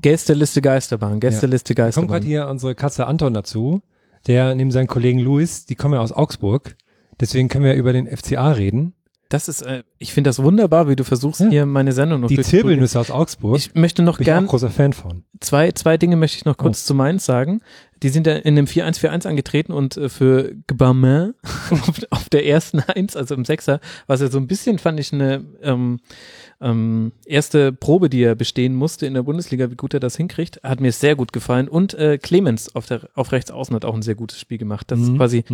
Gästeliste 0.03 0.63
Geisterbahn, 0.63 1.19
Gästeliste 1.19 1.75
Kommt 1.75 1.77
gerade 1.77 1.95
Geisterbahn. 1.95 2.23
hier 2.23 2.47
unsere 2.47 2.75
Katze 2.77 3.07
Anton 3.07 3.35
dazu, 3.35 3.83
der 4.29 4.55
neben 4.55 4.71
seinen 4.71 4.87
Kollegen 4.87 5.19
Luis, 5.19 5.67
die 5.67 5.75
kommen 5.75 5.95
ja 5.95 6.01
aus 6.01 6.13
Augsburg. 6.13 6.77
Deswegen 7.19 7.49
können 7.49 7.65
wir 7.65 7.75
über 7.75 7.93
den 7.93 8.07
FCA 8.07 8.53
reden. 8.53 8.95
Das 9.29 9.49
ist, 9.49 9.63
äh, 9.63 9.83
ich 9.99 10.13
finde 10.13 10.29
das 10.29 10.41
wunderbar, 10.43 10.89
wie 10.89 10.95
du 10.97 11.03
versuchst, 11.03 11.41
Ja. 11.41 11.49
hier 11.49 11.67
meine 11.67 11.93
Sendung 11.93 12.21
noch 12.21 12.29
Die. 12.29 12.41
Zirbelnüsse 12.41 13.01
aus 13.01 13.11
Augsburg. 13.11 13.57
Ich 13.57 13.75
möchte 13.75 14.03
noch 14.03 14.19
bin 14.19 14.23
ich 14.25 14.31
auch 14.31 14.35
gern 14.37 14.47
großer 14.47 14.71
Fan 14.71 14.93
von. 14.93 15.25
zwei, 15.41 15.73
zwei 15.73 15.97
Dinge 15.99 16.17
möchte 16.17 16.37
ich 16.39 16.45
noch 16.45 16.57
kurz 16.57 16.85
Oh. 16.85 16.87
zu 16.89 16.95
Mainz 16.95 17.27
sagen. 17.27 17.61
Die 18.03 18.11
sind 18.11 18.27
ja 18.27 18.35
in 18.35 18.57
dem 18.57 18.67
4-1-4-1 18.67 19.27
angetreten 19.27 19.73
und 19.73 19.97
äh, 19.97 20.09
für 20.09 20.55
Gbamin 20.67 21.35
auf, 21.71 21.93
auf 22.11 22.29
der 22.29 22.47
ersten 22.47 22.81
Eins, 22.81 23.17
also 23.17 23.35
im 23.35 23.45
Sechser, 23.45 23.81
was 24.07 24.21
ja 24.21 24.29
so 24.29 24.39
ein 24.39 24.47
bisschen, 24.47 24.79
fand 24.79 25.01
ich, 25.01 25.13
eine 25.13 25.45
ähm, 25.63 26.01
ähm, 26.61 27.13
erste 27.27 27.73
Probe, 27.73 28.09
die 28.09 28.23
er 28.23 28.35
bestehen 28.35 28.75
musste 28.75 29.07
in 29.07 29.15
der 29.15 29.23
Bundesliga, 29.23 29.71
wie 29.71 29.77
gut 29.77 29.95
er 29.95 30.01
das 30.01 30.17
hinkriegt, 30.17 30.61
hat 30.63 30.81
mir 30.81 30.93
sehr 30.93 31.15
gut 31.17 31.33
gefallen. 31.33 31.69
Und 31.69 31.95
äh, 31.95 32.19
Clemens 32.19 32.75
auf, 32.75 32.87
der, 32.87 33.09
auf 33.15 33.33
rechts 33.33 33.51
außen 33.51 33.75
hat 33.75 33.85
auch 33.85 33.95
ein 33.95 34.03
sehr 34.03 34.15
gutes 34.15 34.41
Spiel 34.41 34.59
gemacht. 34.59 34.91
Das 34.91 35.01
ist 35.01 35.11
Mhm. 35.11 35.17
quasi, 35.17 35.45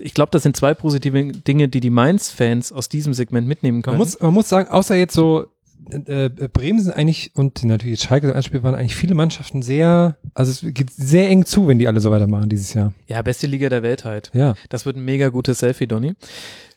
ich 0.00 0.14
glaube, 0.14 0.30
das 0.32 0.42
sind 0.42 0.56
zwei 0.56 0.74
positive 0.74 1.32
Dinge, 1.32 1.68
die 1.68 1.80
die 1.80 1.90
Mainz-Fans 1.90 2.72
aus 2.72 2.88
diesem 2.88 3.14
Segment 3.14 3.46
mitnehmen 3.46 3.82
können. 3.82 3.98
Man 3.98 4.06
muss, 4.06 4.20
man 4.20 4.34
muss 4.34 4.48
sagen, 4.48 4.68
außer 4.68 4.96
jetzt 4.96 5.14
so 5.14 5.46
äh, 5.90 6.24
äh, 6.26 6.28
Bremen 6.52 6.80
sind 6.80 6.92
eigentlich 6.94 7.30
und 7.34 7.62
natürlich 7.64 8.00
Schalke 8.00 8.34
als 8.34 8.44
Spiel 8.46 8.62
waren 8.62 8.74
eigentlich 8.74 8.96
viele 8.96 9.14
Mannschaften 9.14 9.62
sehr, 9.62 10.16
also 10.34 10.50
es 10.50 10.74
geht 10.74 10.90
sehr 10.90 11.28
eng 11.28 11.44
zu, 11.46 11.68
wenn 11.68 11.78
die 11.78 11.86
alle 11.88 12.00
so 12.00 12.10
weitermachen 12.10 12.48
dieses 12.48 12.74
Jahr. 12.74 12.92
ja, 13.06 13.22
beste 13.22 13.46
Liga 13.46 13.68
der 13.68 13.82
Welt 13.82 14.04
halt. 14.04 14.30
Ja. 14.34 14.54
Das 14.68 14.86
wird 14.86 14.96
ein 14.96 15.04
mega 15.04 15.28
gutes 15.28 15.58
Selfie, 15.60 15.86
Donny. 15.86 16.14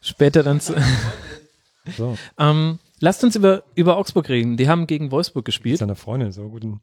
Später 0.02 0.44
dann 0.44 0.60
zu, 0.62 0.76
So. 1.98 2.18
ähm, 2.38 2.78
lasst 3.00 3.24
uns 3.24 3.36
über, 3.36 3.64
über 3.74 3.98
Augsburg 3.98 4.30
reden. 4.30 4.58
Die 4.58 4.70
haben 4.70 4.86
gegen 4.86 5.12
Wolfsburg 5.12 5.46
gespielt 5.46 5.80
Seiner 5.80 5.96
Freundin 5.96 6.32
so 6.32 6.50
guten. 6.50 6.82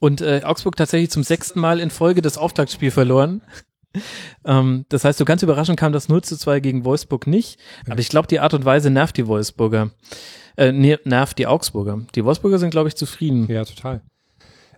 und 0.00 0.20
äh, 0.22 0.40
Augsburg 0.44 0.76
tatsächlich 0.76 1.10
zum 1.10 1.22
sechsten 1.22 1.60
Mal 1.60 1.78
in 1.78 1.90
Folge 1.90 2.20
das 2.20 2.36
Auftaktspiel 2.38 2.90
verloren. 2.90 3.42
ähm, 4.44 4.86
das 4.88 5.04
heißt, 5.04 5.18
so 5.18 5.24
ganz 5.24 5.42
überraschend 5.42 5.78
kam 5.78 5.92
das 5.92 6.08
0 6.08 6.22
zu 6.22 6.36
2 6.36 6.58
gegen 6.60 6.84
Wolfsburg 6.84 7.28
nicht. 7.28 7.60
Aber 7.88 8.00
ich 8.00 8.08
glaube, 8.08 8.26
die 8.26 8.40
Art 8.40 8.54
und 8.54 8.64
Weise 8.64 8.90
nervt 8.90 9.16
die 9.16 9.26
Wolfsburger. 9.28 9.90
Äh, 10.56 10.70
ner- 10.72 11.00
nervt 11.04 11.38
die 11.38 11.46
Augsburger. 11.46 12.00
Die 12.14 12.24
Wolfsburger 12.24 12.58
sind, 12.58 12.70
glaube 12.70 12.88
ich, 12.88 12.94
zufrieden. 12.96 13.46
Ja, 13.50 13.64
total. 13.64 14.00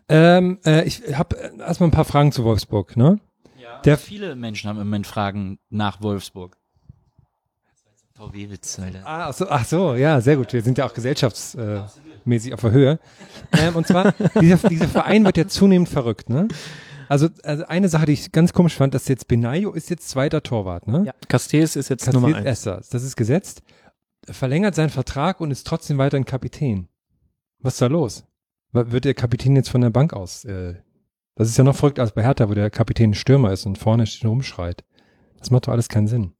Ähm, 0.08 0.58
äh, 0.64 0.84
ich 0.86 1.02
habe 1.16 1.36
erstmal 1.58 1.88
ein 1.88 1.92
paar 1.92 2.04
Fragen 2.04 2.32
zu 2.32 2.44
Wolfsburg, 2.44 2.96
ne? 2.96 3.18
Der- 3.84 3.98
Viele 3.98 4.34
Menschen 4.36 4.68
haben 4.70 4.78
im 4.80 4.86
Moment 4.86 5.06
Fragen 5.06 5.58
nach 5.70 6.00
Wolfsburg. 6.00 6.56
VW-Witz, 8.14 8.78
Alter. 8.78 9.00
Ah, 9.04 9.26
ach 9.28 9.34
so, 9.34 9.48
ach 9.48 9.64
so, 9.66 9.94
ja, 9.94 10.20
sehr 10.22 10.36
gut. 10.36 10.52
Wir 10.54 10.62
sind 10.62 10.78
ja 10.78 10.86
auch 10.86 10.94
gesellschaftsmäßig 10.94 12.54
auf 12.54 12.60
der 12.62 12.70
Höhe. 12.70 12.98
Ähm, 13.52 13.76
und 13.76 13.86
zwar, 13.86 14.12
dieser, 14.40 14.56
dieser 14.68 14.88
Verein 14.88 15.24
wird 15.26 15.36
ja 15.36 15.46
zunehmend 15.46 15.88
verrückt, 15.90 16.30
ne? 16.30 16.48
Also, 17.08 17.28
also 17.44 17.66
eine 17.66 17.88
Sache, 17.88 18.06
die 18.06 18.14
ich 18.14 18.32
ganz 18.32 18.52
komisch 18.52 18.74
fand, 18.74 18.94
dass 18.94 19.06
jetzt 19.06 19.28
Benayo 19.28 19.72
ist 19.72 19.90
jetzt 19.90 20.08
zweiter 20.08 20.42
Torwart, 20.42 20.88
ne? 20.88 21.02
Ja. 21.06 21.12
Castells 21.28 21.76
ist 21.76 21.90
jetzt 21.90 22.04
Castells 22.06 22.22
Nummer 22.22 22.36
eins. 22.36 22.46
Erster. 22.46 22.80
Das 22.90 23.02
ist 23.02 23.16
gesetzt. 23.16 23.62
Verlängert 24.26 24.74
seinen 24.74 24.90
Vertrag 24.90 25.40
und 25.40 25.50
ist 25.50 25.66
trotzdem 25.66 25.98
weiterhin 25.98 26.24
Kapitän. 26.24 26.88
Was 27.60 27.74
ist 27.74 27.82
da 27.82 27.86
los? 27.86 28.24
Wird 28.72 29.04
der 29.04 29.14
Kapitän 29.14 29.56
jetzt 29.56 29.70
von 29.70 29.80
der 29.80 29.90
Bank 29.90 30.12
aus? 30.12 30.44
Äh, 30.44 30.74
das 31.36 31.48
ist 31.48 31.56
ja 31.56 31.64
noch 31.64 31.76
verrückt 31.76 31.98
als 31.98 32.12
bei 32.12 32.22
Hertha, 32.22 32.48
wo 32.48 32.54
der 32.54 32.70
Kapitän 32.70 33.14
Stürmer 33.14 33.52
ist 33.52 33.66
und 33.66 33.78
vorne 33.78 34.06
steht 34.06 34.24
und 34.24 34.30
rumschreit. 34.30 34.84
Das 35.38 35.50
macht 35.50 35.66
doch 35.66 35.72
alles 35.72 35.88
keinen 35.88 36.08
Sinn. 36.08 36.32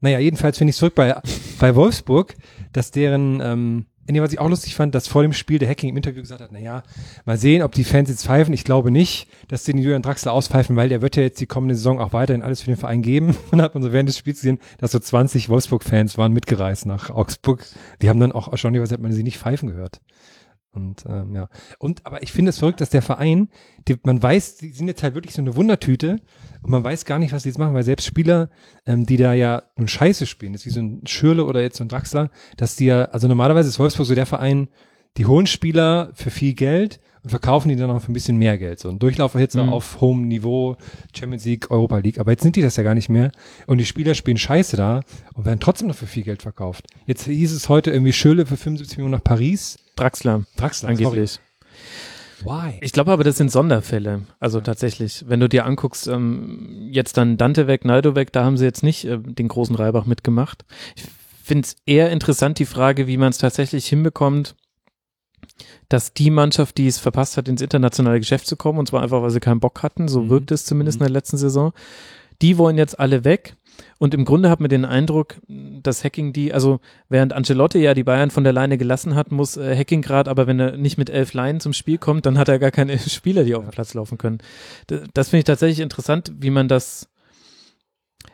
Naja, 0.00 0.18
jedenfalls 0.18 0.58
finde 0.58 0.70
ich 0.70 0.76
zurück 0.76 0.94
bei, 0.94 1.20
bei 1.58 1.74
Wolfsburg, 1.74 2.34
dass 2.72 2.90
deren, 2.90 3.40
ähm, 3.40 3.86
nee, 4.08 4.20
was 4.20 4.32
ich 4.32 4.38
auch 4.38 4.48
lustig 4.48 4.74
fand, 4.74 4.94
dass 4.94 5.06
vor 5.06 5.22
dem 5.22 5.32
Spiel 5.32 5.58
der 5.58 5.68
Hacking 5.68 5.90
im 5.90 5.96
Interview 5.96 6.20
gesagt 6.20 6.40
hat, 6.40 6.52
naja, 6.52 6.82
mal 7.24 7.36
sehen, 7.36 7.62
ob 7.62 7.72
die 7.72 7.84
Fans 7.84 8.08
jetzt 8.08 8.26
pfeifen. 8.26 8.52
Ich 8.52 8.64
glaube 8.64 8.90
nicht, 8.90 9.28
dass 9.48 9.64
die 9.64 9.72
den 9.72 9.82
Julian 9.82 10.02
Draxler 10.02 10.32
auspfeifen, 10.32 10.76
weil 10.76 10.88
der 10.88 11.02
wird 11.02 11.16
ja 11.16 11.22
jetzt 11.22 11.40
die 11.40 11.46
kommende 11.46 11.74
Saison 11.74 12.00
auch 12.00 12.12
weiterhin 12.12 12.42
alles 12.42 12.60
für 12.60 12.70
den 12.70 12.76
Verein 12.76 13.02
geben. 13.02 13.36
Und 13.50 13.62
hat 13.62 13.74
man 13.74 13.82
so 13.82 13.92
während 13.92 14.08
des 14.08 14.18
Spiels 14.18 14.38
gesehen, 14.38 14.58
dass 14.78 14.92
so 14.92 14.98
20 14.98 15.48
Wolfsburg-Fans 15.48 16.18
waren 16.18 16.32
mitgereist 16.32 16.86
nach 16.86 17.10
Augsburg. 17.10 17.64
Die 18.00 18.08
haben 18.08 18.20
dann 18.20 18.32
auch 18.32 18.50
erstaunlicherweise 18.50 18.94
hat 18.94 19.00
man 19.00 19.12
sie 19.12 19.22
nicht 19.22 19.38
pfeifen 19.38 19.68
gehört. 19.68 20.00
Und 20.72 21.04
ähm, 21.06 21.34
ja. 21.34 21.48
Und 21.78 22.06
aber 22.06 22.22
ich 22.22 22.32
finde 22.32 22.48
es 22.50 22.58
verrückt, 22.58 22.80
dass 22.80 22.88
der 22.88 23.02
Verein, 23.02 23.48
die, 23.86 23.96
man 24.04 24.22
weiß, 24.22 24.56
die 24.56 24.72
sind 24.72 24.88
jetzt 24.88 25.02
halt 25.02 25.14
wirklich 25.14 25.34
so 25.34 25.42
eine 25.42 25.54
Wundertüte 25.54 26.16
und 26.62 26.70
man 26.70 26.82
weiß 26.82 27.04
gar 27.04 27.18
nicht, 27.18 27.32
was 27.32 27.42
die 27.42 27.50
jetzt 27.50 27.58
machen, 27.58 27.74
weil 27.74 27.82
selbst 27.82 28.06
Spieler, 28.06 28.48
ähm, 28.86 29.04
die 29.04 29.18
da 29.18 29.34
ja 29.34 29.64
nun 29.76 29.88
Scheiße 29.88 30.24
spielen, 30.24 30.54
das 30.54 30.62
ist 30.62 30.66
wie 30.66 30.70
so 30.70 30.80
ein 30.80 31.06
Schürle 31.06 31.44
oder 31.44 31.60
jetzt 31.60 31.76
so 31.76 31.84
ein 31.84 31.88
Draxler, 31.88 32.30
dass 32.56 32.76
die 32.76 32.86
ja, 32.86 33.04
also 33.06 33.28
normalerweise 33.28 33.68
ist 33.68 33.78
Wolfsburg 33.78 34.06
so 34.06 34.14
der 34.14 34.26
Verein, 34.26 34.68
die 35.18 35.26
hohen 35.26 35.46
Spieler 35.46 36.10
für 36.14 36.30
viel 36.30 36.54
Geld 36.54 37.00
und 37.22 37.30
verkaufen 37.30 37.68
die 37.68 37.76
dann 37.76 37.88
noch 37.88 38.02
für 38.02 38.10
ein 38.10 38.14
bisschen 38.14 38.36
mehr 38.36 38.58
Geld. 38.58 38.80
So 38.80 38.88
ein 38.88 38.98
Durchlaufer 38.98 39.38
jetzt 39.38 39.54
noch 39.54 39.68
auf 39.68 40.00
hohem 40.00 40.26
Niveau, 40.26 40.76
Champions 41.16 41.44
League, 41.44 41.70
Europa 41.70 41.98
League. 41.98 42.18
Aber 42.18 42.32
jetzt 42.32 42.42
sind 42.42 42.56
die 42.56 42.62
das 42.62 42.76
ja 42.76 42.82
gar 42.82 42.94
nicht 42.94 43.08
mehr. 43.08 43.30
Und 43.66 43.78
die 43.78 43.86
Spieler 43.86 44.14
spielen 44.14 44.38
Scheiße 44.38 44.76
da 44.76 45.02
und 45.34 45.44
werden 45.44 45.60
trotzdem 45.60 45.88
noch 45.88 45.94
für 45.94 46.06
viel 46.06 46.24
Geld 46.24 46.42
verkauft. 46.42 46.86
Jetzt 47.06 47.24
hieß 47.24 47.52
es 47.52 47.68
heute 47.68 47.92
irgendwie 47.92 48.12
Schöle 48.12 48.44
für 48.44 48.56
75 48.56 48.98
Millionen 48.98 49.12
nach 49.12 49.24
Paris. 49.24 49.78
Draxler, 49.94 50.44
Draxler, 50.56 50.88
angeblich. 50.88 51.38
Why? 52.44 52.78
Ich 52.80 52.92
glaube 52.92 53.12
aber, 53.12 53.22
das 53.22 53.36
sind 53.36 53.52
Sonderfälle. 53.52 54.22
Also 54.40 54.60
tatsächlich, 54.60 55.24
wenn 55.28 55.38
du 55.38 55.48
dir 55.48 55.64
anguckst, 55.64 56.08
ähm, 56.08 56.88
jetzt 56.90 57.16
dann 57.16 57.36
Dante 57.36 57.68
weg, 57.68 57.84
Naldo 57.84 58.16
weg, 58.16 58.32
da 58.32 58.44
haben 58.44 58.56
sie 58.56 58.64
jetzt 58.64 58.82
nicht 58.82 59.04
äh, 59.04 59.18
den 59.18 59.46
großen 59.46 59.76
Reibach 59.76 60.06
mitgemacht. 60.06 60.64
Ich 60.96 61.04
finde 61.44 61.66
es 61.66 61.76
eher 61.86 62.10
interessant, 62.10 62.58
die 62.58 62.66
Frage, 62.66 63.06
wie 63.06 63.16
man 63.16 63.30
es 63.30 63.38
tatsächlich 63.38 63.86
hinbekommt, 63.86 64.56
dass 65.92 66.12
die 66.14 66.30
Mannschaft, 66.30 66.78
die 66.78 66.86
es 66.86 66.98
verpasst 66.98 67.36
hat, 67.36 67.48
ins 67.48 67.62
internationale 67.62 68.18
Geschäft 68.20 68.46
zu 68.46 68.56
kommen, 68.56 68.78
und 68.78 68.86
zwar 68.88 69.02
einfach, 69.02 69.22
weil 69.22 69.30
sie 69.30 69.40
keinen 69.40 69.60
Bock 69.60 69.82
hatten, 69.82 70.08
so 70.08 70.22
Mhm. 70.22 70.30
wirkt 70.30 70.50
es 70.50 70.64
zumindest 70.64 70.96
in 71.00 71.04
der 71.04 71.10
letzten 71.10 71.36
Saison, 71.36 71.72
die 72.40 72.58
wollen 72.58 72.78
jetzt 72.78 72.98
alle 72.98 73.24
weg. 73.24 73.54
Und 73.98 74.12
im 74.14 74.24
Grunde 74.26 74.50
hat 74.50 74.60
man 74.60 74.68
den 74.68 74.84
Eindruck, 74.84 75.36
dass 75.48 76.04
Hacking 76.04 76.32
die, 76.34 76.52
also 76.52 76.80
während 77.08 77.32
Ancelotti 77.32 77.78
ja 77.78 77.94
die 77.94 78.04
Bayern 78.04 78.30
von 78.30 78.44
der 78.44 78.52
Leine 78.52 78.76
gelassen 78.76 79.14
hat, 79.14 79.32
muss 79.32 79.56
äh, 79.56 79.76
Hacking 79.76 80.02
gerade, 80.02 80.30
aber 80.30 80.46
wenn 80.46 80.60
er 80.60 80.76
nicht 80.76 80.98
mit 80.98 81.08
elf 81.08 81.32
Leinen 81.32 81.60
zum 81.60 81.72
Spiel 81.72 81.96
kommt, 81.98 82.26
dann 82.26 82.36
hat 82.36 82.48
er 82.48 82.58
gar 82.58 82.70
keine 82.70 82.98
Spieler, 82.98 83.44
die 83.44 83.54
auf 83.54 83.64
den 83.64 83.70
Platz 83.70 83.94
laufen 83.94 84.18
können. 84.18 84.38
D- 84.90 85.00
Das 85.14 85.30
finde 85.30 85.38
ich 85.40 85.44
tatsächlich 85.44 85.80
interessant, 85.80 86.32
wie 86.38 86.50
man 86.50 86.68
das, 86.68 87.08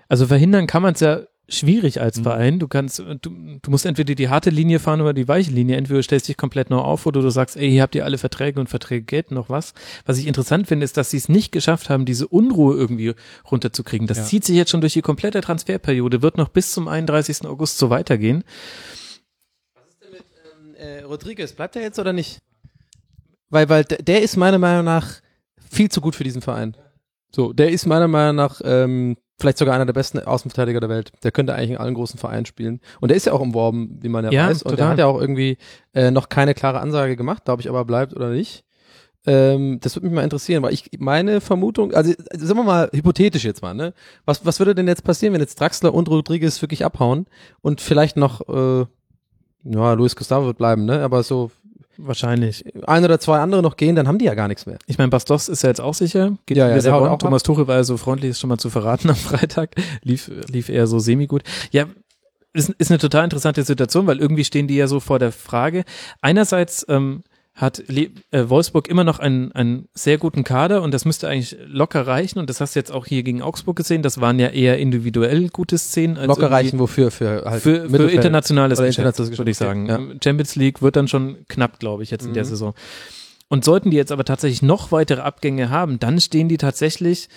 also 0.09 0.27
verhindern 0.27 0.67
kann 0.67 0.83
man 0.83 0.95
es 0.95 1.01
ja 1.01 1.21
schwierig 1.51 2.01
als 2.01 2.19
Mhm. 2.19 2.23
Verein. 2.25 2.59
Du 2.59 2.69
kannst, 2.69 2.99
du, 2.99 3.15
du 3.17 3.71
musst 3.71 3.87
entweder 3.87 4.15
die 4.15 4.29
harte 4.29 4.51
Linie 4.51 4.79
fahren 4.79 5.01
oder 5.01 5.15
die 5.15 5.27
weiche 5.29 5.51
Linie. 5.51 5.77
Entweder 5.77 5.99
du 5.99 6.03
stellst 6.03 6.29
dich 6.29 6.37
komplett 6.37 6.69
neu 6.69 6.79
auf 6.79 7.07
oder 7.07 7.23
du 7.23 7.31
sagst, 7.31 7.57
ey, 7.57 7.71
hier 7.71 7.83
habt 7.83 7.95
ihr 7.95 8.05
alle 8.05 8.19
Verträge 8.19 8.61
und 8.61 8.69
Verträge 8.69 9.03
gelten 9.05 9.35
noch 9.35 9.49
was. 9.49 9.73
Was 10.05 10.19
ich 10.19 10.27
interessant 10.27 10.67
finde, 10.69 10.85
ist, 10.85 10.97
dass 10.99 11.11
sie 11.11 11.17
es 11.17 11.29
nicht 11.29 11.51
geschafft 11.53 11.89
haben, 11.89 12.05
diese 12.05 12.29
Unruhe 12.29 12.77
irgendwie 12.77 13.15
runterzukriegen. 13.51 14.07
Das 14.07 14.19
Ja. 14.19 14.25
zieht 14.25 14.45
sich 14.45 14.57
jetzt 14.57 14.71
schon 14.71 14.81
durch 14.83 14.93
die 14.93 15.01
komplette 15.03 15.41
Transferperiode, 15.41 16.21
wird 16.23 16.37
noch 16.37 16.49
bis 16.49 16.73
zum 16.73 16.87
31. 16.87 17.47
August 17.47 17.79
so 17.79 17.89
weitergehen. 17.91 18.45
Äh, 20.77 21.03
Rodriguez, 21.03 21.53
bleibt 21.55 21.77
er 21.77 21.83
jetzt 21.83 21.99
oder 21.99 22.13
nicht? 22.13 22.39
Weil, 23.51 23.69
weil 23.69 23.85
der 23.85 24.23
ist 24.23 24.37
meiner 24.37 24.59
Meinung 24.59 24.85
nach 24.85 25.15
viel 25.71 25.91
zu 25.91 26.01
gut 26.01 26.15
für 26.15 26.25
diesen 26.25 26.43
Verein. 26.43 26.77
So, 27.35 27.53
der 27.53 27.71
ist 27.71 27.87
meiner 27.87 28.09
Meinung 28.09 28.37
nach 28.37 28.61
ähm, 28.65 29.17
vielleicht 29.39 29.59
sogar 29.59 29.75
einer 29.75 29.87
der 29.87 29.93
besten 29.93 30.19
Außenverteidiger 30.19 30.81
der 30.81 30.89
Welt. 30.89 31.13
Der 31.23 31.31
könnte 31.31 31.55
eigentlich 31.55 31.71
in 31.71 31.77
allen 31.77 31.95
großen 31.95 32.19
Vereinen 32.19 32.47
spielen. 32.47 32.81
Und 33.01 33.09
der 33.09 33.17
ist 33.17 33.27
ja 33.27 33.33
auch 33.33 33.41
umworben, 33.41 33.99
wie 34.03 34.09
man 34.09 34.25
ja, 34.25 34.31
Ja, 34.31 34.49
weiß. 34.49 34.63
Und 34.63 34.73
der 34.73 34.79
total. 34.79 34.91
hat 34.91 34.99
ja 34.99 35.07
auch 35.07 35.21
irgendwie 35.21 35.59
äh, 35.95 36.11
noch 36.11 36.29
keine 36.29 36.55
klare 36.55 36.81
Ansage 36.81 37.17
gemacht, 37.17 37.45
glaube 37.45 37.63
ich, 37.63 37.69
aber 37.69 37.85
bleibt 37.85 38.15
oder 38.15 38.31
nicht. 38.31 38.65
Ähm, 39.27 39.79
das 39.81 39.95
würde 39.95 40.07
mich 40.07 40.15
mal 40.15 40.23
interessieren, 40.25 40.63
weil 40.63 40.73
ich 40.73 40.91
meine 40.99 41.41
Vermutung, 41.41 41.93
also 41.93 42.13
also 42.31 42.47
sagen 42.47 42.61
wir 42.61 42.65
mal 42.65 42.89
hypothetisch 42.93 43.45
jetzt 43.45 43.63
mal, 43.63 43.75
ne? 43.75 43.93
Was, 44.25 44.47
was 44.47 44.59
würde 44.59 44.75
denn 44.75 44.89
jetzt 44.89 45.05
passieren, 45.05 45.35
wenn 45.35 45.41
jetzt 45.41 45.61
Draxler 45.61 45.93
und 45.93 46.09
Rodriguez 46.09 46.63
wirklich 46.63 46.85
abhauen 46.85 47.27
und 47.61 47.81
vielleicht 47.81 48.17
noch, 48.17 48.49
äh, 48.49 48.87
ja, 49.65 49.93
Luis 49.93 50.17
Gustavo 50.17 50.47
wird 50.47 50.59
bleiben, 50.59 50.85
ne? 50.85 51.03
Aber 51.03 51.23
so 51.25 51.51
Wahrscheinlich. 52.01 52.65
ein 52.87 53.05
oder 53.05 53.19
zwei 53.19 53.41
andere 53.41 53.61
noch 53.61 53.77
gehen, 53.77 53.97
dann 53.97 54.07
haben 54.07 54.19
die 54.19 54.27
ja 54.27 54.35
gar 54.35 54.47
nichts 54.47 54.67
mehr. 54.67 54.79
Ich 54.87 54.99
meine, 54.99 55.11
Bastos 55.11 55.49
ist 55.49 55.63
ja 55.63 55.69
jetzt 55.69 55.81
auch 55.81 55.95
sicher. 55.95 56.39
Geht 56.47 56.57
Ja, 56.57 56.69
ja, 56.69 56.77
in 56.77 56.83
der. 56.83 57.19
Thomas 57.19 57.43
Tuchel 57.43 57.67
war 57.67 57.75
ja 57.75 57.85
so 57.85 57.97
freundlich, 57.97 58.31
es 58.31 58.41
schon 58.41 58.49
mal 58.49 58.59
zu 58.59 58.71
verraten 58.71 59.11
am 59.11 59.17
Freitag. 59.17 59.75
Lief, 60.03 60.31
lief 60.49 60.69
eher 60.69 60.87
so 60.87 61.01
semi-gut. 61.01 61.43
Ja, 61.73 61.87
ist, 62.53 62.71
ist 62.71 62.91
eine 62.91 62.99
total 62.99 63.25
interessante 63.25 63.65
Situation, 63.65 64.07
weil 64.07 64.19
irgendwie 64.21 64.45
stehen 64.45 64.69
die 64.69 64.77
ja 64.77 64.87
so 64.87 65.01
vor 65.01 65.19
der 65.19 65.33
Frage. 65.33 65.85
Einerseits 66.21 66.87
ähm, 66.89 67.25
hat 67.59 67.83
Le 67.89 68.11
äh, 68.31 68.49
Wolfsburg 68.49 68.89
immer 68.89 69.03
noch 69.03 69.19
einen, 69.19 69.51
einen 69.51 69.89
sehr 69.93 70.17
guten 70.17 70.45
Kader 70.45 70.81
und 70.83 70.95
das 70.95 71.05
müsste 71.05 71.29
eigentlich 71.29 71.57
locker 71.67 72.07
reichen 72.07 72.39
und 72.39 72.49
das 72.49 72.61
hast 72.61 72.77
du 72.77 72.79
jetzt 72.79 72.93
auch 72.93 73.05
hier 73.05 73.25
gegen 73.25 73.43
Augsburg 73.43 73.77
gesehen. 73.77 74.03
Das 74.03 74.21
waren 74.21 74.39
ja 74.39 74.49
eher 74.49 74.79
individuell 74.79 75.49
gute 75.49 75.77
Szenen. 75.77 76.17
Locker 76.25 76.53
reichen 76.53 76.79
wofür? 76.79 77.11
Für 77.11 77.43
halt 77.45 77.61
für, 77.61 77.91
für 77.91 78.11
internationales 78.11 78.79
Geschäft, 78.79 78.99
internationales 78.99 79.39
würde 79.39 79.51
ich 79.51 79.57
sagen. 79.57 79.91
okay, 79.91 80.19
Champions 80.23 80.55
League 80.55 80.83
wird 80.83 80.95
dann 80.95 81.09
schon 81.09 81.39
knapp, 81.49 81.81
glaube 81.81 82.05
ich, 82.05 82.13
jetzt 82.13 82.25
in 82.25 82.33
der 82.33 82.45
Mhm. 82.45 82.49
Saison. 82.49 82.75
Und 83.49 83.65
sollten 83.65 83.91
die 83.91 83.97
jetzt 83.97 84.13
aber 84.13 84.25
tatsächlich 84.25 84.63
noch 84.63 84.93
weitere 84.93 85.23
Abgänge 85.23 85.69
haben, 85.69 85.99
dann 85.99 86.21
stehen 86.21 86.49
die 86.49 86.59
tatsächlich 86.59 87.29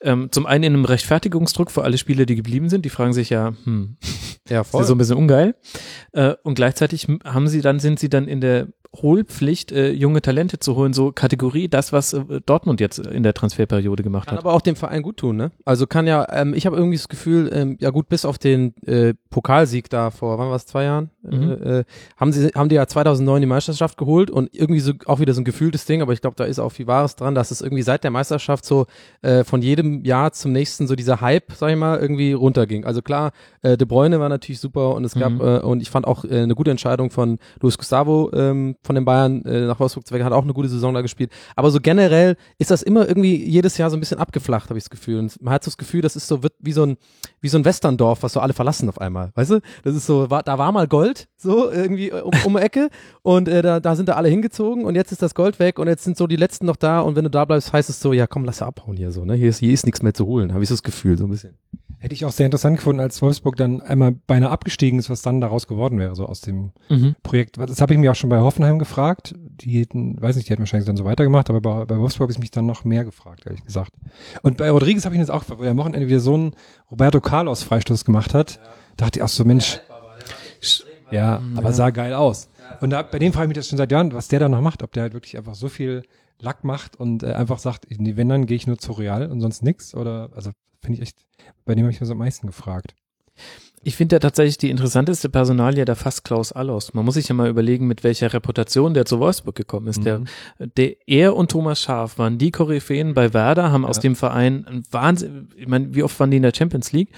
ähm, 0.00 0.28
zum 0.30 0.46
einen 0.46 0.64
in 0.64 0.74
einem 0.74 0.84
Rechtfertigungsdruck 0.84 1.70
für 1.70 1.82
alle 1.82 1.98
Spieler, 1.98 2.24
die 2.24 2.36
geblieben 2.36 2.68
sind. 2.68 2.84
Die 2.84 2.90
fragen 2.90 3.12
sich 3.12 3.30
ja, 3.30 3.52
hm, 3.64 3.96
Ja, 4.48 4.60
ist 4.62 4.72
ja 4.72 4.84
so 4.84 4.94
ein 4.94 4.98
bisschen 4.98 5.16
ungeil. 5.16 5.54
Äh, 6.12 6.34
und 6.42 6.54
gleichzeitig 6.54 7.06
haben 7.24 7.48
sie 7.48 7.60
dann, 7.60 7.80
sind 7.80 7.98
sie 7.98 8.08
dann 8.08 8.28
in 8.28 8.40
der 8.40 8.68
Holpflicht, 9.02 9.72
äh, 9.72 9.90
junge 9.90 10.22
Talente 10.22 10.58
zu 10.58 10.76
holen, 10.76 10.92
so 10.92 11.12
Kategorie, 11.12 11.68
das, 11.68 11.92
was 11.92 12.12
äh, 12.12 12.40
Dortmund 12.44 12.80
jetzt 12.80 12.98
in 12.98 13.22
der 13.22 13.34
Transferperiode 13.34 14.02
gemacht 14.02 14.28
Kann 14.28 14.36
hat. 14.38 14.44
aber 14.44 14.54
auch 14.54 14.60
dem 14.60 14.76
Verein 14.76 15.02
gut 15.02 15.16
tun, 15.18 15.36
ne? 15.36 15.50
Also 15.64 15.86
kann 15.86 16.06
ja, 16.06 16.26
ähm, 16.32 16.54
ich 16.54 16.66
habe 16.66 16.76
irgendwie 16.76 16.96
das 16.96 17.08
Gefühl, 17.08 17.50
ähm, 17.52 17.76
ja 17.80 17.90
gut, 17.90 18.08
bis 18.08 18.24
auf 18.24 18.38
den 18.38 18.74
äh, 18.86 19.14
Pokalsieg 19.30 19.88
da 19.90 20.10
vor, 20.10 20.38
wann 20.38 20.48
war 20.48 20.56
es, 20.56 20.66
zwei 20.66 20.84
Jahren, 20.84 21.10
Mhm. 21.22 21.42
äh, 21.50 21.78
äh, 21.80 21.84
haben 22.16 22.32
sie, 22.32 22.48
haben 22.54 22.68
die 22.70 22.76
ja 22.76 22.86
2009 22.86 23.40
die 23.42 23.46
Meisterschaft 23.46 23.98
geholt 23.98 24.30
und 24.30 24.54
irgendwie 24.54 24.80
so 24.80 24.92
auch 25.06 25.20
wieder 25.20 25.34
so 25.34 25.40
ein 25.42 25.44
gefühltes 25.44 25.84
Ding, 25.84 26.00
aber 26.00 26.12
ich 26.14 26.20
glaube, 26.22 26.36
da 26.36 26.44
ist 26.44 26.58
auch 26.58 26.70
viel 26.70 26.86
Wahres 26.86 27.16
dran, 27.16 27.34
dass 27.34 27.50
es 27.50 27.60
irgendwie 27.60 27.82
seit 27.82 28.02
der 28.04 28.10
Meisterschaft 28.10 28.64
so 28.64 28.86
äh, 29.22 29.44
von 29.44 29.60
jedem 29.60 30.04
Jahr 30.04 30.32
zum 30.32 30.52
nächsten 30.52 30.86
so 30.86 30.94
dieser 30.96 31.20
Hype, 31.20 31.52
sag 31.54 31.70
ich 31.70 31.76
mal, 31.76 31.98
irgendwie 31.98 32.32
runterging. 32.32 32.84
Also 32.86 33.02
klar, 33.02 33.32
äh, 33.62 33.76
De 33.76 33.86
Bruyne 33.86 34.20
war 34.20 34.28
natürlich 34.30 34.60
super 34.60 34.94
und 34.94 35.04
es 35.04 35.14
gab 35.14 35.32
Mhm. 35.32 35.40
äh, 35.40 35.58
und 35.58 35.82
ich 35.82 35.90
fand 35.90 36.06
auch 36.06 36.24
äh, 36.24 36.40
eine 36.42 36.54
gute 36.54 36.70
Entscheidung 36.70 37.10
von 37.10 37.38
Luis 37.60 37.76
Gustavo 37.76 38.30
ähm, 38.32 38.76
von 38.88 38.94
den 38.94 39.04
Bayern 39.04 39.44
äh, 39.44 39.66
nach 39.66 39.78
Wolfsburg 39.78 40.06
zu 40.06 40.18
hat 40.18 40.32
auch 40.32 40.42
eine 40.42 40.54
gute 40.54 40.68
Saison 40.68 40.94
da 40.94 41.02
gespielt. 41.02 41.30
Aber 41.54 41.70
so 41.70 41.78
generell 41.78 42.36
ist 42.56 42.70
das 42.70 42.82
immer 42.82 43.06
irgendwie 43.06 43.36
jedes 43.36 43.76
Jahr 43.76 43.90
so 43.90 43.98
ein 43.98 44.00
bisschen 44.00 44.18
abgeflacht, 44.18 44.70
habe 44.70 44.78
ich 44.78 44.84
das 44.84 44.90
Gefühl. 44.90 45.18
Und 45.18 45.40
man 45.42 45.52
hat 45.52 45.62
so 45.62 45.68
das 45.68 45.76
Gefühl, 45.76 46.00
das 46.00 46.16
ist 46.16 46.26
so 46.26 46.42
wird 46.42 46.54
wie 46.58 46.72
so 46.72 46.84
ein 46.84 46.96
wie 47.42 47.48
so 47.48 47.58
ein 47.58 47.66
Westerndorf, 47.66 48.22
was 48.22 48.32
so 48.32 48.40
alle 48.40 48.54
verlassen 48.54 48.88
auf 48.88 48.98
einmal, 48.98 49.30
weißt 49.34 49.50
du? 49.50 49.60
Das 49.84 49.94
ist 49.94 50.06
so, 50.06 50.30
war, 50.30 50.42
da 50.42 50.56
war 50.56 50.72
mal 50.72 50.88
Gold, 50.88 51.28
so 51.36 51.70
irgendwie 51.70 52.08
äh, 52.08 52.22
um, 52.22 52.32
um 52.44 52.56
Ecke 52.56 52.88
und 53.22 53.46
äh, 53.46 53.60
da, 53.60 53.78
da 53.78 53.94
sind 53.94 54.08
da 54.08 54.14
alle 54.14 54.30
hingezogen 54.30 54.86
und 54.86 54.94
jetzt 54.94 55.12
ist 55.12 55.20
das 55.20 55.34
Gold 55.34 55.58
weg 55.58 55.78
und 55.78 55.86
jetzt 55.86 56.04
sind 56.04 56.16
so 56.16 56.26
die 56.26 56.36
letzten 56.36 56.64
noch 56.64 56.76
da 56.76 57.00
und 57.00 57.14
wenn 57.14 57.24
du 57.24 57.30
da 57.30 57.44
bleibst, 57.44 57.72
heißt 57.72 57.90
es 57.90 58.00
so, 58.00 58.14
ja 58.14 58.26
komm, 58.26 58.44
lass 58.44 58.62
abhauen 58.62 58.96
hier 58.96 59.12
so, 59.12 59.24
ne? 59.24 59.34
Hier 59.34 59.50
ist, 59.50 59.58
hier 59.58 59.72
ist 59.72 59.84
nichts 59.84 60.02
mehr 60.02 60.14
zu 60.14 60.26
holen, 60.26 60.54
habe 60.54 60.62
ich 60.62 60.68
so 60.70 60.74
das 60.74 60.82
Gefühl, 60.82 61.18
so 61.18 61.24
ein 61.24 61.30
bisschen. 61.30 61.54
Hätte 62.00 62.14
ich 62.14 62.24
auch 62.24 62.30
sehr 62.32 62.46
interessant 62.46 62.76
gefunden, 62.76 63.00
als 63.00 63.20
Wolfsburg 63.22 63.56
dann 63.56 63.80
einmal 63.80 64.12
beinahe 64.12 64.50
abgestiegen 64.50 64.98
ist, 65.00 65.10
was 65.10 65.20
dann 65.22 65.40
daraus 65.40 65.66
geworden 65.66 65.98
wäre, 65.98 66.14
so 66.14 66.26
aus 66.26 66.40
dem 66.40 66.70
Mhm. 66.88 67.16
Projekt. 67.24 67.58
Das 67.58 67.80
habe 67.80 67.92
ich 67.94 67.98
mir 67.98 68.12
auch 68.12 68.14
schon 68.16 68.30
bei 68.30 68.38
Hoffenheim 68.38 68.78
gefragt. 68.78 69.34
Die 69.36 69.80
hätten, 69.80 70.20
weiß 70.20 70.36
nicht, 70.36 70.48
die 70.48 70.52
hätten 70.52 70.62
wahrscheinlich 70.62 70.86
dann 70.86 70.96
so 70.96 71.04
weitergemacht, 71.04 71.50
aber 71.50 71.60
bei, 71.60 71.84
bei 71.86 71.98
Wolfsburg 71.98 72.26
habe 72.26 72.32
ich 72.32 72.38
mich 72.38 72.52
dann 72.52 72.66
noch 72.66 72.84
mehr 72.84 73.04
gefragt, 73.04 73.46
ehrlich 73.46 73.64
gesagt. 73.64 73.92
Und 74.42 74.58
bei 74.58 74.70
Rodriguez 74.70 75.04
habe 75.04 75.14
ich 75.16 75.18
jetzt 75.20 75.30
auch 75.30 75.40
gefragt, 75.40 75.58
weil 75.60 75.66
er 75.66 75.72
am 75.72 75.78
Wochenende 75.78 76.06
wieder 76.06 76.20
so 76.20 76.34
einen 76.34 76.52
Roberto 76.90 77.20
Carlos 77.20 77.62
Freistoß 77.64 78.04
gemacht 78.04 78.32
hat. 78.32 78.60
Dachte 78.96 79.18
ich 79.18 79.22
auch 79.24 79.28
so, 79.28 79.44
Mensch. 79.44 79.80
Ja, 81.10 81.40
aber 81.56 81.72
sah 81.72 81.90
geil 81.90 82.12
aus. 82.14 82.48
Und 82.80 82.90
da, 82.90 83.02
bei 83.02 83.18
dem 83.18 83.32
frage 83.32 83.46
ich 83.46 83.48
mich 83.48 83.56
das 83.56 83.68
schon 83.68 83.78
seit 83.78 83.90
Jahren, 83.90 84.12
was 84.12 84.28
der 84.28 84.40
da 84.40 84.48
noch 84.48 84.60
macht, 84.60 84.82
ob 84.82 84.92
der 84.92 85.04
halt 85.04 85.14
wirklich 85.14 85.36
einfach 85.38 85.54
so 85.54 85.68
viel 85.68 86.02
Lack 86.40 86.62
macht 86.64 86.96
und 86.96 87.22
äh, 87.22 87.32
einfach 87.32 87.58
sagt, 87.58 87.86
nee, 87.90 88.16
wenn, 88.16 88.28
dann 88.28 88.46
gehe 88.46 88.56
ich 88.56 88.66
nur 88.66 88.78
zu 88.78 88.92
Real 88.92 89.26
und 89.30 89.40
sonst 89.40 89.62
nix. 89.62 89.94
Oder, 89.94 90.30
also 90.36 90.50
finde 90.82 90.96
ich 90.98 91.02
echt, 91.02 91.16
bei 91.64 91.74
dem 91.74 91.84
habe 91.84 91.92
ich 91.92 92.00
mir 92.00 92.06
so 92.06 92.12
am 92.12 92.18
meisten 92.18 92.46
gefragt. 92.46 92.94
Ich 93.84 93.94
finde 93.96 94.16
ja 94.16 94.20
tatsächlich 94.20 94.58
die 94.58 94.70
interessanteste 94.70 95.28
Personalie 95.28 95.84
da 95.84 95.94
fast 95.94 96.24
Klaus 96.24 96.50
Allers. 96.52 96.94
Man 96.94 97.04
muss 97.04 97.14
sich 97.14 97.28
ja 97.28 97.34
mal 97.34 97.48
überlegen, 97.48 97.86
mit 97.86 98.02
welcher 98.02 98.32
Reputation 98.32 98.92
der 98.92 99.04
zu 99.04 99.20
Wolfsburg 99.20 99.54
gekommen 99.54 99.86
ist. 99.86 100.04
Der, 100.04 100.22
der, 100.76 100.96
er 101.06 101.36
und 101.36 101.52
Thomas 101.52 101.80
Schaaf 101.80 102.18
waren 102.18 102.38
die 102.38 102.50
Koryphäen 102.50 103.14
bei 103.14 103.32
Werder, 103.32 103.70
haben 103.70 103.84
aus 103.84 103.96
Ja. 103.98 104.02
dem 104.02 104.16
Verein 104.16 104.66
ein 104.66 104.82
Wahnsinn, 104.90 105.48
ich 105.56 105.68
meine, 105.68 105.94
wie 105.94 106.02
oft 106.02 106.18
waren 106.18 106.30
die 106.32 106.38
in 106.38 106.42
der 106.42 106.52
Champions 106.54 106.90
League? 106.92 107.10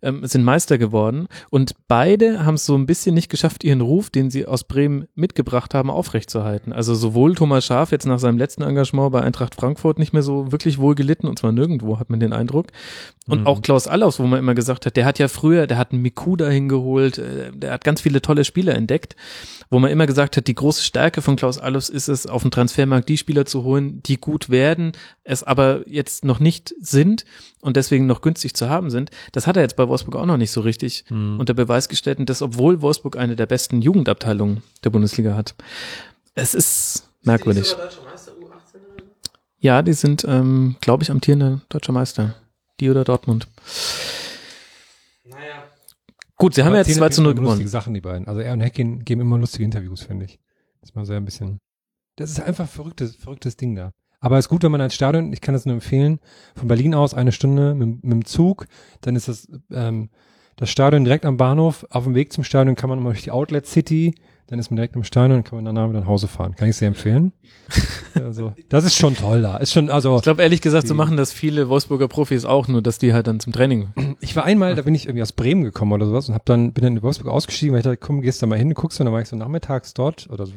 Ähm, 0.00 0.24
sind 0.24 0.44
Meister 0.44 0.78
geworden 0.78 1.26
und 1.50 1.72
beide 1.88 2.44
haben 2.46 2.54
es 2.54 2.64
so 2.64 2.76
ein 2.76 2.86
bisschen 2.86 3.16
nicht 3.16 3.28
geschafft, 3.28 3.64
ihren 3.64 3.80
Ruf, 3.80 4.10
den 4.10 4.30
sie 4.30 4.46
aus 4.46 4.62
Bremen 4.62 5.08
mitgebracht 5.16 5.74
haben, 5.74 5.90
aufrechtzuerhalten. 5.90 6.72
Also 6.72 6.94
sowohl 6.94 7.34
Thomas 7.34 7.64
Schaaf 7.66 7.90
jetzt 7.90 8.06
nach 8.06 8.20
seinem 8.20 8.38
letzten 8.38 8.62
Engagement 8.62 9.10
bei 9.10 9.22
Eintracht 9.22 9.56
Frankfurt 9.56 9.98
nicht 9.98 10.12
mehr 10.12 10.22
so 10.22 10.52
wirklich 10.52 10.78
wohl 10.78 10.94
gelitten 10.94 11.26
und 11.26 11.40
zwar 11.40 11.50
nirgendwo, 11.50 11.98
hat 11.98 12.10
man 12.10 12.20
den 12.20 12.32
Eindruck. 12.32 12.68
Und 13.28 13.40
Mhm. 13.42 13.46
auch 13.46 13.62
Klaus 13.62 13.86
Allaus, 13.86 14.18
wo 14.18 14.24
man 14.24 14.38
immer 14.38 14.54
gesagt 14.54 14.86
hat, 14.86 14.96
der 14.96 15.04
hat 15.04 15.18
ja 15.18 15.28
früher, 15.28 15.66
der 15.66 15.76
hat 15.76 15.92
einen 15.92 16.00
Miku 16.02 16.34
dahin 16.34 16.68
geholt, 16.68 17.18
äh, 17.18 17.52
der 17.52 17.72
hat 17.72 17.84
ganz 17.84 18.00
viele 18.00 18.22
tolle 18.22 18.44
Spieler 18.44 18.74
entdeckt, 18.74 19.14
wo 19.70 19.78
man 19.78 19.90
immer 19.90 20.06
gesagt 20.06 20.36
hat, 20.36 20.46
die 20.46 20.54
große 20.54 20.82
Stärke 20.82 21.20
von 21.20 21.36
Klaus 21.36 21.58
Allaus 21.58 21.90
ist 21.90 22.08
es, 22.08 22.26
auf 22.26 22.42
dem 22.42 22.50
Transfermarkt 22.50 23.08
die 23.08 23.18
Spieler 23.18 23.44
zu 23.44 23.64
holen, 23.64 24.02
die 24.04 24.16
gut 24.18 24.48
werden, 24.48 24.92
es 25.24 25.42
aber 25.44 25.86
jetzt 25.86 26.24
noch 26.24 26.40
nicht 26.40 26.74
sind 26.80 27.26
und 27.60 27.76
deswegen 27.76 28.06
noch 28.06 28.22
günstig 28.22 28.54
zu 28.54 28.68
haben 28.70 28.88
sind. 28.90 29.10
Das 29.32 29.46
hat 29.46 29.56
er 29.56 29.62
jetzt 29.62 29.76
bei 29.76 29.86
Wolfsburg 29.86 30.16
auch 30.16 30.26
noch 30.26 30.38
nicht 30.38 30.50
so 30.50 30.62
richtig 30.62 31.04
unter 31.10 31.52
Beweis 31.54 31.88
gestellt 31.88 32.18
und 32.18 32.30
das, 32.30 32.40
obwohl 32.40 32.80
Wolfsburg 32.80 33.16
eine 33.18 33.36
der 33.36 33.46
besten 33.46 33.82
Jugendabteilungen 33.82 34.62
der 34.84 34.90
Bundesliga 34.90 35.34
hat. 35.34 35.54
Es 36.34 36.54
ist 36.54 37.10
merkwürdig. 37.24 37.74
Ja, 39.60 39.82
die 39.82 39.92
sind, 39.92 40.24
ähm, 40.28 40.76
glaube 40.80 41.02
ich, 41.02 41.10
amtierender 41.10 41.60
deutscher 41.68 41.92
Meister. 41.92 42.34
Die 42.80 42.90
oder 42.90 43.04
Dortmund. 43.04 43.48
Naja. 45.24 45.64
Gut, 46.36 46.54
sie 46.54 46.62
haben 46.62 46.72
ja 46.72 46.78
jetzt 46.78 46.94
2 46.94 47.08
zu 47.08 47.22
0 47.22 47.32
Lustige 47.32 47.44
gewonnen. 47.44 47.68
Sachen, 47.68 47.94
die 47.94 48.00
beiden. 48.00 48.28
Also 48.28 48.40
er 48.40 48.52
und 48.52 48.62
Hacking 48.62 49.04
geben 49.04 49.22
immer 49.22 49.38
lustige 49.38 49.64
Interviews, 49.64 50.02
finde 50.02 50.26
ich. 50.26 50.38
Das 50.80 50.90
ist 50.90 50.96
mal 50.96 51.04
sehr 51.04 51.16
ein 51.16 51.24
bisschen. 51.24 51.60
Das 52.16 52.30
ist 52.30 52.40
einfach 52.40 52.68
verrücktes, 52.68 53.16
verrücktes 53.16 53.56
Ding 53.56 53.74
da. 53.74 53.92
Aber 54.20 54.38
es 54.38 54.46
ist 54.46 54.48
gut, 54.48 54.62
wenn 54.62 54.72
man 54.72 54.80
ein 54.80 54.90
Stadion, 54.90 55.32
ich 55.32 55.40
kann 55.40 55.52
das 55.52 55.66
nur 55.66 55.74
empfehlen, 55.74 56.18
von 56.56 56.68
Berlin 56.68 56.94
aus 56.94 57.14
eine 57.14 57.32
Stunde 57.32 57.74
mit, 57.74 58.02
mit 58.02 58.12
dem 58.12 58.24
Zug, 58.24 58.66
dann 59.00 59.14
ist 59.14 59.28
das, 59.28 59.48
ähm, 59.70 60.10
das 60.56 60.70
Stadion 60.70 61.04
direkt 61.04 61.24
am 61.24 61.36
Bahnhof. 61.36 61.86
Auf 61.90 62.04
dem 62.04 62.14
Weg 62.14 62.32
zum 62.32 62.42
Stadion 62.42 62.74
kann 62.74 62.90
man 62.90 62.98
immer 62.98 63.10
durch 63.10 63.22
die 63.22 63.30
Outlet 63.30 63.66
City, 63.66 64.14
dann 64.48 64.58
ist 64.58 64.70
man 64.70 64.76
direkt 64.76 64.96
am 64.96 65.04
Stadion 65.04 65.38
und 65.38 65.44
kann 65.44 65.56
man 65.56 65.64
danach 65.64 65.88
wieder 65.88 66.00
nach 66.00 66.06
Hause 66.06 66.26
fahren. 66.26 66.54
Kann 66.56 66.68
ich 66.68 66.76
sehr 66.76 66.88
empfehlen. 66.88 67.32
also, 68.14 68.54
das 68.68 68.84
ist 68.84 68.96
schon 68.96 69.14
toll 69.14 69.42
da. 69.42 69.58
Ist 69.58 69.72
schon, 69.72 69.90
also, 69.90 70.16
Ich 70.16 70.22
glaube, 70.22 70.42
ehrlich 70.42 70.60
gesagt, 70.62 70.86
so 70.88 70.94
Die- 70.94 70.98
machen 70.98 71.16
das 71.16 71.32
viele 71.32 71.68
Wolfsburger 71.68 72.08
Profis 72.08 72.44
auch, 72.44 72.66
nur 72.66 72.80
dass 72.82 72.98
die 72.98 73.12
halt 73.12 73.26
dann 73.26 73.40
zum 73.40 73.52
Training. 73.52 73.88
ich 74.20 74.34
war 74.36 74.44
einmal, 74.44 74.74
da 74.74 74.82
bin 74.82 74.94
ich 74.94 75.04
irgendwie 75.06 75.22
aus 75.22 75.32
Bremen 75.32 75.64
gekommen 75.64 75.92
oder 75.92 76.06
sowas 76.06 76.28
und 76.28 76.34
hab 76.34 76.44
dann, 76.46 76.72
bin 76.72 76.82
dann 76.82 76.96
in 76.96 77.02
Wolfsburg 77.02 77.30
ausgestiegen, 77.32 77.72
weil 77.74 77.80
ich 77.80 77.84
dachte, 77.84 77.98
komm, 77.98 78.22
gehst 78.22 78.42
da 78.42 78.46
mal 78.46 78.58
hin, 78.58 78.72
guckst 78.74 78.98
du, 78.98 79.02
und 79.02 79.06
dann 79.06 79.14
war 79.14 79.20
ich 79.20 79.28
so 79.28 79.36
nachmittags 79.36 79.92
dort 79.94 80.28
oder 80.30 80.46
so 80.46 80.54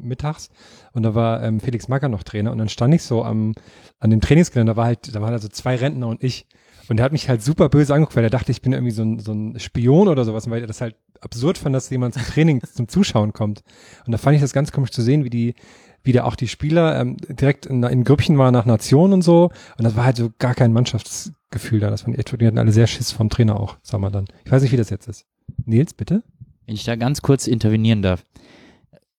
mittags 0.00 0.50
und 0.92 1.02
da 1.02 1.14
war 1.14 1.42
ähm, 1.42 1.60
Felix 1.60 1.88
Macker 1.88 2.08
noch 2.08 2.22
Trainer 2.22 2.52
und 2.52 2.58
dann 2.58 2.68
stand 2.68 2.94
ich 2.94 3.02
so 3.02 3.24
am, 3.24 3.54
an 3.98 4.10
dem 4.10 4.20
Trainingsgelände, 4.20 4.72
da 4.72 4.76
war 4.76 4.84
halt, 4.86 5.14
da 5.14 5.20
waren 5.20 5.32
also 5.32 5.48
zwei 5.48 5.74
Rentner 5.76 6.06
und 6.08 6.22
ich 6.22 6.46
und 6.88 6.96
der 6.96 7.04
hat 7.04 7.12
mich 7.12 7.28
halt 7.28 7.42
super 7.42 7.68
böse 7.68 7.92
angeguckt, 7.94 8.16
weil 8.16 8.24
er 8.24 8.30
dachte, 8.30 8.50
ich 8.50 8.62
bin 8.62 8.72
irgendwie 8.72 8.92
so 8.92 9.02
ein, 9.02 9.18
so 9.18 9.32
ein 9.32 9.58
Spion 9.58 10.08
oder 10.08 10.24
sowas, 10.24 10.48
weil 10.48 10.62
er 10.62 10.66
das 10.66 10.80
halt 10.80 10.96
absurd 11.20 11.58
fand, 11.58 11.74
dass 11.74 11.90
jemand 11.90 12.14
zum 12.14 12.22
Training 12.22 12.62
zum 12.74 12.88
Zuschauen 12.88 13.32
kommt. 13.32 13.62
Und 14.06 14.12
da 14.12 14.18
fand 14.18 14.36
ich 14.36 14.40
das 14.40 14.52
ganz 14.52 14.72
komisch 14.72 14.90
zu 14.90 15.02
sehen, 15.02 15.24
wie 15.24 15.30
die, 15.30 15.54
wie 16.02 16.12
da 16.12 16.24
auch 16.24 16.36
die 16.36 16.48
Spieler 16.48 16.98
ähm, 17.00 17.16
direkt 17.28 17.66
in, 17.66 17.82
in 17.82 18.04
Grüppchen 18.04 18.38
waren 18.38 18.54
nach 18.54 18.64
Nation 18.64 19.12
und 19.12 19.22
so. 19.22 19.50
Und 19.76 19.84
das 19.84 19.96
war 19.96 20.04
halt 20.04 20.16
so 20.16 20.30
gar 20.38 20.54
kein 20.54 20.72
Mannschaftsgefühl 20.72 21.80
da. 21.80 21.90
Das 21.90 22.06
ich 22.06 22.18
echt, 22.18 22.40
die 22.40 22.46
hatten 22.46 22.58
alle 22.58 22.72
sehr 22.72 22.86
Schiss 22.86 23.12
vom 23.12 23.28
Trainer 23.28 23.60
auch, 23.60 23.76
sagen 23.82 24.02
wir 24.02 24.10
dann. 24.10 24.26
Ich 24.44 24.50
weiß 24.50 24.62
nicht, 24.62 24.72
wie 24.72 24.76
das 24.76 24.90
jetzt 24.90 25.08
ist. 25.08 25.26
Nils, 25.66 25.92
bitte? 25.92 26.22
Wenn 26.66 26.74
ich 26.74 26.84
da 26.84 26.96
ganz 26.96 27.22
kurz 27.22 27.46
intervenieren 27.46 28.02
darf. 28.02 28.24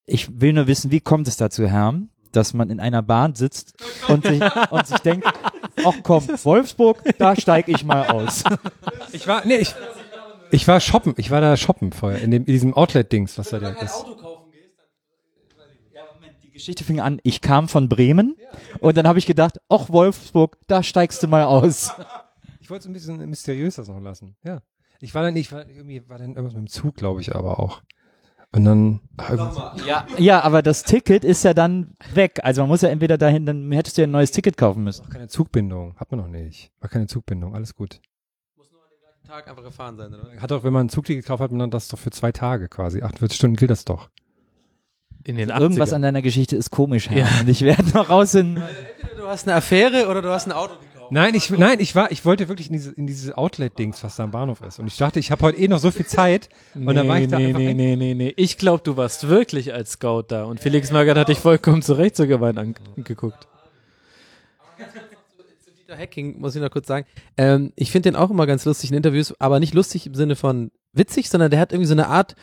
Ich 0.06 0.40
will 0.40 0.52
nur 0.52 0.66
wissen, 0.66 0.90
wie 0.90 1.00
kommt 1.00 1.28
es 1.28 1.36
dazu, 1.36 1.68
Herr, 1.68 1.94
dass 2.32 2.54
man 2.54 2.70
in 2.70 2.80
einer 2.80 3.02
Bahn 3.02 3.34
sitzt 3.34 3.74
und 4.08 4.24
sich, 4.24 4.42
und 4.70 4.86
sich 4.86 4.98
denkt, 4.98 5.26
ach 5.84 5.94
komm, 6.02 6.26
Wolfsburg, 6.44 7.02
da 7.18 7.36
steig 7.36 7.68
ich 7.68 7.84
mal 7.84 8.08
aus. 8.08 8.44
Ich 9.12 9.26
war, 9.26 9.44
nee, 9.46 9.56
ich, 9.56 9.74
ich 10.50 10.66
war 10.68 10.80
shoppen. 10.80 11.14
Ich 11.16 11.30
war 11.30 11.40
da 11.40 11.56
shoppen 11.56 11.92
vorher, 11.92 12.20
in, 12.20 12.30
dem, 12.30 12.44
in 12.44 12.52
diesem 12.52 12.74
Outlet-Dings, 12.74 13.38
was 13.38 13.50
da 13.50 13.58
direkt 13.58 13.82
ist. 13.82 14.04
Die 16.42 16.50
Geschichte 16.52 16.84
fing 16.84 17.00
an, 17.00 17.20
ich 17.22 17.40
kam 17.40 17.68
von 17.68 17.88
Bremen 17.88 18.36
und 18.80 18.96
dann 18.96 19.06
habe 19.06 19.18
ich 19.18 19.26
gedacht, 19.26 19.58
ach 19.68 19.88
Wolfsburg, 19.88 20.58
da 20.66 20.82
steigst 20.82 21.22
du 21.22 21.28
mal 21.28 21.44
aus. 21.44 21.92
Ich 22.60 22.68
wollte 22.70 22.82
es 22.82 22.86
ein 22.86 22.92
bisschen 22.92 23.28
mysteriös 23.28 23.76
das 23.76 23.88
noch 23.88 24.00
lassen. 24.00 24.36
Ja. 24.44 24.60
Ich 25.00 25.14
war 25.14 25.22
dann, 25.22 25.34
ich 25.34 25.50
war 25.50 25.66
irgendwie, 25.66 26.06
war 26.08 26.18
dann 26.18 26.34
irgendwas 26.34 26.52
mit 26.52 26.64
dem 26.64 26.68
Zug, 26.68 26.94
glaube 26.94 27.22
ich, 27.22 27.34
aber 27.34 27.58
auch. 27.58 27.82
Und 28.52 28.64
dann, 28.64 29.00
Ja, 29.86 30.06
ja, 30.18 30.40
aber 30.42 30.62
das 30.62 30.82
Ticket 30.82 31.24
ist 31.24 31.44
ja 31.44 31.54
dann 31.54 31.94
weg. 32.14 32.40
Also 32.42 32.62
man 32.62 32.68
muss 32.68 32.82
ja 32.82 32.88
entweder 32.88 33.16
dahin, 33.16 33.46
dann 33.46 33.70
hättest 33.70 33.96
du 33.96 34.02
ja 34.02 34.08
ein 34.08 34.10
neues 34.10 34.32
Ticket 34.32 34.56
kaufen 34.56 34.82
müssen. 34.82 35.08
keine 35.08 35.28
Zugbindung. 35.28 35.94
Hat 35.96 36.10
man 36.10 36.20
noch 36.20 36.26
nicht. 36.28 36.72
War 36.80 36.90
keine 36.90 37.06
Zugbindung. 37.06 37.54
Alles 37.54 37.74
gut. 37.74 38.00
Tag 39.30 39.46
einfach 39.48 39.62
gefahren 39.62 39.96
sein, 39.96 40.12
oder? 40.12 40.40
Hat 40.40 40.50
doch, 40.50 40.64
wenn 40.64 40.72
man 40.72 40.86
ein 40.86 40.88
Zugticket 40.88 41.24
gekauft 41.24 41.40
hat, 41.40 41.52
man 41.52 41.60
dann 41.60 41.70
das 41.70 41.86
doch 41.86 41.98
für 42.00 42.10
zwei 42.10 42.32
Tage 42.32 42.68
quasi. 42.68 43.02
48 43.02 43.36
Stunden 43.38 43.54
gilt 43.54 43.70
das 43.70 43.84
doch. 43.84 44.10
In 45.22 45.36
den 45.36 45.52
80ern. 45.52 45.60
Irgendwas 45.60 45.92
an 45.92 46.02
deiner 46.02 46.20
Geschichte 46.22 46.56
ist 46.56 46.70
komisch, 46.70 47.08
Herr. 47.08 47.18
Ja. 47.18 47.28
Und 47.40 47.48
ich 47.48 47.62
werde 47.62 47.88
noch 47.90 48.10
raus 48.10 48.34
in... 48.34 48.56
Du 49.16 49.28
hast 49.28 49.46
eine 49.46 49.56
Affäre 49.56 50.08
oder 50.08 50.22
du 50.22 50.30
hast 50.30 50.46
ein 50.46 50.52
Auto 50.52 50.74
gekauft. 50.74 50.89
Nein, 51.10 51.34
ich, 51.34 51.50
nein, 51.50 51.80
ich 51.80 51.94
war, 51.94 52.12
ich 52.12 52.24
wollte 52.24 52.48
wirklich 52.48 52.68
in 52.68 52.74
diese, 52.74 52.92
in 52.92 53.06
diese 53.06 53.36
Outlet-Dings, 53.36 54.02
was 54.04 54.16
da 54.16 54.24
am 54.24 54.30
Bahnhof 54.30 54.60
ist. 54.62 54.78
Und 54.78 54.86
ich 54.86 54.96
dachte, 54.96 55.18
ich 55.18 55.30
habe 55.30 55.42
heute 55.42 55.58
eh 55.58 55.68
noch 55.68 55.80
so 55.80 55.90
viel 55.90 56.06
Zeit. 56.06 56.48
Und 56.74 56.94
dann 56.94 57.08
war 57.08 57.18
ich 57.18 57.28
da 57.28 57.38
nee, 57.38 57.48
einfach 57.48 57.58
nee, 57.58 57.74
nee, 57.74 57.96
nee, 57.96 58.14
nee. 58.14 58.32
Ich 58.36 58.58
glaube, 58.58 58.82
du 58.84 58.96
warst 58.96 59.28
wirklich 59.28 59.74
als 59.74 59.92
Scout 59.92 60.24
da 60.28 60.44
und 60.44 60.60
Felix 60.60 60.92
Magath 60.92 61.18
hat 61.18 61.28
dich 61.28 61.38
vollkommen 61.38 61.82
zu 61.82 61.94
Recht 61.94 62.16
so 62.16 62.26
gemeint 62.26 62.58
angeguckt. 62.58 63.48
Zu 65.64 65.70
Dieter 65.72 65.98
Hacking 65.98 66.38
muss 66.40 66.54
ich 66.54 66.62
noch 66.62 66.70
kurz 66.70 66.86
sagen. 66.86 67.06
Ähm, 67.36 67.72
ich 67.76 67.90
finde 67.90 68.10
den 68.10 68.16
auch 68.16 68.30
immer 68.30 68.46
ganz 68.46 68.64
lustig 68.64 68.90
in 68.90 68.96
Interviews, 68.96 69.34
aber 69.40 69.60
nicht 69.60 69.74
lustig 69.74 70.06
im 70.06 70.14
Sinne 70.14 70.36
von 70.36 70.70
witzig, 70.92 71.28
sondern 71.28 71.50
der 71.50 71.60
hat 71.60 71.72
irgendwie 71.72 71.88
so 71.88 71.94
eine 71.94 72.08
Art, 72.08 72.36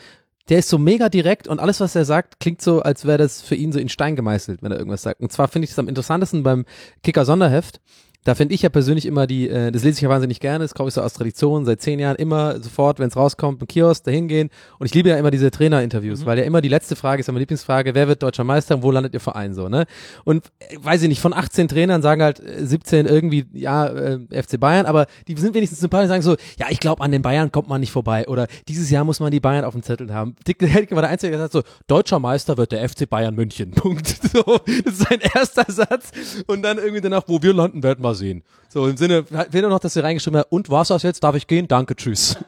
der 0.48 0.58
ist 0.58 0.68
so 0.68 0.78
mega 0.78 1.08
direkt 1.08 1.48
und 1.48 1.60
alles, 1.60 1.80
was 1.80 1.94
er 1.94 2.04
sagt, 2.04 2.40
klingt 2.40 2.62
so, 2.62 2.80
als 2.80 3.04
wäre 3.04 3.18
das 3.18 3.42
für 3.42 3.54
ihn 3.54 3.72
so 3.72 3.78
in 3.78 3.88
Stein 3.88 4.16
gemeißelt, 4.16 4.62
wenn 4.62 4.72
er 4.72 4.78
irgendwas 4.78 5.02
sagt. 5.02 5.20
Und 5.20 5.32
zwar 5.32 5.48
finde 5.48 5.64
ich 5.64 5.72
es 5.72 5.78
am 5.78 5.88
interessantesten 5.88 6.42
beim 6.42 6.64
Kicker 7.02 7.24
Sonderheft. 7.24 7.80
Da 8.28 8.34
finde 8.34 8.54
ich 8.54 8.60
ja 8.60 8.68
persönlich 8.68 9.06
immer 9.06 9.26
die, 9.26 9.48
äh, 9.48 9.72
das 9.72 9.84
lese 9.84 9.96
ich 9.96 10.02
ja 10.02 10.10
wahnsinnig 10.10 10.38
gerne, 10.38 10.62
das 10.62 10.74
kaufe 10.74 10.88
ich 10.88 10.94
so 10.94 11.00
aus 11.00 11.14
Tradition, 11.14 11.64
seit 11.64 11.80
zehn 11.80 11.98
Jahren 11.98 12.16
immer 12.16 12.60
sofort, 12.60 12.98
wenn 12.98 13.08
es 13.08 13.16
rauskommt, 13.16 13.62
im 13.62 13.66
Kiosk, 13.66 14.04
dahin 14.04 14.28
gehen. 14.28 14.50
Und 14.78 14.84
ich 14.84 14.92
liebe 14.92 15.08
ja 15.08 15.16
immer 15.16 15.30
diese 15.30 15.50
Trainer-Interviews, 15.50 16.26
weil 16.26 16.36
ja 16.36 16.44
immer 16.44 16.60
die 16.60 16.68
letzte 16.68 16.94
Frage 16.94 17.20
ist 17.20 17.26
ja 17.26 17.32
meine 17.32 17.40
Lieblingsfrage, 17.40 17.94
wer 17.94 18.06
wird 18.06 18.22
deutscher 18.22 18.44
Meister 18.44 18.74
und 18.74 18.82
wo 18.82 18.90
landet 18.90 19.14
ihr 19.14 19.20
Verein 19.20 19.54
so, 19.54 19.70
ne? 19.70 19.86
Und 20.24 20.44
äh, 20.58 20.76
weiß 20.78 21.00
ich 21.04 21.08
nicht, 21.08 21.22
von 21.22 21.32
18 21.32 21.68
Trainern 21.68 22.02
sagen 22.02 22.22
halt 22.22 22.38
äh, 22.38 22.66
17 22.66 23.06
irgendwie, 23.06 23.46
ja, 23.54 23.86
äh, 23.86 24.18
FC 24.42 24.60
Bayern, 24.60 24.84
aber 24.84 25.06
die 25.26 25.34
sind 25.38 25.54
wenigstens 25.54 25.80
sympathisch 25.80 26.04
und 26.04 26.22
sagen 26.22 26.22
so, 26.22 26.36
ja, 26.58 26.66
ich 26.68 26.80
glaube, 26.80 27.02
an 27.02 27.12
den 27.12 27.22
Bayern 27.22 27.50
kommt 27.50 27.70
man 27.70 27.80
nicht 27.80 27.92
vorbei 27.92 28.28
oder 28.28 28.46
dieses 28.68 28.90
Jahr 28.90 29.04
muss 29.04 29.20
man 29.20 29.30
die 29.30 29.40
Bayern 29.40 29.64
auf 29.64 29.72
dem 29.72 29.82
Zettel 29.82 30.12
haben. 30.12 30.36
Dick 30.46 30.60
Helke 30.60 30.94
war 30.94 31.00
der 31.00 31.12
Einzige, 31.12 31.30
der 31.30 31.48
sagt 31.48 31.52
so, 31.54 31.62
deutscher 31.86 32.18
Meister 32.18 32.58
wird 32.58 32.72
der 32.72 32.86
FC 32.86 33.08
Bayern 33.08 33.34
München. 33.34 33.70
Punkt. 33.74 34.06
So, 34.06 34.42
das 34.66 34.92
ist 34.92 34.98
sein 34.98 35.20
erster 35.34 35.64
Satz 35.72 36.10
und 36.46 36.60
dann 36.60 36.76
irgendwie 36.76 37.00
danach, 37.00 37.22
wo 37.26 37.40
wir 37.40 37.54
landen, 37.54 37.82
werden 37.82 38.04
wir 38.04 38.17
sehen. 38.18 38.42
So 38.68 38.86
im 38.86 38.96
Sinne, 38.96 39.24
fehlt 39.24 39.62
nur 39.62 39.70
noch, 39.70 39.78
dass 39.80 39.94
sie 39.94 40.00
reingeschrieben 40.02 40.40
hat, 40.40 40.52
und 40.52 40.68
war's 40.68 40.88
das 40.88 41.02
jetzt? 41.02 41.24
Darf 41.24 41.34
ich 41.34 41.46
gehen? 41.46 41.68
Danke, 41.68 41.96
tschüss. 41.96 42.36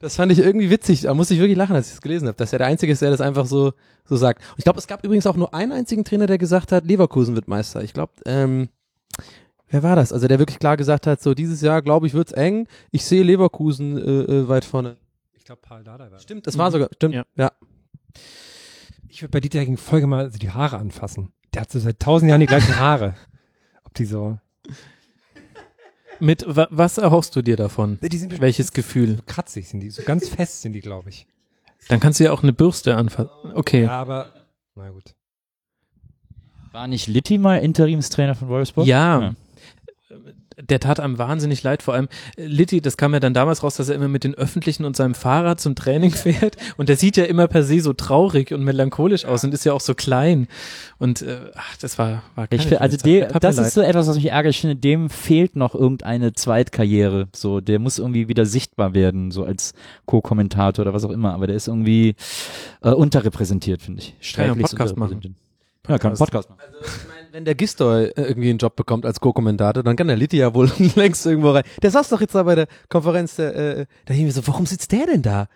Das 0.00 0.14
fand 0.14 0.30
ich 0.30 0.38
irgendwie 0.38 0.70
witzig. 0.70 1.00
Da 1.00 1.12
musste 1.14 1.34
ich 1.34 1.40
wirklich 1.40 1.56
lachen, 1.58 1.74
als 1.74 1.88
ich 1.88 1.94
es 1.94 2.00
gelesen 2.00 2.28
habe, 2.28 2.36
dass 2.36 2.52
er 2.52 2.58
der 2.58 2.68
Einzige 2.68 2.92
ist, 2.92 3.02
der 3.02 3.10
das 3.10 3.20
einfach 3.20 3.46
so, 3.46 3.72
so 4.04 4.14
sagt. 4.14 4.42
Und 4.52 4.58
ich 4.58 4.62
glaube, 4.64 4.78
es 4.78 4.86
gab 4.86 5.04
übrigens 5.04 5.26
auch 5.26 5.34
nur 5.34 5.52
einen 5.54 5.72
einzigen 5.72 6.04
Trainer, 6.04 6.26
der 6.28 6.38
gesagt 6.38 6.70
hat, 6.70 6.84
Leverkusen 6.84 7.34
wird 7.34 7.48
Meister. 7.48 7.82
Ich 7.82 7.94
glaube, 7.94 8.12
ähm, 8.24 8.68
wer 9.68 9.82
war 9.82 9.96
das? 9.96 10.12
Also 10.12 10.28
der 10.28 10.38
wirklich 10.38 10.60
klar 10.60 10.76
gesagt 10.76 11.08
hat, 11.08 11.20
so 11.20 11.34
dieses 11.34 11.62
Jahr, 11.62 11.82
glaube 11.82 12.06
ich, 12.06 12.14
wird's 12.14 12.30
eng. 12.30 12.68
Ich 12.92 13.04
sehe 13.04 13.24
Leverkusen 13.24 13.98
äh, 13.98 14.02
äh, 14.42 14.48
weit 14.48 14.64
vorne. 14.64 14.98
Ich 15.34 15.44
glaube, 15.44 15.62
Paul 15.62 15.82
Dardai 15.82 16.12
war. 16.12 16.20
Stimmt, 16.20 16.46
das 16.46 16.56
war 16.56 16.70
sogar, 16.70 16.90
stimmt, 16.94 17.16
Ja. 17.16 17.24
ja. 17.34 17.50
Ich 19.08 19.22
würde 19.22 19.32
bei 19.32 19.40
Dieter 19.40 19.58
Hecking 19.58 19.78
Folge 19.78 20.06
mal 20.06 20.30
so 20.30 20.38
die 20.38 20.50
Haare 20.50 20.76
anfassen. 20.78 21.32
Der 21.54 21.62
hat 21.62 21.72
so 21.72 21.80
seit 21.80 21.98
tausend 21.98 22.28
Jahren 22.28 22.40
die 22.40 22.46
gleichen 22.46 22.78
Haare. 22.78 23.14
Ob 23.82 23.94
die 23.94 24.04
so. 24.04 24.38
Mit 26.20 26.44
wa 26.46 26.66
was 26.70 26.98
erhoffst 26.98 27.36
du 27.36 27.42
dir 27.42 27.56
davon? 27.56 27.98
Die 28.02 28.18
sind 28.18 28.40
Welches 28.40 28.72
Gefühl? 28.72 29.16
so 29.16 29.22
kratzig 29.26 29.68
sind 29.68 29.80
die, 29.80 29.90
so 29.90 30.02
ganz 30.02 30.28
fest 30.28 30.62
sind 30.62 30.72
die, 30.72 30.80
glaube 30.80 31.10
ich. 31.10 31.26
Dann 31.88 32.00
kannst 32.00 32.18
du 32.18 32.24
ja 32.24 32.32
auch 32.32 32.42
eine 32.42 32.52
Bürste 32.52 32.96
anfassen. 32.96 33.30
Okay. 33.54 33.84
Ja, 33.84 34.00
aber 34.00 34.32
na 34.74 34.90
gut. 34.90 35.14
War 36.72 36.86
nicht 36.86 37.06
Litti 37.06 37.38
mal 37.38 37.58
Interimstrainer 37.58 38.34
von 38.34 38.48
Wolfsburg? 38.48 38.86
Ja. 38.86 39.34
Der 40.60 40.80
tat 40.80 41.00
einem 41.00 41.18
wahnsinnig 41.18 41.62
leid, 41.62 41.82
vor 41.82 41.94
allem 41.94 42.08
äh, 42.36 42.44
Litti, 42.46 42.80
das 42.80 42.96
kam 42.96 43.14
ja 43.14 43.20
dann 43.20 43.34
damals 43.34 43.62
raus, 43.62 43.76
dass 43.76 43.88
er 43.88 43.94
immer 43.94 44.08
mit 44.08 44.24
den 44.24 44.34
Öffentlichen 44.34 44.84
und 44.84 44.96
seinem 44.96 45.14
Fahrrad 45.14 45.60
zum 45.60 45.74
Training 45.74 46.10
fährt 46.12 46.56
und 46.76 46.88
der 46.88 46.96
sieht 46.96 47.16
ja 47.16 47.24
immer 47.24 47.46
per 47.48 47.62
se 47.62 47.80
so 47.80 47.92
traurig 47.92 48.52
und 48.52 48.62
melancholisch 48.64 49.24
aus 49.24 49.44
und 49.44 49.54
ist 49.54 49.64
ja 49.64 49.72
auch 49.72 49.80
so 49.80 49.94
klein 49.94 50.48
und 50.98 51.22
äh, 51.22 51.38
ach, 51.54 51.76
das 51.76 51.98
war, 51.98 52.22
war 52.34 52.44
Ich 52.44 52.50
keine 52.50 52.62
find, 52.62 52.80
also 52.80 52.96
mir 53.04 53.26
das 53.26 53.56
leid. 53.56 53.66
ist 53.66 53.74
so 53.74 53.80
etwas, 53.82 54.08
was 54.08 54.16
mich 54.16 54.30
ärgert. 54.30 54.54
Ich 54.54 54.60
finde, 54.60 54.76
dem 54.76 55.10
fehlt 55.10 55.54
noch 55.56 55.74
irgendeine 55.74 56.32
Zweitkarriere. 56.32 57.28
So, 57.34 57.60
der 57.60 57.78
muss 57.78 57.98
irgendwie 57.98 58.28
wieder 58.28 58.46
sichtbar 58.46 58.94
werden, 58.94 59.30
so 59.30 59.44
als 59.44 59.74
Co-Kommentator 60.06 60.82
oder 60.84 60.94
was 60.94 61.04
auch 61.04 61.10
immer. 61.10 61.34
Aber 61.34 61.46
der 61.46 61.56
ist 61.56 61.68
irgendwie 61.68 62.16
äh, 62.82 62.90
unterrepräsentiert, 62.90 63.82
finde 63.82 64.02
ich. 64.02 64.34
Kann 64.34 64.46
ja 64.46 64.54
Podcast 64.54 64.94
unterrepräsentiert. 64.94 65.34
Ja, 65.88 65.98
kann 65.98 66.10
einen 66.10 66.18
Podcast 66.18 66.50
machen. 66.50 66.60
Also, 66.66 66.78
ich 66.84 67.08
mein, 67.08 67.17
wenn 67.32 67.44
der 67.44 67.54
Gistoy 67.54 68.06
äh, 68.06 68.22
irgendwie 68.22 68.50
einen 68.50 68.58
Job 68.58 68.76
bekommt 68.76 69.06
als 69.06 69.20
Co-Kommentator, 69.20 69.82
dann 69.82 69.96
kann 69.96 70.08
der 70.08 70.16
Litti 70.16 70.38
ja 70.38 70.54
wohl 70.54 70.70
längst 70.94 71.26
irgendwo 71.26 71.50
rein. 71.50 71.64
Der 71.82 71.90
saß 71.90 72.08
doch 72.08 72.20
jetzt 72.20 72.34
da 72.34 72.42
bei 72.42 72.54
der 72.54 72.66
Konferenz, 72.88 73.36
der, 73.36 73.54
äh, 73.56 73.86
da 74.06 74.14
hing 74.14 74.26
mir 74.26 74.32
so, 74.32 74.46
warum 74.46 74.66
sitzt 74.66 74.92
der 74.92 75.06
denn 75.06 75.22
da? 75.22 75.48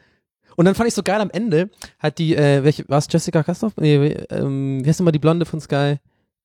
Und 0.57 0.67
dann 0.67 0.75
fand 0.75 0.89
ich 0.89 0.95
so 0.95 1.03
geil 1.03 1.21
am 1.21 1.31
Ende, 1.31 1.71
hat 1.99 2.19
die, 2.19 2.37
äh, 2.37 2.63
welche, 2.63 2.87
war 2.89 2.99
es 2.99 3.07
Jessica 3.11 3.43
Kastorf? 3.43 3.73
Nee, 3.77 3.97
ähm, 4.31 4.85
wie 4.85 4.89
heißt 4.89 5.01
denn 5.01 5.05
mal 5.05 5.13
die 5.13 5.19
Blonde 5.19 5.47
von 5.47 5.61
Sky? 5.61 5.97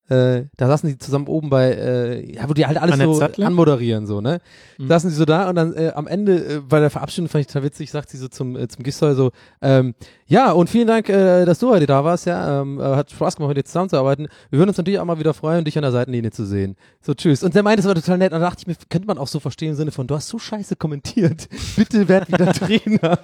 Äh, 0.10 0.46
da 0.56 0.68
saßen 0.68 0.90
die 0.90 0.98
zusammen 0.98 1.28
oben 1.28 1.50
bei, 1.50 1.72
äh, 1.72 2.34
ja, 2.34 2.48
wo 2.48 2.54
die 2.54 2.66
halt 2.66 2.78
alles 2.78 2.94
Annette 2.94 3.14
so 3.14 3.20
Sattler? 3.20 3.48
anmoderieren, 3.48 4.08
so, 4.08 4.22
ne? 4.22 4.40
Mhm. 4.78 4.88
Saßen 4.88 5.10
sie 5.10 5.16
so 5.16 5.26
da 5.26 5.50
und 5.50 5.56
dann 5.56 5.74
äh, 5.74 5.92
am 5.94 6.08
Ende 6.08 6.36
äh, 6.38 6.60
bei 6.62 6.80
der 6.80 6.90
Verabschiedung 6.90 7.30
fand 7.30 7.42
ich 7.42 7.48
total 7.48 7.64
witzig, 7.64 7.92
sagt 7.92 8.10
sie 8.10 8.18
so 8.18 8.28
zum, 8.28 8.56
äh, 8.56 8.68
zum 8.68 8.84
Gistoy 8.84 9.16
so, 9.16 9.32
ähm, 9.62 9.96
ja, 10.30 10.52
und 10.52 10.70
vielen 10.70 10.88
Dank, 10.88 11.10
äh, 11.10 11.46
dass 11.46 11.60
du 11.60 11.70
heute 11.70 11.86
da 11.86 12.04
warst, 12.04 12.26
ja, 12.26 12.62
ähm, 12.62 12.80
äh, 12.80 12.84
hat 12.84 13.12
Spaß 13.12 13.38
gemacht, 13.38 13.50
mit 13.50 13.58
dir 13.58 13.64
zusammenzuarbeiten. 13.64 14.28
Wir 14.50 14.60
würden 14.60 14.70
uns 14.70 14.78
natürlich 14.78 15.00
auch 15.00 15.06
mal 15.06 15.20
wieder 15.20 15.34
freuen, 15.34 15.64
dich 15.64 15.78
an 15.78 15.84
der 15.84 15.92
Seitenlinie 15.92 16.32
zu 16.32 16.46
sehen. 16.46 16.76
So, 17.02 17.14
tschüss. 17.14 17.44
Und 17.44 17.56
der 17.56 17.64
meinte, 17.64 17.82
das 17.82 17.88
war 17.88 17.96
total 17.96 18.18
nett. 18.18 18.34
Und 18.34 18.42
da 18.42 18.48
dachte 18.48 18.62
ich 18.62 18.68
mir, 18.68 18.76
könnte 18.90 19.08
man 19.08 19.18
auch 19.18 19.28
so 19.28 19.40
verstehen 19.40 19.70
im 19.70 19.76
Sinne 19.76 19.92
von, 19.92 20.06
du 20.06 20.16
hast 20.16 20.28
so 20.28 20.38
scheiße 20.38 20.76
kommentiert. 20.76 21.48
Bitte 21.76 22.08
werd 22.10 22.28
wieder 22.28 22.52
Trainer. 22.54 23.20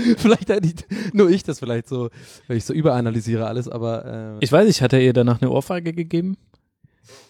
vielleicht 0.16 0.50
nur 1.12 1.30
ich 1.30 1.42
das 1.42 1.58
vielleicht 1.58 1.88
so, 1.88 2.10
wenn 2.46 2.56
ich 2.56 2.64
so 2.64 2.72
überanalysiere 2.72 3.46
alles, 3.46 3.68
aber 3.68 4.36
äh, 4.40 4.44
Ich 4.44 4.52
weiß 4.52 4.66
nicht, 4.66 4.82
hat 4.82 4.92
er 4.92 5.00
ihr 5.00 5.12
danach 5.12 5.40
eine 5.40 5.50
Ohrfeige 5.50 5.92
gegeben? 5.92 6.36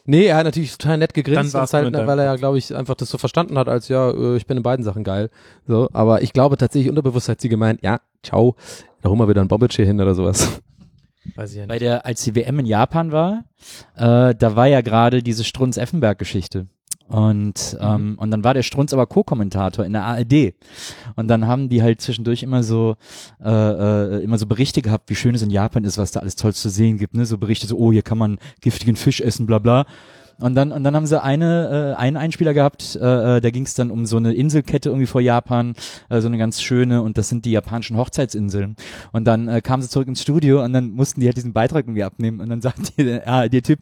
nee, 0.04 0.26
er 0.26 0.36
hat 0.36 0.44
natürlich 0.44 0.76
total 0.76 0.98
nett 0.98 1.14
gegrinst, 1.14 1.54
halt, 1.54 1.72
weil 1.72 2.18
er 2.18 2.24
ja, 2.24 2.36
glaube 2.36 2.58
ich, 2.58 2.74
einfach 2.74 2.94
das 2.94 3.10
so 3.10 3.18
verstanden 3.18 3.58
hat, 3.58 3.68
als 3.68 3.88
ja, 3.88 4.10
äh, 4.10 4.36
ich 4.36 4.46
bin 4.46 4.56
in 4.56 4.62
beiden 4.62 4.84
Sachen 4.84 5.04
geil. 5.04 5.30
So, 5.66 5.88
aber 5.92 6.22
ich 6.22 6.32
glaube 6.32 6.56
tatsächlich 6.56 6.90
unterbewusst 6.90 7.28
hat 7.28 7.40
sie 7.40 7.48
gemeint, 7.48 7.80
ja, 7.82 8.00
ciao, 8.22 8.56
da 9.00 9.08
holen 9.08 9.18
wir 9.18 9.28
wieder 9.28 9.40
ein 9.40 9.48
Bobbelchair 9.48 9.86
hin 9.86 10.00
oder 10.00 10.14
sowas. 10.14 10.60
Weiß 11.36 11.52
ich 11.52 11.58
ja 11.58 11.66
Bei 11.66 11.74
nicht. 11.74 11.82
der, 11.82 12.04
als 12.04 12.22
die 12.24 12.34
WM 12.34 12.58
in 12.58 12.66
Japan 12.66 13.12
war, 13.12 13.44
äh, 13.96 14.34
da 14.34 14.56
war 14.56 14.66
ja 14.66 14.80
gerade 14.80 15.22
diese 15.22 15.44
Strunz-Effenberg-Geschichte. 15.44 16.66
Und, 17.12 17.76
ähm, 17.78 18.14
und 18.16 18.30
dann 18.30 18.42
war 18.42 18.54
der 18.54 18.62
Strunz 18.62 18.94
aber 18.94 19.06
Co-Kommentator 19.06 19.84
in 19.84 19.92
der 19.92 20.04
ARD. 20.04 20.54
Und 21.14 21.28
dann 21.28 21.46
haben 21.46 21.68
die 21.68 21.82
halt 21.82 22.00
zwischendurch 22.00 22.42
immer 22.42 22.62
so, 22.62 22.96
äh, 23.44 23.50
äh, 23.50 24.24
immer 24.24 24.38
so 24.38 24.46
Berichte 24.46 24.80
gehabt, 24.80 25.10
wie 25.10 25.14
schön 25.14 25.34
es 25.34 25.42
in 25.42 25.50
Japan 25.50 25.84
ist, 25.84 25.98
was 25.98 26.12
da 26.12 26.20
alles 26.20 26.36
toll 26.36 26.54
zu 26.54 26.70
sehen 26.70 26.96
gibt. 26.96 27.14
Ne? 27.14 27.26
So 27.26 27.36
Berichte 27.36 27.66
so, 27.66 27.76
oh, 27.76 27.92
hier 27.92 28.00
kann 28.00 28.16
man 28.16 28.38
giftigen 28.62 28.96
Fisch 28.96 29.20
essen, 29.20 29.44
bla 29.44 29.58
bla. 29.58 29.84
Und 30.38 30.54
dann, 30.54 30.72
und 30.72 30.84
dann 30.84 30.96
haben 30.96 31.06
sie 31.06 31.22
eine, 31.22 31.94
äh, 31.96 32.00
einen 32.00 32.16
Einspieler 32.16 32.54
gehabt, 32.54 32.96
äh, 33.00 33.36
äh, 33.36 33.40
da 33.40 33.50
ging 33.50 33.64
es 33.64 33.74
dann 33.74 33.90
um 33.90 34.06
so 34.06 34.16
eine 34.16 34.34
Inselkette 34.34 34.88
irgendwie 34.88 35.06
vor 35.06 35.20
Japan, 35.20 35.74
äh, 36.08 36.20
so 36.20 36.28
eine 36.28 36.38
ganz 36.38 36.60
schöne, 36.62 37.02
und 37.02 37.18
das 37.18 37.28
sind 37.28 37.44
die 37.44 37.52
japanischen 37.52 37.96
Hochzeitsinseln. 37.96 38.76
Und 39.12 39.24
dann 39.24 39.48
äh, 39.48 39.60
kamen 39.60 39.82
sie 39.82 39.88
zurück 39.88 40.08
ins 40.08 40.22
Studio 40.22 40.64
und 40.64 40.72
dann 40.72 40.90
mussten 40.90 41.20
die 41.20 41.26
halt 41.26 41.36
diesen 41.36 41.52
Beitrag 41.52 41.84
irgendwie 41.84 42.04
abnehmen. 42.04 42.40
Und 42.40 42.48
dann 42.48 42.60
sagt 42.60 42.98
der, 42.98 43.26
äh, 43.44 43.48
der 43.50 43.62
Typ, 43.62 43.80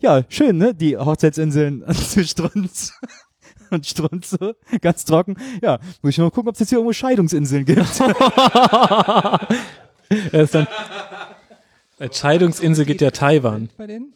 ja, 0.00 0.22
schön, 0.28 0.58
ne, 0.58 0.74
die 0.74 0.96
Hochzeitsinseln 0.96 1.82
und 1.86 1.96
zu 1.96 2.24
Strunz. 2.24 2.92
Und 3.68 3.84
Strunz 3.84 4.30
so, 4.30 4.52
ganz 4.80 5.04
trocken, 5.04 5.34
ja, 5.60 5.80
muss 6.00 6.10
ich 6.10 6.18
mal 6.18 6.30
gucken, 6.30 6.50
ob 6.50 6.54
es 6.54 6.60
jetzt 6.60 6.68
hier 6.68 6.78
irgendwo 6.78 6.92
Scheidungsinseln 6.92 7.64
gibt. 7.64 8.00
Er 10.08 10.42
ist 10.42 10.54
dann, 10.54 10.68
Scheidungsinsel 12.12 12.84
geht 12.84 13.00
ja 13.00 13.10
Taiwan. 13.10 13.70
Bei 13.76 13.88
denen? 13.88 14.12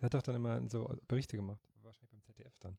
Er 0.00 0.06
hat 0.06 0.14
doch 0.14 0.22
dann 0.22 0.36
immer 0.36 0.60
so 0.68 0.88
Berichte 1.08 1.36
gemacht. 1.36 1.60
Wahrscheinlich 1.82 2.10
beim 2.10 2.22
ZDF 2.22 2.58
dann. 2.60 2.76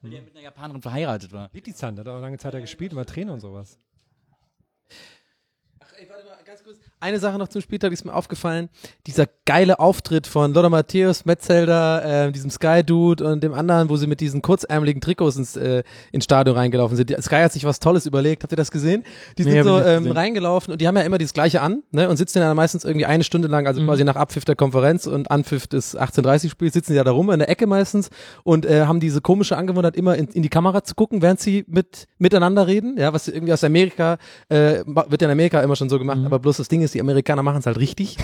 Weil 0.00 0.10
der 0.10 0.22
mit 0.22 0.32
einer 0.32 0.42
Japanerin 0.42 0.82
verheiratet 0.82 1.32
war. 1.32 1.50
Liedizan, 1.52 1.96
der 1.96 2.04
hat 2.04 2.12
auch 2.12 2.20
lange 2.20 2.38
Zeit 2.38 2.54
da 2.54 2.60
gespielt, 2.60 2.94
war 2.94 3.06
Trainer 3.06 3.32
und 3.32 3.40
sowas. 3.40 3.78
Eine 7.00 7.20
Sache 7.20 7.38
noch 7.38 7.46
zum 7.46 7.60
Spieltag, 7.62 7.90
die 7.90 7.94
ist 7.94 8.04
mir 8.04 8.12
aufgefallen. 8.12 8.70
Dieser 9.06 9.26
geile 9.46 9.78
Auftritt 9.78 10.26
von 10.26 10.52
Lothar 10.52 10.68
Matthäus, 10.68 11.24
Metzelder, 11.24 12.26
äh, 12.26 12.32
diesem 12.32 12.50
Sky-Dude 12.50 13.24
und 13.24 13.40
dem 13.44 13.54
anderen, 13.54 13.88
wo 13.88 13.96
sie 13.96 14.08
mit 14.08 14.18
diesen 14.20 14.42
kurzärmeligen 14.42 15.00
Trikots 15.00 15.36
ins, 15.36 15.56
äh, 15.56 15.84
ins 16.10 16.24
Stadion 16.24 16.56
reingelaufen 16.56 16.96
sind. 16.96 17.10
Die, 17.10 17.14
Sky 17.22 17.36
hat 17.36 17.52
sich 17.52 17.64
was 17.64 17.78
Tolles 17.78 18.04
überlegt. 18.04 18.42
Habt 18.42 18.52
ihr 18.52 18.56
das 18.56 18.72
gesehen? 18.72 19.04
Die 19.38 19.44
Nee, 19.44 19.50
sind 19.50 19.58
ich 19.60 19.64
so 19.64 19.80
ähm, 19.80 20.10
reingelaufen 20.10 20.72
und 20.72 20.80
die 20.80 20.88
haben 20.88 20.96
ja 20.96 21.02
immer 21.02 21.18
dieses 21.18 21.34
Gleiche 21.34 21.60
an 21.62 21.84
ne, 21.92 22.08
und 22.08 22.16
sitzen 22.16 22.38
ja 22.38 22.48
dann 22.48 22.56
meistens 22.56 22.84
irgendwie 22.84 23.06
eine 23.06 23.22
Stunde 23.22 23.46
lang, 23.46 23.68
also 23.68 23.80
Mhm. 23.80 23.86
quasi 23.86 24.02
nach 24.02 24.16
Abpfiff 24.16 24.44
der 24.44 24.56
Konferenz 24.56 25.06
und 25.06 25.30
Anpfiff 25.30 25.68
des 25.68 25.96
18.30 25.96 26.50
Spiels, 26.50 26.72
sitzen 26.74 26.92
die 26.92 26.96
ja 26.96 27.04
da 27.04 27.12
rum 27.12 27.30
in 27.30 27.38
der 27.38 27.48
Ecke 27.48 27.68
meistens 27.68 28.10
und 28.42 28.66
äh, 28.66 28.86
haben 28.86 28.98
diese 28.98 29.20
komische 29.20 29.56
Angewohnheit, 29.56 29.94
immer 29.96 30.16
in, 30.16 30.26
in 30.28 30.42
die 30.42 30.48
Kamera 30.48 30.82
zu 30.82 30.96
gucken, 30.96 31.22
während 31.22 31.38
sie 31.38 31.64
mit 31.68 32.06
miteinander 32.18 32.66
reden. 32.66 32.96
Ja, 32.98 33.12
was 33.12 33.28
irgendwie 33.28 33.52
aus 33.52 33.62
Amerika, 33.62 34.18
äh, 34.48 34.82
wird 34.84 35.22
ja 35.22 35.28
in 35.28 35.32
Amerika 35.32 35.60
immer 35.62 35.76
schon 35.76 35.88
so 35.88 35.94
Mhm. 35.94 36.00
gemacht, 36.00 36.18
aber 36.24 36.40
bloß 36.40 36.56
das 36.56 36.66
Ding 36.66 36.82
ist, 36.82 36.87
die 36.92 37.00
Amerikaner 37.00 37.42
machen 37.42 37.58
es 37.58 37.66
halt 37.66 37.78
richtig. 37.78 38.16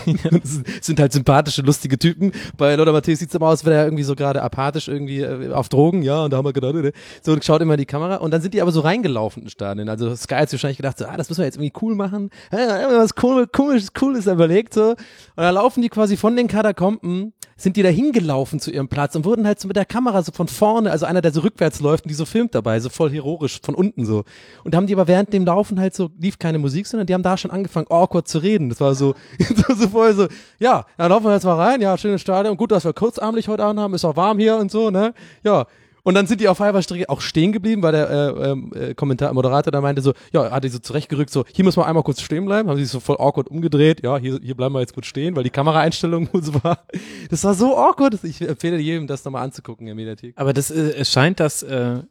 sind 0.80 1.00
halt 1.00 1.12
sympathische, 1.12 1.62
lustige 1.62 1.98
Typen. 1.98 2.32
Bei 2.56 2.74
Lothar 2.74 2.92
Matthäus 2.92 3.18
sieht 3.18 3.28
es 3.28 3.34
immer 3.34 3.46
aus, 3.46 3.64
wäre 3.64 3.76
er 3.76 3.84
irgendwie 3.84 4.04
so 4.04 4.14
gerade 4.14 4.42
apathisch 4.42 4.88
irgendwie 4.88 5.20
äh, 5.20 5.52
auf 5.52 5.68
Drogen, 5.68 6.02
ja, 6.02 6.24
und 6.24 6.32
da 6.32 6.38
haben 6.38 6.44
wir 6.44 6.52
gedacht, 6.52 6.74
äh, 6.74 6.92
so 7.22 7.36
schaut 7.40 7.60
immer 7.60 7.74
in 7.74 7.80
die 7.80 7.86
Kamera 7.86 8.16
und 8.16 8.30
dann 8.30 8.40
sind 8.40 8.54
die 8.54 8.62
aber 8.62 8.72
so 8.72 8.80
reingelaufen 8.80 9.44
in 9.44 9.48
Stadion. 9.48 9.88
Also 9.88 10.14
Sky 10.16 10.34
hat 10.34 10.52
wahrscheinlich 10.52 10.76
gedacht, 10.76 10.98
so, 10.98 11.06
ah, 11.06 11.16
das 11.16 11.28
müssen 11.28 11.40
wir 11.40 11.46
jetzt 11.46 11.56
irgendwie 11.56 11.72
cool 11.82 11.94
machen. 11.94 12.30
Ja, 12.52 12.88
was 12.90 13.12
cool, 13.22 13.46
komisches, 13.46 13.92
cooles 13.92 14.26
überlegt 14.26 14.74
so. 14.74 14.90
Und 14.90 14.98
da 15.36 15.50
laufen 15.50 15.82
die 15.82 15.88
quasi 15.88 16.16
von 16.16 16.36
den 16.36 16.48
Katakomben 16.48 17.32
sind 17.56 17.76
die 17.76 17.82
da 17.82 17.88
hingelaufen 17.88 18.60
zu 18.60 18.70
ihrem 18.70 18.88
Platz 18.88 19.14
und 19.14 19.24
wurden 19.24 19.46
halt 19.46 19.60
so 19.60 19.68
mit 19.68 19.76
der 19.76 19.84
Kamera 19.84 20.22
so 20.22 20.32
von 20.32 20.48
vorne, 20.48 20.90
also 20.90 21.06
einer, 21.06 21.20
der 21.20 21.32
so 21.32 21.40
rückwärts 21.40 21.80
läuft 21.80 22.04
und 22.04 22.08
die 22.10 22.14
so 22.14 22.24
filmt 22.24 22.54
dabei, 22.54 22.80
so 22.80 22.88
voll 22.88 23.10
heroisch 23.10 23.60
von 23.62 23.74
unten 23.74 24.04
so. 24.04 24.24
Und 24.64 24.74
haben 24.74 24.86
die 24.86 24.94
aber 24.94 25.06
während 25.06 25.32
dem 25.32 25.44
Laufen 25.44 25.78
halt 25.78 25.94
so, 25.94 26.10
lief 26.18 26.38
keine 26.38 26.58
Musik, 26.58 26.86
sondern 26.86 27.06
die 27.06 27.14
haben 27.14 27.22
da 27.22 27.36
schon 27.36 27.50
angefangen, 27.50 27.86
awkward 27.90 28.26
zu 28.26 28.38
reden. 28.38 28.68
Das 28.68 28.80
war 28.80 28.94
so, 28.94 29.14
so, 29.38 29.74
so 29.74 29.88
voll 29.88 30.14
so, 30.14 30.28
ja, 30.58 30.86
dann 30.96 31.10
laufen 31.10 31.26
wir 31.26 31.34
jetzt 31.34 31.44
mal 31.44 31.54
rein, 31.54 31.80
ja, 31.80 31.96
schönes 31.96 32.20
Stadion, 32.20 32.56
gut, 32.56 32.72
dass 32.72 32.84
wir 32.84 32.92
kurzarmlich 32.92 33.48
heute 33.48 33.64
Abend 33.64 33.80
haben, 33.80 33.94
ist 33.94 34.04
auch 34.04 34.16
warm 34.16 34.38
hier 34.38 34.56
und 34.56 34.70
so, 34.70 34.90
ne, 34.90 35.14
ja. 35.42 35.66
Und 36.04 36.14
dann 36.14 36.26
sind 36.26 36.40
die 36.40 36.48
auf 36.48 36.60
halber 36.60 36.82
Strecke 36.82 37.08
auch 37.08 37.22
stehen 37.22 37.52
geblieben, 37.52 37.82
weil 37.82 37.92
der 37.92 38.10
äh, 38.10 38.50
ähm, 38.50 38.72
äh, 38.74 38.94
Kommentar 38.94 39.32
Moderator 39.32 39.72
da 39.72 39.80
meinte 39.80 40.02
so, 40.02 40.12
ja, 40.32 40.50
hat 40.50 40.62
die 40.62 40.68
so 40.68 40.78
zurechtgerückt, 40.78 41.30
so, 41.30 41.44
hier 41.52 41.64
muss 41.64 41.76
man 41.76 41.86
einmal 41.86 42.02
kurz 42.02 42.20
stehen 42.20 42.44
bleiben, 42.44 42.68
haben 42.68 42.76
sie 42.76 42.84
so 42.84 43.00
voll 43.00 43.16
awkward 43.18 43.48
umgedreht, 43.48 44.02
ja, 44.04 44.18
hier, 44.18 44.38
hier 44.42 44.54
bleiben 44.54 44.74
wir 44.74 44.80
jetzt 44.80 44.92
kurz 44.92 45.06
stehen, 45.06 45.34
weil 45.34 45.44
die 45.44 45.50
Kameraeinstellung 45.50 46.28
so 46.40 46.62
war. 46.62 46.84
Das 47.30 47.42
war 47.42 47.54
so 47.54 47.76
awkward, 47.76 48.22
ich 48.22 48.40
empfehle 48.42 48.78
jedem, 48.78 49.06
das 49.06 49.24
nochmal 49.24 49.44
anzugucken 49.44 49.86
in 49.86 49.86
der 49.86 49.94
Mediathek. 49.96 50.34
Aber 50.36 50.52
das 50.52 50.70
äh, 50.70 50.92
es 50.94 51.10
scheint 51.10 51.40
das 51.40 51.62
äh, 51.62 52.02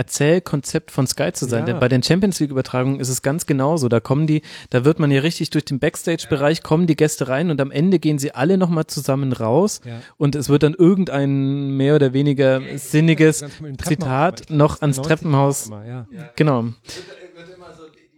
Erzählkonzept 0.00 0.90
von 0.90 1.06
Sky 1.06 1.30
zu 1.32 1.44
sein. 1.46 1.60
Ja. 1.60 1.66
Denn 1.66 1.78
bei 1.80 1.88
den 1.88 2.02
Champions 2.02 2.40
League 2.40 2.50
Übertragungen 2.50 3.00
ist 3.00 3.10
es 3.10 3.20
ganz 3.20 3.44
genauso. 3.44 3.88
Da 3.90 4.00
kommen 4.00 4.26
die, 4.26 4.40
da 4.70 4.86
wird 4.86 4.98
man 4.98 5.10
ja 5.10 5.20
richtig 5.20 5.50
durch 5.50 5.66
den 5.66 5.78
Backstage-Bereich 5.78 6.62
kommen 6.62 6.86
die 6.86 6.96
Gäste 6.96 7.28
rein 7.28 7.50
und 7.50 7.60
am 7.60 7.70
Ende 7.70 7.98
gehen 7.98 8.18
sie 8.18 8.32
alle 8.34 8.56
nochmal 8.56 8.86
zusammen 8.86 9.34
raus 9.34 9.82
Ja. 9.84 10.00
und 10.16 10.34
es 10.36 10.48
wird 10.48 10.62
dann 10.62 10.72
irgendein 10.72 11.76
mehr 11.76 11.94
oder 11.96 12.14
weniger 12.14 12.62
sinniges 12.76 13.44
Zitat 13.84 14.44
noch 14.48 14.80
ans 14.80 14.96
90 14.96 15.06
Treppenhaus. 15.06 15.66
Immer, 15.66 15.86
ja. 15.86 16.06
Genau. 16.36 16.64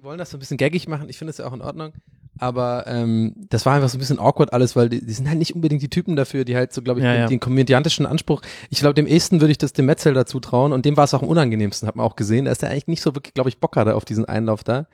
Wollen 0.03 0.19
das 0.19 0.31
so 0.31 0.37
ein 0.37 0.41
bisschen 0.41 0.57
gaggig 0.57 0.89
machen, 0.89 1.09
ich 1.09 1.16
finde 1.19 1.31
das 1.31 1.39
ja 1.39 1.47
auch 1.47 1.53
in 1.53 1.61
Ordnung. 1.62 1.93
Aber 2.39 2.87
ähm, 2.89 3.35
das 3.51 3.66
war 3.66 3.74
einfach 3.74 3.89
so 3.91 3.97
ein 3.97 4.01
bisschen 4.01 4.19
awkward 4.19 4.53
alles, 4.53 4.74
weil 4.74 4.89
die, 4.89 5.05
die 5.05 5.12
sind 5.12 5.29
halt 5.29 5.39
nicht 5.39 5.55
unbedingt 5.55 5.81
die 5.83 5.91
Typen 5.91 6.16
dafür, 6.16 6.45
die 6.45 6.57
halt 6.57 6.73
so, 6.73 6.83
glaube 6.83 6.99
ich, 6.99 7.05
Ja, 7.05 7.12
den, 7.12 7.20
ja. 7.20 7.27
den 7.29 7.39
komödiantischen 7.39 8.05
Anspruch. 8.07 8.41
Ich 8.70 8.81
glaube, 8.81 8.95
dem 8.95 9.07
ehesten 9.07 9.41
würde 9.41 9.53
ich 9.53 9.59
das 9.59 9.74
dem 9.74 9.87
Metzel 9.87 10.12
dazu 10.15 10.41
trauen 10.41 10.73
und 10.73 10.85
dem 10.85 10.97
war 10.97 11.05
es 11.05 11.15
auch 11.15 11.23
am 11.23 11.29
unangenehmsten, 11.29 11.87
hat 11.87 11.95
man 11.95 12.05
auch 12.07 12.16
gesehen. 12.16 12.47
dass 12.47 12.59
der 12.59 12.70
eigentlich 12.70 12.89
nicht 12.89 13.03
so 13.03 13.15
wirklich, 13.15 13.35
glaube 13.35 13.49
ich, 13.51 13.59
Bock 13.59 13.77
hatte 13.77 13.95
auf 13.95 14.05
diesen 14.05 14.24
Einlauf 14.24 14.65
da. 14.65 14.87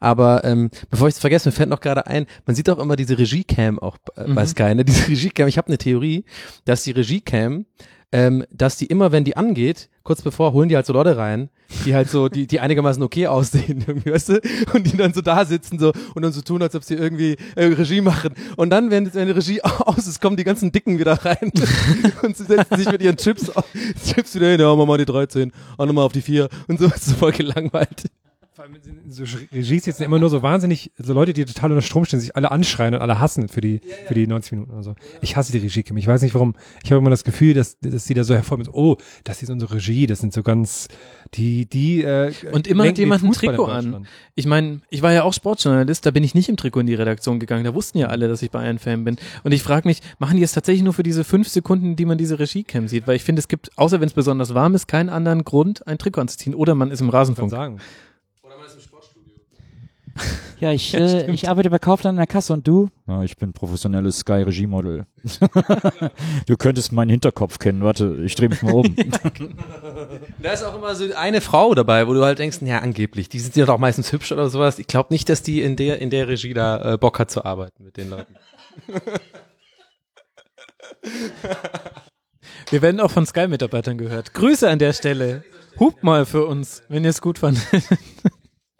Aber 0.00 0.44
ähm, 0.44 0.70
bevor 0.88 1.08
ich 1.08 1.14
es 1.16 1.20
vergesse, 1.20 1.48
mir 1.48 1.52
fällt 1.52 1.68
noch 1.68 1.80
gerade 1.80 2.06
ein, 2.06 2.26
man 2.46 2.56
sieht 2.56 2.70
auch 2.70 2.78
immer 2.78 2.96
diese 2.96 3.18
Regiecam 3.18 3.78
auch 3.80 3.98
äh, 4.16 4.24
bei 4.32 4.44
Mhm. 4.44 4.48
Sky, 4.48 4.74
ne? 4.74 4.84
Diese 4.86 5.08
Regiecam, 5.08 5.48
ich 5.48 5.58
habe 5.58 5.68
eine 5.68 5.78
Theorie, 5.78 6.24
dass 6.64 6.84
die 6.84 6.92
Regiecam 6.92 7.66
ähm, 8.14 8.44
dass 8.52 8.76
die 8.76 8.86
immer, 8.86 9.10
wenn 9.10 9.24
die 9.24 9.36
angeht, 9.36 9.88
kurz 10.04 10.22
bevor 10.22 10.52
holen 10.52 10.68
die 10.68 10.76
halt 10.76 10.86
so 10.86 10.92
Leute 10.92 11.16
rein, 11.16 11.48
die 11.84 11.96
halt 11.96 12.08
so, 12.08 12.28
die, 12.28 12.46
die 12.46 12.60
einigermaßen 12.60 13.02
okay 13.02 13.26
aussehen, 13.36 13.82
irgendwie, 13.84 14.12
weißt 14.12 14.28
du? 14.28 14.40
Und 14.72 14.84
die 14.92 14.96
dann 14.96 15.12
so 15.12 15.20
da 15.20 15.44
sitzen 15.44 15.80
so 15.80 15.92
und 16.14 16.22
dann 16.22 16.32
so 16.32 16.40
tun, 16.40 16.62
als 16.62 16.76
ob 16.76 16.84
sie 16.84 16.94
irgendwie 16.94 17.36
äh, 17.56 17.64
Regie 17.64 18.00
machen. 18.00 18.34
Und 18.56 18.70
dann, 18.70 18.92
wenn, 18.92 19.12
wenn 19.12 19.26
die 19.26 19.32
Regie 19.32 19.60
aus 19.62 20.06
ist, 20.06 20.20
kommen 20.20 20.36
die 20.36 20.44
ganzen 20.44 20.70
Dicken 20.70 21.00
wieder 21.00 21.14
rein 21.24 21.50
und 22.22 22.36
sie 22.36 22.44
setzen 22.44 22.76
sich 22.76 22.88
mit 22.92 23.02
ihren 23.02 23.16
Chips, 23.16 23.50
auf- 23.50 23.66
Chips 24.06 24.36
wieder 24.36 24.48
hin, 24.50 24.60
ja, 24.60 24.72
mach 24.76 24.86
mal 24.86 24.96
die 24.98 25.06
13, 25.06 25.50
auch 25.76 25.86
nochmal 25.86 26.04
auf 26.04 26.12
die 26.12 26.22
4 26.22 26.48
und 26.68 26.78
so 26.78 26.86
ist 26.86 27.04
so 27.06 27.14
voll 27.16 27.32
gelangweilt. 27.32 28.04
Allem 28.64 28.76
sind 28.80 29.12
so 29.12 29.24
Regies 29.52 29.84
jetzt 29.84 30.00
immer 30.00 30.18
nur 30.18 30.30
so 30.30 30.40
wahnsinnig, 30.40 30.90
so 30.96 31.12
Leute, 31.12 31.34
die 31.34 31.44
total 31.44 31.72
unter 31.72 31.82
Strom 31.82 32.06
stehen, 32.06 32.18
sich 32.18 32.34
alle 32.34 32.50
anschreien 32.50 32.94
und 32.94 33.02
alle 33.02 33.20
hassen 33.20 33.48
für 33.48 33.60
die, 33.60 33.82
für 34.06 34.14
die 34.14 34.26
90 34.26 34.52
Minuten 34.52 34.72
oder 34.72 34.82
so. 34.82 34.94
Ich 35.20 35.36
hasse 35.36 35.52
die 35.52 35.58
Regie, 35.58 35.82
Kim. 35.82 35.98
Ich 35.98 36.06
weiß 36.06 36.22
nicht 36.22 36.34
warum. 36.34 36.54
Ich 36.82 36.90
habe 36.90 36.98
immer 36.98 37.10
das 37.10 37.24
Gefühl, 37.24 37.52
dass, 37.52 37.78
dass 37.80 38.06
die 38.06 38.14
da 38.14 38.24
so 38.24 38.34
hervorkommen, 38.34 38.72
oh, 38.72 38.96
das 39.22 39.42
ist 39.42 39.50
unsere 39.50 39.74
Regie, 39.74 40.06
das 40.06 40.20
sind 40.20 40.32
so 40.32 40.42
ganz, 40.42 40.88
die, 41.34 41.66
die, 41.66 42.04
äh, 42.04 42.32
Und 42.52 42.66
immer 42.66 42.88
hat 42.88 42.96
jemand 42.96 43.22
ein 43.22 43.32
Trikot 43.32 43.66
an. 43.66 44.06
Ich 44.34 44.46
meine, 44.46 44.80
ich 44.88 45.02
war 45.02 45.12
ja 45.12 45.24
auch 45.24 45.34
Sportjournalist, 45.34 46.06
da 46.06 46.10
bin 46.10 46.24
ich 46.24 46.34
nicht 46.34 46.48
im 46.48 46.56
Trikot 46.56 46.80
in 46.80 46.86
die 46.86 46.94
Redaktion 46.94 47.40
gegangen. 47.40 47.64
Da 47.64 47.74
wussten 47.74 47.98
ja 47.98 48.06
alle, 48.06 48.28
dass 48.28 48.40
ich 48.40 48.50
Bayern-Fan 48.50 49.04
bin. 49.04 49.16
Und 49.42 49.52
ich 49.52 49.62
frage 49.62 49.86
mich, 49.86 50.00
machen 50.18 50.38
die 50.38 50.42
es 50.42 50.52
tatsächlich 50.52 50.84
nur 50.84 50.94
für 50.94 51.02
diese 51.02 51.24
fünf 51.24 51.48
Sekunden, 51.48 51.96
die 51.96 52.06
man 52.06 52.16
diese 52.16 52.38
Regiecam 52.38 52.88
sieht? 52.88 53.06
Weil 53.06 53.16
ich 53.16 53.24
finde, 53.24 53.40
es 53.40 53.48
gibt, 53.48 53.76
außer 53.76 54.00
wenn 54.00 54.08
es 54.08 54.14
besonders 54.14 54.54
warm 54.54 54.74
ist, 54.74 54.88
keinen 54.88 55.10
anderen 55.10 55.44
Grund, 55.44 55.86
ein 55.86 55.98
Trikot 55.98 56.22
anzuziehen. 56.22 56.54
Oder 56.54 56.74
man 56.74 56.90
ist 56.90 57.02
im 57.02 57.10
Kann 57.10 57.18
Rasenfunk. 57.18 57.80
Ja, 60.60 60.72
ich, 60.72 60.94
äh, 60.94 61.30
ich 61.30 61.48
arbeite 61.48 61.68
bei 61.68 61.78
Kaufland 61.78 62.14
in 62.14 62.18
der 62.18 62.26
Kasse 62.26 62.52
und 62.52 62.66
du? 62.66 62.88
Ja, 63.06 63.22
ich 63.22 63.36
bin 63.36 63.52
professionelles 63.52 64.18
Sky-Regie-Model. 64.18 65.04
du 66.46 66.56
könntest 66.56 66.92
meinen 66.92 67.10
Hinterkopf 67.10 67.58
kennen. 67.58 67.82
Warte, 67.82 68.20
ich 68.24 68.34
drehe 68.34 68.48
mich 68.48 68.62
mal 68.62 68.72
um. 68.72 68.96
Da 70.42 70.52
ist 70.52 70.62
auch 70.62 70.76
immer 70.76 70.94
so 70.94 71.12
eine 71.14 71.40
Frau 71.40 71.74
dabei, 71.74 72.06
wo 72.06 72.14
du 72.14 72.24
halt 72.24 72.38
denkst, 72.38 72.58
ja, 72.62 72.78
angeblich, 72.78 73.28
die 73.28 73.40
sind 73.40 73.56
ja 73.56 73.66
doch 73.66 73.78
meistens 73.78 74.12
hübsch 74.12 74.32
oder 74.32 74.48
sowas. 74.48 74.78
Ich 74.78 74.86
glaube 74.86 75.12
nicht, 75.12 75.28
dass 75.28 75.42
die 75.42 75.60
in 75.60 75.76
der, 75.76 76.00
in 76.00 76.10
der 76.10 76.28
Regie 76.28 76.54
da 76.54 76.94
äh, 76.94 76.98
Bock 76.98 77.18
hat 77.18 77.30
zu 77.30 77.44
arbeiten 77.44 77.84
mit 77.84 77.96
den 77.96 78.10
Leuten. 78.10 78.34
Wir 82.70 82.82
werden 82.82 83.00
auch 83.00 83.10
von 83.10 83.26
Sky-Mitarbeitern 83.26 83.98
gehört. 83.98 84.34
Grüße 84.34 84.68
an 84.68 84.78
der 84.78 84.92
Stelle. 84.92 85.44
Hupt 85.78 86.02
mal 86.04 86.24
für 86.24 86.46
uns, 86.46 86.82
wenn 86.88 87.04
ihr 87.04 87.10
es 87.10 87.20
gut 87.20 87.38
fandet. 87.38 87.66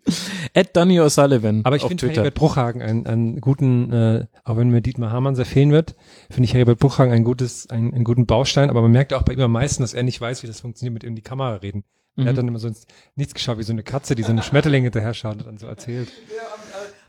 At 0.54 0.76
Danny 0.76 1.00
O'Sullivan 1.00 1.62
Aber 1.64 1.76
ich 1.76 1.82
finde 1.82 1.96
Twitter. 1.96 2.16
Heribert 2.22 2.34
Bruchhagen 2.34 2.82
einen, 2.82 3.06
einen 3.06 3.40
guten, 3.40 3.92
äh, 3.92 4.26
auch 4.44 4.56
wenn 4.56 4.68
mir 4.68 4.80
Dietmar 4.82 5.10
Hamann 5.10 5.34
sehr 5.34 5.46
fehlen 5.46 5.72
wird, 5.72 5.94
finde 6.30 6.44
ich 6.44 6.54
Heribert 6.54 6.78
Bruchhagen 6.78 7.12
ein 7.12 7.24
gutes, 7.24 7.68
einen, 7.70 7.94
einen 7.94 8.04
guten 8.04 8.26
Baustein, 8.26 8.70
aber 8.70 8.82
man 8.82 8.90
merkt 8.92 9.14
auch 9.14 9.22
bei 9.22 9.32
ihm 9.32 9.40
am 9.40 9.52
meisten, 9.52 9.82
dass 9.82 9.94
er 9.94 10.02
nicht 10.02 10.20
weiß, 10.20 10.42
wie 10.42 10.46
das 10.46 10.60
funktioniert, 10.60 10.94
mit 10.94 11.04
ihm 11.04 11.10
in 11.10 11.16
die 11.16 11.22
Kamera 11.22 11.56
reden. 11.56 11.84
Er 12.16 12.24
Mhm. 12.24 12.28
hat 12.28 12.38
dann 12.38 12.48
immer 12.48 12.58
sonst 12.60 12.86
nichts 13.16 13.34
geschaut, 13.34 13.58
wie 13.58 13.64
so 13.64 13.72
eine 13.72 13.82
Katze, 13.82 14.14
die 14.14 14.22
so 14.22 14.28
einen 14.28 14.42
Schmetterling 14.42 14.84
hinterher 14.84 15.14
schaut 15.14 15.38
und 15.38 15.46
dann 15.46 15.58
so 15.58 15.66
erzählt. 15.66 16.12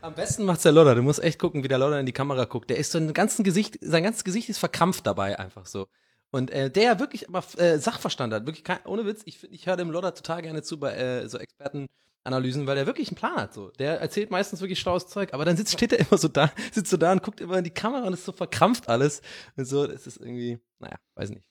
Am 0.00 0.14
besten 0.14 0.44
macht's 0.44 0.64
der 0.64 0.72
Lodder. 0.72 0.94
Du 0.94 1.02
musst 1.02 1.22
echt 1.22 1.38
gucken, 1.38 1.62
wie 1.62 1.68
der 1.68 1.78
Lodder 1.78 2.00
in 2.00 2.06
die 2.06 2.12
Kamera 2.12 2.44
guckt. 2.44 2.70
Der 2.70 2.76
ist 2.76 2.92
so 2.92 2.98
ein 2.98 3.12
ganzen 3.12 3.44
Gesicht, 3.44 3.78
sein 3.80 4.02
ganzes 4.02 4.24
Gesicht 4.24 4.48
ist 4.48 4.58
verkrampft 4.58 5.06
dabei 5.06 5.38
einfach 5.38 5.66
so. 5.66 5.86
Und 6.30 6.50
äh, 6.50 6.70
der 6.70 6.82
ja 6.82 6.98
wirklich 7.00 7.28
aber 7.28 7.42
äh, 7.58 7.78
Sachverstand 7.78 8.32
hat, 8.32 8.46
wirklich 8.46 8.64
kein, 8.64 8.78
ohne 8.84 9.06
Witz. 9.06 9.22
Ich, 9.26 9.44
ich 9.50 9.66
höre 9.66 9.76
dem 9.76 9.90
Lodder 9.90 10.12
total 10.14 10.42
gerne 10.42 10.62
zu 10.62 10.78
bei 10.78 10.92
äh, 10.94 11.28
so 11.28 11.38
Expertenanalysen, 12.26 12.66
weil 12.66 12.76
der 12.76 12.86
wirklich 12.86 13.08
einen 13.08 13.16
Plan 13.16 13.36
hat. 13.36 13.54
So, 13.54 13.70
der 13.78 14.00
erzählt 14.00 14.30
meistens 14.30 14.60
wirklich 14.60 14.78
schlaues 14.78 15.06
Zeug, 15.06 15.32
aber 15.32 15.44
dann 15.44 15.56
sitzt, 15.56 15.72
steht 15.72 15.92
er 15.92 16.00
immer 16.00 16.18
so 16.18 16.28
da, 16.28 16.50
sitzt 16.72 16.90
so 16.90 16.96
da 16.96 17.12
und 17.12 17.22
guckt 17.22 17.40
immer 17.40 17.58
in 17.58 17.64
die 17.64 17.70
Kamera 17.70 18.06
und 18.06 18.12
ist 18.12 18.24
so 18.24 18.32
verkrampft 18.32 18.88
alles 18.88 19.22
und 19.56 19.64
so. 19.66 19.86
Das 19.86 20.06
ist 20.06 20.18
irgendwie, 20.18 20.58
naja, 20.78 20.96
weiß 21.14 21.30
nicht. 21.30 21.46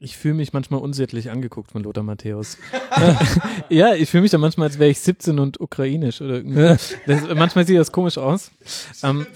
Ich 0.00 0.18
fühle 0.18 0.34
mich 0.34 0.52
manchmal 0.52 0.80
unsittlich 0.80 1.30
angeguckt 1.30 1.72
von 1.72 1.82
Lothar 1.82 2.02
Matthäus. 2.02 2.58
ja, 3.70 3.94
ich 3.94 4.10
fühle 4.10 4.22
mich 4.22 4.30
dann 4.30 4.40
manchmal, 4.40 4.68
als 4.68 4.78
wäre 4.78 4.90
ich 4.90 5.00
17 5.00 5.38
und 5.38 5.60
ukrainisch 5.60 6.20
oder 6.20 6.34
irgendwie. 6.34 6.76
Das, 7.06 7.22
manchmal 7.34 7.66
sieht 7.66 7.78
das 7.78 7.92
komisch 7.92 8.18
aus. 8.18 8.50
Ähm, 9.02 9.26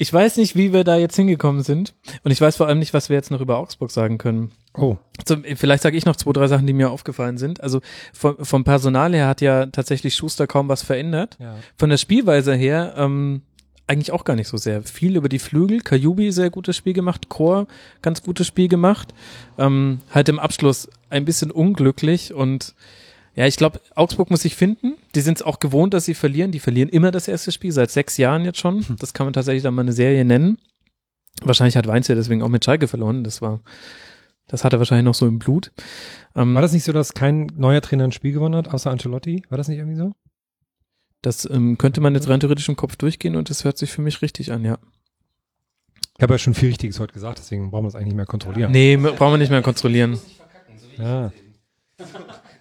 ich 0.00 0.10
weiß 0.10 0.38
nicht, 0.38 0.56
wie 0.56 0.72
wir 0.72 0.82
da 0.82 0.96
jetzt 0.96 1.16
hingekommen 1.16 1.62
sind. 1.62 1.92
Und 2.24 2.30
ich 2.30 2.40
weiß 2.40 2.56
vor 2.56 2.66
allem 2.66 2.78
nicht, 2.78 2.94
was 2.94 3.10
wir 3.10 3.16
jetzt 3.16 3.30
noch 3.30 3.42
über 3.42 3.58
Augsburg 3.58 3.90
sagen 3.90 4.16
können. 4.16 4.50
Oh. 4.72 4.96
Zum, 5.26 5.44
vielleicht 5.44 5.82
sage 5.82 5.94
ich 5.94 6.06
noch 6.06 6.16
zwei, 6.16 6.32
drei 6.32 6.46
Sachen, 6.46 6.66
die 6.66 6.72
mir 6.72 6.90
aufgefallen 6.90 7.36
sind. 7.36 7.62
Also 7.62 7.82
vom, 8.14 8.42
vom 8.42 8.64
Personal 8.64 9.12
her 9.12 9.28
hat 9.28 9.42
ja 9.42 9.66
tatsächlich 9.66 10.14
Schuster 10.14 10.46
kaum 10.46 10.70
was 10.70 10.80
verändert. 10.80 11.36
Ja. 11.38 11.54
Von 11.76 11.90
der 11.90 11.98
Spielweise 11.98 12.54
her 12.54 12.94
ähm, 12.96 13.42
eigentlich 13.86 14.10
auch 14.10 14.24
gar 14.24 14.36
nicht 14.36 14.48
so 14.48 14.56
sehr. 14.56 14.82
Viel 14.84 15.16
über 15.16 15.28
die 15.28 15.38
Flügel. 15.38 15.80
Kajubi 15.80 16.32
sehr 16.32 16.48
gutes 16.48 16.78
Spiel 16.78 16.94
gemacht. 16.94 17.28
Chor 17.28 17.66
ganz 18.00 18.22
gutes 18.22 18.46
Spiel 18.46 18.68
gemacht. 18.68 19.12
Ähm, 19.58 20.00
halt 20.14 20.30
im 20.30 20.38
Abschluss 20.38 20.88
ein 21.10 21.26
bisschen 21.26 21.50
unglücklich 21.50 22.32
und 22.32 22.74
ja, 23.34 23.46
ich 23.46 23.56
glaube, 23.56 23.80
Augsburg 23.94 24.30
muss 24.30 24.42
sich 24.42 24.56
finden. 24.56 24.94
Die 25.14 25.20
sind 25.20 25.38
es 25.38 25.42
auch 25.42 25.60
gewohnt, 25.60 25.94
dass 25.94 26.04
sie 26.04 26.14
verlieren. 26.14 26.50
Die 26.50 26.60
verlieren 26.60 26.88
immer 26.88 27.10
das 27.10 27.28
erste 27.28 27.52
Spiel, 27.52 27.72
seit 27.72 27.90
sechs 27.90 28.16
Jahren 28.16 28.44
jetzt 28.44 28.58
schon. 28.58 28.84
Das 28.98 29.12
kann 29.14 29.26
man 29.26 29.32
tatsächlich 29.32 29.62
dann 29.62 29.74
mal 29.74 29.82
eine 29.82 29.92
Serie 29.92 30.24
nennen. 30.24 30.58
Wahrscheinlich 31.42 31.76
hat 31.76 31.86
Weinz 31.86 32.08
ja 32.08 32.14
deswegen 32.14 32.42
auch 32.42 32.48
mit 32.48 32.64
Schalke 32.64 32.88
verloren. 32.88 33.24
Das 33.24 33.40
war, 33.40 33.60
das 34.46 34.64
hat 34.64 34.72
er 34.72 34.78
wahrscheinlich 34.78 35.04
noch 35.04 35.14
so 35.14 35.26
im 35.26 35.38
Blut. 35.38 35.72
Ähm, 36.34 36.54
War 36.54 36.62
das 36.62 36.72
nicht 36.72 36.84
so, 36.84 36.92
dass 36.92 37.14
kein 37.14 37.46
neuer 37.56 37.80
Trainer 37.80 38.04
ein 38.04 38.12
Spiel 38.12 38.32
gewonnen 38.32 38.56
hat, 38.56 38.68
außer 38.68 38.90
Ancelotti? 38.90 39.44
War 39.48 39.58
das 39.58 39.68
nicht 39.68 39.78
irgendwie 39.78 39.96
so? 39.96 40.12
das 41.22 41.48
ähm, 41.50 41.78
könnte 41.78 42.00
man 42.00 42.14
jetzt 42.14 42.28
rein 42.28 42.40
theoretisch 42.40 42.68
im 42.68 42.76
Kopf 42.76 42.96
durchgehen 42.96 43.36
und 43.36 43.50
das 43.50 43.64
hört 43.64 43.78
sich 43.78 43.90
für 43.90 44.02
mich 44.02 44.22
richtig 44.22 44.52
an, 44.52 44.64
ja. 44.64 44.78
Ich 46.16 46.22
habe 46.22 46.34
ja 46.34 46.38
schon 46.38 46.54
viel 46.54 46.68
Richtiges 46.68 47.00
heute 47.00 47.14
gesagt, 47.14 47.38
deswegen 47.38 47.70
brauchen 47.70 47.84
wir 47.84 47.88
es 47.88 47.94
eigentlich 47.94 48.08
nicht 48.08 48.16
mehr 48.16 48.26
kontrollieren. 48.26 48.72
Nee, 48.72 48.96
brauchen 48.96 49.32
wir 49.32 49.38
nicht 49.38 49.50
mehr 49.50 49.62
kontrollieren. 49.62 50.18
Ja. 50.98 51.32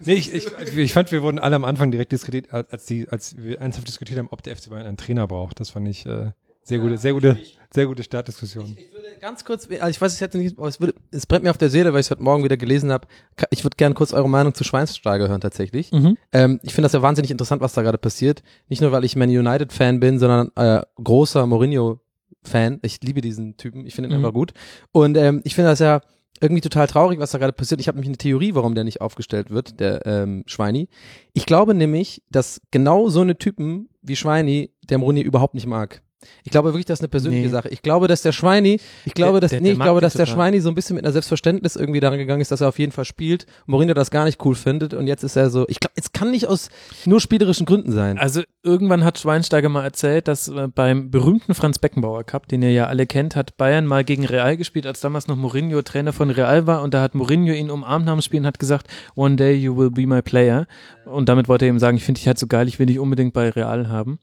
Nee, 0.05 0.13
ich, 0.13 0.33
ich, 0.33 0.47
ich 0.77 0.93
fand, 0.93 1.11
wir 1.11 1.21
wurden 1.23 1.39
alle 1.39 1.55
am 1.55 1.65
Anfang 1.65 1.91
direkt 1.91 2.11
diskutiert, 2.11 2.53
als, 2.53 2.85
die, 2.85 3.07
als 3.09 3.35
wir 3.37 3.59
ernsthaft 3.59 3.87
diskutiert 3.87 4.19
haben, 4.19 4.29
ob 4.31 4.43
der 4.43 4.55
FC 4.55 4.69
Bayern 4.69 4.87
einen 4.87 4.97
Trainer 4.97 5.27
braucht. 5.27 5.59
Das 5.59 5.71
fand 5.71 5.87
ich 5.87 6.05
äh, 6.05 6.31
sehr 6.63 6.79
gute, 6.79 6.97
sehr 6.97 7.13
gute, 7.13 7.37
sehr 7.73 7.85
gute 7.85 8.03
Startdiskussion. 8.03 8.75
Ich 8.77 8.93
würde 8.93 9.07
ganz 9.19 9.43
kurz, 9.43 9.67
also 9.69 9.87
ich 9.87 9.99
weiß, 9.99 10.15
ich 10.15 10.21
hätte 10.21 10.37
nicht, 10.37 10.57
aber 10.57 10.67
es, 10.67 10.79
würde, 10.79 10.93
es 11.11 11.25
brennt 11.25 11.43
mir 11.43 11.49
auf 11.49 11.57
der 11.57 11.69
Seele, 11.69 11.91
weil 11.93 11.99
ich 11.99 12.07
es 12.07 12.11
heute 12.11 12.23
Morgen 12.23 12.43
wieder 12.43 12.57
gelesen 12.57 12.91
habe. 12.91 13.07
Ich 13.49 13.63
würde 13.63 13.75
gerne 13.75 13.95
kurz 13.95 14.13
eure 14.13 14.29
Meinung 14.29 14.53
zu 14.53 14.63
Schweinsteiger 14.63 15.27
hören 15.27 15.41
tatsächlich. 15.41 15.91
Mhm. 15.91 16.17
Ähm, 16.31 16.59
ich 16.63 16.73
finde 16.73 16.85
das 16.85 16.93
ja 16.93 17.01
wahnsinnig 17.01 17.31
interessant, 17.31 17.61
was 17.61 17.73
da 17.73 17.81
gerade 17.81 17.97
passiert. 17.97 18.43
Nicht 18.67 18.81
nur, 18.81 18.91
weil 18.91 19.03
ich 19.03 19.15
Man 19.15 19.29
United 19.29 19.73
Fan 19.73 19.99
bin, 19.99 20.19
sondern 20.19 20.51
äh, 20.55 20.81
großer 21.03 21.45
Mourinho 21.45 21.99
Fan. 22.43 22.79
Ich 22.83 23.01
liebe 23.01 23.19
diesen 23.19 23.57
Typen. 23.57 23.85
Ich 23.85 23.95
finde 23.95 24.09
ihn 24.09 24.13
Mhm. 24.17 24.23
einfach 24.23 24.33
gut. 24.33 24.53
Und 24.91 25.17
ähm, 25.17 25.41
ich 25.43 25.55
finde 25.55 25.71
das 25.71 25.79
ja 25.79 26.01
irgendwie 26.41 26.61
total 26.61 26.87
traurig, 26.87 27.19
was 27.19 27.31
da 27.31 27.37
gerade 27.37 27.53
passiert. 27.53 27.81
Ich 27.81 27.87
habe 27.87 27.97
nämlich 27.97 28.09
eine 28.09 28.17
Theorie, 28.17 28.55
warum 28.55 28.75
der 28.75 28.83
nicht 28.83 29.01
aufgestellt 29.01 29.49
wird, 29.49 29.79
der 29.79 30.05
ähm, 30.05 30.43
Schweini. 30.47 30.87
Ich 31.33 31.45
glaube 31.45 31.73
nämlich, 31.73 32.23
dass 32.29 32.61
genau 32.71 33.09
so 33.09 33.21
eine 33.21 33.37
Typen 33.37 33.89
wie 34.01 34.15
Schweini 34.15 34.71
der 34.89 34.97
Mourinho 34.97 35.23
überhaupt 35.23 35.53
nicht 35.53 35.67
mag. 35.67 36.01
Ich 36.43 36.51
glaube 36.51 36.69
wirklich, 36.69 36.85
das 36.85 36.99
ist 36.99 37.03
eine 37.03 37.07
persönliche 37.09 37.45
Nee. 37.45 37.51
Sache. 37.51 37.69
Ich 37.69 37.81
glaube, 37.81 38.07
dass 38.07 38.21
der 38.21 38.31
Schweini, 38.33 38.79
ich 39.05 39.13
glaube, 39.13 39.39
dass, 39.39 39.51
der- 39.51 39.61
nee, 39.61 39.65
der 39.67 39.73
ich 39.73 39.77
mag 39.79 39.85
glaube, 39.85 40.01
dass 40.01 40.13
der. 40.13 40.25
Schweini 40.25 40.59
so 40.59 40.67
ein 40.69 40.75
bisschen 40.75 40.95
mit 40.97 41.05
einer 41.05 41.13
Selbstverständnis 41.13 41.75
irgendwie 41.77 41.99
daran 42.01 42.17
gegangen 42.19 42.41
ist, 42.41 42.51
dass 42.51 42.59
er 42.61 42.67
auf 42.69 42.77
jeden 42.79 42.91
Fall 42.91 43.05
spielt. 43.05 43.45
Mourinho 43.67 43.93
das 43.93 44.11
gar 44.11 44.25
nicht 44.25 44.43
cool 44.45 44.55
findet 44.55 44.93
und 44.93 45.07
jetzt 45.07 45.23
ist 45.23 45.35
er 45.37 45.49
so, 45.49 45.65
ich 45.69 45.79
glaube, 45.79 45.93
es 45.95 46.11
kann 46.11 46.31
nicht 46.31 46.47
aus 46.47 46.69
nur 47.05 47.21
spielerischen 47.21 47.65
Gründen 47.65 47.91
sein. 47.93 48.17
Also 48.17 48.41
irgendwann 48.63 49.03
hat 49.05 49.17
Schweinsteiger 49.17 49.69
mal 49.69 49.83
erzählt, 49.83 50.27
dass 50.27 50.49
äh, 50.49 50.67
beim 50.67 51.09
berühmten 51.09 51.53
Franz 51.53 51.79
Beckenbauer 51.79 52.23
Cup, 52.25 52.47
den 52.49 52.61
ihr 52.63 52.71
ja 52.73 52.87
alle 52.87 53.07
kennt, 53.07 53.35
hat 53.37 53.55
Bayern 53.57 53.85
mal 53.85 54.03
gegen 54.03 54.25
Real 54.25 54.57
gespielt, 54.57 54.85
als 54.85 54.99
damals 54.99 55.27
noch 55.27 55.37
Mourinho 55.37 55.81
Trainer 55.83 56.11
von 56.11 56.29
Real 56.31 56.67
war 56.67 56.81
und 56.81 56.93
da 56.93 57.01
hat 57.01 57.15
Mourinho 57.15 57.53
ihn 57.53 57.71
umarmt 57.71 58.05
nach 58.05 58.13
dem 58.13 58.21
Spiel 58.21 58.41
und 58.41 58.45
hat 58.45 58.59
gesagt, 58.59 58.87
one 59.15 59.37
day 59.37 59.53
you 59.55 59.77
will 59.77 59.89
be 59.91 60.05
my 60.05 60.21
player. 60.21 60.67
Und 61.05 61.29
damit 61.29 61.47
wollte 61.47 61.65
er 61.65 61.69
ihm 61.69 61.79
sagen, 61.79 61.95
ich 61.97 62.03
finde 62.03 62.19
dich 62.19 62.27
halt 62.27 62.37
so 62.37 62.47
geil, 62.47 62.67
ich 62.67 62.77
will 62.77 62.85
dich 62.87 62.99
unbedingt 62.99 63.33
bei 63.33 63.49
Real 63.49 63.87
haben. 63.87 64.19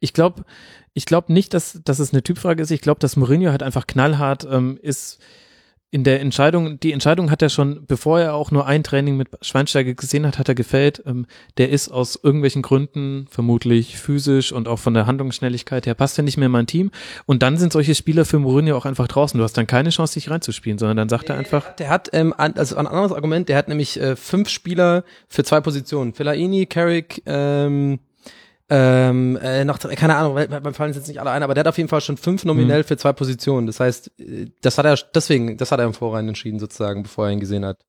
Ich 0.00 0.12
glaube, 0.12 0.44
ich 0.94 1.06
glaube 1.06 1.32
nicht, 1.32 1.52
dass, 1.52 1.80
dass 1.84 1.98
es 1.98 2.12
eine 2.12 2.22
Typfrage 2.22 2.62
ist. 2.62 2.70
Ich 2.70 2.80
glaube, 2.80 3.00
dass 3.00 3.16
Mourinho 3.16 3.50
halt 3.50 3.62
einfach 3.62 3.86
knallhart 3.86 4.46
ähm, 4.50 4.78
ist 4.80 5.20
in 5.90 6.02
der 6.02 6.20
Entscheidung. 6.20 6.80
Die 6.80 6.92
Entscheidung 6.92 7.30
hat 7.30 7.40
er 7.40 7.48
schon, 7.48 7.86
bevor 7.86 8.18
er 8.18 8.34
auch 8.34 8.50
nur 8.50 8.66
ein 8.66 8.82
Training 8.82 9.16
mit 9.16 9.28
Schweinsteiger 9.42 9.94
gesehen 9.94 10.26
hat, 10.26 10.40
hat 10.40 10.48
er 10.48 10.56
gefällt. 10.56 11.02
Ähm, 11.06 11.26
der 11.56 11.70
ist 11.70 11.88
aus 11.88 12.18
irgendwelchen 12.20 12.62
Gründen, 12.62 13.26
vermutlich 13.30 13.96
physisch 13.96 14.50
und 14.50 14.66
auch 14.66 14.80
von 14.80 14.94
der 14.94 15.06
Handlungsschnelligkeit 15.06 15.86
her, 15.86 15.94
passt 15.94 16.18
er 16.18 16.24
nicht 16.24 16.36
mehr 16.36 16.46
in 16.46 16.52
mein 16.52 16.66
Team. 16.66 16.90
Und 17.26 17.44
dann 17.44 17.58
sind 17.58 17.72
solche 17.72 17.94
Spieler 17.94 18.24
für 18.24 18.40
Mourinho 18.40 18.76
auch 18.76 18.86
einfach 18.86 19.06
draußen. 19.06 19.38
Du 19.38 19.44
hast 19.44 19.56
dann 19.56 19.68
keine 19.68 19.90
Chance, 19.90 20.14
dich 20.14 20.30
reinzuspielen, 20.30 20.78
sondern 20.78 20.96
dann 20.96 21.08
sagt 21.08 21.28
er 21.28 21.36
einfach, 21.36 21.76
Der 21.76 21.90
hat, 21.90 22.10
ähm, 22.12 22.34
also 22.36 22.76
ein 22.76 22.88
anderes 22.88 23.12
Argument, 23.12 23.48
der 23.48 23.56
hat 23.56 23.68
nämlich 23.68 24.00
äh, 24.00 24.16
fünf 24.16 24.48
Spieler 24.48 25.04
für 25.28 25.44
zwei 25.44 25.60
Positionen. 25.60 26.12
Fellaini, 26.12 26.66
Carrick, 26.66 27.22
ähm, 27.26 28.00
ähm, 28.70 29.36
äh, 29.42 29.64
noch, 29.64 29.78
keine 29.78 30.16
Ahnung, 30.16 30.34
beim 30.34 30.74
Fallen 30.74 30.94
jetzt 30.94 31.08
nicht 31.08 31.20
alle 31.20 31.30
ein, 31.30 31.42
aber 31.42 31.54
der 31.54 31.60
hat 31.60 31.68
auf 31.68 31.76
jeden 31.76 31.90
Fall 31.90 32.00
schon 32.00 32.16
fünf 32.16 32.44
nominell 32.44 32.82
für 32.82 32.96
zwei 32.96 33.12
Positionen. 33.12 33.66
Das 33.66 33.80
heißt, 33.80 34.12
äh, 34.18 34.46
das 34.62 34.78
hat 34.78 34.86
er 34.86 34.98
deswegen, 35.14 35.56
das 35.58 35.70
hat 35.70 35.80
er 35.80 35.86
im 35.86 35.94
Vorrein 35.94 36.28
entschieden 36.28 36.58
sozusagen, 36.58 37.02
bevor 37.02 37.26
er 37.26 37.32
ihn 37.32 37.40
gesehen 37.40 37.64
hat. 37.64 37.84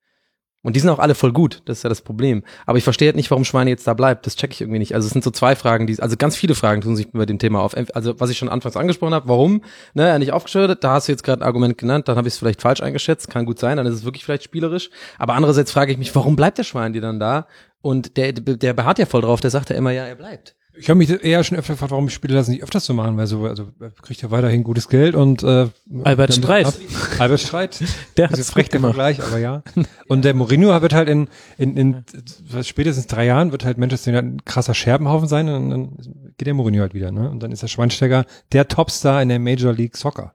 Und 0.66 0.76
die 0.76 0.80
sind 0.80 0.90
auch 0.90 0.98
alle 0.98 1.14
voll 1.14 1.32
gut, 1.32 1.62
das 1.66 1.78
ist 1.78 1.84
ja 1.84 1.90
das 1.90 2.02
Problem. 2.02 2.44
Aber 2.66 2.80
ich 2.80 2.84
verstehe 2.84 3.10
halt 3.10 3.16
nicht, 3.16 3.30
warum 3.30 3.46
Schweine 3.46 3.70
jetzt 3.70 3.86
da 3.86 3.94
bleibt. 3.94 4.26
Das 4.26 4.36
checke 4.36 4.52
ich 4.52 4.62
irgendwie 4.62 4.80
nicht. 4.80 4.96
Also 4.96 5.06
es 5.06 5.14
sind 5.14 5.24
so 5.24 5.30
zwei 5.30 5.56
Fragen, 5.56 5.86
die, 5.86 6.00
also 6.00 6.18
ganz 6.18 6.36
viele 6.36 6.56
Fragen 6.56 6.82
tun 6.82 6.96
sich 6.96 7.12
bei 7.12 7.28
dem 7.28 7.38
Thema 7.38 7.62
auf. 7.62 7.76
Also 7.94 8.20
was 8.20 8.32
ich 8.32 8.40
schon 8.40 8.50
anfangs 8.50 8.76
angesprochen 8.76 9.14
habe, 9.14 9.30
warum 9.30 9.62
ne, 9.94 10.08
er 10.08 10.18
nicht 10.18 10.32
aufgestellt 10.32 10.72
hat, 10.72 10.84
da 10.84 10.94
hast 10.94 11.08
du 11.08 11.12
jetzt 11.12 11.24
gerade 11.24 11.44
ein 11.44 11.46
Argument 11.46 11.78
genannt, 11.78 12.08
dann 12.08 12.18
habe 12.18 12.28
ich 12.28 12.34
es 12.34 12.40
vielleicht 12.40 12.64
falsch 12.64 12.82
eingeschätzt, 12.82 13.30
kann 13.30 13.46
gut 13.46 13.60
sein, 13.60 13.78
dann 13.78 13.86
ist 13.86 13.94
es 13.94 14.06
wirklich 14.06 14.26
vielleicht 14.26 14.44
spielerisch. 14.44 14.90
Aber 15.20 15.36
andererseits 15.36 15.72
frage 15.72 15.92
ich 15.92 16.00
mich, 16.00 16.16
warum 16.16 16.36
bleibt 16.36 16.58
der 16.58 16.64
Schwein 16.64 16.94
dir 16.94 17.02
dann 17.02 17.20
da? 17.20 17.46
Und 17.84 18.18
der, 18.18 18.34
der 18.34 18.74
beharrt 18.74 18.98
ja 18.98 19.06
voll 19.06 19.22
drauf, 19.22 19.42
der 19.42 19.52
sagt 19.52 19.70
ja 19.70 19.76
immer, 19.76 19.92
ja, 19.92 20.06
er 20.06 20.16
bleibt. 20.16 20.56
Ich 20.78 20.90
habe 20.90 20.98
mich 20.98 21.10
eher 21.24 21.44
schon 21.44 21.58
öfter 21.58 21.74
gefragt, 21.74 21.92
warum 21.92 22.10
Spieler 22.10 22.36
das 22.36 22.48
nicht 22.50 22.62
öfters 22.62 22.86
so 22.86 22.94
machen, 22.94 23.16
weil 23.18 23.28
so, 23.28 23.46
also 23.46 23.70
er 23.80 23.92
kriegt 23.92 24.22
ja 24.22 24.30
weiterhin 24.32 24.64
gutes 24.64 24.90
Geld 24.90 25.16
und 25.16 25.42
äh, 25.44 25.68
Albert 26.04 26.34
Streit. 26.34 26.66
ab- 26.66 26.74
Albert 27.18 27.40
Streit. 27.40 27.82
der 28.18 28.30
ist 28.32 28.52
frech 28.52 28.70
der. 28.70 28.82
Vergleich, 28.82 29.24
aber 29.24 29.38
ja. 29.38 29.64
Und 30.08 30.26
der 30.26 30.34
Mourinho 30.34 30.80
wird 30.82 30.94
halt 30.94 31.08
in, 31.10 31.28
in, 31.58 31.78
in 31.78 32.04
was, 32.52 32.68
spätestens 32.68 33.08
drei 33.08 33.26
Jahren 33.26 33.52
wird 33.52 33.64
halt 33.66 33.78
Manchester 33.78 34.12
United 34.12 34.28
ein 34.34 34.46
krasser 34.46 34.74
Scherbenhaufen 34.74 35.28
sein 35.28 35.50
und 35.50 35.70
dann 35.70 35.98
geht 36.38 36.46
der 36.48 36.54
Mourinho 36.54 36.82
halt 36.82 36.94
wieder, 36.94 37.12
ne? 37.12 37.30
Und 37.30 37.42
dann 37.42 37.52
ist 37.52 37.64
der 37.64 37.68
Schweinsteiger 37.68 38.26
der 38.52 38.68
Topstar 38.68 39.22
in 39.22 39.30
der 39.30 39.40
Major 39.40 39.74
League 39.74 39.96
Soccer. 39.98 40.34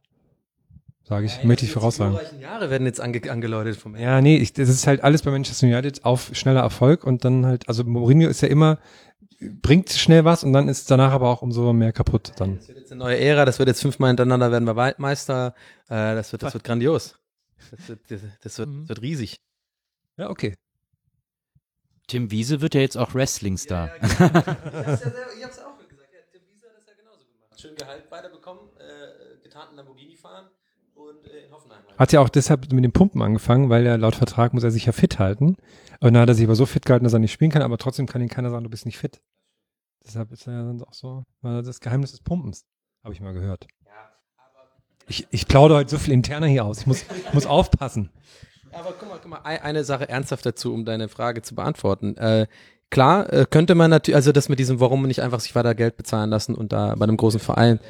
Sage 1.05 1.27
ich, 1.27 1.43
möchte 1.45 1.65
ich 1.67 1.73
voraussagen. 1.73 2.17
Die 2.39 2.43
Jahre 2.43 2.71
werden 2.71 2.87
jetzt 2.87 3.01
ange 3.01 3.21
angeläutet 3.31 3.77
vom 3.77 3.97
Ja, 3.97 4.21
nee, 4.21 4.37
ich, 4.37 4.53
das 4.53 4.69
ist 4.69 4.87
halt 4.87 5.03
alles 5.03 5.23
bei 5.23 5.31
Manchester 5.33 5.67
United 5.67 6.05
auf 6.05 6.31
schneller 6.35 6.61
Erfolg 6.61 7.03
und 7.05 7.25
dann 7.25 7.45
halt, 7.47 7.69
also 7.69 7.83
Mourinho 7.85 8.29
ist 8.29 8.43
ja 8.43 8.49
immer, 8.49 8.79
bringt 9.41 9.91
schnell 9.91 10.25
was 10.25 10.45
und 10.45 10.53
dann 10.53 10.69
ist 10.69 10.91
danach 10.91 11.13
aber 11.13 11.31
auch 11.31 11.43
umso 11.43 11.73
mehr 11.73 11.93
kaputt 11.93 12.33
dann. 12.37 12.57
Das 12.57 12.69
wird 12.69 12.79
jetzt 12.79 12.93
eine 12.93 12.99
neue 12.99 13.19
Ära, 13.19 13.45
das 13.45 13.59
wird 13.59 13.69
jetzt 13.69 13.81
fünfmal 13.81 14.09
hintereinander 14.09 14.53
werden 14.53 14.67
wir 14.67 14.77
Waldmeister. 14.77 15.55
Äh, 15.89 16.15
das 16.15 16.33
wird, 16.33 16.43
das 16.43 16.55
wird 16.55 16.65
grandios. 16.65 17.19
Das 17.71 17.89
wird, 17.89 18.01
das, 18.11 18.21
das 18.43 18.59
wird, 18.59 18.69
das 18.69 18.89
wird 18.89 19.03
riesig. 19.03 19.41
Ja, 20.17 20.31
okay. 20.31 20.55
Tim 22.07 22.31
Wiese 22.31 22.61
wird 22.61 22.75
ja 22.75 22.81
jetzt 22.81 22.97
auch 22.97 23.15
Wrestling-Star. 23.15 23.91
ich 24.03 24.03
hab's 24.03 24.21
ja 24.21 24.97
selber, 24.97 25.33
ich 25.37 25.45
hab's 25.45 25.57
ja 25.57 25.67
auch 25.67 25.79
gesagt. 25.79 26.09
Ja, 26.13 26.21
Tim 26.33 26.43
Wieser 26.49 26.69
hat 26.69 26.77
das 26.79 26.87
ja 26.87 26.95
genauso 26.95 27.25
gemacht. 27.25 27.61
Schön 27.61 27.77
Gehalt 27.77 28.11
weiterbekommen, 28.11 28.63
äh, 28.79 29.43
getarnten 29.43 29.77
Lamborghini 29.77 30.17
fahren 30.17 30.51
in 31.25 31.53
Hoffenheim. 31.53 31.79
Hat 31.99 32.13
ja 32.13 32.21
auch 32.21 32.29
deshalb 32.29 32.73
mit 32.73 32.85
dem 32.85 32.93
Pumpen 32.93 33.23
angefangen, 33.23 33.69
weil 33.71 33.87
er 33.87 33.99
laut 33.99 34.15
Vertrag 34.17 34.55
muss 34.55 34.65
er 34.65 34.71
sich 34.71 34.87
ja 34.87 34.93
fit 34.93 35.19
halten. 35.19 35.57
Und 36.01 36.15
dann 36.15 36.19
hat 36.23 36.29
er 36.29 36.35
sich 36.35 36.45
aber 36.47 36.55
so 36.57 36.67
fit 36.67 36.87
gehalten, 36.87 37.05
dass 37.05 37.13
er 37.13 37.19
nicht 37.19 37.33
spielen 37.33 37.51
kann, 37.51 37.63
aber 37.63 37.77
trotzdem 37.79 38.07
kann 38.07 38.23
ihn 38.23 38.29
keiner 38.29 38.51
sagen, 38.51 38.65
du 38.65 38.71
bist 38.71 38.87
nicht 38.87 38.99
fit. 38.99 39.21
Deshalb 40.07 40.33
ist 40.33 40.47
er 40.47 40.55
ja 40.55 40.65
sonst 40.65 40.83
auch 40.83 40.95
so, 40.95 41.25
weil 41.43 41.63
das 41.63 41.81
Geheimnis 41.81 42.13
des 42.13 42.21
Pumpens, 42.21 42.65
habe 43.05 43.13
ich 43.15 43.21
mal 43.21 43.35
gehört. 43.35 43.67
Ich, 45.09 45.27
ich 45.31 45.49
plaudere 45.49 45.79
heute 45.79 45.91
so 45.91 45.99
viel 45.99 46.15
interner 46.15 46.47
hier 46.47 46.65
aus. 46.65 46.81
Ich 46.81 46.87
muss, 46.87 47.03
ich 47.03 47.35
muss 47.35 47.45
aufpassen. 47.47 48.11
Aber 48.73 48.93
guck 48.99 49.09
mal, 49.09 49.19
guck 49.21 49.31
mal, 49.31 49.41
ei- 49.43 49.61
eine 49.63 49.83
Sache 49.83 50.09
ernsthaft 50.09 50.47
dazu, 50.47 50.73
um 50.73 50.85
deine 50.85 51.09
Frage 51.09 51.43
zu 51.43 51.57
beantworten. 51.57 52.17
Äh, 52.17 52.47
klar, 52.91 53.31
äh, 53.33 53.45
könnte 53.51 53.75
man 53.75 53.91
natürlich, 53.91 54.15
also 54.15 54.31
das 54.31 54.49
mit 54.49 54.61
diesem, 54.61 54.79
warum 54.79 55.03
nicht 55.07 55.21
einfach 55.21 55.41
sich 55.41 55.55
weiter 55.57 55.75
Geld 55.75 55.97
bezahlen 55.97 56.31
lassen 56.31 56.55
und 56.55 56.73
da 56.73 56.95
bei 56.95 57.03
einem 57.03 57.17
großen 57.17 57.41
Verein. 57.41 57.81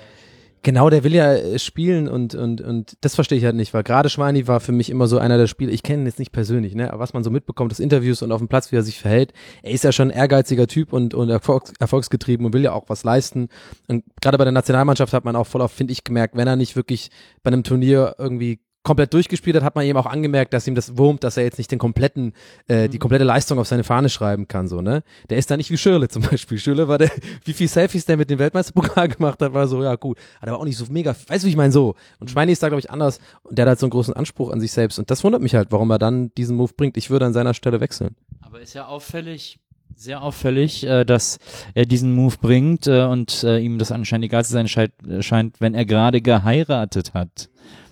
Genau, 0.63 0.91
der 0.91 1.05
will 1.05 1.15
ja 1.15 1.33
äh, 1.33 1.59
spielen 1.59 2.07
und, 2.07 2.35
und, 2.35 2.61
und 2.61 2.99
das 3.01 3.15
verstehe 3.15 3.39
ich 3.39 3.45
halt 3.45 3.57
nicht, 3.57 3.73
weil 3.73 3.83
gerade 3.83 4.11
Schweini 4.11 4.47
war 4.47 4.61
für 4.61 4.73
mich 4.73 4.91
immer 4.91 5.07
so 5.07 5.17
einer 5.17 5.39
der 5.39 5.47
Spieler, 5.47 5.73
ich 5.73 5.83
kenne 5.83 6.03
ihn 6.03 6.07
jetzt 6.07 6.19
nicht 6.19 6.33
persönlich, 6.33 6.75
ne, 6.75 6.93
aber 6.93 7.01
was 7.01 7.15
man 7.15 7.25
so 7.25 7.31
mitbekommt, 7.31 7.73
das 7.73 7.81
Interviews 7.81 8.21
und 8.21 8.31
auf 8.31 8.41
dem 8.41 8.49
Platz, 8.49 8.71
wie 8.71 8.77
er 8.77 8.83
sich 8.83 8.99
verhält, 8.99 9.33
er 9.63 9.73
ist 9.73 9.85
ja 9.85 9.93
schon 9.93 10.11
ein 10.11 10.17
ehrgeiziger 10.17 10.67
Typ 10.67 10.93
und, 10.93 11.15
und 11.15 11.31
Erfolgs, 11.31 11.73
erfolgsgetrieben 11.81 12.45
und 12.45 12.53
will 12.53 12.63
ja 12.63 12.73
auch 12.73 12.89
was 12.89 13.05
leisten. 13.05 13.49
Und 13.89 14.05
gerade 14.21 14.37
bei 14.37 14.45
der 14.45 14.53
Nationalmannschaft 14.53 15.15
hat 15.15 15.25
man 15.25 15.35
auch 15.35 15.47
voll 15.47 15.63
auf, 15.63 15.73
finde 15.73 15.93
ich, 15.93 16.05
gemerkt, 16.05 16.37
wenn 16.37 16.47
er 16.47 16.57
nicht 16.57 16.77
wirklich 16.77 17.11
bei 17.43 17.49
einem 17.49 17.65
Turnier 17.65 18.17
irgendwie 18.19 18.61
komplett 18.83 19.13
durchgespielt 19.13 19.57
hat, 19.57 19.63
hat 19.63 19.75
man 19.75 19.85
ihm 19.85 19.97
auch 19.97 20.07
angemerkt, 20.07 20.55
dass 20.55 20.67
ihm 20.67 20.75
das 20.75 20.97
wurmt, 20.97 21.23
dass 21.23 21.37
er 21.37 21.45
jetzt 21.45 21.59
nicht 21.59 21.71
den 21.71 21.79
kompletten, 21.79 22.33
äh, 22.67 22.89
die 22.89 22.99
komplette 22.99 23.25
Leistung 23.25 23.59
auf 23.59 23.69
seine 23.69 23.85
Fahne 23.85 24.09
schreiben 24.09 24.49
kann, 24.49 24.69
so, 24.69 24.81
ne? 24.81 25.03
Der 25.29 25.37
ist 25.37 25.51
da 25.51 25.57
nicht 25.57 25.71
wie 25.71 25.77
Schürle 25.77 26.09
zum 26.09 26.23
Beispiel. 26.23 26.59
Schürle 26.59 26.89
war 26.89 26.97
der, 26.97 27.11
wie 27.45 27.53
viel 27.53 27.69
Selfies 27.69 28.07
der 28.07 28.17
mit 28.17 28.31
dem 28.31 28.39
Weltmeisterpokal 28.39 29.09
gemacht 29.17 29.43
hat, 29.43 29.53
war 29.53 29.69
so, 29.69 29.83
ja, 29.83 29.97
gut. 29.97 30.19
Aber 30.39 30.47
der 30.47 30.53
war 30.55 30.61
auch 30.61 30.65
nicht 30.65 30.79
so 30.79 30.87
mega, 30.89 31.15
weißt 31.29 31.45
du, 31.45 31.47
wie 31.47 31.51
ich 31.51 31.57
meine, 31.57 31.73
so. 31.73 31.95
Und 32.21 32.31
Schweini 32.31 32.53
ist 32.53 32.63
da, 32.63 32.69
glaube 32.69 32.81
ich, 32.81 32.91
anders. 32.91 33.21
Und 33.43 33.59
der 33.59 33.65
hat 33.65 33.69
halt 33.69 33.81
so 33.81 33.87
einen 33.87 33.91
großen 33.91 34.15
Anspruch 34.15 34.51
an 34.51 34.61
sich 34.61 34.73
selbst. 34.73 34.99
Und 34.99 35.11
das 35.11 35.23
wundert 35.25 35.43
mich 35.43 35.55
halt, 35.55 35.73
warum 35.73 35.91
er 35.91 35.99
dann 35.99 36.35
diesen 36.35 36.57
Move 36.57 36.73
bringt. 36.75 36.97
Ich 36.97 37.11
würde 37.11 37.27
an 37.27 37.35
seiner 37.35 37.53
Stelle 37.53 37.81
wechseln. 37.81 38.17
Aber 38.41 38.61
ist 38.61 38.75
ja 38.75 38.87
auffällig, 38.87 39.59
sehr 39.95 40.23
auffällig, 40.23 40.85
äh, 40.85 41.05
dass 41.05 41.39
er 41.75 41.85
diesen 41.85 42.15
Move 42.15 42.37
bringt 42.41 42.87
äh, 42.87 43.05
und 43.05 43.45
äh, 43.45 43.59
ihm 43.59 43.79
das 43.79 43.93
anscheinend 43.93 44.25
egal 44.25 44.45
zu 44.45 44.53
sein 44.53 44.69
scheint, 44.69 44.93
äh, 45.07 45.23
scheint 45.23 45.61
wenn 45.61 45.75
er 45.75 45.85
gerade 45.85 46.23
geheiratet 46.23 47.13
hat. 47.13 47.51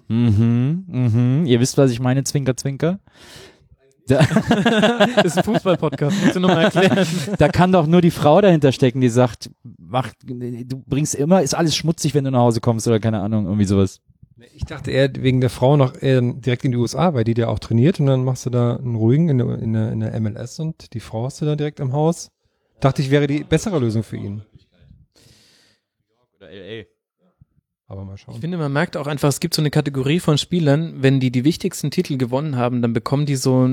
Mhm, 0.08 0.84
mhm. 0.86 1.46
Ihr 1.46 1.60
wisst, 1.60 1.78
was 1.78 1.90
ich 1.90 2.00
meine, 2.00 2.24
Zwinker, 2.24 2.56
Zwinker. 2.56 2.98
Da, 4.06 4.24
Das 5.16 5.24
ist 5.24 5.38
ein 5.38 5.44
Fußball-Podcast, 5.44 6.16
musst 6.22 6.36
du 6.36 6.40
nochmal 6.40 6.64
erklären. 6.64 7.06
da 7.38 7.48
kann 7.48 7.72
doch 7.72 7.86
nur 7.86 8.00
die 8.00 8.10
Frau 8.10 8.40
dahinter 8.40 8.72
stecken, 8.72 9.02
die 9.02 9.10
sagt, 9.10 9.50
mach, 9.62 10.12
du 10.24 10.82
bringst 10.86 11.14
immer, 11.14 11.42
ist 11.42 11.54
alles 11.54 11.76
schmutzig, 11.76 12.14
wenn 12.14 12.24
du 12.24 12.30
nach 12.30 12.40
Hause 12.40 12.60
kommst 12.60 12.88
oder 12.88 13.00
keine 13.00 13.20
Ahnung, 13.20 13.44
irgendwie 13.44 13.66
sowas. 13.66 14.00
Ich 14.54 14.64
dachte 14.64 14.90
eher 14.92 15.10
wegen 15.16 15.40
der 15.40 15.50
Frau 15.50 15.76
noch 15.76 16.00
eher 16.00 16.22
direkt 16.22 16.64
in 16.64 16.70
die 16.72 16.78
USA, 16.78 17.12
weil 17.12 17.24
die 17.24 17.34
da 17.34 17.48
auch 17.48 17.58
trainiert 17.58 18.00
und 18.00 18.06
dann 18.06 18.24
machst 18.24 18.46
du 18.46 18.50
da 18.50 18.76
einen 18.76 18.94
ruhigen 18.94 19.28
in 19.28 19.38
der, 19.38 19.58
in 19.58 19.72
der, 19.72 19.92
in 19.92 20.00
der 20.00 20.20
MLS 20.20 20.58
und 20.60 20.94
die 20.94 21.00
Frau 21.00 21.24
hast 21.24 21.40
du 21.42 21.44
da 21.44 21.56
direkt 21.56 21.80
im 21.80 21.92
Haus. 21.92 22.30
Dachte 22.80 23.02
ich, 23.02 23.10
wäre 23.10 23.26
die 23.26 23.42
bessere 23.42 23.78
Lösung 23.78 24.04
für 24.04 24.16
ihn. 24.16 24.42
Oder 26.36 26.50
LA. 26.50 26.84
Aber 27.88 28.04
mal 28.04 28.18
schauen. 28.18 28.34
Ich 28.34 28.40
finde, 28.40 28.58
man 28.58 28.72
merkt 28.72 28.96
auch 28.96 29.06
einfach, 29.06 29.30
es 29.30 29.40
gibt 29.40 29.54
so 29.54 29.62
eine 29.62 29.70
Kategorie 29.70 30.20
von 30.20 30.36
Spielern, 30.36 31.02
wenn 31.02 31.20
die 31.20 31.30
die 31.30 31.44
wichtigsten 31.44 31.90
Titel 31.90 32.18
gewonnen 32.18 32.56
haben, 32.56 32.82
dann 32.82 32.92
bekommen 32.92 33.24
die 33.24 33.36
so 33.36 33.66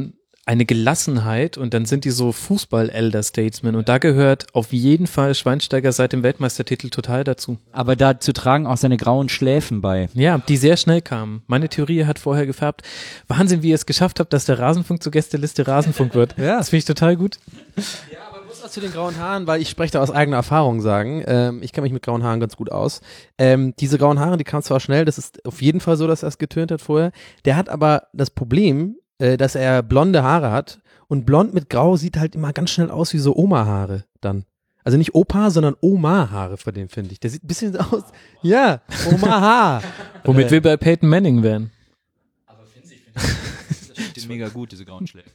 eine 0.45 0.65
Gelassenheit 0.65 1.57
und 1.57 1.73
dann 1.73 1.85
sind 1.85 2.05
die 2.05 2.11
so 2.11 2.31
Fußball-Elder 2.31 3.23
Statesmen 3.23 3.75
und 3.75 3.89
da 3.89 3.97
gehört 3.97 4.53
auf 4.53 4.71
jeden 4.71 5.07
Fall 5.07 5.33
Schweinsteiger 5.33 5.91
seit 5.91 6.13
dem 6.13 6.21
Weltmeistertitel 6.21 6.89
total 6.89 7.23
dazu. 7.23 7.57
Aber 7.71 7.95
dazu 7.95 8.31
tragen 8.31 8.67
auch 8.67 8.77
seine 8.77 8.97
grauen 8.97 9.27
Schläfen 9.27 9.81
bei. 9.81 10.07
Ja, 10.13 10.37
die 10.37 10.57
sehr 10.57 10.77
schnell 10.77 11.01
kamen. 11.01 11.41
Meine 11.47 11.67
Theorie 11.67 12.05
hat 12.05 12.19
vorher 12.19 12.45
gefärbt. 12.45 12.83
Wahnsinn, 13.27 13.63
wie 13.63 13.69
ihr 13.69 13.75
es 13.75 13.87
geschafft 13.87 14.19
habt, 14.19 14.33
dass 14.33 14.45
der 14.45 14.59
Rasenfunk 14.59 15.01
zur 15.01 15.11
Gästeliste 15.11 15.67
Rasenfunk 15.67 16.13
wird. 16.13 16.37
Ja. 16.37 16.57
Das 16.57 16.69
finde 16.69 16.79
ich 16.79 16.85
total 16.85 17.17
gut. 17.17 17.39
Was 18.65 18.71
zu 18.71 18.81
den 18.81 18.91
grauen 18.91 19.17
Haaren, 19.17 19.45
weil 19.45 19.61
ich 19.61 19.69
spreche 19.69 19.93
da 19.93 20.01
aus 20.01 20.09
eigener 20.09 20.37
Erfahrung 20.37 20.81
sagen. 20.81 21.23
Ähm, 21.27 21.61
ich 21.61 21.71
kenne 21.71 21.83
mich 21.83 21.93
mit 21.93 22.01
grauen 22.01 22.23
Haaren 22.23 22.39
ganz 22.39 22.55
gut 22.55 22.71
aus. 22.71 23.01
Ähm, 23.37 23.75
diese 23.79 23.99
grauen 23.99 24.19
Haare, 24.19 24.37
die 24.37 24.43
kamen 24.43 24.63
zwar 24.63 24.79
schnell, 24.79 25.05
das 25.05 25.19
ist 25.19 25.45
auf 25.45 25.61
jeden 25.61 25.79
Fall 25.79 25.97
so, 25.97 26.07
dass 26.07 26.23
er 26.23 26.29
es 26.29 26.39
getönt 26.39 26.71
hat 26.71 26.81
vorher. 26.81 27.11
Der 27.45 27.57
hat 27.57 27.69
aber 27.69 28.07
das 28.11 28.31
Problem, 28.31 28.97
äh, 29.19 29.37
dass 29.37 29.53
er 29.53 29.83
blonde 29.83 30.23
Haare 30.23 30.51
hat 30.51 30.79
und 31.07 31.27
blond 31.27 31.53
mit 31.53 31.69
grau 31.69 31.95
sieht 31.95 32.17
halt 32.17 32.33
immer 32.33 32.53
ganz 32.53 32.71
schnell 32.71 32.89
aus 32.89 33.13
wie 33.13 33.19
so 33.19 33.35
Oma-Haare 33.35 34.05
dann. 34.19 34.45
Also 34.83 34.97
nicht 34.97 35.13
Opa, 35.13 35.51
sondern 35.51 35.75
Oma-Haare 35.79 36.57
von 36.57 36.73
dem, 36.73 36.89
finde 36.89 37.11
ich. 37.11 37.19
Der 37.19 37.29
sieht 37.29 37.43
ein 37.43 37.47
bisschen 37.47 37.77
aus. 37.77 38.03
Ja, 38.41 38.81
Oma-Haar. 39.11 39.83
Womit 40.23 40.49
wir 40.49 40.61
bei 40.63 40.75
Peyton 40.75 41.07
Manning 41.07 41.43
wären. 41.43 41.69
Die 44.15 44.19
sind 44.19 44.29
mega 44.29 44.49
gut, 44.49 44.71
diese 44.71 44.85
grauen 44.85 45.05
Schläfen. 45.05 45.31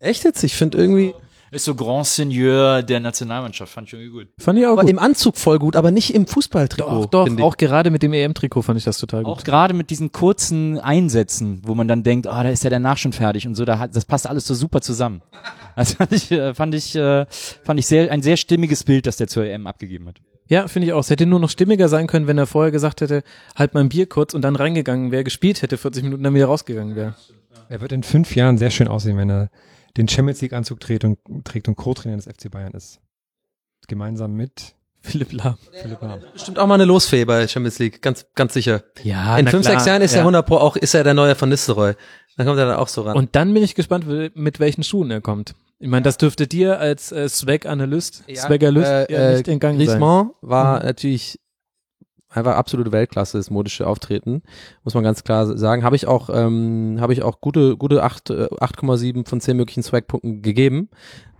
Echt 0.00 0.24
jetzt? 0.24 0.44
Ich 0.44 0.54
finde 0.54 0.76
irgendwie. 0.76 1.14
Ist 1.50 1.64
so 1.64 1.74
Grand 1.74 2.06
Seigneur 2.06 2.82
der 2.82 3.00
Nationalmannschaft, 3.00 3.72
fand 3.72 3.88
ich 3.88 3.94
irgendwie 3.94 4.10
gut. 4.10 4.28
Fand 4.38 4.58
ich 4.58 4.66
auch 4.66 4.72
Aber 4.72 4.82
gut. 4.82 4.90
im 4.90 4.98
Anzug 4.98 5.36
voll 5.36 5.58
gut, 5.58 5.76
aber 5.76 5.90
nicht 5.90 6.14
im 6.14 6.26
Fußballtrikot. 6.26 7.06
Doch, 7.10 7.26
doch, 7.26 7.40
auch 7.40 7.56
gerade 7.56 7.90
mit 7.90 8.02
dem 8.02 8.12
EM-Trikot 8.12 8.62
fand 8.62 8.78
ich 8.78 8.84
das 8.84 8.98
total 8.98 9.24
Auch 9.24 9.36
gut. 9.38 9.44
gerade 9.46 9.72
mit 9.74 9.88
diesen 9.90 10.12
kurzen 10.12 10.78
Einsätzen, 10.78 11.62
wo 11.64 11.74
man 11.74 11.88
dann 11.88 12.02
denkt, 12.02 12.26
ah, 12.26 12.42
da 12.42 12.50
ist 12.50 12.64
ja 12.64 12.70
danach 12.70 12.98
schon 12.98 13.12
fertig 13.12 13.46
und 13.46 13.54
so, 13.54 13.64
da 13.64 13.78
hat, 13.78 13.96
das 13.96 14.04
passt 14.04 14.26
alles 14.26 14.46
so 14.46 14.54
super 14.54 14.80
zusammen. 14.80 15.22
Also 15.74 15.94
fand 15.94 16.12
ich, 16.12 16.30
äh, 16.32 16.54
fand 16.54 16.74
ich, 16.74 16.96
äh, 16.96 17.24
fand 17.64 17.78
ich 17.78 17.86
sehr, 17.86 18.10
ein 18.10 18.20
sehr 18.20 18.36
stimmiges 18.36 18.84
Bild, 18.84 19.06
das 19.06 19.16
der 19.16 19.28
zur 19.28 19.44
EM 19.44 19.66
abgegeben 19.66 20.08
hat. 20.08 20.16
Ja, 20.48 20.66
finde 20.66 20.88
ich 20.88 20.92
auch. 20.92 21.00
Es 21.00 21.10
hätte 21.10 21.24
nur 21.26 21.40
noch 21.40 21.50
stimmiger 21.50 21.88
sein 21.88 22.06
können, 22.06 22.26
wenn 22.26 22.36
er 22.38 22.46
vorher 22.46 22.72
gesagt 22.72 23.00
hätte, 23.00 23.22
halt 23.54 23.74
mal 23.74 23.80
ein 23.80 23.88
Bier 23.90 24.06
kurz 24.06 24.34
und 24.34 24.42
dann 24.42 24.56
reingegangen 24.56 25.12
wäre, 25.12 25.22
gespielt 25.24 25.62
hätte, 25.62 25.76
40 25.76 26.02
Minuten 26.04 26.22
dann 26.24 26.34
wieder 26.34 26.46
rausgegangen 26.46 26.96
wäre. 26.96 27.14
Er 27.68 27.80
wird 27.80 27.92
in 27.92 28.02
fünf 28.02 28.34
Jahren 28.34 28.56
sehr 28.58 28.70
schön 28.70 28.88
aussehen, 28.88 29.16
wenn 29.18 29.30
er 29.30 29.50
den 29.98 30.08
Champions 30.08 30.40
League 30.40 30.52
Anzug 30.52 30.80
trägt 30.80 31.04
und, 31.04 31.18
trägt 31.44 31.68
und 31.68 31.76
Co-Trainer 31.76 32.16
des 32.16 32.26
FC 32.26 32.50
Bayern 32.50 32.72
ist. 32.72 33.00
Gemeinsam 33.86 34.32
mit 34.34 34.74
Philipp 35.00 35.32
Lahm. 35.32 35.58
Philipp 35.72 36.00
Lahm. 36.00 36.20
Bestimmt 36.32 36.58
auch 36.58 36.66
mal 36.66 36.74
eine 36.74 36.84
Losfee 36.84 37.24
bei 37.24 37.46
Champions 37.46 37.78
League, 37.78 38.00
ganz, 38.02 38.26
ganz 38.34 38.54
sicher. 38.54 38.82
Ja, 39.02 39.36
In 39.38 39.46
fünf, 39.46 39.64
klar. 39.64 39.74
sechs 39.76 39.86
Jahren 39.86 40.02
ist 40.02 40.12
ja. 40.12 40.18
er 40.18 40.22
100 40.22 40.46
Pro 40.46 40.56
auch, 40.56 40.76
ist 40.76 40.94
er 40.94 41.04
der 41.04 41.14
neue 41.14 41.34
von 41.34 41.48
Nistelrooy. 41.48 41.94
Dann 42.36 42.46
kommt 42.46 42.58
er 42.58 42.66
da 42.66 42.78
auch 42.78 42.88
so 42.88 43.02
ran. 43.02 43.16
Und 43.16 43.34
dann 43.34 43.52
bin 43.52 43.62
ich 43.62 43.74
gespannt, 43.74 44.06
mit 44.34 44.60
welchen 44.60 44.84
Schuhen 44.84 45.10
er 45.10 45.20
kommt. 45.20 45.54
Ich 45.80 45.88
meine, 45.88 46.02
das 46.02 46.18
dürfte 46.18 46.46
dir 46.46 46.80
als 46.80 47.12
äh, 47.12 47.28
Swag-Analyst, 47.28 48.24
Swag-Analyst 48.34 48.90
äh, 48.90 49.12
ja 49.12 49.30
äh, 49.30 49.36
nicht 49.36 49.48
entgangen 49.48 49.78
sein. 49.78 49.86
Griezmann 49.86 50.30
war 50.40 50.82
natürlich 50.82 51.38
einfach 52.30 52.56
absolute 52.56 52.92
Weltklasse, 52.92 53.38
das 53.38 53.50
modische 53.50 53.86
Auftreten, 53.86 54.42
muss 54.84 54.94
man 54.94 55.04
ganz 55.04 55.24
klar 55.24 55.46
sagen. 55.56 55.84
Habe 55.84 55.96
ich 55.96 56.06
auch, 56.06 56.30
ähm, 56.32 56.98
habe 57.00 57.12
ich 57.12 57.22
auch 57.22 57.40
gute, 57.40 57.76
gute 57.76 58.02
acht, 58.02 58.30
äh, 58.30 58.48
8,7 58.60 59.26
von 59.26 59.40
10 59.40 59.56
möglichen 59.56 59.82
Swag-Punkten 59.82 60.42
gegeben. 60.42 60.88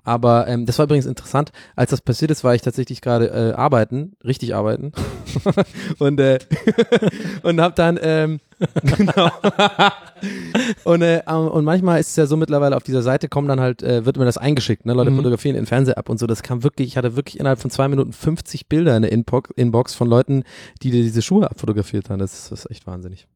Aber 0.08 0.48
ähm, 0.48 0.64
das 0.64 0.78
war 0.78 0.86
übrigens 0.86 1.04
interessant. 1.04 1.52
Als 1.76 1.90
das 1.90 2.00
passiert 2.00 2.30
ist, 2.30 2.42
war 2.42 2.54
ich 2.54 2.62
tatsächlich 2.62 3.02
gerade 3.02 3.26
äh, 3.26 3.52
arbeiten, 3.52 4.16
richtig 4.24 4.54
arbeiten. 4.54 4.92
und 5.98 6.18
äh, 6.18 6.38
und 7.42 7.60
hab 7.60 7.76
dann 7.76 7.98
ähm, 8.00 8.40
genau. 8.96 9.30
und 10.84 11.02
äh, 11.02 11.20
und 11.26 11.64
manchmal 11.66 12.00
ist 12.00 12.08
es 12.08 12.16
ja 12.16 12.24
so 12.24 12.38
mittlerweile 12.38 12.74
auf 12.74 12.84
dieser 12.84 13.02
Seite 13.02 13.28
kommen 13.28 13.48
dann 13.48 13.60
halt 13.60 13.82
äh, 13.82 14.06
wird 14.06 14.16
mir 14.16 14.24
das 14.24 14.38
eingeschickt, 14.38 14.86
ne? 14.86 14.94
Leute 14.94 15.10
Mhm. 15.10 15.16
fotografieren 15.16 15.56
in 15.56 15.66
Fernseh-App 15.66 16.08
und 16.08 16.18
so. 16.18 16.26
Das 16.26 16.42
kam 16.42 16.62
wirklich. 16.62 16.88
Ich 16.88 16.96
hatte 16.96 17.14
wirklich 17.14 17.38
innerhalb 17.38 17.60
von 17.60 17.70
zwei 17.70 17.86
Minuten 17.88 18.14
50 18.14 18.66
Bilder 18.66 18.96
in 18.96 19.02
der 19.02 19.12
Inbox, 19.12 19.94
von 19.94 20.08
Leuten, 20.08 20.44
die 20.82 20.90
dir 20.90 21.02
diese 21.02 21.20
Schuhe 21.20 21.50
abfotografiert 21.50 22.08
haben. 22.08 22.18
Das 22.18 22.32
ist, 22.32 22.50
das 22.50 22.64
ist 22.64 22.70
echt 22.70 22.86
wahnsinnig. 22.86 23.28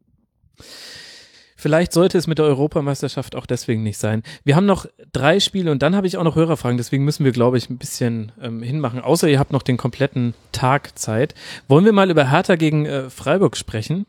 Vielleicht 1.62 1.92
sollte 1.92 2.18
es 2.18 2.26
mit 2.26 2.38
der 2.38 2.46
Europameisterschaft 2.46 3.36
auch 3.36 3.46
deswegen 3.46 3.84
nicht 3.84 3.96
sein. 3.96 4.24
Wir 4.42 4.56
haben 4.56 4.66
noch 4.66 4.86
drei 5.12 5.38
Spiele 5.38 5.70
und 5.70 5.80
dann 5.80 5.94
habe 5.94 6.08
ich 6.08 6.16
auch 6.16 6.24
noch 6.24 6.34
Hörerfragen, 6.34 6.76
deswegen 6.76 7.04
müssen 7.04 7.24
wir, 7.24 7.30
glaube 7.30 7.56
ich, 7.56 7.70
ein 7.70 7.78
bisschen 7.78 8.32
ähm, 8.42 8.64
hinmachen. 8.64 9.00
Außer 9.00 9.28
ihr 9.28 9.38
habt 9.38 9.52
noch 9.52 9.62
den 9.62 9.76
kompletten 9.76 10.34
Tag 10.50 10.98
Zeit. 10.98 11.36
Wollen 11.68 11.84
wir 11.84 11.92
mal 11.92 12.10
über 12.10 12.28
Hertha 12.28 12.56
gegen 12.56 12.84
äh, 12.84 13.10
Freiburg 13.10 13.56
sprechen? 13.56 14.06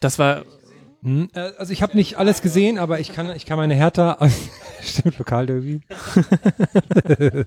Das 0.00 0.18
war 0.18 0.42
Hm, 1.04 1.28
äh, 1.34 1.52
Also 1.56 1.72
ich 1.72 1.82
habe 1.82 1.96
nicht 1.96 2.16
alles 2.18 2.42
gesehen, 2.42 2.78
aber 2.78 2.98
ich 2.98 3.12
kann, 3.12 3.30
ich 3.36 3.46
kann 3.46 3.56
meine 3.56 3.74
Hertha, 3.74 4.18
stimmt, 4.82 5.16
Lokalderby. 5.18 5.82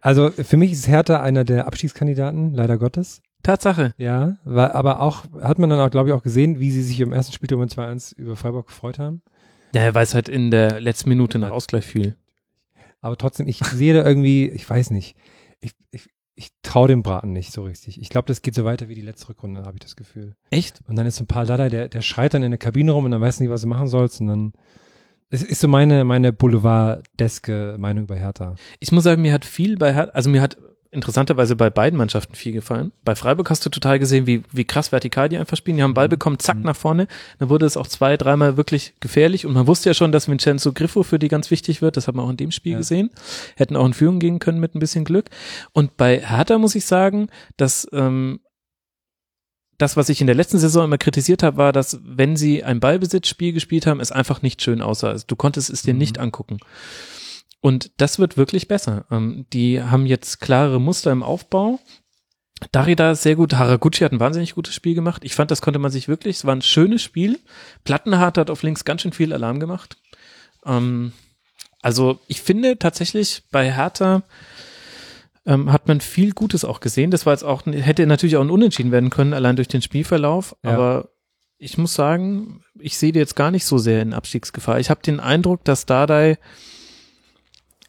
also 0.00 0.30
für 0.30 0.56
mich 0.56 0.72
ist 0.72 0.88
Hertha 0.88 1.20
einer 1.20 1.44
der 1.44 1.66
Abstiegskandidaten, 1.66 2.54
leider 2.54 2.78
Gottes. 2.78 3.20
Tatsache. 3.46 3.94
Ja, 3.96 4.36
war, 4.44 4.74
aber 4.74 5.00
auch, 5.00 5.24
hat 5.40 5.58
man 5.58 5.70
dann 5.70 5.80
auch, 5.80 5.90
glaube 5.90 6.08
ich, 6.08 6.14
auch 6.14 6.22
gesehen, 6.22 6.58
wie 6.58 6.70
sie 6.70 6.82
sich 6.82 7.00
im 7.00 7.12
ersten 7.12 7.32
Spieltag 7.32 7.58
um 7.58 7.64
2-1 7.64 8.16
über 8.16 8.36
Freiburg 8.36 8.66
gefreut 8.66 8.98
haben. 8.98 9.22
Ja, 9.74 9.94
weil 9.94 10.02
es 10.04 10.14
halt 10.14 10.28
in 10.28 10.50
der 10.50 10.80
letzten 10.80 11.08
Minute 11.08 11.38
nach 11.38 11.50
Ausgleich 11.50 11.84
fiel. 11.84 12.16
Aber 13.00 13.16
trotzdem, 13.16 13.46
ich 13.46 13.58
sehe 13.58 13.94
da 13.94 14.04
irgendwie, 14.04 14.48
ich 14.48 14.68
weiß 14.68 14.90
nicht, 14.90 15.16
ich, 15.60 15.72
ich, 15.92 16.08
ich 16.34 16.50
traue 16.62 16.88
dem 16.88 17.02
Braten 17.02 17.32
nicht 17.32 17.52
so 17.52 17.62
richtig. 17.62 18.00
Ich 18.00 18.08
glaube, 18.08 18.26
das 18.26 18.42
geht 18.42 18.54
so 18.54 18.64
weiter 18.64 18.88
wie 18.88 18.94
die 18.94 19.02
letzte 19.02 19.28
Rückrunde, 19.28 19.62
habe 19.62 19.76
ich 19.76 19.80
das 19.80 19.96
Gefühl. 19.96 20.34
Echt? 20.50 20.80
Und 20.88 20.96
dann 20.96 21.06
ist 21.06 21.16
so 21.16 21.24
ein 21.24 21.28
paar 21.28 21.46
Dada, 21.46 21.68
der, 21.68 21.88
der 21.88 22.02
schreit 22.02 22.34
dann 22.34 22.42
in 22.42 22.50
der 22.50 22.58
Kabine 22.58 22.92
rum 22.92 23.04
und 23.04 23.12
dann 23.12 23.20
weiß 23.20 23.38
nicht, 23.40 23.50
was 23.50 23.62
du 23.62 23.68
machen 23.68 23.86
sollst. 23.86 24.20
Und 24.20 24.26
dann, 24.26 24.52
es 25.30 25.42
ist 25.42 25.60
so 25.60 25.68
meine, 25.68 26.04
meine 26.04 26.32
Boulevard-deske 26.32 27.76
Meinung 27.78 28.04
über 28.04 28.16
Hertha. 28.16 28.56
Ich 28.80 28.90
muss 28.90 29.04
sagen, 29.04 29.22
mir 29.22 29.32
hat 29.32 29.44
viel 29.44 29.76
bei 29.76 29.94
Hertha, 29.94 30.12
also 30.12 30.30
mir 30.30 30.42
hat 30.42 30.56
interessanterweise 30.96 31.54
bei 31.54 31.70
beiden 31.70 31.96
Mannschaften 31.98 32.34
viel 32.34 32.52
gefallen. 32.52 32.90
Bei 33.04 33.14
Freiburg 33.14 33.48
hast 33.50 33.64
du 33.64 33.70
total 33.70 33.98
gesehen, 33.98 34.26
wie, 34.26 34.42
wie 34.50 34.64
krass 34.64 34.90
vertikal 34.90 35.28
die 35.28 35.36
einfach 35.36 35.56
spielen. 35.56 35.76
Die 35.76 35.82
haben 35.82 35.94
Ball 35.94 36.08
bekommen, 36.08 36.38
zack, 36.40 36.58
nach 36.58 36.74
vorne. 36.76 37.06
Dann 37.38 37.48
wurde 37.48 37.66
es 37.66 37.76
auch 37.76 37.86
zwei, 37.86 38.16
dreimal 38.16 38.56
wirklich 38.56 38.94
gefährlich. 39.00 39.46
Und 39.46 39.52
man 39.52 39.66
wusste 39.66 39.90
ja 39.90 39.94
schon, 39.94 40.10
dass 40.10 40.28
Vincenzo 40.28 40.72
Griffo 40.72 41.04
für 41.04 41.18
die 41.18 41.28
ganz 41.28 41.50
wichtig 41.50 41.82
wird. 41.82 41.96
Das 41.96 42.08
haben 42.08 42.18
wir 42.18 42.22
auch 42.24 42.30
in 42.30 42.36
dem 42.36 42.50
Spiel 42.50 42.72
Ja. 42.72 42.78
gesehen. 42.78 43.10
Hätten 43.56 43.76
auch 43.76 43.86
in 43.86 43.94
Führung 43.94 44.18
gehen 44.18 44.38
können 44.40 44.58
mit 44.58 44.74
ein 44.74 44.80
bisschen 44.80 45.04
Glück. 45.04 45.30
Und 45.72 45.96
bei 45.96 46.18
Hertha 46.20 46.58
muss 46.58 46.74
ich 46.74 46.86
sagen, 46.86 47.28
dass 47.56 47.86
ähm, 47.92 48.40
das, 49.78 49.96
was 49.96 50.08
ich 50.08 50.20
in 50.20 50.26
der 50.26 50.36
letzten 50.36 50.58
Saison 50.58 50.84
immer 50.84 50.98
kritisiert 50.98 51.42
habe, 51.42 51.58
war, 51.58 51.72
dass 51.72 52.00
wenn 52.02 52.36
sie 52.36 52.64
ein 52.64 52.80
Ballbesitzspiel 52.80 53.52
gespielt 53.52 53.86
haben, 53.86 54.00
es 54.00 54.10
einfach 54.10 54.40
nicht 54.42 54.62
schön 54.62 54.80
aussah. 54.80 55.10
Also 55.10 55.24
du 55.26 55.36
konntest 55.36 55.68
es 55.70 55.82
dir 55.82 55.94
nicht 55.94 56.18
angucken. 56.18 56.58
Und 57.60 57.90
das 57.96 58.18
wird 58.18 58.36
wirklich 58.36 58.68
besser. 58.68 59.06
Ähm, 59.10 59.46
die 59.52 59.82
haben 59.82 60.06
jetzt 60.06 60.40
klare 60.40 60.80
Muster 60.80 61.10
im 61.10 61.22
Aufbau. 61.22 61.80
Darida 62.72 63.10
ist 63.10 63.22
sehr 63.22 63.36
gut. 63.36 63.54
Haraguchi 63.54 64.04
hat 64.04 64.12
ein 64.12 64.20
wahnsinnig 64.20 64.54
gutes 64.54 64.74
Spiel 64.74 64.94
gemacht. 64.94 65.24
Ich 65.24 65.34
fand, 65.34 65.50
das 65.50 65.62
konnte 65.62 65.78
man 65.78 65.90
sich 65.90 66.08
wirklich, 66.08 66.36
es 66.36 66.44
war 66.44 66.54
ein 66.54 66.62
schönes 66.62 67.02
Spiel. 67.02 67.38
Plattenhardt 67.84 68.38
hat 68.38 68.50
auf 68.50 68.62
links 68.62 68.84
ganz 68.84 69.02
schön 69.02 69.12
viel 69.12 69.32
Alarm 69.32 69.60
gemacht. 69.60 69.96
Ähm, 70.64 71.12
also 71.82 72.18
ich 72.28 72.40
finde 72.40 72.78
tatsächlich 72.78 73.42
bei 73.50 73.72
Hertha 73.72 74.22
ähm, 75.44 75.72
hat 75.72 75.86
man 75.86 76.00
viel 76.00 76.32
Gutes 76.32 76.64
auch 76.64 76.80
gesehen. 76.80 77.10
Das 77.10 77.26
war 77.26 77.32
jetzt 77.32 77.44
auch, 77.44 77.64
hätte 77.66 78.06
natürlich 78.06 78.36
auch 78.36 78.42
ein 78.42 78.50
Unentschieden 78.50 78.90
werden 78.90 79.10
können, 79.10 79.34
allein 79.34 79.56
durch 79.56 79.68
den 79.68 79.82
Spielverlauf. 79.82 80.56
Ja. 80.64 80.72
Aber 80.72 81.10
ich 81.58 81.78
muss 81.78 81.94
sagen, 81.94 82.62
ich 82.78 82.98
sehe 82.98 83.12
die 83.12 83.18
jetzt 83.18 83.36
gar 83.36 83.50
nicht 83.50 83.64
so 83.64 83.78
sehr 83.78 84.02
in 84.02 84.14
Abstiegsgefahr. 84.14 84.80
Ich 84.80 84.90
habe 84.90 85.02
den 85.02 85.20
Eindruck, 85.20 85.64
dass 85.64 85.86
Dardai 85.86 86.38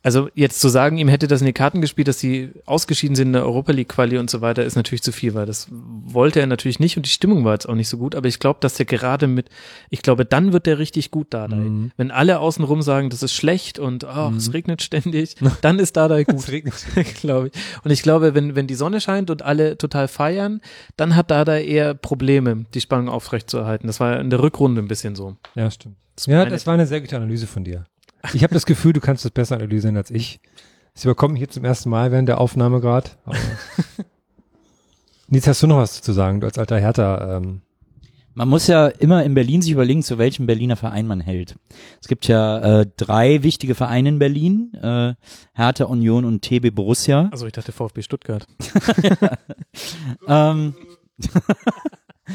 also 0.04 0.30
jetzt 0.36 0.62
zu 0.62 0.70
sagen, 0.70 0.98
ihm 0.98 1.08
hätte 1.08 1.28
das 1.28 1.42
in 1.42 1.48
die 1.48 1.54
Karten 1.54 1.82
gespielt, 1.82 2.08
dass 2.08 2.20
sie 2.20 2.52
ausgeschieden 2.66 3.16
sind 3.16 3.28
in 3.28 3.34
der 3.34 3.44
Europa 3.44 3.72
League 3.72 3.90
Quali 3.90 4.18
und 4.18 4.30
so 4.30 4.42
weiter, 4.42 4.64
ist 4.64 4.76
natürlich 4.76 5.04
zu 5.04 5.12
viel, 5.12 5.34
weil 5.34 5.46
das 5.46 5.68
wollte 5.72 6.40
er 6.40 6.48
natürlich 6.48 6.80
nicht 6.80 6.98
und 6.98 7.06
die 7.06 7.10
Stimmung 7.10 7.44
war 7.44 7.54
jetzt 7.54 7.68
auch 7.68 7.76
nicht 7.76 7.90
so 7.90 7.98
gut. 7.98 8.16
Aber 8.16 8.28
ich 8.28 8.40
glaube, 8.40 8.60
dass 8.62 8.80
er 8.80 8.86
gerade 8.86 9.28
mit, 9.28 9.50
ich 9.90 10.02
glaube, 10.02 10.26
dann 10.26 10.54
wird 10.54 10.66
der 10.66 10.80
richtig 10.80 11.12
gut 11.12 11.34
Dardai. 11.34 11.58
Mhm. 11.58 11.92
Wenn 11.98 12.12
alle 12.12 12.40
außenrum 12.40 12.82
sagen, 12.82 13.10
das 13.10 13.24
ist 13.24 13.34
schlecht 13.34 13.80
und 13.80 14.04
oh, 14.04 14.32
es 14.36 14.54
regnet 14.54 14.82
ständig, 14.82 15.36
dann 15.62 15.80
ist 15.80 15.98
Dardai 15.98 16.24
gut, 16.24 16.38
Es 16.38 16.52
regnet. 16.52 16.76
glaube 17.22 17.48
ich. 17.48 17.54
Und 17.84 17.92
ich 17.92 18.02
glaube, 18.02 18.36
wenn 18.36 18.56
wenn 18.56 18.68
die 18.68 18.76
Sonne 18.76 19.02
scheint 19.02 19.30
und 19.30 19.42
alle 19.42 19.78
total 19.78 20.08
feiern, 20.08 20.62
dann 20.96 21.16
hat 21.16 21.32
Dardai 21.32 21.66
eher 21.66 21.94
Probleme, 21.94 22.66
die 22.74 22.82
Spannung 22.82 23.10
aufrechtzuerhalten. 23.10 23.88
Das 23.88 24.00
war 24.00 24.20
in 24.20 24.30
der 24.30 24.42
Rückrunde 24.42 24.82
ein 24.82 24.88
bisschen 24.88 25.16
so. 25.16 25.38
Ja, 25.56 25.70
stimmt. 25.72 25.96
Das 26.16 26.26
Ja, 26.26 26.46
das 26.46 26.66
war 26.66 26.74
eine 26.74 26.88
sehr 26.88 27.02
gute 27.02 27.16
Analyse 27.16 27.48
von 27.48 27.64
dir. 27.64 27.86
Ich 28.34 28.44
habe 28.44 28.54
das 28.54 28.66
Gefühl, 28.66 28.94
du 28.94 29.00
kannst 29.00 29.26
das 29.26 29.32
besser 29.32 29.56
analysieren 29.56 29.98
als 29.98 30.12
ich. 30.12 30.40
Es 30.94 31.04
überkommt 31.06 31.34
mich 31.34 31.42
hier 31.42 31.50
zum 31.50 31.66
ersten 31.66 31.90
Mal 31.90 32.12
während 32.12 32.28
der 32.28 32.42
Aufnahme 32.42 32.82
gerade. 32.82 33.10
Nils, 35.28 35.48
hast 35.48 35.64
du 35.64 35.68
noch 35.68 35.78
was 35.78 36.02
zu 36.02 36.14
sagen, 36.14 36.40
du 36.40 36.48
als 36.48 36.58
alter 36.58 36.80
Hertha? 36.80 37.38
Ähm, 37.38 37.62
Man 38.34 38.50
muss 38.50 38.68
ja 38.68 38.88
immer 38.88 39.24
in 39.24 39.34
Berlin 39.34 39.62
sich 39.62 39.72
überlegen, 39.72 40.04
zu 40.04 40.18
welchem 40.18 40.46
Berliner 40.46 40.76
Verein 40.76 41.06
man 41.06 41.22
hält. 41.22 41.56
Es 42.02 42.08
gibt 42.08 42.28
ja 42.28 42.82
äh, 42.82 42.88
drei 42.98 43.44
wichtige 43.44 43.76
Vereine 43.76 44.10
in 44.10 44.20
Berlin, 44.20 44.74
äh, 44.82 45.14
Hertha, 45.54 45.86
Union 45.86 46.26
und 46.26 46.42
TB 46.42 46.74
Borussia. 46.74 47.30
Also 47.32 47.46
ich 47.46 47.54
dachte 47.54 47.72
VfB 47.72 48.02
Stuttgart. 48.02 48.46
Ähm, 50.28 50.74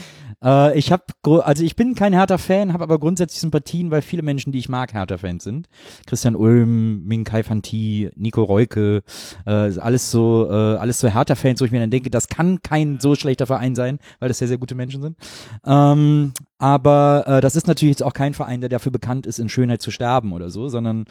äh, 0.44 0.78
ich 0.78 0.93
habe, 0.93 1.05
also 1.44 1.64
ich 1.64 1.77
bin 1.77 1.94
kein 1.94 2.12
Hertha-Fan, 2.12 2.73
habe 2.73 2.85
aber 2.85 2.98
grundsätzlich 2.98 3.40
Sympathien, 3.40 3.90
weil 3.90 4.02
viele 4.02 4.23
Menschen, 4.23 4.52
die 4.52 4.59
ich 4.59 4.69
mag, 4.69 4.93
Hertha-Fans 4.94 5.44
sind. 5.44 5.69
Christian 6.06 6.36
Ulm, 6.36 7.05
Min 7.05 7.24
Kai 7.24 7.43
Fanti, 7.43 8.10
Nico 8.16 8.43
Reuke, 8.43 9.02
äh, 9.47 9.51
alles 9.51 10.10
so, 10.10 10.48
äh, 10.51 10.77
alles 10.77 11.01
so 11.01 11.09
Hertha-Fans, 11.09 11.60
wo 11.60 11.64
ich 11.64 11.73
mir 11.73 11.81
dann 11.81 11.90
denke, 11.90 12.10
das 12.10 12.28
kann 12.28 12.62
kein 12.62 13.01
so 13.01 13.14
schlechter 13.14 13.47
Verein 13.47 13.74
sein, 13.74 13.98
weil 14.20 14.28
das 14.28 14.39
sehr, 14.39 14.48
sehr 14.48 14.59
gute 14.59 14.74
Menschen 14.74 15.02
sind. 15.02 15.16
Ähm, 15.66 16.32
aber 16.62 17.24
äh, 17.26 17.40
das 17.40 17.56
ist 17.56 17.66
natürlich 17.66 17.94
jetzt 17.94 18.05
auch 18.05 18.12
kein 18.12 18.34
Verein, 18.34 18.60
der 18.60 18.70
dafür 18.70 18.93
bekannt 18.93 19.26
ist, 19.26 19.40
in 19.40 19.48
Schönheit 19.48 19.82
zu 19.82 19.90
sterben 19.90 20.32
oder 20.32 20.48
so, 20.48 20.68
sondern 20.68 21.06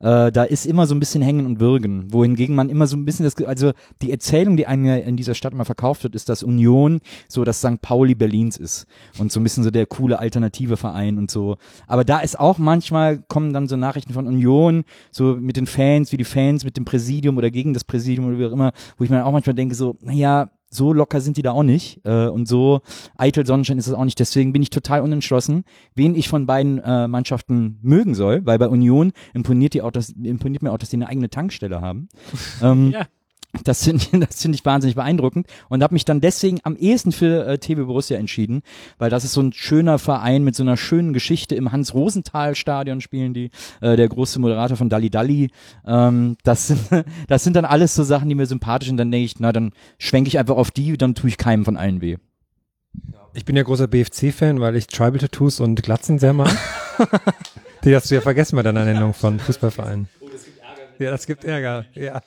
äh, 0.00 0.32
da 0.32 0.44
ist 0.44 0.64
immer 0.64 0.86
so 0.86 0.94
ein 0.94 0.98
bisschen 0.98 1.20
Hängen 1.20 1.44
und 1.44 1.60
Würgen. 1.60 2.10
Wohingegen 2.10 2.56
man 2.56 2.70
immer 2.70 2.86
so 2.86 2.96
ein 2.96 3.04
bisschen 3.04 3.24
das, 3.24 3.36
also 3.44 3.72
die 4.00 4.10
Erzählung, 4.10 4.56
die 4.56 4.66
einem 4.66 4.86
ja 4.86 4.96
in 4.96 5.18
dieser 5.18 5.34
Stadt 5.34 5.52
immer 5.52 5.66
verkauft 5.66 6.04
wird, 6.04 6.14
ist, 6.14 6.30
dass 6.30 6.42
Union 6.42 7.00
so 7.28 7.44
das 7.44 7.58
St. 7.58 7.82
Pauli 7.82 8.14
Berlins 8.14 8.56
ist 8.56 8.86
und 9.18 9.30
so 9.30 9.40
ein 9.40 9.42
bisschen 9.42 9.62
so 9.62 9.70
der 9.70 9.84
coole 9.84 10.18
alternative 10.18 10.78
Verein 10.78 11.18
und 11.18 11.30
so. 11.30 11.58
Aber 11.86 12.04
da 12.04 12.20
ist 12.20 12.40
auch 12.40 12.56
manchmal 12.56 13.18
kommen 13.28 13.52
dann 13.52 13.68
so 13.68 13.76
Nachrichten 13.76 14.14
von 14.14 14.26
Union, 14.26 14.84
so 15.10 15.36
mit 15.36 15.58
den 15.58 15.66
Fans, 15.66 16.12
wie 16.12 16.16
die 16.16 16.24
Fans 16.24 16.64
mit 16.64 16.78
dem 16.78 16.86
Präsidium 16.86 17.36
oder 17.36 17.50
gegen 17.50 17.74
das 17.74 17.84
Präsidium 17.84 18.26
oder 18.28 18.38
wie 18.38 18.46
auch 18.46 18.52
immer, 18.52 18.72
wo 18.96 19.04
ich 19.04 19.10
mir 19.10 19.26
auch 19.26 19.32
manchmal 19.32 19.54
denke 19.54 19.74
so, 19.74 19.98
naja, 20.00 20.48
so 20.74 20.92
locker 20.92 21.20
sind 21.20 21.36
die 21.36 21.42
da 21.42 21.52
auch 21.52 21.62
nicht 21.62 22.00
äh, 22.04 22.26
und 22.26 22.46
so 22.46 22.80
eitel 23.16 23.46
Sonnenschein 23.46 23.78
ist 23.78 23.86
es 23.86 23.94
auch 23.94 24.04
nicht. 24.04 24.18
Deswegen 24.18 24.52
bin 24.52 24.62
ich 24.62 24.70
total 24.70 25.00
unentschlossen, 25.02 25.64
wen 25.94 26.14
ich 26.14 26.28
von 26.28 26.46
beiden 26.46 26.78
äh, 26.78 27.08
Mannschaften 27.08 27.78
mögen 27.82 28.14
soll, 28.14 28.44
weil 28.44 28.58
bei 28.58 28.68
Union 28.68 29.12
imponiert 29.32 29.74
die 29.74 29.82
auch 29.82 29.90
das 29.90 30.10
imponiert 30.10 30.62
mir 30.62 30.72
auch, 30.72 30.78
dass 30.78 30.90
die 30.90 30.96
eine 30.96 31.08
eigene 31.08 31.30
Tankstelle 31.30 31.80
haben. 31.80 32.08
ähm, 32.62 32.90
Ja. 32.90 33.06
Das 33.62 33.84
finde 33.84 34.04
das 34.26 34.42
finde 34.42 34.56
ich 34.56 34.64
wahnsinnig 34.64 34.96
beeindruckend 34.96 35.46
und 35.68 35.82
habe 35.82 35.94
mich 35.94 36.04
dann 36.04 36.20
deswegen 36.20 36.58
am 36.64 36.76
ehesten 36.76 37.12
für 37.12 37.46
äh, 37.46 37.58
TB 37.58 37.86
Borussia 37.86 38.18
entschieden, 38.18 38.62
weil 38.98 39.10
das 39.10 39.24
ist 39.24 39.32
so 39.32 39.40
ein 39.40 39.52
schöner 39.52 39.98
Verein 39.98 40.42
mit 40.42 40.56
so 40.56 40.62
einer 40.62 40.76
schönen 40.76 41.12
Geschichte. 41.12 41.54
Im 41.54 41.70
Hans-Rosenthal-Stadion 41.70 43.00
spielen 43.00 43.34
die, 43.34 43.50
äh, 43.80 43.96
der 43.96 44.08
große 44.08 44.40
Moderator 44.40 44.76
von 44.76 44.88
Dalli 44.88 45.10
Dalli. 45.10 45.50
Ähm, 45.86 46.36
das, 46.42 46.68
sind, 46.68 46.80
das 47.28 47.44
sind 47.44 47.54
dann 47.54 47.64
alles 47.64 47.94
so 47.94 48.02
Sachen, 48.02 48.28
die 48.28 48.34
mir 48.34 48.46
sympathisch 48.46 48.88
sind. 48.88 48.96
Dann 48.96 49.10
denke 49.10 49.26
ich, 49.26 49.38
na, 49.38 49.52
dann 49.52 49.72
schwenke 49.98 50.28
ich 50.28 50.38
einfach 50.38 50.56
auf 50.56 50.70
die, 50.70 50.96
dann 50.96 51.14
tue 51.14 51.28
ich 51.28 51.38
keinem 51.38 51.64
von 51.64 51.76
allen 51.76 52.00
weh. 52.00 52.16
ich 53.34 53.44
bin 53.44 53.56
ja 53.56 53.62
großer 53.62 53.86
BFC-Fan, 53.86 54.60
weil 54.60 54.76
ich 54.76 54.86
Tribal-Tattoos 54.88 55.60
und 55.60 55.82
Glatzen 55.82 56.18
sehr 56.18 56.32
mag. 56.32 56.56
Die 57.84 57.94
hast 57.94 58.10
du 58.10 58.14
ja 58.14 58.22
vergessen 58.22 58.56
bei 58.56 58.62
deiner 58.62 58.86
Nennung 58.86 59.12
von 59.12 59.38
Fußballvereinen. 59.38 60.08
Oh, 60.20 60.28
das 60.32 60.46
gibt 60.46 60.64
Ärger. 60.64 61.04
Ja, 61.04 61.10
das 61.10 61.26
gibt 61.26 61.44
Ärger, 61.44 61.84
ja. 61.94 62.22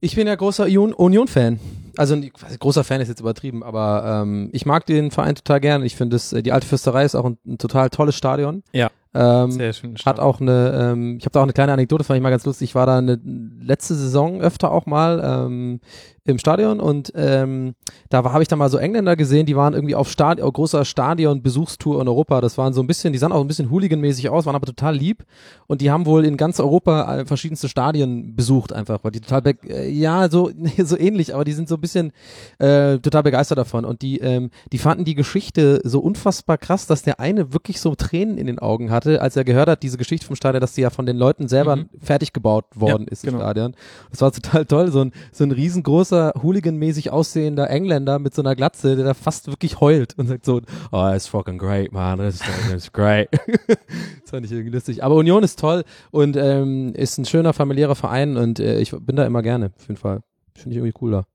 Ich 0.00 0.14
bin 0.14 0.26
ja 0.26 0.34
großer 0.34 0.64
Union- 0.64 0.92
Union-Fan. 0.92 1.58
Also 1.96 2.16
großer 2.60 2.84
Fan 2.84 3.00
ist 3.00 3.08
jetzt 3.08 3.20
übertrieben, 3.20 3.64
aber 3.64 4.22
ähm, 4.22 4.50
ich 4.52 4.64
mag 4.64 4.86
den 4.86 5.10
Verein 5.10 5.34
total 5.34 5.60
gern. 5.60 5.82
Ich 5.82 5.96
finde, 5.96 6.14
das, 6.14 6.32
äh, 6.32 6.42
die 6.42 6.52
Alte 6.52 6.66
Fürsterei 6.66 7.04
ist 7.04 7.16
auch 7.16 7.24
ein, 7.24 7.38
ein 7.44 7.58
total 7.58 7.90
tolles 7.90 8.14
Stadion. 8.14 8.62
Ja. 8.72 8.88
Ähm, 9.14 9.50
Sehr 9.50 9.72
schön. 9.72 9.96
hat 10.06 10.20
auch 10.20 10.40
eine, 10.40 10.92
ähm, 10.92 11.16
ich 11.18 11.24
habe 11.24 11.32
da 11.32 11.40
auch 11.40 11.44
eine 11.44 11.52
kleine 11.54 11.72
Anekdote, 11.72 12.04
fand 12.04 12.18
ich 12.18 12.22
mal 12.22 12.30
ganz 12.30 12.44
lustig. 12.44 12.70
Ich 12.70 12.74
war 12.76 12.86
da 12.86 12.98
eine 12.98 13.18
letzte 13.60 13.94
Saison 13.94 14.40
öfter 14.40 14.70
auch 14.70 14.86
mal 14.86 15.20
ähm, 15.24 15.80
im 16.28 16.38
Stadion 16.38 16.80
und 16.80 17.12
ähm, 17.14 17.74
da 18.10 18.22
habe 18.24 18.42
ich 18.42 18.48
dann 18.48 18.58
mal 18.58 18.68
so 18.68 18.78
Engländer 18.78 19.16
gesehen, 19.16 19.46
die 19.46 19.56
waren 19.56 19.74
irgendwie 19.74 19.94
auf 19.94 20.10
Stadion, 20.10 20.46
auf 20.46 20.52
großer 20.54 20.84
Stadion-Besuchstour 20.84 22.00
in 22.00 22.08
Europa. 22.08 22.40
Das 22.40 22.58
waren 22.58 22.72
so 22.72 22.80
ein 22.82 22.86
bisschen, 22.86 23.12
die 23.12 23.18
sahen 23.18 23.32
auch 23.32 23.40
ein 23.40 23.46
bisschen 23.46 23.70
hooliganmäßig 23.70 24.28
aus, 24.28 24.46
waren 24.46 24.54
aber 24.54 24.66
total 24.66 24.94
lieb 24.96 25.24
und 25.66 25.80
die 25.80 25.90
haben 25.90 26.06
wohl 26.06 26.24
in 26.24 26.36
ganz 26.36 26.60
Europa 26.60 27.18
äh, 27.18 27.24
verschiedenste 27.26 27.68
Stadien 27.68 28.34
besucht 28.36 28.72
einfach, 28.72 29.00
weil 29.02 29.10
die 29.12 29.20
total, 29.20 29.42
be 29.42 29.54
äh, 29.68 29.88
ja, 29.90 30.28
so, 30.30 30.50
so 30.84 30.98
ähnlich, 30.98 31.34
aber 31.34 31.44
die 31.44 31.52
sind 31.52 31.68
so 31.68 31.76
ein 31.76 31.80
bisschen 31.80 32.12
äh, 32.58 32.98
total 32.98 33.22
begeistert 33.22 33.58
davon 33.58 33.84
und 33.84 34.02
die, 34.02 34.18
ähm, 34.18 34.50
die 34.72 34.78
fanden 34.78 35.04
die 35.04 35.14
Geschichte 35.14 35.80
so 35.84 36.00
unfassbar 36.00 36.58
krass, 36.58 36.86
dass 36.86 37.02
der 37.02 37.20
eine 37.20 37.52
wirklich 37.52 37.80
so 37.80 37.94
Tränen 37.94 38.38
in 38.38 38.46
den 38.46 38.58
Augen 38.58 38.90
hatte, 38.90 39.22
als 39.22 39.36
er 39.36 39.44
gehört 39.44 39.68
hat, 39.68 39.82
diese 39.82 39.98
Geschichte 39.98 40.26
vom 40.26 40.36
Stadion, 40.36 40.60
dass 40.60 40.74
die 40.74 40.82
ja 40.82 40.90
von 40.90 41.06
den 41.06 41.16
Leuten 41.16 41.48
selber 41.48 41.76
Mhm. 41.76 41.88
fertig 42.00 42.32
gebaut 42.32 42.64
worden 42.74 43.04
Ja, 43.04 43.12
ist, 43.12 43.24
im 43.24 43.30
genau. 43.32 43.42
Stadion. 43.44 43.74
Das 44.10 44.20
war 44.20 44.32
total 44.32 44.64
toll, 44.66 44.90
so 44.90 45.00
ein, 45.00 45.12
so 45.32 45.44
ein 45.44 45.52
riesengroßer, 45.52 46.17
hooliganmäßig 46.42 47.10
aussehender 47.10 47.70
Engländer 47.70 48.18
mit 48.18 48.34
so 48.34 48.42
einer 48.42 48.54
Glatze, 48.54 48.96
der 48.96 49.04
da 49.04 49.14
fast 49.14 49.48
wirklich 49.48 49.80
heult 49.80 50.18
und 50.18 50.28
sagt 50.28 50.44
so, 50.44 50.60
oh, 50.92 51.10
it's 51.14 51.26
fucking 51.26 51.58
great, 51.58 51.92
man, 51.92 52.20
it's, 52.20 52.40
it's 52.72 52.92
great. 52.92 53.28
das 53.66 54.30
fand 54.30 54.46
ich 54.46 54.52
irgendwie 54.52 54.74
lustig. 54.74 55.02
Aber 55.02 55.14
Union 55.16 55.42
ist 55.42 55.58
toll 55.58 55.84
und 56.10 56.36
ähm, 56.36 56.92
ist 56.94 57.18
ein 57.18 57.24
schöner 57.24 57.52
familiärer 57.52 57.94
Verein 57.94 58.36
und 58.36 58.60
äh, 58.60 58.80
ich 58.80 58.90
bin 58.90 59.16
da 59.16 59.24
immer 59.26 59.42
gerne, 59.42 59.72
auf 59.76 59.88
jeden 59.88 60.00
Fall. 60.00 60.20
Finde 60.54 60.70
ich 60.70 60.76
irgendwie 60.76 60.92
cooler. 60.92 61.26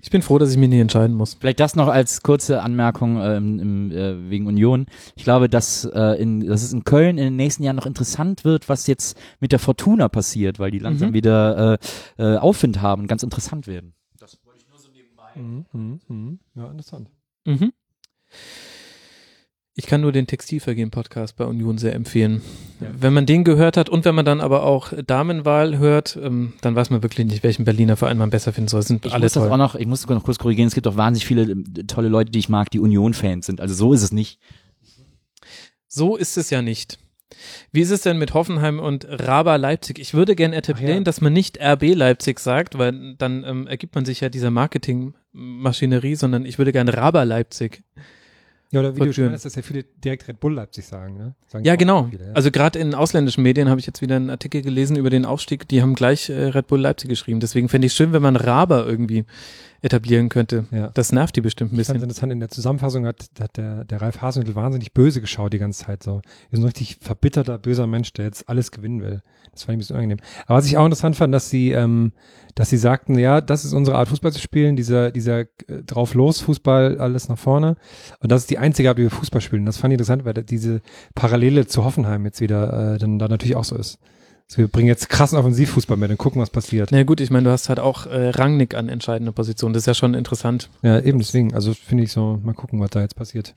Ich 0.00 0.10
bin 0.10 0.22
froh, 0.22 0.38
dass 0.38 0.50
ich 0.50 0.56
mich 0.58 0.68
nie 0.68 0.80
entscheiden 0.80 1.16
muss. 1.16 1.34
Vielleicht 1.34 1.60
das 1.60 1.74
noch 1.76 1.88
als 1.88 2.22
kurze 2.22 2.62
Anmerkung 2.62 3.18
äh, 3.20 3.36
im, 3.36 3.58
im, 3.58 3.90
äh, 3.90 4.30
wegen 4.30 4.46
Union. 4.46 4.86
Ich 5.16 5.24
glaube, 5.24 5.48
dass, 5.48 5.84
äh, 5.84 6.20
in, 6.20 6.46
dass 6.46 6.62
es 6.62 6.72
in 6.72 6.84
Köln 6.84 7.18
in 7.18 7.24
den 7.24 7.36
nächsten 7.36 7.62
Jahren 7.62 7.76
noch 7.76 7.86
interessant 7.86 8.44
wird, 8.44 8.68
was 8.68 8.86
jetzt 8.86 9.18
mit 9.40 9.52
der 9.52 9.58
Fortuna 9.58 10.08
passiert, 10.08 10.58
weil 10.58 10.70
die 10.70 10.78
langsam 10.78 11.10
Mhm. 11.10 11.14
wieder 11.14 11.78
äh, 12.18 12.22
äh, 12.22 12.36
Aufwind 12.36 12.80
haben 12.82 13.02
und 13.02 13.08
ganz 13.08 13.22
interessant 13.22 13.66
werden. 13.66 13.94
Mhm, 15.34 15.66
mhm, 15.72 16.00
mhm. 16.08 16.38
Ja, 16.54 16.70
interessant. 16.70 17.10
Mhm. 17.44 17.72
Ich 19.78 19.86
kann 19.86 20.00
nur 20.00 20.10
den 20.10 20.26
Textilvergehen-Podcast 20.26 21.36
bei 21.36 21.44
Union 21.44 21.76
sehr 21.76 21.94
empfehlen. 21.94 22.40
Wenn 22.80 23.12
man 23.12 23.26
den 23.26 23.44
gehört 23.44 23.76
hat 23.76 23.90
und 23.90 24.06
wenn 24.06 24.14
man 24.14 24.24
dann 24.24 24.40
aber 24.40 24.62
auch 24.62 24.94
Damenwahl 25.06 25.76
hört, 25.76 26.18
ähm, 26.20 26.54
dann 26.62 26.74
weiß 26.74 26.88
man 26.88 27.02
wirklich 27.02 27.26
nicht, 27.26 27.42
welchen 27.42 27.66
Berliner 27.66 27.98
Verein 27.98 28.16
man 28.16 28.30
besser 28.30 28.54
finden 28.54 28.68
soll. 28.68 28.80
Es 28.80 28.88
sind 28.88 29.04
Ich 29.04 29.12
alle 29.12 29.26
muss 29.26 29.34
das 29.34 29.42
toll. 29.42 29.52
auch 29.52 29.58
noch, 29.58 29.74
ich 29.74 29.86
muss 29.86 30.00
sogar 30.00 30.16
noch 30.16 30.24
kurz 30.24 30.38
korrigieren, 30.38 30.68
es 30.68 30.74
gibt 30.74 30.86
auch 30.86 30.96
wahnsinnig 30.96 31.26
viele 31.26 31.42
äh, 31.52 31.84
tolle 31.84 32.08
Leute, 32.08 32.30
die 32.30 32.38
ich 32.38 32.48
mag, 32.48 32.70
die 32.70 32.80
Union-Fans 32.80 33.44
sind. 33.44 33.60
Also 33.60 33.74
so 33.74 33.92
ist 33.92 34.02
es 34.02 34.12
nicht. 34.12 34.40
So 35.88 36.16
ist 36.16 36.38
es 36.38 36.48
ja 36.48 36.62
nicht. 36.62 36.98
Wie 37.70 37.82
ist 37.82 37.90
es 37.90 38.00
denn 38.00 38.16
mit 38.16 38.32
Hoffenheim 38.32 38.78
und 38.80 39.06
Raba 39.06 39.56
Leipzig? 39.56 39.98
Ich 39.98 40.14
würde 40.14 40.36
gerne 40.36 40.56
etablieren, 40.56 40.98
ja. 40.98 41.04
dass 41.04 41.20
man 41.20 41.34
nicht 41.34 41.60
RB 41.60 41.94
Leipzig 41.94 42.40
sagt, 42.40 42.78
weil 42.78 43.14
dann 43.18 43.44
ähm, 43.44 43.66
ergibt 43.66 43.94
man 43.94 44.06
sich 44.06 44.22
ja 44.22 44.30
dieser 44.30 44.50
Marketingmaschinerie, 44.50 46.14
sondern 46.14 46.46
ich 46.46 46.56
würde 46.56 46.72
gerne 46.72 46.96
Raba 46.96 47.24
Leipzig. 47.24 47.82
Ja, 48.72 48.80
oder 48.80 48.96
wie 48.96 49.00
du 49.00 49.12
schon 49.12 49.30
dass 49.30 49.54
ja 49.54 49.62
viele 49.62 49.84
direkt 50.04 50.26
Red 50.26 50.40
Bull 50.40 50.54
Leipzig 50.54 50.86
sagen, 50.86 51.16
ne? 51.16 51.34
Sagen 51.46 51.64
Ja, 51.64 51.76
genau. 51.76 52.08
Viele, 52.10 52.26
ja. 52.26 52.32
Also 52.32 52.50
gerade 52.50 52.78
in 52.78 52.94
ausländischen 52.94 53.42
Medien 53.42 53.68
habe 53.68 53.78
ich 53.78 53.86
jetzt 53.86 54.02
wieder 54.02 54.16
einen 54.16 54.30
Artikel 54.30 54.60
gelesen 54.62 54.96
über 54.96 55.08
den 55.08 55.24
Aufstieg, 55.24 55.68
die 55.68 55.82
haben 55.82 55.94
gleich 55.94 56.28
äh, 56.28 56.48
Red 56.48 56.66
Bull 56.66 56.80
Leipzig 56.80 57.08
geschrieben. 57.08 57.38
Deswegen 57.38 57.68
fände 57.68 57.86
ich 57.86 57.92
schön, 57.92 58.12
wenn 58.12 58.22
man 58.22 58.34
Raba 58.34 58.84
irgendwie 58.84 59.24
etablieren 59.86 60.28
könnte. 60.28 60.66
Ja. 60.70 60.90
Das 60.94 61.12
nervt 61.12 61.36
die 61.36 61.40
bestimmt 61.40 61.72
ein 61.72 61.76
bisschen. 61.76 61.96
interessant, 61.96 62.32
in 62.32 62.40
der 62.40 62.50
Zusammenfassung 62.50 63.06
hat, 63.06 63.28
hat 63.40 63.56
der, 63.56 63.84
der 63.84 64.02
Ralf 64.02 64.20
Hasenhüttl 64.20 64.54
wahnsinnig 64.54 64.92
böse 64.92 65.20
geschaut 65.20 65.52
die 65.52 65.58
ganze 65.58 65.84
Zeit. 65.84 66.02
So. 66.02 66.20
Er 66.50 66.52
ist 66.52 66.58
ein 66.58 66.64
richtig 66.64 66.98
verbitterter, 67.00 67.58
böser 67.58 67.86
Mensch, 67.86 68.12
der 68.12 68.26
jetzt 68.26 68.48
alles 68.48 68.70
gewinnen 68.70 69.00
will. 69.00 69.22
Das 69.52 69.62
fand 69.62 69.72
ich 69.72 69.76
ein 69.76 69.78
bisschen 69.78 69.96
unangenehm. 69.96 70.18
Aber 70.46 70.58
was 70.58 70.66
ich 70.66 70.76
auch 70.76 70.84
interessant 70.84 71.16
fand, 71.16 71.32
dass 71.32 71.48
sie, 71.48 71.70
ähm, 71.70 72.12
dass 72.54 72.68
sie 72.68 72.76
sagten, 72.76 73.18
ja, 73.18 73.40
das 73.40 73.64
ist 73.64 73.72
unsere 73.72 73.96
Art 73.96 74.08
Fußball 74.08 74.32
zu 74.32 74.40
spielen, 74.40 74.76
dieser, 74.76 75.10
dieser 75.10 75.40
äh, 75.40 75.46
drauf 75.86 76.14
los 76.14 76.40
Fußball, 76.40 76.98
alles 76.98 77.28
nach 77.28 77.38
vorne. 77.38 77.76
Und 78.20 78.32
das 78.32 78.42
ist 78.42 78.50
die 78.50 78.58
einzige 78.58 78.88
Art, 78.88 78.98
wie 78.98 79.02
wir 79.02 79.10
Fußball 79.10 79.40
spielen. 79.40 79.64
Das 79.64 79.78
fand 79.78 79.92
ich 79.92 79.94
interessant, 79.94 80.24
weil 80.24 80.34
diese 80.34 80.82
Parallele 81.14 81.66
zu 81.66 81.84
Hoffenheim 81.84 82.24
jetzt 82.24 82.40
wieder 82.40 82.94
äh, 82.94 82.98
dann 82.98 83.18
da 83.18 83.28
natürlich 83.28 83.56
auch 83.56 83.64
so 83.64 83.76
ist. 83.76 83.98
Also 84.48 84.58
wir 84.58 84.68
bringen 84.68 84.86
jetzt 84.86 85.08
krassen 85.08 85.38
Offensivfußball 85.38 85.96
mit 85.96 86.10
und 86.10 86.18
gucken, 86.18 86.40
was 86.40 86.50
passiert. 86.50 86.90
Na 86.92 87.02
gut, 87.02 87.20
ich 87.20 87.30
meine, 87.30 87.44
du 87.44 87.50
hast 87.50 87.68
halt 87.68 87.80
auch 87.80 88.06
äh, 88.06 88.30
Rangnick 88.30 88.74
an 88.74 88.88
entscheidender 88.88 89.32
Position. 89.32 89.72
Das 89.72 89.82
ist 89.82 89.86
ja 89.86 89.94
schon 89.94 90.14
interessant. 90.14 90.70
Ja, 90.82 91.00
eben 91.00 91.18
deswegen. 91.18 91.52
Also 91.52 91.74
finde 91.74 92.04
ich 92.04 92.12
so, 92.12 92.38
mal 92.42 92.54
gucken, 92.54 92.80
was 92.80 92.90
da 92.90 93.00
jetzt 93.00 93.16
passiert. 93.16 93.54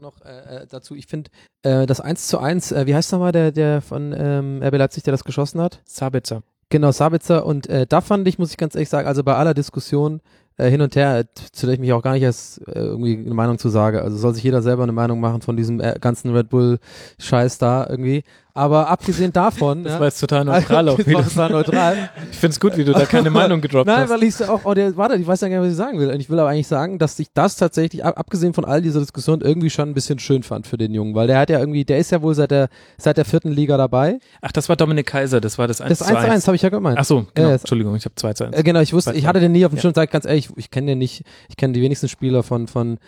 noch 0.00 0.20
äh, 0.20 0.62
äh, 0.62 0.66
dazu, 0.68 0.94
ich 0.94 1.06
finde 1.06 1.30
äh, 1.62 1.86
das 1.86 2.00
1 2.00 2.26
zu 2.26 2.38
1, 2.38 2.72
äh, 2.72 2.86
wie 2.86 2.94
heißt 2.94 3.12
nochmal 3.12 3.32
der, 3.32 3.50
der 3.50 3.80
von 3.80 4.14
ähm, 4.16 4.62
RB 4.62 4.76
Leipzig, 4.76 5.04
der 5.04 5.12
das 5.12 5.24
geschossen 5.24 5.60
hat? 5.60 5.80
Sabitzer. 5.86 6.42
Genau, 6.68 6.92
Sabitzer 6.92 7.46
und 7.46 7.66
äh, 7.68 7.86
da 7.86 8.02
fand 8.02 8.28
ich, 8.28 8.38
muss 8.38 8.50
ich 8.50 8.58
ganz 8.58 8.74
ehrlich 8.74 8.90
sagen, 8.90 9.08
also 9.08 9.24
bei 9.24 9.34
aller 9.34 9.54
Diskussion 9.54 10.20
äh, 10.58 10.68
hin 10.68 10.82
und 10.82 10.96
her, 10.96 11.24
zu 11.52 11.64
der 11.64 11.74
ich 11.74 11.80
mich 11.80 11.92
auch 11.94 12.02
gar 12.02 12.12
nicht 12.12 12.22
erst 12.22 12.58
äh, 12.68 12.80
irgendwie 12.80 13.16
eine 13.16 13.32
Meinung 13.32 13.58
zu 13.58 13.70
sage, 13.70 14.02
also 14.02 14.18
soll 14.18 14.34
sich 14.34 14.44
jeder 14.44 14.60
selber 14.60 14.82
eine 14.82 14.92
Meinung 14.92 15.18
machen 15.18 15.40
von 15.40 15.56
diesem 15.56 15.80
äh, 15.80 15.96
ganzen 15.98 16.34
Red 16.34 16.50
Bull 16.50 16.78
Scheiß 17.18 17.56
da 17.56 17.86
irgendwie, 17.88 18.22
aber 18.58 18.88
abgesehen 18.88 19.32
davon, 19.32 19.84
Das 19.84 19.98
war 20.00 20.06
jetzt 20.06 20.18
total 20.20 20.44
neutral 20.44 20.88
auch 20.90 20.96
das 20.96 21.06
wieder. 21.06 21.18
war 21.18 21.28
total 21.28 21.50
neutral. 21.50 22.10
Ich 22.32 22.38
find's 22.38 22.58
gut, 22.58 22.76
wie 22.76 22.84
du 22.84 22.92
da 22.92 23.06
keine 23.06 23.30
Meinung 23.30 23.60
gedroppt 23.60 23.86
Nein, 23.86 24.00
hast. 24.00 24.10
weil 24.10 24.22
ich 24.24 24.42
auch, 24.48 24.60
oh, 24.64 24.74
der, 24.74 24.96
warte, 24.96 25.14
ich 25.16 25.26
weiß 25.26 25.40
ja 25.42 25.48
gar 25.48 25.56
nicht, 25.60 25.66
was 25.66 25.72
ich 25.72 25.76
sagen 25.78 25.98
will. 25.98 26.10
Und 26.10 26.20
ich 26.20 26.28
will 26.28 26.38
aber 26.38 26.48
eigentlich 26.50 26.66
sagen, 26.66 26.98
dass 26.98 27.18
ich 27.18 27.28
das 27.32 27.56
tatsächlich, 27.56 28.04
ab, 28.04 28.18
abgesehen 28.18 28.52
von 28.54 28.64
all 28.64 28.82
dieser 28.82 29.00
Diskussion, 29.00 29.40
irgendwie 29.40 29.70
schon 29.70 29.88
ein 29.88 29.94
bisschen 29.94 30.18
schön 30.18 30.42
fand 30.42 30.66
für 30.66 30.76
den 30.76 30.92
Jungen, 30.92 31.14
weil 31.14 31.26
der 31.28 31.38
hat 31.38 31.50
ja 31.50 31.58
irgendwie, 31.60 31.84
der 31.84 31.98
ist 31.98 32.10
ja 32.10 32.20
wohl 32.20 32.34
seit 32.34 32.50
der, 32.50 32.68
seit 32.98 33.16
der 33.16 33.24
vierten 33.24 33.50
Liga 33.52 33.76
dabei. 33.76 34.18
Ach, 34.42 34.52
das 34.52 34.68
war 34.68 34.76
Dominik 34.76 35.06
Kaiser, 35.06 35.40
das 35.40 35.56
war 35.58 35.68
das 35.68 35.80
1 35.80 35.90
Das 35.90 35.98
zu 35.98 36.04
1 36.06 36.12
zu 36.14 36.24
1 36.24 36.34
1. 36.34 36.46
habe 36.48 36.56
ich 36.56 36.62
ja 36.62 36.68
gemeint. 36.68 36.98
Ach 37.00 37.04
so, 37.04 37.26
genau. 37.34 37.48
Ja. 37.48 37.54
Entschuldigung, 37.54 37.94
ich 37.96 38.04
habe 38.04 38.14
2 38.16 38.32
zu 38.34 38.44
1. 38.44 38.56
Äh, 38.56 38.62
genau, 38.62 38.80
ich 38.80 38.92
wusste, 38.92 39.12
ich 39.14 39.26
hatte 39.26 39.40
den 39.40 39.52
nie 39.52 39.64
auf 39.64 39.70
dem 39.72 39.76
Ja. 39.76 39.82
Schirm, 39.82 39.92
sag 39.94 40.04
ich 40.04 40.10
ganz 40.10 40.24
ehrlich, 40.24 40.48
ich 40.56 40.70
kenne 40.70 40.88
den 40.88 40.98
nicht, 40.98 41.22
ich 41.48 41.56
kenne 41.56 41.74
die 41.74 41.82
wenigsten 41.82 42.08
Spieler 42.08 42.42
von, 42.42 42.66
von 42.66 42.98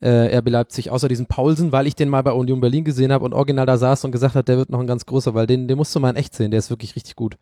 äh, 0.00 0.36
RB 0.36 0.50
Leipzig, 0.50 0.90
außer 0.90 1.08
diesen 1.08 1.26
Paulsen, 1.26 1.72
weil 1.72 1.86
ich 1.86 1.94
den 1.94 2.08
mal 2.08 2.22
bei 2.22 2.32
Union 2.32 2.60
Berlin 2.60 2.84
gesehen 2.84 3.12
habe 3.12 3.24
und 3.24 3.32
original 3.32 3.64
da 3.66 3.78
saß 3.78 4.04
und 4.04 4.12
gesagt 4.12 4.34
hat, 4.34 4.48
der 4.48 4.58
wird 4.58 4.68
noch 4.70 4.80
ein 4.80 4.86
ganz 4.86 5.06
großer, 5.06 5.34
weil 5.34 5.46
den, 5.46 5.68
den 5.68 5.78
musst 5.78 5.94
du 5.94 6.00
mal 6.00 6.10
in 6.10 6.16
echt 6.16 6.34
sehen, 6.34 6.50
der 6.50 6.58
ist 6.58 6.68
wirklich 6.70 6.96
richtig 6.96 7.16
gut. 7.16 7.36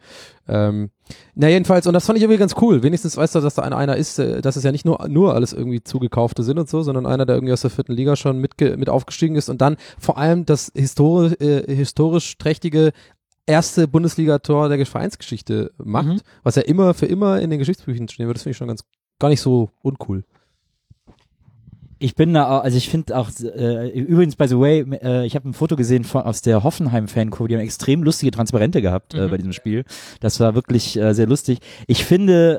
Ähm, 0.46 0.90
na 1.34 1.48
jedenfalls, 1.48 1.86
und 1.86 1.94
das 1.94 2.06
fand 2.06 2.16
ich 2.16 2.22
irgendwie 2.22 2.38
ganz 2.38 2.54
cool. 2.60 2.82
Wenigstens 2.82 3.16
weißt 3.16 3.34
du, 3.34 3.40
dass 3.40 3.56
da 3.56 3.62
einer, 3.62 3.76
einer 3.76 3.96
ist, 3.96 4.18
äh, 4.18 4.40
dass 4.40 4.56
es 4.56 4.62
ja 4.62 4.72
nicht 4.72 4.84
nur, 4.84 5.06
nur 5.08 5.34
alles 5.34 5.52
irgendwie 5.52 5.82
zugekaufte 5.82 6.42
sind 6.44 6.58
und 6.58 6.68
so, 6.68 6.82
sondern 6.82 7.06
einer, 7.06 7.26
der 7.26 7.36
irgendwie 7.36 7.52
aus 7.52 7.62
der 7.62 7.70
vierten 7.70 7.92
Liga 7.92 8.14
schon 8.14 8.38
mit, 8.38 8.60
mit 8.60 8.88
aufgestiegen 8.88 9.34
ist 9.36 9.48
und 9.48 9.60
dann 9.60 9.76
vor 9.98 10.16
allem 10.18 10.46
das 10.46 10.70
historisch, 10.74 11.34
äh, 11.40 11.74
historisch 11.74 12.38
trächtige 12.38 12.92
erste 13.46 13.88
Bundesliga-Tor 13.88 14.68
der 14.68 14.86
Vereinsgeschichte 14.86 15.72
macht, 15.76 16.06
Mhm. 16.06 16.20
was 16.42 16.54
ja 16.54 16.62
immer 16.62 16.94
für 16.94 17.06
immer 17.06 17.40
in 17.40 17.50
den 17.50 17.58
Geschichtsbüchern 17.58 18.08
stehen 18.08 18.26
wird. 18.26 18.36
Das 18.36 18.42
finde 18.42 18.52
ich 18.52 18.56
schon 18.56 18.68
ganz 18.68 18.84
gar 19.18 19.28
nicht 19.28 19.40
so 19.40 19.70
uncool. 19.82 20.24
Ich 22.04 22.14
bin 22.16 22.34
da, 22.34 22.50
auch- 22.58 22.64
also 22.64 22.76
ich 22.76 22.90
finde 22.90 23.16
auch, 23.16 23.30
äh, 23.42 23.88
übrigens, 23.98 24.36
by 24.36 24.46
the 24.46 24.58
way, 24.58 24.80
äh, 25.02 25.24
ich 25.24 25.34
habe 25.36 25.48
ein 25.48 25.54
Foto 25.54 25.74
gesehen 25.74 26.04
von, 26.04 26.20
aus 26.20 26.42
der 26.42 26.62
Hoffenheim-Fankurve, 26.62 27.48
die 27.48 27.54
haben 27.54 27.62
extrem 27.62 28.02
lustige 28.02 28.30
Transparente 28.30 28.82
gehabt 28.82 29.14
äh, 29.14 29.22
Mhm. 29.26 29.30
bei 29.30 29.36
diesem 29.38 29.52
Spiel. 29.54 29.84
Das 30.20 30.38
war 30.38 30.54
wirklich 30.54 30.98
äh, 30.98 31.14
sehr 31.14 31.26
lustig. 31.26 31.60
Ich 31.86 32.04
finde, 32.04 32.58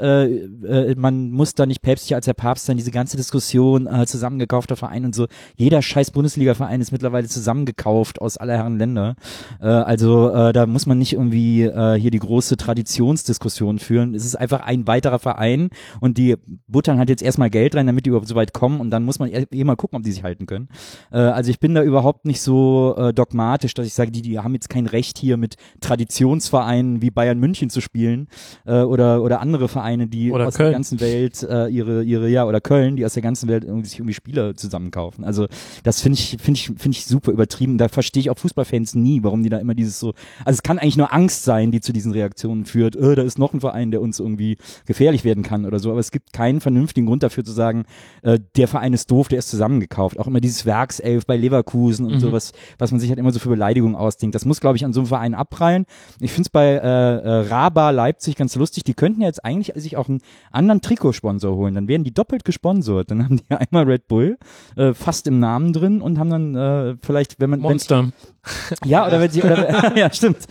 äh, 0.65 0.91
äh, 0.91 0.95
man 0.97 1.29
muss 1.29 1.53
da 1.53 1.67
nicht 1.67 1.83
päpstlicher 1.83 2.15
als 2.15 2.25
der 2.25 2.33
Papst 2.33 2.65
sein, 2.65 2.77
diese 2.77 2.89
ganze 2.89 3.17
Diskussion, 3.17 3.85
äh, 3.85 4.07
zusammengekaufter 4.07 4.75
Verein 4.75 5.05
und 5.05 5.13
so. 5.13 5.27
Jeder 5.57 5.83
scheiß 5.83 6.09
Bundesliga-Verein 6.09 6.81
ist 6.81 6.91
mittlerweile 6.91 7.27
zusammengekauft 7.27 8.21
aus 8.21 8.37
aller 8.37 8.53
Herren 8.57 8.79
Länder. 8.79 9.15
Äh, 9.61 9.67
also 9.67 10.31
äh, 10.31 10.53
da 10.53 10.65
muss 10.65 10.87
man 10.87 10.97
nicht 10.97 11.13
irgendwie 11.13 11.61
äh, 11.65 11.99
hier 11.99 12.09
die 12.09 12.17
große 12.17 12.57
Traditionsdiskussion 12.57 13.77
führen. 13.77 14.15
Es 14.15 14.25
ist 14.25 14.35
einfach 14.37 14.61
ein 14.61 14.87
weiterer 14.87 15.19
Verein 15.19 15.69
und 15.99 16.17
die 16.17 16.35
buttern 16.67 16.97
halt 16.97 17.09
jetzt 17.09 17.21
erstmal 17.21 17.51
Geld 17.51 17.75
rein, 17.75 17.85
damit 17.85 18.07
die 18.07 18.09
überhaupt 18.09 18.27
so 18.27 18.33
weit 18.33 18.51
kommen 18.51 18.79
und 18.79 18.89
dann 18.89 19.03
muss 19.03 19.19
man 19.19 19.34
eh 19.35 19.63
mal 19.63 19.75
gucken, 19.75 19.97
ob 19.97 20.03
die 20.03 20.11
sich 20.11 20.23
halten 20.23 20.45
können. 20.45 20.69
Äh, 21.11 21.17
also 21.17 21.49
ich 21.51 21.59
bin 21.59 21.73
da 21.75 21.83
überhaupt 21.83 22.25
nicht 22.25 22.41
so 22.41 22.95
äh, 22.97 23.13
dogmatisch, 23.13 23.73
dass 23.73 23.85
ich 23.85 23.93
sage, 23.93 24.11
die, 24.11 24.21
die 24.21 24.39
haben 24.39 24.53
jetzt 24.53 24.69
kein 24.69 24.85
Recht 24.87 25.17
hier 25.17 25.37
mit 25.37 25.55
Traditionsvereinen 25.81 27.01
wie 27.01 27.11
Bayern 27.11 27.39
München 27.39 27.69
zu 27.69 27.81
spielen 27.81 28.27
äh, 28.65 28.81
oder 28.81 29.21
oder 29.21 29.41
andere 29.41 29.67
Vereine, 29.67 30.07
die 30.07 30.31
Oder 30.31 30.47
aus 30.47 30.55
Köln. 30.55 30.67
der 30.67 30.73
ganzen 30.73 30.99
Welt 30.99 31.43
äh, 31.43 31.67
ihre 31.67 32.03
ihre 32.03 32.29
ja 32.29 32.45
oder 32.45 32.61
Köln, 32.61 32.95
die 32.95 33.05
aus 33.05 33.13
der 33.13 33.23
ganzen 33.23 33.49
Welt 33.49 33.63
irgendwie 33.63 33.87
sich 33.87 33.99
irgendwie 33.99 34.13
Spieler 34.13 34.55
zusammenkaufen. 34.55 35.23
Also 35.23 35.47
das 35.83 36.01
finde 36.01 36.19
ich 36.19 36.37
finde 36.39 36.59
ich 36.59 36.65
finde 36.67 36.97
ich 36.97 37.05
super 37.05 37.31
übertrieben. 37.31 37.77
Da 37.77 37.87
verstehe 37.87 38.21
ich 38.21 38.29
auch 38.29 38.37
Fußballfans 38.37 38.95
nie, 38.95 39.23
warum 39.23 39.43
die 39.43 39.49
da 39.49 39.57
immer 39.57 39.75
dieses 39.75 39.99
so. 39.99 40.13
Also 40.45 40.57
es 40.57 40.63
kann 40.63 40.79
eigentlich 40.79 40.97
nur 40.97 41.13
Angst 41.13 41.43
sein, 41.43 41.71
die 41.71 41.81
zu 41.81 41.93
diesen 41.93 42.11
Reaktionen 42.11 42.65
führt. 42.65 42.95
Äh, 42.95 43.15
da 43.15 43.23
ist 43.23 43.39
noch 43.39 43.53
ein 43.53 43.59
Verein, 43.61 43.91
der 43.91 44.01
uns 44.01 44.19
irgendwie 44.19 44.57
gefährlich 44.85 45.23
werden 45.23 45.43
kann 45.43 45.65
oder 45.65 45.79
so. 45.79 45.91
Aber 45.91 45.99
es 45.99 46.11
gibt 46.11 46.33
keinen 46.33 46.61
vernünftigen 46.61 47.07
Grund 47.07 47.23
dafür 47.23 47.43
zu 47.43 47.51
sagen, 47.51 47.85
äh, 48.21 48.39
der 48.55 48.67
Verein 48.67 48.93
ist 48.93 49.11
doof, 49.11 49.24
der 49.27 49.39
ist 49.39 49.49
zusammengekauft. 49.49 50.19
Auch 50.19 50.27
immer 50.27 50.39
dieses 50.41 50.65
Werkself 50.65 51.25
bei 51.25 51.37
Leverkusen 51.37 52.05
und 52.05 52.15
Mhm. 52.15 52.19
sowas, 52.19 52.51
was 52.77 52.91
man 52.91 52.99
sich 52.99 53.09
halt 53.09 53.19
immer 53.19 53.31
so 53.31 53.39
für 53.39 53.49
Beleidigungen 53.49 53.95
ausdenkt. 53.95 54.35
Das 54.35 54.45
muss, 54.45 54.61
glaube 54.61 54.77
ich, 54.77 54.85
an 54.85 54.93
so 54.93 55.01
einem 55.01 55.07
Verein 55.07 55.33
abprallen. 55.33 55.85
Ich 56.19 56.31
finde 56.31 56.47
es 56.47 56.49
bei 56.49 56.65
äh, 56.67 56.77
äh, 56.77 57.47
Raba 57.47 57.89
Leipzig 57.91 58.35
ganz 58.35 58.55
lustig. 58.55 58.83
Die 58.83 58.93
könnten 58.93 59.21
ja 59.21 59.27
jetzt 59.27 59.43
eigentlich 59.43 59.73
sich 59.75 59.97
auch 59.97 60.07
einen 60.09 60.21
anderen 60.51 60.81
Trikotsponsor 60.81 61.55
holen. 61.55 61.75
Dann 61.75 61.87
wären 61.87 62.03
die 62.03 62.13
doppelt 62.13 62.45
gesponsert. 62.45 63.11
Dann 63.11 63.23
haben 63.23 63.37
die 63.37 63.43
einmal 63.55 63.83
Red 63.85 64.07
Bull 64.07 64.37
äh, 64.75 64.93
fast 64.93 65.27
im 65.27 65.39
Namen 65.39 65.73
drin 65.73 66.01
und 66.01 66.19
haben 66.19 66.29
dann 66.29 66.55
äh, 66.55 66.95
vielleicht, 67.01 67.39
wenn 67.39 67.49
man 67.49 67.59
wenn, 67.59 67.69
Monster. 67.69 68.09
ja 68.85 69.07
oder 69.07 69.19
wenn 69.19 69.31
sie 69.31 69.41
oder 69.43 69.95
ja 69.97 70.11
stimmt 70.13 70.45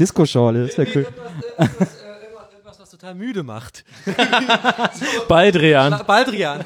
Disco-Schorle, 0.00 0.64
ist 0.66 0.78
ja 0.78 0.84
cool. 0.94 1.06
Irgendwas, 1.58 2.80
was 2.80 2.90
total 2.90 3.14
müde 3.14 3.42
macht. 3.42 3.84
Baldrian. 5.28 6.00
Baldrian. 6.06 6.60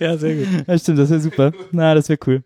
Ja, 0.00 0.16
sehr 0.16 0.36
gut. 0.36 0.48
Ja, 0.66 0.78
stimmt, 0.78 0.98
das 0.98 1.10
wäre 1.10 1.20
super. 1.20 1.52
Na, 1.72 1.94
das 1.94 2.08
wäre 2.08 2.18
cool. 2.26 2.42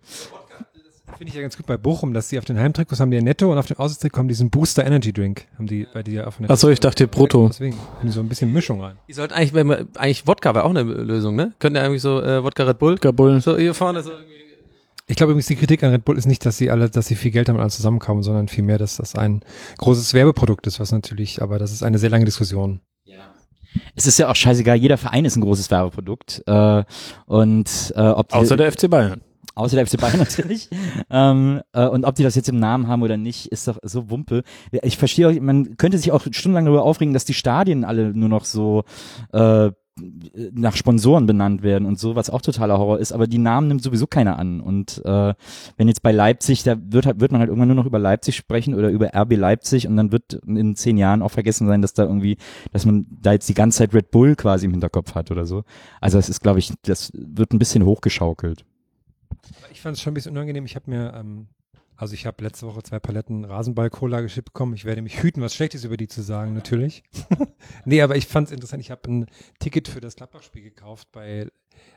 Finde 1.17 1.31
ich 1.31 1.35
ja 1.35 1.43
ganz 1.43 1.57
gut 1.57 1.67
bei 1.67 1.77
Bochum, 1.77 2.15
dass 2.15 2.29
die 2.29 2.39
auf 2.39 2.45
den 2.45 2.61
Heimtrikots 2.61 3.01
haben 3.01 3.11
die 3.11 3.17
ja 3.17 3.23
Netto 3.23 3.51
und 3.51 3.59
auf 3.59 3.67
dem 3.67 3.77
Auswärtstrikot 3.79 4.19
haben 4.19 4.29
die 4.29 4.35
diesen 4.35 4.51
Booster 4.51 4.87
Energy 4.87 5.13
Drink. 5.13 5.47
Haben 5.57 5.67
die 5.67 5.87
bei 5.93 6.05
dir 6.05 6.29
auf 6.29 6.37
den 6.37 6.49
Achso, 6.49 6.69
ich 6.69 6.79
dachte 6.79 7.09
Brutto. 7.09 7.49
Deswegen 7.49 7.77
haben 7.77 8.07
die 8.07 8.13
so 8.13 8.21
ein 8.21 8.29
bisschen 8.29 8.53
Mischung 8.53 8.81
rein. 8.81 8.97
Die 9.09 9.15
sollten 9.15 9.35
eigentlich, 9.35 9.53
wenn 9.53 9.69
wir, 9.69 9.87
eigentlich 9.97 10.29
Wodka 10.29 10.55
wäre 10.55 10.65
auch 10.65 10.71
eine 10.71 10.83
Lösung, 10.85 11.35
ne? 11.35 11.55
Könnten 11.59 11.77
ja 11.77 11.83
irgendwie 11.83 11.99
so 11.99 12.23
äh, 12.23 12.45
Wodka 12.45 12.63
Red 12.63 12.79
Bull. 12.79 12.99
Kabul. 12.99 13.41
So 13.41 13.57
hier 13.57 13.75
vorne 13.75 14.03
so 14.03 14.11
irgendwie. 14.13 14.39
Ich 15.11 15.17
glaube 15.17 15.33
übrigens, 15.33 15.47
die 15.47 15.57
Kritik 15.57 15.83
an 15.83 15.91
Red 15.91 16.05
Bull 16.05 16.19
ist 16.19 16.27
nicht, 16.27 16.45
dass 16.47 16.59
sie 16.59 16.71
alle, 16.71 16.91
dass 16.91 17.07
sie 17.07 17.17
viel 17.17 17.31
Geld 17.31 17.49
haben 17.49 17.57
und 17.57 17.63
alle 17.63 17.71
zusammenkommen, 17.71 18.23
sondern 18.23 18.47
vielmehr, 18.47 18.79
dass 18.79 18.99
das 18.99 19.17
ein 19.17 19.43
großes 19.79 20.15
Werbeprodukt 20.15 20.67
ist, 20.67 20.79
was 20.79 20.93
natürlich, 20.93 21.41
aber 21.41 21.59
das 21.59 21.73
ist 21.73 21.83
eine 21.83 21.99
sehr 21.99 22.11
lange 22.11 22.27
Diskussion. 22.27 22.81
Es 23.95 24.07
ist 24.07 24.19
ja 24.19 24.31
auch 24.31 24.37
scheißegal, 24.37 24.77
jeder 24.77 24.97
Verein 24.99 25.25
ist 25.25 25.37
ein 25.37 25.43
großes 25.43 25.71
Werbeprodukt. 25.71 26.43
Äh, 26.47 26.85
und 27.27 27.93
äh, 27.97 28.01
ob 28.01 28.29
die, 28.29 28.35
Außer 28.35 28.57
der 28.57 28.73
FC 28.73 28.89
Bayern. 28.89 29.21
außer 29.55 29.77
der 29.77 29.87
FC 29.87 30.01
Bayern 30.01 30.19
natürlich. 30.19 30.69
ähm, 31.11 31.61
äh, 31.73 31.87
und 31.87 32.05
ob 32.05 32.15
die 32.15 32.23
das 32.23 32.35
jetzt 32.35 32.49
im 32.49 32.59
Namen 32.59 32.87
haben 32.89 33.03
oder 33.03 33.17
nicht, 33.17 33.47
ist 33.47 33.69
doch 33.69 33.79
so 33.83 34.11
Wumpe. 34.11 34.43
Ich 34.83 34.97
verstehe 34.97 35.41
man 35.41 35.77
könnte 35.77 35.99
sich 35.99 36.13
auch 36.13 36.27
stundenlang 36.31 36.67
darüber 36.67 36.85
aufregen, 36.85 37.15
dass 37.15 37.25
die 37.25 37.35
Stadien 37.35 37.85
alle 37.85 38.15
nur 38.15 38.29
noch 38.29 38.45
so 38.45 38.85
äh, 39.33 39.71
nach 40.53 40.77
Sponsoren 40.77 41.27
benannt 41.27 41.63
werden 41.63 41.87
und 41.87 41.99
so, 41.99 42.15
was 42.17 42.31
auch 42.31 42.41
totaler 42.43 42.79
Horror 42.79 42.99
ist, 42.99 43.13
aber 43.13 43.27
die 43.27 43.39
Namen 43.39 43.69
nimmt 43.69 43.83
sowieso 43.83 44.07
keiner 44.07 44.39
an. 44.39 44.61
Und 44.61 45.03
äh, 45.05 45.35
wenn 45.77 45.89
jetzt 45.89 46.03
bei 46.03 46.13
Leipzig, 46.13 46.63
da 46.63 46.77
wird, 46.81 47.07
halt- 47.07 47.21
wird 47.21 47.33
man 47.33 47.41
halt 47.41 47.49
irgendwann 47.49 47.69
nur 47.69 47.77
noch 47.77 47.87
über 47.87 47.99
Leipzig 47.99 48.37
sprechen 48.37 48.75
oder 48.75 48.91
über 48.91 49.15
RB 49.15 49.37
Leipzig 49.37 49.87
und 49.87 49.97
dann 49.97 50.13
wird 50.13 50.35
in 50.47 50.77
zehn 50.77 50.99
Jahren 50.99 51.23
auch 51.23 51.31
vergessen 51.31 51.67
sein, 51.67 51.83
dass 51.83 51.95
da 51.95 52.05
irgendwie, 52.05 52.37
dass 52.73 52.87
man 52.87 53.07
da 53.11 53.33
jetzt 53.33 53.49
die 53.49 53.55
ganze 53.55 53.79
Zeit 53.79 53.95
Red 53.95 54.11
Bull 54.11 54.37
quasi 54.37 54.67
im 54.67 54.73
Hinterkopf 54.73 55.15
hat 55.15 55.31
oder 55.31 55.47
so. 55.47 55.65
Also 56.01 56.19
es 56.19 56.29
ist, 56.29 56.41
glaube 56.43 56.59
ich, 56.59 56.73
das 56.83 57.11
wird 57.15 57.53
ein 57.53 57.59
bisschen 57.59 57.85
hochgeschaukelt. 57.85 58.65
Ich 59.73 59.81
fand 59.81 59.97
es 59.97 60.03
schon 60.03 60.13
ein 60.13 60.15
bisschen 60.15 60.33
unangenehm. 60.33 60.65
Ich 60.65 60.75
habe 60.77 60.91
mir, 60.91 61.15
ähm, 61.15 61.47
also 61.99 62.15
ich 62.15 62.27
habe 62.27 62.45
letzte 62.45 62.65
Woche 62.69 62.85
zwei 62.85 63.01
Paletten 63.01 63.45
Rasenball-Cola 63.45 64.21
geschippt 64.21 64.53
bekommen. 64.53 64.73
Ich 64.75 64.85
werde 64.85 65.03
mich 65.03 65.21
hüten, 65.21 65.43
was 65.43 65.53
Schlechtes 65.53 65.83
über 65.83 65.97
die 65.97 66.07
zu 66.07 66.23
sagen, 66.23 66.55
natürlich. 66.55 67.03
nee, 67.85 68.01
aber 68.03 68.15
ich 68.15 68.29
fand 68.29 68.47
es 68.47 68.53
interessant. 68.53 68.81
Ich 68.81 68.93
habe 68.93 69.11
ein 69.11 69.27
Ticket 69.59 69.89
für 69.89 70.01
das 70.01 70.15
Gladbach-Spiel 70.15 70.63
gekauft 70.63 71.09
bei 71.11 71.49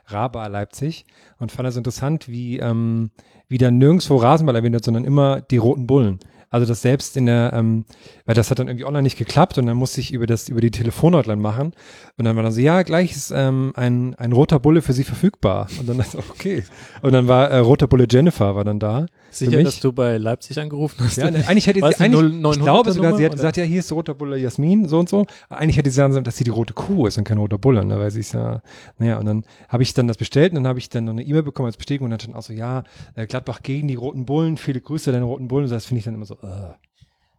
Raba 0.06 0.48
Leipzig 0.48 1.06
und 1.38 1.52
fand 1.52 1.68
es 1.68 1.76
interessant, 1.76 2.28
wie, 2.28 2.58
ähm, 2.58 3.12
wie 3.46 3.58
da 3.58 3.70
nirgendwo 3.70 4.16
Rasenball 4.16 4.56
erwähnt 4.56 4.74
wird, 4.74 4.84
sondern 4.84 5.04
immer 5.04 5.40
die 5.40 5.58
roten 5.58 5.86
Bullen. 5.86 6.18
Also 6.50 6.66
das 6.66 6.82
selbst 6.82 7.16
in 7.16 7.26
der, 7.26 7.52
ähm, 7.54 7.84
weil 8.26 8.34
das 8.34 8.50
hat 8.50 8.58
dann 8.58 8.66
irgendwie 8.66 8.84
online 8.84 9.04
nicht 9.04 9.16
geklappt 9.16 9.56
und 9.56 9.66
dann 9.66 9.76
musste 9.76 10.00
ich 10.00 10.12
über 10.12 10.26
das, 10.26 10.48
über 10.48 10.60
die 10.60 10.72
Telefonhotline 10.72 11.40
machen 11.40 11.74
und 12.18 12.24
dann 12.24 12.34
war 12.34 12.42
dann 12.42 12.52
so, 12.52 12.60
ja, 12.60 12.82
gleich 12.82 13.12
ist 13.12 13.30
ähm, 13.30 13.72
ein, 13.76 14.16
ein 14.16 14.32
roter 14.32 14.58
Bulle 14.58 14.82
für 14.82 14.92
Sie 14.92 15.04
verfügbar. 15.04 15.68
Und 15.78 15.88
dann 15.88 15.96
dachte 15.98 16.18
ich, 16.18 16.30
okay. 16.30 16.64
Und 17.02 17.12
dann 17.12 17.28
war 17.28 17.50
äh, 17.50 17.58
roter 17.58 17.86
Bulle 17.86 18.06
Jennifer 18.10 18.56
war 18.56 18.64
dann 18.64 18.80
da. 18.80 19.06
Sicher, 19.32 19.56
mich- 19.56 19.64
dass 19.64 19.80
du 19.80 19.92
bei 19.92 20.18
Leipzig 20.18 20.58
angerufen 20.60 20.96
hast? 21.04 21.16
Ja, 21.16 21.30
ne, 21.30 21.44
eigentlich 21.48 21.66
hätte 21.66 21.80
du, 21.80 21.86
eigentlich, 21.86 22.10
0900 22.10 22.56
ich 22.56 22.62
glaube 22.62 22.92
sogar, 22.92 23.16
sie 23.16 23.24
hat 23.24 23.32
Nummer, 23.32 23.36
gesagt, 23.36 23.56
ja, 23.56 23.64
hier 23.64 23.80
ist 23.80 23.90
roter 23.92 24.14
Bulle 24.14 24.36
Jasmin, 24.36 24.86
so 24.88 24.98
und 24.98 25.08
so. 25.08 25.26
Eigentlich 25.48 25.76
hätte 25.76 25.90
sie 25.90 25.96
sagen 25.96 26.12
sollen, 26.12 26.24
dass 26.24 26.36
sie 26.36 26.44
die 26.44 26.50
rote 26.50 26.74
Kuh 26.74 27.06
ist 27.06 27.18
und 27.18 27.24
kein 27.24 27.38
roter 27.38 27.58
Bulle, 27.58 27.84
ne, 27.84 27.98
weil 27.98 28.10
sie 28.10 28.20
ist 28.20 28.32
ja, 28.34 28.62
naja, 28.98 29.18
und 29.18 29.26
dann 29.26 29.44
habe 29.68 29.82
ich 29.82 29.94
dann 29.94 30.06
das 30.08 30.16
bestellt 30.18 30.52
und 30.52 30.56
dann 30.56 30.66
habe 30.68 30.78
ich 30.78 30.88
dann 30.88 31.04
noch 31.06 31.12
eine 31.12 31.22
E-Mail 31.22 31.42
bekommen 31.42 31.66
als 31.66 31.76
Bestätigung 31.76 32.06
und 32.06 32.10
dann 32.10 32.20
stand 32.20 32.36
auch 32.36 32.42
so, 32.42 32.52
ja, 32.52 32.84
äh, 33.14 33.26
Gladbach 33.26 33.62
gegen 33.62 33.88
die 33.88 33.94
roten 33.94 34.26
Bullen, 34.26 34.56
viele 34.56 34.80
Grüße 34.80 35.10
deine 35.12 35.24
roten 35.24 35.48
Bullen, 35.48 35.68
das 35.68 35.86
finde 35.86 35.98
ich 36.00 36.04
dann 36.04 36.14
immer 36.14 36.26
so, 36.26 36.34
äh. 36.34 36.74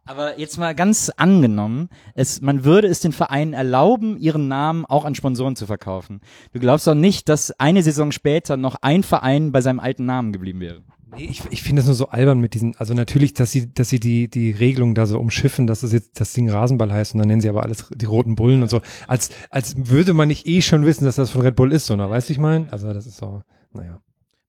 Aber 0.06 0.38
jetzt 0.38 0.58
mal 0.58 0.74
ganz 0.74 1.10
angenommen, 1.16 1.88
es, 2.14 2.42
man 2.42 2.64
würde 2.64 2.88
es 2.88 3.00
den 3.00 3.12
Vereinen 3.12 3.54
erlauben, 3.54 4.18
ihren 4.18 4.48
Namen 4.48 4.84
auch 4.84 5.06
an 5.06 5.14
Sponsoren 5.14 5.56
zu 5.56 5.64
verkaufen. 5.64 6.20
Du 6.52 6.60
glaubst 6.60 6.86
doch 6.86 6.94
nicht, 6.94 7.30
dass 7.30 7.52
eine 7.58 7.82
Saison 7.82 8.12
später 8.12 8.58
noch 8.58 8.76
ein 8.82 9.02
Verein 9.02 9.50
bei 9.50 9.62
seinem 9.62 9.80
alten 9.80 10.04
Namen 10.04 10.32
geblieben 10.34 10.60
wäre. 10.60 10.82
Nee, 11.16 11.26
ich, 11.26 11.42
ich 11.50 11.62
finde 11.62 11.80
das 11.80 11.86
nur 11.86 11.94
so 11.94 12.08
albern 12.08 12.38
mit 12.38 12.54
diesen, 12.54 12.76
also 12.76 12.94
natürlich, 12.94 13.34
dass 13.34 13.52
sie, 13.52 13.72
dass 13.72 13.88
sie 13.88 14.00
die, 14.00 14.28
die 14.28 14.50
Regelung 14.50 14.94
da 14.94 15.06
so 15.06 15.18
umschiffen, 15.18 15.66
dass 15.66 15.80
das 15.80 15.92
jetzt 15.92 16.20
das 16.20 16.32
Ding 16.32 16.50
Rasenball 16.50 16.92
heißt 16.92 17.14
und 17.14 17.18
dann 17.18 17.28
nennen 17.28 17.40
sie 17.40 17.48
aber 17.48 17.62
alles 17.62 17.86
die 17.94 18.06
roten 18.06 18.34
Bullen 18.34 18.62
und 18.62 18.68
so, 18.68 18.80
als, 19.06 19.30
als 19.50 19.74
würde 19.76 20.14
man 20.14 20.28
nicht 20.28 20.46
eh 20.46 20.62
schon 20.62 20.84
wissen, 20.84 21.04
dass 21.04 21.16
das 21.16 21.30
von 21.30 21.42
Red 21.42 21.56
Bull 21.56 21.72
ist, 21.72 21.86
so, 21.86 21.96
ne, 21.96 22.08
weißt 22.08 22.28
du, 22.28 22.32
ich 22.32 22.38
meine? 22.38 22.72
Also 22.72 22.92
das 22.92 23.06
ist 23.06 23.16
so, 23.16 23.42
naja. 23.72 24.00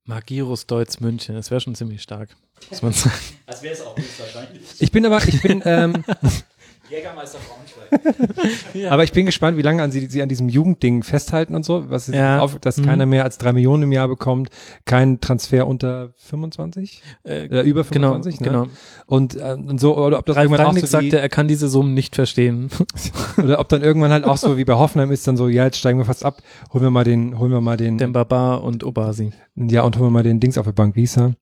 Magirus 0.06 0.68
Deutz 0.68 1.00
München, 1.00 1.35
das 1.35 1.50
wäre 1.50 1.61
schon 1.61 1.74
ziemlich 1.74 2.02
stark, 2.02 2.35
muss 2.69 2.82
man 2.82 2.94
sagen. 2.94 3.16
Das 3.48 3.64
wäre 3.64 3.74
es 3.74 3.82
auch 3.82 3.98
höchstwahrscheinlich. 3.98 4.61
Ich 4.80 4.92
bin 4.92 5.06
aber, 5.06 5.27
ich 5.27 5.42
bin, 5.42 5.61
ähm, 5.66 6.03
Jägermeister 6.90 7.40
Braunschweig. 7.40 8.92
aber 8.92 9.04
ich 9.04 9.12
bin 9.12 9.26
gespannt, 9.26 9.58
wie 9.58 9.62
lange 9.64 9.82
an 9.82 9.92
sie, 9.92 10.06
sie 10.08 10.22
an 10.22 10.30
diesem 10.30 10.50
Jugendding 10.50 11.02
festhalten 11.04 11.56
und 11.56 11.66
so, 11.66 11.90
was 11.90 12.08
ist 12.10 12.16
Ja. 12.16 12.40
auf, 12.40 12.60
dass 12.60 12.78
Mhm. 12.78 12.86
keiner 12.86 13.06
mehr 13.06 13.24
als 13.24 13.38
drei 13.40 13.54
Millionen 13.54 13.84
im 13.84 13.92
Jahr 13.92 14.08
bekommt, 14.08 14.50
kein 14.86 15.20
Transfer 15.20 15.66
unter 15.68 16.10
25, 16.18 17.02
Äh, 17.24 17.46
äh, 17.48 17.62
über 17.62 17.84
genau, 17.84 18.10
25, 18.14 18.40
ne? 18.42 18.48
genau. 18.48 18.68
Und, 19.08 19.36
äh, 19.36 19.54
und 19.54 19.80
so, 19.80 19.98
oder 19.98 20.20
ob 20.20 20.26
das 20.28 20.36
Ralf 20.36 20.46
irgendwann 20.52 20.68
auch 20.68 20.74
so 20.74 20.82
wie, 20.84 20.86
sagte, 20.88 21.20
er 21.20 21.30
kann 21.30 21.48
diese 21.48 21.70
Summen 21.70 21.94
nicht 21.96 22.16
verstehen. 22.16 22.70
oder 23.44 23.60
ob 23.60 23.70
dann 23.70 23.82
irgendwann 23.82 24.12
halt 24.12 24.24
auch 24.26 24.38
so 24.38 24.58
wie 24.58 24.66
bei 24.66 24.74
Hoffenheim 24.76 25.12
ist, 25.12 25.28
dann 25.28 25.38
so, 25.38 25.48
ja, 25.48 25.66
jetzt 25.66 25.78
steigen 25.78 25.98
wir 25.98 26.06
fast 26.06 26.24
ab, 26.24 26.42
holen 26.72 26.84
wir 26.84 26.92
mal 26.92 27.04
den, 27.04 27.40
holen 27.40 27.52
wir 27.52 27.62
mal 27.62 27.78
den, 27.78 27.98
Dembaba 27.98 28.56
und 28.56 28.84
Obasi. 28.84 29.32
ja, 29.56 29.82
und 29.82 29.96
holen 29.98 30.08
wir 30.08 30.12
mal 30.12 30.24
den 30.24 30.40
Dings 30.40 30.58
auf 30.58 30.66
der 30.66 30.74
Bank, 30.74 30.96
wie 30.96 31.02
hieß 31.02 31.18
er? 31.18 31.34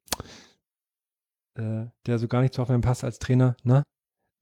Äh, 1.56 1.88
der 2.08 2.18
so 2.18 2.28
gar 2.28 2.42
nicht 2.42 2.54
zu 2.54 2.62
Hoffenheim 2.62 2.82
passt 2.82 3.04
als 3.04 3.20
Trainer, 3.20 3.56
ne? 3.64 3.84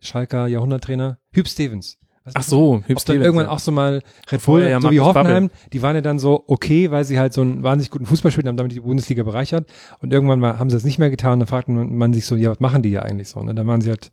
Schalker 0.01 0.47
Jahrhunderttrainer, 0.47 1.19
Hüb 1.31 1.47
Stevens. 1.47 1.97
Weißt 2.23 2.37
Ach 2.37 2.43
so, 2.43 2.83
Hübsch 2.85 3.05
dann 3.05 3.19
irgendwann 3.19 3.47
auch 3.47 3.57
so 3.57 3.71
mal 3.71 4.03
Red 4.31 4.45
Bull, 4.45 4.61
ja 4.61 4.79
so 4.79 4.91
wie 4.91 4.99
Hoffenheim, 4.99 5.49
die 5.73 5.81
waren 5.81 5.95
ja 5.95 6.01
dann 6.01 6.19
so 6.19 6.43
okay, 6.45 6.91
weil 6.91 7.03
sie 7.03 7.17
halt 7.17 7.33
so 7.33 7.41
einen 7.41 7.63
wahnsinnig 7.63 7.89
guten 7.89 8.05
Fußball 8.05 8.31
spielen, 8.31 8.47
haben 8.47 8.57
damit 8.57 8.73
die 8.73 8.79
Bundesliga 8.79 9.23
bereichert 9.23 9.67
und 10.01 10.13
irgendwann 10.13 10.39
mal 10.39 10.59
haben 10.59 10.69
sie 10.69 10.75
das 10.75 10.83
nicht 10.83 10.99
mehr 10.99 11.09
getan 11.09 11.39
dann 11.39 11.47
fragte 11.47 11.71
man, 11.71 11.95
man 11.95 12.13
sich 12.13 12.27
so, 12.27 12.35
ja, 12.35 12.51
was 12.51 12.59
machen 12.59 12.83
die 12.83 12.89
ja 12.91 13.01
eigentlich 13.01 13.29
so? 13.29 13.39
Und 13.39 13.55
dann 13.55 13.65
waren 13.65 13.81
sie 13.81 13.89
halt, 13.89 14.11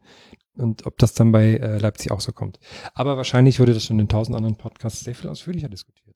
und 0.57 0.87
ob 0.87 0.97
das 0.97 1.13
dann 1.13 1.33
bei 1.33 1.57
äh, 1.57 1.77
Leipzig 1.79 2.11
auch 2.11 2.21
so 2.21 2.33
kommt. 2.33 2.59
Aber 2.95 3.19
wahrscheinlich 3.19 3.61
wurde 3.61 3.75
das 3.75 3.85
schon 3.85 3.99
in 3.99 4.09
tausend 4.09 4.35
anderen 4.37 4.57
Podcasts 4.57 5.01
sehr 5.01 5.15
viel 5.15 5.29
ausführlicher 5.29 5.69
diskutiert. 5.69 6.08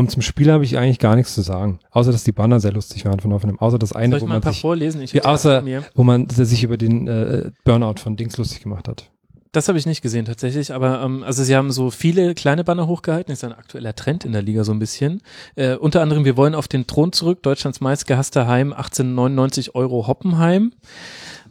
Und 0.00 0.10
zum 0.10 0.22
Spiel 0.22 0.50
habe 0.50 0.64
ich 0.64 0.78
eigentlich 0.78 0.98
gar 0.98 1.14
nichts 1.14 1.34
zu 1.34 1.42
sagen, 1.42 1.78
außer 1.90 2.10
dass 2.10 2.24
die 2.24 2.32
Banner 2.32 2.58
sehr 2.58 2.72
lustig 2.72 3.04
waren 3.04 3.20
von 3.20 3.34
Hoffenheim, 3.34 3.58
außer 3.58 3.78
das 3.78 3.92
eine, 3.92 4.12
Soll 4.12 4.16
ich 4.16 4.22
wo 4.22 4.26
mal 4.28 4.32
ein 4.32 4.36
man 4.36 4.40
paar 4.40 4.52
sich, 4.54 4.62
vorlesen? 4.62 5.02
Ich 5.02 5.12
Ja, 5.12 5.24
außer- 5.24 5.62
wo 5.94 6.04
man 6.04 6.26
sich 6.30 6.62
über 6.64 6.78
den 6.78 7.06
äh, 7.06 7.50
Burnout 7.64 7.96
von 8.00 8.16
Dings 8.16 8.38
lustig 8.38 8.62
gemacht 8.62 8.88
hat. 8.88 9.10
Das 9.52 9.68
habe 9.68 9.76
ich 9.76 9.84
nicht 9.84 10.00
gesehen 10.00 10.24
tatsächlich, 10.24 10.72
aber 10.72 11.02
ähm, 11.02 11.22
also 11.22 11.44
sie 11.44 11.54
haben 11.54 11.70
so 11.70 11.90
viele 11.90 12.34
kleine 12.34 12.64
Banner 12.64 12.86
hochgehalten, 12.86 13.30
ist 13.30 13.44
ein 13.44 13.52
aktueller 13.52 13.94
Trend 13.94 14.24
in 14.24 14.32
der 14.32 14.40
Liga 14.40 14.64
so 14.64 14.72
ein 14.72 14.78
bisschen. 14.78 15.20
Äh, 15.54 15.74
unter 15.76 16.00
anderem, 16.00 16.24
wir 16.24 16.38
wollen 16.38 16.54
auf 16.54 16.66
den 16.66 16.86
Thron 16.86 17.12
zurück, 17.12 17.42
Deutschlands 17.42 17.82
meistgehasster 17.82 18.46
Heim, 18.48 18.72
1899 18.72 19.74
Euro 19.74 20.06
Hoppenheim. 20.06 20.72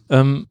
Ähm, 0.09 0.47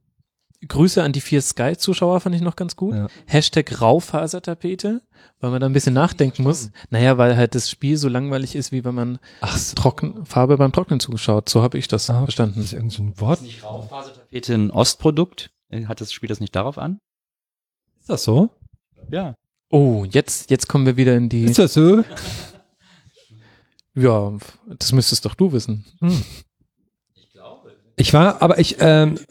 Grüße 0.67 1.03
an 1.03 1.13
die 1.13 1.21
vier 1.21 1.41
Sky-Zuschauer 1.41 2.21
fand 2.21 2.35
ich 2.35 2.41
noch 2.43 2.57
ganz 2.57 2.75
gut. 2.75 2.95
Ja. 2.95 3.07
Hashtag 3.27 3.81
Raufasertapete, 3.81 5.03
weil 5.39 5.51
man 5.51 5.61
da 5.61 5.67
ein 5.67 5.73
bisschen 5.73 5.95
nachdenken 5.95 6.43
muss. 6.43 6.71
Naja, 6.91 7.17
weil 7.17 7.37
halt 7.37 7.55
das 7.55 7.71
Spiel 7.71 7.97
so 7.97 8.09
langweilig 8.09 8.57
ist, 8.57 8.73
wie 8.73 8.85
wenn 8.85 8.95
man 8.95 9.19
Ach 9.41 9.57
so. 9.57 9.77
Trocken, 9.77 10.27
Farbe 10.27 10.57
beim 10.57 10.73
Trocknen 10.73 10.99
zugeschaut. 10.99 11.49
So 11.49 11.63
habe 11.63 11.79
ich 11.79 11.87
das 11.87 12.11
Ah, 12.11 12.23
verstanden. 12.23 12.57
Das 12.57 12.67
ist 12.67 12.73
irgend 12.73 12.93
so 12.93 13.03
ein 13.05 13.21
Wort. 13.21 13.43
Nicht 13.43 13.63
Raufasertapete 13.63 14.55
ein 14.55 14.71
Ostprodukt? 14.73 15.51
Äh, 15.69 15.85
Hat 15.87 16.01
das 16.01 16.13
Spiel 16.13 16.29
das 16.29 16.41
nicht 16.41 16.57
darauf 16.57 16.77
an? 16.77 16.99
Ist 18.01 18.11
das 18.11 18.25
so? 18.25 18.51
Ja. 19.11 19.35
Oh, 19.71 20.05
jetzt, 20.11 20.51
jetzt 20.51 20.67
kommen 20.67 20.87
wir 20.87 20.97
wieder 20.97 21.15
in 21.17 21.29
die. 21.29 21.45
Ist 21.45 21.59
das 21.59 21.75
so? 21.75 22.03
Ja, 23.95 24.33
das 24.79 24.93
müsstest 24.93 25.25
doch 25.25 25.35
du 25.35 25.51
wissen. 25.51 25.85
Hm. 26.01 26.23
Ich 27.97 28.13
war, 28.15 28.41
aber 28.41 28.61
ich, 28.61 28.77
ähm, 28.79 29.15
nicht. 29.15 29.27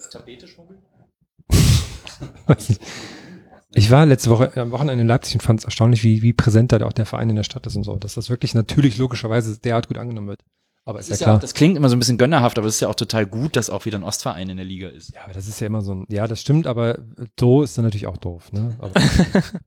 ich 3.74 3.92
war 3.92 4.06
letzte 4.06 4.30
Woche 4.30 4.56
am 4.60 4.72
Wochenende 4.72 5.02
in 5.02 5.08
Leipzig 5.08 5.36
und 5.36 5.42
fand 5.42 5.60
es 5.60 5.66
erstaunlich, 5.66 6.04
wie, 6.04 6.22
wie 6.22 6.34
präsent 6.34 6.72
da 6.72 6.86
auch 6.86 6.94
der 6.94 7.06
Verein 7.06 7.30
in 7.30 7.36
der 7.36 7.44
Stadt 7.44 7.66
ist 7.68 7.76
und 7.76 7.84
so, 7.84 7.96
dass 7.96 8.16
das 8.16 8.30
wirklich 8.30 8.54
natürlich 8.54 8.98
logischerweise 8.98 9.58
derart 9.60 9.88
gut 9.88 9.98
angenommen 9.98 10.28
wird. 10.28 10.42
Aber 10.86 11.00
ist 11.00 11.10
Das, 11.10 11.10
ja 11.10 11.14
ist 11.16 11.20
ja 11.22 11.28
auch, 11.28 11.32
klar. 11.32 11.40
das 11.40 11.54
klingt 11.54 11.76
immer 11.76 11.90
so 11.90 11.96
ein 11.96 12.00
bisschen 12.00 12.18
gönnerhaft, 12.18 12.58
aber 12.58 12.68
es 12.68 12.76
ist 12.76 12.82
ja 12.82 12.88
auch 12.88 12.96
total 12.96 13.26
gut, 13.26 13.56
dass 13.58 13.70
auch 13.70 13.86
wieder 13.86 14.00
ein 14.00 14.04
Ostverein 14.04 14.50
in 14.50 14.58
der 14.58 14.66
Liga 14.66 14.88
ist. 14.88 15.14
ja, 15.14 15.22
aber 15.26 15.34
das 15.34 15.48
ist 15.48 15.60
ja 15.60 15.68
immer 15.68 15.82
so 15.82 15.94
ein, 15.96 16.06
ja, 16.08 16.28
das 16.28 16.40
stimmt, 16.42 16.66
aber 16.66 17.00
so 17.40 17.62
ist 17.62 17.78
dann 17.78 17.84
natürlich 17.86 18.08
auch 18.08 18.18
doof, 18.18 18.52
ne? 18.54 18.76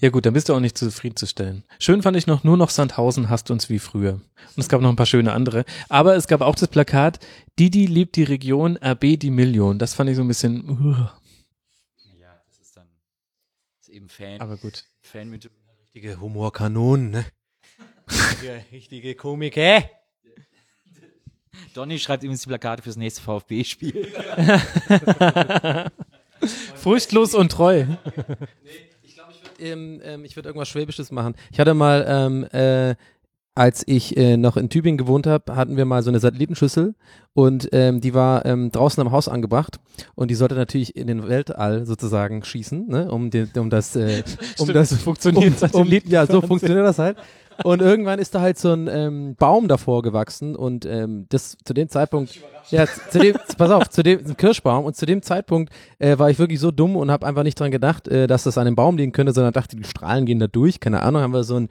Ja 0.02 0.10
gut, 0.10 0.26
dann 0.26 0.34
bist 0.34 0.50
du 0.50 0.54
auch 0.54 0.60
nicht 0.60 0.78
zufriedenzustellen. 0.78 1.64
Schön 1.80 2.02
fand 2.02 2.18
ich 2.18 2.28
noch, 2.28 2.44
nur 2.44 2.58
noch 2.58 2.70
Sandhausen 2.70 3.30
hasst 3.30 3.50
uns 3.50 3.70
wie 3.70 3.80
früher. 3.80 4.14
Und 4.14 4.24
es 4.58 4.68
gab 4.68 4.82
noch 4.82 4.90
ein 4.90 4.98
paar 4.98 5.06
schöne 5.06 5.32
andere. 5.32 5.64
Aber 5.88 6.16
es 6.16 6.28
gab 6.28 6.42
auch 6.42 6.56
das 6.56 6.68
Plakat, 6.68 7.20
Didi 7.58 7.86
liebt 7.86 8.18
die 8.18 8.24
Region, 8.24 8.78
RB 8.78 9.18
die 9.18 9.32
Million. 9.32 9.80
Das 9.80 9.94
fand 9.94 10.10
ich 10.10 10.18
so 10.18 10.22
ein 10.22 10.28
bisschen, 10.28 10.70
uh, 10.70 10.96
Ja, 12.20 12.42
das 12.46 12.60
ist 12.60 12.76
dann 12.76 12.88
eben 14.06 14.10
Fan. 14.10 14.42
aber 14.42 14.58
gut. 14.58 14.84
Fan 15.02 15.30
mit 15.30 15.50
Richtige 15.84 16.20
Humorkanonen, 16.20 17.12
ne? 17.12 17.26
Richtige, 18.10 18.66
richtige 18.72 19.16
Komiker. 19.16 19.84
Donny 21.74 21.98
schreibt 22.00 22.24
übrigens 22.24 22.42
die 22.42 22.48
Plakate 22.48 22.84
fürs 22.84 22.98
nächste 22.98 23.22
VfB-Spiel. 23.22 24.08
Furchtlos 26.76 27.34
und 27.34 27.52
treu. 27.52 27.86
ähm, 29.60 30.02
ähm, 30.04 30.26
ich 30.26 30.36
würde 30.36 30.50
irgendwas 30.50 30.70
Schwäbisches 30.70 31.12
machen. 31.12 31.36
Ich 31.52 31.60
hatte 31.60 31.74
mal, 31.74 32.06
ähm, 32.08 32.44
äh, 32.52 32.96
als 33.56 33.84
ich 33.88 34.18
äh, 34.18 34.36
noch 34.36 34.58
in 34.58 34.70
Tübingen 34.70 34.98
gewohnt 34.98 35.26
habe, 35.26 35.56
hatten 35.56 35.78
wir 35.78 35.86
mal 35.86 36.04
so 36.04 36.10
eine 36.10 36.20
Satellitenschüssel 36.20 36.94
und 37.34 37.70
ähm, 37.72 38.02
die 38.02 38.14
war 38.14 38.46
ähm, 38.46 38.70
draußen 38.70 39.00
am 39.02 39.12
Haus 39.12 39.30
angebracht 39.30 39.80
und 40.14 40.30
die 40.30 40.36
sollte 40.36 40.56
natürlich 40.56 40.96
in 40.98 41.08
den 41.08 41.28
Weltall 41.28 41.86
sozusagen 41.86 42.44
schießen, 42.44 42.88
ne, 42.88 43.10
um, 43.10 43.30
den, 43.30 43.50
um 43.58 43.70
das, 43.70 43.96
äh, 43.96 44.24
um 44.58 44.66
Stimmt, 44.66 44.76
das 44.76 44.94
funktioniert 44.94 45.74
um, 45.74 45.82
um. 45.82 46.02
Ja, 46.06 46.26
so 46.28 46.42
funktioniert 46.42 46.86
das 46.86 47.00
halt. 47.00 47.18
Und 47.64 47.82
irgendwann 47.82 48.20
ist 48.20 48.36
da 48.36 48.42
halt 48.42 48.58
so 48.58 48.74
ein 48.74 48.90
ähm, 48.90 49.36
Baum 49.38 49.70
davor 49.70 50.02
gewachsen 50.02 50.58
und 50.58 50.86
ähm, 50.86 51.26
das 51.30 51.58
zu 51.64 51.74
dem 51.74 51.88
Zeitpunkt, 51.88 52.38
ja, 52.70 52.86
zu 52.86 53.20
dem, 53.20 53.38
pass 53.58 53.72
auf, 53.72 53.90
zu 53.90 54.04
dem 54.04 54.26
ein 54.26 54.36
Kirschbaum 54.36 54.84
und 54.84 54.98
zu 54.98 55.06
dem 55.06 55.22
Zeitpunkt 55.22 55.72
äh, 56.00 56.18
war 56.20 56.30
ich 56.30 56.38
wirklich 56.38 56.60
so 56.60 56.72
dumm 56.72 56.98
und 56.98 57.10
habe 57.10 57.26
einfach 57.26 57.44
nicht 57.44 57.58
dran 57.58 57.72
gedacht, 57.72 58.10
äh, 58.10 58.28
dass 58.28 58.44
das 58.44 58.58
an 58.58 58.66
dem 58.66 58.76
Baum 58.76 58.98
liegen 58.98 59.14
könnte, 59.14 59.32
sondern 59.32 59.54
dachte, 59.54 59.78
die 59.78 59.86
Strahlen 59.86 60.26
gehen 60.26 60.40
da 60.40 60.48
durch. 60.48 60.82
Keine 60.82 61.02
Ahnung, 61.02 61.22
haben 61.22 61.34
wir 61.34 61.46
so 61.46 61.56
ein 61.56 61.70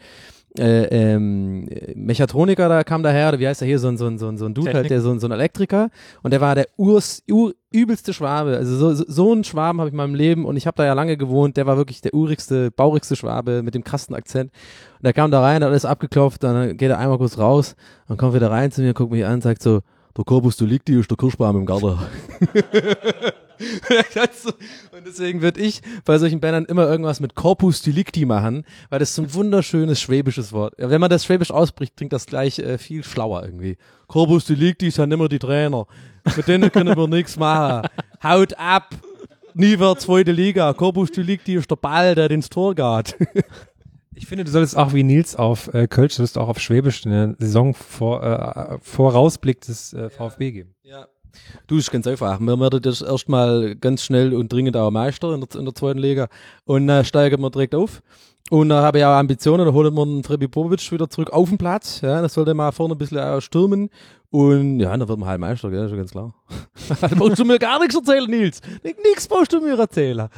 äh, 0.59 0.85
ähm, 1.15 1.69
Mechatroniker 1.97 2.69
da 2.69 2.85
kam 2.85 3.03
daher, 3.03 3.29
oder 3.31 3.41
wie 3.41 3.49
heißt 3.49 3.61
der 3.61 3.67
hier, 3.69 3.79
so 3.79 3.89
ein, 3.89 3.97
so 3.99 4.07
ein, 4.07 4.19
so 4.19 4.29
ein, 4.29 4.39
so 4.39 4.47
ein 4.47 4.55
Dude 4.55 4.67
halt, 4.69 4.75
Technik. 4.77 4.89
der 4.91 5.01
so, 5.01 5.11
ein- 5.11 5.19
so 5.21 5.27
ein 5.27 5.33
Elektriker. 5.33 5.91
Und 6.23 6.33
der 6.33 6.41
war 6.41 6.55
der 6.55 6.69
urs, 6.77 7.23
ur, 7.31 7.55
übelste 7.73 8.13
Schwabe, 8.13 8.57
also 8.57 8.77
so, 8.77 8.95
so, 8.95 9.05
so 9.09 9.33
einen 9.33 9.43
Schwaben 9.43 9.81
habe 9.81 9.89
ich 9.89 9.93
in 9.93 9.97
meinem 9.97 10.15
Leben 10.15 10.45
und 10.45 10.57
ich 10.57 10.67
habe 10.69 10.77
da 10.77 10.85
ja 10.85 10.93
lange 10.93 11.17
gewohnt, 11.17 11.57
der 11.57 11.67
war 11.67 11.77
wirklich 11.77 12.01
der 12.03 12.15
urigste, 12.15 12.71
baurigste 12.71 13.17
Schwabe 13.17 13.63
mit 13.65 13.75
dem 13.75 13.83
krassen 13.83 14.15
Akzent. 14.15 14.53
Und 14.99 15.05
der 15.05 15.13
kam 15.13 15.33
da 15.33 15.41
rein, 15.41 15.57
hat 15.57 15.71
alles 15.71 15.85
abgeklopft, 15.85 16.45
dann 16.45 16.77
geht 16.77 16.91
er 16.91 16.99
einmal 16.99 17.19
kurz 17.19 17.37
raus 17.37 17.75
und 18.07 18.17
kommt 18.17 18.35
wieder 18.35 18.51
rein 18.51 18.71
zu 18.71 18.81
mir, 18.83 18.95
guckt 18.95 19.11
mich 19.11 19.25
an 19.25 19.35
und 19.35 19.43
sagt 19.43 19.61
so, 19.63 19.81
der 20.17 20.25
Korpus 20.25 20.57
Delicti 20.57 20.99
ist 20.99 21.11
der 21.11 21.17
Kirschbaum 21.17 21.57
im 21.57 21.67
Garten. 21.67 21.99
Und 24.93 25.07
deswegen 25.07 25.43
würde 25.43 25.61
ich 25.61 25.81
bei 26.05 26.19
solchen 26.19 26.41
Bannern 26.41 26.65
immer 26.65 26.89
irgendwas 26.89 27.21
mit 27.21 27.35
Corpus 27.35 27.83
Delicti 27.83 28.25
machen, 28.25 28.65
weil 28.91 28.99
das 28.99 29.15
so 29.15 29.23
ein 29.23 29.33
wunderschönes 29.33 30.01
schwäbisches 30.01 30.53
Wort. 30.53 30.75
Wenn 30.77 31.01
man 31.01 31.11
das 31.11 31.25
schwäbisch 31.25 31.51
ausspricht, 31.51 31.97
klingt 31.97 32.13
das 32.13 32.27
gleich 32.27 32.59
äh, 32.59 32.79
viel 32.79 33.05
schlauer 33.05 33.45
irgendwie. 33.45 33.77
Corpus 34.07 34.45
Delicti 34.47 34.91
sind 34.91 35.13
immer 35.13 35.29
die 35.29 35.39
Trainer. 35.39 35.87
Mit 36.37 36.49
denen 36.49 36.73
können 36.73 36.97
wir 36.97 37.09
nichts 37.09 37.37
machen. 37.37 37.89
Haut 38.23 38.59
ab! 38.59 38.91
Nie 39.55 39.79
wird 39.79 40.01
zweite 40.01 40.33
Liga. 40.33 40.73
Corpus 40.73 41.13
Delicti 41.13 41.55
ist 41.55 41.71
der 41.71 41.77
Ball, 41.77 42.17
der 42.17 42.31
ins 42.31 42.49
Tor 42.49 42.75
geht. 42.75 43.17
ich 44.15 44.27
finde, 44.27 44.45
du 44.45 44.51
solltest 44.51 44.77
auch 44.77 44.93
wie 44.93 45.03
Nils 45.03 45.37
auf 45.37 45.73
äh, 45.75 45.87
Kölsch, 45.89 46.15
solltest 46.15 46.39
auch 46.39 46.49
auf 46.49 46.59
Schwäbisch 46.59 47.05
eine 47.07 47.37
Saison 47.39 47.75
vor, 47.75 48.23
äh, 48.23 48.79
Vorausblick 48.81 49.61
des 49.63 49.93
äh, 49.93 50.11
VfB 50.11 50.53
geben. 50.53 50.75
Ja. 50.83 51.07
Du, 51.67 51.79
ist 51.79 51.91
ganz 51.91 52.07
einfach. 52.07 52.39
Wir 52.39 52.61
werden 52.61 52.83
das 52.83 53.03
erstmal 53.03 53.75
ganz 53.75 54.05
schnell 54.05 54.35
und 54.35 54.53
dringend 54.53 54.77
auch 54.77 54.91
Meister 54.91 55.35
in 55.35 55.41
der, 55.41 55.59
in 55.59 55.65
der 55.65 55.75
zweiten 55.75 55.99
Liga 55.99 56.29
und 56.65 56.89
äh, 56.89 57.05
steigen 57.05 57.41
wir 57.41 57.51
direkt 57.51 57.75
auf. 57.75 58.03
Und 58.51 58.69
da 58.69 58.83
habe 58.83 58.99
ich 58.99 59.05
auch 59.05 59.15
Ambitionen, 59.15 59.67
da 59.67 59.73
holt 59.73 59.93
man 59.95 60.09
einen 60.09 60.23
Freddy 60.23 60.47
Bobic 60.47 60.93
wieder 60.93 61.09
zurück 61.09 61.31
auf 61.31 61.49
den 61.49 61.57
Platz. 61.57 62.03
Ja, 62.03 62.21
das 62.21 62.35
sollte 62.35 62.53
mal 62.53 62.73
vorne 62.73 62.95
ein 62.95 62.99
bisschen 62.99 63.19
äh, 63.19 63.41
stürmen. 63.41 63.89
Und 64.31 64.81
ja, 64.81 64.95
dann 64.97 65.09
wird 65.09 65.19
man 65.19 65.29
halt 65.29 65.41
Meister, 65.41 65.71
gell, 65.71 65.85
ist 65.85 65.91
schon 65.91 65.99
ganz 65.99 66.11
klar. 66.11 66.35
da 67.01 67.09
brauchst 67.09 67.39
du 67.39 67.45
mir 67.45 67.59
gar 67.59 67.79
nichts 67.79 67.95
erzählen, 67.95 68.29
Nils. 68.29 68.61
Nichts 68.83 69.29
brauchst 69.29 69.53
du 69.53 69.61
mir 69.61 69.79
erzählen. 69.79 70.29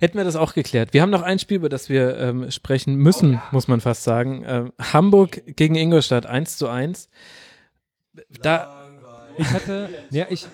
Hätten 0.00 0.16
wir 0.16 0.24
das 0.24 0.36
auch 0.36 0.54
geklärt. 0.54 0.92
Wir 0.92 1.02
haben 1.02 1.10
noch 1.10 1.22
ein 1.22 1.38
Spiel, 1.38 1.56
über 1.56 1.68
das 1.68 1.88
wir 1.88 2.16
ähm, 2.18 2.50
sprechen 2.50 2.96
müssen, 2.96 3.40
muss 3.52 3.68
man 3.68 3.80
fast 3.80 4.04
sagen. 4.04 4.44
Ähm, 4.46 4.72
Hamburg 4.80 5.42
gegen 5.56 5.74
Ingolstadt 5.74 6.26
1 6.26 6.56
zu 6.56 6.68
1. 6.68 7.08
Da, 8.42 8.84
Ich 9.36 9.50
hatte, 9.50 9.88
ja, 10.10 10.26
ich, 10.30 10.46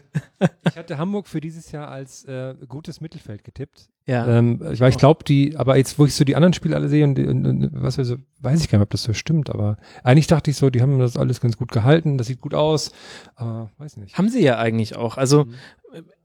ich 0.66 0.76
hatte 0.76 0.96
Hamburg 0.96 1.28
für 1.28 1.40
dieses 1.40 1.70
Jahr 1.72 1.88
als 1.88 2.24
äh, 2.24 2.54
gutes 2.66 3.00
Mittelfeld 3.00 3.44
getippt. 3.44 3.90
ja. 4.06 4.26
Ähm, 4.26 4.60
ich, 4.72 4.80
weil 4.80 4.90
ich 4.90 4.96
glaube, 4.96 5.24
die, 5.24 5.56
aber 5.56 5.76
jetzt, 5.76 5.98
wo 5.98 6.06
ich 6.06 6.14
so 6.14 6.24
die 6.24 6.34
anderen 6.34 6.54
Spiele 6.54 6.74
alle 6.74 6.88
sehe 6.88 7.04
und, 7.04 7.18
und, 7.18 7.46
und 7.46 7.70
was 7.74 7.98
weiß, 7.98 8.14
weiß 8.40 8.62
ich 8.62 8.70
gar 8.70 8.78
nicht, 8.78 8.84
ob 8.84 8.90
das 8.90 9.02
so 9.02 9.12
stimmt, 9.12 9.50
aber 9.50 9.76
eigentlich 10.02 10.26
dachte 10.28 10.50
ich 10.50 10.56
so, 10.56 10.70
die 10.70 10.80
haben 10.80 10.98
das 10.98 11.16
alles 11.16 11.40
ganz 11.40 11.58
gut 11.58 11.72
gehalten, 11.72 12.16
das 12.16 12.26
sieht 12.26 12.40
gut 12.40 12.54
aus, 12.54 12.92
aber 13.34 13.70
weiß 13.78 13.98
nicht. 13.98 14.16
Haben 14.16 14.30
sie 14.30 14.42
ja 14.42 14.58
eigentlich 14.58 14.96
auch. 14.96 15.18
Also 15.18 15.46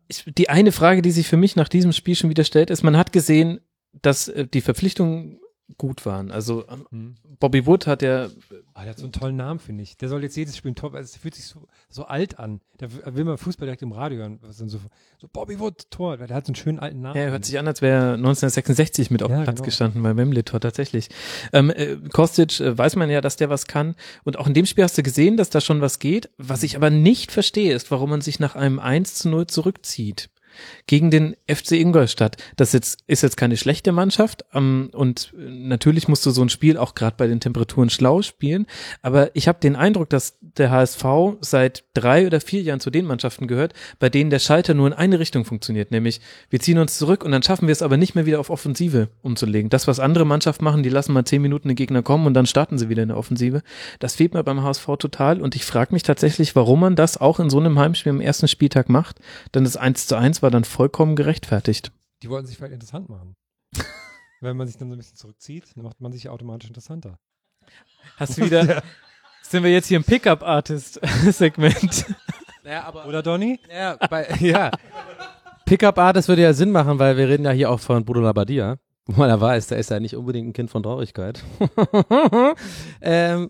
ich, 0.07 0.25
die 0.37 0.49
eine 0.49 0.71
Frage, 0.71 1.01
die 1.01 1.11
sich 1.11 1.27
für 1.27 1.37
mich 1.37 1.55
nach 1.55 1.69
diesem 1.69 1.91
Spiel 1.91 2.15
schon 2.15 2.29
wieder 2.29 2.43
stellt, 2.43 2.69
ist, 2.69 2.83
man 2.83 2.97
hat 2.97 3.11
gesehen, 3.11 3.59
dass 4.01 4.27
äh, 4.27 4.47
die 4.47 4.61
Verpflichtungen 4.61 5.39
gut 5.77 6.05
waren. 6.05 6.31
Also 6.31 6.65
ähm, 6.91 7.15
Bobby 7.39 7.65
Wood 7.65 7.87
hat 7.87 8.01
ja 8.01 8.29
Ah, 8.73 8.81
der 8.83 8.91
hat 8.91 8.99
so 8.99 9.05
einen 9.05 9.11
tollen 9.11 9.35
Namen, 9.35 9.59
finde 9.59 9.83
ich. 9.83 9.97
Der 9.97 10.07
soll 10.07 10.23
jetzt 10.23 10.37
jedes 10.37 10.55
Spiel 10.55 10.71
ein 10.71 10.75
Top, 10.75 10.93
also 10.93 11.03
es 11.05 11.17
fühlt 11.17 11.35
sich 11.35 11.45
so, 11.45 11.67
so 11.89 12.05
alt 12.05 12.39
an. 12.39 12.61
Da 12.77 12.87
will 13.15 13.25
man 13.25 13.37
Fußball 13.37 13.65
direkt 13.65 13.81
im 13.81 13.91
Radio 13.91 14.19
hören. 14.19 14.39
Was 14.41 14.57
so, 14.57 14.67
so 14.67 15.27
Bobby 15.33 15.59
Wood, 15.59 15.89
Tor, 15.89 16.15
der 16.17 16.35
hat 16.35 16.45
so 16.45 16.51
einen 16.51 16.55
schönen 16.55 16.79
alten 16.79 17.01
Namen. 17.01 17.17
Ja, 17.17 17.23
er 17.23 17.31
hört 17.31 17.43
sich 17.43 17.57
an, 17.59 17.67
als 17.67 17.81
wäre 17.81 17.95
er 17.95 18.13
1966 18.13 19.09
mit 19.11 19.23
auf 19.23 19.29
dem 19.29 19.39
Ja, 19.39 19.43
Platz 19.43 19.57
genau. 19.57 19.65
gestanden 19.65 20.03
beim 20.03 20.15
Wembley-Tor, 20.15 20.59
tatsächlich. 20.59 21.09
Ähm, 21.53 21.69
äh, 21.71 21.97
Kostic 22.13 22.59
äh, 22.59 22.77
weiß 22.77 22.95
man 22.95 23.09
ja, 23.09 23.19
dass 23.19 23.35
der 23.35 23.49
was 23.49 23.65
kann. 23.67 23.95
Und 24.23 24.37
auch 24.37 24.47
in 24.47 24.53
dem 24.53 24.65
Spiel 24.67 24.83
hast 24.83 24.97
du 24.97 25.03
gesehen, 25.03 25.37
dass 25.37 25.49
da 25.49 25.59
schon 25.59 25.81
was 25.81 25.99
geht. 25.99 26.29
Was 26.37 26.63
ich 26.63 26.75
aber 26.75 26.89
nicht 26.89 27.31
verstehe, 27.31 27.73
ist, 27.73 27.89
warum 27.91 28.11
man 28.11 28.21
sich 28.21 28.39
nach 28.39 28.55
einem 28.55 28.79
1 28.79 29.15
zu 29.15 29.29
0 29.29 29.47
zurückzieht. 29.47 30.29
Gegen 30.87 31.11
den 31.11 31.35
FC 31.47 31.73
Ingolstadt. 31.73 32.37
Das 32.55 32.73
jetzt, 32.73 32.99
ist 33.07 33.23
jetzt 33.23 33.37
keine 33.37 33.57
schlechte 33.57 33.91
Mannschaft. 33.91 34.45
Ähm, 34.53 34.89
und 34.93 35.33
äh, 35.37 35.49
natürlich 35.49 36.07
musst 36.07 36.25
du 36.25 36.31
so 36.31 36.41
ein 36.41 36.49
Spiel 36.49 36.77
auch 36.77 36.95
gerade 36.95 37.15
bei 37.17 37.27
den 37.27 37.39
Temperaturen 37.39 37.89
schlau 37.89 38.21
spielen. 38.21 38.65
Aber 39.01 39.35
ich 39.35 39.47
habe 39.47 39.59
den 39.59 39.75
Eindruck, 39.75 40.09
dass 40.09 40.37
der 40.41 40.71
HSV 40.71 41.05
seit 41.41 41.83
drei 41.93 42.25
oder 42.25 42.41
vier 42.41 42.61
Jahren 42.61 42.79
zu 42.79 42.89
den 42.89 43.05
Mannschaften 43.05 43.47
gehört, 43.47 43.73
bei 43.99 44.09
denen 44.09 44.29
der 44.29 44.39
Schalter 44.39 44.73
nur 44.73 44.87
in 44.87 44.93
eine 44.93 45.19
Richtung 45.19 45.45
funktioniert, 45.45 45.91
nämlich 45.91 46.21
wir 46.49 46.59
ziehen 46.59 46.77
uns 46.77 46.97
zurück 46.97 47.23
und 47.23 47.31
dann 47.31 47.43
schaffen 47.43 47.67
wir 47.67 47.71
es 47.71 47.81
aber 47.81 47.97
nicht 47.97 48.15
mehr 48.15 48.25
wieder 48.25 48.39
auf 48.39 48.49
Offensive 48.49 49.09
umzulegen. 49.21 49.69
Das, 49.69 49.87
was 49.87 49.99
andere 49.99 50.25
Mannschaften 50.25 50.63
machen, 50.63 50.83
die 50.83 50.89
lassen 50.89 51.13
mal 51.13 51.25
zehn 51.25 51.41
Minuten 51.41 51.67
den 51.67 51.75
Gegner 51.75 52.03
kommen 52.03 52.27
und 52.27 52.33
dann 52.33 52.45
starten 52.45 52.77
sie 52.77 52.89
wieder 52.89 53.03
in 53.03 53.09
der 53.09 53.17
Offensive. 53.17 53.61
Das 53.99 54.15
fehlt 54.15 54.33
mir 54.33 54.43
beim 54.43 54.63
HSV 54.63 54.85
total 54.99 55.41
und 55.41 55.55
ich 55.55 55.65
frage 55.65 55.93
mich 55.93 56.03
tatsächlich, 56.03 56.55
warum 56.55 56.79
man 56.79 56.95
das 56.95 57.17
auch 57.19 57.39
in 57.39 57.49
so 57.49 57.59
einem 57.59 57.79
Heimspiel 57.79 58.11
am 58.11 58.21
ersten 58.21 58.47
Spieltag 58.47 58.89
macht, 58.89 59.19
denn 59.53 59.63
das 59.63 59.77
1 59.77 60.07
zu 60.07 60.15
1 60.15 60.41
war 60.41 60.46
dann 60.49 60.63
vollkommen 60.63 61.15
gerechtfertigt. 61.15 61.91
Die 62.23 62.29
wollten 62.29 62.47
sich 62.47 62.57
vielleicht 62.57 62.73
interessant 62.73 63.09
machen. 63.09 63.35
Wenn 64.41 64.57
man 64.57 64.67
sich 64.67 64.77
dann 64.77 64.89
so 64.89 64.95
ein 64.95 64.99
bisschen 64.99 65.17
zurückzieht, 65.17 65.65
dann 65.75 65.83
macht 65.83 66.01
man 66.01 66.11
sich 66.11 66.29
automatisch 66.29 66.69
interessanter. 66.69 67.19
Hast 68.17 68.37
du 68.37 68.45
wieder, 68.45 68.83
sind 69.41 69.63
wir 69.63 69.71
jetzt 69.71 69.87
hier 69.87 69.97
im 69.97 70.03
Pickup-Artist-Segment? 70.03 72.05
Naja, 72.67 72.83
aber 72.83 73.05
Oder 73.05 73.23
Donny? 73.23 73.59
Ja, 73.71 73.95
bei, 74.09 74.27
ja. 74.41 74.71
Pickup 75.65 75.97
Artist 75.97 76.27
würde 76.27 76.41
ja 76.41 76.51
Sinn 76.51 76.71
machen, 76.71 76.99
weil 76.99 77.15
wir 77.15 77.29
reden 77.29 77.45
ja 77.45 77.51
hier 77.51 77.71
auch 77.71 77.79
von 77.79 78.03
Bruno 78.03 78.21
Labbadia. 78.21 78.77
Wo 79.05 79.19
man 79.19 79.29
ja 79.29 79.39
weiß, 79.39 79.67
der 79.67 79.77
ist 79.77 79.89
ja 79.89 80.01
nicht 80.01 80.17
unbedingt 80.17 80.49
ein 80.49 80.53
Kind 80.53 80.69
von 80.69 80.83
Traurigkeit. 80.83 81.41
ähm. 83.01 83.49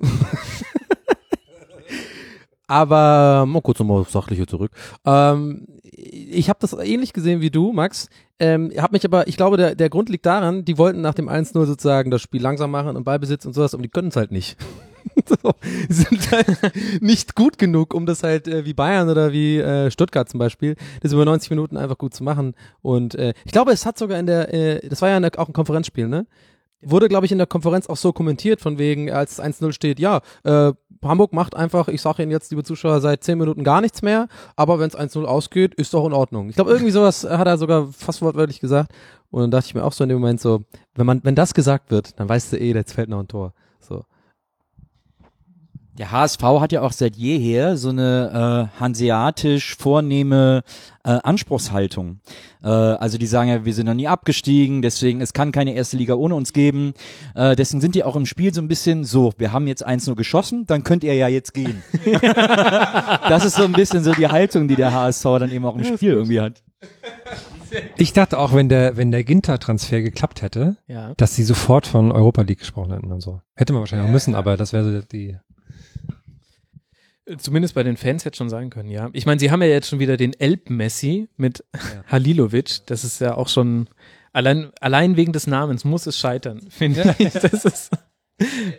Aber 2.67 3.45
mal 3.47 3.61
kurz 3.61 3.79
nochmal 3.79 4.01
aufs 4.01 4.11
Sachliche 4.11 4.45
zurück. 4.45 4.71
Ähm, 5.03 5.65
ich 5.97 6.47
habe 6.47 6.59
das 6.61 6.73
ähnlich 6.73 7.11
gesehen 7.11 7.41
wie 7.41 7.49
du, 7.49 7.73
Max. 7.73 8.07
Ähm, 8.39 8.71
hab 8.77 8.91
mich 8.91 9.03
aber, 9.03 9.27
ich 9.27 9.35
glaube, 9.35 9.57
der, 9.57 9.73
der 9.73 9.89
Grund 9.89 10.09
liegt 10.09 10.27
daran, 10.27 10.63
die 10.63 10.77
wollten 10.77 11.01
nach 11.01 11.15
dem 11.15 11.27
1-0 11.27 11.65
sozusagen 11.65 12.11
das 12.11 12.21
Spiel 12.21 12.41
langsam 12.41 12.69
machen 12.69 12.95
und 12.95 13.03
Ballbesitz 13.03 13.45
und 13.45 13.53
sowas, 13.53 13.73
und 13.73 13.81
die 13.81 13.89
können 13.89 14.09
es 14.09 14.15
halt 14.15 14.31
nicht. 14.31 14.57
so, 15.25 15.53
sind 15.89 16.31
halt 16.31 16.47
nicht 17.01 17.35
gut 17.35 17.57
genug, 17.57 17.95
um 17.95 18.05
das 18.05 18.21
halt 18.21 18.47
äh, 18.47 18.63
wie 18.65 18.73
Bayern 18.73 19.09
oder 19.09 19.31
wie 19.31 19.57
äh, 19.57 19.89
Stuttgart 19.89 20.29
zum 20.29 20.37
Beispiel, 20.37 20.75
das 21.01 21.13
über 21.13 21.25
90 21.25 21.49
Minuten 21.49 21.77
einfach 21.77 21.97
gut 21.97 22.13
zu 22.13 22.23
machen. 22.23 22.53
Und 22.81 23.15
äh, 23.15 23.33
ich 23.45 23.51
glaube, 23.51 23.71
es 23.71 23.85
hat 23.87 23.97
sogar 23.97 24.19
in 24.19 24.27
der, 24.27 24.53
äh, 24.53 24.87
das 24.87 25.01
war 25.01 25.09
ja 25.09 25.17
eine, 25.17 25.31
auch 25.37 25.47
ein 25.47 25.53
Konferenzspiel, 25.53 26.07
ne? 26.07 26.27
Wurde, 26.81 27.09
glaube 27.09 27.25
ich, 27.25 27.31
in 27.31 27.39
der 27.39 27.47
Konferenz 27.47 27.87
auch 27.87 27.97
so 27.97 28.13
kommentiert, 28.13 28.61
von 28.61 28.77
wegen, 28.77 29.09
als 29.09 29.41
1-0 29.41 29.71
steht, 29.71 29.99
ja, 29.99 30.21
äh, 30.43 30.73
Hamburg 31.03 31.33
macht 31.33 31.55
einfach, 31.55 31.87
ich 31.87 32.01
sage 32.01 32.23
Ihnen 32.23 32.31
jetzt, 32.31 32.51
liebe 32.51 32.63
Zuschauer, 32.63 33.01
seit 33.01 33.23
10 33.23 33.37
Minuten 33.37 33.63
gar 33.63 33.81
nichts 33.81 34.01
mehr, 34.01 34.27
aber 34.55 34.79
wenn 34.79 34.87
es 34.87 34.97
1-0 34.97 35.23
ausgeht, 35.25 35.75
ist 35.75 35.93
doch 35.93 36.05
in 36.05 36.13
Ordnung. 36.13 36.49
Ich 36.49 36.55
glaube, 36.55 36.71
irgendwie 36.71 36.91
sowas 36.91 37.23
hat 37.23 37.47
er 37.47 37.57
sogar 37.57 37.87
fast 37.87 38.21
wortwörtlich 38.21 38.59
gesagt. 38.59 38.91
Und 39.29 39.41
dann 39.41 39.51
dachte 39.51 39.67
ich 39.67 39.75
mir 39.75 39.83
auch 39.83 39.93
so 39.93 40.03
in 40.03 40.09
dem 40.09 40.19
Moment 40.19 40.39
so, 40.39 40.63
wenn 40.95 41.05
man, 41.05 41.21
wenn 41.23 41.35
das 41.35 41.53
gesagt 41.53 41.91
wird, 41.91 42.19
dann 42.19 42.29
weißt 42.29 42.53
du 42.53 42.57
eh, 42.57 42.73
jetzt 42.73 42.93
fällt 42.93 43.09
noch 43.09 43.19
ein 43.19 43.27
Tor. 43.27 43.53
So. 43.79 44.05
Der 45.97 46.11
HSV 46.11 46.41
hat 46.43 46.71
ja 46.71 46.81
auch 46.81 46.91
seit 46.91 47.15
jeher 47.15 47.75
so 47.75 47.89
eine 47.89 48.69
äh, 48.75 48.79
hanseatisch 48.79 49.75
vornehme 49.75 50.61
äh, 51.03 51.17
Anspruchshaltung. 51.23 52.19
Äh, 52.63 52.67
also 52.67 53.17
die 53.17 53.25
sagen 53.25 53.49
ja, 53.49 53.65
wir 53.65 53.73
sind 53.73 53.87
noch 53.87 53.95
nie 53.95 54.07
abgestiegen, 54.07 54.83
deswegen 54.83 55.21
es 55.21 55.33
kann 55.33 55.51
keine 55.51 55.73
erste 55.73 55.97
Liga 55.97 56.13
ohne 56.13 56.35
uns 56.35 56.53
geben. 56.53 56.93
Äh, 57.33 57.55
deswegen 57.55 57.81
sind 57.81 57.95
die 57.95 58.03
auch 58.03 58.15
im 58.15 58.27
Spiel 58.27 58.53
so 58.53 58.61
ein 58.61 58.67
bisschen 58.67 59.05
so, 59.05 59.33
wir 59.39 59.51
haben 59.53 59.65
jetzt 59.65 59.83
eins 59.83 60.05
nur 60.05 60.15
geschossen, 60.15 60.67
dann 60.67 60.83
könnt 60.83 61.03
ihr 61.03 61.15
ja 61.15 61.27
jetzt 61.29 61.55
gehen. 61.55 61.81
das 62.21 63.45
ist 63.45 63.55
so 63.55 63.63
ein 63.63 63.71
bisschen 63.71 64.03
so 64.03 64.13
die 64.13 64.27
Haltung, 64.27 64.67
die 64.67 64.75
der 64.75 64.93
HSV 64.93 65.23
dann 65.23 65.51
eben 65.51 65.65
auch 65.65 65.75
im 65.75 65.83
Spiel 65.83 66.11
irgendwie 66.11 66.41
hat. 66.41 66.61
Ich 67.97 68.13
dachte 68.13 68.37
auch, 68.37 68.53
wenn 68.53 68.69
der, 68.69 68.97
wenn 68.97 69.11
der 69.11 69.23
Ginter-Transfer 69.23 70.01
geklappt 70.01 70.41
hätte, 70.41 70.77
Ja. 70.87 71.13
dass 71.17 71.35
sie 71.35 71.43
sofort 71.43 71.87
von 71.87 72.11
Europa 72.11 72.43
League 72.43 72.59
gesprochen 72.59 72.93
hätten 72.93 73.11
und 73.11 73.21
so. 73.21 73.41
Hätte 73.55 73.73
man 73.73 73.81
wahrscheinlich 73.81 74.07
auch 74.07 74.11
müssen, 74.11 74.35
aber 74.35 74.57
das 74.57 74.73
wäre 74.73 74.83
so 74.83 75.01
die. 75.01 75.37
Zumindest 77.37 77.75
bei 77.75 77.83
den 77.83 77.97
Fans 77.97 78.23
hätte 78.23 78.37
schon 78.37 78.49
sein 78.49 78.69
können, 78.69 78.89
ja. 78.89 79.09
Ich 79.11 79.25
meine, 79.25 79.39
sie 79.39 79.51
haben 79.51 79.61
ja 79.61 79.67
jetzt 79.67 79.89
schon 79.89 79.99
wieder 79.99 80.15
den 80.15 80.33
Elb-Messi 80.33 81.27
mit 81.35 81.63
Halilovic. 82.07 82.85
Das 82.85 83.03
ist 83.03 83.19
ja 83.19 83.35
auch 83.35 83.49
schon, 83.49 83.89
allein, 84.31 84.71
allein 84.79 85.17
wegen 85.17 85.33
des 85.33 85.47
Namens 85.47 85.83
muss 85.83 86.07
es 86.07 86.17
scheitern, 86.17 86.61
finde 86.69 87.15
ich. 87.19 87.33
Das 87.33 87.65
ist, 87.65 87.91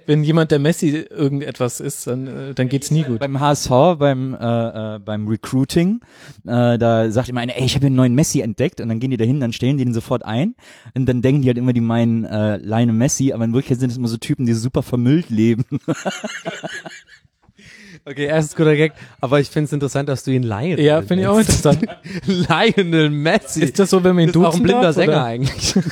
wenn 0.06 0.22
jemand 0.22 0.50
der 0.50 0.60
Messi 0.60 0.88
irgendetwas 0.90 1.80
ist, 1.80 2.06
dann, 2.06 2.26
äh, 2.26 2.54
dann 2.54 2.68
geht's 2.68 2.90
nie 2.90 3.02
gut. 3.02 3.18
Beim 3.18 3.40
HSV, 3.40 3.70
beim, 3.98 4.34
äh, 4.34 4.96
äh, 4.96 4.98
beim 5.00 5.26
Recruiting, 5.26 6.00
äh, 6.46 6.78
da 6.78 7.10
sagt 7.10 7.28
immer 7.28 7.40
einer, 7.40 7.56
ey, 7.56 7.64
ich 7.64 7.74
habe 7.74 7.86
einen 7.86 7.96
neuen 7.96 8.14
Messi 8.14 8.40
entdeckt 8.40 8.80
und 8.80 8.88
dann 8.88 9.00
gehen 9.00 9.10
die 9.10 9.16
dahin, 9.16 9.40
dann 9.40 9.52
stellen 9.52 9.76
die 9.76 9.84
den 9.84 9.94
sofort 9.94 10.24
ein 10.24 10.54
und 10.94 11.06
dann 11.06 11.22
denken 11.22 11.42
die 11.42 11.48
halt 11.48 11.58
immer, 11.58 11.72
die 11.72 11.80
meinen 11.80 12.24
äh, 12.24 12.56
Leine 12.58 12.92
Messi, 12.92 13.32
aber 13.32 13.44
in 13.44 13.52
Wirklichkeit 13.52 13.80
sind 13.80 13.90
es 13.90 13.96
immer 13.96 14.08
so 14.08 14.16
Typen, 14.16 14.46
die 14.46 14.54
super 14.54 14.82
vermüllt 14.82 15.28
leben. 15.28 15.64
Okay, 18.04 18.24
erstens 18.26 18.56
guter 18.56 18.76
Gag, 18.76 18.92
aber 19.20 19.40
ich 19.40 19.48
finde 19.48 19.66
es 19.66 19.72
interessant, 19.72 20.08
dass 20.08 20.24
du 20.24 20.30
ihn 20.30 20.42
Lionel 20.42 20.80
Ja, 20.80 21.02
finde 21.02 21.22
ich 21.22 21.28
auch 21.28 21.38
interessant. 21.38 21.84
Lionel 22.26 23.10
Messi. 23.10 23.64
Ist 23.64 23.78
das 23.78 23.90
so, 23.90 24.02
wenn 24.02 24.14
man 24.14 24.24
ihn 24.24 24.32
das 24.32 24.36
ist 24.36 24.44
auch 24.44 24.54
ein 24.54 24.62
blinder 24.62 24.82
darf, 24.82 24.94
Sänger 24.94 25.12
oder? 25.12 25.24
eigentlich. 25.24 25.74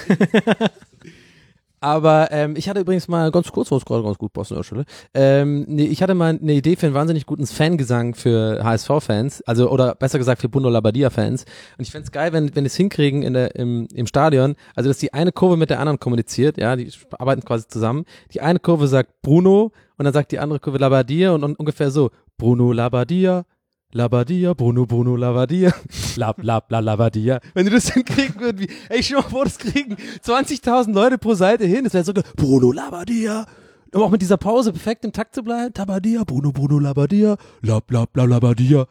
Aber 1.81 2.29
ähm, 2.33 2.57
ich 2.57 2.69
hatte 2.69 2.81
übrigens 2.81 3.07
mal 3.07 3.31
ganz 3.31 3.53
kurz, 3.53 3.71
was 3.71 3.85
gerade 3.85 4.03
ganz 4.03 4.17
gut 4.19 4.33
passt 4.33 4.51
an 4.51 4.57
der 4.57 4.65
Stelle. 4.65 4.85
Ähm, 5.15 5.67
nee, 5.69 5.85
ich 5.85 6.03
hatte 6.03 6.15
mal 6.15 6.37
eine 6.41 6.53
Idee 6.55 6.75
für 6.75 6.87
einen 6.87 6.95
wahnsinnig 6.95 7.27
guten 7.27 7.47
Fangesang 7.47 8.15
für 8.15 8.65
HSV-Fans, 8.65 9.43
also 9.43 9.71
oder 9.71 9.95
besser 9.95 10.19
gesagt 10.19 10.41
für 10.41 10.49
Bruno 10.49 10.71
Labbadia-Fans. 10.71 11.45
Und 11.77 11.83
ich 11.83 11.91
fänd's 11.91 12.11
geil, 12.11 12.33
wenn 12.33 12.57
wenn 12.57 12.65
es 12.65 12.75
hinkriegen 12.77 13.23
in 13.23 13.35
der 13.35 13.55
im, 13.57 13.87
im 13.95 14.07
Stadion, 14.07 14.57
also 14.75 14.89
dass 14.89 14.99
die 14.99 15.13
eine 15.13 15.33
Kurve 15.33 15.57
mit 15.57 15.71
der 15.71 15.79
anderen 15.79 16.01
kommuniziert, 16.01 16.59
ja, 16.59 16.77
die 16.77 16.91
arbeiten 17.19 17.43
quasi 17.43 17.69
zusammen. 17.69 18.05
Die 18.33 18.41
eine 18.41 18.59
Kurve 18.59 18.89
sagt 18.89 19.23
Bruno 19.23 19.71
und 19.97 20.05
dann 20.05 20.15
sagt 20.15 20.33
die 20.33 20.39
andere 20.39 20.61
Kurve 20.61 20.79
Labbadia 20.79 21.33
und, 21.33 21.45
und 21.45 21.59
ungefähr 21.59 21.91
so 21.91 22.11
Bruno 22.37 22.73
Labbadia. 22.73 23.45
Labadia, 23.93 24.53
Bruno, 24.53 24.85
Bruno, 24.85 25.17
Labadia, 25.17 25.73
Lab, 26.17 26.43
Lab, 26.43 26.71
la, 26.71 26.81
Labadia. 26.81 27.41
Wenn 27.55 27.67
du 27.67 27.73
das 27.73 27.89
hinkriegen 27.95 28.41
würden, 28.41 28.59
wie, 28.61 28.69
ey, 28.89 29.01
dir 29.01 29.17
mal 29.17 29.23
vor, 29.23 29.45
das 29.45 29.59
kriegen 29.59 29.97
20.000 30.25 30.93
Leute 30.93 31.19
pro 31.19 31.35
Seite 31.35 31.65
hin, 31.65 31.85
das 31.85 31.95
wäre 31.95 32.05
so, 32.05 32.13
Bruno, 32.35 32.73
Labadia. 32.73 33.47
Um 33.95 34.03
auch 34.03 34.11
mit 34.11 34.21
dieser 34.21 34.37
Pause 34.37 34.73
perfekt 34.73 35.05
im 35.05 35.13
Takt 35.13 35.35
zu 35.35 35.43
bleiben. 35.43 35.73
Tabadia, 35.73 36.25
Bruno, 36.25 36.53
Bruno, 36.53 36.79
Labadia, 36.79 37.37
Lab, 37.63 37.91
Lab, 37.91 38.15
la, 38.17 38.25
Labadia. 38.25 38.87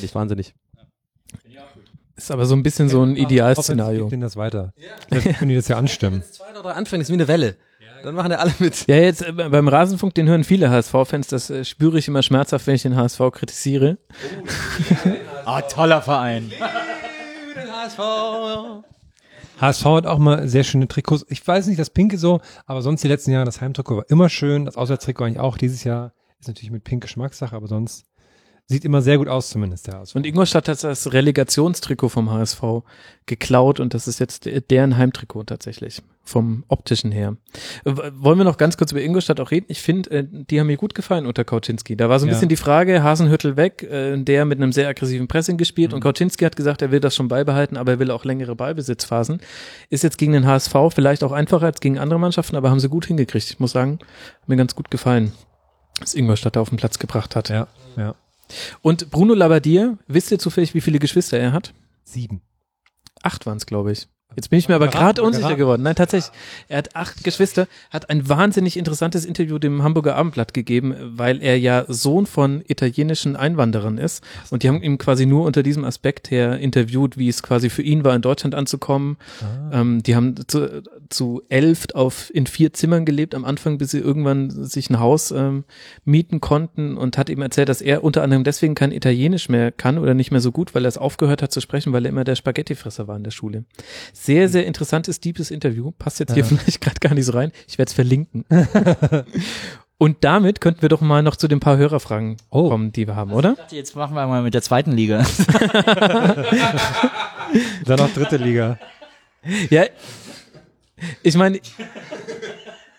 Nicht 0.00 0.14
wahnsinnig. 0.14 0.54
Ist 2.16 2.30
aber 2.30 2.46
so 2.46 2.54
ein 2.54 2.62
bisschen 2.62 2.88
so 2.88 3.02
ein 3.02 3.14
Idealszenario. 3.14 4.08
Denen 4.08 4.22
das 4.22 4.36
weiter. 4.36 4.72
Vielleicht 5.08 5.38
können 5.38 5.50
die 5.50 5.54
das 5.54 5.68
ja 5.68 5.76
anstimmen. 5.78 6.22
Zwei 6.22 6.50
oder 6.50 6.62
drei 6.62 6.72
Anfänge 6.72 7.02
ist 7.02 7.10
wie 7.10 7.14
eine 7.14 7.28
Welle. 7.28 7.56
Dann 8.06 8.14
machen 8.14 8.30
ja 8.30 8.38
alle 8.38 8.54
mit. 8.60 8.86
Ja, 8.86 8.94
jetzt 8.98 9.22
äh, 9.22 9.32
beim 9.32 9.66
Rasenfunk, 9.66 10.14
den 10.14 10.28
hören 10.28 10.44
viele 10.44 10.70
HSV-Fans, 10.70 11.26
das 11.26 11.50
äh, 11.50 11.64
spüre 11.64 11.98
ich 11.98 12.06
immer 12.06 12.22
schmerzhaft, 12.22 12.64
wenn 12.68 12.76
ich 12.76 12.82
den 12.82 12.94
HSV 12.94 13.20
kritisiere. 13.32 13.98
Ah, 15.44 15.62
toller 15.62 16.02
Verein. 16.02 16.50
HSV 19.60 19.84
hat 19.84 20.06
auch 20.06 20.18
mal 20.18 20.48
sehr 20.48 20.64
schöne 20.64 20.88
Trikots. 20.88 21.24
Ich 21.28 21.46
weiß 21.46 21.68
nicht, 21.68 21.78
das 21.78 21.90
Pinke 21.90 22.18
so, 22.18 22.40
aber 22.64 22.82
sonst 22.82 23.02
die 23.04 23.08
letzten 23.08 23.30
Jahre 23.30 23.44
das 23.44 23.60
Heimtrikot 23.60 23.96
war 23.96 24.04
immer 24.08 24.28
schön. 24.28 24.64
Das 24.64 24.76
Auswärtstrikot 24.76 25.24
eigentlich 25.24 25.40
auch 25.40 25.56
dieses 25.56 25.84
Jahr. 25.84 26.12
Ist 26.40 26.48
natürlich 26.48 26.72
mit 26.72 26.82
Pink 26.82 27.02
Geschmackssache, 27.02 27.54
aber 27.54 27.68
sonst 27.68 28.06
sieht 28.68 28.84
immer 28.84 29.00
sehr 29.00 29.18
gut 29.18 29.28
aus, 29.28 29.50
zumindest 29.50 29.86
der 29.86 29.98
HSV. 30.00 30.16
Und 30.16 30.26
Ingolstadt 30.26 30.68
hat 30.68 30.82
das 30.82 31.12
Relegationstrikot 31.12 32.08
vom 32.08 32.30
HSV 32.32 32.62
geklaut 33.26 33.78
und 33.78 33.94
das 33.94 34.08
ist 34.08 34.18
jetzt 34.18 34.48
deren 34.70 34.96
Heimtrikot 34.96 35.44
tatsächlich. 35.44 36.02
Vom 36.24 36.64
optischen 36.66 37.12
her. 37.12 37.36
Wollen 37.84 38.38
wir 38.38 38.44
noch 38.44 38.56
ganz 38.56 38.76
kurz 38.76 38.90
über 38.90 39.00
Ingolstadt 39.00 39.38
auch 39.38 39.52
reden? 39.52 39.66
Ich 39.68 39.80
finde, 39.80 40.10
äh, 40.10 40.24
die 40.28 40.58
haben 40.58 40.66
mir 40.66 40.76
gut 40.76 40.96
gefallen 40.96 41.24
unter 41.24 41.44
Kauczynski. 41.44 41.96
Da 41.96 42.08
war 42.08 42.18
so 42.18 42.26
ein 42.26 42.30
Ja. 42.30 42.34
bisschen 42.34 42.48
die 42.48 42.56
Frage, 42.56 43.04
Hasenhüttel 43.04 43.56
weg, 43.56 43.84
äh, 43.84 44.16
der 44.16 44.44
mit 44.44 44.58
einem 44.60 44.72
sehr 44.72 44.88
aggressiven 44.88 45.28
Pressing 45.28 45.56
gespielt 45.56 45.92
und 45.94 46.00
Kauczynski 46.00 46.44
hat 46.44 46.56
gesagt, 46.56 46.82
er 46.82 46.90
will 46.90 46.98
das 46.98 47.14
schon 47.14 47.28
beibehalten, 47.28 47.76
aber 47.76 47.92
er 47.92 47.98
will 48.00 48.10
auch 48.10 48.24
längere 48.24 48.56
Ballbesitzphasen. 48.56 49.40
Ist 49.90 50.02
jetzt 50.02 50.18
gegen 50.18 50.32
den 50.32 50.46
HSV 50.46 50.74
vielleicht 50.92 51.22
auch 51.22 51.30
einfacher 51.30 51.66
als 51.66 51.78
gegen 51.78 52.00
andere 52.00 52.18
Mannschaften, 52.18 52.56
aber 52.56 52.70
haben 52.70 52.80
sie 52.80 52.88
gut 52.88 53.06
hingekriegt. 53.06 53.48
Ich 53.48 53.60
muss 53.60 53.70
sagen, 53.70 54.00
hat 54.40 54.48
mir 54.48 54.56
ganz 54.56 54.74
gut 54.74 54.90
gefallen, 54.90 55.30
was 56.00 56.14
Ingolstadt 56.14 56.56
da 56.56 56.60
auf 56.60 56.70
den 56.70 56.78
Platz 56.78 56.98
gebracht 56.98 57.36
hat. 57.36 57.50
Ja, 57.50 57.68
ja. 57.96 58.16
Und 58.82 59.10
Bruno 59.10 59.34
Labbadia, 59.34 59.98
wisst 60.06 60.30
ihr 60.30 60.38
zufällig, 60.38 60.74
wie 60.74 60.80
viele 60.80 60.98
Geschwister 60.98 61.38
er 61.38 61.52
hat? 61.52 61.74
Sieben. 62.04 62.42
Acht 63.22 63.46
waren 63.46 63.56
es, 63.56 63.66
glaube 63.66 63.92
ich. 63.92 64.08
Jetzt 64.36 64.50
bin 64.50 64.58
ich 64.58 64.68
mir 64.68 64.74
aber 64.74 64.88
gerade 64.88 65.22
unsicher 65.22 65.48
geraten. 65.48 65.58
geworden. 65.58 65.82
Nein, 65.82 65.96
tatsächlich. 65.96 66.30
Er 66.68 66.78
hat 66.78 66.94
acht 66.94 67.24
Geschwister, 67.24 67.66
hat 67.90 68.10
ein 68.10 68.28
wahnsinnig 68.28 68.76
interessantes 68.76 69.24
Interview 69.24 69.58
dem 69.58 69.82
Hamburger 69.82 70.14
Abendblatt 70.14 70.52
gegeben, 70.52 70.94
weil 71.16 71.42
er 71.42 71.58
ja 71.58 71.86
Sohn 71.88 72.26
von 72.26 72.62
italienischen 72.68 73.34
Einwanderern 73.34 73.96
ist. 73.96 74.22
Und 74.50 74.62
die 74.62 74.68
haben 74.68 74.82
ihn 74.82 74.98
quasi 74.98 75.24
nur 75.24 75.46
unter 75.46 75.62
diesem 75.62 75.84
Aspekt 75.84 76.30
her 76.30 76.58
interviewt, 76.58 77.16
wie 77.16 77.28
es 77.28 77.42
quasi 77.42 77.70
für 77.70 77.82
ihn 77.82 78.04
war, 78.04 78.14
in 78.14 78.22
Deutschland 78.22 78.54
anzukommen. 78.54 79.16
Ähm, 79.72 80.02
die 80.02 80.14
haben 80.14 80.34
zu, 80.46 80.82
zu 81.08 81.42
elf 81.48 81.86
auf, 81.94 82.30
in 82.34 82.46
vier 82.46 82.74
Zimmern 82.74 83.06
gelebt 83.06 83.34
am 83.34 83.44
Anfang, 83.44 83.78
bis 83.78 83.90
sie 83.90 84.00
irgendwann 84.00 84.50
sich 84.50 84.90
ein 84.90 85.00
Haus 85.00 85.30
ähm, 85.30 85.64
mieten 86.04 86.40
konnten 86.40 86.98
und 86.98 87.16
hat 87.16 87.30
ihm 87.30 87.40
erzählt, 87.40 87.70
dass 87.70 87.80
er 87.80 88.04
unter 88.04 88.22
anderem 88.22 88.44
deswegen 88.44 88.74
kein 88.74 88.92
Italienisch 88.92 89.48
mehr 89.48 89.72
kann 89.72 89.96
oder 89.98 90.12
nicht 90.12 90.30
mehr 90.30 90.40
so 90.40 90.52
gut, 90.52 90.74
weil 90.74 90.84
er 90.84 90.88
es 90.88 90.98
aufgehört 90.98 91.40
hat 91.40 91.52
zu 91.52 91.62
sprechen, 91.62 91.94
weil 91.94 92.04
er 92.04 92.10
immer 92.10 92.24
der 92.24 92.36
Spaghettifresser 92.36 93.08
war 93.08 93.16
in 93.16 93.24
der 93.24 93.30
Schule. 93.30 93.64
Sehr, 94.26 94.48
sehr 94.48 94.66
interessantes, 94.66 95.20
deepes 95.20 95.52
Interview. 95.52 95.92
Passt 95.98 96.18
jetzt 96.18 96.34
hier 96.34 96.44
vielleicht 96.44 96.80
gerade 96.80 96.98
gar 96.98 97.14
nicht 97.14 97.26
so 97.26 97.32
rein. 97.32 97.52
Ich 97.68 97.78
werde 97.78 97.90
es 97.90 97.92
verlinken. 97.94 98.44
Und 99.98 100.24
damit 100.24 100.60
könnten 100.60 100.82
wir 100.82 100.88
doch 100.88 101.00
mal 101.00 101.22
noch 101.22 101.36
zu 101.36 101.46
den 101.46 101.60
paar 101.60 101.76
Hörerfragen 101.76 102.36
Oh. 102.50 102.68
kommen, 102.68 102.90
die 102.90 103.06
wir 103.06 103.14
haben, 103.14 103.30
oder? 103.32 103.52
Ich 103.52 103.58
dachte, 103.58 103.76
jetzt 103.76 103.94
machen 103.94 104.14
wir 104.16 104.26
mal 104.26 104.42
mit 104.42 104.52
der 104.52 104.62
zweiten 104.62 104.90
Liga. 104.90 105.18
Dann 107.86 107.98
noch 108.00 108.12
dritte 108.12 108.36
Liga. 108.36 108.78
Ja, 109.70 109.84
ich 111.22 111.36
meine, 111.36 111.60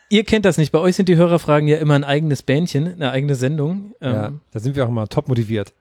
ihr 0.10 0.24
kennt 0.24 0.46
das 0.46 0.58
nicht. 0.58 0.72
Bei 0.72 0.80
euch 0.80 0.96
sind 0.96 1.10
die 1.10 1.18
Hörerfragen 1.18 1.68
ja 1.68 1.78
immer 1.78 1.96
ein 1.96 2.06
eigenes 2.06 2.42
Bähnchen, 2.42 2.88
eine 2.94 3.12
eigene 3.12 3.36
Sendung. 3.36 3.94
Ähm, 4.00 4.14
Ja, 4.14 4.32
da 4.52 4.60
sind 4.62 4.78
wir 4.78 4.86
auch 4.86 4.90
mal 4.90 5.08
top 5.08 5.28
motiviert. 5.28 5.74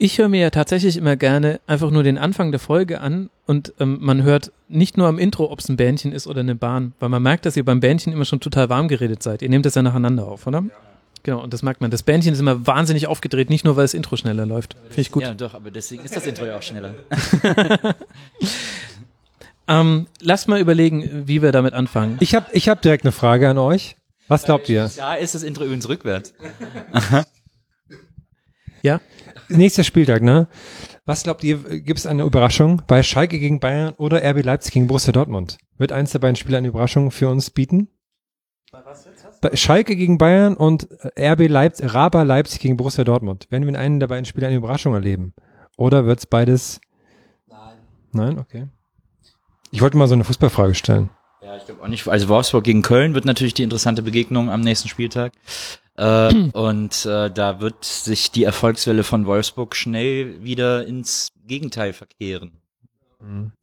Ich 0.00 0.18
höre 0.18 0.28
mir 0.28 0.40
ja 0.40 0.50
tatsächlich 0.50 0.96
immer 0.96 1.16
gerne 1.16 1.60
einfach 1.66 1.90
nur 1.90 2.04
den 2.04 2.18
Anfang 2.18 2.52
der 2.52 2.60
Folge 2.60 3.00
an 3.00 3.30
und 3.46 3.74
ähm, 3.80 3.98
man 4.00 4.22
hört 4.22 4.52
nicht 4.68 4.96
nur 4.96 5.08
am 5.08 5.18
Intro, 5.18 5.50
ob 5.50 5.58
es 5.58 5.68
ein 5.68 5.76
Bähnchen 5.76 6.12
ist 6.12 6.28
oder 6.28 6.40
eine 6.40 6.54
Bahn, 6.54 6.92
weil 7.00 7.08
man 7.08 7.20
merkt, 7.20 7.46
dass 7.46 7.56
ihr 7.56 7.64
beim 7.64 7.80
Bähnchen 7.80 8.12
immer 8.12 8.24
schon 8.24 8.38
total 8.38 8.68
warm 8.68 8.86
geredet 8.86 9.24
seid. 9.24 9.42
Ihr 9.42 9.48
nehmt 9.48 9.66
das 9.66 9.74
ja 9.74 9.82
nacheinander 9.82 10.28
auf, 10.28 10.46
oder? 10.46 10.62
Genau, 11.24 11.42
und 11.42 11.52
das 11.52 11.62
merkt 11.62 11.80
man. 11.80 11.90
Das 11.90 12.04
Bähnchen 12.04 12.32
ist 12.32 12.38
immer 12.38 12.64
wahnsinnig 12.64 13.08
aufgedreht, 13.08 13.50
nicht 13.50 13.64
nur, 13.64 13.74
weil 13.74 13.84
das 13.84 13.92
Intro 13.92 14.16
schneller 14.16 14.46
läuft. 14.46 14.76
Finde 14.84 15.00
ich 15.00 15.10
gut. 15.10 15.24
Ja, 15.24 15.34
doch, 15.34 15.54
aber 15.54 15.72
deswegen 15.72 16.04
ist 16.04 16.14
das 16.14 16.26
Intro 16.26 16.46
ja 16.46 16.56
auch 16.56 16.62
schneller. 16.62 16.94
Ähm, 19.70 20.06
lasst 20.22 20.48
mal 20.48 20.60
überlegen, 20.60 21.26
wie 21.28 21.42
wir 21.42 21.52
damit 21.52 21.74
anfangen. 21.74 22.16
Ich 22.20 22.34
habe 22.34 22.46
ich 22.52 22.70
hab 22.70 22.80
direkt 22.80 23.04
eine 23.04 23.12
Frage 23.12 23.50
an 23.50 23.58
euch. 23.58 23.96
Was 24.26 24.44
glaubt 24.44 24.70
ihr? 24.70 24.90
Ja, 24.96 25.12
ist 25.14 25.34
das 25.34 25.42
Intro 25.42 25.64
übrigens 25.64 25.86
rückwärts. 25.90 26.32
Ja? 28.80 29.00
Nächster 29.48 29.84
Spieltag, 29.84 30.22
ne? 30.22 30.48
Was 31.06 31.22
glaubt 31.22 31.42
ihr, 31.42 31.58
gibt 31.80 31.98
es 31.98 32.06
eine 32.06 32.24
Überraschung 32.24 32.82
bei 32.86 33.02
Schalke 33.02 33.38
gegen 33.38 33.60
Bayern 33.60 33.94
oder 33.96 34.22
RB 34.22 34.44
Leipzig 34.44 34.74
gegen 34.74 34.86
Borussia 34.86 35.12
Dortmund? 35.12 35.58
Wird 35.78 35.92
eins 35.92 36.12
der 36.12 36.18
beiden 36.18 36.36
Spiele 36.36 36.58
eine 36.58 36.68
Überraschung 36.68 37.10
für 37.10 37.28
uns 37.28 37.50
bieten? 37.50 37.88
Bei 39.40 39.56
Schalke 39.56 39.96
gegen 39.96 40.18
Bayern 40.18 40.54
und 40.54 40.88
RB 41.18 41.48
Leipzig, 41.48 41.94
Raba 41.94 42.22
Leipzig 42.24 42.60
gegen 42.60 42.76
Borussia 42.76 43.04
Dortmund. 43.04 43.46
Werden 43.50 43.62
wir 43.62 43.70
in 43.70 43.76
einem 43.76 44.00
der 44.00 44.08
beiden 44.08 44.26
Spiele 44.26 44.48
eine 44.48 44.56
Überraschung 44.56 44.92
erleben? 44.92 45.32
Oder 45.78 46.04
wird's 46.04 46.26
beides? 46.26 46.80
Nein. 47.46 47.78
Nein? 48.12 48.38
Okay. 48.38 48.66
Ich 49.70 49.80
wollte 49.80 49.96
mal 49.96 50.08
so 50.08 50.14
eine 50.14 50.24
Fußballfrage 50.24 50.74
stellen. 50.74 51.10
Ja, 51.40 51.56
ich 51.56 51.64
glaube 51.64 51.82
auch 51.82 51.88
nicht. 51.88 52.06
Also 52.08 52.28
Wolfsburg 52.28 52.64
gegen 52.64 52.82
Köln 52.82 53.14
wird 53.14 53.24
natürlich 53.24 53.54
die 53.54 53.62
interessante 53.62 54.02
Begegnung 54.02 54.50
am 54.50 54.60
nächsten 54.60 54.88
Spieltag. 54.88 55.32
Äh, 55.98 56.50
und 56.52 57.04
äh, 57.06 57.30
da 57.30 57.60
wird 57.60 57.84
sich 57.84 58.30
die 58.30 58.44
Erfolgswelle 58.44 59.02
von 59.02 59.26
Wolfsburg 59.26 59.74
schnell 59.74 60.42
wieder 60.44 60.86
ins 60.86 61.32
Gegenteil 61.46 61.92
verkehren. 61.92 62.52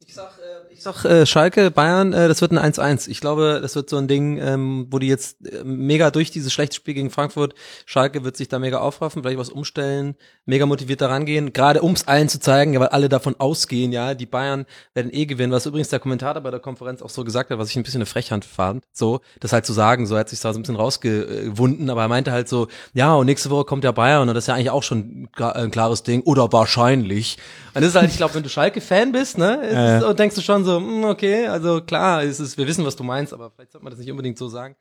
Ich 0.06 0.14
sag, 0.14 0.38
äh, 0.38 0.65
ich 0.76 0.82
sag 0.82 1.04
äh, 1.06 1.24
Schalke, 1.24 1.70
Bayern, 1.70 2.12
äh, 2.12 2.28
das 2.28 2.42
wird 2.42 2.52
ein 2.52 2.58
1-1. 2.58 3.08
Ich 3.08 3.20
glaube, 3.20 3.60
das 3.62 3.74
wird 3.74 3.88
so 3.88 3.96
ein 3.96 4.08
Ding, 4.08 4.38
ähm, 4.38 4.86
wo 4.90 4.98
die 4.98 5.08
jetzt 5.08 5.38
äh, 5.46 5.64
mega 5.64 6.10
durch 6.10 6.30
dieses 6.30 6.52
schlechte 6.52 6.76
Spiel 6.76 6.92
gegen 6.92 7.08
Frankfurt, 7.10 7.54
Schalke 7.86 8.24
wird 8.24 8.36
sich 8.36 8.48
da 8.48 8.58
mega 8.58 8.78
aufraffen, 8.80 9.22
vielleicht 9.22 9.38
was 9.38 9.48
umstellen, 9.48 10.16
mega 10.44 10.66
motiviert 10.66 11.00
da 11.00 11.06
rangehen, 11.08 11.52
gerade 11.54 11.82
ums 11.82 12.04
allen 12.04 12.28
zu 12.28 12.40
zeigen, 12.40 12.74
ja, 12.74 12.80
weil 12.80 12.88
alle 12.88 13.08
davon 13.08 13.34
ausgehen, 13.38 13.90
ja, 13.90 14.12
die 14.14 14.26
Bayern 14.26 14.66
werden 14.92 15.12
eh 15.14 15.24
gewinnen, 15.24 15.52
was 15.52 15.64
übrigens 15.64 15.88
der 15.88 15.98
Kommentator 15.98 16.42
bei 16.42 16.50
der 16.50 16.60
Konferenz 16.60 17.00
auch 17.00 17.10
so 17.10 17.24
gesagt 17.24 17.50
hat, 17.50 17.58
was 17.58 17.70
ich 17.70 17.76
ein 17.76 17.82
bisschen 17.82 18.02
eine 18.02 18.06
Frechhand 18.06 18.44
fand, 18.44 18.84
so, 18.92 19.20
das 19.40 19.52
halt 19.54 19.64
zu 19.64 19.72
sagen, 19.72 20.06
so 20.06 20.14
er 20.14 20.20
hat 20.20 20.28
sich 20.28 20.40
da 20.40 20.52
so 20.52 20.58
ein 20.58 20.62
bisschen 20.62 20.76
rausgewunden, 20.76 21.88
aber 21.88 22.02
er 22.02 22.08
meinte 22.08 22.32
halt 22.32 22.48
so, 22.48 22.68
ja, 22.92 23.14
und 23.14 23.26
nächste 23.26 23.48
Woche 23.50 23.64
kommt 23.64 23.84
ja 23.84 23.92
Bayern 23.92 24.28
und 24.28 24.34
das 24.34 24.44
ist 24.44 24.48
ja 24.48 24.54
eigentlich 24.54 24.70
auch 24.70 24.82
schon 24.82 25.28
klar- 25.34 25.56
ein 25.56 25.70
klares 25.70 26.02
Ding, 26.02 26.22
oder 26.22 26.52
wahrscheinlich. 26.52 27.38
Und 27.74 27.82
das 27.82 27.90
ist 27.90 27.96
halt, 27.96 28.10
ich 28.10 28.16
glaube, 28.16 28.34
wenn 28.34 28.42
du 28.42 28.48
Schalke-Fan 28.48 29.12
bist, 29.12 29.38
ne, 29.38 29.56
ist 29.98 30.04
und 30.04 30.18
denkst 30.18 30.34
du 30.36 30.42
schon 30.42 30.64
so, 30.66 30.76
hm, 30.78 31.04
okay, 31.04 31.46
also 31.46 31.80
klar, 31.80 32.22
ist 32.22 32.40
es, 32.40 32.58
wir 32.58 32.66
wissen, 32.66 32.84
was 32.84 32.96
du 32.96 33.04
meinst, 33.04 33.32
aber 33.32 33.50
vielleicht 33.50 33.72
sollte 33.72 33.84
man 33.84 33.92
das 33.92 34.00
nicht 34.00 34.10
unbedingt 34.10 34.38
so 34.38 34.48
sagen. 34.48 34.76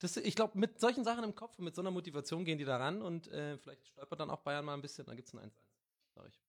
Das, 0.00 0.16
ich 0.16 0.34
glaube, 0.34 0.58
mit 0.58 0.78
solchen 0.80 1.04
Sachen 1.04 1.24
im 1.24 1.34
Kopf 1.34 1.58
und 1.58 1.64
mit 1.64 1.74
so 1.74 1.80
einer 1.80 1.90
Motivation 1.90 2.44
gehen 2.44 2.58
die 2.58 2.64
da 2.64 2.76
ran 2.76 3.00
und 3.00 3.28
äh, 3.28 3.56
vielleicht 3.58 3.86
stolpert 3.86 4.20
dann 4.20 4.30
auch 4.30 4.40
Bayern 4.40 4.64
mal 4.64 4.74
ein 4.74 4.82
bisschen, 4.82 5.06
dann 5.06 5.16
gibt's 5.16 5.32
ein 5.32 5.38
1-1, 5.38 5.50
sag 6.14 6.26
ich. 6.28 6.40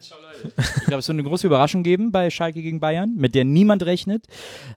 Ich 0.00 0.84
glaube, 0.86 1.00
es 1.00 1.08
wird 1.08 1.16
eine 1.16 1.24
große 1.24 1.46
Überraschung 1.46 1.82
geben 1.82 2.12
bei 2.12 2.30
Schalke 2.30 2.62
gegen 2.62 2.80
Bayern, 2.80 3.14
mit 3.16 3.34
der 3.34 3.44
niemand 3.44 3.84
rechnet. 3.84 4.26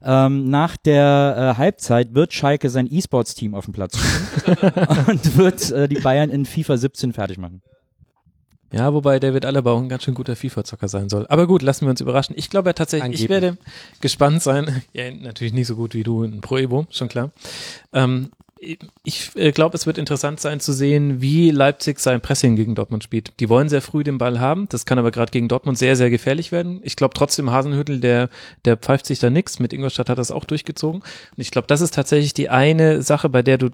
Ähm, 0.02 0.50
nach 0.50 0.76
der 0.76 1.54
äh, 1.54 1.58
Halbzeit 1.58 2.14
wird 2.14 2.32
Schalke 2.32 2.70
sein 2.70 2.88
E-Sports-Team 2.90 3.54
auf 3.54 3.66
den 3.66 3.74
Platz 3.74 3.94
und 5.08 5.36
wird 5.36 5.70
äh, 5.70 5.88
die 5.88 6.00
Bayern 6.00 6.30
in 6.30 6.44
FIFA 6.44 6.76
17 6.76 7.12
fertig 7.12 7.38
machen. 7.38 7.62
Ja, 8.72 8.92
wobei 8.94 9.20
David 9.20 9.44
Alaba 9.44 9.72
auch 9.72 9.80
ein 9.80 9.88
ganz 9.88 10.02
schön 10.04 10.14
guter 10.14 10.34
FIFA-Zocker 10.34 10.88
sein 10.88 11.08
soll. 11.08 11.26
Aber 11.28 11.46
gut, 11.46 11.62
lassen 11.62 11.86
wir 11.86 11.90
uns 11.90 12.00
überraschen. 12.00 12.34
Ich 12.38 12.48
glaube 12.50 12.70
ja 12.70 12.72
tatsächlich, 12.72 13.14
ich 13.14 13.30
Angeblich. 13.30 13.42
werde 13.42 13.58
gespannt 14.00 14.42
sein. 14.42 14.82
Ja, 14.92 15.10
natürlich 15.10 15.52
nicht 15.52 15.66
so 15.66 15.76
gut 15.76 15.94
wie 15.94 16.02
du 16.02 16.22
in 16.22 16.40
Pro 16.40 16.56
Evo, 16.58 16.86
schon 16.90 17.08
klar. 17.08 17.30
Ähm, 17.92 18.30
ich 19.02 19.30
äh, 19.34 19.50
glaube, 19.50 19.76
es 19.76 19.86
wird 19.86 19.98
interessant 19.98 20.38
sein 20.38 20.60
zu 20.60 20.72
sehen, 20.72 21.20
wie 21.20 21.50
Leipzig 21.50 21.98
sein 21.98 22.20
Pressing 22.20 22.54
gegen 22.54 22.76
Dortmund 22.76 23.02
spielt. 23.02 23.32
Die 23.40 23.48
wollen 23.48 23.68
sehr 23.68 23.82
früh 23.82 24.04
den 24.04 24.18
Ball 24.18 24.38
haben, 24.38 24.68
das 24.68 24.86
kann 24.86 24.98
aber 24.98 25.10
gerade 25.10 25.32
gegen 25.32 25.48
Dortmund 25.48 25.78
sehr, 25.78 25.96
sehr 25.96 26.10
gefährlich 26.10 26.52
werden. 26.52 26.80
Ich 26.84 26.94
glaube 26.94 27.14
trotzdem, 27.14 27.50
Hasenhüttel, 27.50 27.98
der, 27.98 28.28
der 28.64 28.76
pfeift 28.76 29.06
sich 29.06 29.18
da 29.18 29.30
nix. 29.30 29.58
Mit 29.58 29.72
Ingolstadt 29.72 30.08
hat 30.08 30.18
das 30.18 30.30
auch 30.30 30.44
durchgezogen. 30.44 31.00
Und 31.00 31.38
ich 31.38 31.50
glaube, 31.50 31.66
das 31.66 31.80
ist 31.80 31.94
tatsächlich 31.94 32.34
die 32.34 32.50
eine 32.50 33.02
Sache, 33.02 33.28
bei 33.28 33.42
der 33.42 33.58
du 33.58 33.70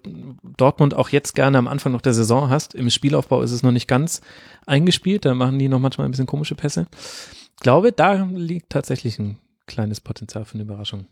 Dortmund 0.57 0.95
auch 0.95 1.11
jetzt 1.11 1.35
gerne 1.35 1.59
am 1.59 1.69
Anfang 1.69 1.93
noch 1.93 2.03
der 2.03 2.15
Saison 2.15 2.49
hast. 2.49 2.75
Im 2.75 2.89
Spielaufbau 2.89 3.43
ist 3.43 3.53
es 3.53 3.63
noch 3.63 3.73
nicht 3.73 3.89
ganz 3.89 4.23
eingespielt, 4.67 5.25
da 5.25 5.35
machen 5.35 5.59
die 5.59 5.69
noch 5.69 5.81
manchmal 5.81 6.07
ein 6.09 6.13
bisschen 6.13 6.27
komische 6.27 6.55
Pässe. 6.55 6.87
Ich 7.57 7.63
glaube, 7.63 7.93
da 7.93 8.29
liegt 8.33 8.71
tatsächlich 8.71 9.19
ein 9.19 9.39
kleines 9.67 10.01
Potenzial 10.01 10.45
für 10.45 10.55
eine 10.55 10.63
Überraschung. 10.63 11.07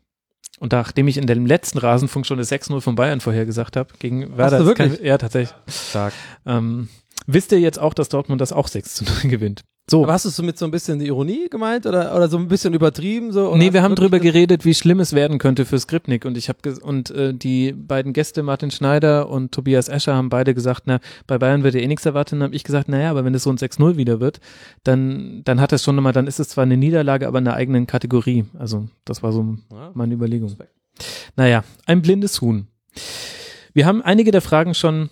Und 0.59 0.73
nachdem 0.73 1.07
ich 1.09 1.19
in 1.19 1.27
dem 1.27 1.45
letzten 1.47 1.79
Rasenfunk 1.79 2.25
schon 2.27 2.39
das 2.39 2.51
6-0 2.51 2.81
von 2.81 2.95
Bayern 2.95 3.21
vorher 3.21 3.45
gesagt 3.45 3.77
habe, 3.77 3.93
gegen 3.99 4.37
Werder, 4.39 4.59
du 4.59 4.65
das 4.65 4.67
wirklich? 4.79 4.97
kann- 4.99 5.05
ja, 5.07 5.19
tatsächlich. 5.19 5.55
Stark. 5.69 6.15
Ähm, 6.47 6.89
wisst 7.27 7.53
ihr 7.53 7.61
jetzt 7.61 7.79
auch, 7.79 7.93
dass 7.93 8.09
Dortmund 8.09 8.41
das 8.41 8.53
auch 8.53 8.69
6 8.69 8.95
zu 8.95 9.05
0 9.05 9.13
gewinnt? 9.31 9.63
So. 9.89 10.03
Aber 10.03 10.15
hast 10.15 10.25
du 10.25 10.31
es 10.31 10.37
so 10.37 10.43
mit 10.43 10.59
so 10.59 10.65
ein 10.65 10.73
bisschen 10.73 11.01
Ironie 11.01 11.49
gemeint 11.49 11.87
oder, 11.87 12.17
oder 12.17 12.29
so 12.29 12.39
ein 12.39 12.49
bisschen 12.49 12.75
übertrieben 12.75 13.31
so? 13.31 13.55
Nee, 13.55 13.73
wir 13.73 13.85
haben 13.85 13.95
drüber 13.95 14.19
geredet, 14.19 14.65
wie 14.65 14.75
schlimm 14.75 14.99
es 14.99 15.13
werden 15.13 15.39
könnte 15.39 15.65
für 15.65 15.79
Skripnik 15.79 16.25
und 16.25 16.37
ich 16.37 16.49
habe 16.49 16.59
und 16.83 17.11
äh, 17.11 17.33
die 17.33 17.73
beiden 17.73 18.13
Gäste 18.13 18.43
Martin 18.43 18.73
Schneider 18.73 19.29
und 19.29 19.53
Tobias 19.53 19.89
Escher 19.89 20.17
haben 20.17 20.29
beide 20.29 20.55
gesagt, 20.55 20.83
na, 20.87 20.99
bei 21.29 21.39
Bayern 21.39 21.63
wird 21.63 21.77
ja 21.77 21.81
eh 21.83 21.87
nichts 21.87 22.05
erwartet, 22.05 22.33
dann 22.33 22.43
habe 22.43 22.55
ich 22.57 22.65
gesagt, 22.65 22.89
naja, 22.89 23.11
aber 23.11 23.25
wenn 23.25 23.35
es 23.35 23.45
so 23.45 23.51
ein 23.51 23.59
6-0 23.59 23.97
wieder 23.97 24.19
wird, 24.19 24.41
dann 24.83 25.43
dann 25.45 25.61
hat 25.61 25.73
es 25.73 25.85
schon 25.85 25.95
nochmal, 25.95 26.13
dann 26.13 26.27
ist 26.27 26.41
es 26.41 26.49
zwar 26.49 26.65
eine 26.65 26.77
Niederlage, 26.77 27.29
aber 27.29 27.39
in 27.39 27.47
einer 27.47 27.57
eigenen 27.57 27.87
Kategorie. 27.87 28.45
Also, 28.59 28.89
das 29.05 29.23
war 29.23 29.31
so 29.33 29.57
Ja. 29.71 29.93
meine 29.95 30.15
Überlegung. 30.15 30.53
Naja, 31.37 31.63
ein 31.87 32.03
blindes 32.03 32.41
Huhn. 32.41 32.67
Wir 33.73 33.87
haben 33.87 34.03
einige 34.03 34.33
der 34.33 34.41
Fragen 34.43 34.75
schon 34.75 35.11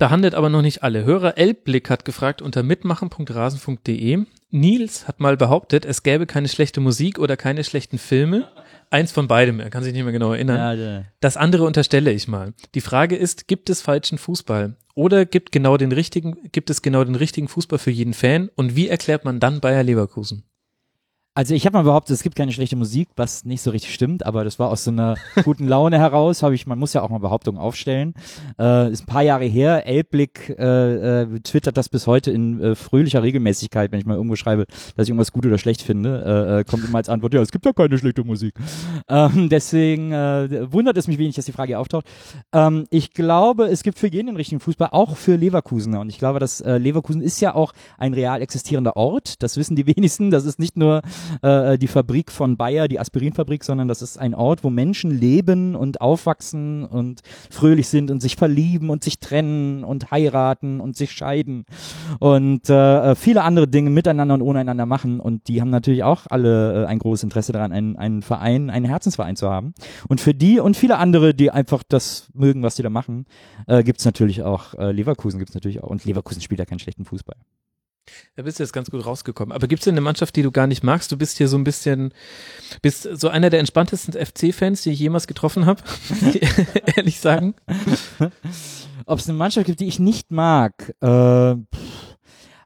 Da 0.00 0.08
handelt 0.08 0.34
aber 0.34 0.48
noch 0.48 0.62
nicht 0.62 0.82
alle. 0.82 1.04
Hörer 1.04 1.36
Elbblick 1.36 1.90
hat 1.90 2.06
gefragt 2.06 2.40
unter 2.40 2.62
mitmachen.rasen.de. 2.62 4.24
Nils 4.50 5.06
hat 5.06 5.20
mal 5.20 5.36
behauptet, 5.36 5.84
es 5.84 6.02
gäbe 6.02 6.24
keine 6.24 6.48
schlechte 6.48 6.80
Musik 6.80 7.18
oder 7.18 7.36
keine 7.36 7.64
schlechten 7.64 7.98
Filme. 7.98 8.48
Eins 8.88 9.12
von 9.12 9.28
beidem, 9.28 9.60
er 9.60 9.68
kann 9.68 9.84
sich 9.84 9.92
nicht 9.92 10.02
mehr 10.02 10.14
genau 10.14 10.32
erinnern. 10.32 10.56
Ja, 10.56 10.72
ja. 10.72 11.04
Das 11.20 11.36
andere 11.36 11.64
unterstelle 11.64 12.12
ich 12.12 12.28
mal. 12.28 12.54
Die 12.74 12.80
Frage 12.80 13.14
ist, 13.14 13.46
gibt 13.46 13.68
es 13.68 13.82
falschen 13.82 14.16
Fußball? 14.16 14.74
Oder 14.94 15.26
gibt 15.26 15.52
genau 15.52 15.76
den 15.76 15.92
richtigen, 15.92 16.50
gibt 16.50 16.70
es 16.70 16.80
genau 16.80 17.04
den 17.04 17.14
richtigen 17.14 17.48
Fußball 17.48 17.78
für 17.78 17.90
jeden 17.90 18.14
Fan? 18.14 18.48
Und 18.56 18.76
wie 18.76 18.88
erklärt 18.88 19.26
man 19.26 19.38
dann 19.38 19.60
Bayer 19.60 19.82
Leverkusen? 19.82 20.44
Also 21.32 21.54
ich 21.54 21.64
habe 21.64 21.76
mal 21.76 21.84
behauptet, 21.84 22.14
es 22.14 22.24
gibt 22.24 22.34
keine 22.34 22.50
schlechte 22.50 22.74
Musik, 22.74 23.08
was 23.14 23.44
nicht 23.44 23.62
so 23.62 23.70
richtig 23.70 23.94
stimmt, 23.94 24.26
aber 24.26 24.42
das 24.42 24.58
war 24.58 24.68
aus 24.68 24.82
so 24.82 24.90
einer 24.90 25.14
guten 25.44 25.68
Laune 25.68 25.96
heraus, 25.96 26.42
habe 26.42 26.56
ich, 26.56 26.66
man 26.66 26.76
muss 26.76 26.92
ja 26.92 27.02
auch 27.02 27.08
mal 27.08 27.18
Behauptungen 27.18 27.60
aufstellen. 27.60 28.14
Äh, 28.58 28.90
ist 28.90 29.04
ein 29.04 29.06
paar 29.06 29.22
Jahre 29.22 29.44
her, 29.44 29.86
Elbblick 29.86 30.56
äh, 30.58 31.22
äh, 31.22 31.40
twittert 31.40 31.76
das 31.76 31.88
bis 31.88 32.08
heute 32.08 32.32
in 32.32 32.60
äh, 32.60 32.74
fröhlicher 32.74 33.22
Regelmäßigkeit, 33.22 33.92
wenn 33.92 34.00
ich 34.00 34.06
mal 34.06 34.16
irgendwo 34.16 34.34
schreibe, 34.34 34.66
dass 34.96 35.04
ich 35.04 35.10
irgendwas 35.10 35.30
gut 35.30 35.46
oder 35.46 35.56
schlecht 35.56 35.82
finde, 35.82 36.24
äh, 36.26 36.60
äh, 36.60 36.64
kommt 36.64 36.84
immer 36.84 36.98
als 36.98 37.08
Antwort, 37.08 37.32
ja, 37.32 37.40
es 37.40 37.52
gibt 37.52 37.64
ja 37.64 37.72
keine 37.72 37.96
schlechte 37.96 38.24
Musik. 38.24 38.54
Ähm, 39.08 39.48
deswegen 39.50 40.10
wundert 40.10 40.96
es 40.96 41.06
mich 41.06 41.18
wenig, 41.18 41.36
dass 41.36 41.44
die 41.44 41.52
Frage 41.52 41.68
hier 41.68 41.80
auftaucht. 41.80 42.06
Ähm, 42.52 42.86
ich 42.90 43.12
glaube, 43.12 43.66
es 43.66 43.84
gibt 43.84 44.00
für 44.00 44.08
jeden 44.08 44.26
den 44.26 44.36
richtigen 44.36 44.60
Fußball, 44.60 44.88
auch 44.90 45.16
für 45.16 45.36
Leverkusener. 45.36 46.00
Und 46.00 46.08
ich 46.08 46.18
glaube, 46.18 46.40
dass 46.40 46.60
Leverkusen 46.60 47.22
ist 47.22 47.40
ja 47.40 47.54
auch 47.54 47.72
ein 47.98 48.14
real 48.14 48.42
existierender 48.42 48.96
Ort. 48.96 49.42
Das 49.42 49.56
wissen 49.56 49.76
die 49.76 49.86
wenigsten. 49.96 50.30
Das 50.32 50.44
ist 50.44 50.58
nicht 50.58 50.76
nur 50.76 51.02
äh, 51.42 51.78
die 51.78 51.88
Fabrik 51.88 52.30
von 52.30 52.56
Bayer, 52.56 52.88
die 52.88 53.00
Aspirinfabrik, 53.00 53.64
sondern 53.64 53.88
das 53.88 54.02
ist 54.02 54.18
ein 54.18 54.34
Ort, 54.34 54.64
wo 54.64 54.70
Menschen 54.70 55.10
leben 55.10 55.74
und 55.74 56.00
aufwachsen 56.00 56.84
und 56.84 57.20
fröhlich 57.50 57.88
sind 57.88 58.10
und 58.10 58.20
sich 58.20 58.36
verlieben 58.36 58.90
und 58.90 59.04
sich 59.04 59.20
trennen 59.20 59.84
und 59.84 60.10
heiraten 60.10 60.80
und 60.80 60.96
sich 60.96 61.12
scheiden 61.12 61.64
und 62.18 62.68
äh, 62.68 63.14
viele 63.14 63.42
andere 63.42 63.68
Dinge 63.68 63.90
miteinander 63.90 64.34
und 64.34 64.42
ohne 64.42 64.60
einander 64.60 64.86
machen. 64.86 65.20
Und 65.20 65.48
die 65.48 65.60
haben 65.60 65.70
natürlich 65.70 66.02
auch 66.04 66.26
alle 66.28 66.84
äh, 66.84 66.86
ein 66.86 66.98
großes 66.98 67.24
Interesse 67.24 67.52
daran, 67.52 67.72
einen, 67.72 67.96
einen 67.96 68.22
Verein, 68.22 68.70
einen 68.70 68.86
Herzensverein 68.86 69.36
zu 69.36 69.48
haben. 69.48 69.74
Und 70.08 70.20
für 70.20 70.34
die 70.34 70.60
und 70.60 70.76
viele 70.76 70.98
andere, 70.98 71.34
die 71.34 71.50
einfach 71.50 71.82
das 71.88 72.28
mögen, 72.34 72.62
was 72.62 72.76
die 72.76 72.82
da 72.82 72.90
machen, 72.90 73.26
äh, 73.66 73.82
gibt's 73.82 74.04
natürlich 74.04 74.42
auch, 74.42 74.74
äh, 74.74 74.92
Leverkusen 74.92 75.38
gibt's 75.38 75.54
natürlich 75.54 75.82
auch. 75.82 75.90
Und 75.90 76.04
Leverkusen 76.04 76.42
spielt 76.42 76.58
ja 76.58 76.66
keinen 76.66 76.78
schlechten 76.78 77.04
Fußball. 77.04 77.36
Da 78.36 78.42
bist 78.42 78.58
du 78.58 78.62
jetzt 78.62 78.72
ganz 78.72 78.90
gut 78.90 79.04
rausgekommen. 79.04 79.52
Aber 79.52 79.66
gibt 79.68 79.80
es 79.80 79.84
denn 79.84 79.94
eine 79.94 80.00
Mannschaft, 80.00 80.36
die 80.36 80.42
du 80.42 80.50
gar 80.50 80.66
nicht 80.66 80.82
magst? 80.82 81.12
Du 81.12 81.16
bist 81.16 81.38
hier 81.38 81.48
so 81.48 81.56
ein 81.56 81.64
bisschen, 81.64 82.12
bist 82.82 83.08
so 83.12 83.28
einer 83.28 83.50
der 83.50 83.60
entspanntesten 83.60 84.14
FC-Fans, 84.14 84.82
die 84.82 84.90
ich 84.90 84.98
jemals 84.98 85.26
getroffen 85.26 85.66
habe. 85.66 85.82
Ehrlich 86.96 87.20
sagen. 87.20 87.54
Ob 89.06 89.18
es 89.18 89.28
eine 89.28 89.38
Mannschaft 89.38 89.66
gibt, 89.66 89.80
die 89.80 89.88
ich 89.88 89.98
nicht 89.98 90.30
mag, 90.30 90.94
äh, 91.00 91.54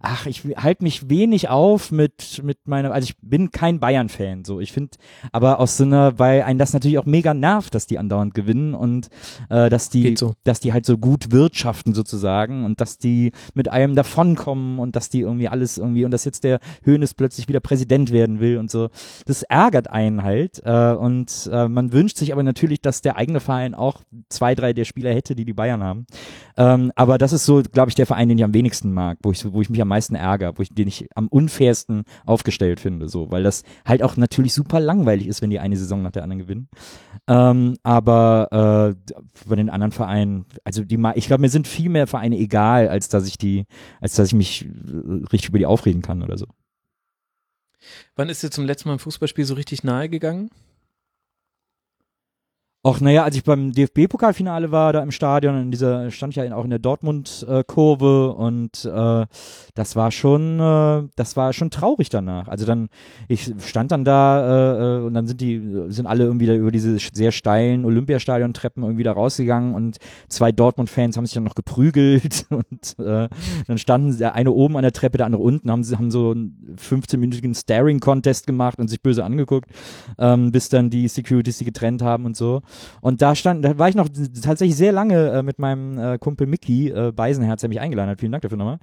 ach, 0.04 0.26
ich 0.26 0.44
halte 0.56 0.84
mich 0.84 1.08
wenig 1.08 1.48
auf 1.48 1.90
mit, 1.90 2.42
mit 2.44 2.68
meiner, 2.68 2.92
also 2.92 3.06
ich 3.06 3.16
bin 3.22 3.50
kein 3.50 3.80
Bayern-Fan, 3.80 4.44
so. 4.44 4.60
Ich 4.60 4.72
finde, 4.72 4.96
aber 5.32 5.60
aus 5.60 5.76
so 5.76 5.84
einer, 5.84 6.18
weil 6.18 6.42
einen 6.42 6.58
das 6.58 6.72
natürlich 6.72 6.98
auch 6.98 7.06
mega 7.06 7.32
nervt, 7.32 7.74
dass 7.74 7.86
die 7.86 7.98
andauernd 7.98 8.34
gewinnen 8.34 8.74
und 8.74 9.08
äh, 9.48 9.70
dass 9.70 9.88
die, 9.88 10.16
so. 10.16 10.34
dass 10.44 10.60
die 10.60 10.72
halt 10.72 10.84
so 10.84 10.98
gut 10.98 11.32
wirtschaften 11.32 11.94
sozusagen 11.94 12.64
und 12.64 12.80
dass 12.80 12.98
die 12.98 13.32
mit 13.54 13.68
einem 13.68 13.94
davonkommen 13.94 14.78
und 14.78 14.94
dass 14.94 15.08
die 15.08 15.20
irgendwie 15.20 15.48
alles 15.48 15.78
irgendwie 15.78 16.04
und 16.04 16.10
dass 16.10 16.24
jetzt 16.24 16.44
der 16.44 16.60
Hönes 16.84 17.14
plötzlich 17.14 17.48
wieder 17.48 17.60
Präsident 17.60 18.12
werden 18.12 18.40
will 18.40 18.58
und 18.58 18.70
so. 18.70 18.90
Das 19.26 19.42
ärgert 19.42 19.88
einen 19.90 20.22
halt 20.22 20.60
äh, 20.64 20.92
und 20.92 21.48
äh, 21.50 21.66
man 21.66 21.92
wünscht 21.92 22.18
sich 22.18 22.32
aber 22.32 22.42
natürlich, 22.42 22.82
dass 22.82 23.00
der 23.00 23.16
eigene 23.16 23.40
Verein 23.40 23.74
auch 23.74 24.02
zwei, 24.28 24.54
drei 24.54 24.74
der 24.74 24.84
Spieler 24.84 25.14
hätte, 25.14 25.34
die 25.34 25.46
die 25.46 25.54
Bayern 25.54 25.82
haben. 25.82 26.06
Ähm, 26.56 26.92
aber 26.94 27.16
das 27.16 27.32
ist 27.32 27.46
so, 27.46 27.62
glaube 27.62 27.88
ich, 27.88 27.94
der 27.94 28.06
Verein, 28.06 28.28
den 28.28 28.38
ich 28.38 28.44
am 28.44 28.54
wenigsten 28.54 28.92
mag, 28.92 29.18
wo 29.22 29.32
ich, 29.32 29.50
wo 29.50 29.60
ich 29.62 29.70
mich 29.70 29.80
am 29.80 29.93
meisten 29.94 30.14
ärgere, 30.16 30.56
wo 30.56 30.62
ich 30.62 30.70
den 30.70 30.88
ich 30.88 31.06
am 31.14 31.28
unfairsten 31.28 32.04
aufgestellt 32.26 32.80
finde, 32.80 33.08
so, 33.08 33.30
weil 33.30 33.42
das 33.42 33.62
halt 33.84 34.02
auch 34.02 34.16
natürlich 34.16 34.52
super 34.52 34.80
langweilig 34.80 35.28
ist, 35.28 35.40
wenn 35.40 35.50
die 35.50 35.60
eine 35.60 35.76
Saison 35.76 36.02
nach 36.02 36.10
der 36.10 36.24
anderen 36.24 36.40
gewinnen. 36.40 36.68
Ähm, 37.28 37.76
aber 37.82 38.96
äh, 38.96 39.14
bei 39.48 39.56
den 39.56 39.70
anderen 39.70 39.92
Vereinen, 39.92 40.46
also 40.64 40.84
die, 40.84 40.98
ich 41.14 41.26
glaube, 41.26 41.40
mir 41.40 41.48
sind 41.48 41.68
viel 41.68 41.88
mehr 41.88 42.06
Vereine 42.06 42.36
egal, 42.36 42.88
als 42.88 43.08
dass 43.08 43.26
ich 43.26 43.38
die, 43.38 43.66
als 44.00 44.14
dass 44.14 44.28
ich 44.28 44.34
mich 44.34 44.64
äh, 44.64 45.24
richtig 45.32 45.50
über 45.50 45.58
die 45.58 45.66
aufreden 45.66 46.02
kann 46.02 46.22
oder 46.22 46.36
so. 46.36 46.46
Wann 48.16 48.28
ist 48.28 48.42
dir 48.42 48.50
zum 48.50 48.64
letzten 48.64 48.88
Mal 48.88 48.96
ein 48.96 48.98
Fußballspiel 48.98 49.44
so 49.44 49.54
richtig 49.54 49.84
nahe 49.84 50.08
gegangen? 50.08 50.50
Auch 52.86 53.00
naja, 53.00 53.24
als 53.24 53.34
ich 53.34 53.44
beim 53.44 53.72
DFB-Pokalfinale 53.72 54.70
war, 54.70 54.92
da 54.92 55.02
im 55.02 55.10
Stadion, 55.10 55.58
in 55.58 55.70
dieser, 55.70 56.10
stand 56.10 56.32
ich 56.32 56.36
ja 56.36 56.54
auch 56.54 56.64
in 56.64 56.70
der 56.70 56.78
Dortmund-Kurve 56.78 58.34
und 58.34 58.84
äh, 58.84 59.26
das 59.74 59.96
war 59.96 60.10
schon, 60.10 60.60
äh, 60.60 61.08
das 61.16 61.34
war 61.34 61.54
schon 61.54 61.70
traurig 61.70 62.10
danach. 62.10 62.46
Also 62.46 62.66
dann, 62.66 62.90
ich 63.26 63.50
stand 63.64 63.90
dann 63.90 64.04
da 64.04 64.98
äh, 64.98 64.98
äh, 64.98 65.02
und 65.06 65.14
dann 65.14 65.26
sind 65.26 65.40
die, 65.40 65.62
sind 65.88 66.06
alle 66.06 66.24
irgendwie 66.24 66.44
da 66.44 66.52
über 66.52 66.70
diese 66.70 66.98
sehr 66.98 67.32
steilen 67.32 67.86
Olympiastadion-Treppen 67.86 68.82
irgendwie 68.82 69.02
da 69.02 69.12
rausgegangen 69.12 69.74
und 69.74 69.96
zwei 70.28 70.52
Dortmund-Fans 70.52 71.16
haben 71.16 71.24
sich 71.24 71.34
dann 71.34 71.44
noch 71.44 71.54
geprügelt 71.54 72.44
und 72.50 72.98
äh, 72.98 73.30
dann 73.66 73.78
standen 73.78 74.18
der 74.18 74.34
eine 74.34 74.50
oben 74.50 74.76
an 74.76 74.82
der 74.82 74.92
Treppe, 74.92 75.16
der 75.16 75.24
andere 75.24 75.42
unten, 75.42 75.70
haben 75.70 75.84
haben 75.84 76.10
so 76.10 76.32
einen 76.32 76.76
15-minütigen 76.78 77.54
Staring-Contest 77.54 78.46
gemacht 78.46 78.78
und 78.78 78.88
sich 78.88 79.00
böse 79.00 79.24
angeguckt, 79.24 79.70
ähm, 80.18 80.52
bis 80.52 80.68
dann 80.68 80.90
die 80.90 81.08
Securities 81.08 81.56
sie 81.56 81.64
getrennt 81.64 82.02
haben 82.02 82.26
und 82.26 82.36
so. 82.36 82.60
Und 83.00 83.22
da 83.22 83.34
stand, 83.34 83.64
da 83.64 83.78
war 83.78 83.88
ich 83.88 83.94
noch 83.94 84.08
tatsächlich 84.08 84.76
sehr 84.76 84.92
lange 84.92 85.30
äh, 85.30 85.42
mit 85.42 85.58
meinem 85.58 85.98
äh, 85.98 86.18
Kumpel 86.18 86.46
Mickey 86.46 86.90
äh, 86.90 87.12
Beisenherz, 87.12 87.60
der 87.60 87.68
mich 87.68 87.80
eingeladen 87.80 88.10
hat. 88.10 88.20
Vielen 88.20 88.32
Dank 88.32 88.42
dafür 88.42 88.58
nochmal. 88.58 88.78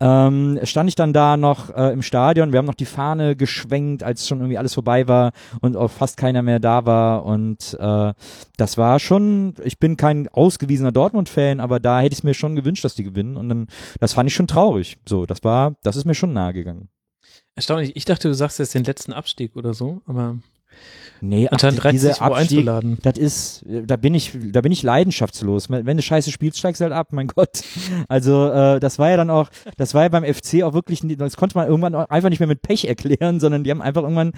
Ähm, 0.00 0.58
stand 0.64 0.88
ich 0.88 0.94
dann 0.94 1.12
da 1.12 1.36
noch 1.36 1.70
äh, 1.74 1.92
im 1.92 2.02
Stadion. 2.02 2.52
Wir 2.52 2.58
haben 2.58 2.66
noch 2.66 2.74
die 2.74 2.84
Fahne 2.84 3.36
geschwenkt, 3.36 4.02
als 4.02 4.28
schon 4.28 4.38
irgendwie 4.38 4.58
alles 4.58 4.74
vorbei 4.74 5.08
war 5.08 5.32
und 5.60 5.76
auch 5.76 5.90
fast 5.90 6.16
keiner 6.16 6.42
mehr 6.42 6.60
da 6.60 6.86
war. 6.86 7.24
Und 7.24 7.76
äh, 7.80 8.12
das 8.56 8.78
war 8.78 8.98
schon, 8.98 9.54
ich 9.64 9.78
bin 9.78 9.96
kein 9.96 10.28
ausgewiesener 10.28 10.92
Dortmund-Fan, 10.92 11.60
aber 11.60 11.80
da 11.80 12.00
hätte 12.00 12.12
ich 12.12 12.20
es 12.20 12.24
mir 12.24 12.34
schon 12.34 12.56
gewünscht, 12.56 12.84
dass 12.84 12.94
die 12.94 13.04
gewinnen. 13.04 13.36
Und 13.36 13.48
dann, 13.48 13.66
das 14.00 14.14
fand 14.14 14.28
ich 14.28 14.34
schon 14.34 14.46
traurig. 14.46 14.98
So, 15.08 15.26
das 15.26 15.42
war, 15.44 15.76
das 15.82 15.96
ist 15.96 16.04
mir 16.04 16.14
schon 16.14 16.32
nahe 16.32 16.52
gegangen. 16.52 16.88
Erstaunlich. 17.56 17.94
Ich 17.94 18.04
dachte, 18.04 18.28
du 18.28 18.34
sagst 18.34 18.58
jetzt 18.58 18.74
den 18.74 18.84
letzten 18.84 19.12
Abstieg 19.12 19.54
oder 19.54 19.74
so, 19.74 20.02
aber 20.06 20.38
Nee, 21.20 21.48
anscheinend 21.48 21.80
ach, 21.80 21.84
reizt 21.86 21.94
diese 21.94 22.08
sich 22.08 22.20
wo 22.20 22.24
Abstieg, 22.24 22.58
einzuladen. 22.58 22.98
das 23.02 23.18
ist, 23.18 23.64
da 23.66 23.96
bin 23.96 24.14
ich, 24.14 24.32
da 24.52 24.60
bin 24.60 24.72
ich 24.72 24.82
leidenschaftslos. 24.82 25.70
Wenn 25.70 25.96
du 25.96 26.02
Scheiße 26.02 26.30
spielst, 26.30 26.58
steigst 26.58 26.80
du 26.80 26.84
halt 26.84 26.92
ab, 26.92 27.08
mein 27.12 27.26
Gott. 27.34 27.62
Also 28.08 28.50
äh, 28.50 28.80
das 28.80 28.98
war 28.98 29.10
ja 29.10 29.16
dann 29.16 29.30
auch, 29.30 29.48
das 29.76 29.94
war 29.94 30.02
ja 30.02 30.08
beim 30.08 30.24
FC 30.24 30.62
auch 30.62 30.74
wirklich, 30.74 31.00
das 31.16 31.36
konnte 31.36 31.56
man 31.56 31.66
irgendwann 31.68 31.94
auch 31.94 32.08
einfach 32.10 32.28
nicht 32.28 32.40
mehr 32.40 32.48
mit 32.48 32.62
Pech 32.62 32.84
erklären, 32.84 33.40
sondern 33.40 33.64
die 33.64 33.70
haben 33.70 33.82
einfach 33.82 34.02
irgendwann 34.02 34.32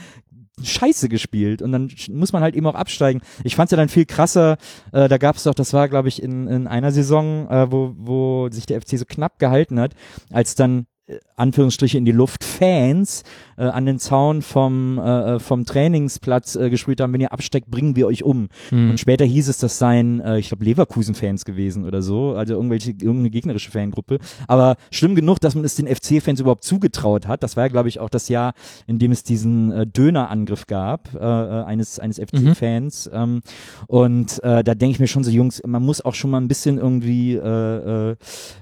Scheiße 0.62 1.08
gespielt 1.08 1.60
und 1.60 1.72
dann 1.72 1.90
muss 2.10 2.32
man 2.32 2.42
halt 2.42 2.54
eben 2.54 2.66
auch 2.66 2.74
absteigen. 2.74 3.20
Ich 3.44 3.56
fand's 3.56 3.72
ja 3.72 3.76
dann 3.76 3.90
viel 3.90 4.06
krasser, 4.06 4.56
äh, 4.92 5.08
da 5.08 5.18
gab's 5.18 5.42
doch, 5.42 5.54
das 5.54 5.72
war 5.74 5.88
glaube 5.88 6.08
ich 6.08 6.22
in, 6.22 6.46
in 6.48 6.66
einer 6.66 6.92
Saison, 6.92 7.48
äh, 7.50 7.70
wo, 7.70 7.94
wo 7.98 8.48
sich 8.50 8.64
der 8.64 8.80
FC 8.80 8.98
so 8.98 9.04
knapp 9.06 9.38
gehalten 9.38 9.78
hat, 9.78 9.94
als 10.32 10.54
dann 10.54 10.86
Anführungsstriche 11.36 11.98
in 11.98 12.04
die 12.04 12.12
Luft 12.12 12.42
Fans 12.42 13.22
äh, 13.56 13.64
an 13.64 13.86
den 13.86 13.98
Zaun 13.98 14.42
vom 14.42 14.98
äh, 14.98 15.38
vom 15.38 15.64
Trainingsplatz 15.64 16.56
äh, 16.56 16.68
gespielt 16.68 17.00
haben, 17.00 17.12
wenn 17.12 17.20
ihr 17.20 17.32
absteckt, 17.32 17.70
bringen 17.70 17.94
wir 17.94 18.06
euch 18.06 18.24
um. 18.24 18.48
Hm. 18.70 18.90
Und 18.90 19.00
später 19.00 19.24
hieß 19.24 19.48
es, 19.48 19.58
das 19.58 19.78
seien, 19.78 20.20
äh, 20.20 20.38
ich 20.38 20.48
glaube, 20.48 20.64
Leverkusen-Fans 20.64 21.44
gewesen 21.44 21.84
oder 21.84 22.02
so, 22.02 22.34
also 22.34 22.54
irgendwelche, 22.54 22.90
irgendeine 22.90 23.30
gegnerische 23.30 23.70
Fangruppe. 23.70 24.18
Aber 24.48 24.76
schlimm 24.90 25.14
genug, 25.14 25.40
dass 25.40 25.54
man 25.54 25.64
es 25.64 25.76
den 25.76 25.86
FC-Fans 25.86 26.40
überhaupt 26.40 26.64
zugetraut 26.64 27.28
hat. 27.28 27.42
Das 27.42 27.56
war 27.56 27.64
ja, 27.64 27.68
glaube 27.68 27.88
ich, 27.88 28.00
auch 28.00 28.10
das 28.10 28.28
Jahr, 28.28 28.54
in 28.86 28.98
dem 28.98 29.12
es 29.12 29.22
diesen 29.22 29.70
äh, 29.70 29.86
Dönerangriff 29.86 30.66
gab, 30.66 31.14
äh, 31.14 31.18
äh, 31.18 31.64
eines, 31.64 32.00
eines 32.00 32.18
FC-Fans. 32.18 33.10
Ähm, 33.12 33.42
und 33.86 34.42
äh, 34.42 34.64
da 34.64 34.74
denke 34.74 34.94
ich 34.94 35.00
mir 35.00 35.06
schon 35.06 35.22
so, 35.22 35.30
Jungs, 35.30 35.62
man 35.64 35.84
muss 35.84 36.04
auch 36.04 36.14
schon 36.14 36.30
mal 36.30 36.40
ein 36.40 36.48
bisschen 36.48 36.78
irgendwie 36.78 37.34
äh, 37.34 38.10
äh, 38.10 38.16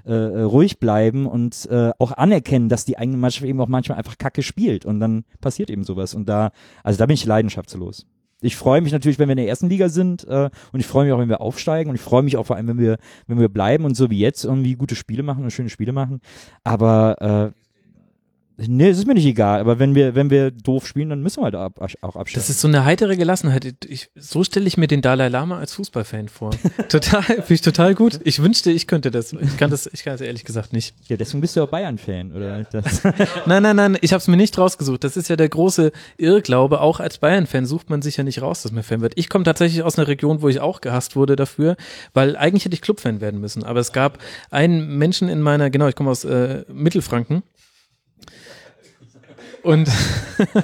äh, 0.04 0.42
ruhig 0.42 0.78
bleiben 0.78 1.26
und 1.26 1.66
äh, 1.70 1.92
auch 1.98 2.12
anerkennen, 2.12 2.33
dass 2.68 2.84
die 2.84 2.98
eigene 2.98 3.16
Mannschaft 3.16 3.46
eben 3.46 3.60
auch 3.60 3.68
manchmal 3.68 3.98
einfach 3.98 4.18
Kacke 4.18 4.42
spielt. 4.42 4.84
Und 4.84 5.00
dann 5.00 5.24
passiert 5.40 5.70
eben 5.70 5.84
sowas. 5.84 6.14
Und 6.14 6.28
da, 6.28 6.50
also 6.82 6.98
da 6.98 7.06
bin 7.06 7.14
ich 7.14 7.24
leidenschaftslos. 7.24 8.06
Ich 8.40 8.56
freue 8.56 8.82
mich 8.82 8.92
natürlich, 8.92 9.18
wenn 9.18 9.28
wir 9.28 9.32
in 9.32 9.38
der 9.38 9.48
ersten 9.48 9.70
Liga 9.70 9.88
sind 9.88 10.24
äh, 10.24 10.50
und 10.72 10.80
ich 10.80 10.86
freue 10.86 11.04
mich 11.04 11.14
auch, 11.14 11.18
wenn 11.18 11.30
wir 11.30 11.40
aufsteigen 11.40 11.88
und 11.88 11.96
ich 11.96 12.02
freue 12.02 12.22
mich 12.22 12.36
auch 12.36 12.44
vor 12.44 12.56
allem, 12.56 12.66
wenn 12.66 12.78
wir, 12.78 12.98
wenn 13.26 13.38
wir 13.38 13.48
bleiben 13.48 13.86
und 13.86 13.96
so 13.96 14.10
wie 14.10 14.18
jetzt 14.18 14.44
irgendwie 14.44 14.74
gute 14.74 14.96
Spiele 14.96 15.22
machen 15.22 15.44
und 15.44 15.50
schöne 15.50 15.70
Spiele 15.70 15.92
machen. 15.92 16.20
Aber 16.62 17.52
äh, 17.54 17.63
Nee, 18.56 18.88
es 18.88 18.98
ist 18.98 19.06
mir 19.06 19.14
nicht 19.14 19.26
egal, 19.26 19.58
aber 19.58 19.80
wenn 19.80 19.96
wir, 19.96 20.14
wenn 20.14 20.30
wir 20.30 20.52
doof 20.52 20.86
spielen, 20.86 21.08
dann 21.08 21.22
müssen 21.22 21.40
wir 21.40 21.44
halt 21.46 21.56
ab, 21.56 21.80
auch 21.80 22.14
absteigen. 22.14 22.40
Das 22.40 22.50
ist 22.50 22.60
so 22.60 22.68
eine 22.68 22.84
heitere 22.84 23.16
Gelassenheit. 23.16 23.84
Ich, 23.86 24.10
so 24.14 24.44
stelle 24.44 24.66
ich 24.66 24.76
mir 24.76 24.86
den 24.86 25.02
Dalai 25.02 25.28
Lama 25.28 25.58
als 25.58 25.74
Fußballfan 25.74 26.28
vor. 26.28 26.50
total, 26.88 27.22
finde 27.22 27.54
ich 27.54 27.62
total 27.62 27.96
gut. 27.96 28.20
Ich 28.22 28.40
wünschte, 28.40 28.70
ich 28.70 28.86
könnte 28.86 29.10
das. 29.10 29.32
Ich 29.32 29.56
kann 29.56 29.70
das, 29.70 29.88
ich 29.92 30.04
kann 30.04 30.14
das 30.14 30.20
ehrlich 30.20 30.44
gesagt 30.44 30.72
nicht. 30.72 30.94
ja, 31.08 31.16
deswegen 31.16 31.40
bist 31.40 31.56
du 31.56 31.64
auch 31.64 31.68
Bayern-Fan, 31.68 32.32
oder? 32.32 32.62
Das, 32.64 33.02
Nein, 33.46 33.64
nein, 33.64 33.74
nein, 33.74 33.98
ich 34.00 34.12
habe 34.12 34.20
es 34.20 34.28
mir 34.28 34.36
nicht 34.36 34.56
rausgesucht. 34.56 35.02
Das 35.02 35.16
ist 35.16 35.28
ja 35.28 35.34
der 35.34 35.48
große 35.48 35.90
Irrglaube. 36.16 36.80
Auch 36.80 37.00
als 37.00 37.18
Bayern-Fan 37.18 37.66
sucht 37.66 37.90
man 37.90 38.02
sich 38.02 38.18
ja 38.18 38.22
nicht 38.22 38.40
raus, 38.40 38.62
dass 38.62 38.70
man 38.70 38.84
Fan 38.84 39.00
wird. 39.00 39.14
Ich 39.16 39.28
komme 39.28 39.44
tatsächlich 39.44 39.82
aus 39.82 39.98
einer 39.98 40.06
Region, 40.06 40.42
wo 40.42 40.48
ich 40.48 40.60
auch 40.60 40.80
gehasst 40.80 41.16
wurde 41.16 41.34
dafür, 41.34 41.76
weil 42.12 42.36
eigentlich 42.36 42.64
hätte 42.66 42.74
ich 42.74 42.82
Clubfan 42.82 43.20
werden 43.20 43.40
müssen. 43.40 43.64
Aber 43.64 43.80
es 43.80 43.92
gab 43.92 44.18
einen 44.50 44.96
Menschen 44.96 45.28
in 45.28 45.40
meiner, 45.42 45.70
genau, 45.70 45.88
ich 45.88 45.96
komme 45.96 46.10
aus 46.10 46.22
äh, 46.24 46.64
Mittelfranken. 46.72 47.42
Und 49.64 49.88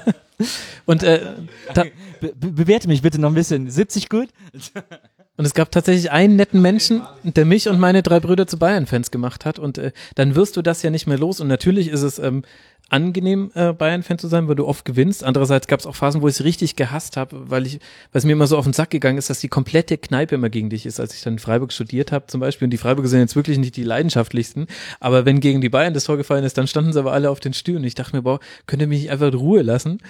und 0.86 1.02
äh, 1.02 1.34
da, 1.74 1.84
be 2.20 2.32
be- 2.34 2.52
bewerte 2.52 2.86
mich 2.88 3.02
bitte 3.02 3.20
noch 3.20 3.30
ein 3.30 3.34
bisschen. 3.34 3.70
70 3.70 4.08
gut? 4.08 4.28
Und 5.40 5.46
es 5.46 5.54
gab 5.54 5.70
tatsächlich 5.70 6.10
einen 6.10 6.36
netten 6.36 6.60
Menschen, 6.60 7.00
der 7.22 7.46
mich 7.46 7.66
und 7.66 7.80
meine 7.80 8.02
drei 8.02 8.20
Brüder 8.20 8.46
zu 8.46 8.58
Bayern-Fans 8.58 9.10
gemacht 9.10 9.46
hat. 9.46 9.58
Und 9.58 9.78
äh, 9.78 9.92
dann 10.14 10.34
wirst 10.34 10.54
du 10.58 10.60
das 10.60 10.82
ja 10.82 10.90
nicht 10.90 11.06
mehr 11.06 11.16
los. 11.16 11.40
Und 11.40 11.48
natürlich 11.48 11.88
ist 11.88 12.02
es 12.02 12.18
ähm, 12.18 12.42
angenehm, 12.90 13.50
äh, 13.54 13.72
Bayern-Fan 13.72 14.18
zu 14.18 14.28
sein, 14.28 14.48
weil 14.48 14.56
du 14.56 14.66
oft 14.66 14.84
gewinnst. 14.84 15.24
Andererseits 15.24 15.66
gab 15.66 15.80
es 15.80 15.86
auch 15.86 15.96
Phasen, 15.96 16.20
wo 16.20 16.28
ich 16.28 16.34
es 16.34 16.44
richtig 16.44 16.76
gehasst 16.76 17.16
habe, 17.16 17.48
weil 17.48 17.64
ich, 17.66 17.76
weil 18.12 18.18
es 18.18 18.26
mir 18.26 18.32
immer 18.32 18.46
so 18.46 18.58
auf 18.58 18.64
den 18.64 18.74
Sack 18.74 18.90
gegangen 18.90 19.16
ist, 19.16 19.30
dass 19.30 19.40
die 19.40 19.48
komplette 19.48 19.96
Kneipe 19.96 20.34
immer 20.34 20.50
gegen 20.50 20.68
dich 20.68 20.84
ist, 20.84 21.00
als 21.00 21.14
ich 21.14 21.22
dann 21.22 21.32
in 21.32 21.38
Freiburg 21.38 21.72
studiert 21.72 22.12
habe 22.12 22.26
zum 22.26 22.42
Beispiel. 22.42 22.66
Und 22.66 22.72
die 22.72 22.76
Freiburger 22.76 23.08
sind 23.08 23.20
jetzt 23.20 23.34
wirklich 23.34 23.56
nicht 23.56 23.76
die 23.76 23.82
leidenschaftlichsten. 23.82 24.66
Aber 25.00 25.24
wenn 25.24 25.40
gegen 25.40 25.62
die 25.62 25.70
Bayern 25.70 25.94
das 25.94 26.04
Tor 26.04 26.18
gefallen 26.18 26.44
ist, 26.44 26.58
dann 26.58 26.66
standen 26.66 26.92
sie 26.92 26.98
aber 26.98 27.14
alle 27.14 27.30
auf 27.30 27.40
den 27.40 27.54
Stühlen. 27.54 27.82
Ich 27.84 27.94
dachte 27.94 28.14
mir, 28.14 28.20
boah, 28.20 28.40
könnt 28.66 28.82
ihr 28.82 28.88
mich 28.88 29.10
einfach 29.10 29.28
in 29.28 29.34
Ruhe 29.38 29.62
lassen? 29.62 30.02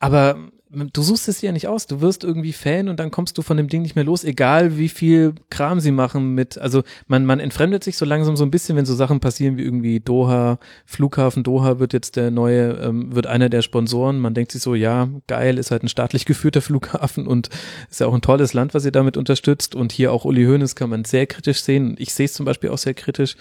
Aber 0.00 0.36
du 0.70 1.02
suchst 1.02 1.28
es 1.28 1.40
dir 1.40 1.46
ja 1.46 1.52
nicht 1.52 1.68
aus. 1.68 1.86
Du 1.86 2.00
wirst 2.00 2.24
irgendwie 2.24 2.52
Fan 2.52 2.88
und 2.88 3.00
dann 3.00 3.10
kommst 3.10 3.38
du 3.38 3.42
von 3.42 3.56
dem 3.56 3.68
Ding 3.68 3.82
nicht 3.82 3.96
mehr 3.96 4.04
los, 4.04 4.24
egal 4.24 4.76
wie 4.78 4.88
viel 4.88 5.34
Kram 5.50 5.80
sie 5.80 5.92
machen 5.92 6.34
mit, 6.34 6.58
also 6.58 6.82
man, 7.06 7.24
man 7.24 7.40
entfremdet 7.40 7.84
sich 7.84 7.96
so 7.96 8.04
langsam 8.04 8.36
so 8.36 8.44
ein 8.44 8.50
bisschen, 8.50 8.76
wenn 8.76 8.84
so 8.84 8.94
Sachen 8.94 9.20
passieren 9.20 9.56
wie 9.56 9.62
irgendwie 9.62 10.00
Doha, 10.00 10.58
Flughafen 10.84 11.42
Doha 11.42 11.78
wird 11.78 11.92
jetzt 11.92 12.16
der 12.16 12.30
neue, 12.30 12.72
ähm, 12.82 13.14
wird 13.14 13.26
einer 13.26 13.48
der 13.48 13.62
Sponsoren. 13.62 14.18
Man 14.18 14.34
denkt 14.34 14.52
sich 14.52 14.62
so, 14.62 14.74
ja, 14.74 15.08
geil, 15.26 15.58
ist 15.58 15.70
halt 15.70 15.82
ein 15.82 15.88
staatlich 15.88 16.24
geführter 16.26 16.60
Flughafen 16.60 17.26
und 17.26 17.48
ist 17.90 18.00
ja 18.00 18.06
auch 18.06 18.14
ein 18.14 18.22
tolles 18.22 18.52
Land, 18.52 18.74
was 18.74 18.84
ihr 18.84 18.92
damit 18.92 19.16
unterstützt. 19.16 19.74
Und 19.74 19.92
hier 19.92 20.12
auch 20.12 20.24
Uli 20.24 20.44
Hoeneß 20.44 20.74
kann 20.74 20.90
man 20.90 21.04
sehr 21.04 21.26
kritisch 21.26 21.62
sehen. 21.62 21.96
Ich 21.98 22.12
sehe 22.12 22.26
es 22.26 22.34
zum 22.34 22.44
Beispiel 22.44 22.70
auch 22.70 22.78
sehr 22.78 22.94
kritisch. 22.94 23.36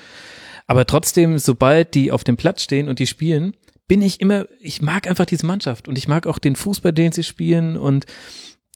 Aber 0.68 0.86
trotzdem, 0.86 1.38
sobald 1.38 1.94
die 1.96 2.12
auf 2.12 2.24
dem 2.24 2.36
Platz 2.36 2.62
stehen 2.62 2.90
und 2.90 3.00
die 3.00 3.08
spielen, 3.08 3.54
bin 3.88 4.02
ich 4.02 4.20
immer, 4.20 4.46
ich 4.60 4.82
mag 4.82 5.08
einfach 5.08 5.26
diese 5.26 5.46
Mannschaft 5.46 5.88
und 5.88 5.98
ich 5.98 6.08
mag 6.08 6.28
auch 6.28 6.40
den 6.40 6.56
Fußball, 6.56 6.94
den 6.94 7.12
sie 7.12 7.24
spielen 7.24 7.78
und 7.78 8.06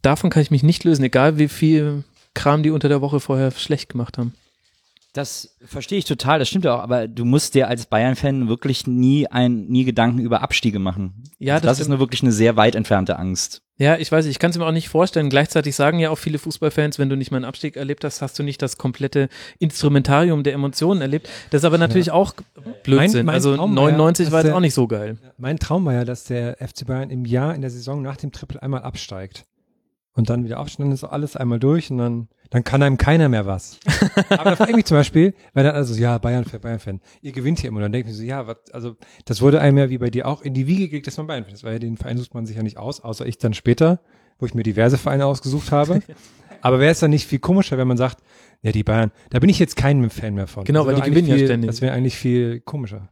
davon 0.01 0.29
kann 0.29 0.41
ich 0.41 0.51
mich 0.51 0.63
nicht 0.63 0.83
lösen, 0.83 1.03
egal 1.03 1.37
wie 1.37 1.49
viel 1.49 2.03
Kram 2.33 2.63
die 2.63 2.69
unter 2.69 2.89
der 2.89 3.01
Woche 3.01 3.19
vorher 3.19 3.51
schlecht 3.51 3.89
gemacht 3.89 4.17
haben. 4.17 4.33
Das 5.13 5.57
verstehe 5.65 5.97
ich 5.99 6.05
total, 6.05 6.39
das 6.39 6.47
stimmt 6.47 6.63
ja 6.63 6.73
auch, 6.75 6.79
aber 6.83 7.07
du 7.09 7.25
musst 7.25 7.53
dir 7.53 7.67
als 7.67 7.85
Bayern-Fan 7.85 8.47
wirklich 8.47 8.87
nie 8.87 9.27
ein, 9.27 9.65
nie 9.67 9.83
Gedanken 9.83 10.19
über 10.19 10.41
Abstiege 10.41 10.79
machen. 10.79 11.23
Ja, 11.37 11.55
das, 11.55 11.63
das 11.63 11.79
ist 11.81 11.87
nur 11.89 11.99
wirklich 11.99 12.21
eine 12.23 12.31
sehr 12.31 12.55
weit 12.55 12.75
entfernte 12.75 13.19
Angst. 13.19 13.61
Ja, 13.77 13.97
ich 13.97 14.09
weiß, 14.09 14.25
ich 14.27 14.39
kann 14.39 14.51
es 14.51 14.57
mir 14.57 14.65
auch 14.65 14.71
nicht 14.71 14.87
vorstellen. 14.89 15.29
Gleichzeitig 15.29 15.75
sagen 15.75 15.99
ja 15.99 16.11
auch 16.11 16.17
viele 16.17 16.37
Fußballfans, 16.39 16.97
wenn 16.97 17.09
du 17.09 17.17
nicht 17.17 17.29
mal 17.31 17.37
einen 17.37 17.45
Abstieg 17.45 17.75
erlebt 17.75 18.03
hast, 18.05 18.21
hast 18.21 18.39
du 18.39 18.43
nicht 18.43 18.61
das 18.61 18.77
komplette 18.77 19.27
Instrumentarium 19.59 20.43
der 20.43 20.53
Emotionen 20.53 21.01
erlebt. 21.01 21.27
Das 21.49 21.61
ist 21.61 21.65
aber 21.65 21.77
natürlich 21.77 22.11
auch 22.11 22.33
Blödsinn. 22.83 23.19
Mein- 23.19 23.25
mein 23.25 23.35
also 23.35 23.55
Traum 23.55 23.75
war 23.75 23.89
ja, 23.89 23.97
99 23.97 24.27
war 24.27 24.31
dass 24.31 24.43
jetzt 24.43 24.49
der- 24.51 24.55
auch 24.55 24.59
nicht 24.61 24.73
so 24.73 24.87
geil. 24.87 25.17
Mein 25.37 25.57
Traum 25.59 25.83
war 25.85 25.93
ja, 25.93 26.05
dass 26.05 26.25
der 26.25 26.57
FC 26.61 26.85
Bayern 26.85 27.09
im 27.09 27.25
Jahr 27.25 27.55
in 27.55 27.61
der 27.61 27.69
Saison 27.69 28.01
nach 28.01 28.17
dem 28.17 28.31
Triple 28.31 28.61
einmal 28.61 28.81
absteigt. 28.83 29.43
Und 30.13 30.29
dann 30.29 30.43
wieder 30.43 30.59
aufsteigt, 30.59 30.85
dann 30.85 30.91
ist 30.91 31.05
alles 31.05 31.37
einmal 31.37 31.59
durch 31.59 31.89
und 31.89 31.97
dann, 31.97 32.27
dann 32.49 32.65
kann 32.65 32.83
einem 32.83 32.97
keiner 32.97 33.29
mehr 33.29 33.45
was. 33.45 33.79
Aber 34.29 34.49
da 34.49 34.55
frage 34.57 34.71
ich 34.71 34.75
mich 34.75 34.85
zum 34.85 34.97
Beispiel, 34.97 35.33
weil 35.53 35.63
dann 35.63 35.73
also, 35.73 35.95
ja, 35.95 36.17
Bayern-Fan, 36.17 36.59
Bayern-Fan, 36.59 36.99
ihr 37.21 37.31
gewinnt 37.31 37.59
hier 37.59 37.69
immer. 37.69 37.77
Und 37.77 37.83
dann 37.83 37.91
denke 37.93 38.09
ich 38.09 38.13
mir 38.13 38.17
so, 38.19 38.23
ja, 38.25 38.45
was, 38.45 38.57
also, 38.73 38.97
das 39.23 39.41
wurde 39.41 39.61
einem 39.61 39.77
ja 39.77 39.89
wie 39.89 39.97
bei 39.97 40.09
dir 40.09 40.27
auch 40.27 40.41
in 40.41 40.53
die 40.53 40.67
Wiege 40.67 40.89
gelegt, 40.89 41.07
dass 41.07 41.15
man 41.15 41.27
Bayern-Fan 41.27 41.53
ist, 41.53 41.63
weil 41.63 41.79
den 41.79 41.95
Verein 41.95 42.17
sucht 42.17 42.33
man 42.33 42.45
sich 42.45 42.57
ja 42.57 42.63
nicht 42.63 42.77
aus, 42.77 42.99
außer 42.99 43.25
ich 43.25 43.37
dann 43.37 43.53
später, 43.53 44.01
wo 44.37 44.45
ich 44.45 44.53
mir 44.53 44.63
diverse 44.63 44.97
Vereine 44.97 45.25
ausgesucht 45.25 45.71
habe. 45.71 46.01
Aber 46.61 46.79
wäre 46.79 46.91
es 46.91 46.99
dann 46.99 47.11
nicht 47.11 47.25
viel 47.25 47.39
komischer, 47.39 47.77
wenn 47.77 47.87
man 47.87 47.97
sagt, 47.97 48.19
ja, 48.61 48.71
die 48.71 48.83
Bayern, 48.83 49.11
da 49.29 49.39
bin 49.39 49.49
ich 49.49 49.57
jetzt 49.57 49.75
kein 49.75 50.09
Fan 50.09 50.35
mehr 50.35 50.47
von. 50.47 50.63
Genau, 50.63 50.85
weil 50.85 50.95
die 50.95 51.01
gewinnen 51.01 51.27
ja 51.27 51.37
ständig. 51.37 51.69
Das 51.69 51.81
wäre 51.81 51.93
eigentlich 51.93 52.15
viel 52.15 52.59
komischer. 52.59 53.09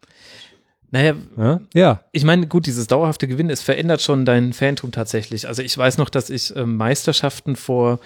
Naja, 0.92 1.14
Ja? 1.38 1.62
Ja. 1.74 2.04
ich 2.12 2.24
meine, 2.24 2.48
gut, 2.48 2.66
dieses 2.66 2.88
dauerhafte 2.88 3.28
Gewinn, 3.28 3.50
es 3.50 3.62
verändert 3.62 4.02
schon 4.02 4.26
dein 4.26 4.54
Fantum 4.54 4.92
tatsächlich. 4.92 5.48
Also 5.48 5.62
ich 5.62 5.78
weiß 5.78 5.98
noch, 5.98 6.10
dass 6.10 6.30
ich 6.30 6.56
ähm, 6.56 6.78
Meisterschaften 6.78 7.56
vor 7.56 8.00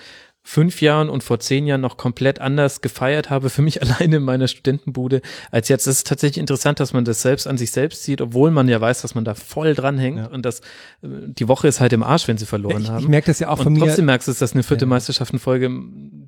fünf 0.45 0.81
Jahren 0.81 1.09
und 1.09 1.23
vor 1.23 1.39
zehn 1.39 1.65
Jahren 1.65 1.79
noch 1.79 1.95
komplett 1.95 2.41
anders 2.41 2.81
gefeiert 2.81 3.29
habe, 3.29 3.49
für 3.49 3.61
mich 3.61 3.81
alleine 3.81 4.17
in 4.17 4.23
meiner 4.23 4.49
Studentenbude, 4.49 5.21
als 5.51 5.69
jetzt. 5.69 5.87
Das 5.87 5.95
ist 5.99 6.07
tatsächlich 6.07 6.37
interessant, 6.39 6.81
dass 6.81 6.91
man 6.91 7.05
das 7.05 7.21
selbst 7.21 7.47
an 7.47 7.57
sich 7.57 7.71
selbst 7.71 8.03
sieht, 8.03 8.19
obwohl 8.19 8.51
man 8.51 8.67
ja 8.67 8.81
weiß, 8.81 9.01
dass 9.03 9.15
man 9.15 9.23
da 9.23 9.35
voll 9.35 9.73
dranhängt 9.73 10.17
Ja. 10.17 10.25
und 10.27 10.43
dass 10.45 10.59
äh, 10.59 11.07
die 11.27 11.47
Woche 11.47 11.69
ist 11.69 11.79
halt 11.79 11.93
im 11.93 12.03
Arsch, 12.03 12.27
wenn 12.27 12.37
sie 12.37 12.45
verloren 12.45 12.81
ich, 12.81 12.89
haben. 12.89 12.99
ich 13.03 13.07
merke 13.07 13.27
das 13.27 13.39
ja 13.39 13.47
auch 13.47 13.57
von 13.59 13.67
und 13.67 13.73
mir. 13.73 13.85
trotzdem 13.85 14.03
merkst 14.03 14.27
du, 14.27 14.33
dass 14.33 14.51
eine 14.53 14.63
vierte 14.63 14.83
Ja. 14.83 14.89
Meisterschaft 14.89 15.31
in 15.31 15.39
Folge, 15.39 15.69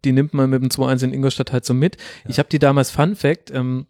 die 0.05 0.13
nimmt 0.13 0.33
man 0.33 0.49
mit 0.49 0.61
dem 0.61 0.69
2-1 0.69 1.03
in 1.03 1.13
Ingolstadt 1.13 1.51
halt 1.51 1.65
so 1.65 1.73
mit. 1.73 1.97
Ich 2.25 2.39
habe 2.39 2.47
die 2.47 2.59
damals 2.59 2.91
Fun 2.91 3.17
Fact, 3.17 3.51
ähm, 3.51 3.85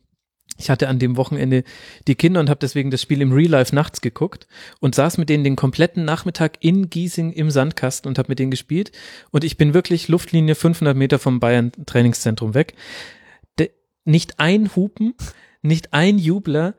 ich 0.57 0.69
hatte 0.69 0.87
an 0.87 0.99
dem 0.99 1.17
Wochenende 1.17 1.63
die 2.07 2.15
Kinder 2.15 2.39
und 2.39 2.49
habe 2.49 2.59
deswegen 2.61 2.91
das 2.91 3.01
Spiel 3.01 3.21
im 3.21 3.33
Real 3.33 3.51
Life 3.51 3.75
nachts 3.75 4.01
geguckt 4.01 4.47
und 4.79 4.95
saß 4.95 5.17
mit 5.17 5.29
denen 5.29 5.43
den 5.43 5.55
kompletten 5.55 6.05
Nachmittag 6.05 6.57
in 6.61 6.89
Giesing 6.89 7.33
im 7.33 7.51
Sandkasten 7.51 8.07
und 8.07 8.17
habe 8.17 8.29
mit 8.29 8.39
denen 8.39 8.51
gespielt. 8.51 8.91
Und 9.31 9.43
ich 9.43 9.57
bin 9.57 9.73
wirklich 9.73 10.07
Luftlinie 10.07 10.55
500 10.55 10.95
Meter 10.95 11.19
vom 11.19 11.39
Bayern 11.39 11.71
Trainingszentrum 11.85 12.53
weg. 12.53 12.75
De, 13.59 13.71
nicht 14.05 14.39
ein 14.39 14.73
Hupen, 14.75 15.13
nicht 15.61 15.93
ein 15.93 16.17
Jubler, 16.17 16.75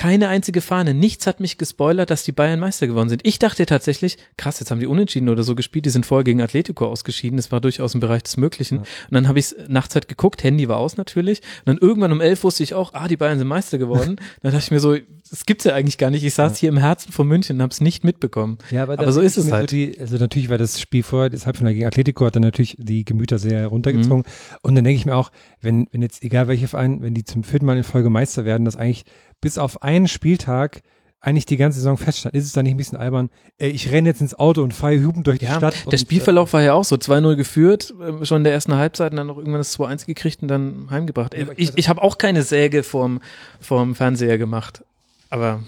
keine 0.00 0.28
einzige 0.28 0.62
Fahne. 0.62 0.94
Nichts 0.94 1.26
hat 1.26 1.40
mich 1.40 1.58
gespoilert, 1.58 2.08
dass 2.08 2.24
die 2.24 2.32
Bayern 2.32 2.58
Meister 2.58 2.86
geworden 2.86 3.10
sind. 3.10 3.20
Ich 3.26 3.38
dachte 3.38 3.66
tatsächlich, 3.66 4.16
krass, 4.38 4.58
jetzt 4.58 4.70
haben 4.70 4.80
die 4.80 4.86
unentschieden 4.86 5.28
oder 5.28 5.42
so 5.42 5.54
gespielt. 5.54 5.84
Die 5.84 5.90
sind 5.90 6.06
vorher 6.06 6.24
gegen 6.24 6.40
Atletico 6.40 6.86
ausgeschieden. 6.86 7.36
Das 7.36 7.52
war 7.52 7.60
durchaus 7.60 7.92
im 7.92 8.00
Bereich 8.00 8.22
des 8.22 8.38
Möglichen. 8.38 8.78
Und 8.78 8.86
dann 9.10 9.28
habe 9.28 9.38
ich 9.38 9.54
nachts 9.68 9.94
halt 9.94 10.08
geguckt. 10.08 10.42
Handy 10.42 10.70
war 10.70 10.78
aus 10.78 10.96
natürlich. 10.96 11.40
Und 11.40 11.66
dann 11.66 11.76
irgendwann 11.76 12.12
um 12.12 12.22
elf 12.22 12.44
wusste 12.44 12.62
ich 12.62 12.72
auch, 12.72 12.94
ah, 12.94 13.08
die 13.08 13.18
Bayern 13.18 13.38
sind 13.38 13.46
Meister 13.46 13.76
geworden. 13.76 14.16
dann 14.42 14.52
dachte 14.52 14.64
ich 14.64 14.70
mir 14.70 14.80
so, 14.80 14.96
das 15.28 15.44
gibt's 15.44 15.64
ja 15.64 15.74
eigentlich 15.74 15.98
gar 15.98 16.10
nicht. 16.10 16.24
Ich 16.24 16.32
saß 16.32 16.56
hier 16.56 16.70
im 16.70 16.78
Herzen 16.78 17.12
von 17.12 17.28
München 17.28 17.56
und 17.56 17.62
habe 17.62 17.72
es 17.72 17.82
nicht 17.82 18.02
mitbekommen. 18.02 18.56
Ja, 18.70 18.84
aber, 18.84 18.94
Aber 18.94 19.04
das 19.04 19.14
so 19.14 19.20
ist 19.20 19.36
es 19.36 19.52
halt. 19.52 19.70
die, 19.70 20.00
also 20.00 20.16
natürlich 20.16 20.48
war 20.48 20.56
das 20.56 20.80
Spiel 20.80 21.02
vorher, 21.02 21.28
das 21.28 21.44
Halbfinale 21.44 21.74
gegen 21.74 21.86
Atletico 21.86 22.24
hat 22.24 22.36
dann 22.36 22.42
natürlich 22.42 22.76
die 22.78 23.04
Gemüter 23.04 23.38
sehr 23.38 23.66
runtergezogen. 23.66 24.24
Mhm. 24.26 24.56
Und 24.62 24.74
dann 24.76 24.84
denke 24.84 24.98
ich 24.98 25.04
mir 25.04 25.14
auch, 25.14 25.30
wenn, 25.60 25.88
wenn 25.92 26.00
jetzt, 26.00 26.24
egal 26.24 26.48
welche 26.48 26.68
Verein, 26.68 27.02
wenn 27.02 27.12
die 27.12 27.24
zum 27.24 27.44
vierten 27.44 27.66
Mal 27.66 27.76
in 27.76 27.84
Folge 27.84 28.08
Meister 28.08 28.46
werden, 28.46 28.64
dass 28.64 28.76
eigentlich 28.76 29.04
bis 29.40 29.58
auf 29.58 29.82
einen 29.82 30.08
Spieltag 30.08 30.82
eigentlich 31.22 31.44
die 31.44 31.58
ganze 31.58 31.78
Saison 31.80 31.98
feststand, 31.98 32.34
ist 32.34 32.46
es 32.46 32.52
dann 32.52 32.64
nicht 32.64 32.72
ein 32.74 32.78
bisschen 32.78 32.96
albern, 32.96 33.28
ey, 33.58 33.68
ich 33.70 33.90
renne 33.92 34.08
jetzt 34.08 34.22
ins 34.22 34.34
Auto 34.38 34.62
und 34.62 34.72
fahre 34.72 35.04
hubend 35.04 35.26
durch 35.26 35.38
die 35.38 35.44
Ja, 35.44 35.56
Stadt. 35.58 35.74
der 35.80 35.86
und, 35.88 35.92
äh, 35.92 35.98
Spielverlauf 35.98 36.54
war 36.54 36.62
ja 36.62 36.72
auch 36.72 36.84
so 36.84 36.96
2-0 36.96 37.36
geführt, 37.36 37.92
äh, 38.00 38.24
schon 38.24 38.38
in 38.38 38.44
der 38.44 38.54
ersten 38.54 38.74
Halbzeit 38.74 39.10
und 39.12 39.18
dann 39.18 39.26
noch 39.26 39.36
irgendwann 39.36 39.60
das 39.60 39.72
2-1 39.78 40.06
gekriegt 40.06 40.40
und 40.40 40.48
dann 40.48 40.86
heimgebracht. 40.90 41.34
Ich 41.56 41.72
ich- 41.76 41.88
habe 41.90 42.00
auch 42.02 42.16
keine 42.16 42.42
Säge 42.42 42.82
vorm, 42.82 43.20
vorm 43.60 43.94
Fernseher 43.94 44.38
gemacht. 44.38 44.82
Aber. 45.28 45.62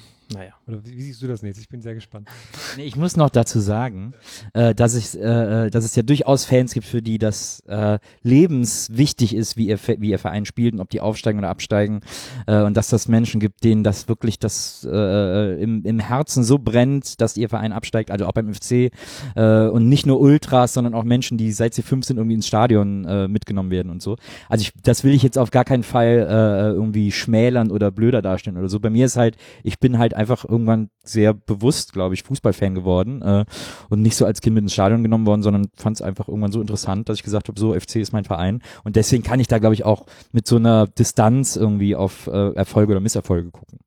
Oder 0.72 0.84
wie, 0.86 0.96
wie 0.96 1.02
siehst 1.02 1.22
du 1.22 1.26
das 1.26 1.42
jetzt? 1.42 1.58
Ich 1.58 1.68
bin 1.68 1.82
sehr 1.82 1.94
gespannt. 1.94 2.28
Nee, 2.76 2.84
ich 2.84 2.96
muss 2.96 3.18
noch 3.18 3.28
dazu 3.28 3.60
sagen, 3.60 4.14
äh, 4.54 4.74
dass, 4.74 4.94
ich, 4.94 5.18
äh, 5.18 5.66
äh, 5.66 5.70
dass 5.70 5.84
es 5.84 5.94
ja 5.94 6.02
durchaus 6.02 6.46
Fans 6.46 6.72
gibt, 6.72 6.86
für 6.86 7.02
die 7.02 7.18
das 7.18 7.60
äh, 7.66 7.98
lebenswichtig 8.22 9.34
ist, 9.34 9.58
wie 9.58 9.68
ihr, 9.68 9.78
wie 9.98 10.08
ihr 10.08 10.18
Verein 10.18 10.46
spielt 10.46 10.72
und 10.72 10.80
ob 10.80 10.88
die 10.88 11.02
aufsteigen 11.02 11.38
oder 11.38 11.50
absteigen. 11.50 12.00
Äh, 12.46 12.62
und 12.62 12.74
dass 12.76 12.88
das 12.88 13.08
Menschen 13.08 13.40
gibt, 13.40 13.62
denen 13.62 13.84
das 13.84 14.08
wirklich 14.08 14.38
das 14.38 14.88
äh, 14.90 15.62
im, 15.62 15.84
im 15.84 15.98
Herzen 15.98 16.44
so 16.44 16.58
brennt, 16.58 17.20
dass 17.20 17.36
ihr 17.36 17.50
Verein 17.50 17.72
absteigt, 17.72 18.10
also 18.10 18.24
auch 18.26 18.32
beim 18.32 18.52
FC. 18.52 18.90
Und 19.34 19.88
nicht 19.88 20.06
nur 20.06 20.20
Ultras, 20.20 20.74
sondern 20.74 20.94
auch 20.94 21.04
Menschen, 21.04 21.36
die 21.36 21.52
seit 21.52 21.74
sie 21.74 21.82
fünf 21.82 22.06
sind 22.06 22.16
irgendwie 22.16 22.36
ins 22.36 22.46
Stadion 22.46 23.30
mitgenommen 23.30 23.70
werden 23.70 23.90
und 23.90 24.02
so. 24.02 24.16
Also 24.48 24.62
ich, 24.62 24.72
das 24.82 25.04
will 25.04 25.12
ich 25.12 25.22
jetzt 25.22 25.38
auf 25.38 25.50
gar 25.50 25.64
keinen 25.64 25.82
Fall 25.82 26.72
irgendwie 26.74 27.12
schmälern 27.12 27.70
oder 27.70 27.90
blöder 27.90 28.22
darstellen 28.22 28.56
oder 28.56 28.68
so. 28.68 28.80
Bei 28.80 28.90
mir 28.90 29.06
ist 29.06 29.16
halt, 29.16 29.36
ich 29.62 29.78
bin 29.78 29.98
halt 29.98 30.14
einfach 30.14 30.44
irgendwann 30.62 30.90
sehr 31.02 31.34
bewusst, 31.34 31.92
glaube 31.92 32.14
ich, 32.14 32.22
Fußballfan 32.22 32.74
geworden 32.74 33.22
äh, 33.22 33.44
und 33.90 34.02
nicht 34.02 34.16
so 34.16 34.24
als 34.24 34.40
Kind 34.40 34.54
mit 34.54 34.62
ins 34.62 34.72
Stadion 34.72 35.02
genommen 35.02 35.26
worden, 35.26 35.42
sondern 35.42 35.68
fand 35.76 35.96
es 35.96 36.02
einfach 36.02 36.28
irgendwann 36.28 36.52
so 36.52 36.60
interessant, 36.60 37.08
dass 37.08 37.18
ich 37.18 37.24
gesagt 37.24 37.48
habe, 37.48 37.58
so 37.58 37.74
FC 37.74 37.96
ist 37.96 38.12
mein 38.12 38.24
Verein 38.24 38.62
und 38.84 38.96
deswegen 38.96 39.22
kann 39.22 39.40
ich 39.40 39.48
da, 39.48 39.58
glaube 39.58 39.74
ich, 39.74 39.84
auch 39.84 40.06
mit 40.30 40.46
so 40.46 40.56
einer 40.56 40.86
Distanz 40.86 41.56
irgendwie 41.56 41.96
auf 41.96 42.28
äh, 42.28 42.52
Erfolge 42.54 42.92
oder 42.92 43.00
Misserfolge 43.00 43.50
gucken. 43.50 43.78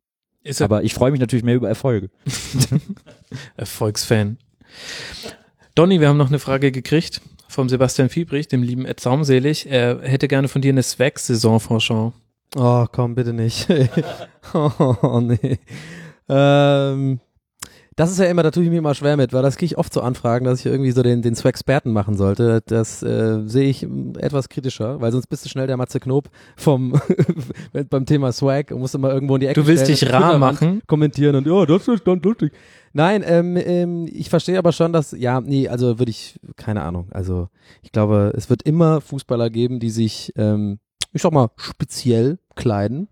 Ist 0.43 0.61
er 0.61 0.65
Aber 0.65 0.83
ich 0.83 0.93
freue 0.93 1.11
mich 1.11 1.19
natürlich 1.19 1.45
mehr 1.45 1.55
über 1.55 1.69
Erfolge. 1.69 2.09
Erfolgsfan. 3.57 4.37
Donny, 5.73 5.99
wir 5.99 6.09
haben 6.09 6.17
noch 6.17 6.27
eine 6.27 6.39
Frage 6.39 6.71
gekriegt 6.71 7.21
vom 7.47 7.69
Sebastian 7.69 8.09
Fiebrich, 8.09 8.47
dem 8.47 8.63
lieben 8.63 8.85
Ed 8.85 8.99
Saumselig. 8.99 9.65
Er 9.69 10.01
hätte 10.01 10.27
gerne 10.27 10.47
von 10.47 10.61
dir 10.61 10.69
eine 10.69 10.83
Swag-Saison, 10.83 11.59
Franchon. 11.59 12.13
Oh, 12.55 12.85
komm, 12.91 13.15
bitte 13.15 13.33
nicht. 13.33 13.67
oh, 14.53 15.19
nee. 15.21 15.59
Ähm, 16.29 17.19
das 17.95 18.11
ist 18.11 18.19
ja 18.19 18.25
immer, 18.25 18.43
da 18.43 18.51
tue 18.51 18.63
ich 18.63 18.69
mir 18.69 18.79
immer 18.79 18.93
schwer 18.93 19.15
mit, 19.15 19.31
weil 19.31 19.41
das 19.41 19.55
kriege 19.55 19.67
ich 19.67 19.77
oft 19.77 19.93
so 19.93 20.01
Anfragen, 20.01 20.43
dass 20.43 20.59
ich 20.59 20.65
irgendwie 20.65 20.91
so 20.91 21.01
den, 21.01 21.21
den 21.21 21.33
Swag-Sperten 21.33 21.93
machen 21.93 22.17
sollte. 22.17 22.61
Das 22.65 23.01
äh, 23.01 23.43
sehe 23.45 23.69
ich 23.69 23.87
mm, 23.87 24.15
etwas 24.19 24.49
kritischer, 24.49 24.99
weil 24.99 25.13
sonst 25.13 25.27
bist 25.27 25.45
du 25.45 25.49
schnell 25.49 25.67
der 25.67 25.77
Matze 25.77 26.01
Knob 26.01 26.29
vom 26.57 26.99
beim 27.89 28.05
Thema 28.05 28.33
Swag 28.33 28.71
und 28.71 28.79
musst 28.79 28.95
immer 28.95 29.13
irgendwo 29.13 29.35
in 29.35 29.41
die 29.41 29.47
Ecke 29.47 29.61
Du 29.61 29.67
willst 29.67 29.85
stellen, 29.85 29.99
dich 29.99 30.11
rar 30.11 30.37
machen? 30.37 30.81
kommentieren 30.87 31.37
und 31.37 31.47
ja, 31.47 31.65
das 31.65 31.87
ist 31.87 32.05
dann 32.05 32.21
lustig. 32.21 32.51
Nein, 32.91 33.23
ähm, 33.25 33.55
ähm, 33.55 34.09
ich 34.11 34.29
verstehe 34.29 34.57
aber 34.57 34.73
schon, 34.73 34.91
dass, 34.91 35.13
ja, 35.13 35.39
nee, 35.39 35.69
also 35.69 35.97
würde 35.97 36.09
ich, 36.09 36.37
keine 36.57 36.81
Ahnung, 36.81 37.07
also 37.11 37.47
ich 37.81 37.93
glaube, 37.93 38.33
es 38.35 38.49
wird 38.49 38.63
immer 38.63 38.99
Fußballer 38.99 39.49
geben, 39.49 39.79
die 39.79 39.89
sich, 39.89 40.33
ähm, 40.35 40.79
ich 41.13 41.21
sag 41.21 41.31
mal, 41.31 41.49
speziell 41.55 42.39
kleiden. 42.55 43.07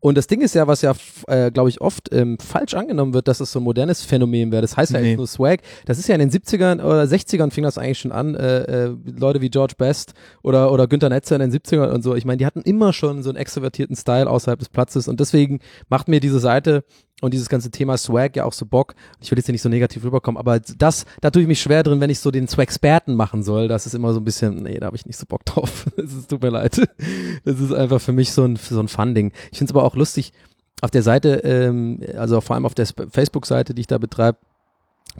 Und 0.00 0.16
das 0.16 0.26
Ding 0.26 0.40
ist 0.40 0.54
ja, 0.54 0.66
was 0.66 0.80
ja, 0.82 0.94
äh, 1.28 1.50
glaube 1.50 1.68
ich, 1.68 1.80
oft 1.80 2.08
ähm, 2.12 2.38
falsch 2.38 2.74
angenommen 2.74 3.12
wird, 3.12 3.28
dass 3.28 3.40
es 3.40 3.52
so 3.52 3.60
ein 3.60 3.62
modernes 3.62 4.02
Phänomen 4.02 4.50
wäre. 4.50 4.62
Das 4.62 4.76
heißt 4.76 4.92
ja 4.92 5.00
Nee. 5.00 5.10
jetzt 5.10 5.18
nur 5.18 5.26
Swag. 5.26 5.60
Das 5.84 5.98
ist 5.98 6.08
ja 6.08 6.14
in 6.14 6.20
den 6.20 6.30
70ern 6.30 6.80
oder 6.82 7.02
60ern 7.02 7.50
fing 7.50 7.64
das 7.64 7.76
eigentlich 7.76 7.98
schon 7.98 8.12
an. 8.12 8.34
Äh, 8.34 8.62
äh, 8.86 8.96
Leute 9.18 9.40
wie 9.42 9.50
George 9.50 9.74
Best 9.76 10.14
oder, 10.42 10.72
oder 10.72 10.86
Günther 10.86 11.10
Netzer 11.10 11.36
in 11.36 11.50
den 11.50 11.52
70ern 11.52 11.90
und 11.90 12.02
so. 12.02 12.14
Ich 12.14 12.24
meine, 12.24 12.38
die 12.38 12.46
hatten 12.46 12.62
immer 12.62 12.92
schon 12.92 13.22
so 13.22 13.28
einen 13.30 13.36
extrovertierten 13.36 13.94
Style 13.94 14.28
außerhalb 14.28 14.58
des 14.58 14.70
Platzes. 14.70 15.06
Und 15.06 15.20
deswegen 15.20 15.60
macht 15.90 16.08
mir 16.08 16.20
diese 16.20 16.40
Seite 16.40 16.82
und 17.22 17.34
dieses 17.34 17.50
ganze 17.50 17.70
Thema 17.70 17.98
Swag 17.98 18.34
ja 18.36 18.46
auch 18.46 18.54
so 18.54 18.64
Bock. 18.64 18.94
Ich 19.20 19.30
will 19.30 19.36
jetzt 19.36 19.44
hier 19.44 19.52
nicht 19.52 19.60
so 19.60 19.68
negativ 19.68 20.02
rüberkommen, 20.04 20.38
aber 20.38 20.58
das, 20.58 21.04
da 21.20 21.30
tue 21.30 21.42
ich 21.42 21.48
mich 21.48 21.60
schwer 21.60 21.82
drin, 21.82 22.00
wenn 22.00 22.08
ich 22.08 22.18
so 22.18 22.30
den 22.30 22.48
Swag-Sperten 22.48 23.14
machen 23.14 23.42
soll. 23.42 23.68
Das 23.68 23.84
ist 23.84 23.94
immer 23.94 24.14
so 24.14 24.20
ein 24.20 24.24
bisschen, 24.24 24.62
nee, 24.62 24.78
da 24.78 24.86
habe 24.86 24.96
ich 24.96 25.04
nicht 25.04 25.18
so 25.18 25.26
Bock 25.26 25.44
drauf. 25.44 25.84
Es 25.98 26.26
tut 26.26 26.40
mir 26.42 26.48
leid. 26.48 26.80
Das 27.44 27.60
ist 27.60 27.72
einfach 27.74 28.00
für 28.00 28.12
mich 28.12 28.32
so 28.32 28.44
ein, 28.44 28.56
so 28.56 28.80
ein 28.80 28.88
Fun-Ding. 28.88 29.32
Ich 29.52 29.58
finde 29.58 29.70
es 29.70 29.76
aber 29.76 29.84
auch 29.84 29.89
lustig, 29.96 30.32
auf 30.82 30.90
der 30.90 31.02
Seite, 31.02 31.36
ähm, 31.44 32.00
also 32.16 32.40
vor 32.40 32.54
allem 32.56 32.66
auf 32.66 32.74
der 32.74 32.86
Facebook-Seite, 32.86 33.74
die 33.74 33.80
ich 33.82 33.86
da 33.86 33.98
betreibe, 33.98 34.38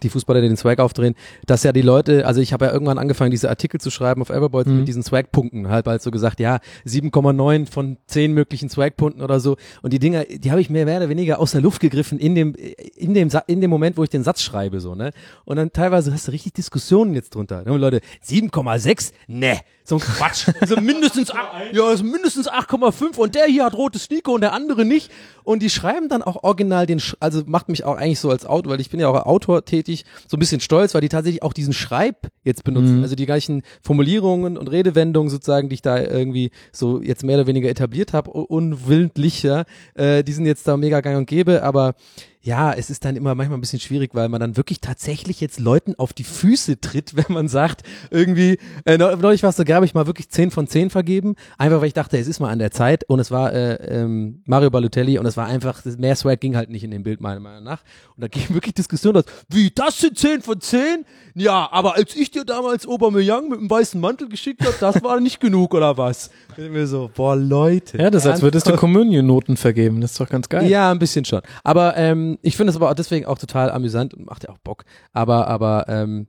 die 0.05 0.09
Fußballer, 0.09 0.41
die 0.41 0.47
den 0.47 0.57
Swag 0.57 0.79
aufdrehen, 0.79 1.17
dass 1.47 1.65
ja 1.65 1.73
die 1.73 1.83
Leute, 1.83 2.25
also 2.25 2.41
ich 2.41 2.53
habe 2.53 2.67
ja 2.67 2.73
irgendwann 2.73 2.97
angefangen, 2.97 3.33
diese 3.33 3.49
Artikel 3.51 3.81
zu 3.81 3.91
schreiben 3.91 4.23
auf 4.23 4.31
Everboards 4.31 4.71
Mhm. 4.71 4.79
mit 4.79 4.89
diesen 4.89 5.03
Swag-Punkten, 5.03 5.69
halt 5.69 5.87
halt 5.89 6.01
so 6.01 6.13
gesagt, 6.13 6.39
ja, 6.39 6.61
7,9 6.87 7.67
von 7.67 7.97
10 8.07 8.33
möglichen 8.33 8.71
Swag-Punkten 8.71 9.21
oder 9.21 9.41
so. 9.41 9.57
Und 9.83 9.93
die 9.93 9.99
Dinger, 9.99 10.25
die 10.25 10.53
habe 10.53 10.61
ich 10.61 10.71
mir 10.71 10.85
mehr 10.85 10.99
oder 10.99 11.09
weniger 11.09 11.41
aus 11.41 11.51
der 11.51 11.61
Luft 11.61 11.81
gegriffen 11.81 12.21
in 12.21 12.37
dem, 12.37 12.55
in 12.55 13.15
dem, 13.15 13.31
in 13.49 13.61
dem 13.61 13.69
Moment, 13.71 13.97
wo 13.99 14.05
ich 14.05 14.11
den 14.11 14.23
Satz 14.23 14.43
schreibe, 14.43 14.79
so, 14.81 14.95
ne? 14.95 15.11
Und 15.45 15.57
dann 15.57 15.73
teilweise 15.73 16.13
hast 16.13 16.29
du 16.29 16.33
richtig 16.33 16.53
Diskussionen 16.53 17.13
jetzt 17.15 17.35
drunter. 17.35 17.65
Ne? 17.65 17.77
Leute, 17.77 18.01
7,6? 18.25 19.13
Ne, 19.27 19.59
so 19.91 19.97
ein 19.97 20.01
Quatsch. 20.01 20.47
Also 20.61 20.77
mindestens, 20.77 21.33
ja, 21.73 21.85
also 21.85 22.05
mindestens 22.05 22.49
8,5 22.49 23.17
und 23.17 23.35
der 23.35 23.47
hier 23.47 23.65
hat 23.65 23.75
rotes 23.75 24.05
Sneaker 24.05 24.33
und 24.33 24.41
der 24.41 24.53
andere 24.53 24.85
nicht. 24.85 25.11
Und 25.43 25.63
die 25.63 25.71
schreiben 25.71 26.09
dann 26.09 26.23
auch 26.23 26.45
original 26.45 26.87
den, 26.87 27.01
Sch 27.01 27.17
also 27.19 27.43
macht 27.47 27.69
mich 27.69 27.85
auch 27.85 27.97
eigentlich 27.97 28.21
so 28.21 28.31
als 28.31 28.47
Autor, 28.47 28.73
weil 28.73 28.81
ich 28.81 28.91
bin 28.91 29.01
ja 29.01 29.09
auch 29.09 29.27
Autor 29.27 29.65
tätig, 29.65 30.05
so 30.29 30.37
ein 30.37 30.41
bisschen 30.41 30.61
stolz, 30.61 30.95
weil 30.95 31.01
die 31.01 31.09
tatsächlich 31.09 31.43
auch 31.43 31.53
diesen 31.53 31.73
Schreib 31.73 32.29
jetzt 32.45 32.63
benutzen. 32.65 33.03
Also 33.03 33.17
die 33.17 33.27
gleichen 33.27 33.63
Formulierungen 33.83 34.57
und 34.57 34.69
Redewendungen 34.69 35.31
sozusagen, 35.31 35.69
die 35.69 35.75
ich 35.75 35.83
da 35.83 35.99
irgendwie 35.99 36.51
so 36.73 37.03
jetzt 37.03 37.25
mehr 37.25 37.37
oder 37.39 37.47
weniger 37.47 37.69
etabliert 37.69 38.13
habe, 38.13 38.31
unwillentlich, 38.31 39.43
ja, 39.43 39.65
äh, 39.95 40.23
die 40.23 40.33
sind 40.33 40.47
jetzt 40.47 40.69
da 40.69 40.77
mega 40.77 41.01
gang 41.01 41.19
und 41.19 41.27
gäbe, 41.27 41.63
aber 41.63 41.95
ja, 42.43 42.73
es 42.73 42.89
ist 42.89 43.05
dann 43.05 43.17
immer 43.17 43.35
manchmal 43.35 43.59
ein 43.59 43.61
bisschen 43.61 43.81
schwierig, 43.81 44.11
weil 44.15 44.29
man 44.31 44.41
dann 44.41 44.57
wirklich 44.57 44.81
tatsächlich 44.81 45.41
jetzt 45.43 45.61
Leuten 45.61 45.95
auf 45.99 46.13
die 46.15 46.25
Füße 46.25 46.81
tritt, 46.81 47.15
wenn 47.17 47.27
man 47.35 47.49
sagt, 47.49 47.83
irgendwie, 48.11 48.59
äh, 48.87 48.97
neu- 48.97 49.15
neulich 49.17 49.43
war 49.43 49.51
es 49.51 49.57
so, 49.57 49.65
habe 49.65 49.85
ich 49.85 49.93
mal 49.95 50.07
wirklich 50.07 50.31
10 50.31 50.51
von 50.51 50.67
10 50.67 50.89
vergeben, 50.91 51.37
einfach 51.59 51.81
weil 51.81 51.89
ich 51.89 51.95
dachte, 51.95 52.17
es 52.19 52.27
ist 52.27 52.41
mal 52.41 52.49
an 52.51 52.59
der 52.59 52.71
Zeit 52.71 53.05
und 53.05 53.21
es 53.21 53.31
war 53.31 53.53
äh, 53.53 53.75
ähm, 54.03 54.43
Mario 54.47 54.71
Balotelli 54.71 55.19
und 55.19 55.27
es 55.27 55.37
war 55.37 55.47
einfach, 55.47 55.85
mehr 55.99 56.17
Swag 56.17 56.41
ging 56.41 56.57
halt 56.57 56.71
nicht 56.71 56.83
in 56.85 56.91
dem 56.91 57.03
Bild 57.03 57.21
meiner 57.21 57.41
Meinung 57.41 57.65
nach 57.65 57.83
und 58.17 58.23
da 58.23 58.29
ging 58.29 58.45
wirklich 58.55 58.75
Diskussion 58.75 59.15
los, 59.15 59.25
wie, 59.51 59.71
das 59.71 59.99
sind 59.99 60.19
10 60.19 60.41
von 60.43 60.61
10? 60.61 61.05
Ja, 61.35 61.69
aber 61.71 61.97
als 61.97 62.17
ich 62.17 62.31
dir 62.31 62.45
damals 62.45 62.87
Aubameyang 62.89 63.49
mit 63.51 63.61
dem 63.61 63.71
weißen 63.71 64.01
Mantel 64.01 64.29
geschickt 64.29 64.63
habe, 64.65 64.75
das 64.81 65.03
war 65.03 65.21
nicht 65.21 65.41
genug 65.41 65.75
oder 65.75 65.97
was? 65.97 66.31
Ich 66.51 66.55
denk 66.57 66.73
mir 66.73 66.87
so, 66.87 67.11
boah 67.15 67.37
Leute. 67.37 67.99
Ja, 67.99 68.11
das 68.11 68.25
ist, 68.25 68.31
als 68.31 68.43
würdest 68.43 68.67
du? 68.67 68.75
Kommunion-Noten 68.77 69.57
vergeben. 69.57 70.01
Das 70.01 70.13
ist 70.13 70.21
doch 70.21 70.29
ganz 70.29 70.49
geil. 70.49 70.69
Ja, 70.69 70.91
ein 70.91 70.99
bisschen 70.99 71.25
schon. 71.25 71.41
Aber 71.63 71.97
ähm, 71.97 72.30
ich 72.43 72.57
finde 72.57 72.71
es 72.71 72.77
aber 72.77 72.91
auch 72.91 72.95
deswegen 72.95 73.27
auch 73.27 73.39
total 73.39 73.71
amüsant 73.71 74.15
und 74.15 74.27
macht 74.27 74.45
ja 74.45 74.51
auch 74.51 74.59
Bock. 74.59 74.85
Aber, 75.13 75.47
aber 75.49 75.87
ähm, 75.89 76.27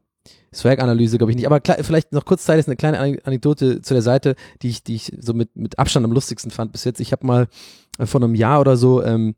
Swag-Analyse 0.54 1.18
glaube 1.18 1.32
ich 1.32 1.38
nicht. 1.38 1.46
Aber 1.46 1.62
vielleicht 1.84 2.12
noch 2.12 2.26
kurz 2.26 2.44
Zeit 2.44 2.60
ist 2.60 2.68
eine 2.68 2.76
kleine 2.76 3.00
Anekdote 3.24 3.82
zu 3.82 3.94
der 3.94 4.04
Seite, 4.04 4.36
die 4.62 4.70
ich, 4.70 4.84
die 4.84 4.96
ich 4.96 5.14
so 5.20 5.34
mit, 5.34 5.56
mit 5.56 5.80
Abstand 5.80 6.06
am 6.06 6.12
lustigsten 6.12 6.52
fand 6.52 6.72
bis 6.72 6.84
jetzt. 6.84 7.00
Ich 7.00 7.12
habe 7.12 7.26
mal 7.26 7.48
äh, 7.98 8.06
vor 8.06 8.22
einem 8.22 8.36
Jahr 8.36 8.60
oder 8.60 8.78
so 8.78 9.04
ähm, 9.04 9.36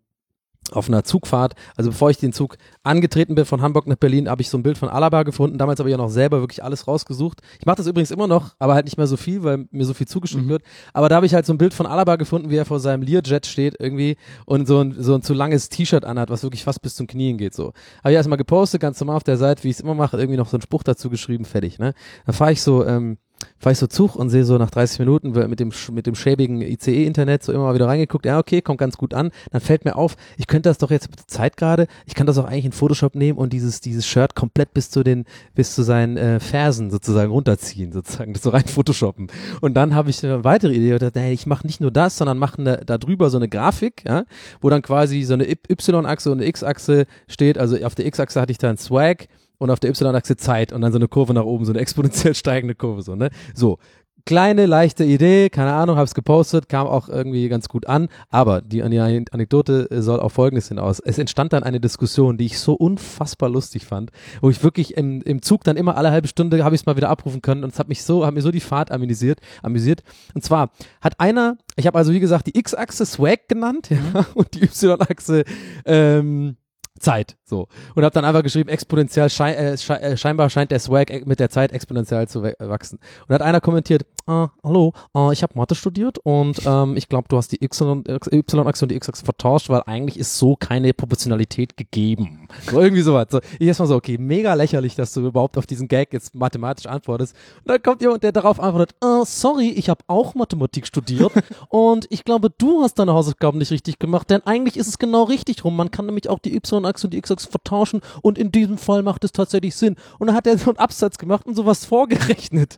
auf 0.74 0.88
einer 0.88 1.04
Zugfahrt, 1.04 1.54
also 1.76 1.92
bevor 1.92 2.10
ich 2.10 2.18
den 2.18 2.34
Zug 2.34 2.58
angetreten 2.84 3.36
bin 3.36 3.46
von 3.46 3.62
Hamburg 3.62 3.88
nach 3.88 3.96
Berlin, 3.96 4.30
habe 4.30 4.42
ich 4.42 4.50
so 4.50 4.58
ein 4.58 4.64
Bild 4.64 4.78
von 4.78 4.90
Alaba 4.90 5.24
gefunden. 5.24 5.58
Damals 5.58 5.80
habe 5.80 5.90
ich 5.90 5.92
ja 5.92 5.98
noch 5.98 6.10
selber 6.10 6.42
wirklich 6.42 6.64
alles 6.64 6.88
rausgesucht. 6.88 7.42
Ich 7.60 7.66
mache 7.66 7.78
das 7.78 7.88
übrigens 7.88 8.12
immer 8.12 8.28
noch, 8.28 8.56
aber 8.60 8.74
halt 8.74 8.86
nicht 8.86 8.98
mehr 8.98 9.08
so 9.08 9.18
viel, 9.18 9.44
weil 9.44 9.66
mir 9.72 9.86
so 9.86 9.94
viel 9.94 10.08
zugeschickt 10.08 10.48
wird. 10.48 10.64
Aber 10.94 11.10
da 11.10 11.16
habe 11.16 11.26
ich 11.26 11.34
halt 11.34 11.46
so 11.46 11.54
ein 11.54 11.58
Bild 11.58 11.74
von 11.74 11.86
Alaba 11.86 12.16
gefunden, 12.16 12.50
wie 12.50 12.58
er 12.58 12.66
vor 12.66 12.80
seinem 12.80 13.04
Learjet 13.04 13.46
steht 13.46 13.76
irgendwie 13.80 14.18
und 14.46 14.68
so 14.68 14.80
ein, 14.80 14.96
so 14.98 15.16
ein 15.16 15.22
zu 15.22 15.34
langes 15.34 15.70
T-Shirt 15.70 16.06
anhat, 16.06 16.30
was 16.30 16.44
wirklich 16.44 16.64
fast 16.64 16.82
bis 16.82 16.96
zum 16.96 17.08
Knien 17.08 17.38
geht 17.38 17.54
so. 17.54 17.74
Habe 18.04 18.12
ich 18.12 18.16
erstmal 18.16 18.38
gepostet, 18.38 18.82
ganz 18.82 19.00
normal 19.00 19.18
auf 19.18 19.24
der 19.24 19.38
Seite, 19.38 19.64
wie 19.64 19.70
ich 19.70 19.78
es 19.78 19.82
immer 19.82 19.96
mache, 19.96 20.18
irgendwie 20.18 20.38
noch 20.38 20.50
so 20.50 20.58
einen 20.58 20.62
Spruch 20.62 20.84
dazu 20.84 21.10
geschrieben, 21.10 21.46
fertig, 21.46 21.80
ne? 21.80 21.94
Dann 22.26 22.36
fahre 22.36 22.52
ich 22.52 22.62
so, 22.62 22.86
ähm, 22.86 23.18
fahre 23.64 23.72
ich 23.72 23.80
so 23.80 23.88
Zug 23.88 24.18
und 24.18 24.30
sehe 24.30 24.44
so 24.44 24.58
nach 24.58 24.70
30 24.70 25.00
Minuten 25.00 25.32
mit 25.32 25.60
dem, 25.62 25.72
mit 25.94 26.06
dem 26.06 26.16
schäbigen 26.16 26.62
ICE-Internet 26.62 27.44
so 27.44 27.54
immer 27.54 27.64
mal 27.64 27.74
wieder 27.74 27.88
reingeguckt, 27.88 28.26
ja 28.26 28.38
okay, 28.38 28.62
kommt 28.62 28.78
ganz 28.78 28.98
gut 28.98 29.14
an. 29.14 29.32
Dann 29.52 29.62
fällt 29.62 29.86
mir 29.86 29.96
auf, 29.96 30.18
ich 30.38 30.48
könnte 30.48 30.70
das 30.70 30.80
doch 30.80 30.92
jetzt 30.92 31.10
mit 31.10 31.20
der 31.20 31.28
Zeit 31.28 31.56
gerade, 31.56 31.88
ich 32.06 32.14
kann 32.14 32.28
das 32.28 32.38
auch 32.38 32.44
eigentlich 32.44 32.66
in 32.66 32.72
Photoshop 32.74 33.16
nehmen 33.16 33.38
und 33.40 33.54
dieses, 33.54 33.80
dieses 33.80 34.06
Shirt 34.06 34.36
komplett 34.36 34.74
bis 34.74 34.90
zu 34.90 35.02
den, 35.04 35.24
bis 35.56 35.74
zu 35.76 35.84
seinen 35.84 36.18
äh, 36.18 36.42
Fersen 36.42 36.92
sozusagen 36.92 37.32
runterziehen, 37.32 37.94
sozusagen, 37.94 38.34
das 38.34 38.44
so 38.44 38.50
rein 38.50 38.66
Photoshoppen. 38.66 39.28
Und 39.62 39.76
dann 39.76 39.96
habe 39.96 40.10
ich 40.10 40.22
eine 40.26 40.44
weitere 40.44 40.74
Idee, 40.74 40.98
dachte, 40.98 41.22
hey, 41.22 41.34
ich 41.34 41.46
mache 41.46 41.66
nicht 41.66 41.80
nur 41.80 41.92
das, 41.92 42.18
sondern 42.18 42.38
mache 42.38 42.60
eine, 42.60 42.82
da 42.86 42.98
drüber 42.98 43.30
so 43.30 43.38
eine 43.38 43.48
Grafik, 43.48 44.04
ja, 44.06 44.26
wo 44.60 44.70
dann 44.70 44.82
quasi 44.82 45.24
so 45.24 45.36
eine 45.36 45.50
Y-Achse 45.50 46.32
und 46.32 46.40
eine 46.40 46.48
X-Achse 46.48 47.06
steht. 47.30 47.58
Also 47.58 47.78
auf 47.86 47.96
der 47.96 48.06
X-Achse 48.08 48.42
hatte 48.42 48.52
ich 48.52 48.58
dann 48.58 48.78
Swag 48.78 49.30
und 49.64 49.72
auf 49.72 49.80
der 49.80 49.90
Y-Achse 49.92 50.36
Zeit 50.36 50.74
und 50.74 50.82
dann 50.82 50.92
so 50.92 51.00
eine 51.00 51.08
Kurve 51.08 51.34
nach 51.34 51.46
oben, 51.46 51.64
so 51.64 51.72
eine 51.72 51.80
exponentiell 51.80 52.36
steigende 52.36 52.76
Kurve, 52.76 53.02
so, 53.02 53.16
ne? 53.16 53.30
So. 53.56 53.80
Kleine, 54.26 54.68
leichte 54.68 55.04
Idee, 55.04 55.50
keine 55.50 55.74
Ahnung, 55.74 55.98
hab's 55.98 56.14
gepostet, 56.14 56.70
kam 56.70 56.88
auch 56.88 57.10
irgendwie 57.10 57.50
ganz 57.50 57.68
gut 57.68 57.88
an, 57.88 58.08
aber 58.30 58.62
die, 58.62 58.82
die 58.82 59.00
Anekdote 59.00 59.92
äh, 59.92 60.02
soll 60.02 60.22
auf 60.22 60.32
Folgendes 60.32 60.70
hinaus. 60.70 61.02
Es 61.02 61.18
entstand 61.18 61.52
dann 61.52 61.64
eine 61.64 61.82
Diskussion, 61.82 62.38
die 62.38 62.46
ich 62.46 62.58
so 62.58 62.74
unfassbar 62.74 63.50
lustig 63.50 63.86
fand, 63.86 64.12
wo 64.40 64.50
ich 64.50 64.64
wirklich 64.64 64.96
im, 64.96 65.22
im 65.24 65.42
Zug 65.42 65.66
dann 65.66 65.76
immer 65.76 65.98
alle 65.98 66.12
halbe 66.12 66.30
Stunde 66.30 66.64
habe 66.64 66.74
ich 66.74 66.82
es 66.82 66.86
mal 66.86 66.96
wieder 66.96 67.10
abrufen 67.10 67.42
können 67.42 67.66
und 67.66 67.74
es 67.74 67.80
hat 67.80 67.90
mich 67.90 68.04
so, 68.04 68.26
hat 68.26 68.34
mir 68.34 68.42
so 68.42 68.52
die 68.52 68.62
Fahrt 68.62 68.92
amüsiert, 68.92 69.40
amüsiert. 69.62 70.04
Und 70.34 70.42
zwar 70.42 70.72
hat 71.02 71.20
einer, 71.20 71.58
ich 71.76 71.86
habe 71.86 71.98
also 71.98 72.14
wie 72.14 72.22
gesagt 72.22 72.48
die 72.48 72.58
X-Achse 72.58 73.06
Swag 73.06 73.50
genannt, 73.50 73.90
ja, 74.14 74.26
und 74.36 74.54
die 74.54 74.64
Y-Achse 74.64 75.44
ähm, 75.84 76.56
Zeit, 77.04 77.36
so. 77.54 77.68
Und 77.94 78.04
habe 78.04 78.14
dann 78.14 78.26
einfach 78.26 78.42
geschrieben, 78.42 78.70
exponentiell, 78.70 79.30
schei 79.30 79.54
äh, 79.54 79.78
schei 79.78 79.98
äh, 79.98 80.18
scheinbar 80.18 80.50
scheint 80.50 80.72
der 80.72 80.80
Swag 80.80 81.26
mit 81.26 81.40
der 81.40 81.50
Zeit 81.50 81.72
exponentiell 81.72 82.28
zu 82.28 82.44
äh, 82.44 82.56
wachsen. 82.60 82.98
Und 83.28 83.36
hat 83.36 83.44
einer 83.44 83.62
kommentiert, 83.62 84.06
ah, 84.26 84.50
hallo, 84.64 84.94
äh, 85.16 85.32
ich 85.34 85.44
habe 85.44 85.54
Mathe 85.56 85.76
studiert 85.76 86.18
und 86.20 86.62
ähm, 86.66 86.98
ich 86.98 87.10
glaube, 87.10 87.28
du 87.30 87.38
hast 87.38 87.52
die 87.52 87.64
Y-Achse 87.64 88.86
und 88.86 88.90
die 88.90 88.96
X-Achse 88.96 89.24
vertauscht, 89.24 89.70
weil 89.70 89.84
eigentlich 89.86 90.18
ist 90.18 90.38
so 90.38 90.56
keine 90.56 90.94
Proportionalität 90.94 91.78
gegeben. 91.78 92.48
So 92.70 92.80
irgendwie 92.80 93.04
sowas. 93.04 93.28
So, 93.30 93.40
ich 93.60 93.68
erstmal 93.68 93.88
so, 93.88 93.96
okay, 93.96 94.18
mega 94.18 94.54
lächerlich, 94.56 94.96
dass 94.96 95.14
du 95.14 95.28
überhaupt 95.28 95.58
auf 95.58 95.68
diesen 95.68 95.88
Gag 95.88 96.12
jetzt 96.14 96.34
mathematisch 96.34 96.88
antwortest. 96.88 97.36
Und 97.60 97.70
dann 97.70 97.84
kommt 97.84 98.02
jemand, 98.02 98.24
der 98.24 98.32
darauf 98.32 98.60
antwortet, 98.60 98.96
äh, 99.04 99.26
sorry, 99.26 99.70
ich 99.70 99.90
habe 99.90 100.04
auch 100.08 100.34
Mathematik 100.36 100.88
studiert 100.88 101.32
und 101.70 102.08
ich 102.10 102.24
glaube, 102.24 102.50
du 102.50 102.82
hast 102.82 102.96
deine 102.96 103.14
Hausaufgaben 103.14 103.60
nicht 103.60 103.72
richtig 103.72 104.00
gemacht, 104.00 104.30
denn 104.30 104.42
eigentlich 104.46 104.78
ist 104.78 104.88
es 104.88 104.98
genau 104.98 105.24
richtig 105.24 105.64
rum. 105.64 105.76
Man 105.76 105.92
kann 105.92 106.06
nämlich 106.06 106.30
auch 106.30 106.40
die 106.40 106.56
Y-Achse 106.56 107.08
und 107.08 107.14
die 107.14 107.18
X-Achse 107.18 107.43
vertauschen 107.46 108.02
und 108.22 108.38
in 108.38 108.52
diesem 108.52 108.78
Fall 108.78 109.04
macht 109.04 109.24
es 109.24 109.32
tatsächlich 109.32 109.76
Sinn. 109.76 109.96
Und 110.20 110.28
dann 110.28 110.36
hat 110.36 110.48
er 110.48 110.58
so 110.58 110.72
einen 110.72 110.80
Absatz 110.80 111.18
gemacht 111.18 111.46
und 111.46 111.56
sowas 111.56 111.86
vorgerechnet. 111.86 112.78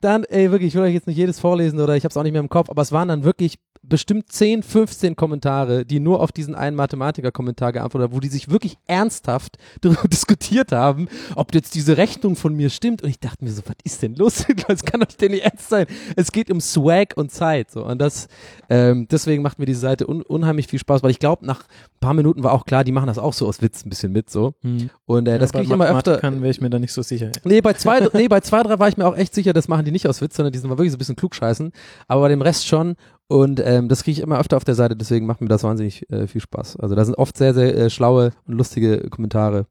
Dann, 0.00 0.24
ey, 0.24 0.50
wirklich, 0.50 0.68
ich 0.68 0.74
will 0.74 0.82
euch 0.82 0.94
jetzt 0.94 1.06
nicht 1.06 1.16
jedes 1.16 1.40
vorlesen 1.40 1.80
oder 1.80 1.96
ich 1.96 2.04
habe 2.04 2.10
es 2.10 2.16
auch 2.16 2.22
nicht 2.22 2.32
mehr 2.32 2.42
im 2.42 2.50
Kopf, 2.50 2.68
aber 2.68 2.82
es 2.82 2.92
waren 2.92 3.08
dann 3.08 3.24
wirklich 3.24 3.58
bestimmt 3.88 4.30
10, 4.30 4.62
15 4.62 5.16
Kommentare, 5.16 5.84
die 5.84 6.00
nur 6.00 6.20
auf 6.20 6.32
diesen 6.32 6.54
einen 6.54 6.76
Mathematiker-Kommentar 6.76 7.72
geantwortet 7.72 8.10
haben, 8.10 8.16
wo 8.16 8.20
die 8.20 8.28
sich 8.28 8.50
wirklich 8.50 8.78
ernsthaft 8.86 9.58
darüber 9.80 10.08
diskutiert 10.08 10.72
haben, 10.72 11.08
ob 11.34 11.54
jetzt 11.54 11.74
diese 11.74 11.96
Rechnung 11.96 12.36
von 12.36 12.54
mir 12.54 12.70
stimmt. 12.70 13.02
Und 13.02 13.10
ich 13.10 13.20
dachte 13.20 13.44
mir 13.44 13.50
so, 13.50 13.62
was 13.66 13.76
ist 13.84 14.02
denn 14.02 14.14
los? 14.16 14.44
Das 14.66 14.82
kann 14.82 15.00
doch 15.00 15.08
nicht 15.08 15.20
denn 15.20 15.34
ernst 15.34 15.68
sein. 15.68 15.86
Es 16.16 16.32
geht 16.32 16.50
um 16.50 16.60
Swag 16.60 17.16
und 17.16 17.30
Zeit. 17.30 17.70
So. 17.70 17.84
Und 17.84 17.98
das, 17.98 18.28
ähm, 18.70 19.06
deswegen 19.10 19.42
macht 19.42 19.58
mir 19.58 19.66
diese 19.66 19.80
Seite 19.80 20.06
un 20.08 20.22
unheimlich 20.22 20.68
viel 20.68 20.78
Spaß, 20.78 21.02
weil 21.02 21.10
ich 21.10 21.18
glaube, 21.18 21.44
nach 21.44 21.60
ein 21.60 22.00
paar 22.00 22.14
Minuten 22.14 22.42
war 22.42 22.52
auch 22.52 22.64
klar, 22.64 22.82
die 22.82 22.92
machen 22.92 23.06
das 23.06 23.18
auch 23.18 23.34
so 23.34 23.46
aus 23.46 23.60
Witz 23.60 23.84
ein 23.84 23.90
bisschen 23.90 24.12
mit 24.12 24.30
so. 24.30 24.54
Hm. 24.62 24.90
Und 25.06 25.28
äh, 25.28 25.38
das 25.38 25.52
Bei 25.52 25.58
kriege 25.58 25.68
ich 25.68 25.74
immer 25.74 25.84
öfter. 25.84 26.12
Mathematikern 26.12 26.42
wäre 26.42 26.50
ich 26.50 26.60
mir 26.60 26.70
da 26.70 26.78
nicht 26.78 26.92
so 26.92 27.02
sicher. 27.02 27.30
Nee, 27.44 27.60
bei 27.60 27.74
zwei, 27.74 28.08
nee, 28.14 28.28
bei 28.28 28.40
zwei, 28.40 28.62
drei 28.62 28.78
war 28.78 28.88
ich 28.88 28.96
mir 28.96 29.06
auch 29.06 29.16
echt 29.16 29.34
sicher, 29.34 29.52
das 29.52 29.68
machen 29.68 29.84
die 29.84 29.90
nicht 29.90 30.08
aus 30.08 30.20
Witz, 30.20 30.36
sondern 30.36 30.52
die 30.52 30.58
sind 30.58 30.70
mal 30.70 30.78
wirklich 30.78 30.92
so 30.92 30.96
ein 30.96 30.98
bisschen 30.98 31.16
klugscheißen. 31.16 31.72
Aber 32.08 32.22
bei 32.22 32.28
dem 32.28 32.42
Rest 32.42 32.66
schon. 32.66 32.96
Und 33.26 33.60
ähm, 33.64 33.88
das 33.88 34.04
kriege 34.04 34.18
ich 34.18 34.22
immer 34.22 34.38
öfter 34.38 34.56
auf 34.56 34.64
der 34.64 34.74
Seite, 34.74 34.96
deswegen 34.96 35.26
macht 35.26 35.40
mir 35.40 35.48
das 35.48 35.62
wahnsinnig 35.64 36.10
äh, 36.10 36.26
viel 36.26 36.40
Spaß. 36.42 36.76
Also 36.76 36.94
da 36.94 37.04
sind 37.04 37.14
oft 37.16 37.36
sehr, 37.36 37.54
sehr 37.54 37.74
äh, 37.74 37.90
schlaue 37.90 38.32
und 38.46 38.54
lustige 38.54 39.08
Kommentare, 39.08 39.66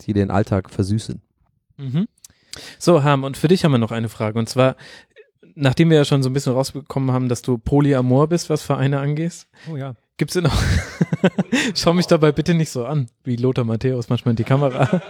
die 0.00 0.14
den 0.14 0.30
Alltag 0.30 0.70
versüßen. 0.70 1.20
Mhm. 1.76 2.08
So, 2.78 3.02
Ham, 3.02 3.24
und 3.24 3.36
für 3.36 3.48
dich 3.48 3.64
haben 3.64 3.72
wir 3.72 3.78
noch 3.78 3.92
eine 3.92 4.08
Frage. 4.08 4.38
Und 4.38 4.48
zwar, 4.48 4.76
nachdem 5.54 5.90
wir 5.90 5.98
ja 5.98 6.04
schon 6.04 6.22
so 6.22 6.30
ein 6.30 6.32
bisschen 6.32 6.52
rausbekommen 6.54 7.12
haben, 7.12 7.28
dass 7.28 7.42
du 7.42 7.58
Polyamor 7.58 8.28
bist, 8.28 8.48
was 8.48 8.62
Vereine 8.62 9.00
angeht, 9.00 9.46
Oh 9.70 9.76
ja. 9.76 9.94
gibt's 10.16 10.34
denn 10.34 10.44
noch, 10.44 10.62
schau 11.74 11.92
mich 11.92 12.06
dabei 12.06 12.32
bitte 12.32 12.54
nicht 12.54 12.70
so 12.70 12.86
an, 12.86 13.08
wie 13.22 13.36
Lothar 13.36 13.64
Matthäus 13.64 14.08
manchmal 14.08 14.30
in 14.32 14.36
die 14.36 14.44
Kamera. 14.44 15.02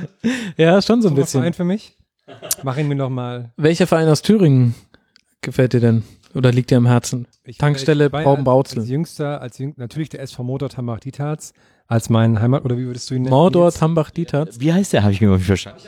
ja, 0.56 0.80
schon 0.82 1.00
so 1.02 1.08
ein 1.08 1.14
bisschen. 1.14 1.42
Verein 1.42 1.54
für 1.54 1.64
mich. 1.64 1.96
Mach 2.64 2.76
ihn 2.76 2.88
mir 2.88 2.96
noch 2.96 3.10
mal. 3.10 3.52
Welcher 3.56 3.86
Verein 3.86 4.08
aus 4.08 4.22
Thüringen 4.22 4.74
gefällt 5.42 5.74
dir 5.74 5.80
denn? 5.80 6.02
Oder 6.34 6.52
liegt 6.52 6.70
dir 6.70 6.76
am 6.78 6.86
Herzen? 6.86 7.26
Ich, 7.44 7.58
Tankstelle 7.58 8.06
ich 8.06 8.12
war 8.12 8.20
ja 8.20 8.26
Brauben-Brauxel. 8.26 8.80
Als 8.80 8.88
jüngster, 8.88 9.40
als 9.40 9.58
jüng, 9.58 9.74
natürlich 9.76 10.08
der 10.10 10.20
SV 10.20 10.42
Motor 10.42 10.68
Tambach 10.68 11.00
Dietharz 11.00 11.52
als 11.88 12.10
mein 12.10 12.40
Heimat, 12.40 12.64
oder 12.64 12.76
wie 12.76 12.84
würdest 12.86 13.08
du 13.10 13.14
ihn 13.14 13.22
nennen? 13.22 13.30
Mordor? 13.30 13.70
Tambach, 13.72 14.10
Dietharz. 14.10 14.58
Wie 14.58 14.72
heißt 14.72 14.92
der? 14.92 15.02
Habe 15.04 15.12
ich 15.12 15.20
mir 15.20 15.28
nicht 15.30 15.46
verstanden. 15.46 15.80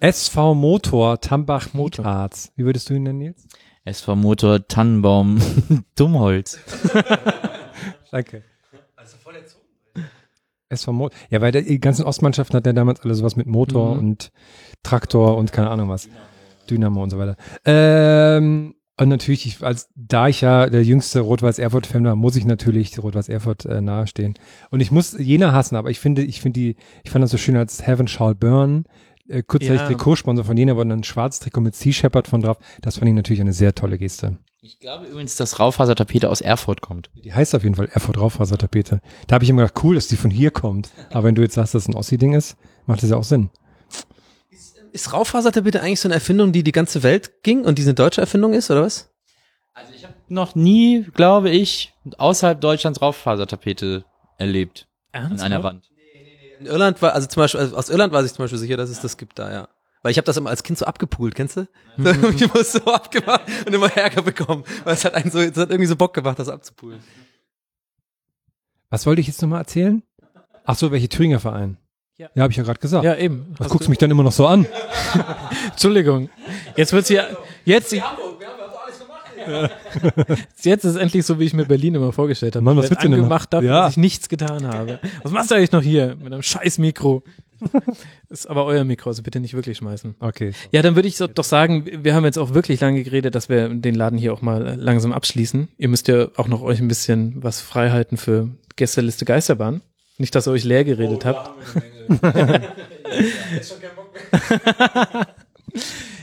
SV 0.00 0.54
Motor 0.54 1.20
Tambach 1.20 1.68
Dietharz. 1.68 2.52
Wie 2.56 2.64
würdest 2.64 2.88
du 2.88 2.94
ihn 2.94 3.02
nennen, 3.02 3.18
Nils? 3.18 3.46
SV 3.84 4.16
Motor 4.16 4.66
Tannenbaum 4.66 5.38
Dummholz. 5.94 6.58
Danke. 8.10 8.42
SV 10.68 10.92
Motor. 10.92 11.18
Ja, 11.30 11.40
weil 11.40 11.52
der, 11.52 11.62
die 11.62 11.80
ganzen 11.80 12.04
Ostmannschaften 12.04 12.56
hatten 12.56 12.68
ja 12.68 12.72
damals 12.72 13.00
alle 13.00 13.14
sowas 13.14 13.36
mit 13.36 13.46
Motor 13.46 13.94
Mhm. 13.94 13.98
und 14.00 14.32
Traktor 14.82 15.36
und 15.36 15.52
keine 15.52 15.68
Ahnung 15.70 15.88
was. 15.88 16.08
Dynamo 16.70 17.02
und 17.02 17.10
so 17.10 17.18
weiter. 17.18 17.36
Ähm, 17.64 18.74
und 19.00 19.08
natürlich, 19.08 19.46
ich, 19.46 19.62
als 19.62 19.88
da 19.96 20.28
ich 20.28 20.42
ja 20.42 20.68
der 20.68 20.84
jüngste 20.84 21.20
Rot-Weiß-Erfurt-Fan 21.20 22.04
war, 22.04 22.16
muss 22.16 22.36
ich 22.36 22.44
natürlich 22.44 23.02
Rot-Weiß-Erfurt 23.02 23.64
äh, 23.64 23.80
nahestehen. 23.80 24.34
Und 24.70 24.80
ich 24.80 24.90
muss 24.90 25.16
Jena 25.18 25.52
hassen, 25.52 25.76
aber 25.76 25.90
ich 25.90 25.98
finde, 25.98 26.22
ich 26.22 26.42
finde 26.42 26.60
die, 26.60 26.76
ich 27.02 27.10
fand 27.10 27.22
das 27.22 27.30
so 27.30 27.38
schön, 27.38 27.56
als 27.56 27.86
Heaven 27.86 28.08
Shall 28.08 28.34
Burn, 28.34 28.84
äh, 29.28 29.42
kurzzeitig 29.42 29.80
Ja. 29.80 29.86
Trikotsponsor 29.86 30.44
von 30.44 30.56
Jena, 30.56 30.76
war 30.76 30.84
dann 30.84 31.00
ein 31.00 31.04
schwarzes 31.04 31.40
Trikot 31.40 31.62
mit 31.62 31.74
Sea 31.74 31.92
Shepherd 31.92 32.28
von 32.28 32.42
drauf. 32.42 32.58
Das 32.82 32.98
fand 32.98 33.08
ich 33.08 33.14
natürlich 33.14 33.40
eine 33.40 33.54
sehr 33.54 33.74
tolle 33.74 33.96
Geste. 33.96 34.36
Ich 34.62 34.78
glaube 34.78 35.06
übrigens, 35.06 35.36
dass 35.36 35.58
Raufasertapete 35.58 36.28
aus 36.28 36.42
Erfurt 36.42 36.82
kommt. 36.82 37.08
Die 37.24 37.32
heißt 37.32 37.54
auf 37.54 37.62
jeden 37.62 37.76
Fall 37.76 37.88
Erfurt 37.90 38.18
Raufasertapete. 38.18 39.00
Da 39.26 39.34
habe 39.34 39.44
ich 39.44 39.48
immer 39.48 39.62
gedacht, 39.62 39.82
cool, 39.82 39.94
dass 39.94 40.08
die 40.08 40.16
von 40.16 40.30
hier 40.30 40.50
kommt. 40.50 40.90
Aber 41.10 41.24
wenn 41.24 41.34
du 41.34 41.40
jetzt 41.40 41.54
sagst, 41.54 41.74
dass 41.74 41.84
es 41.84 41.88
ein 41.88 41.94
Ossi-Ding 41.94 42.34
ist, 42.34 42.58
macht 42.84 43.02
das 43.02 43.08
ja 43.08 43.16
auch 43.16 43.24
Sinn. 43.24 43.48
Ist 44.92 45.12
Raufasertapete 45.12 45.80
eigentlich 45.82 46.00
so 46.00 46.08
eine 46.08 46.14
Erfindung, 46.14 46.52
die 46.52 46.62
die 46.62 46.72
ganze 46.72 47.02
Welt 47.02 47.42
ging 47.42 47.64
und 47.64 47.78
die 47.78 47.82
eine 47.82 47.94
deutsche 47.94 48.20
Erfindung 48.20 48.52
ist, 48.54 48.70
oder 48.70 48.82
was? 48.82 49.10
Also 49.72 49.92
ich 49.94 50.04
habe 50.04 50.14
noch 50.28 50.54
nie, 50.54 51.06
glaube 51.14 51.50
ich, 51.50 51.92
außerhalb 52.18 52.60
Deutschlands 52.60 53.00
Raufasertapete 53.00 54.04
erlebt. 54.38 54.88
An 55.12 55.40
einer 55.40 55.62
Wand. 55.62 55.90
In 56.58 56.66
Irland 56.66 57.00
war, 57.00 57.14
also 57.14 57.26
zum 57.26 57.42
Beispiel, 57.42 57.60
also 57.60 57.76
aus 57.76 57.88
Irland 57.88 58.12
war 58.12 58.24
ich 58.24 58.32
zum 58.32 58.44
Beispiel 58.44 58.58
sicher, 58.58 58.76
dass 58.76 58.90
es 58.90 59.00
das 59.00 59.16
gibt 59.16 59.38
da, 59.38 59.50
ja. 59.52 59.68
Weil 60.02 60.12
ich 60.12 60.18
habe 60.18 60.26
das 60.26 60.36
immer 60.36 60.50
als 60.50 60.62
Kind 60.62 60.78
so 60.78 60.86
abgepult, 60.86 61.34
kennst 61.34 61.56
du? 61.56 61.68
So, 61.96 62.10
ich 62.10 62.42
immer 62.42 62.64
so 62.64 62.84
abgemacht 62.84 63.42
und 63.66 63.72
immer 63.74 63.94
Ärger 63.94 64.22
bekommen. 64.22 64.64
Weil 64.84 64.94
es 64.94 65.04
hat 65.04 65.14
einen 65.14 65.30
so, 65.30 65.38
es 65.40 65.56
hat 65.56 65.70
irgendwie 65.70 65.86
so 65.86 65.96
Bock 65.96 66.14
gemacht, 66.14 66.38
das 66.38 66.48
abzupulen. 66.48 67.00
Was 68.88 69.06
wollte 69.06 69.20
ich 69.20 69.26
jetzt 69.26 69.40
nochmal 69.42 69.60
erzählen? 69.60 70.02
Ach 70.64 70.76
so, 70.76 70.90
welche 70.90 71.08
Thüringer 71.08 71.40
Verein? 71.40 71.76
Ja. 72.20 72.28
Ja, 72.34 72.42
habe 72.42 72.50
ich 72.50 72.58
ja 72.58 72.64
gerade 72.64 72.78
gesagt. 72.78 73.02
Ja, 73.02 73.16
eben. 73.16 73.46
Was 73.52 73.60
Hast 73.60 73.70
guckst 73.72 73.86
du 73.86 73.90
mich 73.90 73.98
dann 73.98 74.10
immer 74.10 74.22
noch 74.22 74.32
so 74.32 74.46
an? 74.46 74.66
Entschuldigung. 75.70 76.28
Jetzt 76.76 76.92
wird's 76.92 77.08
hier, 77.08 77.26
jetzt, 77.64 77.92
jetzt 80.62 80.84
ist 80.84 80.86
es 80.90 80.96
endlich 80.96 81.24
so, 81.24 81.40
wie 81.40 81.44
ich 81.44 81.54
mir 81.54 81.64
Berlin 81.64 81.94
immer 81.94 82.12
vorgestellt 82.12 82.56
habe. 82.56 82.62
Mann, 82.62 82.76
was 82.76 82.90
wird's 82.90 83.00
denn 83.00 83.14
angemacht 83.14 83.50
dafür, 83.54 83.70
Ja. 83.70 83.84
dass 83.84 83.92
ich 83.92 83.96
nichts 83.96 84.28
getan 84.28 84.66
habe. 84.66 85.00
Was 85.22 85.32
machst 85.32 85.50
du 85.50 85.54
eigentlich 85.54 85.72
noch 85.72 85.80
hier 85.80 86.14
mit 86.16 86.30
einem 86.30 86.42
scheiß 86.42 86.76
Mikro? 86.76 87.22
ist 88.28 88.50
aber 88.50 88.66
euer 88.66 88.84
Mikro, 88.84 89.08
also 89.08 89.22
bitte 89.22 89.40
nicht 89.40 89.54
wirklich 89.54 89.78
schmeißen. 89.78 90.14
Okay. 90.20 90.52
Ja, 90.72 90.82
dann 90.82 90.96
würde 90.96 91.08
ich 91.08 91.16
so, 91.16 91.26
doch 91.26 91.44
sagen, 91.44 91.86
wir 92.04 92.14
haben 92.14 92.26
jetzt 92.26 92.38
auch 92.38 92.52
wirklich 92.52 92.82
lange 92.82 93.02
geredet, 93.02 93.34
dass 93.34 93.48
wir 93.48 93.70
den 93.70 93.94
Laden 93.94 94.18
hier 94.18 94.34
auch 94.34 94.42
mal 94.42 94.74
langsam 94.78 95.14
abschließen. 95.14 95.68
Ihr 95.78 95.88
müsst 95.88 96.06
ja 96.08 96.28
auch 96.36 96.48
noch 96.48 96.60
euch 96.60 96.80
ein 96.80 96.88
bisschen 96.88 97.42
was 97.42 97.62
freihalten 97.62 98.18
für 98.18 98.50
Gästeliste 98.76 99.24
Geisterbahn. 99.24 99.80
Nicht, 100.20 100.34
dass 100.34 100.46
ihr 100.46 100.50
euch 100.50 100.64
leer 100.64 100.84
geredet 100.84 101.24
habt. 101.24 101.50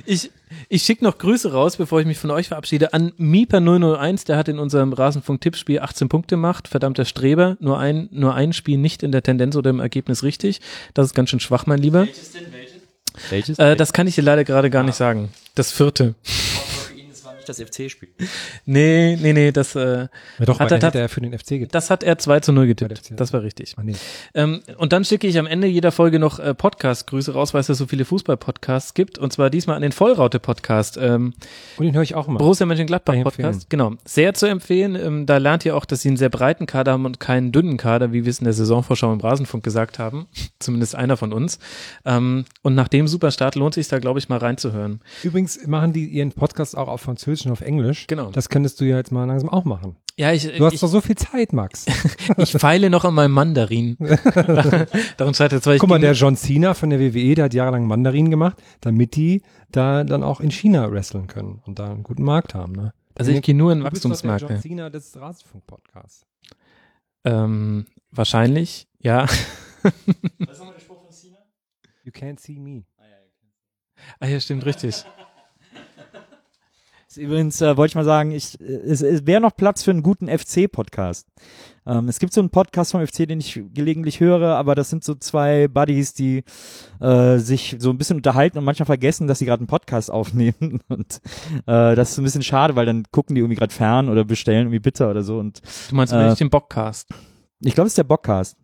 ich 0.05 0.29
ich 0.69 0.83
schicke 0.83 1.03
noch 1.03 1.17
Grüße 1.17 1.51
raus, 1.51 1.77
bevor 1.77 1.99
ich 1.99 2.05
mich 2.05 2.19
von 2.19 2.29
euch 2.29 2.49
verabschiede, 2.49 2.93
an 2.93 3.11
Mipa001, 3.13 4.27
der 4.27 4.37
hat 4.37 4.49
in 4.49 4.59
unserem 4.59 4.93
Rasenfunk-Tippspiel 4.93 5.79
18 5.79 6.09
Punkte 6.09 6.35
gemacht. 6.35 6.67
Verdammter 6.67 7.05
Streber, 7.05 7.57
nur 7.59 7.79
ein, 7.79 8.07
nur 8.11 8.35
ein 8.35 8.53
Spiel 8.53 8.77
nicht 8.77 9.01
in 9.01 9.11
der 9.11 9.23
Tendenz 9.23 9.55
oder 9.55 9.71
im 9.71 9.79
Ergebnis 9.79 10.21
richtig. 10.21 10.61
Das 10.93 11.07
ist 11.07 11.15
ganz 11.15 11.31
schön 11.31 11.39
schwach, 11.39 11.65
mein 11.65 11.79
Lieber. 11.79 12.07
Welches? 13.31 13.57
Äh, 13.57 13.75
das 13.75 13.93
kann 13.93 14.05
ich 14.05 14.13
dir 14.13 14.21
leider 14.21 14.43
gerade 14.43 14.69
gar 14.69 14.83
nicht 14.83 14.95
sagen. 14.95 15.29
Das 15.55 15.71
vierte. 15.71 16.13
für 16.21 16.93
ihn, 16.93 17.09
das 17.09 17.25
war 17.25 17.33
nicht 17.47 17.59
das 17.59 17.69
FC-Spiel. 17.69 18.09
Nee, 18.65 19.17
nee, 19.21 19.33
nee, 19.33 19.51
das, 19.51 19.75
äh, 19.75 20.07
Ja, 20.39 20.45
doch, 20.45 20.59
Hat 20.59 20.71
er 20.71 20.81
hätte 20.81 20.99
er 20.99 21.09
für 21.09 21.21
den 21.21 21.37
FC 21.37 21.49
getippt. 21.49 21.75
das 21.75 21.89
hat 21.89 22.03
er 22.03 22.17
2 22.17 22.39
zu 22.41 22.51
0 22.51 22.63
Bei 22.63 22.67
getippt. 22.67 23.11
Das 23.15 23.33
war 23.33 23.41
richtig. 23.43 23.75
Ach 23.77 23.83
nee. 23.83 23.95
Ähm, 24.33 24.61
und 24.77 24.93
dann 24.93 25.05
schicke 25.05 25.27
ich 25.27 25.37
am 25.39 25.47
Ende 25.47 25.67
jeder 25.67 25.91
Folge 25.91 26.19
noch 26.19 26.39
äh, 26.39 26.53
Podcast-Grüße 26.53 27.33
raus, 27.33 27.53
weil 27.53 27.61
es 27.61 27.67
ja 27.67 27.75
so 27.75 27.87
viele 27.87 28.05
Fußball-Podcasts 28.05 28.93
gibt. 28.93 29.17
Und 29.17 29.33
zwar 29.33 29.49
diesmal 29.49 29.75
an 29.75 29.81
den 29.81 29.91
Vollraute-Podcast. 29.91 30.97
Ähm, 30.97 31.33
Und 31.77 31.85
den 31.85 31.95
höre 31.95 32.03
ich 32.03 32.15
auch 32.15 32.27
immer. 32.27 32.37
Borussia 32.39 32.65
Mönchengladbach-Podcast. 32.65 33.39
empfehlen. 33.39 33.65
Genau. 33.69 33.93
Sehr 34.05 34.33
zu 34.33 34.45
empfehlen. 34.47 34.95
Ähm, 34.95 35.25
da 35.25 35.37
lernt 35.37 35.65
ihr 35.65 35.75
auch, 35.75 35.85
dass 35.85 36.01
sie 36.01 36.09
einen 36.09 36.17
sehr 36.17 36.29
breiten 36.29 36.65
Kader 36.65 36.93
haben 36.93 37.05
und 37.05 37.19
keinen 37.19 37.51
dünnen 37.51 37.77
Kader, 37.77 38.11
wie 38.13 38.25
wir 38.25 38.29
es 38.29 38.39
in 38.39 38.45
der 38.45 38.53
Saisonvorschau 38.53 39.11
im 39.13 39.19
Rasenfunk 39.19 39.63
gesagt 39.63 39.99
haben. 39.99 40.27
Zumindest 40.59 40.95
einer 40.95 41.17
von 41.17 41.33
uns. 41.33 41.59
Ähm, 42.05 42.45
und 42.61 42.75
nach 42.75 42.87
dem 42.87 43.07
Superstart 43.07 43.55
lohnt 43.55 43.73
sich 43.73 43.87
da, 43.87 43.99
glaube 43.99 44.19
ich, 44.19 44.29
mal 44.29 44.37
reinzuhören. 44.37 45.01
Übrigens 45.23 45.65
machen 45.67 45.93
die 45.93 46.05
ihren 46.05 46.31
Podcast 46.31 46.77
auch 46.77 46.87
auf 46.87 47.01
Französisch 47.01 47.36
und 47.45 47.51
auf 47.51 47.61
Englisch. 47.61 48.07
Genau. 48.07 48.31
Das 48.31 48.49
könntest 48.49 48.79
du 48.81 48.85
ja 48.85 48.97
jetzt 48.97 49.11
mal 49.11 49.25
langsam 49.25 49.49
auch 49.49 49.65
machen. 49.65 49.97
Ja, 50.17 50.33
ich, 50.33 50.43
Du 50.57 50.65
hast 50.65 50.73
ich, 50.73 50.79
doch 50.79 50.87
so 50.87 50.99
viel 50.99 51.15
Zeit, 51.15 51.53
Max. 51.53 51.85
ich 52.37 52.51
feile 52.51 52.89
noch 52.89 53.05
an 53.05 53.13
meinem 53.13 53.33
Mandarin. 53.33 53.97
Daran 55.17 55.33
scheitert 55.35 55.65
ich 55.67 55.79
Guck 55.79 55.89
mal, 55.89 55.99
der 55.99 56.13
John 56.13 56.35
Cena 56.35 56.73
von 56.73 56.89
der 56.89 56.99
WWE, 56.99 57.35
der 57.35 57.45
hat 57.45 57.53
jahrelang 57.53 57.85
Mandarin 57.85 58.31
gemacht, 58.31 58.57
damit 58.81 59.15
die 59.15 59.43
da 59.71 60.03
dann 60.03 60.23
auch 60.23 60.39
in 60.41 60.49
China 60.49 60.91
wresteln 60.91 61.27
können 61.27 61.61
und 61.65 61.77
da 61.77 61.91
einen 61.91 62.03
guten 62.03 62.23
Markt 62.23 62.55
haben. 62.55 62.73
Ne? 62.73 62.93
Also 63.13 63.31
ich 63.31 63.41
gehe 63.41 63.55
nur 63.55 63.71
in 63.71 63.81
Du 63.81 63.89
bist 63.89 64.03
der 64.05 64.37
John. 64.37 64.59
Cena 64.59 64.89
des 64.89 65.15
Rasenfunk-Podcasts. 65.19 66.25
Ähm, 67.23 67.85
wahrscheinlich, 68.11 68.87
ja. 68.99 69.27
You 72.03 72.11
can't 72.11 72.39
see 72.39 72.57
me. 72.57 72.85
Ah 74.19 74.27
ja, 74.27 74.39
stimmt, 74.39 74.65
richtig. 74.65 75.05
Übrigens 77.17 77.61
äh, 77.61 77.75
wollte 77.77 77.91
ich 77.91 77.95
mal 77.95 78.05
sagen, 78.05 78.31
ich, 78.31 78.59
äh, 78.61 78.63
es, 78.63 79.01
es 79.01 79.25
wäre 79.25 79.41
noch 79.41 79.55
Platz 79.55 79.83
für 79.83 79.91
einen 79.91 80.03
guten 80.03 80.27
FC-Podcast. 80.27 81.27
Ähm, 81.85 82.07
es 82.09 82.19
gibt 82.19 82.33
so 82.33 82.41
einen 82.41 82.49
Podcast 82.49 82.91
vom 82.91 83.05
FC, 83.05 83.27
den 83.27 83.39
ich 83.39 83.61
gelegentlich 83.73 84.19
höre, 84.19 84.55
aber 84.55 84.75
das 84.75 84.89
sind 84.89 85.03
so 85.03 85.15
zwei 85.15 85.67
Buddies, 85.67 86.13
die 86.13 86.43
äh, 86.99 87.37
sich 87.37 87.77
so 87.79 87.89
ein 87.89 87.97
bisschen 87.97 88.17
unterhalten 88.17 88.57
und 88.57 88.63
manchmal 88.65 88.85
vergessen, 88.85 89.27
dass 89.27 89.39
sie 89.39 89.45
gerade 89.45 89.61
einen 89.61 89.67
Podcast 89.67 90.11
aufnehmen. 90.11 90.81
Und 90.89 91.21
äh, 91.65 91.95
das 91.95 92.11
ist 92.11 92.17
ein 92.17 92.23
bisschen 92.23 92.43
schade, 92.43 92.75
weil 92.75 92.85
dann 92.85 93.03
gucken 93.11 93.35
die 93.35 93.41
irgendwie 93.41 93.57
gerade 93.57 93.73
fern 93.73 94.09
oder 94.09 94.23
bestellen 94.25 94.61
irgendwie 94.63 94.79
Bitter 94.79 95.09
oder 95.09 95.23
so. 95.23 95.37
Und 95.39 95.61
Du 95.89 95.95
meinst 95.95 96.13
Äh, 96.13 96.35
den 96.35 96.49
Bockcast. 96.49 97.09
ich 97.61 97.73
glaube, 97.73 97.87
es 97.87 97.91
ist 97.91 97.97
der 97.97 98.03
Bockcast. 98.03 98.57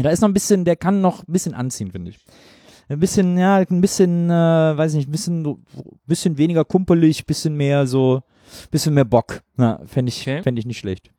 Da 0.00 0.10
ist 0.10 0.20
noch 0.20 0.28
ein 0.28 0.34
bisschen, 0.34 0.64
der 0.64 0.76
kann 0.76 1.00
noch 1.00 1.26
ein 1.26 1.32
bisschen 1.32 1.52
anziehen, 1.54 1.90
finde 1.90 2.10
ich. 2.12 2.18
Ein 2.90 2.98
bisschen, 2.98 3.38
ja, 3.38 3.56
ein 3.56 3.80
bisschen, 3.80 4.28
äh, 4.30 4.32
weiß 4.32 4.94
nicht, 4.94 5.08
ein 5.08 5.12
bisschen, 5.12 5.64
bisschen 6.06 6.36
weniger 6.36 6.64
kumpelig, 6.64 7.24
bisschen 7.24 7.56
mehr 7.56 7.86
so, 7.86 8.22
bisschen 8.72 8.94
mehr 8.94 9.04
Bock. 9.04 9.42
Ja, 9.56 9.78
fände 9.86 10.08
ich, 10.10 10.20
Okay. 10.22 10.42
fänd 10.42 10.58
ich 10.58 10.66
nicht 10.66 10.78
schlecht. 10.78 11.10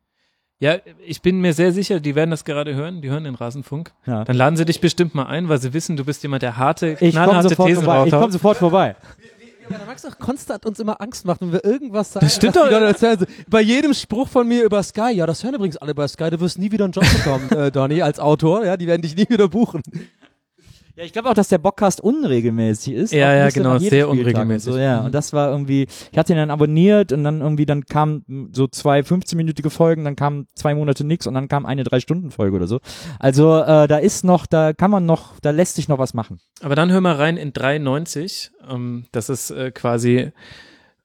Ja, 0.60 0.76
ich 1.04 1.22
bin 1.22 1.40
mir 1.40 1.54
sehr 1.54 1.72
sicher, 1.72 1.98
die 1.98 2.14
werden 2.14 2.30
das 2.30 2.44
gerade 2.44 2.74
hören, 2.74 3.00
die 3.00 3.08
hören 3.10 3.24
den 3.24 3.34
Rasenfunk. 3.34 3.92
Ja. 4.06 4.22
Dann 4.24 4.36
laden 4.36 4.56
sie 4.56 4.66
dich 4.66 4.80
bestimmt 4.80 5.14
mal 5.14 5.24
ein, 5.24 5.48
weil 5.48 5.58
sie 5.60 5.72
wissen, 5.72 5.96
du 5.96 6.04
bist 6.04 6.22
jemand, 6.22 6.42
der 6.42 6.58
harte, 6.58 6.90
Ich 6.92 6.98
komme 6.98 7.10
knallharte 7.10 7.48
sofort 7.48 7.68
Thesen 7.68 7.84
vorbei. 7.84 8.06
Ich 8.06 8.12
komme 8.12 8.32
sofort 8.32 8.56
vorbei. 8.58 8.96
Ja, 9.70 9.78
der 9.78 9.86
Max 9.86 10.04
auch 10.04 10.18
konstant 10.18 10.66
uns 10.66 10.78
immer 10.78 11.00
Angst 11.00 11.24
macht, 11.24 11.40
wenn 11.40 11.52
wir 11.52 11.64
irgendwas 11.64 12.12
sagen. 12.12 12.26
Das 12.26 12.36
stimmt 12.36 12.56
doch. 12.56 12.70
Also, 13.02 13.24
Bei 13.48 13.62
jedem 13.62 13.94
Spruch 13.94 14.28
von 14.28 14.46
mir 14.46 14.62
über 14.64 14.82
Sky, 14.82 15.12
ja, 15.14 15.24
das 15.26 15.42
hören 15.42 15.54
übrigens 15.54 15.78
alle 15.78 15.94
bei 15.94 16.06
Sky, 16.06 16.30
du 16.30 16.38
wirst 16.40 16.58
nie 16.58 16.70
wieder 16.70 16.84
einen 16.84 16.92
Job 16.92 17.04
bekommen, 17.10 17.50
äh, 17.56 17.72
Donny, 17.72 18.02
als 18.02 18.20
Autor, 18.20 18.64
ja, 18.64 18.76
die 18.76 18.86
werden 18.86 19.02
dich 19.02 19.16
nie 19.16 19.26
wieder 19.28 19.48
buchen. 19.48 19.82
Ja, 20.94 21.04
ich 21.04 21.12
glaube 21.12 21.30
auch, 21.30 21.34
dass 21.34 21.48
der 21.48 21.58
Bockcast 21.58 22.00
unregelmäßig 22.02 22.92
ist. 22.94 23.12
Ja, 23.12 23.34
ja, 23.34 23.48
genau, 23.48 23.78
sehr 23.78 24.08
unregelmäßig. 24.08 24.72
So, 24.72 24.78
ja, 24.78 25.00
Mhm. 25.00 25.06
und 25.06 25.14
das 25.14 25.32
war 25.32 25.50
irgendwie, 25.50 25.86
ich 26.12 26.18
hatte 26.18 26.32
ihn 26.34 26.36
dann 26.36 26.50
abonniert 26.50 27.12
und 27.12 27.24
dann 27.24 27.40
irgendwie, 27.40 27.64
dann 27.66 27.86
kamen 27.86 28.50
so 28.52 28.66
zwei 28.66 29.00
15-minütige 29.00 29.70
Folgen, 29.70 30.04
dann 30.04 30.16
kamen 30.16 30.46
zwei 30.54 30.74
Monate 30.74 31.04
nix 31.04 31.26
und 31.26 31.34
dann 31.34 31.48
kam 31.48 31.64
eine 31.64 31.84
Drei-Stunden-Folge 31.84 32.56
oder 32.56 32.66
so. 32.66 32.80
Also 33.18 33.58
äh, 33.60 33.88
da 33.88 33.96
ist 33.98 34.24
noch, 34.24 34.46
da 34.46 34.72
kann 34.74 34.90
man 34.90 35.06
noch, 35.06 35.38
da 35.40 35.50
lässt 35.50 35.76
sich 35.76 35.88
noch 35.88 35.98
was 35.98 36.12
machen. 36.14 36.38
Aber 36.60 36.74
dann 36.74 36.90
hör 36.92 37.00
mal 37.00 37.14
rein 37.16 37.36
in 37.38 37.52
93. 37.52 38.50
Ähm, 38.70 39.06
das 39.12 39.28
ist 39.30 39.50
äh, 39.50 39.70
quasi 39.70 40.32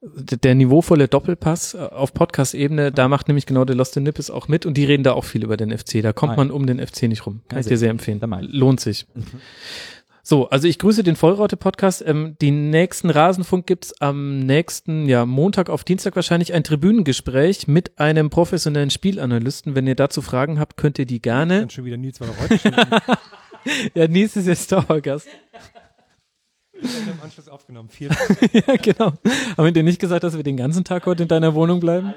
Der 0.01 0.53
niveauvolle 0.53 1.07
Doppelpass 1.07 1.73
äh, 1.73 1.77
auf 1.79 2.13
Podcast-Ebene, 2.13 2.91
da 2.91 3.07
macht 3.07 3.27
nämlich 3.27 3.47
genau 3.47 3.65
der 3.65 3.75
Lost 3.75 3.97
in 3.97 4.03
Nippes 4.03 4.29
auch 4.29 4.47
mit 4.47 4.65
und 4.67 4.75
die 4.75 4.85
reden 4.85 5.03
da 5.03 5.13
auch 5.13 5.23
viel 5.25 5.43
über 5.43 5.57
den 5.57 5.75
FC. 5.75 6.03
Da 6.03 6.13
kommt 6.13 6.33
Ah, 6.33 6.37
man 6.37 6.51
um 6.51 6.67
den 6.67 6.85
FC 6.85 7.03
nicht 7.03 7.25
rum. 7.25 7.41
Kann 7.49 7.59
ich 7.59 7.65
dir 7.65 7.77
sehr 7.77 7.89
empfehlen. 7.89 8.21
Lohnt 8.51 8.79
sich. 8.79 9.07
So, 10.21 10.49
also 10.49 10.67
ich 10.67 10.77
grüße 10.77 11.03
den 11.03 11.15
Vollraute-Podcast. 11.15 12.03
Ähm, 12.05 12.35
den 12.41 12.69
nächsten 12.69 13.09
Rasenfunk 13.09 13.65
gibt's 13.65 13.99
am 14.01 14.39
nächsten, 14.39 15.07
ja, 15.07 15.25
Montag 15.25 15.69
auf 15.69 15.83
Dienstag 15.83 16.15
wahrscheinlich 16.15 16.53
ein 16.53 16.63
Tribünengespräch 16.63 17.67
mit 17.67 17.97
einem 17.97 18.29
professionellen 18.29 18.89
Spielanalysten. 18.89 19.73
Wenn 19.73 19.87
ihr 19.87 19.95
dazu 19.95 20.21
Fragen 20.21 20.59
habt, 20.59 20.77
könnt 20.77 20.99
ihr 20.99 21.05
die 21.05 21.21
gerne. 21.21 21.61
Dann 21.61 21.69
schon 21.69 21.85
wieder 21.85 21.97
Nils 21.97 22.19
war 22.19 22.27
heute 22.39 22.59
Ja, 23.95 24.07
Nils 24.07 24.35
ist 24.35 24.47
jetzt 24.47 24.71
Dauergast. 24.71 25.27
Im 26.81 27.21
Anschluss 27.23 27.47
aufgenommen. 27.47 27.89
Vier 27.89 28.09
ja, 28.53 28.75
genau. 28.75 29.13
Haben 29.57 29.65
wir 29.65 29.71
dir 29.71 29.83
nicht 29.83 29.99
gesagt, 29.99 30.23
dass 30.23 30.35
wir 30.35 30.43
den 30.43 30.57
ganzen 30.57 30.83
Tag 30.83 31.05
heute 31.05 31.23
in 31.23 31.29
deiner 31.29 31.55
Wohnung 31.55 31.79
bleiben? 31.79 32.13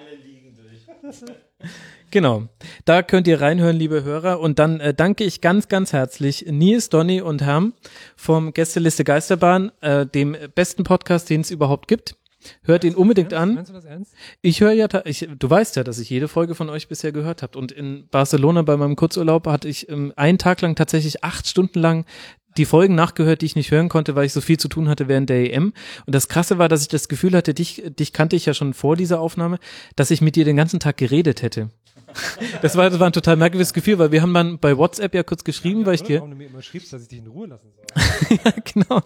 Genau. 2.10 2.48
Da 2.84 3.02
könnt 3.02 3.28
ihr 3.28 3.40
reinhören, 3.40 3.76
liebe 3.76 4.02
Hörer. 4.02 4.40
Und 4.40 4.58
dann 4.58 4.80
äh, 4.80 4.92
danke 4.92 5.24
ich 5.24 5.40
ganz, 5.40 5.68
ganz 5.68 5.92
herzlich 5.92 6.46
Nils, 6.48 6.88
Donny 6.88 7.20
und 7.20 7.42
Herm 7.42 7.72
vom 8.16 8.52
Gästeliste 8.52 9.04
Geisterbahn, 9.04 9.70
äh, 9.80 10.06
dem 10.06 10.36
besten 10.54 10.84
Podcast, 10.84 11.30
den 11.30 11.42
es 11.42 11.50
überhaupt 11.50 11.86
gibt. 11.86 12.16
Hört 12.62 12.84
ihn 12.84 12.94
unbedingt 12.94 13.34
an. 13.34 13.54
Meinst 13.54 13.70
du 13.70 13.74
das 13.74 13.84
ernst? 13.84 14.14
Ich 14.40 14.60
höre 14.60 14.72
ja, 14.72 14.88
ich, 15.04 15.28
du 15.38 15.50
weißt 15.50 15.76
ja, 15.76 15.84
dass 15.84 15.98
ich 15.98 16.08
jede 16.08 16.26
Folge 16.26 16.54
von 16.54 16.70
euch 16.70 16.88
bisher 16.88 17.12
gehört 17.12 17.42
habt. 17.42 17.54
Und 17.54 17.70
in 17.70 18.08
Barcelona 18.10 18.62
bei 18.62 18.76
meinem 18.76 18.96
Kurzurlaub 18.96 19.46
hatte 19.46 19.68
ich 19.68 19.88
ähm, 19.90 20.12
einen 20.16 20.38
Tag 20.38 20.62
lang 20.62 20.74
tatsächlich 20.74 21.22
acht 21.22 21.46
Stunden 21.46 21.78
lang 21.78 22.06
die 22.56 22.64
Folgen 22.64 22.94
nachgehört, 22.94 23.42
die 23.42 23.46
ich 23.46 23.56
nicht 23.56 23.70
hören 23.70 23.88
konnte, 23.88 24.14
weil 24.14 24.26
ich 24.26 24.32
so 24.32 24.40
viel 24.40 24.58
zu 24.58 24.68
tun 24.68 24.88
hatte 24.88 25.08
während 25.08 25.30
der 25.30 25.52
EM. 25.52 25.72
Und 26.06 26.14
das 26.14 26.28
Krasse 26.28 26.58
war, 26.58 26.68
dass 26.68 26.82
ich 26.82 26.88
das 26.88 27.08
Gefühl 27.08 27.34
hatte, 27.34 27.54
dich, 27.54 27.82
dich 27.98 28.12
kannte 28.12 28.36
ich 28.36 28.46
ja 28.46 28.54
schon 28.54 28.74
vor 28.74 28.96
dieser 28.96 29.20
Aufnahme, 29.20 29.58
dass 29.96 30.10
ich 30.10 30.20
mit 30.20 30.36
dir 30.36 30.44
den 30.44 30.56
ganzen 30.56 30.80
Tag 30.80 30.96
geredet 30.96 31.42
hätte. 31.42 31.70
Das 32.62 32.76
war, 32.76 32.90
das 32.90 32.98
war 32.98 33.06
ein 33.06 33.12
total 33.12 33.36
merkwürdiges 33.36 33.72
Gefühl, 33.72 33.98
weil 33.98 34.12
wir 34.12 34.20
haben 34.22 34.34
dann 34.34 34.58
bei 34.58 34.76
WhatsApp 34.76 35.14
ja 35.14 35.22
kurz 35.22 35.44
geschrieben, 35.44 35.86
weil 35.86 35.94
ich 35.94 36.02
dir, 36.02 36.16
Warum 36.18 36.30
du 36.30 36.36
mir 36.36 36.48
immer 36.48 36.60
schriebst, 36.60 36.92
dass 36.92 37.02
ich 37.02 37.08
dich 37.08 37.20
in 37.20 37.26
Ruhe 37.28 37.46
lassen 37.46 37.68
soll. 37.72 38.38
ja, 38.44 38.52
genau. 38.64 39.02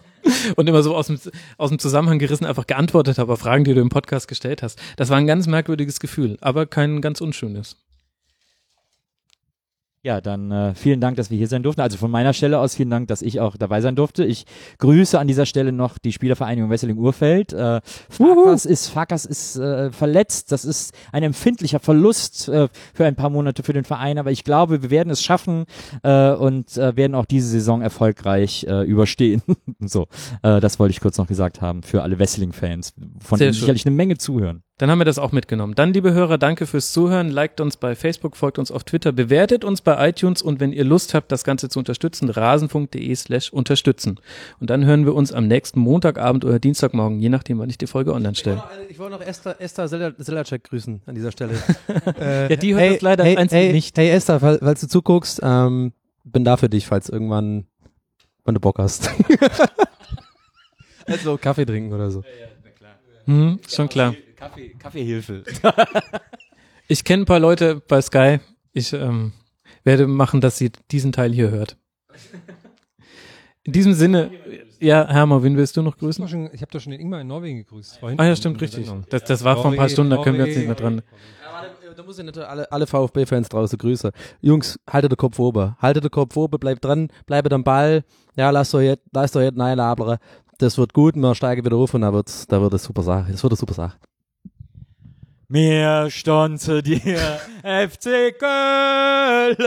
Und 0.55 0.67
immer 0.67 0.83
so 0.83 0.95
aus 0.95 1.07
dem, 1.07 1.19
aus 1.57 1.69
dem 1.69 1.79
Zusammenhang 1.79 2.19
gerissen 2.19 2.45
einfach 2.45 2.67
geantwortet 2.67 3.17
habe 3.17 3.33
auf 3.33 3.39
Fragen, 3.39 3.63
die 3.63 3.73
du 3.73 3.81
im 3.81 3.89
Podcast 3.89 4.27
gestellt 4.27 4.63
hast. 4.63 4.79
Das 4.97 5.09
war 5.09 5.17
ein 5.17 5.27
ganz 5.27 5.47
merkwürdiges 5.47 5.99
Gefühl, 5.99 6.37
aber 6.41 6.65
kein 6.65 7.01
ganz 7.01 7.21
unschönes. 7.21 7.77
Ja, 10.05 10.21
dann 10.21 10.51
äh, 10.51 10.75
vielen 10.75 11.01
Dank, 11.01 11.17
dass 11.17 11.31
wir 11.31 11.37
hier 11.39 11.47
sein 11.47 11.63
durften. 11.63 11.81
Also 11.81 11.97
von 11.97 12.11
meiner 12.11 12.33
Stelle 12.33 12.59
aus 12.59 12.75
vielen 12.75 12.91
Dank, 12.91 13.07
dass 13.07 13.23
ich 13.23 13.39
auch 13.39 13.57
dabei 13.57 13.81
sein 13.81 13.95
durfte. 13.95 14.23
Ich 14.23 14.45
grüße 14.77 15.17
an 15.17 15.25
dieser 15.25 15.47
Stelle 15.47 15.71
noch 15.71 15.97
die 15.97 16.11
Spielervereinigung 16.11 16.69
Wesseling 16.69 16.99
Urfeld. 16.99 17.53
Äh, 17.53 17.81
Farkas 18.11 18.67
ist, 18.67 18.89
Farkas 18.89 19.25
ist 19.25 19.55
äh, 19.57 19.89
verletzt. 19.91 20.51
Das 20.51 20.63
ist 20.63 20.93
ein 21.11 21.23
empfindlicher 21.23 21.79
Verlust 21.79 22.47
äh, 22.49 22.67
für 22.93 23.05
ein 23.07 23.15
paar 23.15 23.31
Monate 23.31 23.63
für 23.63 23.73
den 23.73 23.83
Verein. 23.83 24.19
Aber 24.19 24.29
ich 24.29 24.43
glaube, 24.43 24.83
wir 24.83 24.91
werden 24.91 25.09
es 25.09 25.23
schaffen 25.23 25.65
äh, 26.03 26.33
und 26.33 26.77
äh, 26.77 26.95
werden 26.95 27.15
auch 27.15 27.25
diese 27.25 27.47
Saison 27.47 27.81
erfolgreich 27.81 28.63
äh, 28.69 28.83
überstehen. 28.83 29.41
so, 29.79 30.05
äh, 30.43 30.59
das 30.59 30.77
wollte 30.77 30.91
ich 30.91 30.99
kurz 30.99 31.17
noch 31.17 31.25
gesagt 31.25 31.61
haben 31.61 31.81
für 31.81 32.03
alle 32.03 32.19
Wesseling-Fans, 32.19 32.93
von 33.21 33.39
Sehr 33.39 33.47
denen 33.47 33.53
schön. 33.55 33.61
sicherlich 33.61 33.87
eine 33.87 33.95
Menge 33.95 34.19
zuhören. 34.19 34.61
Dann 34.77 34.91
haben 34.91 34.97
wir 34.99 35.05
das 35.05 35.19
auch 35.19 35.31
mitgenommen. 35.31 35.73
Dann, 35.73 35.93
liebe 35.93 36.11
Hörer, 36.11 36.37
danke 36.37 36.65
fürs 36.65 36.91
Zuhören. 36.91 37.29
Liked 37.29 37.61
uns 37.61 37.77
bei 37.77 37.95
Facebook, 37.95 38.35
folgt 38.35 38.59
uns 38.59 38.71
auf 38.71 38.83
Twitter, 38.83 39.13
bewertet 39.13 39.63
uns 39.63 39.79
bei 39.79 40.09
iTunes 40.09 40.41
und 40.41 40.59
wenn 40.59 40.73
ihr 40.73 40.83
Lust 40.83 41.13
habt, 41.13 41.31
das 41.31 41.45
Ganze 41.45 41.69
zu 41.69 41.79
unterstützen, 41.79 42.29
rasen.de 42.29 43.15
slash 43.15 43.53
unterstützen. 43.53 44.19
Und 44.59 44.69
dann 44.69 44.83
hören 44.83 45.05
wir 45.05 45.15
uns 45.15 45.31
am 45.31 45.47
nächsten 45.47 45.79
Montagabend 45.79 46.43
oder 46.43 46.59
Dienstagmorgen, 46.59 47.21
je 47.21 47.29
nachdem, 47.29 47.59
wann 47.59 47.69
ich 47.69 47.77
die 47.77 47.87
Folge 47.87 48.13
online 48.13 48.35
stelle. 48.35 48.61
Ich 48.89 48.99
wollte 48.99 49.13
noch 49.13 49.21
Esther, 49.21 49.55
Esther 49.61 49.87
Sel- 49.87 50.15
Selacek 50.17 50.65
grüßen 50.65 51.01
an 51.05 51.15
dieser 51.15 51.31
Stelle. 51.31 51.53
äh, 52.19 52.49
Ja, 52.49 52.55
die 52.57 52.75
hört 52.75 52.95
das 52.95 53.01
leider 53.01 53.23
einzige 53.23 53.61
hey, 53.61 53.71
nicht. 53.71 53.97
Hey 53.97 54.09
Esther, 54.09 54.41
fall- 54.41 54.59
falls 54.61 54.81
du 54.81 54.87
zuguckst, 54.89 55.39
ähm, 55.41 55.93
bin 56.25 56.43
da 56.43 56.57
für 56.57 56.67
dich, 56.67 56.85
falls 56.85 57.07
irgendwann, 57.07 57.65
wenn 58.43 58.55
du 58.55 58.59
Bock 58.59 58.77
hast. 58.79 59.09
also 61.05 61.37
Kaffee 61.37 61.65
trinken 61.65 61.93
oder 61.93 62.11
so. 62.11 62.23
Hm, 63.25 63.59
schon 63.69 63.87
klar. 63.87 64.13
Kaffee, 64.45 64.75
Kaffeehilfe. 64.77 65.43
Ich 66.87 67.03
kenne 67.03 67.23
ein 67.23 67.25
paar 67.25 67.39
Leute 67.39 67.81
bei 67.87 67.99
Sky. 67.99 68.39
Ich 68.71 68.93
ähm, 68.93 69.31
werde 69.83 70.05
machen, 70.05 70.39
dass 70.39 70.59
sie 70.59 70.71
diesen 70.91 71.11
Teil 71.11 71.33
hier 71.33 71.49
hört. 71.49 71.77
In 73.63 73.73
diesem 73.73 73.93
Sinne, 73.93 74.29
ja, 74.79 75.07
Hermer, 75.07 75.41
wen 75.41 75.57
willst 75.57 75.75
du 75.75 75.81
noch 75.81 75.97
grüßen? 75.97 76.23
hab 76.23 76.53
ich 76.53 76.61
habe 76.61 76.71
doch 76.71 76.79
schon 76.79 76.91
den 76.91 77.01
Ingmar 77.01 77.21
in 77.21 77.27
Norwegen 77.27 77.57
gegrüßt. 77.57 77.97
Vorhin 77.97 78.19
Ah 78.19 78.25
ja, 78.25 78.35
stimmt, 78.35 78.61
richtig. 78.61 78.87
Das, 79.09 79.23
das 79.23 79.43
war 79.43 79.55
vor 79.55 79.71
ein 79.71 79.77
paar 79.77 79.89
Stunden, 79.89 80.11
da 80.11 80.21
können 80.21 80.37
wir 80.37 80.45
jetzt 80.45 80.57
nicht 80.57 80.67
mehr 80.67 80.75
dran. 80.75 81.01
Da 81.95 82.03
muss 82.03 82.19
ich 82.19 82.25
natürlich 82.25 82.47
alle, 82.47 82.71
alle 82.71 82.85
VfB-Fans 82.85 83.49
draußen 83.49 83.79
grüßen. 83.79 84.11
Jungs, 84.41 84.79
haltet 84.87 85.11
den 85.11 85.17
Kopf 85.17 85.39
oben. 85.39 85.75
Haltet 85.79 86.03
den 86.03 86.11
Kopf 86.11 86.37
oben, 86.37 86.59
bleibt 86.59 86.85
dran, 86.85 87.07
bleibt 87.25 87.51
am 87.51 87.63
Ball. 87.63 88.03
Ja, 88.35 88.51
lasst 88.51 88.75
euch 88.75 88.85
jetzt, 88.85 89.07
lasst 89.11 89.35
euch 89.37 89.45
jetzt 89.45 89.57
nein 89.57 89.77
labern. 89.77 90.19
Das 90.59 90.77
wird 90.77 90.93
gut, 90.93 91.15
wir 91.15 91.33
steigen 91.33 91.65
wieder 91.65 91.77
auf 91.77 91.95
und 91.95 92.01
da 92.01 92.13
wird's, 92.13 92.45
da 92.45 92.61
wird 92.61 92.75
es 92.75 92.83
super 92.83 93.01
Sache. 93.01 93.31
Das 93.31 93.41
wird 93.41 93.53
eine 93.53 93.57
super 93.57 93.73
Sache. 93.73 93.97
Mir 95.47 96.09
stand 96.09 96.59
zu 96.59 96.81
dir, 96.81 97.39
FC 97.61 98.33
Köln. 98.37 99.57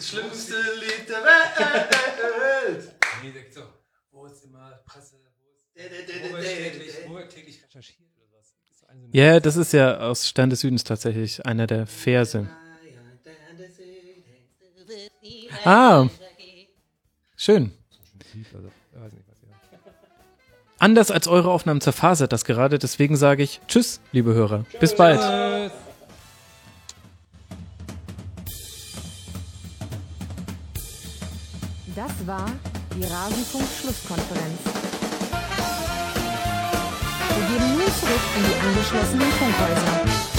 Schlimmste 0.00 0.54
Lied 0.80 1.08
der 1.08 1.24
Welt. 1.24 2.94
Wo 4.10 4.26
ist 4.26 4.44
immer 4.44 4.70
Presse? 4.84 5.16
Wo 5.74 6.36
wird 6.36 6.44
täglich, 6.44 6.94
wo 7.06 7.14
wird 7.14 7.30
täglich 7.30 7.64
recherchiert 7.64 8.10
oder 8.16 8.38
was? 8.38 8.54
Das 8.60 8.70
ist 8.70 9.14
Ja, 9.14 9.40
das 9.40 9.56
ist 9.56 9.72
ja 9.72 9.98
aus 9.98 10.28
Stern 10.28 10.50
des 10.50 10.60
Südens 10.60 10.84
tatsächlich 10.84 11.44
einer 11.46 11.66
der 11.66 11.86
Verse. 11.86 12.48
Ah, 15.64 16.08
schön. 17.36 17.72
Anders 20.78 21.10
als 21.10 21.28
eure 21.28 21.50
Aufnahmen 21.50 21.80
zerfasert 21.80 22.32
das 22.32 22.44
gerade, 22.44 22.78
deswegen 22.78 23.16
sage 23.16 23.42
ich 23.42 23.60
Tschüss, 23.68 24.00
liebe 24.12 24.34
Hörer. 24.34 24.64
Bis 24.80 24.94
bald. 24.94 25.20
Das 31.96 32.26
war 32.26 32.50
die 32.96 33.04
Rasenfunk-Schlusskonferenz. 33.04 34.60
Wir 37.28 37.46
gehen 37.46 37.72
nun 37.72 37.80
zurück 37.80 38.24
in 38.36 38.44
die 38.44 38.54
angeschlossenen 38.60 39.30
Funkhäuser. 39.32 40.33